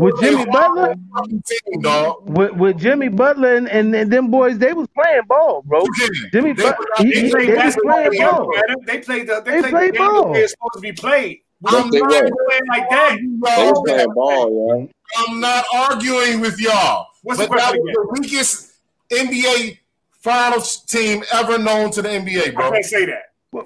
With 0.00 0.20
Jimmy 0.20 0.46
Butler? 0.46 0.94
team, 1.28 1.80
dog. 1.82 2.28
With, 2.28 2.52
with 2.52 2.78
Jimmy 2.78 3.08
Butler 3.08 3.56
and, 3.56 3.68
and, 3.68 3.94
and 3.94 4.10
them 4.12 4.30
boys, 4.30 4.58
they 4.58 4.72
was 4.72 4.88
playing 4.94 5.22
ball, 5.28 5.62
bro. 5.62 5.84
Jimmy 6.32 6.52
Butler, 6.52 6.74
were 6.78 7.04
They 7.04 7.22
he, 7.22 7.30
play 7.30 7.46
they 7.46 7.52
was 7.54 7.62
basketball 7.62 7.92
playing 7.94 8.10
together, 8.12 8.32
ball. 8.32 8.50
They 8.86 8.98
played 9.00 9.26
the 9.28 9.42
They 9.44 9.60
they 9.60 9.70
played 9.70 9.72
play 9.72 9.90
the 9.90 9.98
ball. 9.98 10.32
way 10.32 10.40
it's 10.40 10.52
supposed 10.52 10.74
to 10.74 10.80
be 10.80 10.92
played. 10.92 11.40
I'm 11.66 11.90
They 11.90 12.00
not 12.00 12.10
were. 12.24 12.30
Playing 12.48 12.62
like 12.68 12.90
that. 12.90 13.16
They 13.20 13.26
was 13.26 13.72
y'all. 13.72 13.84
playing 13.84 14.14
ball, 14.14 14.68
man. 14.76 14.90
I'm 15.16 15.40
not 15.40 15.64
arguing 15.74 16.40
with 16.40 16.58
y'all. 16.58 17.08
What's 17.22 17.40
the 17.40 17.48
but 17.48 17.58
that 17.58 17.72
was 17.74 17.80
the 17.92 18.20
weakest 18.20 18.69
NBA 19.10 19.78
finals 20.10 20.82
team 20.82 21.22
ever 21.32 21.58
known 21.58 21.90
to 21.92 22.02
the 22.02 22.08
NBA, 22.08 22.54
bro. 22.54 22.66
I 22.66 22.68
bro. 22.68 22.72
can't 22.72 22.84
say 22.84 23.06
that. 23.06 23.22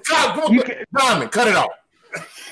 God, 0.09 0.35
go, 0.47 0.51
You 0.53 0.63
go, 0.63 0.73
Diamond, 0.97 1.31
cut 1.31 1.47
it 1.47 1.55
out. 1.55 1.69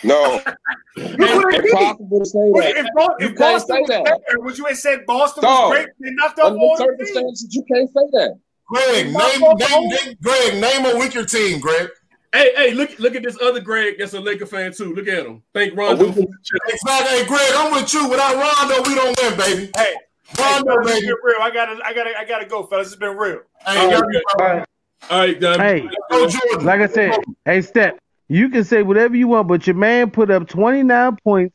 No, 0.03 0.33
You 0.97 1.15
it's 1.17 1.61
be. 1.63 1.71
possible 1.71 2.19
to 2.19 2.25
say 2.25 2.39
Would- 2.39 2.63
that. 2.63 2.75
If, 2.77 2.85
Bo- 2.95 3.15
You 3.19 3.27
if 3.31 3.37
can't 3.37 3.37
Boston 3.37 3.75
say 3.75 3.79
was 3.79 3.87
that. 3.89 4.03
better, 4.05 4.39
would 4.41 4.57
you 4.57 4.65
have 4.65 4.77
said 4.77 5.05
Boston 5.07 5.43
Dog. 5.43 5.69
was 5.69 5.77
great? 5.77 5.87
They 5.99 6.09
knocked 6.11 6.39
off 6.39 6.45
Under 6.47 6.59
all 6.59 6.77
the 6.77 6.83
the 6.83 7.05
teams. 7.05 7.09
circumstances, 7.13 7.55
you 7.55 7.63
can't 7.73 7.89
say 7.89 8.01
that. 8.11 8.39
Greg, 8.67 9.05
name, 9.05 9.13
Knock 9.13 9.41
off 9.41 9.59
the 9.59 9.67
name, 9.69 9.89
name, 9.89 10.17
Greg, 10.21 10.61
name 10.61 10.85
a 10.95 10.99
weaker 10.99 11.23
team, 11.23 11.59
Greg. 11.59 11.89
Hey, 12.33 12.51
hey, 12.55 12.71
look, 12.73 12.97
look 12.99 13.15
at 13.15 13.23
this 13.23 13.37
other 13.41 13.61
Greg 13.61 13.95
that's 13.99 14.13
a 14.13 14.19
Laker 14.19 14.45
fan 14.47 14.73
too. 14.73 14.93
Look 14.93 15.07
at 15.07 15.25
him. 15.25 15.43
Thank 15.53 15.73
Oh, 15.73 15.75
Rondo. 15.77 16.05
we 16.07 16.13
can- 16.13 16.27
Exactly. 16.67 17.19
Hey, 17.19 17.25
Greg, 17.25 17.51
I'm 17.55 17.71
with 17.71 17.93
you. 17.93 18.09
Without 18.09 18.35
Rondo, 18.35 18.89
we 18.89 18.95
don't 18.95 19.17
win, 19.21 19.37
baby. 19.37 19.71
Hey, 19.77 19.83
hey, 19.83 19.95
Rondo, 20.39 20.73
fellas, 20.73 20.91
it's 20.91 21.01
baby. 21.01 21.13
real. 21.23 21.37
I 21.41 21.51
gotta, 21.51 21.79
I 21.85 21.93
gotta, 21.93 22.17
I 22.19 22.25
gotta 22.25 22.45
go, 22.45 22.63
fellas. 22.63 22.87
It's 22.87 22.95
been 22.95 23.15
real. 23.17 23.39
Hey, 23.65 23.77
All 23.77 23.91
y'all- 23.91 24.01
right, 24.01 24.23
All 24.39 24.45
right. 24.47 24.65
All 25.09 25.19
right, 25.19 25.39
Diamond. 25.39 25.61
Hey, 25.61 25.89
go 26.11 26.27
Jordan. 26.29 26.65
like 26.65 26.79
I 26.81 26.87
said, 26.87 27.11
hey, 27.45 27.61
Step, 27.61 27.99
you 28.29 28.49
can 28.49 28.63
say 28.63 28.83
whatever 28.83 29.15
you 29.17 29.27
want, 29.27 29.47
but 29.49 29.67
your 29.67 29.75
man 29.75 30.09
put 30.11 30.31
up 30.31 30.47
29 30.47 31.17
points, 31.23 31.53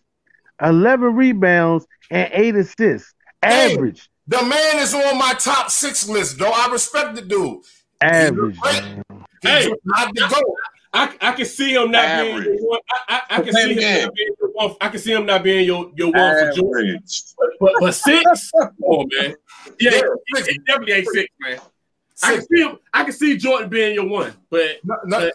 11 0.63 1.15
rebounds, 1.17 1.87
and 2.11 2.29
eight 2.33 2.55
assists. 2.57 3.15
Hey. 3.43 3.75
Average. 3.75 4.11
The 4.27 4.43
man 4.43 4.79
is 4.79 4.93
on 4.93 5.17
my 5.19 5.33
top 5.39 5.71
six 5.71 6.07
list, 6.09 6.39
though. 6.39 6.51
I 6.53 6.71
respect 6.71 7.15
the 7.15 7.23
dude. 7.23 7.61
Average. 8.03 8.59
great. 8.59 8.83
He's 9.41 9.51
Hey. 9.51 9.73
not 9.87 10.15
the 10.15 10.21
GOAT. 10.29 10.57
I, 10.93 11.15
I 11.21 11.33
can 11.33 11.45
see 11.47 11.75
him 11.75 11.91
not 11.91 12.05
Average. 12.05 12.45
being 12.45 12.59
your 12.59 12.69
one. 12.69 12.81
I, 12.91 13.23
I, 13.31 13.37
I 13.37 13.43
can 13.43 13.53
see 13.53 13.73
him 13.73 13.79
game. 13.79 14.05
not 14.07 14.15
being 14.15 14.29
your 14.41 14.51
one. 14.53 14.77
I 14.81 14.89
can 14.89 15.01
see 15.01 15.13
him 15.13 15.27
not 15.27 15.43
being 15.43 15.67
your, 15.67 15.91
your 15.97 16.13
one 16.13 16.35
for 16.35 16.53
Jordan. 16.53 16.99
But, 17.39 17.49
but, 17.61 17.73
but 17.81 17.95
six, 17.95 18.51
come 18.59 18.71
on, 18.87 19.09
man. 19.19 19.35
Yeah, 19.79 19.91
Yeah, 19.93 20.01
he, 20.37 20.43
he 20.53 20.59
definitely 20.67 20.93
ain't 20.95 21.09
six, 21.09 21.33
man. 21.41 21.59
I 22.23 22.35
Six. 22.35 22.47
can 22.47 22.57
see 22.57 22.63
him. 22.63 22.79
I 22.93 23.05
can 23.05 23.13
see 23.13 23.37
Jordan 23.37 23.69
being 23.69 23.95
your 23.95 24.09
one, 24.09 24.33
but 24.51 24.81
No, 24.83 24.97
no, 25.05 25.31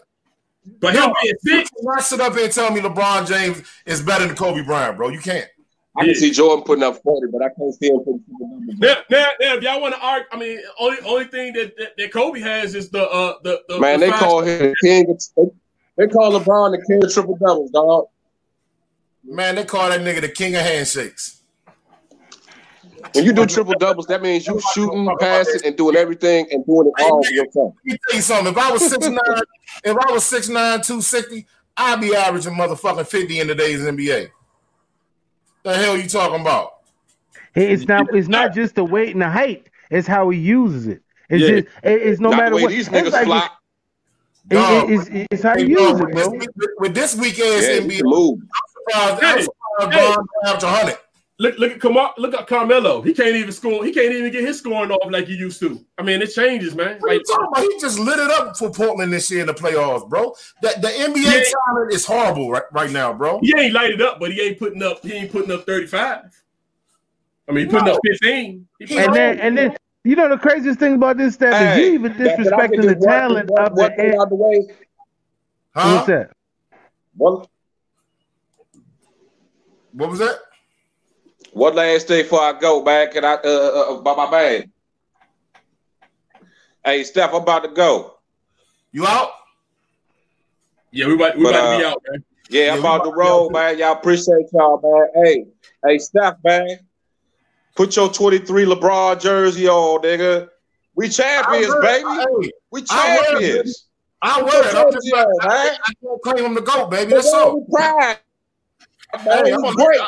but 0.79 0.93
him 0.95 1.13
being 1.21 1.35
you 1.43 1.57
six. 1.57 1.69
cannot 1.69 2.03
sit 2.03 2.19
up 2.19 2.33
here 2.35 2.45
and 2.45 2.53
tell 2.53 2.71
me 2.71 2.81
LeBron 2.81 3.27
James 3.27 3.61
is 3.85 4.01
better 4.01 4.25
than 4.27 4.35
Kobe 4.35 4.63
Bryant, 4.63 4.97
bro. 4.97 5.09
You 5.09 5.19
can't. 5.19 5.47
I 5.95 6.05
can 6.05 6.15
see 6.15 6.31
Jordan 6.31 6.63
putting 6.65 6.83
up 6.83 7.01
40, 7.03 7.31
but 7.31 7.43
I 7.43 7.49
can't 7.49 7.73
see 7.75 7.89
him 7.89 7.99
putting 7.99 8.23
up 8.33 8.39
numbers. 8.39 8.79
Now, 8.79 8.95
now, 9.11 9.27
now, 9.39 9.55
if 9.55 9.63
y'all 9.63 9.79
want 9.79 9.93
to 9.93 10.01
argue, 10.01 10.27
I 10.31 10.37
mean, 10.37 10.59
only 10.79 10.97
only 11.05 11.25
thing 11.25 11.53
that, 11.53 11.77
that, 11.77 11.91
that 11.97 12.11
Kobe 12.11 12.39
has 12.39 12.73
is 12.73 12.89
the 12.89 13.07
uh 13.09 13.35
the, 13.43 13.61
the 13.69 13.79
Man, 13.79 13.99
the 13.99 14.07
they 14.07 14.11
call 14.11 14.41
him 14.41 14.59
the 14.59 14.75
king. 14.81 15.09
Of, 15.09 15.21
they, 15.37 16.05
they 16.05 16.11
call 16.11 16.31
LeBron 16.31 16.71
the 16.71 16.83
king 16.87 17.03
of 17.03 17.13
triple 17.13 17.37
doubles, 17.37 17.69
dog. 17.69 18.05
Man, 19.23 19.55
they 19.55 19.65
call 19.65 19.89
that 19.89 20.01
nigga 20.01 20.21
the 20.21 20.29
king 20.29 20.55
of 20.55 20.61
handshakes. 20.61 21.43
When 23.13 23.25
you 23.25 23.33
do 23.33 23.45
triple 23.45 23.75
doubles, 23.75 24.07
that 24.07 24.21
means 24.23 24.47
you 24.47 24.59
shooting, 24.73 25.07
passing, 25.19 25.61
and 25.65 25.77
doing 25.77 25.95
everything 25.95 26.47
and 26.51 26.65
doing 26.65 26.87
it 26.87 27.03
all 27.03 27.23
for 27.23 27.31
yourself. 27.31 27.75
Let 27.85 27.93
me 27.93 27.97
tell 28.09 28.15
you 28.15 28.21
something. 28.21 28.53
If 28.53 28.57
I 28.57 28.71
was 28.71 28.81
6'9, 28.81 29.17
if 29.83 29.97
I 29.97 30.11
was 30.11 30.23
6'9, 30.23 30.47
260, 30.47 31.45
I'd 31.77 32.01
be 32.01 32.15
averaging 32.15 32.53
motherfucking 32.53 33.05
50 33.05 33.39
in 33.39 33.47
today's 33.47 33.81
NBA. 33.81 34.29
The 35.63 35.75
hell 35.75 35.97
you 35.97 36.07
talking 36.07 36.41
about? 36.41 36.73
It's 37.55 37.87
not. 37.87 38.13
It's 38.13 38.27
not 38.27 38.53
just 38.53 38.75
the 38.75 38.83
weight 38.83 39.11
and 39.13 39.21
the 39.21 39.29
height. 39.29 39.67
It's 39.89 40.07
how 40.07 40.29
he 40.29 40.39
uses 40.39 40.87
it. 40.87 41.01
It's 41.29 41.41
Yeah. 41.41 41.61
just. 41.61 41.67
It's 41.83 42.19
no 42.19 42.29
Not 42.29 42.37
matter 42.37 42.49
the 42.51 42.55
way 42.57 42.61
what. 42.63 42.69
these 42.69 42.87
it's 42.87 42.95
niggas 42.95 43.11
like- 43.11 43.25
flop. 43.25 43.51
it- 44.49 44.55
Dog. 44.55 44.89
it- 44.89 44.93
it's, 44.93 45.27
it's 45.31 45.43
how 45.43 45.53
Hey, 45.55 45.61
you 45.65 45.79
use 45.79 45.99
it, 45.99 46.05
with, 46.05 46.15
this, 46.15 46.27
bro. 46.27 46.37
with- 46.37 46.49
with 46.79 46.93
this 46.95 47.15
weak 47.15 47.39
ass 47.39 47.63
Yeah, 47.63 47.73
you 47.75 47.81
NBA, 47.81 48.01
move. 48.03 48.39
I'm 48.41 49.17
surprised, 49.17 49.23
I'm 49.23 49.37
Hey. 49.37 49.43
surprised 49.43 49.49
LeBron 49.79 50.25
average 50.45 50.63
100. 50.63 50.97
Look, 51.39 51.57
look 51.57 51.71
at 51.71 51.79
Camar- 51.79 52.13
look 52.19 52.35
at 52.35 52.45
Carmelo. 52.47 53.01
He 53.01 53.11
can't 53.13 53.35
even 53.35 53.51
score. 53.51 53.83
He 53.83 53.91
can't 53.91 54.13
even 54.13 54.31
get 54.31 54.43
his 54.43 54.59
scoring 54.59 54.91
off 54.91 55.11
like 55.11 55.25
he 55.27 55.33
used 55.35 55.59
to. 55.61 55.83
I 55.97 56.03
mean, 56.03 56.21
it 56.21 56.27
changes, 56.27 56.75
man. 56.75 56.97
What 56.99 57.21
Like. 57.55 57.63
He 57.63 57.79
just 57.79 57.97
lit 57.97 58.19
it 58.19 58.29
up 58.29 58.55
for 58.55 58.69
Portland 58.71 59.11
this 59.11 59.31
year 59.31 59.41
in 59.41 59.47
the 59.47 59.53
playoffs, 59.53 60.07
bro. 60.07 60.35
The, 60.61 60.69
the 60.79 60.87
NBA 60.89 61.23
talent 61.51 61.91
is 61.91 62.05
horrible 62.05 62.51
right, 62.51 62.63
right 62.71 62.91
now, 62.91 63.13
bro. 63.13 63.39
he 63.41 63.51
ain't 63.57 63.73
lighted 63.73 63.99
up, 64.01 64.19
but 64.19 64.31
he 64.31 64.41
ain't 64.41 64.59
putting 64.59 64.83
up. 64.83 65.03
He 65.03 65.11
ain't 65.13 65.31
putting 65.31 65.51
up 65.51 65.65
thirty 65.65 65.87
five. 65.87 66.25
I 67.49 67.51
mean, 67.51 67.65
he 67.65 67.71
putting 67.71 67.87
No. 67.87 67.93
up 67.95 67.99
fifteen. 68.05 68.67
He 68.79 68.95
And 68.97 69.13
then 69.15 69.39
and 69.39 69.57
then 69.57 69.75
you 70.03 70.15
know 70.15 70.29
the 70.29 70.37
craziest 70.37 70.77
thing 70.79 70.93
about 70.93 71.17
this 71.17 71.33
stuff 71.33 71.53
is 71.53 71.57
Hey, 71.59 71.87
you 71.87 71.93
even 71.95 72.13
can 72.13 72.21
I 72.27 72.35
get 72.35 72.39
disrespecting 72.39 72.81
the 72.83 72.95
one- 72.99 72.99
talent 73.09 73.49
one- 73.49 73.65
of 73.65 73.73
one 73.73 73.89
the. 73.91 73.95
thing 73.97 74.15
out 74.19 74.29
the 74.29 74.35
way? 74.35 74.67
Huh? 75.75 75.95
What's 75.95 76.07
that? 76.07 76.31
One, 77.17 77.45
What 79.93 80.09
was 80.11 80.19
that? 80.19 80.37
One 81.53 81.75
last 81.75 82.07
thing 82.07 82.23
before 82.23 82.41
I 82.41 82.53
go, 82.59 82.83
man. 82.83 83.11
Can 83.11 83.23
I 83.25 83.35
uh, 83.35 83.47
uh 83.47 84.01
by 84.01 84.15
my 84.15 84.29
man? 84.31 84.71
Hey, 86.83 87.03
Steph, 87.03 87.29
I'm 87.33 87.41
about 87.41 87.63
to 87.63 87.69
go. 87.69 88.15
You 88.91 89.05
out? 89.07 89.29
yeah, 90.91 91.07
we 91.07 91.13
about 91.15 91.37
we 91.37 91.43
But, 91.43 91.55
about 91.55 91.71
to 91.71 91.77
be 91.77 91.83
uh, 91.83 91.89
out, 91.89 92.03
man. 92.09 92.23
Yeah, 92.49 92.65
Yeah, 92.65 92.73
I'm 92.73 92.79
about 92.79 92.95
about 92.97 93.03
to 93.05 93.09
to 93.11 93.15
roll, 93.15 93.47
go. 93.49 93.53
man. 93.53 93.77
Y'all 93.77 93.93
appreciate 93.93 94.45
y'all, 94.51 94.79
man. 95.15 95.23
Hey, 95.23 95.45
hey, 95.85 95.97
Steph, 95.97 96.35
man. 96.43 96.79
Put 97.75 97.95
your 97.95 98.09
23 98.09 98.65
LeBron 98.65 99.19
jersey 99.21 99.67
on, 99.67 100.01
nigga. 100.01 100.49
We 100.95 101.09
champions, 101.09 101.73
I 101.73 101.79
baby. 101.81 102.03
wear- 102.03 102.41
hey, 102.43 102.51
We 102.71 102.83
I 102.89 103.07
wear 103.17 103.37
it, 103.37 103.41
champions. 103.41 103.87
I 104.21 104.41
wear 104.43 104.67
it. 104.67 104.75
I'm 104.75 104.91
just 104.91 105.07
Yo, 105.07 105.17
I, 105.17 105.47
man. 105.47 105.77
I 105.85 105.93
can't 106.03 106.21
claim 106.21 106.45
him 106.45 106.55
to 106.55 106.61
go, 106.61 106.87
baby. 106.87 107.11
That's 107.11 107.33
all. 107.33 107.51
go 107.51 107.55
with 107.57 107.71
pride. 107.71 108.17
Man, 109.25 109.45
Hey, 109.45 109.51
I'm, 109.53 109.63
a, 109.63 109.73
great. 109.73 109.99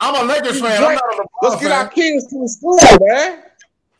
I'm 0.00 0.24
a 0.24 0.28
Lakers 0.28 0.60
fan. 0.60 0.82
I'm 0.82 0.94
not 0.94 1.02
a 1.02 1.22
LeBron 1.22 1.26
Let's 1.42 1.62
get 1.62 1.72
our 1.72 1.88
kids 1.88 2.26
to 2.26 2.38
the 2.40 2.48
school, 2.48 2.78
man. 3.00 3.42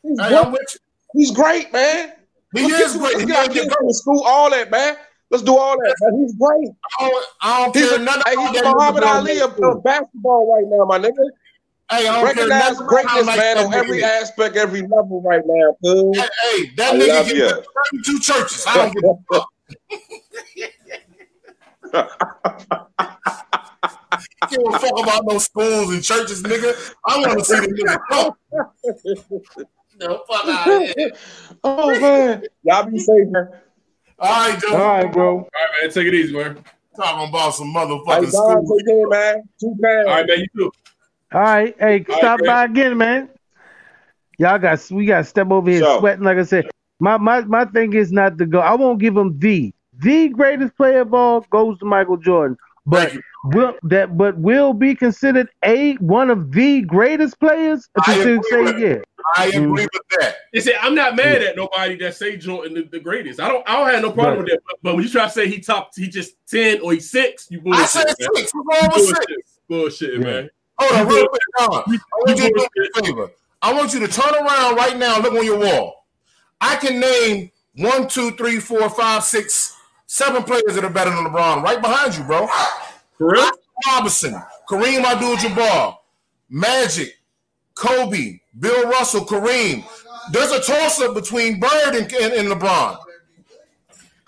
He's 0.02 0.20
Hey, 0.20 0.28
great. 0.28 0.78
He's 1.14 1.30
great, 1.30 1.72
man. 1.72 2.12
He 2.54 2.62
Let's 2.70 2.94
is 2.94 2.96
great. 2.96 3.14
Let's 3.14 3.20
He 3.20 3.26
get 3.26 3.36
our 3.36 3.48
kids 3.52 3.68
to 3.68 3.84
the 3.86 3.94
school, 3.94 4.22
all 4.24 4.50
that, 4.50 4.70
man. 4.70 4.96
Let's 5.30 5.42
do 5.42 5.56
all 5.56 5.76
that, 5.76 5.94
man. 6.00 6.20
He's 6.22 6.34
great. 6.34 6.68
I 7.00 7.08
don't, 7.08 7.26
I 7.42 7.64
don't 7.64 7.76
He's, 7.76 7.88
care 7.88 7.98
nothing 7.98 8.22
hey, 8.26 8.36
he's 8.36 8.52
that 8.62 8.74
Muhammad 8.76 9.02
Ali 9.04 9.40
of, 9.40 9.58
of 9.58 9.82
basketball 9.82 10.52
right 10.54 10.64
now, 10.68 10.84
my 10.84 10.98
nigga. 10.98 11.30
Hey, 11.90 12.08
I 12.08 12.14
don't 12.16 12.24
Recognize 12.24 12.48
nothing 12.48 12.76
about 12.76 13.04
how 13.06 13.14
greatness, 13.14 13.26
nice 13.26 13.38
man, 13.38 13.58
on 13.58 13.74
every 13.74 13.98
is. 13.98 14.04
aspect, 14.04 14.56
every 14.56 14.82
level 14.82 15.22
right 15.22 15.42
now, 15.46 15.76
cuz. 15.82 16.18
Hey, 16.18 16.28
hey, 16.42 16.70
that 16.76 16.94
I 16.94 16.98
nigga 16.98 17.08
love 17.08 17.26
get 17.28 17.66
32 17.92 18.20
churches. 18.20 18.64
I 18.66 18.74
don't 18.76 18.94
give 18.94 19.04
a 19.04 19.16
fuck. 19.32 19.48
give 24.48 24.60
a 24.66 24.78
fuck 24.78 24.98
about 25.02 25.24
no 25.26 25.38
schools 25.38 25.92
and 25.92 26.02
churches, 26.02 26.42
nigga. 26.42 26.94
I 27.06 27.18
want 27.18 27.38
to 27.38 27.44
see 27.44 27.60
the 27.60 27.66
nigga 27.68 27.98
go. 28.10 28.36
No, 29.98 30.22
fuck 30.28 30.46
out 30.46 30.68
of 30.68 30.94
here. 30.96 31.12
oh 31.64 32.00
man, 32.00 32.42
y'all 32.62 32.84
be 32.90 32.98
safe, 32.98 33.28
man. 33.28 33.48
All 34.18 34.48
right, 34.50 34.60
Joe. 34.60 34.68
All 34.72 34.78
right, 34.78 35.12
bro. 35.12 35.28
All 35.38 35.48
right, 35.54 35.68
man. 35.82 35.90
Take 35.90 36.06
it 36.06 36.14
easy, 36.14 36.34
man. 36.34 36.62
Talking 36.96 37.28
about 37.28 37.54
some 37.54 37.72
motherfucking 37.74 38.32
God, 38.32 38.32
school. 38.32 38.76
take 38.78 38.86
care, 38.86 39.08
man. 39.08 39.42
Two 39.60 39.66
All 39.68 39.76
pounds. 39.82 40.06
right, 40.08 40.26
man. 40.26 40.38
You 40.38 40.46
too. 40.56 40.72
All 41.32 41.40
right, 41.40 41.74
hey, 41.78 41.84
All 41.84 41.88
right, 41.88 42.06
stop 42.18 42.38
great. 42.38 42.46
by 42.46 42.64
again, 42.64 42.96
man. 42.96 43.30
Y'all 44.38 44.58
got 44.58 44.90
we 44.90 45.06
got 45.06 45.18
to 45.18 45.24
step 45.24 45.50
over 45.50 45.70
here 45.70 45.80
Sure. 45.80 45.98
sweating. 46.00 46.24
Like 46.24 46.38
I 46.38 46.44
said, 46.44 46.66
my 47.00 47.16
my 47.16 47.40
my 47.42 47.64
thing 47.64 47.92
is 47.94 48.12
not 48.12 48.38
to 48.38 48.46
go. 48.46 48.60
I 48.60 48.74
won't 48.74 49.00
give 49.00 49.16
him 49.16 49.38
the 49.38 49.72
the 49.98 50.28
greatest 50.28 50.76
player 50.76 51.00
of 51.00 51.14
all 51.14 51.40
goes 51.50 51.78
to 51.78 51.86
Michael 51.86 52.18
Jordan, 52.18 52.56
but 52.84 53.08
Thank 53.08 53.14
you. 53.14 53.22
Will 53.54 53.74
that 53.84 54.16
but 54.16 54.36
will 54.38 54.72
be 54.72 54.94
considered 54.94 55.48
a 55.64 55.94
one 55.94 56.30
of 56.30 56.52
the 56.52 56.82
greatest 56.82 57.38
players 57.40 57.88
I 58.00 58.14
to 58.14 58.20
agree 58.20 58.50
say 58.50 58.62
with 58.62 58.78
yeah. 58.78 58.96
I 59.36 59.46
agree 59.46 59.60
Mm. 59.60 59.72
with 59.74 59.88
that. 60.20 60.36
You 60.52 60.60
see, 60.60 60.74
I'm 60.80 60.94
not 60.94 61.16
mad 61.16 61.42
at 61.42 61.56
nobody 61.56 61.96
that 61.96 62.14
say 62.14 62.36
Jordan 62.36 62.74
the, 62.74 62.82
the 62.84 63.00
greatest. 63.00 63.40
I 63.40 63.48
don't 63.48 63.68
I 63.68 63.76
don't 63.76 63.88
have 63.92 64.02
no 64.02 64.12
problem 64.12 64.34
Right. 64.34 64.38
with 64.44 64.48
that. 64.50 64.60
But, 64.66 64.76
but 64.82 64.94
when 64.94 65.04
you 65.04 65.10
try 65.10 65.24
to 65.24 65.30
say 65.30 65.48
he 65.48 65.60
top, 65.60 65.90
he 65.96 66.08
just 66.08 66.34
ten 66.46 66.80
or 66.80 66.92
he's 66.92 67.10
six, 67.10 67.46
you 67.50 67.60
bullshit. 67.60 67.80
I 67.80 68.02
bullshit. 68.04 68.18
said 68.18 68.26
man. 68.34 68.34
six. 68.36 68.52
What's 68.54 68.82
wrong 68.82 68.90
with 68.94 69.06
six? 69.06 69.26
Bullshit, 69.68 70.10
bullshit, 70.12 70.20
man. 70.20 70.50
Hold 70.78 70.92
on, 71.00 71.14
real 71.14 71.28
quick, 71.28 71.42
Don. 71.58 71.72
I 71.72 71.98
want 72.26 72.38
you 72.38 72.48
to 72.48 72.54
do 72.54 72.68
me 72.76 72.88
a 72.94 73.02
favor. 73.06 73.30
I 73.62 73.72
want 73.72 73.94
you 73.94 74.00
to 74.00 74.08
turn 74.08 74.34
around 74.34 74.76
right 74.76 74.96
now 74.96 75.14
and 75.16 75.24
look 75.24 75.32
on 75.34 75.44
your 75.44 75.58
wall. 75.58 76.06
I 76.60 76.76
can 76.76 77.00
name 77.00 77.50
one, 77.76 78.06
two, 78.08 78.30
three, 78.32 78.60
four, 78.60 78.88
five, 78.90 79.24
six, 79.24 79.76
seven 80.06 80.42
players 80.44 80.74
that 80.74 80.84
are 80.84 80.90
better 80.90 81.10
than 81.10 81.24
LeBron 81.24 81.62
right 81.62 81.80
behind 81.80 82.16
you, 82.16 82.24
bro. 82.24 82.46
For 83.18 83.32
real? 83.32 83.50
Robinson, 83.86 84.34
Kareem 84.68 85.04
Abdul-Jabbar, 85.04 85.96
Magic, 86.48 87.14
Kobe, 87.74 88.40
Bill 88.58 88.88
Russell, 88.88 89.24
Kareem. 89.24 89.84
There's 90.32 90.50
a 90.50 90.60
toss-up 90.62 91.14
between 91.14 91.60
Bird 91.60 91.94
and, 91.94 92.12
and, 92.12 92.32
and 92.32 92.48
LeBron. 92.48 92.96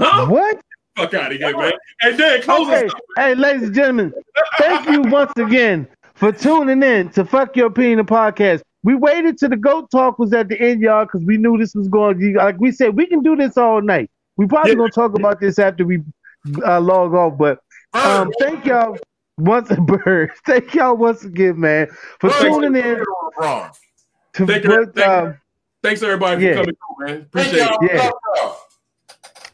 Huh? 0.00 0.26
What? 0.26 0.60
Fuck 0.96 1.14
out 1.14 1.32
of 1.32 1.38
here, 1.38 1.56
man. 1.56 1.72
Hey, 2.00 2.16
Dan, 2.16 2.42
close 2.42 2.68
Okay, 2.68 2.88
hey, 3.16 3.34
ladies 3.34 3.62
and 3.64 3.74
gentlemen, 3.74 4.12
thank 4.58 4.88
you 4.88 5.02
once 5.02 5.32
again 5.36 5.86
for 6.14 6.32
tuning 6.32 6.82
in 6.82 7.08
to 7.10 7.24
Fuck 7.24 7.56
Your 7.56 7.66
Opinion 7.68 8.04
podcast. 8.06 8.62
We 8.82 8.94
waited 8.94 9.38
till 9.38 9.48
the 9.48 9.56
goat 9.56 9.90
talk 9.90 10.18
was 10.18 10.32
at 10.32 10.48
the 10.48 10.60
end, 10.60 10.82
y'all, 10.82 11.04
because 11.04 11.24
we 11.24 11.36
knew 11.36 11.56
this 11.58 11.74
was 11.74 11.88
going. 11.88 12.18
to 12.20 12.32
Like 12.34 12.58
we 12.58 12.70
said, 12.70 12.96
we 12.96 13.06
can 13.06 13.22
do 13.22 13.34
this 13.36 13.56
all 13.56 13.80
night. 13.80 14.10
We 14.36 14.46
probably 14.46 14.72
Yeah. 14.72 14.76
gonna 14.78 14.90
talk 14.90 15.14
about 15.14 15.40
this 15.40 15.58
after 15.58 15.84
we 15.84 16.02
uh, 16.64 16.80
log 16.80 17.14
off. 17.14 17.36
But 17.38 17.60
um, 18.04 18.30
thank 18.40 18.64
y'all 18.64 18.96
once 19.38 19.68
bird. 19.80 20.30
Thank 20.46 20.74
y'all 20.74 20.96
once 20.96 21.24
again, 21.24 21.58
man, 21.60 21.88
for 22.20 22.30
Bird, 22.30 22.40
tuning 22.40 22.76
in. 22.76 23.04
LeBron. 23.38 23.70
To 24.34 24.46
Thank 24.46 24.64
you, 24.64 24.70
what, 24.70 24.94
thank 24.94 25.08
um, 25.08 25.40
Thanks 25.82 26.02
everybody 26.02 26.44
Yeah. 26.44 26.50
for 26.54 26.58
coming 26.60 26.76
through, 26.76 27.06
man. 27.06 27.20
Appreciate 27.22 27.58
y'all. 27.66 27.78
it. 27.82 27.90
Yeah. 27.94 28.10
Love. 28.36 28.56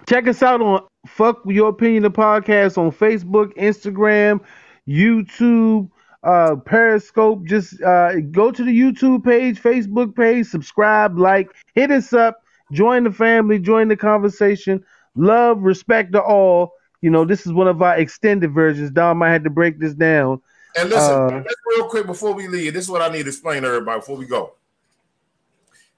Check 0.09 0.27
us 0.29 0.43
out 0.43 0.61
on 0.61 0.83
Fuck 1.07 1.43
Your 1.47 1.69
Opinion 1.71 2.03
the 2.03 2.11
podcast 2.11 2.77
on 2.77 2.91
Facebook, 2.93 3.55
Instagram, 3.57 4.41
YouTube, 4.89 5.91
uh, 6.23 6.57
Periscope. 6.57 7.45
Just 7.45 7.81
uh, 7.83 8.21
go 8.31 8.51
to 8.51 8.65
the 8.65 8.71
YouTube 8.79 9.25
page, 9.25 9.61
Facebook 9.63 10.15
page, 10.15 10.47
subscribe, 10.47 11.19
like, 11.19 11.49
hit 11.75 11.91
us 11.91 12.13
up, 12.13 12.43
join 12.73 13.05
the 13.05 13.13
family, 13.13 13.59
join 13.59 13.89
the 13.89 13.97
conversation. 13.97 14.85
Love, 15.15 15.63
respect 15.63 16.13
to 16.13 16.23
all. 16.23 16.73
You 17.05 17.11
know, 17.11 17.27
this 17.27 17.45
is 17.45 17.53
one 17.53 17.69
of 17.69 17.83
our 17.83 17.99
extended 17.99 18.55
versions. 18.55 18.91
Dom, 18.91 19.23
I 19.23 19.31
had 19.31 19.45
to 19.45 19.51
break 19.51 19.79
this 19.79 19.93
down. 19.93 20.41
And 20.75 20.89
listen, 20.89 21.13
Uh, 21.13 21.43
real 21.77 21.87
quick 21.87 22.07
before 22.07 22.33
we 22.33 22.49
leave, 22.49 22.73
this 22.73 22.85
is 22.85 22.91
what 22.91 23.03
I 23.03 23.09
need 23.13 23.25
to 23.25 23.29
explain 23.29 23.61
to 23.61 23.69
everybody 23.69 24.01
before 24.01 24.17
we 24.17 24.25
go. 24.25 24.55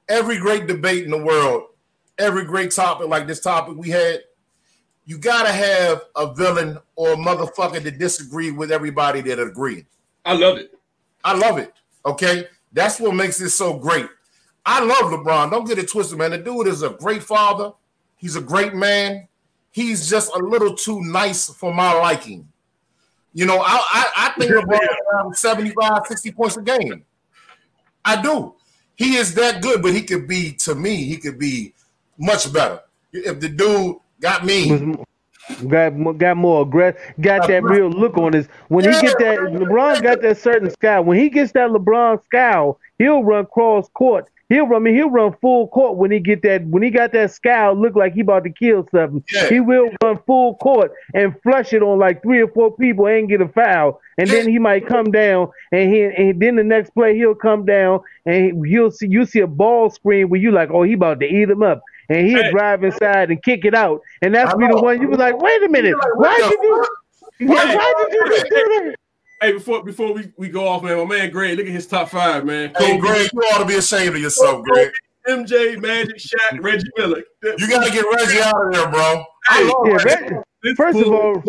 Every 0.09 0.37
great 0.37 0.67
debate 0.67 1.05
in 1.05 1.13
the 1.13 1.25
world, 1.25 1.67
every 2.19 2.45
great 2.45 2.73
topic 2.73 3.07
like 3.07 3.29
this 3.29 3.39
topic 3.39 3.77
we 3.77 3.89
had, 3.89 4.25
you 5.05 5.17
gotta 5.17 5.53
have 5.53 6.03
a 6.17 6.35
villain 6.35 6.77
or 6.97 7.13
a 7.13 7.17
motherfucker 7.17 7.81
that 7.85 7.99
disagree 8.01 8.51
with 8.51 8.73
everybody 8.73 9.21
that 9.21 9.39
agree. 9.39 9.87
I 10.25 10.33
love 10.33 10.59
it. 10.59 10.77
I 11.23 11.37
love 11.37 11.59
it. 11.59 11.73
Okay, 12.05 12.49
that's 12.73 12.99
what 12.99 13.15
makes 13.15 13.41
it 13.41 13.51
so 13.51 13.75
great. 13.79 14.09
I 14.65 14.81
love 14.85 15.13
LeBron. 15.13 15.53
Don't 15.53 15.69
get 15.69 15.79
it 15.79 15.89
twisted, 15.89 16.19
man. 16.19 16.33
The 16.33 16.39
dude 16.39 16.67
is 16.67 16.83
a 16.83 16.91
great 16.91 17.23
father. 17.23 17.75
He's 18.17 18.35
a 18.35 18.41
great 18.41 18.75
man. 18.75 19.29
He's 19.77 20.09
just 20.09 20.35
a 20.35 20.39
little 20.39 20.75
too 20.75 21.03
nice 21.03 21.51
for 21.51 21.71
my 21.71 21.93
liking. 21.93 22.49
You 23.35 23.45
know, 23.45 23.59
I 23.59 23.77
I, 23.77 24.11
I 24.17 24.41
think 24.41 24.51
LeBron 24.65 24.81
around 25.13 25.37
75, 25.37 26.07
60 26.07 26.33
points 26.33 26.57
a 26.57 26.63
game. 26.63 27.05
I 28.03 28.23
do. 28.23 28.55
He 28.95 29.17
is 29.17 29.35
that 29.35 29.61
good, 29.61 29.83
but 29.83 29.93
he 29.93 30.01
could 30.01 30.27
be 30.27 30.53
to 30.61 30.75
me. 30.75 31.05
He 31.05 31.19
could 31.19 31.39
be 31.39 31.75
much 32.17 32.51
better. 32.51 32.81
If 33.13 33.39
the 33.39 33.51
dude 33.51 33.97
got 34.19 34.47
me, 34.47 34.97
got 35.69 35.91
got 36.17 36.39
more 36.39 36.63
aggressive, 36.63 36.99
got 37.21 37.47
that 37.47 37.63
real 37.63 37.91
look 37.91 38.17
on 38.17 38.33
his. 38.33 38.49
When 38.69 38.87
he 38.87 38.99
get 39.03 39.19
that, 39.19 39.39
LeBron 39.41 40.03
got 40.03 40.23
that 40.23 40.39
certain 40.39 40.71
scowl. 40.71 41.05
When 41.05 41.19
he 41.19 41.29
gets 41.29 41.53
that 41.53 41.69
LeBron 41.69 42.25
scowl, 42.25 42.81
he'll 42.97 43.23
run 43.23 43.45
cross 43.45 43.91
court. 43.91 44.31
He'll 44.49 44.67
run. 44.67 44.83
I 44.83 44.85
mean, 44.85 44.95
he'll 44.95 45.11
run 45.11 45.35
full 45.41 45.69
court 45.69 45.97
when 45.97 46.11
he 46.11 46.21
get 46.21 46.43
that. 46.43 46.65
When 46.67 46.83
he 46.83 46.91
got 46.91 47.13
that 47.13 47.33
scowl, 47.33 47.75
look 47.75 47.97
like 47.97 48.15
he 48.15 48.21
about 48.21 48.45
to 48.45 48.51
kill 48.51 48.87
something. 48.93 49.25
Yeah. 49.33 49.49
He 49.49 49.61
will 49.61 49.91
run 50.03 50.19
full 50.27 50.57
court 50.57 50.93
and 51.15 51.35
flush 51.43 51.73
it 51.73 51.83
on 51.83 51.99
like 51.99 52.23
three 52.23 52.41
or 52.43 52.49
four 52.49 52.77
people 52.77 53.07
and 53.07 53.29
get 53.29 53.41
a 53.41 53.49
foul. 53.49 54.01
And 54.19 54.31
then 54.31 54.49
he 54.49 54.59
might 54.59 54.87
come 54.87 55.11
down, 55.11 55.49
and 55.73 55.93
he 55.93 56.03
and 56.03 56.41
then 56.41 56.57
the 56.57 56.65
next 56.65 56.91
play 56.91 57.17
he'll 57.17 57.35
come 57.35 57.67
down, 57.67 58.01
and 58.25 58.65
you'll 58.67 58.91
see 58.91 59.09
you 59.09 59.27
see 59.27 59.41
a 59.41 59.47
ball 59.47 59.91
screen 59.91 60.29
where 60.29 60.41
you 60.41 60.53
like, 60.53 60.71
oh, 60.71 60.85
he 60.85 60.95
about 60.95 61.21
to 61.21 61.27
eat 61.27 61.51
him 61.51 61.63
up. 61.63 61.83
And 62.09 62.27
he'll 62.29 62.45
Hey. 62.45 62.51
drive 62.53 62.85
inside 62.85 63.31
and 63.31 63.43
kick 63.43 63.65
it 63.65 63.75
out, 63.75 64.01
and 64.23 64.33
that's 64.33 64.55
be 64.55 64.69
the 64.69 64.77
one 64.77 65.03
you 65.03 65.09
be 65.09 65.17
like, 65.17 65.37
wait 65.39 65.63
a 65.65 65.69
minute, 65.69 65.97
like, 65.99 66.17
why 66.17 66.37
did 66.37 66.63
you? 66.63 66.87
Yeah, 67.41 67.75
why 67.75 67.95
did 67.99 68.13
you 68.15 68.29
just 68.29 68.45
do 68.49 68.55
that? 68.55 68.97
Hey, 69.41 69.53
before 69.53 69.85
before 69.85 70.13
we, 70.15 70.33
we 70.39 70.49
go 70.49 70.67
off, 70.67 70.83
man, 70.83 70.97
my 70.97 71.05
man 71.05 71.31
Greg, 71.31 71.59
look 71.59 71.67
at 71.67 71.73
his 71.73 71.87
top 71.87 72.09
five, 72.09 72.45
man. 72.47 72.73
hey, 72.79 72.97
Greg, 72.99 73.29
you 73.33 73.41
ought 73.41 73.59
to 73.59 73.65
be 73.67 73.75
ashamed 73.75 74.15
of 74.17 74.21
yourself, 74.23 74.65
Greg. 74.65 74.91
MJ, 75.29 75.79
Magic, 75.81 76.17
Shaq, 76.17 76.63
Reggie 76.63 76.87
Miller. 76.97 77.23
You 77.43 77.69
got 77.69 77.85
to 77.85 77.91
get 77.93 78.05
Reggie 78.15 78.41
out 78.41 78.55
of 78.67 78.73
there, 78.73 78.89
bro. 78.89 79.25
I 79.49 79.57
Hey, 79.59 79.65
love 79.65 79.87
Yeah, 79.87 79.97
Reggie. 80.05 80.75
First 80.77 80.99
of 81.01 81.09
all, 81.13 81.43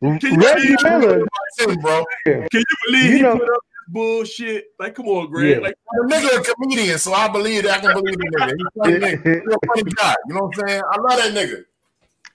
Can 0.00 0.18
you 0.22 0.36
Reggie 0.36 0.76
Miller, 0.82 1.24
Him, 1.58 1.80
bro. 1.80 2.04
can 2.26 2.48
you 2.52 2.64
believe 2.86 3.04
You 3.04 3.16
he 3.16 3.22
know- 3.22 3.38
put 3.38 3.42
up 3.48 3.48
this 3.62 3.88
bullshit? 3.88 4.64
Like, 4.80 4.94
come 4.96 5.06
on, 5.06 5.30
Greg. 5.30 5.50
Yeah. 5.56 5.58
Like, 5.62 5.74
The 5.92 6.14
nigga 6.14 6.40
a 6.40 6.54
comedian, 6.54 6.98
so 6.98 7.12
I 7.14 7.28
believe 7.28 7.62
that 7.62 7.78
I 7.78 7.80
can 7.80 7.92
believe 7.94 8.18
the 8.18 8.24
nigga. 8.24 8.52
He's 8.56 8.66
a 8.66 8.84
funny 8.84 8.94
nigga. 9.16 9.40
He's 9.42 9.54
a 9.54 9.66
funny 9.68 9.82
guy. 9.94 10.16
You 10.28 10.34
know 10.34 10.40
what 10.42 10.58
I'm 10.62 10.68
saying? 10.68 10.82
I 10.90 11.00
love 11.00 11.18
that 11.18 11.32
nigga. 11.32 11.64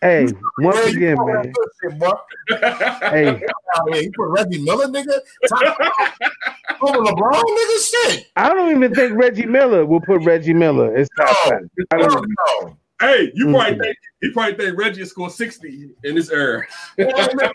Hey, 0.02 0.28
once 0.60 0.80
Greg, 0.82 0.95
again, 0.98 1.18
man. 1.26 1.36
that 1.41 1.53
good 1.53 1.69
shit, 1.82 1.99
boy. 1.99 2.14
Hey, 3.10 3.41
yeah, 3.91 3.99
you 3.99 4.11
put 4.15 4.30
Reggie 4.30 4.61
Miller, 4.61 4.88
nigga. 4.88 5.19
Top 5.48 5.78
over 6.82 6.99
LeBron, 6.99 7.44
nigga. 7.44 7.90
Shit. 8.11 8.28
I 8.36 8.49
don't 8.49 8.76
even 8.76 8.94
think 8.94 9.14
Reggie 9.15 9.45
Miller 9.45 9.86
will 9.86 10.02
put 10.02 10.24
Reggie 10.24 10.53
Miller 10.53 10.95
as 10.95 11.10
top 11.18 11.30
No, 11.30 11.52
five. 11.52 11.69
I 11.91 11.98
no, 11.98 12.07
don't, 12.10 12.28
no. 12.64 12.78
hey, 13.02 13.32
you 13.34 13.45
probably 13.52 13.74
Mhm. 13.76 13.80
think 13.82 13.98
he 14.22 14.32
probably 14.32 14.53
think 14.56 14.78
Reggie 14.78 15.06
scored 15.06 15.32
60 15.32 15.90
in 16.03 16.15
this 16.15 16.30
era. 16.32 16.64
Well, 16.98 17.11
I 17.15 17.52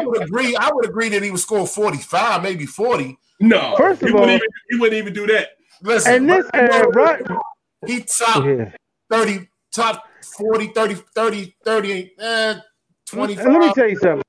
I 0.00 0.04
would 0.06 0.22
agree. 0.22 0.56
I 0.56 0.70
would 0.72 0.84
agree 0.86 1.08
that 1.10 1.22
he 1.22 1.30
would 1.30 1.40
score 1.40 1.66
45, 1.66 2.42
maybe 2.42 2.66
40. 2.66 3.18
No, 3.40 3.74
First 3.76 4.02
of 4.02 4.08
he 4.08 4.14
all- 4.14 4.20
wouldn't 4.20 4.36
even 4.36 4.48
he 4.70 4.76
wouldn't 4.78 4.98
even 4.98 5.12
do 5.12 5.26
that. 5.26 5.48
Listen, 5.82 6.14
and 6.14 6.30
this 6.30 6.46
era, 6.54 6.88
right? 6.90 7.22
he 7.86 8.00
top 8.00 8.44
Yeah. 8.44 8.70
30, 9.10 9.48
top 9.74 10.05
40, 10.26 10.68
30, 10.68 10.94
30, 11.14 11.56
30, 11.64 12.12
eh, 12.18 12.54
25. 13.06 13.46
Let 13.46 13.60
me 13.60 13.72
tell 13.74 13.88
you 13.88 13.98
something. 13.98 14.22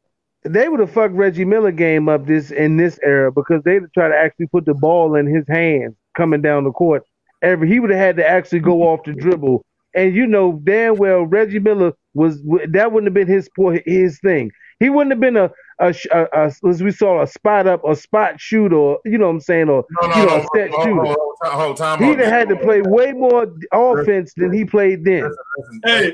They 0.43 0.69
would 0.69 0.79
have 0.79 0.91
fucked 0.91 1.13
Reggie 1.13 1.45
Miller 1.45 1.71
game 1.71 2.07
up 2.07 2.25
this 2.25 2.51
in 2.51 2.77
this 2.77 2.99
era 3.03 3.31
because 3.31 3.61
they'd 3.63 3.81
try 3.93 4.07
to 4.07 4.15
actually 4.15 4.47
put 4.47 4.65
the 4.65 4.73
ball 4.73 5.15
in 5.15 5.25
his 5.25 5.43
hands 5.47 5.95
coming 6.15 6.41
down 6.41 6.63
the 6.63 6.71
court. 6.71 7.03
Every 7.41 7.67
he 7.67 7.79
would 7.79 7.89
have 7.89 7.99
had 7.99 8.17
to 8.17 8.27
actually 8.27 8.59
go 8.59 8.83
off 8.83 9.03
the 9.03 9.13
dribble, 9.13 9.65
and 9.93 10.15
you 10.15 10.25
know 10.25 10.59
damn 10.63 10.95
well 10.95 11.23
Reggie 11.23 11.59
Miller 11.59 11.93
was 12.13 12.41
that 12.69 12.91
wouldn't 12.91 13.07
have 13.07 13.13
been 13.13 13.27
his 13.27 13.49
his 13.85 14.19
thing. 14.19 14.51
He 14.79 14.89
wouldn't 14.89 15.11
have 15.11 15.19
been 15.19 15.37
a 15.37 15.51
a, 15.79 15.93
a, 16.11 16.27
a 16.33 16.51
as 16.67 16.83
we 16.83 16.91
saw 16.91 17.21
a 17.21 17.27
spot 17.27 17.67
up, 17.67 17.83
a 17.85 17.95
spot 17.95 18.39
shooter, 18.39 18.75
or 18.75 18.99
you 19.05 19.17
know 19.17 19.27
what 19.27 19.33
I'm 19.33 19.39
saying, 19.41 19.69
or 19.69 19.85
no, 20.01 20.07
no, 20.07 20.15
you 20.15 20.25
know 20.25 20.37
no, 20.37 20.43
a 20.43 20.47
set 20.55 20.69
hold, 20.71 20.83
shooter. 20.83 21.75
time 21.75 21.99
He'd 22.03 22.13
out. 22.13 22.19
have 22.19 22.27
had 22.27 22.49
to 22.49 22.55
play 22.57 22.81
way 22.81 23.13
more 23.13 23.47
offense 23.71 24.33
than 24.35 24.51
he 24.51 24.65
played 24.65 25.05
then. 25.05 25.23
Listen, 25.23 25.37
listen. 25.57 25.81
Hey, 25.85 26.03
hey, 26.03 26.13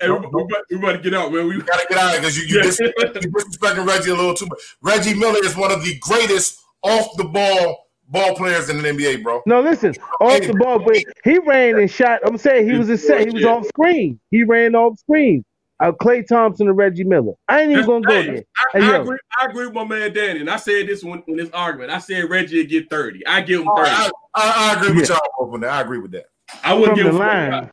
hey, 0.00 0.10
we, 0.10 0.16
we, 0.18 0.26
about, 0.26 0.64
we 0.70 0.76
about 0.76 0.92
to 0.92 0.98
get 0.98 1.14
out, 1.14 1.32
man. 1.32 1.46
We 1.46 1.58
gotta 1.58 1.86
get 1.88 1.98
out 1.98 2.14
of 2.14 2.20
because 2.20 2.36
you, 2.38 2.44
you, 2.56 2.62
dis- 2.62 2.80
you 2.80 2.92
disrespecting 2.96 3.86
Reggie 3.86 4.10
a 4.10 4.14
little 4.14 4.34
too 4.34 4.46
much. 4.46 4.76
Reggie 4.80 5.14
Miller 5.14 5.44
is 5.44 5.56
one 5.56 5.72
of 5.72 5.84
the 5.84 5.98
greatest 6.00 6.60
off 6.82 7.16
the 7.16 7.24
ball 7.24 7.86
ball 8.08 8.34
players 8.34 8.68
in 8.68 8.80
the 8.80 8.88
NBA, 8.88 9.22
bro. 9.22 9.42
No, 9.46 9.60
listen, 9.60 9.94
off 10.20 10.40
the 10.42 10.54
ball, 10.54 10.78
but 10.78 10.96
he 11.24 11.38
ran 11.38 11.78
and 11.78 11.90
shot. 11.90 12.20
I'm 12.24 12.38
saying 12.38 12.70
he 12.70 12.76
was 12.76 12.88
a 12.88 12.98
set. 12.98 13.26
He 13.26 13.32
was 13.32 13.44
off 13.44 13.66
screen. 13.66 14.20
He 14.30 14.44
ran 14.44 14.74
off 14.74 14.98
screen. 14.98 15.44
Uh, 15.82 15.90
Klay 15.90 16.24
Thompson 16.24 16.68
and 16.68 16.78
Reggie 16.78 17.02
Miller. 17.02 17.32
I 17.48 17.62
ain't 17.62 17.72
even 17.72 17.86
gonna 17.86 18.06
go 18.06 18.22
there. 18.22 18.44
I, 18.74 18.78
Hey, 18.78 18.84
I 18.84 18.96
agree. 18.98 19.18
I 19.40 19.46
agree 19.46 19.66
with 19.66 19.74
my 19.74 19.84
man 19.84 20.12
Danny, 20.12 20.38
and 20.38 20.48
I 20.48 20.56
said 20.56 20.86
this 20.86 21.02
when 21.02 21.24
in 21.26 21.36
this 21.36 21.50
argument. 21.50 21.90
I 21.90 21.98
said 21.98 22.30
Reggie 22.30 22.58
would 22.58 22.68
get 22.68 22.88
30. 22.88 23.26
I 23.26 23.40
give 23.40 23.62
him 23.62 23.68
30. 23.76 23.90
I, 23.90 24.10
I, 24.36 24.74
I 24.76 24.80
agree 24.80 25.00
with 25.00 25.08
y'all 25.08 25.18
both 25.36 25.54
on 25.54 25.60
that. 25.62 25.70
I 25.70 25.80
agree 25.80 25.98
with 25.98 26.12
that. 26.12 26.26
I 26.62 26.72
wouldn't 26.72 26.94
give 26.94 27.06
the 27.06 27.10
him 27.10 27.16
45. 27.16 27.52
line, 27.52 27.70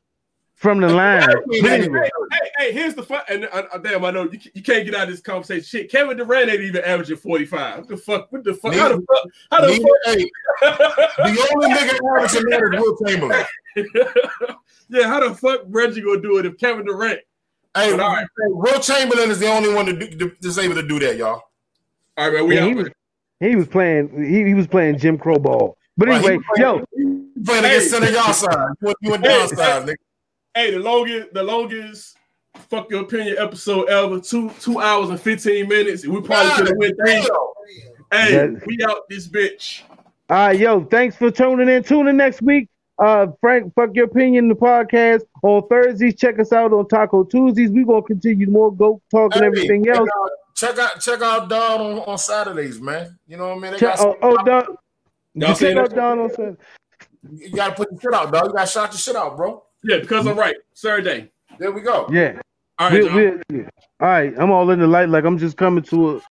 from 0.56 0.80
the 0.80 0.88
line. 0.88 1.22
Hey, 1.52 1.60
hey, 1.60 1.88
Hey, 1.88 2.50
hey, 2.58 2.72
here's 2.72 2.94
the 2.94 3.04
fun. 3.04 3.22
And 3.28 3.44
uh, 3.44 3.62
uh, 3.72 3.78
damn, 3.78 4.04
I 4.04 4.10
know 4.10 4.24
you, 4.24 4.40
you 4.54 4.62
can't 4.62 4.84
get 4.84 4.96
out 4.96 5.04
of 5.04 5.10
this 5.10 5.20
conversation. 5.20 5.62
Shit, 5.62 5.90
Kevin 5.92 6.16
Durant 6.16 6.50
ain't 6.50 6.62
even 6.62 6.82
averaging 6.82 7.16
45. 7.16 7.78
What 7.78 7.88
the 7.88 7.96
fuck? 7.96 8.32
What 8.32 8.42
the 8.42 8.54
fuck? 8.54 8.74
How 8.74 8.88
the 8.88 8.94
fuck? 8.96 9.30
How 9.52 9.60
the 9.60 9.68
Neither- 9.68 9.84
hey, 10.06 10.30
the 10.60 11.48
only 11.54 11.68
nigga 11.68 11.96
averaging 12.16 12.50
that 12.50 12.74
is 12.74 12.80
Wilt 12.80 13.00
Chamberlain. 13.06 13.44
yeah, 14.88 15.06
how 15.06 15.20
the 15.20 15.32
fuck 15.32 15.60
Reggie 15.68 16.00
gonna 16.00 16.20
do 16.20 16.38
it 16.38 16.46
if 16.46 16.58
Kevin 16.58 16.84
Durant? 16.84 17.20
Hey, 17.76 17.92
But 17.92 18.00
all 18.00 18.14
right. 18.14 18.26
Wilt 18.48 18.82
Chamberlain 18.82 19.30
is 19.30 19.38
the 19.38 19.48
only 19.48 19.72
one 19.72 19.86
to 19.86 19.92
do, 19.92 20.08
to, 20.18 20.36
that's 20.40 20.58
able 20.58 20.74
to 20.74 20.86
do 20.86 20.98
that, 21.00 21.16
y'all. 21.16 21.42
All 22.16 22.30
right, 22.30 22.32
man. 22.32 22.46
We 22.48 22.54
yeah, 22.56 22.64
he 22.66 22.74
was 22.74 22.88
he 23.38 23.56
was 23.56 23.68
playing 23.68 24.22
he, 24.24 24.44
he 24.44 24.54
was 24.54 24.66
playing 24.66 24.98
Jim 24.98 25.16
Crow 25.18 25.38
ball. 25.38 25.76
But 25.96 26.08
Right, 26.08 26.16
anyway, 26.18 26.36
was 26.38 26.46
playing- 26.56 26.84
yo, 26.96 27.34
he 27.36 27.42
playing 27.44 27.64
against 27.64 27.84
Hey. 27.94 28.00
center 28.00 28.10
y'all 28.10 28.32
side. 28.32 28.68
You, 28.82 28.94
you 29.02 29.10
went 29.12 29.24
down 29.24 29.48
side, 29.48 29.86
nigga. 29.86 29.94
Hey, 30.54 30.72
the 30.72 30.78
longest, 30.80 31.32
the 31.32 31.42
longest 31.42 32.16
fuck 32.68 32.90
your 32.90 33.02
opinion 33.02 33.36
episode 33.38 33.88
ever. 33.88 34.20
Two 34.20 34.50
two 34.60 34.80
hours 34.80 35.10
and 35.10 35.20
15 35.20 35.68
minutes. 35.68 36.04
We 36.06 36.20
probably 36.20 36.52
could 36.56 36.66
have 36.68 36.76
went 36.76 36.96
three. 36.98 37.28
Hey, 38.12 38.32
That- 38.34 38.62
we 38.66 38.78
out 38.84 39.08
this 39.08 39.28
bitch. 39.28 39.82
all 40.28 40.36
right, 40.36 40.58
yo, 40.58 40.84
thanks 40.84 41.14
for 41.16 41.30
tuning 41.30 41.68
in. 41.68 41.84
Tune 41.84 42.08
in 42.08 42.16
next 42.16 42.42
week. 42.42 42.68
Uh, 43.00 43.28
Frank, 43.40 43.74
fuck 43.74 43.90
your 43.94 44.04
opinion. 44.04 44.48
The 44.48 44.54
podcast 44.54 45.22
on 45.42 45.66
Thursdays. 45.68 46.16
Check 46.16 46.38
us 46.38 46.52
out 46.52 46.72
on 46.72 46.86
Taco 46.88 47.24
Tuesdays. 47.24 47.70
We 47.70 47.84
gonna 47.84 48.02
continue 48.02 48.46
more 48.48 48.70
go 48.74 49.00
talk 49.10 49.34
and 49.34 49.40
Hey, 49.42 49.46
everything 49.46 49.84
check 49.84 49.96
else. 49.96 50.08
out- 50.22 50.30
Check 50.56 50.78
out 50.78 51.00
check 51.00 51.22
out 51.22 51.48
Don 51.48 51.80
on, 51.80 51.98
on 52.00 52.18
Saturdays, 52.18 52.78
man. 52.82 53.16
You 53.26 53.38
know 53.38 53.48
what 53.48 53.56
I 53.56 53.60
mean? 53.60 53.72
They 53.72 53.78
Check, 53.78 53.96
got 53.96 54.06
oh, 54.06 54.16
oh, 54.20 54.36
Don, 54.44 54.64
Y'all 55.34 55.48
you 55.50 55.54
seen 55.54 55.68
check 55.68 55.76
out 55.78 55.88
that? 55.90 55.96
Don 55.96 56.18
on 56.18 56.30
Sunday. 56.34 56.56
you 57.32 57.50
gotta 57.52 57.74
put 57.74 57.90
your 57.90 58.00
shit 58.00 58.12
out, 58.12 58.30
dog. 58.30 58.46
You 58.48 58.52
gotta 58.52 58.66
shout 58.70 58.92
your 58.92 58.98
shit 58.98 59.16
out, 59.16 59.36
bro. 59.38 59.62
Yeah, 59.82 59.98
because 60.00 60.26
I'm 60.26 60.36
right. 60.38 60.56
Saturday. 60.74 61.30
There 61.58 61.72
we 61.72 61.80
go. 61.80 62.06
Yeah. 62.12 62.40
All 62.78 62.90
right, 62.90 63.02
We'll- 63.02 63.06
y'all. 63.06 63.38
we'll- 63.50 63.64
all 64.00 64.08
right, 64.08 64.34
I'm 64.38 64.50
all 64.50 64.68
in 64.70 64.80
the 64.80 64.86
light 64.86 65.08
like 65.08 65.24
I'm 65.24 65.38
just 65.38 65.56
coming 65.56 65.82
to 65.84 66.10
a 66.10 66.18